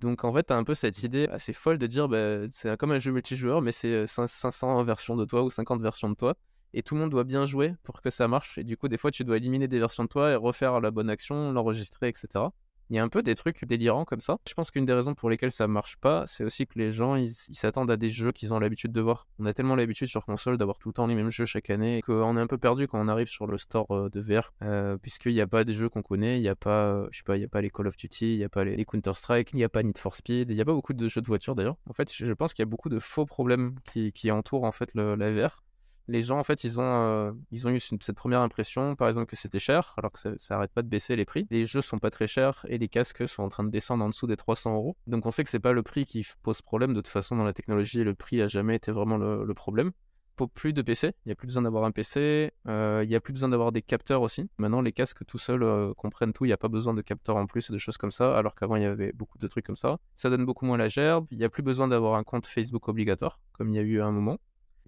Donc 0.00 0.24
en 0.24 0.32
fait, 0.32 0.44
t'as 0.44 0.56
un 0.56 0.64
peu 0.64 0.74
cette 0.74 1.02
idée 1.02 1.26
assez 1.28 1.52
folle 1.52 1.78
de 1.78 1.86
dire, 1.86 2.08
bah, 2.08 2.48
c'est 2.52 2.76
comme 2.76 2.92
un 2.92 2.98
jeu 2.98 3.12
multijoueur, 3.12 3.62
mais 3.62 3.72
c'est 3.72 3.92
euh, 3.92 4.06
cin- 4.06 4.26
500 4.26 4.82
versions 4.84 5.16
de 5.16 5.24
toi 5.24 5.42
ou 5.42 5.50
50 5.50 5.80
versions 5.80 6.10
de 6.10 6.14
toi. 6.14 6.34
Et 6.74 6.82
tout 6.82 6.94
le 6.94 7.00
monde 7.00 7.10
doit 7.10 7.24
bien 7.24 7.46
jouer 7.46 7.74
pour 7.82 8.00
que 8.00 8.10
ça 8.10 8.28
marche. 8.28 8.58
Et 8.58 8.64
du 8.64 8.76
coup, 8.76 8.88
des 8.88 8.98
fois, 8.98 9.10
tu 9.10 9.24
dois 9.24 9.36
éliminer 9.36 9.68
des 9.68 9.78
versions 9.78 10.04
de 10.04 10.08
toi 10.08 10.32
et 10.32 10.36
refaire 10.36 10.80
la 10.80 10.90
bonne 10.90 11.10
action, 11.10 11.52
l'enregistrer, 11.52 12.08
etc. 12.08 12.46
Il 12.88 12.94
y 12.94 13.00
a 13.00 13.02
un 13.02 13.08
peu 13.08 13.22
des 13.22 13.34
trucs 13.34 13.64
délirants 13.64 14.04
comme 14.04 14.20
ça. 14.20 14.38
Je 14.48 14.54
pense 14.54 14.70
qu'une 14.70 14.84
des 14.84 14.92
raisons 14.92 15.14
pour 15.14 15.28
lesquelles 15.28 15.50
ça 15.50 15.66
marche 15.66 15.96
pas, 15.96 16.24
c'est 16.28 16.44
aussi 16.44 16.68
que 16.68 16.78
les 16.78 16.92
gens, 16.92 17.16
ils 17.16 17.32
s'attendent 17.32 17.90
à 17.90 17.96
des 17.96 18.08
jeux 18.08 18.30
qu'ils 18.30 18.54
ont 18.54 18.60
l'habitude 18.60 18.92
de 18.92 19.00
voir. 19.00 19.26
On 19.40 19.46
a 19.46 19.52
tellement 19.52 19.74
l'habitude 19.74 20.06
sur 20.06 20.24
console 20.24 20.56
d'avoir 20.56 20.78
tout 20.78 20.90
le 20.90 20.92
temps 20.92 21.06
les 21.08 21.16
mêmes 21.16 21.30
jeux 21.30 21.46
chaque 21.46 21.68
année 21.70 22.00
qu'on 22.02 22.36
est 22.36 22.40
un 22.40 22.46
peu 22.46 22.58
perdu 22.58 22.86
quand 22.86 23.00
on 23.04 23.08
arrive 23.08 23.26
sur 23.26 23.48
le 23.48 23.58
store 23.58 23.90
euh, 23.90 24.08
de 24.10 24.20
VR, 24.20 24.52
euh, 24.62 24.96
puisqu'il 24.98 25.34
n'y 25.34 25.40
a 25.40 25.48
pas 25.48 25.64
des 25.64 25.74
jeux 25.74 25.88
qu'on 25.88 26.02
connaît, 26.02 26.38
il 26.38 26.42
n'y 26.42 26.48
a 26.48 26.54
pas, 26.54 26.86
euh, 26.86 27.08
je 27.10 27.18
sais 27.18 27.24
pas, 27.24 27.36
il 27.36 27.44
a 27.44 27.48
pas 27.48 27.60
les 27.60 27.70
Call 27.70 27.88
of 27.88 27.96
Duty, 27.96 28.34
il 28.34 28.38
n'y 28.38 28.44
a 28.44 28.48
pas 28.48 28.62
les, 28.62 28.84
Counter-Strike, 28.84 29.50
il 29.52 29.56
n'y 29.56 29.64
a 29.64 29.68
pas 29.68 29.82
Need 29.82 29.98
for 29.98 30.14
Speed, 30.14 30.50
il 30.50 30.54
n'y 30.54 30.60
a 30.60 30.64
pas 30.64 30.74
beaucoup 30.74 30.92
de 30.92 31.08
jeux 31.08 31.20
de 31.20 31.26
voiture 31.26 31.56
d'ailleurs. 31.56 31.76
En 31.90 31.92
fait, 31.92 32.12
je 32.14 32.32
pense 32.34 32.54
qu'il 32.54 32.62
y 32.62 32.68
a 32.68 32.70
beaucoup 32.70 32.88
de 32.88 33.00
faux 33.00 33.26
problèmes 33.26 33.74
qui, 33.84 34.30
entourent 34.30 34.64
en 34.64 34.72
fait 34.72 34.92
la 34.94 35.32
VR 35.32 35.62
les 36.08 36.22
gens 36.22 36.38
en 36.38 36.44
fait 36.44 36.64
ils 36.64 36.80
ont 36.80 36.84
euh, 36.84 37.32
eu 37.50 37.80
cette 37.80 38.16
première 38.16 38.40
impression 38.40 38.96
par 38.96 39.08
exemple 39.08 39.26
que 39.26 39.36
c'était 39.36 39.58
cher 39.58 39.94
alors 39.96 40.12
que 40.12 40.18
ça, 40.18 40.30
ça 40.38 40.56
arrête 40.56 40.72
pas 40.72 40.82
de 40.82 40.88
baisser 40.88 41.16
les 41.16 41.24
prix. 41.24 41.46
Les 41.50 41.64
jeux 41.64 41.80
sont 41.80 41.98
pas 41.98 42.10
très 42.10 42.26
chers 42.26 42.64
et 42.68 42.78
les 42.78 42.88
casques 42.88 43.28
sont 43.28 43.42
en 43.42 43.48
train 43.48 43.64
de 43.64 43.70
descendre 43.70 44.04
en 44.04 44.08
dessous 44.08 44.26
des 44.26 44.36
300 44.36 44.74
euros. 44.74 44.96
Donc 45.06 45.26
on 45.26 45.30
sait 45.30 45.44
que 45.44 45.50
c'est 45.50 45.60
pas 45.60 45.72
le 45.72 45.82
prix 45.82 46.04
qui 46.04 46.26
pose 46.42 46.62
problème. 46.62 46.94
De 46.94 47.00
toute 47.00 47.08
façon 47.08 47.36
dans 47.36 47.44
la 47.44 47.52
technologie 47.52 48.04
le 48.04 48.14
prix 48.14 48.42
a 48.42 48.48
jamais 48.48 48.76
été 48.76 48.92
vraiment 48.92 49.16
le, 49.16 49.54
problème. 49.54 49.92
Faut 50.38 50.46
plus 50.46 50.74
de 50.74 50.82
PC, 50.82 51.12
il 51.24 51.28
n'y 51.28 51.32
a 51.32 51.34
plus 51.34 51.46
besoin 51.46 51.62
d'avoir 51.62 51.84
un 51.84 51.92
PC, 51.92 52.52
euh, 52.68 53.00
il 53.02 53.08
n'y 53.08 53.14
a 53.14 53.20
plus 53.20 53.32
besoin 53.32 53.48
d'avoir 53.48 53.72
des 53.72 53.80
capteurs 53.80 54.20
aussi. 54.20 54.50
Maintenant, 54.58 54.82
les 54.82 54.92
casques 54.92 55.24
tout 55.24 55.38
seuls 55.38 55.62
euh, 55.62 55.94
comprennent 55.94 56.34
tout, 56.34 56.44
il 56.44 56.48
n'y 56.48 56.52
a 56.52 56.58
pas 56.58 56.68
besoin 56.68 56.92
de 56.92 57.00
capteurs 57.00 57.36
en 57.36 57.46
plus 57.46 57.70
et 57.70 57.72
de 57.72 57.78
choses 57.78 57.96
comme 57.96 58.10
ça, 58.10 58.36
alors 58.36 58.54
qu'avant, 58.54 58.76
il 58.76 58.82
y 58.82 58.84
avait 58.84 59.12
beaucoup 59.12 59.38
de 59.38 59.48
trucs 59.48 59.64
comme 59.64 59.76
ça. 59.76 59.96
Ça 60.14 60.28
donne 60.28 60.44
beaucoup 60.44 60.66
moins 60.66 60.76
la 60.76 60.88
gerbe, 60.88 61.26
il 61.30 61.38
n'y 61.38 61.44
a 61.44 61.48
plus 61.48 61.62
besoin 61.62 61.88
d'avoir 61.88 62.16
un 62.16 62.22
compte 62.22 62.44
Facebook 62.44 62.86
obligatoire, 62.86 63.40
comme 63.52 63.70
il 63.70 63.76
y 63.76 63.78
a 63.78 63.82
eu 63.82 64.02
à 64.02 64.04
un 64.04 64.12
moment. 64.12 64.38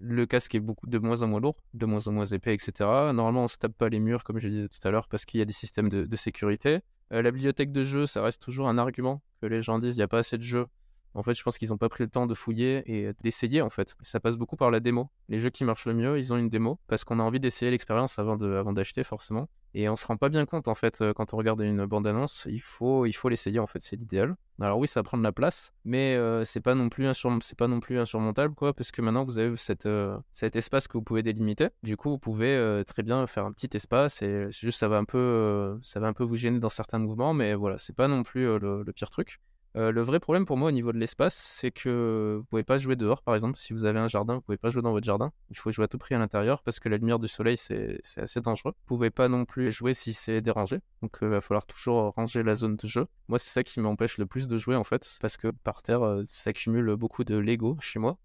Le 0.01 0.27
casque 0.27 0.55
est 0.55 0.61
beaucoup 0.61 0.87
de 0.87 0.99
moins 0.99 1.23
en 1.23 1.29
moins 1.29 1.41
lourd, 1.41 1.57
de 1.75 1.87
moins 1.87 2.07
en 2.07 2.13
moins 2.13 2.27
épais, 2.27 2.55
etc. 2.55 2.73
Normalement, 3.13 3.45
on 3.45 3.49
se 3.49 3.57
tape 3.57 3.77
pas 3.77 3.89
les 3.89 3.99
murs, 3.99 4.25
comme 4.25 4.39
je 4.39 4.49
disais 4.49 4.69
tout 4.69 4.87
à 4.87 4.91
l'heure, 4.91 5.09
parce 5.09 5.25
qu'il 5.25 5.39
y 5.39 5.43
a 5.43 5.47
des 5.47 5.53
systèmes 5.53 5.89
de, 5.89 6.17
sécurité. 6.17 6.81
Euh, 7.13 7.23
la 7.23 7.31
bibliothèque 7.31 7.73
de 7.73 7.85
jeux, 7.85 8.07
ça 8.07 8.23
reste 8.23 8.43
toujours 8.43 8.69
un 8.69 8.79
argument 8.79 9.23
que 9.41 9.47
les 9.47 9.63
gens 9.63 9.79
disent 9.79 9.95
il 9.95 9.99
n'y 9.99 10.05
a 10.05 10.09
pas 10.09 10.19
assez 10.19 10.39
de 10.39 10.43
jeux. 10.43 10.67
En 11.19 11.25
fait, 11.25 11.35
je 11.35 11.43
pense 11.43 11.59
qu'ils 11.59 11.71
n'ont 11.71 11.79
pas 11.79 11.89
pris 11.89 12.05
le 12.05 12.11
temps 12.11 12.29
de 12.29 12.35
fouiller 12.35 12.85
et 12.87 13.13
d'essayer, 13.23 13.61
en 13.61 13.71
fait. 13.71 13.97
Ça 14.03 14.21
passe 14.21 14.37
beaucoup 14.37 14.55
par 14.55 14.71
la 14.71 14.79
démo. 14.79 15.11
Les 15.29 15.41
jeux 15.41 15.51
qui 15.51 15.65
marchent 15.65 15.87
le 15.87 15.95
mieux, 15.95 16.17
ils 16.17 16.33
ont 16.33 16.37
une 16.37 16.49
démo 16.49 16.79
parce 16.87 17.03
qu'on 17.03 17.19
a 17.19 17.25
envie 17.25 17.41
d'essayer 17.41 17.73
l'expérience 17.73 18.21
avant 18.21 18.37
de, 18.37 18.63
d'acheter, 18.73 19.03
forcément. 19.03 19.49
Et 19.75 19.89
on 19.89 19.97
se 19.97 20.07
rend 20.07 20.17
pas 20.17 20.29
bien 20.29 20.47
compte, 20.47 20.69
en 20.69 20.77
fait, 20.77 21.01
euh, 21.01 21.13
quand 21.13 21.35
on 21.35 21.37
regarde 21.37 21.61
une 21.61 21.85
bande-annonce. 21.87 22.47
Il 22.49 22.61
faut, 22.61 23.05
l'essayer, 23.29 23.59
en 23.59 23.67
fait, 23.67 23.83
c'est 23.83 23.97
l'idéal. 23.97 24.37
Alors 24.61 24.79
oui, 24.79 24.87
ça 24.87 25.03
prend 25.03 25.19
de 25.19 25.23
la 25.23 25.33
place, 25.33 25.73
mais 25.85 26.17
euh, 26.17 26.45
c'est 26.45 26.61
pas 26.61 26.75
non 26.75 26.89
plus 26.89 27.07
insurmontable, 27.07 28.55
quoi, 28.55 28.73
parce 28.73 28.91
que 28.91 29.01
maintenant 29.03 29.25
vous 29.25 29.39
avez 29.39 29.55
euh, 29.87 30.19
cet 30.33 30.57
espace 30.57 30.89
que 30.89 30.99
vous 30.99 31.03
pouvez 31.03 31.23
délimiter. 31.23 31.69
Du 31.85 31.97
coup, 31.97 32.11
vous 32.11 32.19
pouvez 32.19 32.57
euh, 32.57 32.83
très 32.83 33.05
bien 33.05 33.25
faire 33.29 33.47
un 33.47 33.53
petit 33.53 33.71
espace 33.77 34.21
et 34.23 34.51
juste 34.51 34.81
ça 34.81 34.89
va 34.89 34.99
un 34.99 35.05
peu, 35.05 35.79
ça 35.83 36.01
va 36.01 36.09
un 36.09 36.13
peu 36.13 36.25
vous 36.25 36.35
gêner 36.35 36.59
dans 36.59 36.69
certains 36.69 36.99
mouvements, 36.99 37.35
mais 37.35 37.55
voilà, 37.55 37.79
c'est 37.79 37.95
pas 37.95 38.09
non 38.09 38.25
plus 38.25 38.59
le 38.59 38.93
pire 38.93 39.11
truc. 39.11 39.39
Euh, 39.77 39.93
le 39.93 40.03
vrai 40.03 40.19
problème 40.19 40.45
pour 40.45 40.57
moi 40.57 40.69
au 40.69 40.73
niveau 40.73 40.93
de 40.93 40.99
l'espace, 40.99 41.35
c'est 41.35 41.71
que 41.71 42.37
vous 42.39 42.45
pouvez 42.45 42.63
pas 42.63 42.79
jouer 42.79 42.97
dehors, 42.97 43.23
par 43.23 43.35
exemple. 43.35 43.59
Si 43.59 43.73
vous 43.73 43.85
avez 43.85 43.99
un 43.99 44.09
jardin, 44.09 44.37
vous 44.37 44.41
pouvez 44.41 44.59
pas 44.59 44.71
jouer 44.71 44.83
dans 44.83 44.93
votre 44.93 45.07
jardin. 45.07 45.33
Il 45.51 45.57
faut 45.57 45.71
jouer 45.71 45.85
à 45.85 45.89
tout 45.89 45.99
prix 45.99 46.15
à 46.15 46.19
l'intérieur 46.19 46.63
parce 46.63 46.81
que 46.81 46.89
la 46.89 46.97
lumière 46.97 47.19
du 47.19 47.29
soleil, 47.29 47.57
c'est 47.57 48.01
assez 48.17 48.41
dangereux. 48.41 48.73
Vous 48.87 48.97
pouvez 48.97 49.11
pas 49.11 49.29
non 49.29 49.45
plus 49.45 49.71
jouer 49.71 49.95
si 49.95 50.15
c'est 50.15 50.41
dérangé. 50.41 50.81
Donc, 51.03 51.19
il 51.23 51.29
va 51.29 51.41
falloir 51.41 51.67
toujours 51.67 52.13
ranger 52.15 52.43
la 52.43 52.55
zone 52.55 52.77
de 52.77 52.89
jeu. 52.89 53.07
Moi, 53.29 53.39
c'est 53.39 53.51
ça 53.51 53.63
qui 53.63 53.81
m'empêche 53.81 54.19
le 54.19 54.27
plus 54.27 54.49
de 54.49 54.57
jouer, 54.57 54.77
en 54.77 54.85
fait, 54.85 55.19
parce 55.21 55.37
que 55.37 55.49
par 55.49 55.83
terre, 55.83 56.03
euh, 56.03 56.23
s'accumule 56.25 56.97
beaucoup 56.97 57.25
de 57.25 57.37
Lego 57.37 57.77
chez 57.81 57.99
moi 57.99 58.19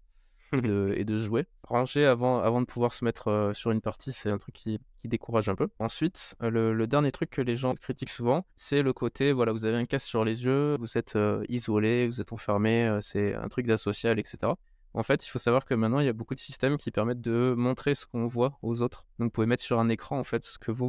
et 0.58 1.04
de, 1.04 1.16
jouer. 1.16 1.46
Ranger 1.62 2.04
avant, 2.04 2.40
avant 2.40 2.60
de 2.60 2.66
pouvoir 2.66 2.92
se 2.92 3.04
mettre 3.04 3.28
euh, 3.28 3.52
sur 3.52 3.70
une 3.70 3.80
partie, 3.80 4.12
c'est 4.12 4.30
un 4.30 4.38
truc 4.38 4.54
qui, 4.54 4.78
qui 5.00 5.08
décourage 5.08 5.48
un 5.48 5.54
peu. 5.54 5.68
Ensuite, 5.78 6.34
euh, 6.42 6.74
le, 6.74 6.86
dernier 6.86 7.12
truc 7.12 7.30
que 7.30 7.42
les 7.42 7.56
gens 7.56 7.74
critiquent 7.74 8.10
souvent, 8.10 8.44
c'est 8.56 8.82
le 8.82 8.92
côté, 8.92 9.32
voilà, 9.32 9.52
vous 9.52 9.64
avez 9.64 9.76
un 9.76 9.86
casque 9.86 10.06
sur 10.06 10.24
les 10.24 10.44
yeux, 10.44 10.76
vous 10.78 10.98
êtes 10.98 11.16
euh, 11.16 11.44
isolé, 11.48 12.06
vous 12.06 12.20
êtes 12.20 12.32
enfermé, 12.32 12.98
c'est 13.00 13.34
un 13.34 13.48
truc 13.48 13.66
d'asocial, 13.66 14.18
etc. 14.18 14.52
En 14.92 15.02
fait, 15.02 15.26
il 15.26 15.28
faut 15.28 15.40
savoir 15.40 15.64
que 15.64 15.74
maintenant, 15.74 15.98
il 15.98 16.06
y 16.06 16.10
a 16.10 16.12
beaucoup 16.12 16.34
de 16.34 16.40
systèmes 16.40 16.76
qui 16.76 16.90
permettent 16.92 17.20
de 17.20 17.54
montrer 17.56 17.96
ce 17.96 18.06
qu'on 18.06 18.26
voit 18.26 18.58
aux 18.62 18.82
autres. 18.82 19.06
Donc, 19.18 19.26
vous 19.26 19.30
pouvez 19.30 19.46
mettre 19.46 19.62
sur 19.62 19.80
un 19.80 19.88
écran, 19.88 20.18
en 20.18 20.24
fait, 20.24 20.44
ce 20.44 20.56
que 20.58 20.70
vous, 20.70 20.88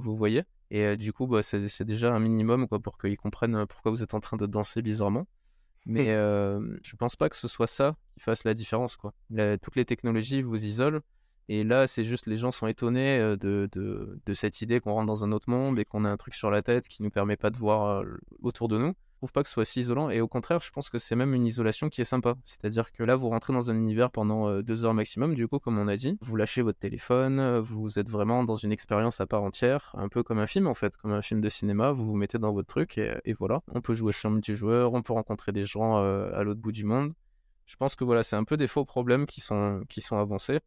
vous, 0.00 0.16
voyez. 0.16 0.42
Et 0.70 0.96
du 0.98 1.14
coup, 1.14 1.26
bah, 1.26 1.42
c'est 1.42 1.84
déjà 1.84 2.12
un 2.12 2.18
minimum 2.18 2.68
quoi, 2.68 2.80
pour 2.80 2.98
qu'ils 2.98 3.16
comprennent 3.16 3.64
pourquoi 3.66 3.92
vous 3.92 4.02
êtes 4.02 4.12
en 4.12 4.20
train 4.20 4.36
de 4.36 4.44
danser 4.44 4.82
bizarrement. 4.82 5.26
Mais 5.86 6.10
euh, 6.10 6.60
je 6.82 6.96
pense 6.96 7.14
pas 7.14 7.28
que 7.28 7.36
ce 7.36 7.46
soit 7.46 7.68
ça 7.68 7.96
qui 8.14 8.20
fasse 8.20 8.42
la 8.42 8.54
différence. 8.54 8.96
Quoi. 8.96 9.14
Toutes 9.62 9.76
les 9.76 9.84
technologies 9.84 10.42
vous 10.42 10.64
isolent. 10.64 11.00
Et 11.48 11.62
là, 11.62 11.86
c'est 11.86 12.04
juste 12.04 12.26
les 12.26 12.36
gens 12.36 12.50
sont 12.50 12.66
étonnés 12.66 13.18
euh, 13.18 13.36
de, 13.36 13.68
de, 13.72 14.34
cette 14.34 14.60
idée 14.62 14.80
qu'on 14.80 14.94
rentre 14.94 15.06
dans 15.06 15.22
un 15.22 15.30
autre 15.30 15.48
monde 15.48 15.78
et 15.78 15.84
qu'on 15.84 16.04
a 16.04 16.10
un 16.10 16.16
truc 16.16 16.34
sur 16.34 16.50
la 16.50 16.60
tête 16.60 16.88
qui 16.88 17.04
nous 17.04 17.10
permet 17.10 17.36
pas 17.36 17.50
de 17.50 17.56
voir 17.56 18.00
euh, 18.00 18.18
autour 18.42 18.66
de 18.66 18.78
nous. 18.78 18.94
Trouve 19.16 19.32
pas 19.32 19.42
que 19.42 19.48
ce 19.48 19.54
soit 19.54 19.64
si 19.64 19.80
isolant. 19.80 20.10
Et 20.10 20.20
au 20.20 20.28
contraire, 20.28 20.60
je 20.60 20.70
pense 20.70 20.90
que 20.90 20.98
c'est 20.98 21.16
même 21.16 21.32
une 21.32 21.46
isolation 21.46 21.88
qui 21.88 22.02
est 22.02 22.04
sympa. 22.04 22.34
C'est-à-dire 22.44 22.92
que 22.92 23.02
là, 23.02 23.16
vous 23.16 23.28
rentrez 23.28 23.52
dans 23.52 23.70
un 23.70 23.74
univers 23.74 24.10
pendant 24.10 24.48
euh, 24.48 24.62
deux 24.62 24.84
heures 24.84 24.94
maximum, 24.94 25.34
du 25.34 25.48
coup, 25.48 25.58
comme 25.58 25.78
on 25.78 25.88
a 25.88 25.96
dit. 25.96 26.18
Vous 26.20 26.36
lâchez 26.36 26.60
votre 26.62 26.78
téléphone, 26.78 27.38
euh, 27.38 27.60
vous 27.60 27.98
êtes 27.98 28.10
vraiment 28.10 28.44
dans 28.44 28.56
une 28.56 28.72
expérience 28.72 29.20
à 29.20 29.26
part 29.26 29.42
entière, 29.42 29.94
un 29.96 30.08
peu 30.08 30.22
comme 30.22 30.38
un 30.38 30.46
film 30.46 30.66
en 30.66 30.74
fait, 30.74 30.96
comme 30.96 31.12
un 31.12 31.22
film 31.22 31.40
de 31.40 31.48
cinéma. 31.48 31.92
Vous 31.92 32.04
vous 32.04 32.16
mettez 32.16 32.38
dans 32.38 32.52
votre 32.52 32.68
truc 32.68 32.98
et, 32.98 33.32
voilà. 33.32 33.62
On 33.72 33.80
peut 33.80 33.94
jouer 33.94 34.12
chez 34.12 34.28
un 34.28 34.30
multijoueur, 34.32 34.92
on 34.92 35.02
peut 35.02 35.12
rencontrer 35.12 35.52
des 35.52 35.64
gens 35.64 35.98
euh, 35.98 36.30
à 36.34 36.42
l'autre 36.42 36.60
bout 36.60 36.72
du 36.72 36.84
monde. 36.84 37.12
Je 37.64 37.76
pense 37.76 37.96
que 37.96 38.04
voilà, 38.04 38.22
c'est 38.22 38.36
un 38.36 38.44
peu 38.44 38.56
des 38.56 38.66
faux 38.68 38.84
problèmes 38.84 39.26
qui 39.26 39.40
sont 39.40 39.86
avancés. 40.12 40.60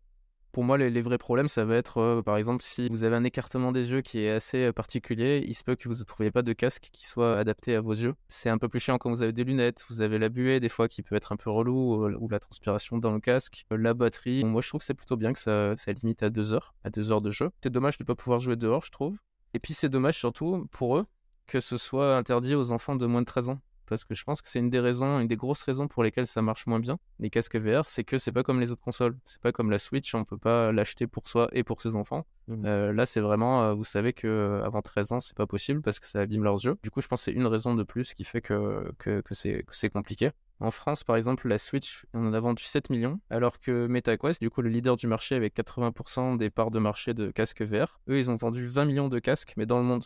Pour 0.52 0.64
moi, 0.64 0.78
les, 0.78 1.02
vrais 1.02 1.20
problèmes, 1.20 1.48
ça 1.48 1.64
va 1.64 1.76
être, 1.76 2.00
euh, 2.00 2.22
par 2.24 2.36
exemple, 2.36 2.64
si 2.64 2.90
vous 2.90 3.04
avez 3.04 3.16
un 3.16 3.24
écartement 3.24 3.72
des 3.72 3.92
yeux 3.92 4.02
qui 4.02 4.20
est 4.20 4.32
assez 4.32 4.66
euh, 4.66 4.74
particulier, 4.74 5.44
il 5.48 5.54
se 5.54 5.64
peut 5.64 5.76
que 5.76 5.88
vous 5.88 6.00
ne 6.00 6.04
trouviez 6.04 6.32
pas 6.32 6.42
de 6.42 6.54
casque 6.54 6.90
qui 6.92 7.06
soit 7.06 7.38
adapté 7.38 7.76
à 7.76 7.82
vos 7.82 7.94
yeux. 7.94 8.16
C'est 8.28 8.50
un 8.50 8.58
peu 8.58 8.68
plus 8.68 8.80
chiant 8.80 8.98
quand 8.98 9.12
vous 9.12 9.22
avez 9.22 9.32
des 9.32 9.44
lunettes, 9.44 9.86
vous 9.90 10.02
avez 10.02 10.18
la 10.18 10.30
buée 10.30 10.60
des 10.60 10.70
fois 10.70 10.88
qui 10.88 11.04
peut 11.04 11.16
être 11.16 11.32
un 11.32 11.38
peu 11.38 11.52
relou, 11.52 12.04
euh, 12.04 12.18
ou 12.20 12.28
la 12.30 12.40
transpiration 12.40 12.98
dans 12.98 13.12
le 13.12 13.20
casque, 13.20 13.66
Euh, 13.72 13.78
la 13.78 13.94
batterie. 13.94 14.42
Bon, 14.42 14.50
moi, 14.50 14.62
je 14.62 14.70
trouve 14.70 14.80
que 14.80 14.86
c'est 14.86 14.96
plutôt 14.96 15.18
bien 15.18 15.34
que 15.34 15.40
ça, 15.40 15.78
ça 15.78 15.92
limite 15.92 16.24
à 16.24 16.32
deux 16.32 16.54
heures, 16.54 16.74
à 16.84 16.90
deux 16.90 17.12
heures 17.12 17.22
de 17.22 17.30
jeu. 17.30 17.52
C'est 17.62 17.72
dommage 17.72 17.98
de 17.98 18.04
ne 18.04 18.08
pas 18.08 18.16
pouvoir 18.16 18.40
jouer 18.40 18.56
dehors, 18.56 18.84
je 18.86 18.92
trouve. 18.92 19.18
Et 19.54 19.60
puis, 19.60 19.74
c'est 19.76 19.90
dommage 19.90 20.18
surtout 20.18 20.68
pour 20.72 20.98
eux 20.98 21.06
que 21.46 21.60
ce 21.60 21.78
soit 21.78 22.16
interdit 22.16 22.56
aux 22.56 22.72
enfants 22.72 22.96
de 22.96 23.06
moins 23.08 23.22
de 23.22 23.26
13 23.26 23.50
ans 23.50 23.60
parce 23.90 24.06
que 24.06 24.14
je 24.14 24.24
pense 24.24 24.42
que 24.42 24.48
c'est 24.48 24.60
une 24.60 24.70
des 24.70 24.80
raisons, 24.80 25.20
une 25.20 25.28
des 25.28 25.36
grosses 25.36 25.64
raisons 25.64 25.88
pour 25.88 26.04
lesquelles 26.04 26.28
ça 26.28 26.42
marche 26.42 26.68
moins 26.68 26.80
bien, 26.80 26.98
les 27.20 27.30
casques 27.30 27.58
VR, 27.58 27.88
c'est 27.88 28.04
que 28.04 28.18
c'est 28.18 28.32
pas 28.32 28.44
comme 28.44 28.60
les 28.62 28.72
autres 28.72 28.82
consoles. 28.82 29.18
C'est 29.26 29.42
pas 29.42 29.52
comme 29.52 29.72
la 29.72 29.80
Switch, 29.80 30.14
on 30.16 30.24
peut 30.24 30.38
pas 30.38 30.72
l'acheter 30.72 31.08
pour 31.08 31.28
soi 31.28 31.50
et 31.52 31.64
pour 31.64 31.82
ses 31.82 31.96
enfants. 31.96 32.26
Mhm. 32.48 32.66
Euh, 32.66 32.94
là, 32.94 33.06
c'est 33.06 33.22
vraiment, 33.22 33.64
euh, 33.64 33.74
vous 33.74 33.84
savez 33.84 34.14
que 34.14 34.28
euh, 34.28 34.64
avant 34.64 34.82
13 34.82 35.12
ans, 35.12 35.20
c'est 35.20 35.36
pas 35.36 35.48
possible 35.48 35.82
parce 35.82 36.00
que 36.00 36.06
ça 36.06 36.22
abîme 36.22 36.44
leurs 36.44 36.64
yeux. 36.64 36.78
Du 36.84 36.92
coup, 36.92 37.02
je 37.02 37.08
pense 37.08 37.22
que 37.22 37.26
c'est 37.26 37.38
une 37.38 37.48
raison 37.48 37.76
de 37.76 37.84
plus 37.84 38.14
qui 38.14 38.24
fait 38.24 38.42
que, 38.42 38.92
que, 39.00 39.22
que 39.22 39.34
c'est 39.34 39.64
que 39.64 39.76
c'est 39.76 39.90
compliqué. 39.90 40.32
En 40.62 40.72
France, 40.72 41.04
par 41.04 41.16
exemple, 41.16 41.48
la 41.48 41.58
Switch, 41.58 42.06
on 42.14 42.28
en 42.28 42.34
a 42.34 42.40
vendu 42.40 42.64
7 42.64 42.90
millions, 42.90 43.20
alors 43.30 43.60
que 43.60 43.88
MetaQuest, 43.88 44.42
du 44.42 44.50
coup, 44.50 44.62
le 44.62 44.70
leader 44.70 44.98
du 44.98 45.08
marché 45.08 45.36
avec 45.36 45.56
80% 45.56 46.38
des 46.38 46.50
parts 46.50 46.70
de 46.70 46.80
marché 46.80 47.14
de 47.14 47.32
casques 47.32 47.62
VR, 47.62 48.02
eux, 48.10 48.20
ils 48.20 48.30
ont 48.30 48.36
vendu 48.36 48.66
20 48.66 48.86
millions 48.86 49.08
de 49.08 49.20
casques, 49.20 49.54
mais 49.56 49.66
dans 49.66 49.78
le 49.78 49.86
monde. 49.86 50.04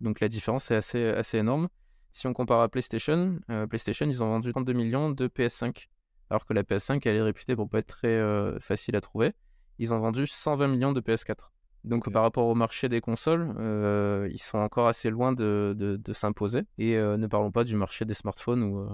Donc 0.00 0.20
la 0.20 0.28
différence 0.28 0.70
est 0.70 0.76
assez, 0.76 1.06
assez 1.08 1.38
énorme. 1.38 1.68
Si 2.14 2.28
on 2.28 2.32
compare 2.32 2.60
à 2.60 2.68
PlayStation, 2.68 3.40
euh, 3.50 3.66
PlayStation, 3.66 4.06
ils 4.06 4.22
ont 4.22 4.28
vendu 4.28 4.52
32 4.52 4.72
millions 4.72 5.10
de 5.10 5.26
PS5, 5.26 5.88
alors 6.30 6.46
que 6.46 6.54
la 6.54 6.62
PS5, 6.62 7.02
elle 7.04 7.16
est 7.16 7.22
réputée 7.22 7.56
pour 7.56 7.68
pas 7.68 7.80
être 7.80 7.88
très 7.88 8.08
euh, 8.08 8.58
facile 8.60 8.94
à 8.94 9.00
trouver. 9.00 9.32
Ils 9.80 9.92
ont 9.92 9.98
vendu 9.98 10.26
120 10.26 10.68
millions 10.68 10.92
de 10.92 11.00
PS4. 11.00 11.50
Donc 11.82 12.10
par 12.10 12.22
rapport 12.22 12.46
au 12.46 12.54
marché 12.54 12.88
des 12.88 13.00
consoles, 13.00 13.54
euh, 13.58 14.28
ils 14.30 14.38
sont 14.38 14.58
encore 14.58 14.86
assez 14.86 15.10
loin 15.10 15.32
de, 15.32 15.74
de, 15.76 15.96
de 15.96 16.12
s'imposer. 16.12 16.62
Et 16.78 16.96
ne 16.96 17.26
parlons 17.26 17.50
pas 17.50 17.64
du 17.64 17.74
marché 17.74 18.04
des 18.04 18.14
smartphones, 18.14 18.62
où, 18.62 18.86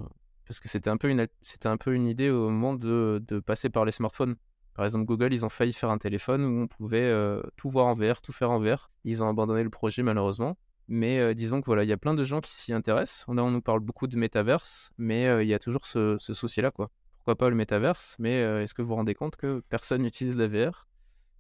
parce 0.47 0.59
que 0.59 0.69
c'était 0.69 0.91
un, 0.91 0.97
peu 0.97 1.09
une, 1.09 1.29
c'était 1.43 1.69
un 1.69 1.77
peu 1.77 1.95
une 1.95 2.09
idée 2.09 2.31
au 2.31 2.49
moment 2.49 2.75
de, 2.75 3.23
de 3.29 3.39
passer 3.39 3.69
par 3.69 3.85
les 3.85 3.93
smartphones. 3.93 4.35
Par 4.75 4.87
exemple, 4.87 5.05
Google, 5.05 5.35
ils 5.35 5.45
ont 5.45 5.51
failli 5.51 5.73
faire 5.75 5.91
un 5.91 5.99
téléphone 5.99 6.45
où 6.45 6.63
on 6.63 6.67
pouvait 6.67 7.03
euh, 7.03 7.43
tout 7.57 7.69
voir 7.69 7.87
en 7.87 7.95
VR, 7.95 8.23
tout 8.23 8.33
faire 8.33 8.51
en 8.51 8.59
VR. 8.59 8.91
Ils 9.05 9.23
ont 9.23 9.29
abandonné 9.29 9.63
le 9.63 9.71
projet 9.71 10.03
malheureusement. 10.03 10.57
Mais 10.93 11.21
euh, 11.21 11.35
disons 11.35 11.61
que 11.61 11.67
voilà, 11.67 11.85
il 11.85 11.89
y 11.89 11.93
a 11.93 11.97
plein 11.97 12.15
de 12.15 12.25
gens 12.25 12.41
qui 12.41 12.53
s'y 12.53 12.73
intéressent. 12.73 13.25
On, 13.29 13.35
nous 13.35 13.63
parle 13.63 13.79
beaucoup 13.79 14.09
de 14.09 14.17
métaverse, 14.17 14.91
mais 14.99 15.29
euh, 15.29 15.41
il 15.45 15.49
y 15.49 15.55
a 15.55 15.61
toujours 15.61 15.87
ce, 15.87 16.19
souci-là, 16.19 16.73
quoi. 16.73 16.91
Pourquoi 17.19 17.37
pas 17.37 17.49
le 17.49 17.55
métaverse 17.55 18.17
Mais 18.19 18.41
euh, 18.41 18.61
est-ce 18.61 18.75
que 18.75 18.83
vous 18.83 18.89
vous 18.89 18.95
rendez 18.97 19.15
compte 19.15 19.37
que 19.37 19.63
personne 19.69 20.03
n'utilise 20.03 20.35
la 20.35 20.49
VR 20.49 20.89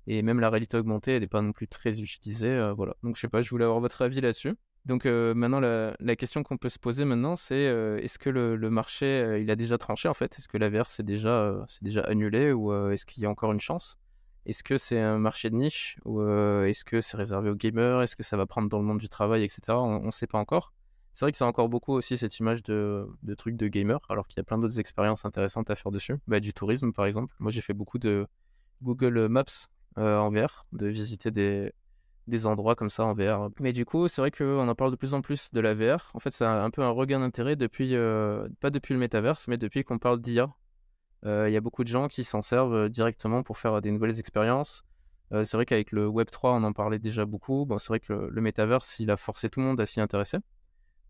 Et 0.06 0.22
même 0.22 0.38
la 0.38 0.50
réalité 0.50 0.76
augmentée, 0.76 1.16
elle 1.16 1.22
n'est 1.22 1.26
pas 1.26 1.42
non 1.42 1.52
plus 1.52 1.66
très 1.66 2.00
utilisée. 2.00 2.72
voilà. 2.76 2.94
Donc 3.02 3.16
je 3.16 3.22
sais 3.22 3.28
pas, 3.28 3.42
je 3.42 3.50
voulais 3.50 3.64
avoir 3.64 3.80
votre 3.80 4.00
avis 4.02 4.20
là-dessus. 4.20 4.54
Donc 4.86 5.04
maintenant, 5.04 5.58
la, 5.58 6.16
question 6.16 6.44
qu'on 6.44 6.56
peut 6.56 6.68
se 6.68 6.78
poser 6.78 7.04
maintenant, 7.04 7.34
c'est 7.34 7.64
est-ce 8.02 8.20
que 8.20 8.30
le, 8.30 8.70
marché, 8.70 9.40
il 9.42 9.50
a 9.50 9.56
déjà 9.56 9.78
tranché 9.78 10.08
en 10.08 10.14
fait? 10.14 10.38
Est-ce 10.38 10.46
que 10.46 10.58
la 10.58 10.68
VR, 10.68 10.88
c'est 10.88 11.02
déjà, 11.02 11.66
déjà 11.82 12.02
annulé 12.02 12.52
ou 12.52 12.72
est-ce 12.92 13.04
qu'il 13.04 13.20
y 13.24 13.26
a 13.26 13.30
encore 13.30 13.50
une 13.50 13.60
chance? 13.60 13.96
Est-ce 14.50 14.64
que 14.64 14.78
c'est 14.78 14.98
un 14.98 15.18
marché 15.18 15.48
de 15.48 15.54
niche 15.54 15.96
ou 16.04 16.20
euh, 16.20 16.64
est-ce 16.64 16.84
que 16.84 17.00
c'est 17.00 17.16
réservé 17.16 17.50
aux 17.50 17.54
gamers? 17.54 18.02
Est-ce 18.02 18.16
que 18.16 18.24
ça 18.24 18.36
va 18.36 18.46
prendre 18.46 18.68
dans 18.68 18.80
le 18.80 18.84
monde 18.84 18.98
du 18.98 19.08
travail, 19.08 19.44
etc. 19.44 19.78
On 19.78 20.06
ne 20.06 20.10
sait 20.10 20.26
pas 20.26 20.38
encore. 20.38 20.72
C'est 21.12 21.24
vrai 21.24 21.30
que 21.30 21.38
c'est 21.38 21.44
encore 21.44 21.68
beaucoup 21.68 21.92
aussi 21.92 22.18
cette 22.18 22.36
image 22.40 22.64
de, 22.64 23.06
de 23.22 23.36
de 23.46 23.68
gamer, 23.68 24.00
alors 24.08 24.26
qu'il 24.26 24.38
y 24.38 24.40
a 24.40 24.42
plein 24.42 24.58
d'autres 24.58 24.80
expériences 24.80 25.24
intéressantes 25.24 25.70
à 25.70 25.76
faire 25.76 25.92
dessus. 25.92 26.16
Bah, 26.26 26.40
du 26.40 26.52
tourisme, 26.52 26.92
par 26.92 27.06
exemple. 27.06 27.32
Moi, 27.38 27.52
j'ai 27.52 27.60
fait 27.60 27.74
beaucoup 27.74 27.98
de 27.98 28.26
Google 28.82 29.28
Maps 29.28 29.44
euh, 29.98 30.18
en 30.18 30.30
VR, 30.32 30.66
de 30.72 30.88
visiter 30.88 31.30
des, 31.30 31.72
des 32.26 32.44
endroits 32.44 32.74
comme 32.74 32.90
ça 32.90 33.04
en 33.04 33.14
VR. 33.14 33.50
Mais 33.60 33.72
du 33.72 33.84
coup, 33.84 34.08
c'est 34.08 34.20
vrai 34.20 34.32
qu'on 34.32 34.68
en 34.68 34.74
parle 34.74 34.90
de 34.90 34.96
plus 34.96 35.14
en 35.14 35.20
plus 35.20 35.52
de 35.52 35.60
la 35.60 35.74
VR. 35.74 36.10
En 36.12 36.18
fait, 36.18 36.32
ça 36.32 36.52
a 36.52 36.64
un 36.64 36.70
peu 36.70 36.82
un 36.82 36.90
regain 36.90 37.20
d'intérêt 37.20 37.54
depuis, 37.54 37.94
euh, 37.94 38.48
pas 38.58 38.70
depuis 38.70 38.94
le 38.94 38.98
métaverse, 38.98 39.46
mais 39.46 39.58
depuis 39.58 39.84
qu'on 39.84 40.00
parle 40.00 40.20
d'IA. 40.20 40.52
Euh, 41.26 41.48
Il 41.48 41.52
y 41.52 41.56
a 41.56 41.60
beaucoup 41.60 41.84
de 41.84 41.88
gens 41.88 42.08
qui 42.08 42.24
s'en 42.24 42.42
servent 42.42 42.74
euh, 42.74 42.88
directement 42.88 43.42
pour 43.42 43.58
faire 43.58 43.80
des 43.80 43.90
nouvelles 43.90 44.18
expériences. 44.18 44.84
Euh, 45.32 45.44
c'est 45.44 45.56
vrai 45.56 45.66
qu'avec 45.66 45.92
le 45.92 46.08
Web3, 46.08 46.58
on 46.58 46.64
en 46.64 46.72
parlait 46.72 46.98
déjà 46.98 47.24
beaucoup. 47.24 47.66
Bon, 47.66 47.78
c'est 47.78 47.88
vrai 47.88 48.00
que 48.00 48.12
le, 48.12 48.28
le 48.30 48.40
métaverse, 48.40 48.98
il 48.98 49.10
a 49.10 49.16
forcé 49.16 49.48
tout 49.48 49.60
le 49.60 49.66
monde 49.66 49.80
à 49.80 49.86
s'y 49.86 50.00
intéresser. 50.00 50.38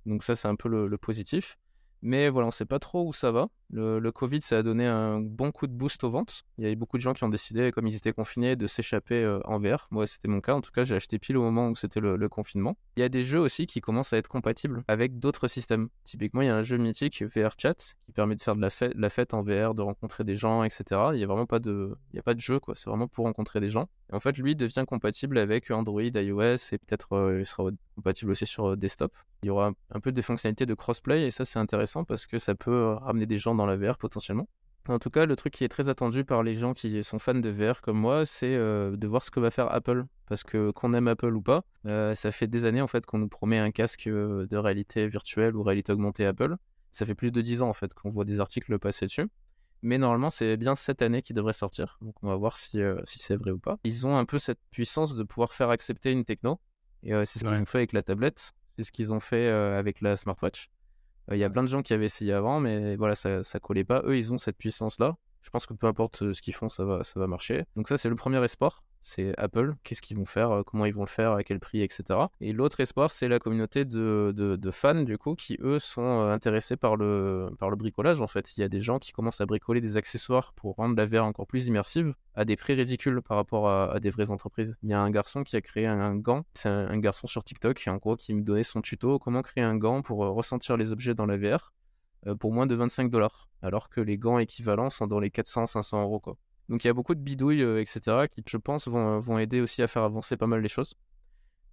Donc 0.06 0.24
ça, 0.24 0.36
c'est 0.36 0.48
un 0.48 0.56
peu 0.56 0.68
le 0.68 0.98
positif. 0.98 1.58
Mais 2.02 2.28
voilà, 2.28 2.48
on 2.48 2.50
sait 2.50 2.64
pas 2.64 2.78
trop 2.78 3.06
où 3.06 3.12
ça 3.12 3.30
va. 3.30 3.48
Le, 3.72 4.10
Covid, 4.10 4.42
ça 4.42 4.58
a 4.58 4.62
donné 4.62 4.86
un 4.86 5.20
bon 5.20 5.52
coup 5.52 5.66
de 5.66 5.72
boost 5.72 6.02
aux 6.02 6.10
ventes. 6.10 6.42
Il 6.58 6.64
y 6.64 6.66
avait 6.66 6.76
beaucoup 6.76 6.96
de 6.96 7.02
gens 7.02 7.12
qui 7.12 7.22
ont 7.24 7.28
décidé, 7.28 7.70
comme 7.70 7.86
ils 7.86 7.94
étaient 7.94 8.12
confinés, 8.12 8.56
de 8.56 8.66
s'échapper 8.66 9.22
euh, 9.22 9.38
en 9.44 9.60
VR. 9.60 9.86
Moi, 9.90 10.06
c'était 10.06 10.28
mon 10.28 10.40
cas. 10.40 10.54
En 10.54 10.60
tout 10.60 10.72
cas, 10.72 10.84
j'ai 10.84 10.96
acheté 10.96 11.18
pile 11.18 11.36
au 11.36 11.42
moment 11.42 11.68
où 11.68 11.76
c'était 11.76 12.00
le, 12.00 12.28
confinement. 12.28 12.76
Il 12.96 13.00
y 13.00 13.02
a 13.02 13.08
des 13.08 13.22
jeux 13.22 13.38
aussi 13.38 13.66
qui 13.66 13.80
commencent 13.80 14.12
à 14.12 14.18
être 14.18 14.28
compatibles 14.28 14.82
avec 14.88 15.18
d'autres 15.18 15.48
systèmes. 15.48 15.88
Typiquement, 16.04 16.42
il 16.42 16.46
y 16.46 16.50
a 16.50 16.56
un 16.56 16.62
jeu 16.62 16.78
mythique 16.78 17.22
VR 17.22 17.50
Chat 17.58 17.94
qui 18.04 18.12
permet 18.12 18.34
de 18.34 18.40
faire 18.40 18.56
de 18.56 18.60
la 18.60 18.70
fête, 18.70 18.92
la 18.96 19.10
fête 19.10 19.34
en 19.34 19.42
VR, 19.42 19.74
de 19.74 19.82
rencontrer 19.82 20.24
des 20.24 20.36
gens, 20.36 20.62
etc. 20.64 20.84
Il 21.14 21.20
y 21.20 21.24
a 21.24 21.26
vraiment 21.26 21.46
pas 21.46 21.58
de, 21.58 21.96
il 22.12 22.16
y 22.16 22.18
a 22.18 22.22
pas 22.22 22.34
de 22.34 22.40
jeu 22.40 22.60
quoi. 22.60 22.74
C'est 22.74 22.88
vraiment 22.88 23.08
pour 23.08 23.24
rencontrer 23.24 23.60
des 23.60 23.68
gens. 23.68 23.88
En 24.12 24.18
fait, 24.18 24.36
lui 24.38 24.56
devient 24.56 24.84
compatible 24.86 25.38
avec 25.38 25.70
Android, 25.70 26.02
iOS 26.02 26.72
et 26.72 26.78
peut-être 26.78 27.12
euh, 27.12 27.40
il 27.40 27.46
sera 27.46 27.70
compatible 27.94 28.32
aussi 28.32 28.46
sur 28.46 28.70
euh, 28.70 28.76
desktop. 28.76 29.12
Il 29.42 29.46
y 29.46 29.50
aura 29.50 29.72
un, 29.90 30.00
peu 30.00 30.10
des 30.10 30.22
fonctionnalités 30.22 30.66
de 30.66 30.74
crossplay 30.74 31.26
et 31.26 31.30
ça 31.30 31.44
c'est 31.44 31.58
intéressant 31.58 32.04
parce 32.04 32.26
que 32.26 32.38
ça 32.38 32.54
peut 32.54 32.72
euh, 32.72 32.94
ramener 32.94 33.26
des 33.26 33.38
gens 33.38 33.54
dans 33.54 33.66
la 33.66 33.76
VR 33.76 33.98
potentiellement. 33.98 34.48
En 34.88 34.98
tout 34.98 35.10
cas, 35.10 35.26
le 35.26 35.36
truc 35.36 35.52
qui 35.52 35.62
est 35.62 35.68
très 35.68 35.88
attendu 35.88 36.24
par 36.24 36.42
les 36.42 36.56
gens 36.56 36.72
qui 36.72 37.04
sont 37.04 37.18
fans 37.18 37.34
de 37.34 37.48
VR 37.48 37.80
comme 37.82 37.98
moi, 37.98 38.26
c'est 38.26 38.56
de 38.56 39.06
voir 39.06 39.22
ce 39.22 39.30
que 39.30 39.38
va 39.38 39.50
faire 39.50 39.72
Apple. 39.72 40.04
Parce 40.26 40.42
que 40.42 40.70
qu'on 40.70 40.94
aime 40.94 41.06
Apple 41.06 41.34
ou 41.34 41.42
pas, 41.42 41.62
ça 41.84 42.32
fait 42.32 42.46
des 42.46 42.64
années 42.64 42.80
en 42.80 42.86
fait 42.86 43.04
qu'on 43.04 43.18
nous 43.18 43.28
promet 43.28 43.58
un 43.58 43.70
casque 43.70 44.08
de 44.08 44.56
réalité 44.56 45.06
virtuelle 45.06 45.54
ou 45.54 45.62
réalité 45.62 45.92
augmentée 45.92 46.24
Apple. 46.24 46.56
Ça 46.92 47.04
fait 47.04 47.14
plus 47.14 47.30
de 47.30 47.42
10 47.42 47.62
ans 47.62 47.68
en 47.68 47.74
fait 47.74 47.92
qu'on 47.92 48.08
voit 48.08 48.24
des 48.24 48.40
articles 48.40 48.76
passer 48.78 49.04
dessus. 49.04 49.28
Mais 49.82 49.98
normalement, 49.98 50.30
c'est 50.30 50.56
bien 50.56 50.76
cette 50.76 51.02
année 51.02 51.22
qui 51.22 51.32
devrait 51.32 51.52
sortir. 51.52 51.98
Donc 52.02 52.14
on 52.22 52.28
va 52.28 52.36
voir 52.36 52.56
si, 52.56 52.80
euh, 52.80 53.00
si 53.04 53.18
c'est 53.18 53.36
vrai 53.36 53.50
ou 53.50 53.58
pas. 53.58 53.78
Ils 53.84 54.06
ont 54.06 54.16
un 54.16 54.24
peu 54.24 54.38
cette 54.38 54.60
puissance 54.70 55.14
de 55.14 55.22
pouvoir 55.22 55.52
faire 55.52 55.70
accepter 55.70 56.10
une 56.10 56.24
techno. 56.24 56.60
Et 57.02 57.14
euh, 57.14 57.24
c'est 57.24 57.38
ce 57.38 57.44
qu'ils 57.44 57.62
ont 57.62 57.66
fait 57.66 57.78
avec 57.78 57.92
la 57.92 58.02
tablette. 58.02 58.52
C'est 58.76 58.84
ce 58.84 58.92
qu'ils 58.92 59.12
ont 59.12 59.20
fait 59.20 59.48
euh, 59.48 59.78
avec 59.78 60.00
la 60.00 60.16
smartwatch. 60.16 60.70
Il 61.30 61.38
y 61.38 61.44
a 61.44 61.50
plein 61.50 61.62
de 61.62 61.68
gens 61.68 61.82
qui 61.82 61.92
avaient 61.92 62.06
essayé 62.06 62.32
avant, 62.32 62.58
mais 62.58 62.96
voilà, 62.96 63.14
ça, 63.14 63.44
ça 63.44 63.60
collait 63.60 63.84
pas. 63.84 64.02
Eux, 64.04 64.16
ils 64.16 64.32
ont 64.32 64.38
cette 64.38 64.56
puissance-là. 64.56 65.16
Je 65.42 65.50
pense 65.50 65.64
que 65.64 65.74
peu 65.74 65.86
importe 65.86 66.32
ce 66.32 66.42
qu'ils 66.42 66.54
font, 66.54 66.68
ça 66.68 66.84
va, 66.84 67.04
ça 67.04 67.20
va 67.20 67.26
marcher. 67.26 67.64
Donc 67.76 67.88
ça, 67.88 67.96
c'est 67.96 68.08
le 68.08 68.16
premier 68.16 68.42
espoir. 68.42 68.82
C'est 69.02 69.34
Apple. 69.38 69.74
Qu'est-ce 69.82 70.02
qu'ils 70.02 70.18
vont 70.18 70.26
faire 70.26 70.50
euh, 70.50 70.62
Comment 70.62 70.84
ils 70.84 70.94
vont 70.94 71.02
le 71.02 71.08
faire 71.08 71.32
À 71.32 71.42
quel 71.42 71.58
prix 71.58 71.80
Etc. 71.80 72.04
Et 72.40 72.52
l'autre 72.52 72.80
espoir, 72.80 73.10
c'est 73.10 73.28
la 73.28 73.38
communauté 73.38 73.84
de, 73.84 74.70
fans, 74.72 75.02
du 75.02 75.16
coup, 75.16 75.34
qui, 75.34 75.56
eux, 75.62 75.78
sont 75.78 76.02
euh, 76.02 76.32
intéressés 76.32 76.76
par 76.76 76.96
le, 76.96 77.50
bricolage, 77.76 78.20
en 78.20 78.26
fait. 78.26 78.56
Il 78.56 78.60
y 78.60 78.62
a 78.62 78.68
des 78.68 78.80
gens 78.80 78.98
qui 78.98 79.12
commencent 79.12 79.40
à 79.40 79.46
bricoler 79.46 79.80
des 79.80 79.96
accessoires 79.96 80.52
pour 80.52 80.76
rendre 80.76 80.96
la 80.96 81.06
VR 81.06 81.24
encore 81.24 81.46
plus 81.46 81.66
immersive 81.66 82.14
à 82.34 82.44
des 82.44 82.56
prix 82.56 82.74
ridicules 82.74 83.22
par 83.22 83.36
rapport 83.36 83.68
à, 83.70 83.98
des 84.00 84.10
vraies 84.10 84.30
entreprises. 84.30 84.76
Il 84.82 84.90
y 84.90 84.92
a 84.92 85.00
un 85.00 85.10
garçon 85.10 85.42
qui 85.44 85.56
a 85.56 85.60
créé 85.60 85.86
un, 85.86 86.16
gant. 86.16 86.44
C'est 86.54 86.68
un, 86.68 86.98
garçon 86.98 87.26
sur 87.26 87.42
TikTok, 87.42 87.82
en 87.86 87.96
gros, 87.96 88.16
qui 88.16 88.34
me 88.34 88.42
donnait 88.42 88.62
son 88.62 88.82
tuto 88.82 89.18
comment 89.18 89.42
créer 89.42 89.64
un 89.64 89.76
gant 89.76 90.02
pour 90.02 90.24
euh, 90.24 90.30
ressentir 90.30 90.76
les 90.76 90.92
objets 90.92 91.14
dans 91.14 91.26
la 91.26 91.38
VR 91.38 91.72
pour 92.38 92.52
moins 92.52 92.66
de 92.66 92.74
25 92.74 93.10
dollars, 93.10 93.48
alors 93.62 93.88
que 93.88 93.98
les 93.98 94.18
gants 94.18 94.38
équivalents 94.38 94.90
sont 94.90 95.06
dans 95.06 95.20
les 95.20 95.30
400-500 95.30 96.02
euros. 96.02 96.20
Quoi. 96.20 96.36
Donc 96.70 96.84
il 96.84 96.86
y 96.86 96.90
a 96.90 96.94
beaucoup 96.94 97.16
de 97.16 97.20
bidouilles, 97.20 97.62
euh, 97.62 97.80
etc., 97.80 98.28
qui, 98.32 98.44
je 98.46 98.56
pense, 98.56 98.86
vont, 98.86 99.18
vont 99.18 99.38
aider 99.38 99.60
aussi 99.60 99.82
à 99.82 99.88
faire 99.88 100.04
avancer 100.04 100.36
pas 100.36 100.46
mal 100.46 100.62
les 100.62 100.68
choses. 100.68 100.94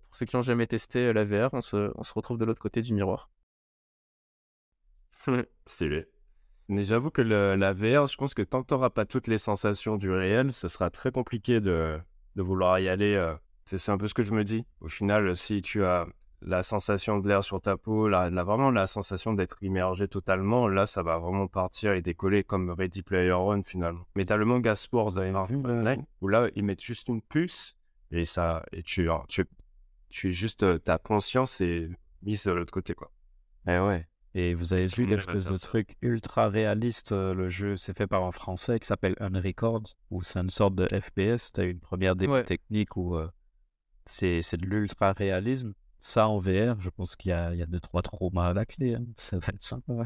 Pour 0.07 0.15
ceux 0.15 0.25
qui 0.25 0.35
n'ont 0.35 0.41
jamais 0.41 0.65
testé 0.65 1.05
euh, 1.05 1.13
la 1.13 1.23
VR, 1.23 1.53
on 1.53 1.61
se, 1.61 1.91
retrouve 2.15 2.39
de 2.39 2.45
l'autre 2.45 2.61
côté 2.61 2.81
du 2.81 2.95
miroir. 2.95 3.29
Stylé. 5.65 6.07
Mais 6.67 6.83
j'avoue 6.83 7.11
que 7.11 7.21
la 7.21 7.73
VR, 7.73 8.07
je 8.07 8.17
pense 8.17 8.33
que 8.33 8.41
tant 8.41 8.63
que 8.63 8.67
tu 8.67 8.73
n'auras 8.73 8.89
pas 8.89 9.05
toutes 9.05 9.27
les 9.27 9.37
sensations 9.37 9.97
du 9.97 10.09
réel, 10.09 10.51
ça 10.51 10.67
sera 10.67 10.89
très 10.89 11.11
compliqué 11.11 11.61
de, 11.61 11.99
vouloir 12.35 12.79
y 12.79 12.89
aller. 12.89 13.13
euh. 13.13 13.35
C'est 13.65 13.91
un 13.91 13.97
peu 13.97 14.07
ce 14.07 14.13
que 14.13 14.23
je 14.23 14.33
me 14.33 14.43
dis. 14.43 14.65
Au 14.81 14.87
final, 14.87 15.35
si 15.37 15.61
tu 15.61 15.85
as 15.85 16.07
la 16.41 16.61
sensation 16.63 17.19
de 17.19 17.27
l'air 17.27 17.43
sur 17.43 17.59
ta 17.61 17.77
peau, 17.77 18.07
la, 18.07 18.29
la- 18.29 18.43
vraiment 18.43 18.69
la 18.69 18.85
sensation 18.87 19.33
d'être 19.33 19.57
immergé 19.63 20.07
totalement, 20.07 20.67
là, 20.67 20.85
ça 20.85 21.01
va 21.03 21.17
vraiment 21.17 21.47
partir 21.47 21.93
et 21.93 22.01
décoller 22.01 22.43
comme 22.43 22.69
Ready 22.69 23.01
Player 23.01 23.31
One 23.31 23.63
finalement. 23.63 24.05
Mais 24.15 24.23
tu 24.25 24.33
as 24.33 24.37
le 24.37 24.45
manga 24.45 24.75
Sport, 24.75 25.09
vous 25.09 25.17
avez 25.19 25.31
vu 25.47 25.55
online, 25.57 26.05
où 26.21 26.27
là, 26.27 26.49
ils 26.55 26.63
mettent 26.63 26.83
juste 26.83 27.07
une 27.07 27.21
puce 27.21 27.75
et 28.11 28.23
ça, 28.25 28.63
et 28.71 28.83
tu, 28.83 29.09
tu, 29.27 29.45
tu 30.09 30.31
juste, 30.31 30.63
euh, 30.63 30.77
ta 30.77 30.97
conscience 30.99 31.59
est 31.61 31.89
mise 32.21 32.43
de 32.45 32.51
l'autre 32.51 32.71
côté, 32.73 32.93
quoi. 32.93 33.11
Eh 33.67 33.79
ouais. 33.79 34.07
Et 34.35 34.53
vous 34.53 34.73
avez 34.73 34.85
vu 34.85 35.05
l'espèce 35.07 35.45
de 35.45 35.57
truc 35.57 35.95
ultra 36.03 36.47
réaliste, 36.49 37.11
euh, 37.13 37.33
le 37.33 37.49
jeu 37.49 37.75
c'est 37.75 37.97
fait 37.97 38.05
par 38.05 38.23
un 38.23 38.31
français 38.31 38.79
qui 38.79 38.85
s'appelle 38.85 39.15
Unrecord, 39.19 39.81
où 40.11 40.21
c'est 40.21 40.37
une 40.39 40.51
sorte 40.51 40.75
de 40.75 40.85
FPS, 40.87 41.51
tu 41.53 41.61
as 41.61 41.63
une 41.63 41.79
première 41.79 42.15
démo 42.15 42.33
Ouais. 42.33 42.43
technique 42.43 42.95
où 42.95 43.15
euh, 43.15 43.27
c'est 44.05 44.43
c'est 44.43 44.57
de 44.57 44.67
l'ultra 44.67 45.13
réalisme. 45.13 45.73
Ça 45.99 46.27
en 46.27 46.37
VR, 46.39 46.79
je 46.81 46.89
pense 46.89 47.15
qu'il 47.15 47.29
y 47.29 47.33
a, 47.33 47.53
il 47.53 47.59
y 47.59 47.63
a 47.63 47.65
deux, 47.65 47.79
trois 47.79 48.01
traumas 48.01 48.49
à 48.49 48.53
la 48.53 48.65
clé, 48.65 48.95
hein. 48.95 49.05
ça 49.15 49.37
va 49.37 49.47
être 49.49 49.63
sympa. 49.63 50.05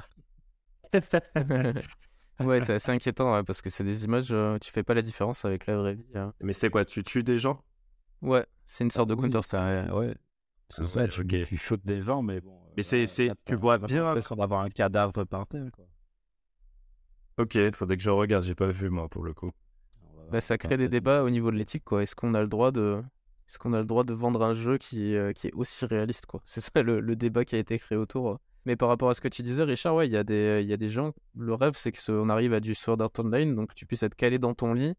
ouais, 2.39 2.65
c'est 2.65 2.73
assez 2.73 2.91
inquiétant 2.91 3.33
ouais, 3.33 3.43
parce 3.43 3.61
que 3.61 3.69
c'est 3.69 3.83
des 3.83 4.03
images, 4.03 4.31
euh, 4.31 4.57
tu 4.59 4.71
fais 4.71 4.83
pas 4.83 4.93
la 4.93 5.01
différence 5.01 5.45
avec 5.45 5.65
la 5.67 5.77
vraie 5.77 5.95
vie. 5.95 6.05
hein. 6.15 6.33
Mais 6.41 6.53
c'est 6.53 6.69
quoi, 6.69 6.85
tu 6.85 7.03
tues 7.03 7.23
des 7.23 7.37
gens? 7.37 7.61
Ouais, 8.21 8.45
c'est 8.65 8.83
une 8.83 8.91
sorte 8.91 9.09
de 9.09 9.41
ça, 9.41 9.85
ouais. 9.93 10.15
C'est 10.69 10.83
Ah 10.83 10.85
ça, 10.85 11.01
ouais, 11.01 11.09
tu, 11.09 11.21
ok. 11.21 11.47
tu 11.47 11.57
shootes 11.57 11.85
des 11.85 12.01
gens, 12.01 12.21
mais 12.21 12.39
bon. 12.39 12.57
Mais 12.77 12.83
c'est- 12.83 13.07
c'est- 13.07 13.27
là, 13.27 13.35
tu 13.45 13.55
vois 13.55 13.77
bien- 13.77 14.03
l'impression 14.03 14.35
d'avoir 14.35 14.61
un 14.61 14.69
cadavre 14.69 15.23
par 15.25 15.45
terre, 15.47 15.69
quoi. 15.73 15.85
Ok, 17.37 17.57
faudrait 17.73 17.97
que 17.97 18.03
je 18.03 18.09
regarde, 18.09 18.43
j'ai 18.43 18.55
pas 18.55 18.67
vu 18.67 18.89
moi 18.89 19.09
pour 19.09 19.23
le 19.23 19.33
coup. 19.33 19.51
Bah, 20.31 20.39
ça 20.39 20.57
crée 20.57 20.77
des 20.77 20.87
débats 20.87 21.23
au 21.23 21.29
niveau 21.29 21.51
de 21.51 21.57
l'éthique, 21.57 21.83
quoi. 21.83 22.03
Est-ce 22.03 22.15
qu'on 22.15 22.33
a 22.33 22.41
le 22.41 22.47
droit 22.47 22.71
de, 22.71 23.03
est-ce 23.51 23.59
qu'on 23.59 23.73
a 23.73 23.79
le 23.79 23.85
droit 23.85 24.05
de 24.05 24.13
vendre 24.13 24.41
un 24.43 24.53
jeu 24.53 24.77
qui, 24.77 25.13
euh, 25.13 25.33
qui 25.33 25.47
est 25.47 25.53
aussi 25.53 25.85
réaliste, 25.85 26.25
quoi? 26.25 26.39
C'est 26.45 26.61
ça 26.61 26.69
le, 26.81 27.01
le 27.01 27.15
débat 27.17 27.43
qui 27.43 27.55
a 27.55 27.57
été 27.59 27.77
créé 27.77 27.97
autour. 27.97 28.29
euh. 28.29 28.35
Mais 28.65 28.77
par 28.77 28.87
rapport 28.87 29.09
à 29.09 29.13
ce 29.13 29.19
que 29.19 29.27
tu 29.27 29.41
disais, 29.41 29.63
Richard, 29.63 29.95
ouais, 29.95 30.07
il 30.07 30.13
y 30.13 30.17
a 30.17 30.23
des, 30.23 30.63
y 30.63 30.71
a 30.71 30.77
des 30.77 30.89
gens. 30.89 31.11
Le 31.35 31.53
rêve, 31.53 31.73
c'est 31.75 31.91
que 31.91 31.97
ce- 31.99 32.13
on 32.13 32.29
arrive 32.29 32.53
à 32.53 32.61
du 32.61 32.75
Sword 32.75 33.01
Art 33.01 33.11
Online, 33.19 33.53
donc 33.55 33.75
tu 33.75 33.85
puisses 33.85 34.03
être 34.03 34.15
calé 34.15 34.39
dans 34.39 34.53
ton 34.53 34.73
lit, 34.73 34.93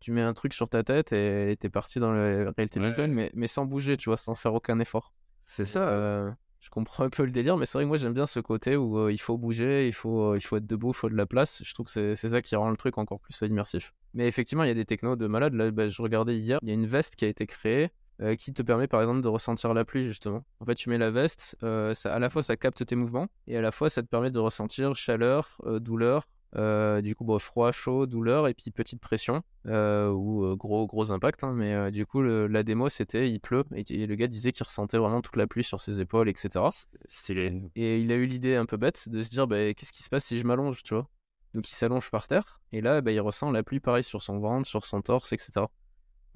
tu 0.00 0.12
mets 0.12 0.20
un 0.20 0.34
truc 0.34 0.52
sur 0.52 0.68
ta 0.68 0.82
tête 0.82 1.12
et 1.12 1.56
t'es 1.58 1.70
parti 1.70 1.98
dans 1.98 2.12
la 2.12 2.50
réalité 2.50 2.78
Ouais. 2.78 2.86
virtuelle, 2.88 3.10
mais, 3.10 3.30
mais 3.34 3.46
sans 3.46 3.64
bouger, 3.64 3.96
tu 3.96 4.10
vois, 4.10 4.18
sans 4.18 4.34
faire 4.34 4.52
aucun 4.52 4.78
effort. 4.80 5.14
C'est 5.44 5.64
ça. 5.64 5.88
Euh, 5.88 6.30
je 6.64 6.70
comprends 6.70 7.04
un 7.04 7.10
peu 7.10 7.26
le 7.26 7.30
délire, 7.30 7.58
mais 7.58 7.66
c'est 7.66 7.76
vrai 7.76 7.84
que 7.84 7.88
moi 7.88 7.98
j'aime 7.98 8.14
bien 8.14 8.24
ce 8.24 8.40
côté 8.40 8.74
où 8.74 8.98
euh, 8.98 9.12
il 9.12 9.20
faut 9.20 9.36
bouger, 9.36 9.86
il 9.86 9.92
faut, 9.92 10.32
euh, 10.32 10.38
il 10.38 10.40
faut 10.40 10.56
être 10.56 10.66
debout, 10.66 10.92
il 10.92 10.94
faut 10.94 11.10
de 11.10 11.14
la 11.14 11.26
place. 11.26 11.62
Je 11.62 11.74
trouve 11.74 11.84
que 11.84 12.14
c'est 12.14 12.28
ça 12.28 12.40
qui 12.40 12.56
rend 12.56 12.70
le 12.70 12.76
truc 12.78 12.96
encore 12.96 13.20
plus 13.20 13.38
immersif. 13.42 13.92
Mais 14.14 14.26
effectivement, 14.26 14.64
il 14.64 14.68
y 14.68 14.70
a 14.70 14.74
des 14.74 14.86
technos 14.86 15.16
de 15.16 15.26
malades. 15.26 15.52
Là, 15.52 15.70
bah, 15.70 15.90
je 15.90 16.00
regardais 16.00 16.38
hier, 16.38 16.58
il 16.62 16.68
y 16.68 16.70
a 16.70 16.74
une 16.74 16.86
veste 16.86 17.16
qui 17.16 17.26
a 17.26 17.28
été 17.28 17.46
créée 17.46 17.90
euh, 18.22 18.34
qui 18.34 18.54
te 18.54 18.62
permet 18.62 18.86
par 18.86 19.02
exemple 19.02 19.20
de 19.20 19.28
ressentir 19.28 19.74
la 19.74 19.84
pluie 19.84 20.06
justement. 20.06 20.42
En 20.60 20.64
fait, 20.64 20.74
tu 20.74 20.88
mets 20.88 20.96
la 20.96 21.10
veste, 21.10 21.54
à 21.60 22.18
la 22.18 22.30
fois 22.30 22.42
ça 22.42 22.56
capte 22.56 22.86
tes 22.86 22.96
mouvements 22.96 23.26
et 23.46 23.58
à 23.58 23.60
la 23.60 23.70
fois 23.70 23.90
ça 23.90 24.02
te 24.02 24.08
permet 24.08 24.30
de 24.30 24.38
ressentir 24.38 24.94
chaleur, 24.94 25.60
douleur. 25.80 26.26
Euh, 26.56 27.00
du 27.02 27.14
coup, 27.16 27.24
bon, 27.24 27.38
froid, 27.38 27.72
chaud, 27.72 28.06
douleur 28.06 28.46
et 28.48 28.54
puis 28.54 28.70
petite 28.70 29.00
pression 29.00 29.42
euh, 29.66 30.08
ou 30.10 30.44
euh, 30.44 30.54
gros 30.56 30.86
gros 30.86 31.10
impact. 31.10 31.42
hein. 31.44 31.52
mais 31.54 31.74
euh, 31.74 31.90
du 31.90 32.06
coup, 32.06 32.20
le- 32.22 32.46
la 32.46 32.62
démo 32.62 32.88
c'était 32.88 33.30
il 33.30 33.40
pleut 33.40 33.64
et, 33.74 33.84
et 33.90 34.06
le 34.06 34.14
gars 34.14 34.26
disait 34.28 34.52
qu'il 34.52 34.64
ressentait 34.64 34.98
vraiment 34.98 35.20
toute 35.22 35.36
la 35.36 35.46
pluie 35.46 35.64
sur 35.64 35.80
ses 35.80 36.00
épaules, 36.00 36.28
etc. 36.28 36.64
Stylé. 37.06 37.62
Et 37.74 37.98
il 38.00 38.12
a 38.12 38.14
eu 38.16 38.26
l'idée 38.26 38.56
un 38.56 38.66
peu 38.66 38.76
bête 38.76 39.08
de 39.08 39.22
se 39.22 39.30
dire 39.30 39.46
bah, 39.46 39.72
qu'est-ce 39.74 39.92
qui 39.92 40.02
se 40.02 40.10
passe 40.10 40.24
si 40.24 40.38
je 40.38 40.44
m'allonge, 40.44 40.82
tu 40.82 40.94
vois? 40.94 41.08
Donc 41.54 41.68
il 41.70 41.74
s'allonge 41.74 42.10
par 42.10 42.26
terre 42.26 42.60
et 42.72 42.80
là 42.80 43.00
bah, 43.00 43.12
il 43.12 43.20
ressent 43.20 43.50
la 43.50 43.62
pluie 43.62 43.80
pareil 43.80 44.02
sur 44.04 44.22
son 44.22 44.38
ventre, 44.40 44.66
sur 44.66 44.84
son 44.84 45.02
torse, 45.02 45.32
etc. 45.32 45.66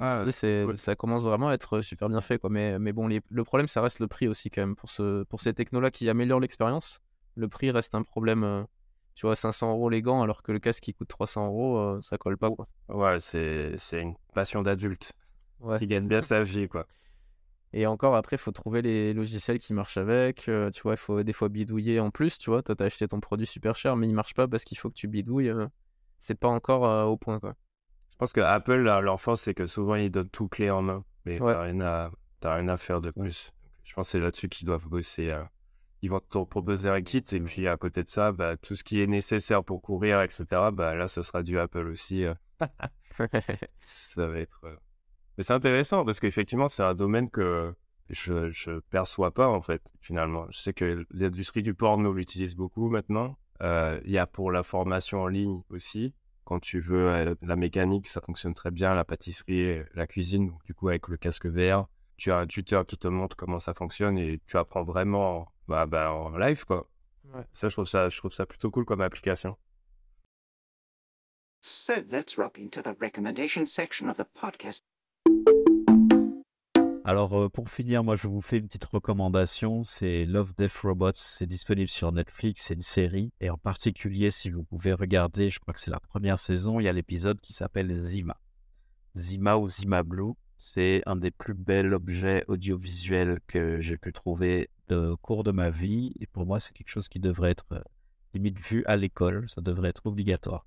Ah, 0.01 0.21
Après, 0.21 0.31
c'est- 0.33 0.63
cool. 0.65 0.79
Ça 0.79 0.95
commence 0.95 1.25
vraiment 1.25 1.49
à 1.49 1.55
être 1.55 1.81
super 1.83 2.09
bien 2.09 2.21
fait. 2.21 2.39
Quoi. 2.39 2.51
Mais, 2.51 2.79
mais 2.79 2.93
bon, 2.93 3.09
les- 3.09 3.21
le 3.31 3.45
problème 3.45 3.67
ça 3.69 3.83
reste 3.83 3.99
le 3.99 4.07
prix 4.07 4.29
aussi 4.29 4.49
quand 4.51 4.63
même. 4.63 4.77
Pour, 4.77 4.91
ce, 4.91 5.25
pour 5.25 5.41
ces 5.41 5.53
technos-là 5.55 5.91
qui 5.91 6.09
améliorent 6.09 6.39
l'expérience, 6.41 7.01
le 7.35 7.49
prix 7.49 7.71
reste 7.73 7.95
un 7.97 8.03
problème. 8.03 8.67
Tu 9.19 9.27
vois, 9.27 9.35
500 9.35 9.73
euros 9.73 9.91
les 9.91 10.01
gants 10.01 10.23
alors 10.23 10.45
que 10.45 10.53
le 10.53 10.61
casque 10.61 10.85
qui 10.85 10.95
coûte 10.95 11.09
300 11.09 11.49
euros, 11.49 11.77
euh, 11.79 12.01
ça 12.01 12.19
colle 12.19 12.39
pas. 12.39 12.51
Quoi. 12.53 12.65
Ouais, 12.89 13.19
c'est 13.19 13.73
c'est 13.77 14.01
une 14.01 14.15
passion 14.33 14.63
d'adulte 14.63 15.13
Ouais. 15.59 15.77
qui 15.81 15.89
gagne 15.89 16.07
bien 16.07 16.23
sa 16.23 16.41
vie, 16.45 16.69
quoi. 16.69 16.87
Et 17.73 17.85
encore 17.87 18.15
après, 18.15 18.37
il 18.37 18.39
faut 18.39 18.53
trouver 18.53 18.81
les 18.81 19.13
logiciels 19.13 19.59
qui 19.59 19.75
marchent 19.75 19.97
avec. 19.97 20.49
euh, 20.49 20.71
tu 20.71 20.83
vois, 20.83 20.93
il 20.95 20.99
faut 20.99 21.21
des 21.25 21.33
fois 21.33 21.49
bidouiller 21.49 21.99
en 21.99 22.11
plus. 22.13 22.39
Tu 22.39 22.49
vois, 22.49 22.63
toi, 22.63 22.77
t'as 22.77 22.85
acheté 22.85 23.09
ton 23.09 23.19
produit 23.19 23.45
super 23.45 23.75
cher, 23.75 23.97
mais 23.97 24.07
il 24.07 24.15
marche 24.15 24.35
pas 24.35 24.47
parce 24.47 24.63
qu'il 24.65 24.79
faut 24.79 24.89
que 24.89 24.95
tu 24.95 25.09
bidouilles. 25.09 25.49
euh, 25.51 25.67
c'est 26.21 26.39
pas 26.39 26.49
encore 26.49 27.09
au 27.11 27.17
point, 27.17 27.41
quoi. 27.41 27.55
Je 28.13 28.17
pense 28.19 28.33
que 28.33 28.41
Apple, 28.41 28.89
force, 29.19 29.41
c'est 29.43 29.55
que 29.55 29.67
souvent, 29.67 29.97
ils 29.97 30.11
donnent 30.11 30.31
tout 30.31 30.47
clé 30.49 30.71
en 30.71 30.81
main. 30.83 31.05
Mais 31.25 31.41
Ouais. 31.41 31.53
t'as 31.53 31.63
rien, 31.63 31.81
à... 31.81 32.11
t'as 32.39 32.55
rien 32.55 32.69
à 32.69 32.77
faire 32.77 33.01
de 33.01 33.11
plus. 33.11 33.51
Je 33.83 33.95
pense 33.95 34.07
que 34.07 34.11
c'est 34.13 34.21
là-dessus 34.21 34.49
qu'ils 34.49 34.67
doivent 34.67 34.87
bosser. 34.89 35.35
Ils 36.03 36.11
vont 36.11 36.21
te 36.21 36.39
proposer 36.45 36.89
un 36.89 37.03
kit, 37.03 37.25
et 37.33 37.41
puis 37.41 37.67
à 37.67 37.77
côté 37.77 38.03
de 38.05 38.09
ça, 38.09 38.31
bah, 38.33 38.57
tout 38.57 38.75
ce 38.77 38.85
qui 38.85 39.03
est 39.03 39.07
nécessaire 39.09 39.65
pour 39.65 39.83
courir, 39.83 40.21
etc., 40.23 40.45
bah, 40.73 40.95
là, 40.95 41.09
ce 41.09 41.23
sera 41.23 41.43
du 41.43 41.59
Apple 41.59 41.89
aussi. 41.89 42.25
euh. 42.25 42.35
Ça 43.79 44.27
va 44.29 44.39
être. 44.39 44.61
euh, 44.65 44.77
Mais 45.37 45.45
c'est 45.45 45.53
intéressant 45.55 46.05
parce 46.05 46.21
qu'effectivement, 46.21 46.69
c'est 46.69 46.83
un 46.83 46.95
domaine 46.95 47.31
que 47.31 47.75
je, 48.11 48.49
je 48.51 48.79
perçois 48.91 49.33
pas 49.33 49.49
en 49.49 49.61
fait, 49.61 49.93
finalement. 50.01 50.47
Je 50.51 50.59
sais 50.59 50.73
que 50.73 51.05
l'industrie 51.11 51.63
du 51.63 51.75
porno 51.75 52.13
l'utilise 52.13 52.55
beaucoup 52.55 52.89
maintenant. 52.89 53.37
Euh, 53.63 54.01
Il 54.05 54.11
y 54.13 54.19
a 54.19 54.27
pour 54.27 54.53
la 54.53 54.63
formation 54.63 55.23
en 55.23 55.27
ligne 55.29 55.63
aussi. 55.71 56.15
Quand 56.45 56.61
tu 56.61 56.81
veux 56.81 57.09
euh, 57.09 57.35
la 57.43 57.57
mécanique, 57.57 58.09
ça 58.09 58.21
fonctionne 58.21 58.55
très 58.55 58.71
bien. 58.71 58.95
La 58.95 59.05
pâtisserie, 59.05 59.81
la 59.95 60.07
cuisine. 60.07 60.49
Donc, 60.49 60.65
du 60.65 60.75
coup, 60.75 60.89
avec 60.89 61.09
le 61.09 61.17
casque 61.17 61.47
VR, 61.47 61.87
tu 62.17 62.33
as 62.33 62.39
un 62.39 62.47
tuteur 62.47 62.87
qui 62.87 62.97
te 62.97 63.09
montre 63.09 63.37
comment 63.37 63.59
ça 63.59 63.75
fonctionne 63.75 64.17
et 64.17 64.41
tu 64.47 64.57
apprends 64.57 64.83
vraiment 64.85 65.47
bah, 65.69 65.87
bah, 65.87 66.13
en 66.13 66.37
live, 66.37 66.65
quoi. 66.65 66.89
Ouais. 67.35 67.45
Ça, 67.53 67.69
je 67.69 67.75
trouve 67.75 67.87
ça, 67.87 68.09
je 68.09 68.17
trouve 68.17 68.33
ça 68.33 68.47
plutôt 68.47 68.71
cool 68.71 68.85
comme 68.85 69.03
application. 69.03 69.57
So 71.61 71.95
let's 72.11 72.37
rock 72.39 72.59
into 72.59 72.81
the 72.81 72.97
recommendation 73.01 73.67
section 73.67 74.09
of 74.09 74.17
the 74.17 74.25
podcast. 74.25 74.83
Alors, 77.05 77.35
euh, 77.39 77.49
pour 77.49 77.71
finir, 77.71 78.05
moi, 78.05 78.17
je 78.17 78.29
vous 78.29 78.41
fais 78.41 78.59
une 78.59 78.67
petite 78.67 78.85
recommandation. 78.85 79.83
C'est 79.83 80.25
Love, 80.25 80.53
Death, 80.57 80.77
Robots. 80.83 81.13
C'est 81.15 81.47
disponible 81.47 81.89
sur 81.89 82.13
Netflix. 82.13 82.65
C'est 82.65 82.75
une 82.75 82.83
série. 82.83 83.33
Et 83.41 83.51
en 83.51 83.57
particulier, 83.57 84.31
si 84.31 84.51
vous 84.51 84.63
pouvez 84.63 84.93
regarder, 84.93 85.51
je 85.51 85.59
crois 85.59 85.75
que 85.75 85.81
c'est 85.81 85.91
la 85.91 86.01
première 86.01 86.39
saison, 86.39 86.81
il 86.81 86.85
y 86.85 86.89
a 86.89 86.93
l'épisode 86.93 87.41
qui 87.41 87.53
s'appelle 87.53 87.95
Zima. 87.95 88.39
Zima 89.17 89.57
ou 89.57 89.69
Zima 89.69 90.03
Blue. 90.03 90.35
C'est 90.59 91.03
un 91.07 91.17
des 91.17 91.31
plus 91.31 91.55
bels 91.55 91.95
objets 91.95 92.45
audiovisuels 92.47 93.41
que 93.47 93.81
j'ai 93.81 93.97
pu 93.97 94.13
trouver 94.13 94.69
au 94.93 95.17
cours 95.17 95.45
de 95.45 95.51
ma 95.51 95.71
vie. 95.71 96.13
Et 96.21 96.27
pour 96.27 96.47
moi, 96.47 96.61
c'est 96.61 96.73
quelque 96.73 96.91
chose 96.91 97.09
qui 97.09 97.21
devrait 97.21 97.51
être 97.51 97.67
euh, 97.73 97.81
limite 98.35 98.59
vu 98.59 98.85
à 98.87 98.97
l'école. 98.97 99.49
Ça 99.49 99.61
devrait 99.61 99.89
être 99.91 100.07
obligatoire. 100.07 100.67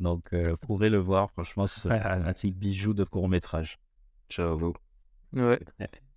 Donc, 0.00 0.32
euh, 0.32 0.50
vous 0.52 0.56
pourrez 0.56 0.90
le 0.90 0.98
voir. 0.98 1.30
Franchement, 1.30 1.66
c'est 1.66 1.90
un 1.90 2.32
petit 2.32 2.50
bijou 2.50 2.94
de 2.94 3.04
court 3.04 3.28
métrage. 3.28 3.78
J'avoue. 4.28 4.74
Ouais. 5.32 5.60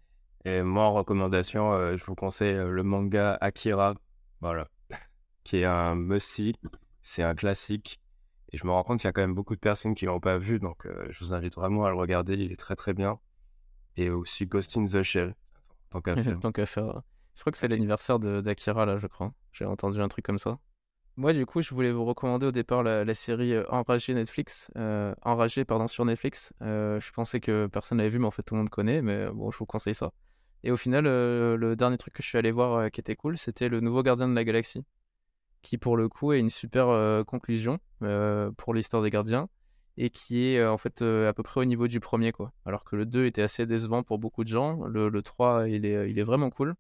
Et 0.46 0.62
moi, 0.62 0.84
en 0.84 0.94
recommandation, 0.94 1.74
euh, 1.74 1.98
je 1.98 2.06
vous 2.06 2.14
conseille 2.14 2.54
euh, 2.54 2.70
le 2.70 2.84
manga 2.84 3.36
Akira, 3.42 3.96
voilà, 4.42 4.68
qui 5.44 5.58
est 5.58 5.66
un 5.66 5.96
must-see. 5.96 6.56
C'est 7.02 7.24
un 7.24 7.34
classique. 7.34 8.00
Et 8.52 8.58
je 8.58 8.66
me 8.66 8.72
rends 8.72 8.84
compte 8.84 9.00
qu'il 9.00 9.08
y 9.08 9.10
a 9.10 9.12
quand 9.12 9.22
même 9.22 9.34
beaucoup 9.34 9.56
de 9.56 9.60
personnes 9.60 9.96
qui 9.96 10.06
l'ont 10.06 10.20
pas 10.20 10.38
vu, 10.38 10.60
donc 10.60 10.86
euh, 10.86 11.08
je 11.10 11.20
vous 11.20 11.34
invite 11.34 11.56
vraiment 11.56 11.86
à 11.86 11.90
le 11.90 11.96
regarder. 11.96 12.36
Il 12.36 12.52
est 12.52 12.60
très 12.60 12.76
très 12.76 12.94
bien. 12.94 13.20
Et 13.98 14.12
aussi 14.12 14.46
Ghost 14.46 14.78
in 14.78 14.86
the 14.86 15.02
Shell, 15.02 15.36
tant 15.90 16.02
qu'à 16.02 16.16
faire. 16.16 16.40
Tant 16.40 16.52
qu'à 16.52 16.66
faire. 16.68 17.02
Je 17.36 17.42
crois 17.42 17.52
que 17.52 17.58
c'est 17.58 17.68
l'anniversaire 17.68 18.20
d'Akira, 18.20 18.86
là, 18.86 18.98
je 18.98 19.08
crois. 19.08 19.34
J'ai 19.52 19.66
entendu 19.66 20.02
un 20.02 20.08
truc 20.08 20.26
comme 20.26 20.40
ça. 20.40 20.58
Moi, 21.18 21.32
du 21.32 21.46
coup, 21.46 21.62
je 21.62 21.74
voulais 21.74 21.92
vous 21.92 22.04
recommander 22.04 22.46
au 22.46 22.52
départ 22.52 22.84
la, 22.84 23.14
série 23.14 23.54
euh, 23.54 23.64
Enragé 23.70 24.14
Netflix. 24.14 24.70
euh, 24.78 25.14
Enragé, 25.22 25.64
pardon, 25.64 25.88
sur 25.88 26.04
Netflix. 26.04 26.54
Euh, 26.62 27.00
je 27.00 27.12
pensais 27.12 27.40
que 27.40 27.68
personne 27.68 28.00
l'avait 28.00 28.10
vu, 28.10 28.20
mais 28.20 28.26
en 28.26 28.32
fait, 28.32 28.44
tout 28.44 28.54
le 28.54 28.60
monde 28.60 28.70
connaît. 28.70 29.02
Mais 29.02 29.14
euh, 29.14 29.32
bon, 29.32 29.50
je 29.50 29.58
vous 29.58 29.66
conseille 29.66 29.96
ça. 29.96 30.12
Et 30.64 30.72
au 30.72 30.78
final, 30.78 31.06
le 31.06 31.76
dernier 31.76 31.98
truc 31.98 32.14
que 32.16 32.24
je 32.24 32.28
suis 32.28 32.38
allé 32.40 32.52
voir 32.52 32.90
qui 32.90 33.00
était 33.00 33.16
cool, 33.16 33.38
c'était 33.38 33.70
le 33.70 33.82
nouveau 33.82 34.02
Gardien 34.02 34.28
de 34.28 34.34
la 34.34 34.44
Galaxie. 34.44 34.84
Qui, 35.62 35.78
pour 35.78 35.96
le 35.96 36.10
coup, 36.10 36.34
est 36.34 36.40
une 36.40 36.50
super 36.50 37.24
conclusion 37.26 37.78
pour 38.58 38.74
l'histoire 38.74 39.04
des 39.04 39.12
gardiens. 39.12 39.48
Et 39.98 40.10
qui 40.10 40.48
est 40.48 40.66
en 40.66 40.78
fait 40.78 41.04
à 41.04 41.34
peu 41.34 41.44
près 41.44 41.62
au 41.62 41.66
niveau 41.66 41.88
du 41.88 42.00
premier, 42.00 42.32
quoi. 42.32 42.52
Alors 42.66 42.84
que 42.84 42.96
le 42.96 43.06
2 43.06 43.28
était 43.28 43.44
assez 43.44 43.68
décevant 43.68 44.02
pour 44.02 44.18
beaucoup 44.18 44.44
de 44.44 44.50
gens. 44.50 44.84
Le, 44.86 45.10
le 45.10 45.22
3, 45.22 45.70
il 45.70 45.86
est, 45.86 46.10
il 46.10 46.18
est 46.18 46.24
vraiment 46.24 46.50
cool. 46.50 46.74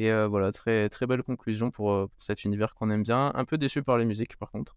Et 0.00 0.12
euh, 0.12 0.28
voilà, 0.28 0.52
très, 0.52 0.88
très 0.88 1.06
belle 1.08 1.24
conclusion 1.24 1.72
pour, 1.72 1.90
euh, 1.90 2.06
pour 2.06 2.22
cet 2.22 2.44
univers 2.44 2.74
qu'on 2.74 2.88
aime 2.88 3.02
bien. 3.02 3.32
Un 3.34 3.44
peu 3.44 3.58
déçu 3.58 3.82
par 3.82 3.98
les 3.98 4.04
musiques, 4.04 4.36
par 4.36 4.52
contre. 4.52 4.76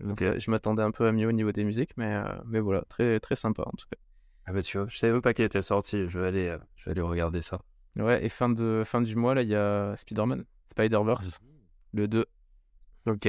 Je 0.00 0.50
m'attendais 0.50 0.82
un 0.82 0.90
peu 0.90 1.06
à 1.06 1.12
mieux 1.12 1.26
au 1.26 1.32
niveau 1.32 1.52
des 1.52 1.64
musiques, 1.64 1.96
mais, 1.96 2.12
euh, 2.14 2.24
mais 2.44 2.60
voilà, 2.60 2.82
très, 2.88 3.18
très 3.18 3.34
sympa 3.34 3.62
en 3.64 3.70
tout 3.72 3.86
cas. 3.90 3.96
Ah 4.44 4.52
bah 4.52 4.62
tu 4.62 4.76
vois, 4.78 4.86
je 4.88 4.98
savais 4.98 5.12
même 5.14 5.22
pas 5.22 5.32
qu'il 5.32 5.44
était 5.46 5.62
sorti. 5.62 6.06
Je 6.06 6.18
vais 6.20 6.26
aller, 6.28 6.56
je 6.76 6.84
vais 6.84 6.90
aller 6.90 7.00
regarder 7.00 7.40
ça. 7.40 7.60
Ouais, 7.96 8.22
et 8.24 8.28
fin, 8.28 8.50
de, 8.50 8.82
fin 8.86 9.00
du 9.00 9.16
mois, 9.16 9.34
là, 9.34 9.40
il 9.42 9.48
y 9.48 9.54
a 9.54 9.96
Spider-Man, 9.96 10.44
Spider-Verse, 10.70 11.40
le 11.94 12.06
2. 12.06 12.26
Ok. 13.06 13.26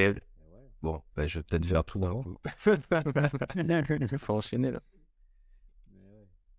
Bon, 0.82 1.02
bah, 1.16 1.26
je 1.26 1.40
vais 1.40 1.44
peut-être 1.44 1.66
faire 1.66 1.84
tout 1.86 2.00
d'un 2.00 2.12
coup. 2.22 2.36
Faut 4.20 4.34
enchaîner 4.34 4.72
là. 4.72 4.82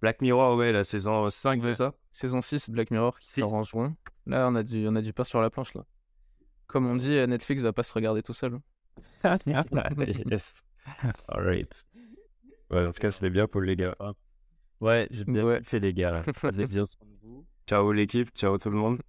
Black 0.02 0.22
Mirror, 0.22 0.56
ouais, 0.56 0.72
la 0.72 0.82
saison 0.84 1.28
5, 1.28 1.60
Ouais. 1.60 1.68
c'est 1.68 1.74
ça? 1.74 1.94
Saison 2.10 2.40
6, 2.40 2.70
Black 2.70 2.90
Mirror, 2.90 3.18
qui 3.18 3.28
Six. 3.28 3.40
sort 3.40 3.52
en 3.52 3.64
juin. 3.64 3.94
Là, 4.30 4.48
on 4.48 4.54
a, 4.54 4.62
du, 4.62 4.86
on 4.88 4.94
a 4.96 5.02
du 5.02 5.12
pain 5.12 5.24
sur 5.24 5.40
la 5.40 5.50
planche 5.50 5.74
là. 5.74 5.84
Comme 6.66 6.86
on 6.86 6.96
dit, 6.96 7.12
euh, 7.12 7.26
Netflix 7.26 7.62
va 7.62 7.72
pas 7.72 7.82
se 7.82 7.92
regarder 7.92 8.22
tout 8.22 8.32
seul. 8.32 8.58
yes. 10.30 10.62
Alright. 11.28 11.84
Ouais, 12.70 12.86
en 12.86 12.92
tout 12.92 13.00
cas, 13.00 13.10
c'était 13.10 13.30
bien 13.30 13.46
pour 13.46 13.60
les 13.60 13.76
gars. 13.76 13.94
Ouais, 14.80 15.08
j'ai 15.10 15.24
bien 15.24 15.44
Ouais. 15.44 15.58
kiffé, 15.60 15.80
les 15.80 15.92
gars. 15.92 16.22
Prenez 16.34 16.66
bien 16.68 16.84
soin 16.84 17.06
de 17.06 17.16
vous. 17.22 17.44
Ciao 17.66 17.92
l'équipe, 17.92 18.30
ciao 18.34 18.56
tout 18.58 18.70
le 18.70 18.76
monde. 18.76 19.00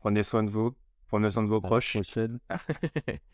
Prenez 0.00 0.22
soin 0.22 0.42
de 0.42 0.50
vous, 0.50 0.74
prenez 1.08 1.30
soin 1.30 1.42
de 1.42 1.48
vos 1.48 1.60
proches. 1.60 1.96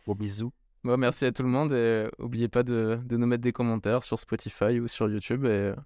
Gros 0.05 0.15
bisous. 0.15 0.53
Bon, 0.85 0.97
merci 0.97 1.25
à 1.25 1.33
tout 1.33 1.43
le 1.43 1.49
monde 1.49 1.73
et 1.73 1.77
euh, 1.77 2.11
oubliez 2.19 2.49
pas 2.49 2.63
de, 2.63 3.01
de 3.05 3.17
nous 3.17 3.27
mettre 3.27 3.43
des 3.43 3.53
commentaires 3.53 4.03
sur 4.03 4.19
Spotify 4.19 4.79
ou 4.81 4.87
sur 4.89 5.09
YouTube 5.09 5.45
et 5.45 5.49
euh, 5.49 5.77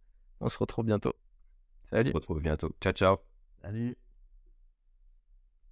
on 0.40 0.48
se 0.48 0.58
retrouve 0.58 0.84
bientôt. 0.84 1.12
On 1.92 1.96
Salut. 1.96 2.08
se 2.08 2.12
retrouve 2.14 2.40
bientôt. 2.40 2.70
Ciao, 2.80 2.92
ciao. 2.92 3.16
Salut. 3.62 3.96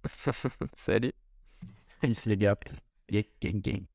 Salut. 0.75 1.13
Peace, 2.01 2.25
les 2.25 2.37
gars. 2.37 2.57
Yeah, 3.09 3.23
gang, 3.41 3.61
gang. 3.61 3.85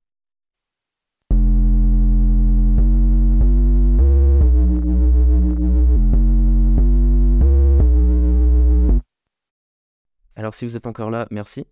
Alors 10.37 10.55
si 10.55 10.65
vous 10.65 10.77
êtes 10.77 10.87
encore 10.87 11.11
là, 11.11 11.27
merci. 11.31 11.67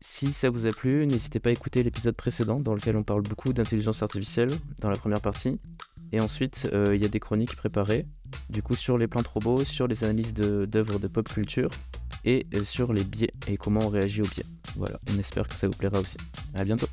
Si 0.00 0.32
ça 0.32 0.50
vous 0.50 0.66
a 0.66 0.72
plu, 0.72 1.06
n'hésitez 1.06 1.38
pas 1.40 1.50
à 1.50 1.52
écouter 1.52 1.82
l'épisode 1.82 2.16
précédent 2.16 2.58
dans 2.58 2.74
lequel 2.74 2.96
on 2.96 3.04
parle 3.04 3.22
beaucoup 3.22 3.52
d'intelligence 3.52 4.02
artificielle 4.02 4.50
dans 4.80 4.90
la 4.90 4.96
première 4.96 5.20
partie. 5.20 5.58
Et 6.12 6.20
ensuite, 6.20 6.68
euh, 6.72 6.94
il 6.94 7.00
y 7.00 7.04
a 7.04 7.08
des 7.08 7.20
chroniques 7.20 7.56
préparées, 7.56 8.06
du 8.50 8.62
coup 8.62 8.74
sur 8.74 8.98
les 8.98 9.06
plantes 9.06 9.28
robots, 9.28 9.64
sur 9.64 9.86
les 9.86 10.04
analyses 10.04 10.34
de- 10.34 10.66
d'œuvres 10.66 10.98
de, 10.98 11.08
pop 11.08 11.26
culture 11.28 11.70
et 12.24 12.46
euh, 12.54 12.64
sur 12.64 12.92
les 12.92 13.04
biais 13.04 13.32
et 13.46 13.56
comment 13.56 13.80
on 13.82 13.88
réagit 13.88 14.22
aux 14.22 14.28
biais. 14.28 14.46
Voilà, 14.76 14.98
on 15.12 15.18
espère 15.18 15.46
que 15.48 15.54
ça 15.54 15.66
vous 15.66 15.74
plaira 15.74 15.98
aussi. 15.98 16.16
À 16.54 16.64
bientôt. 16.64 16.86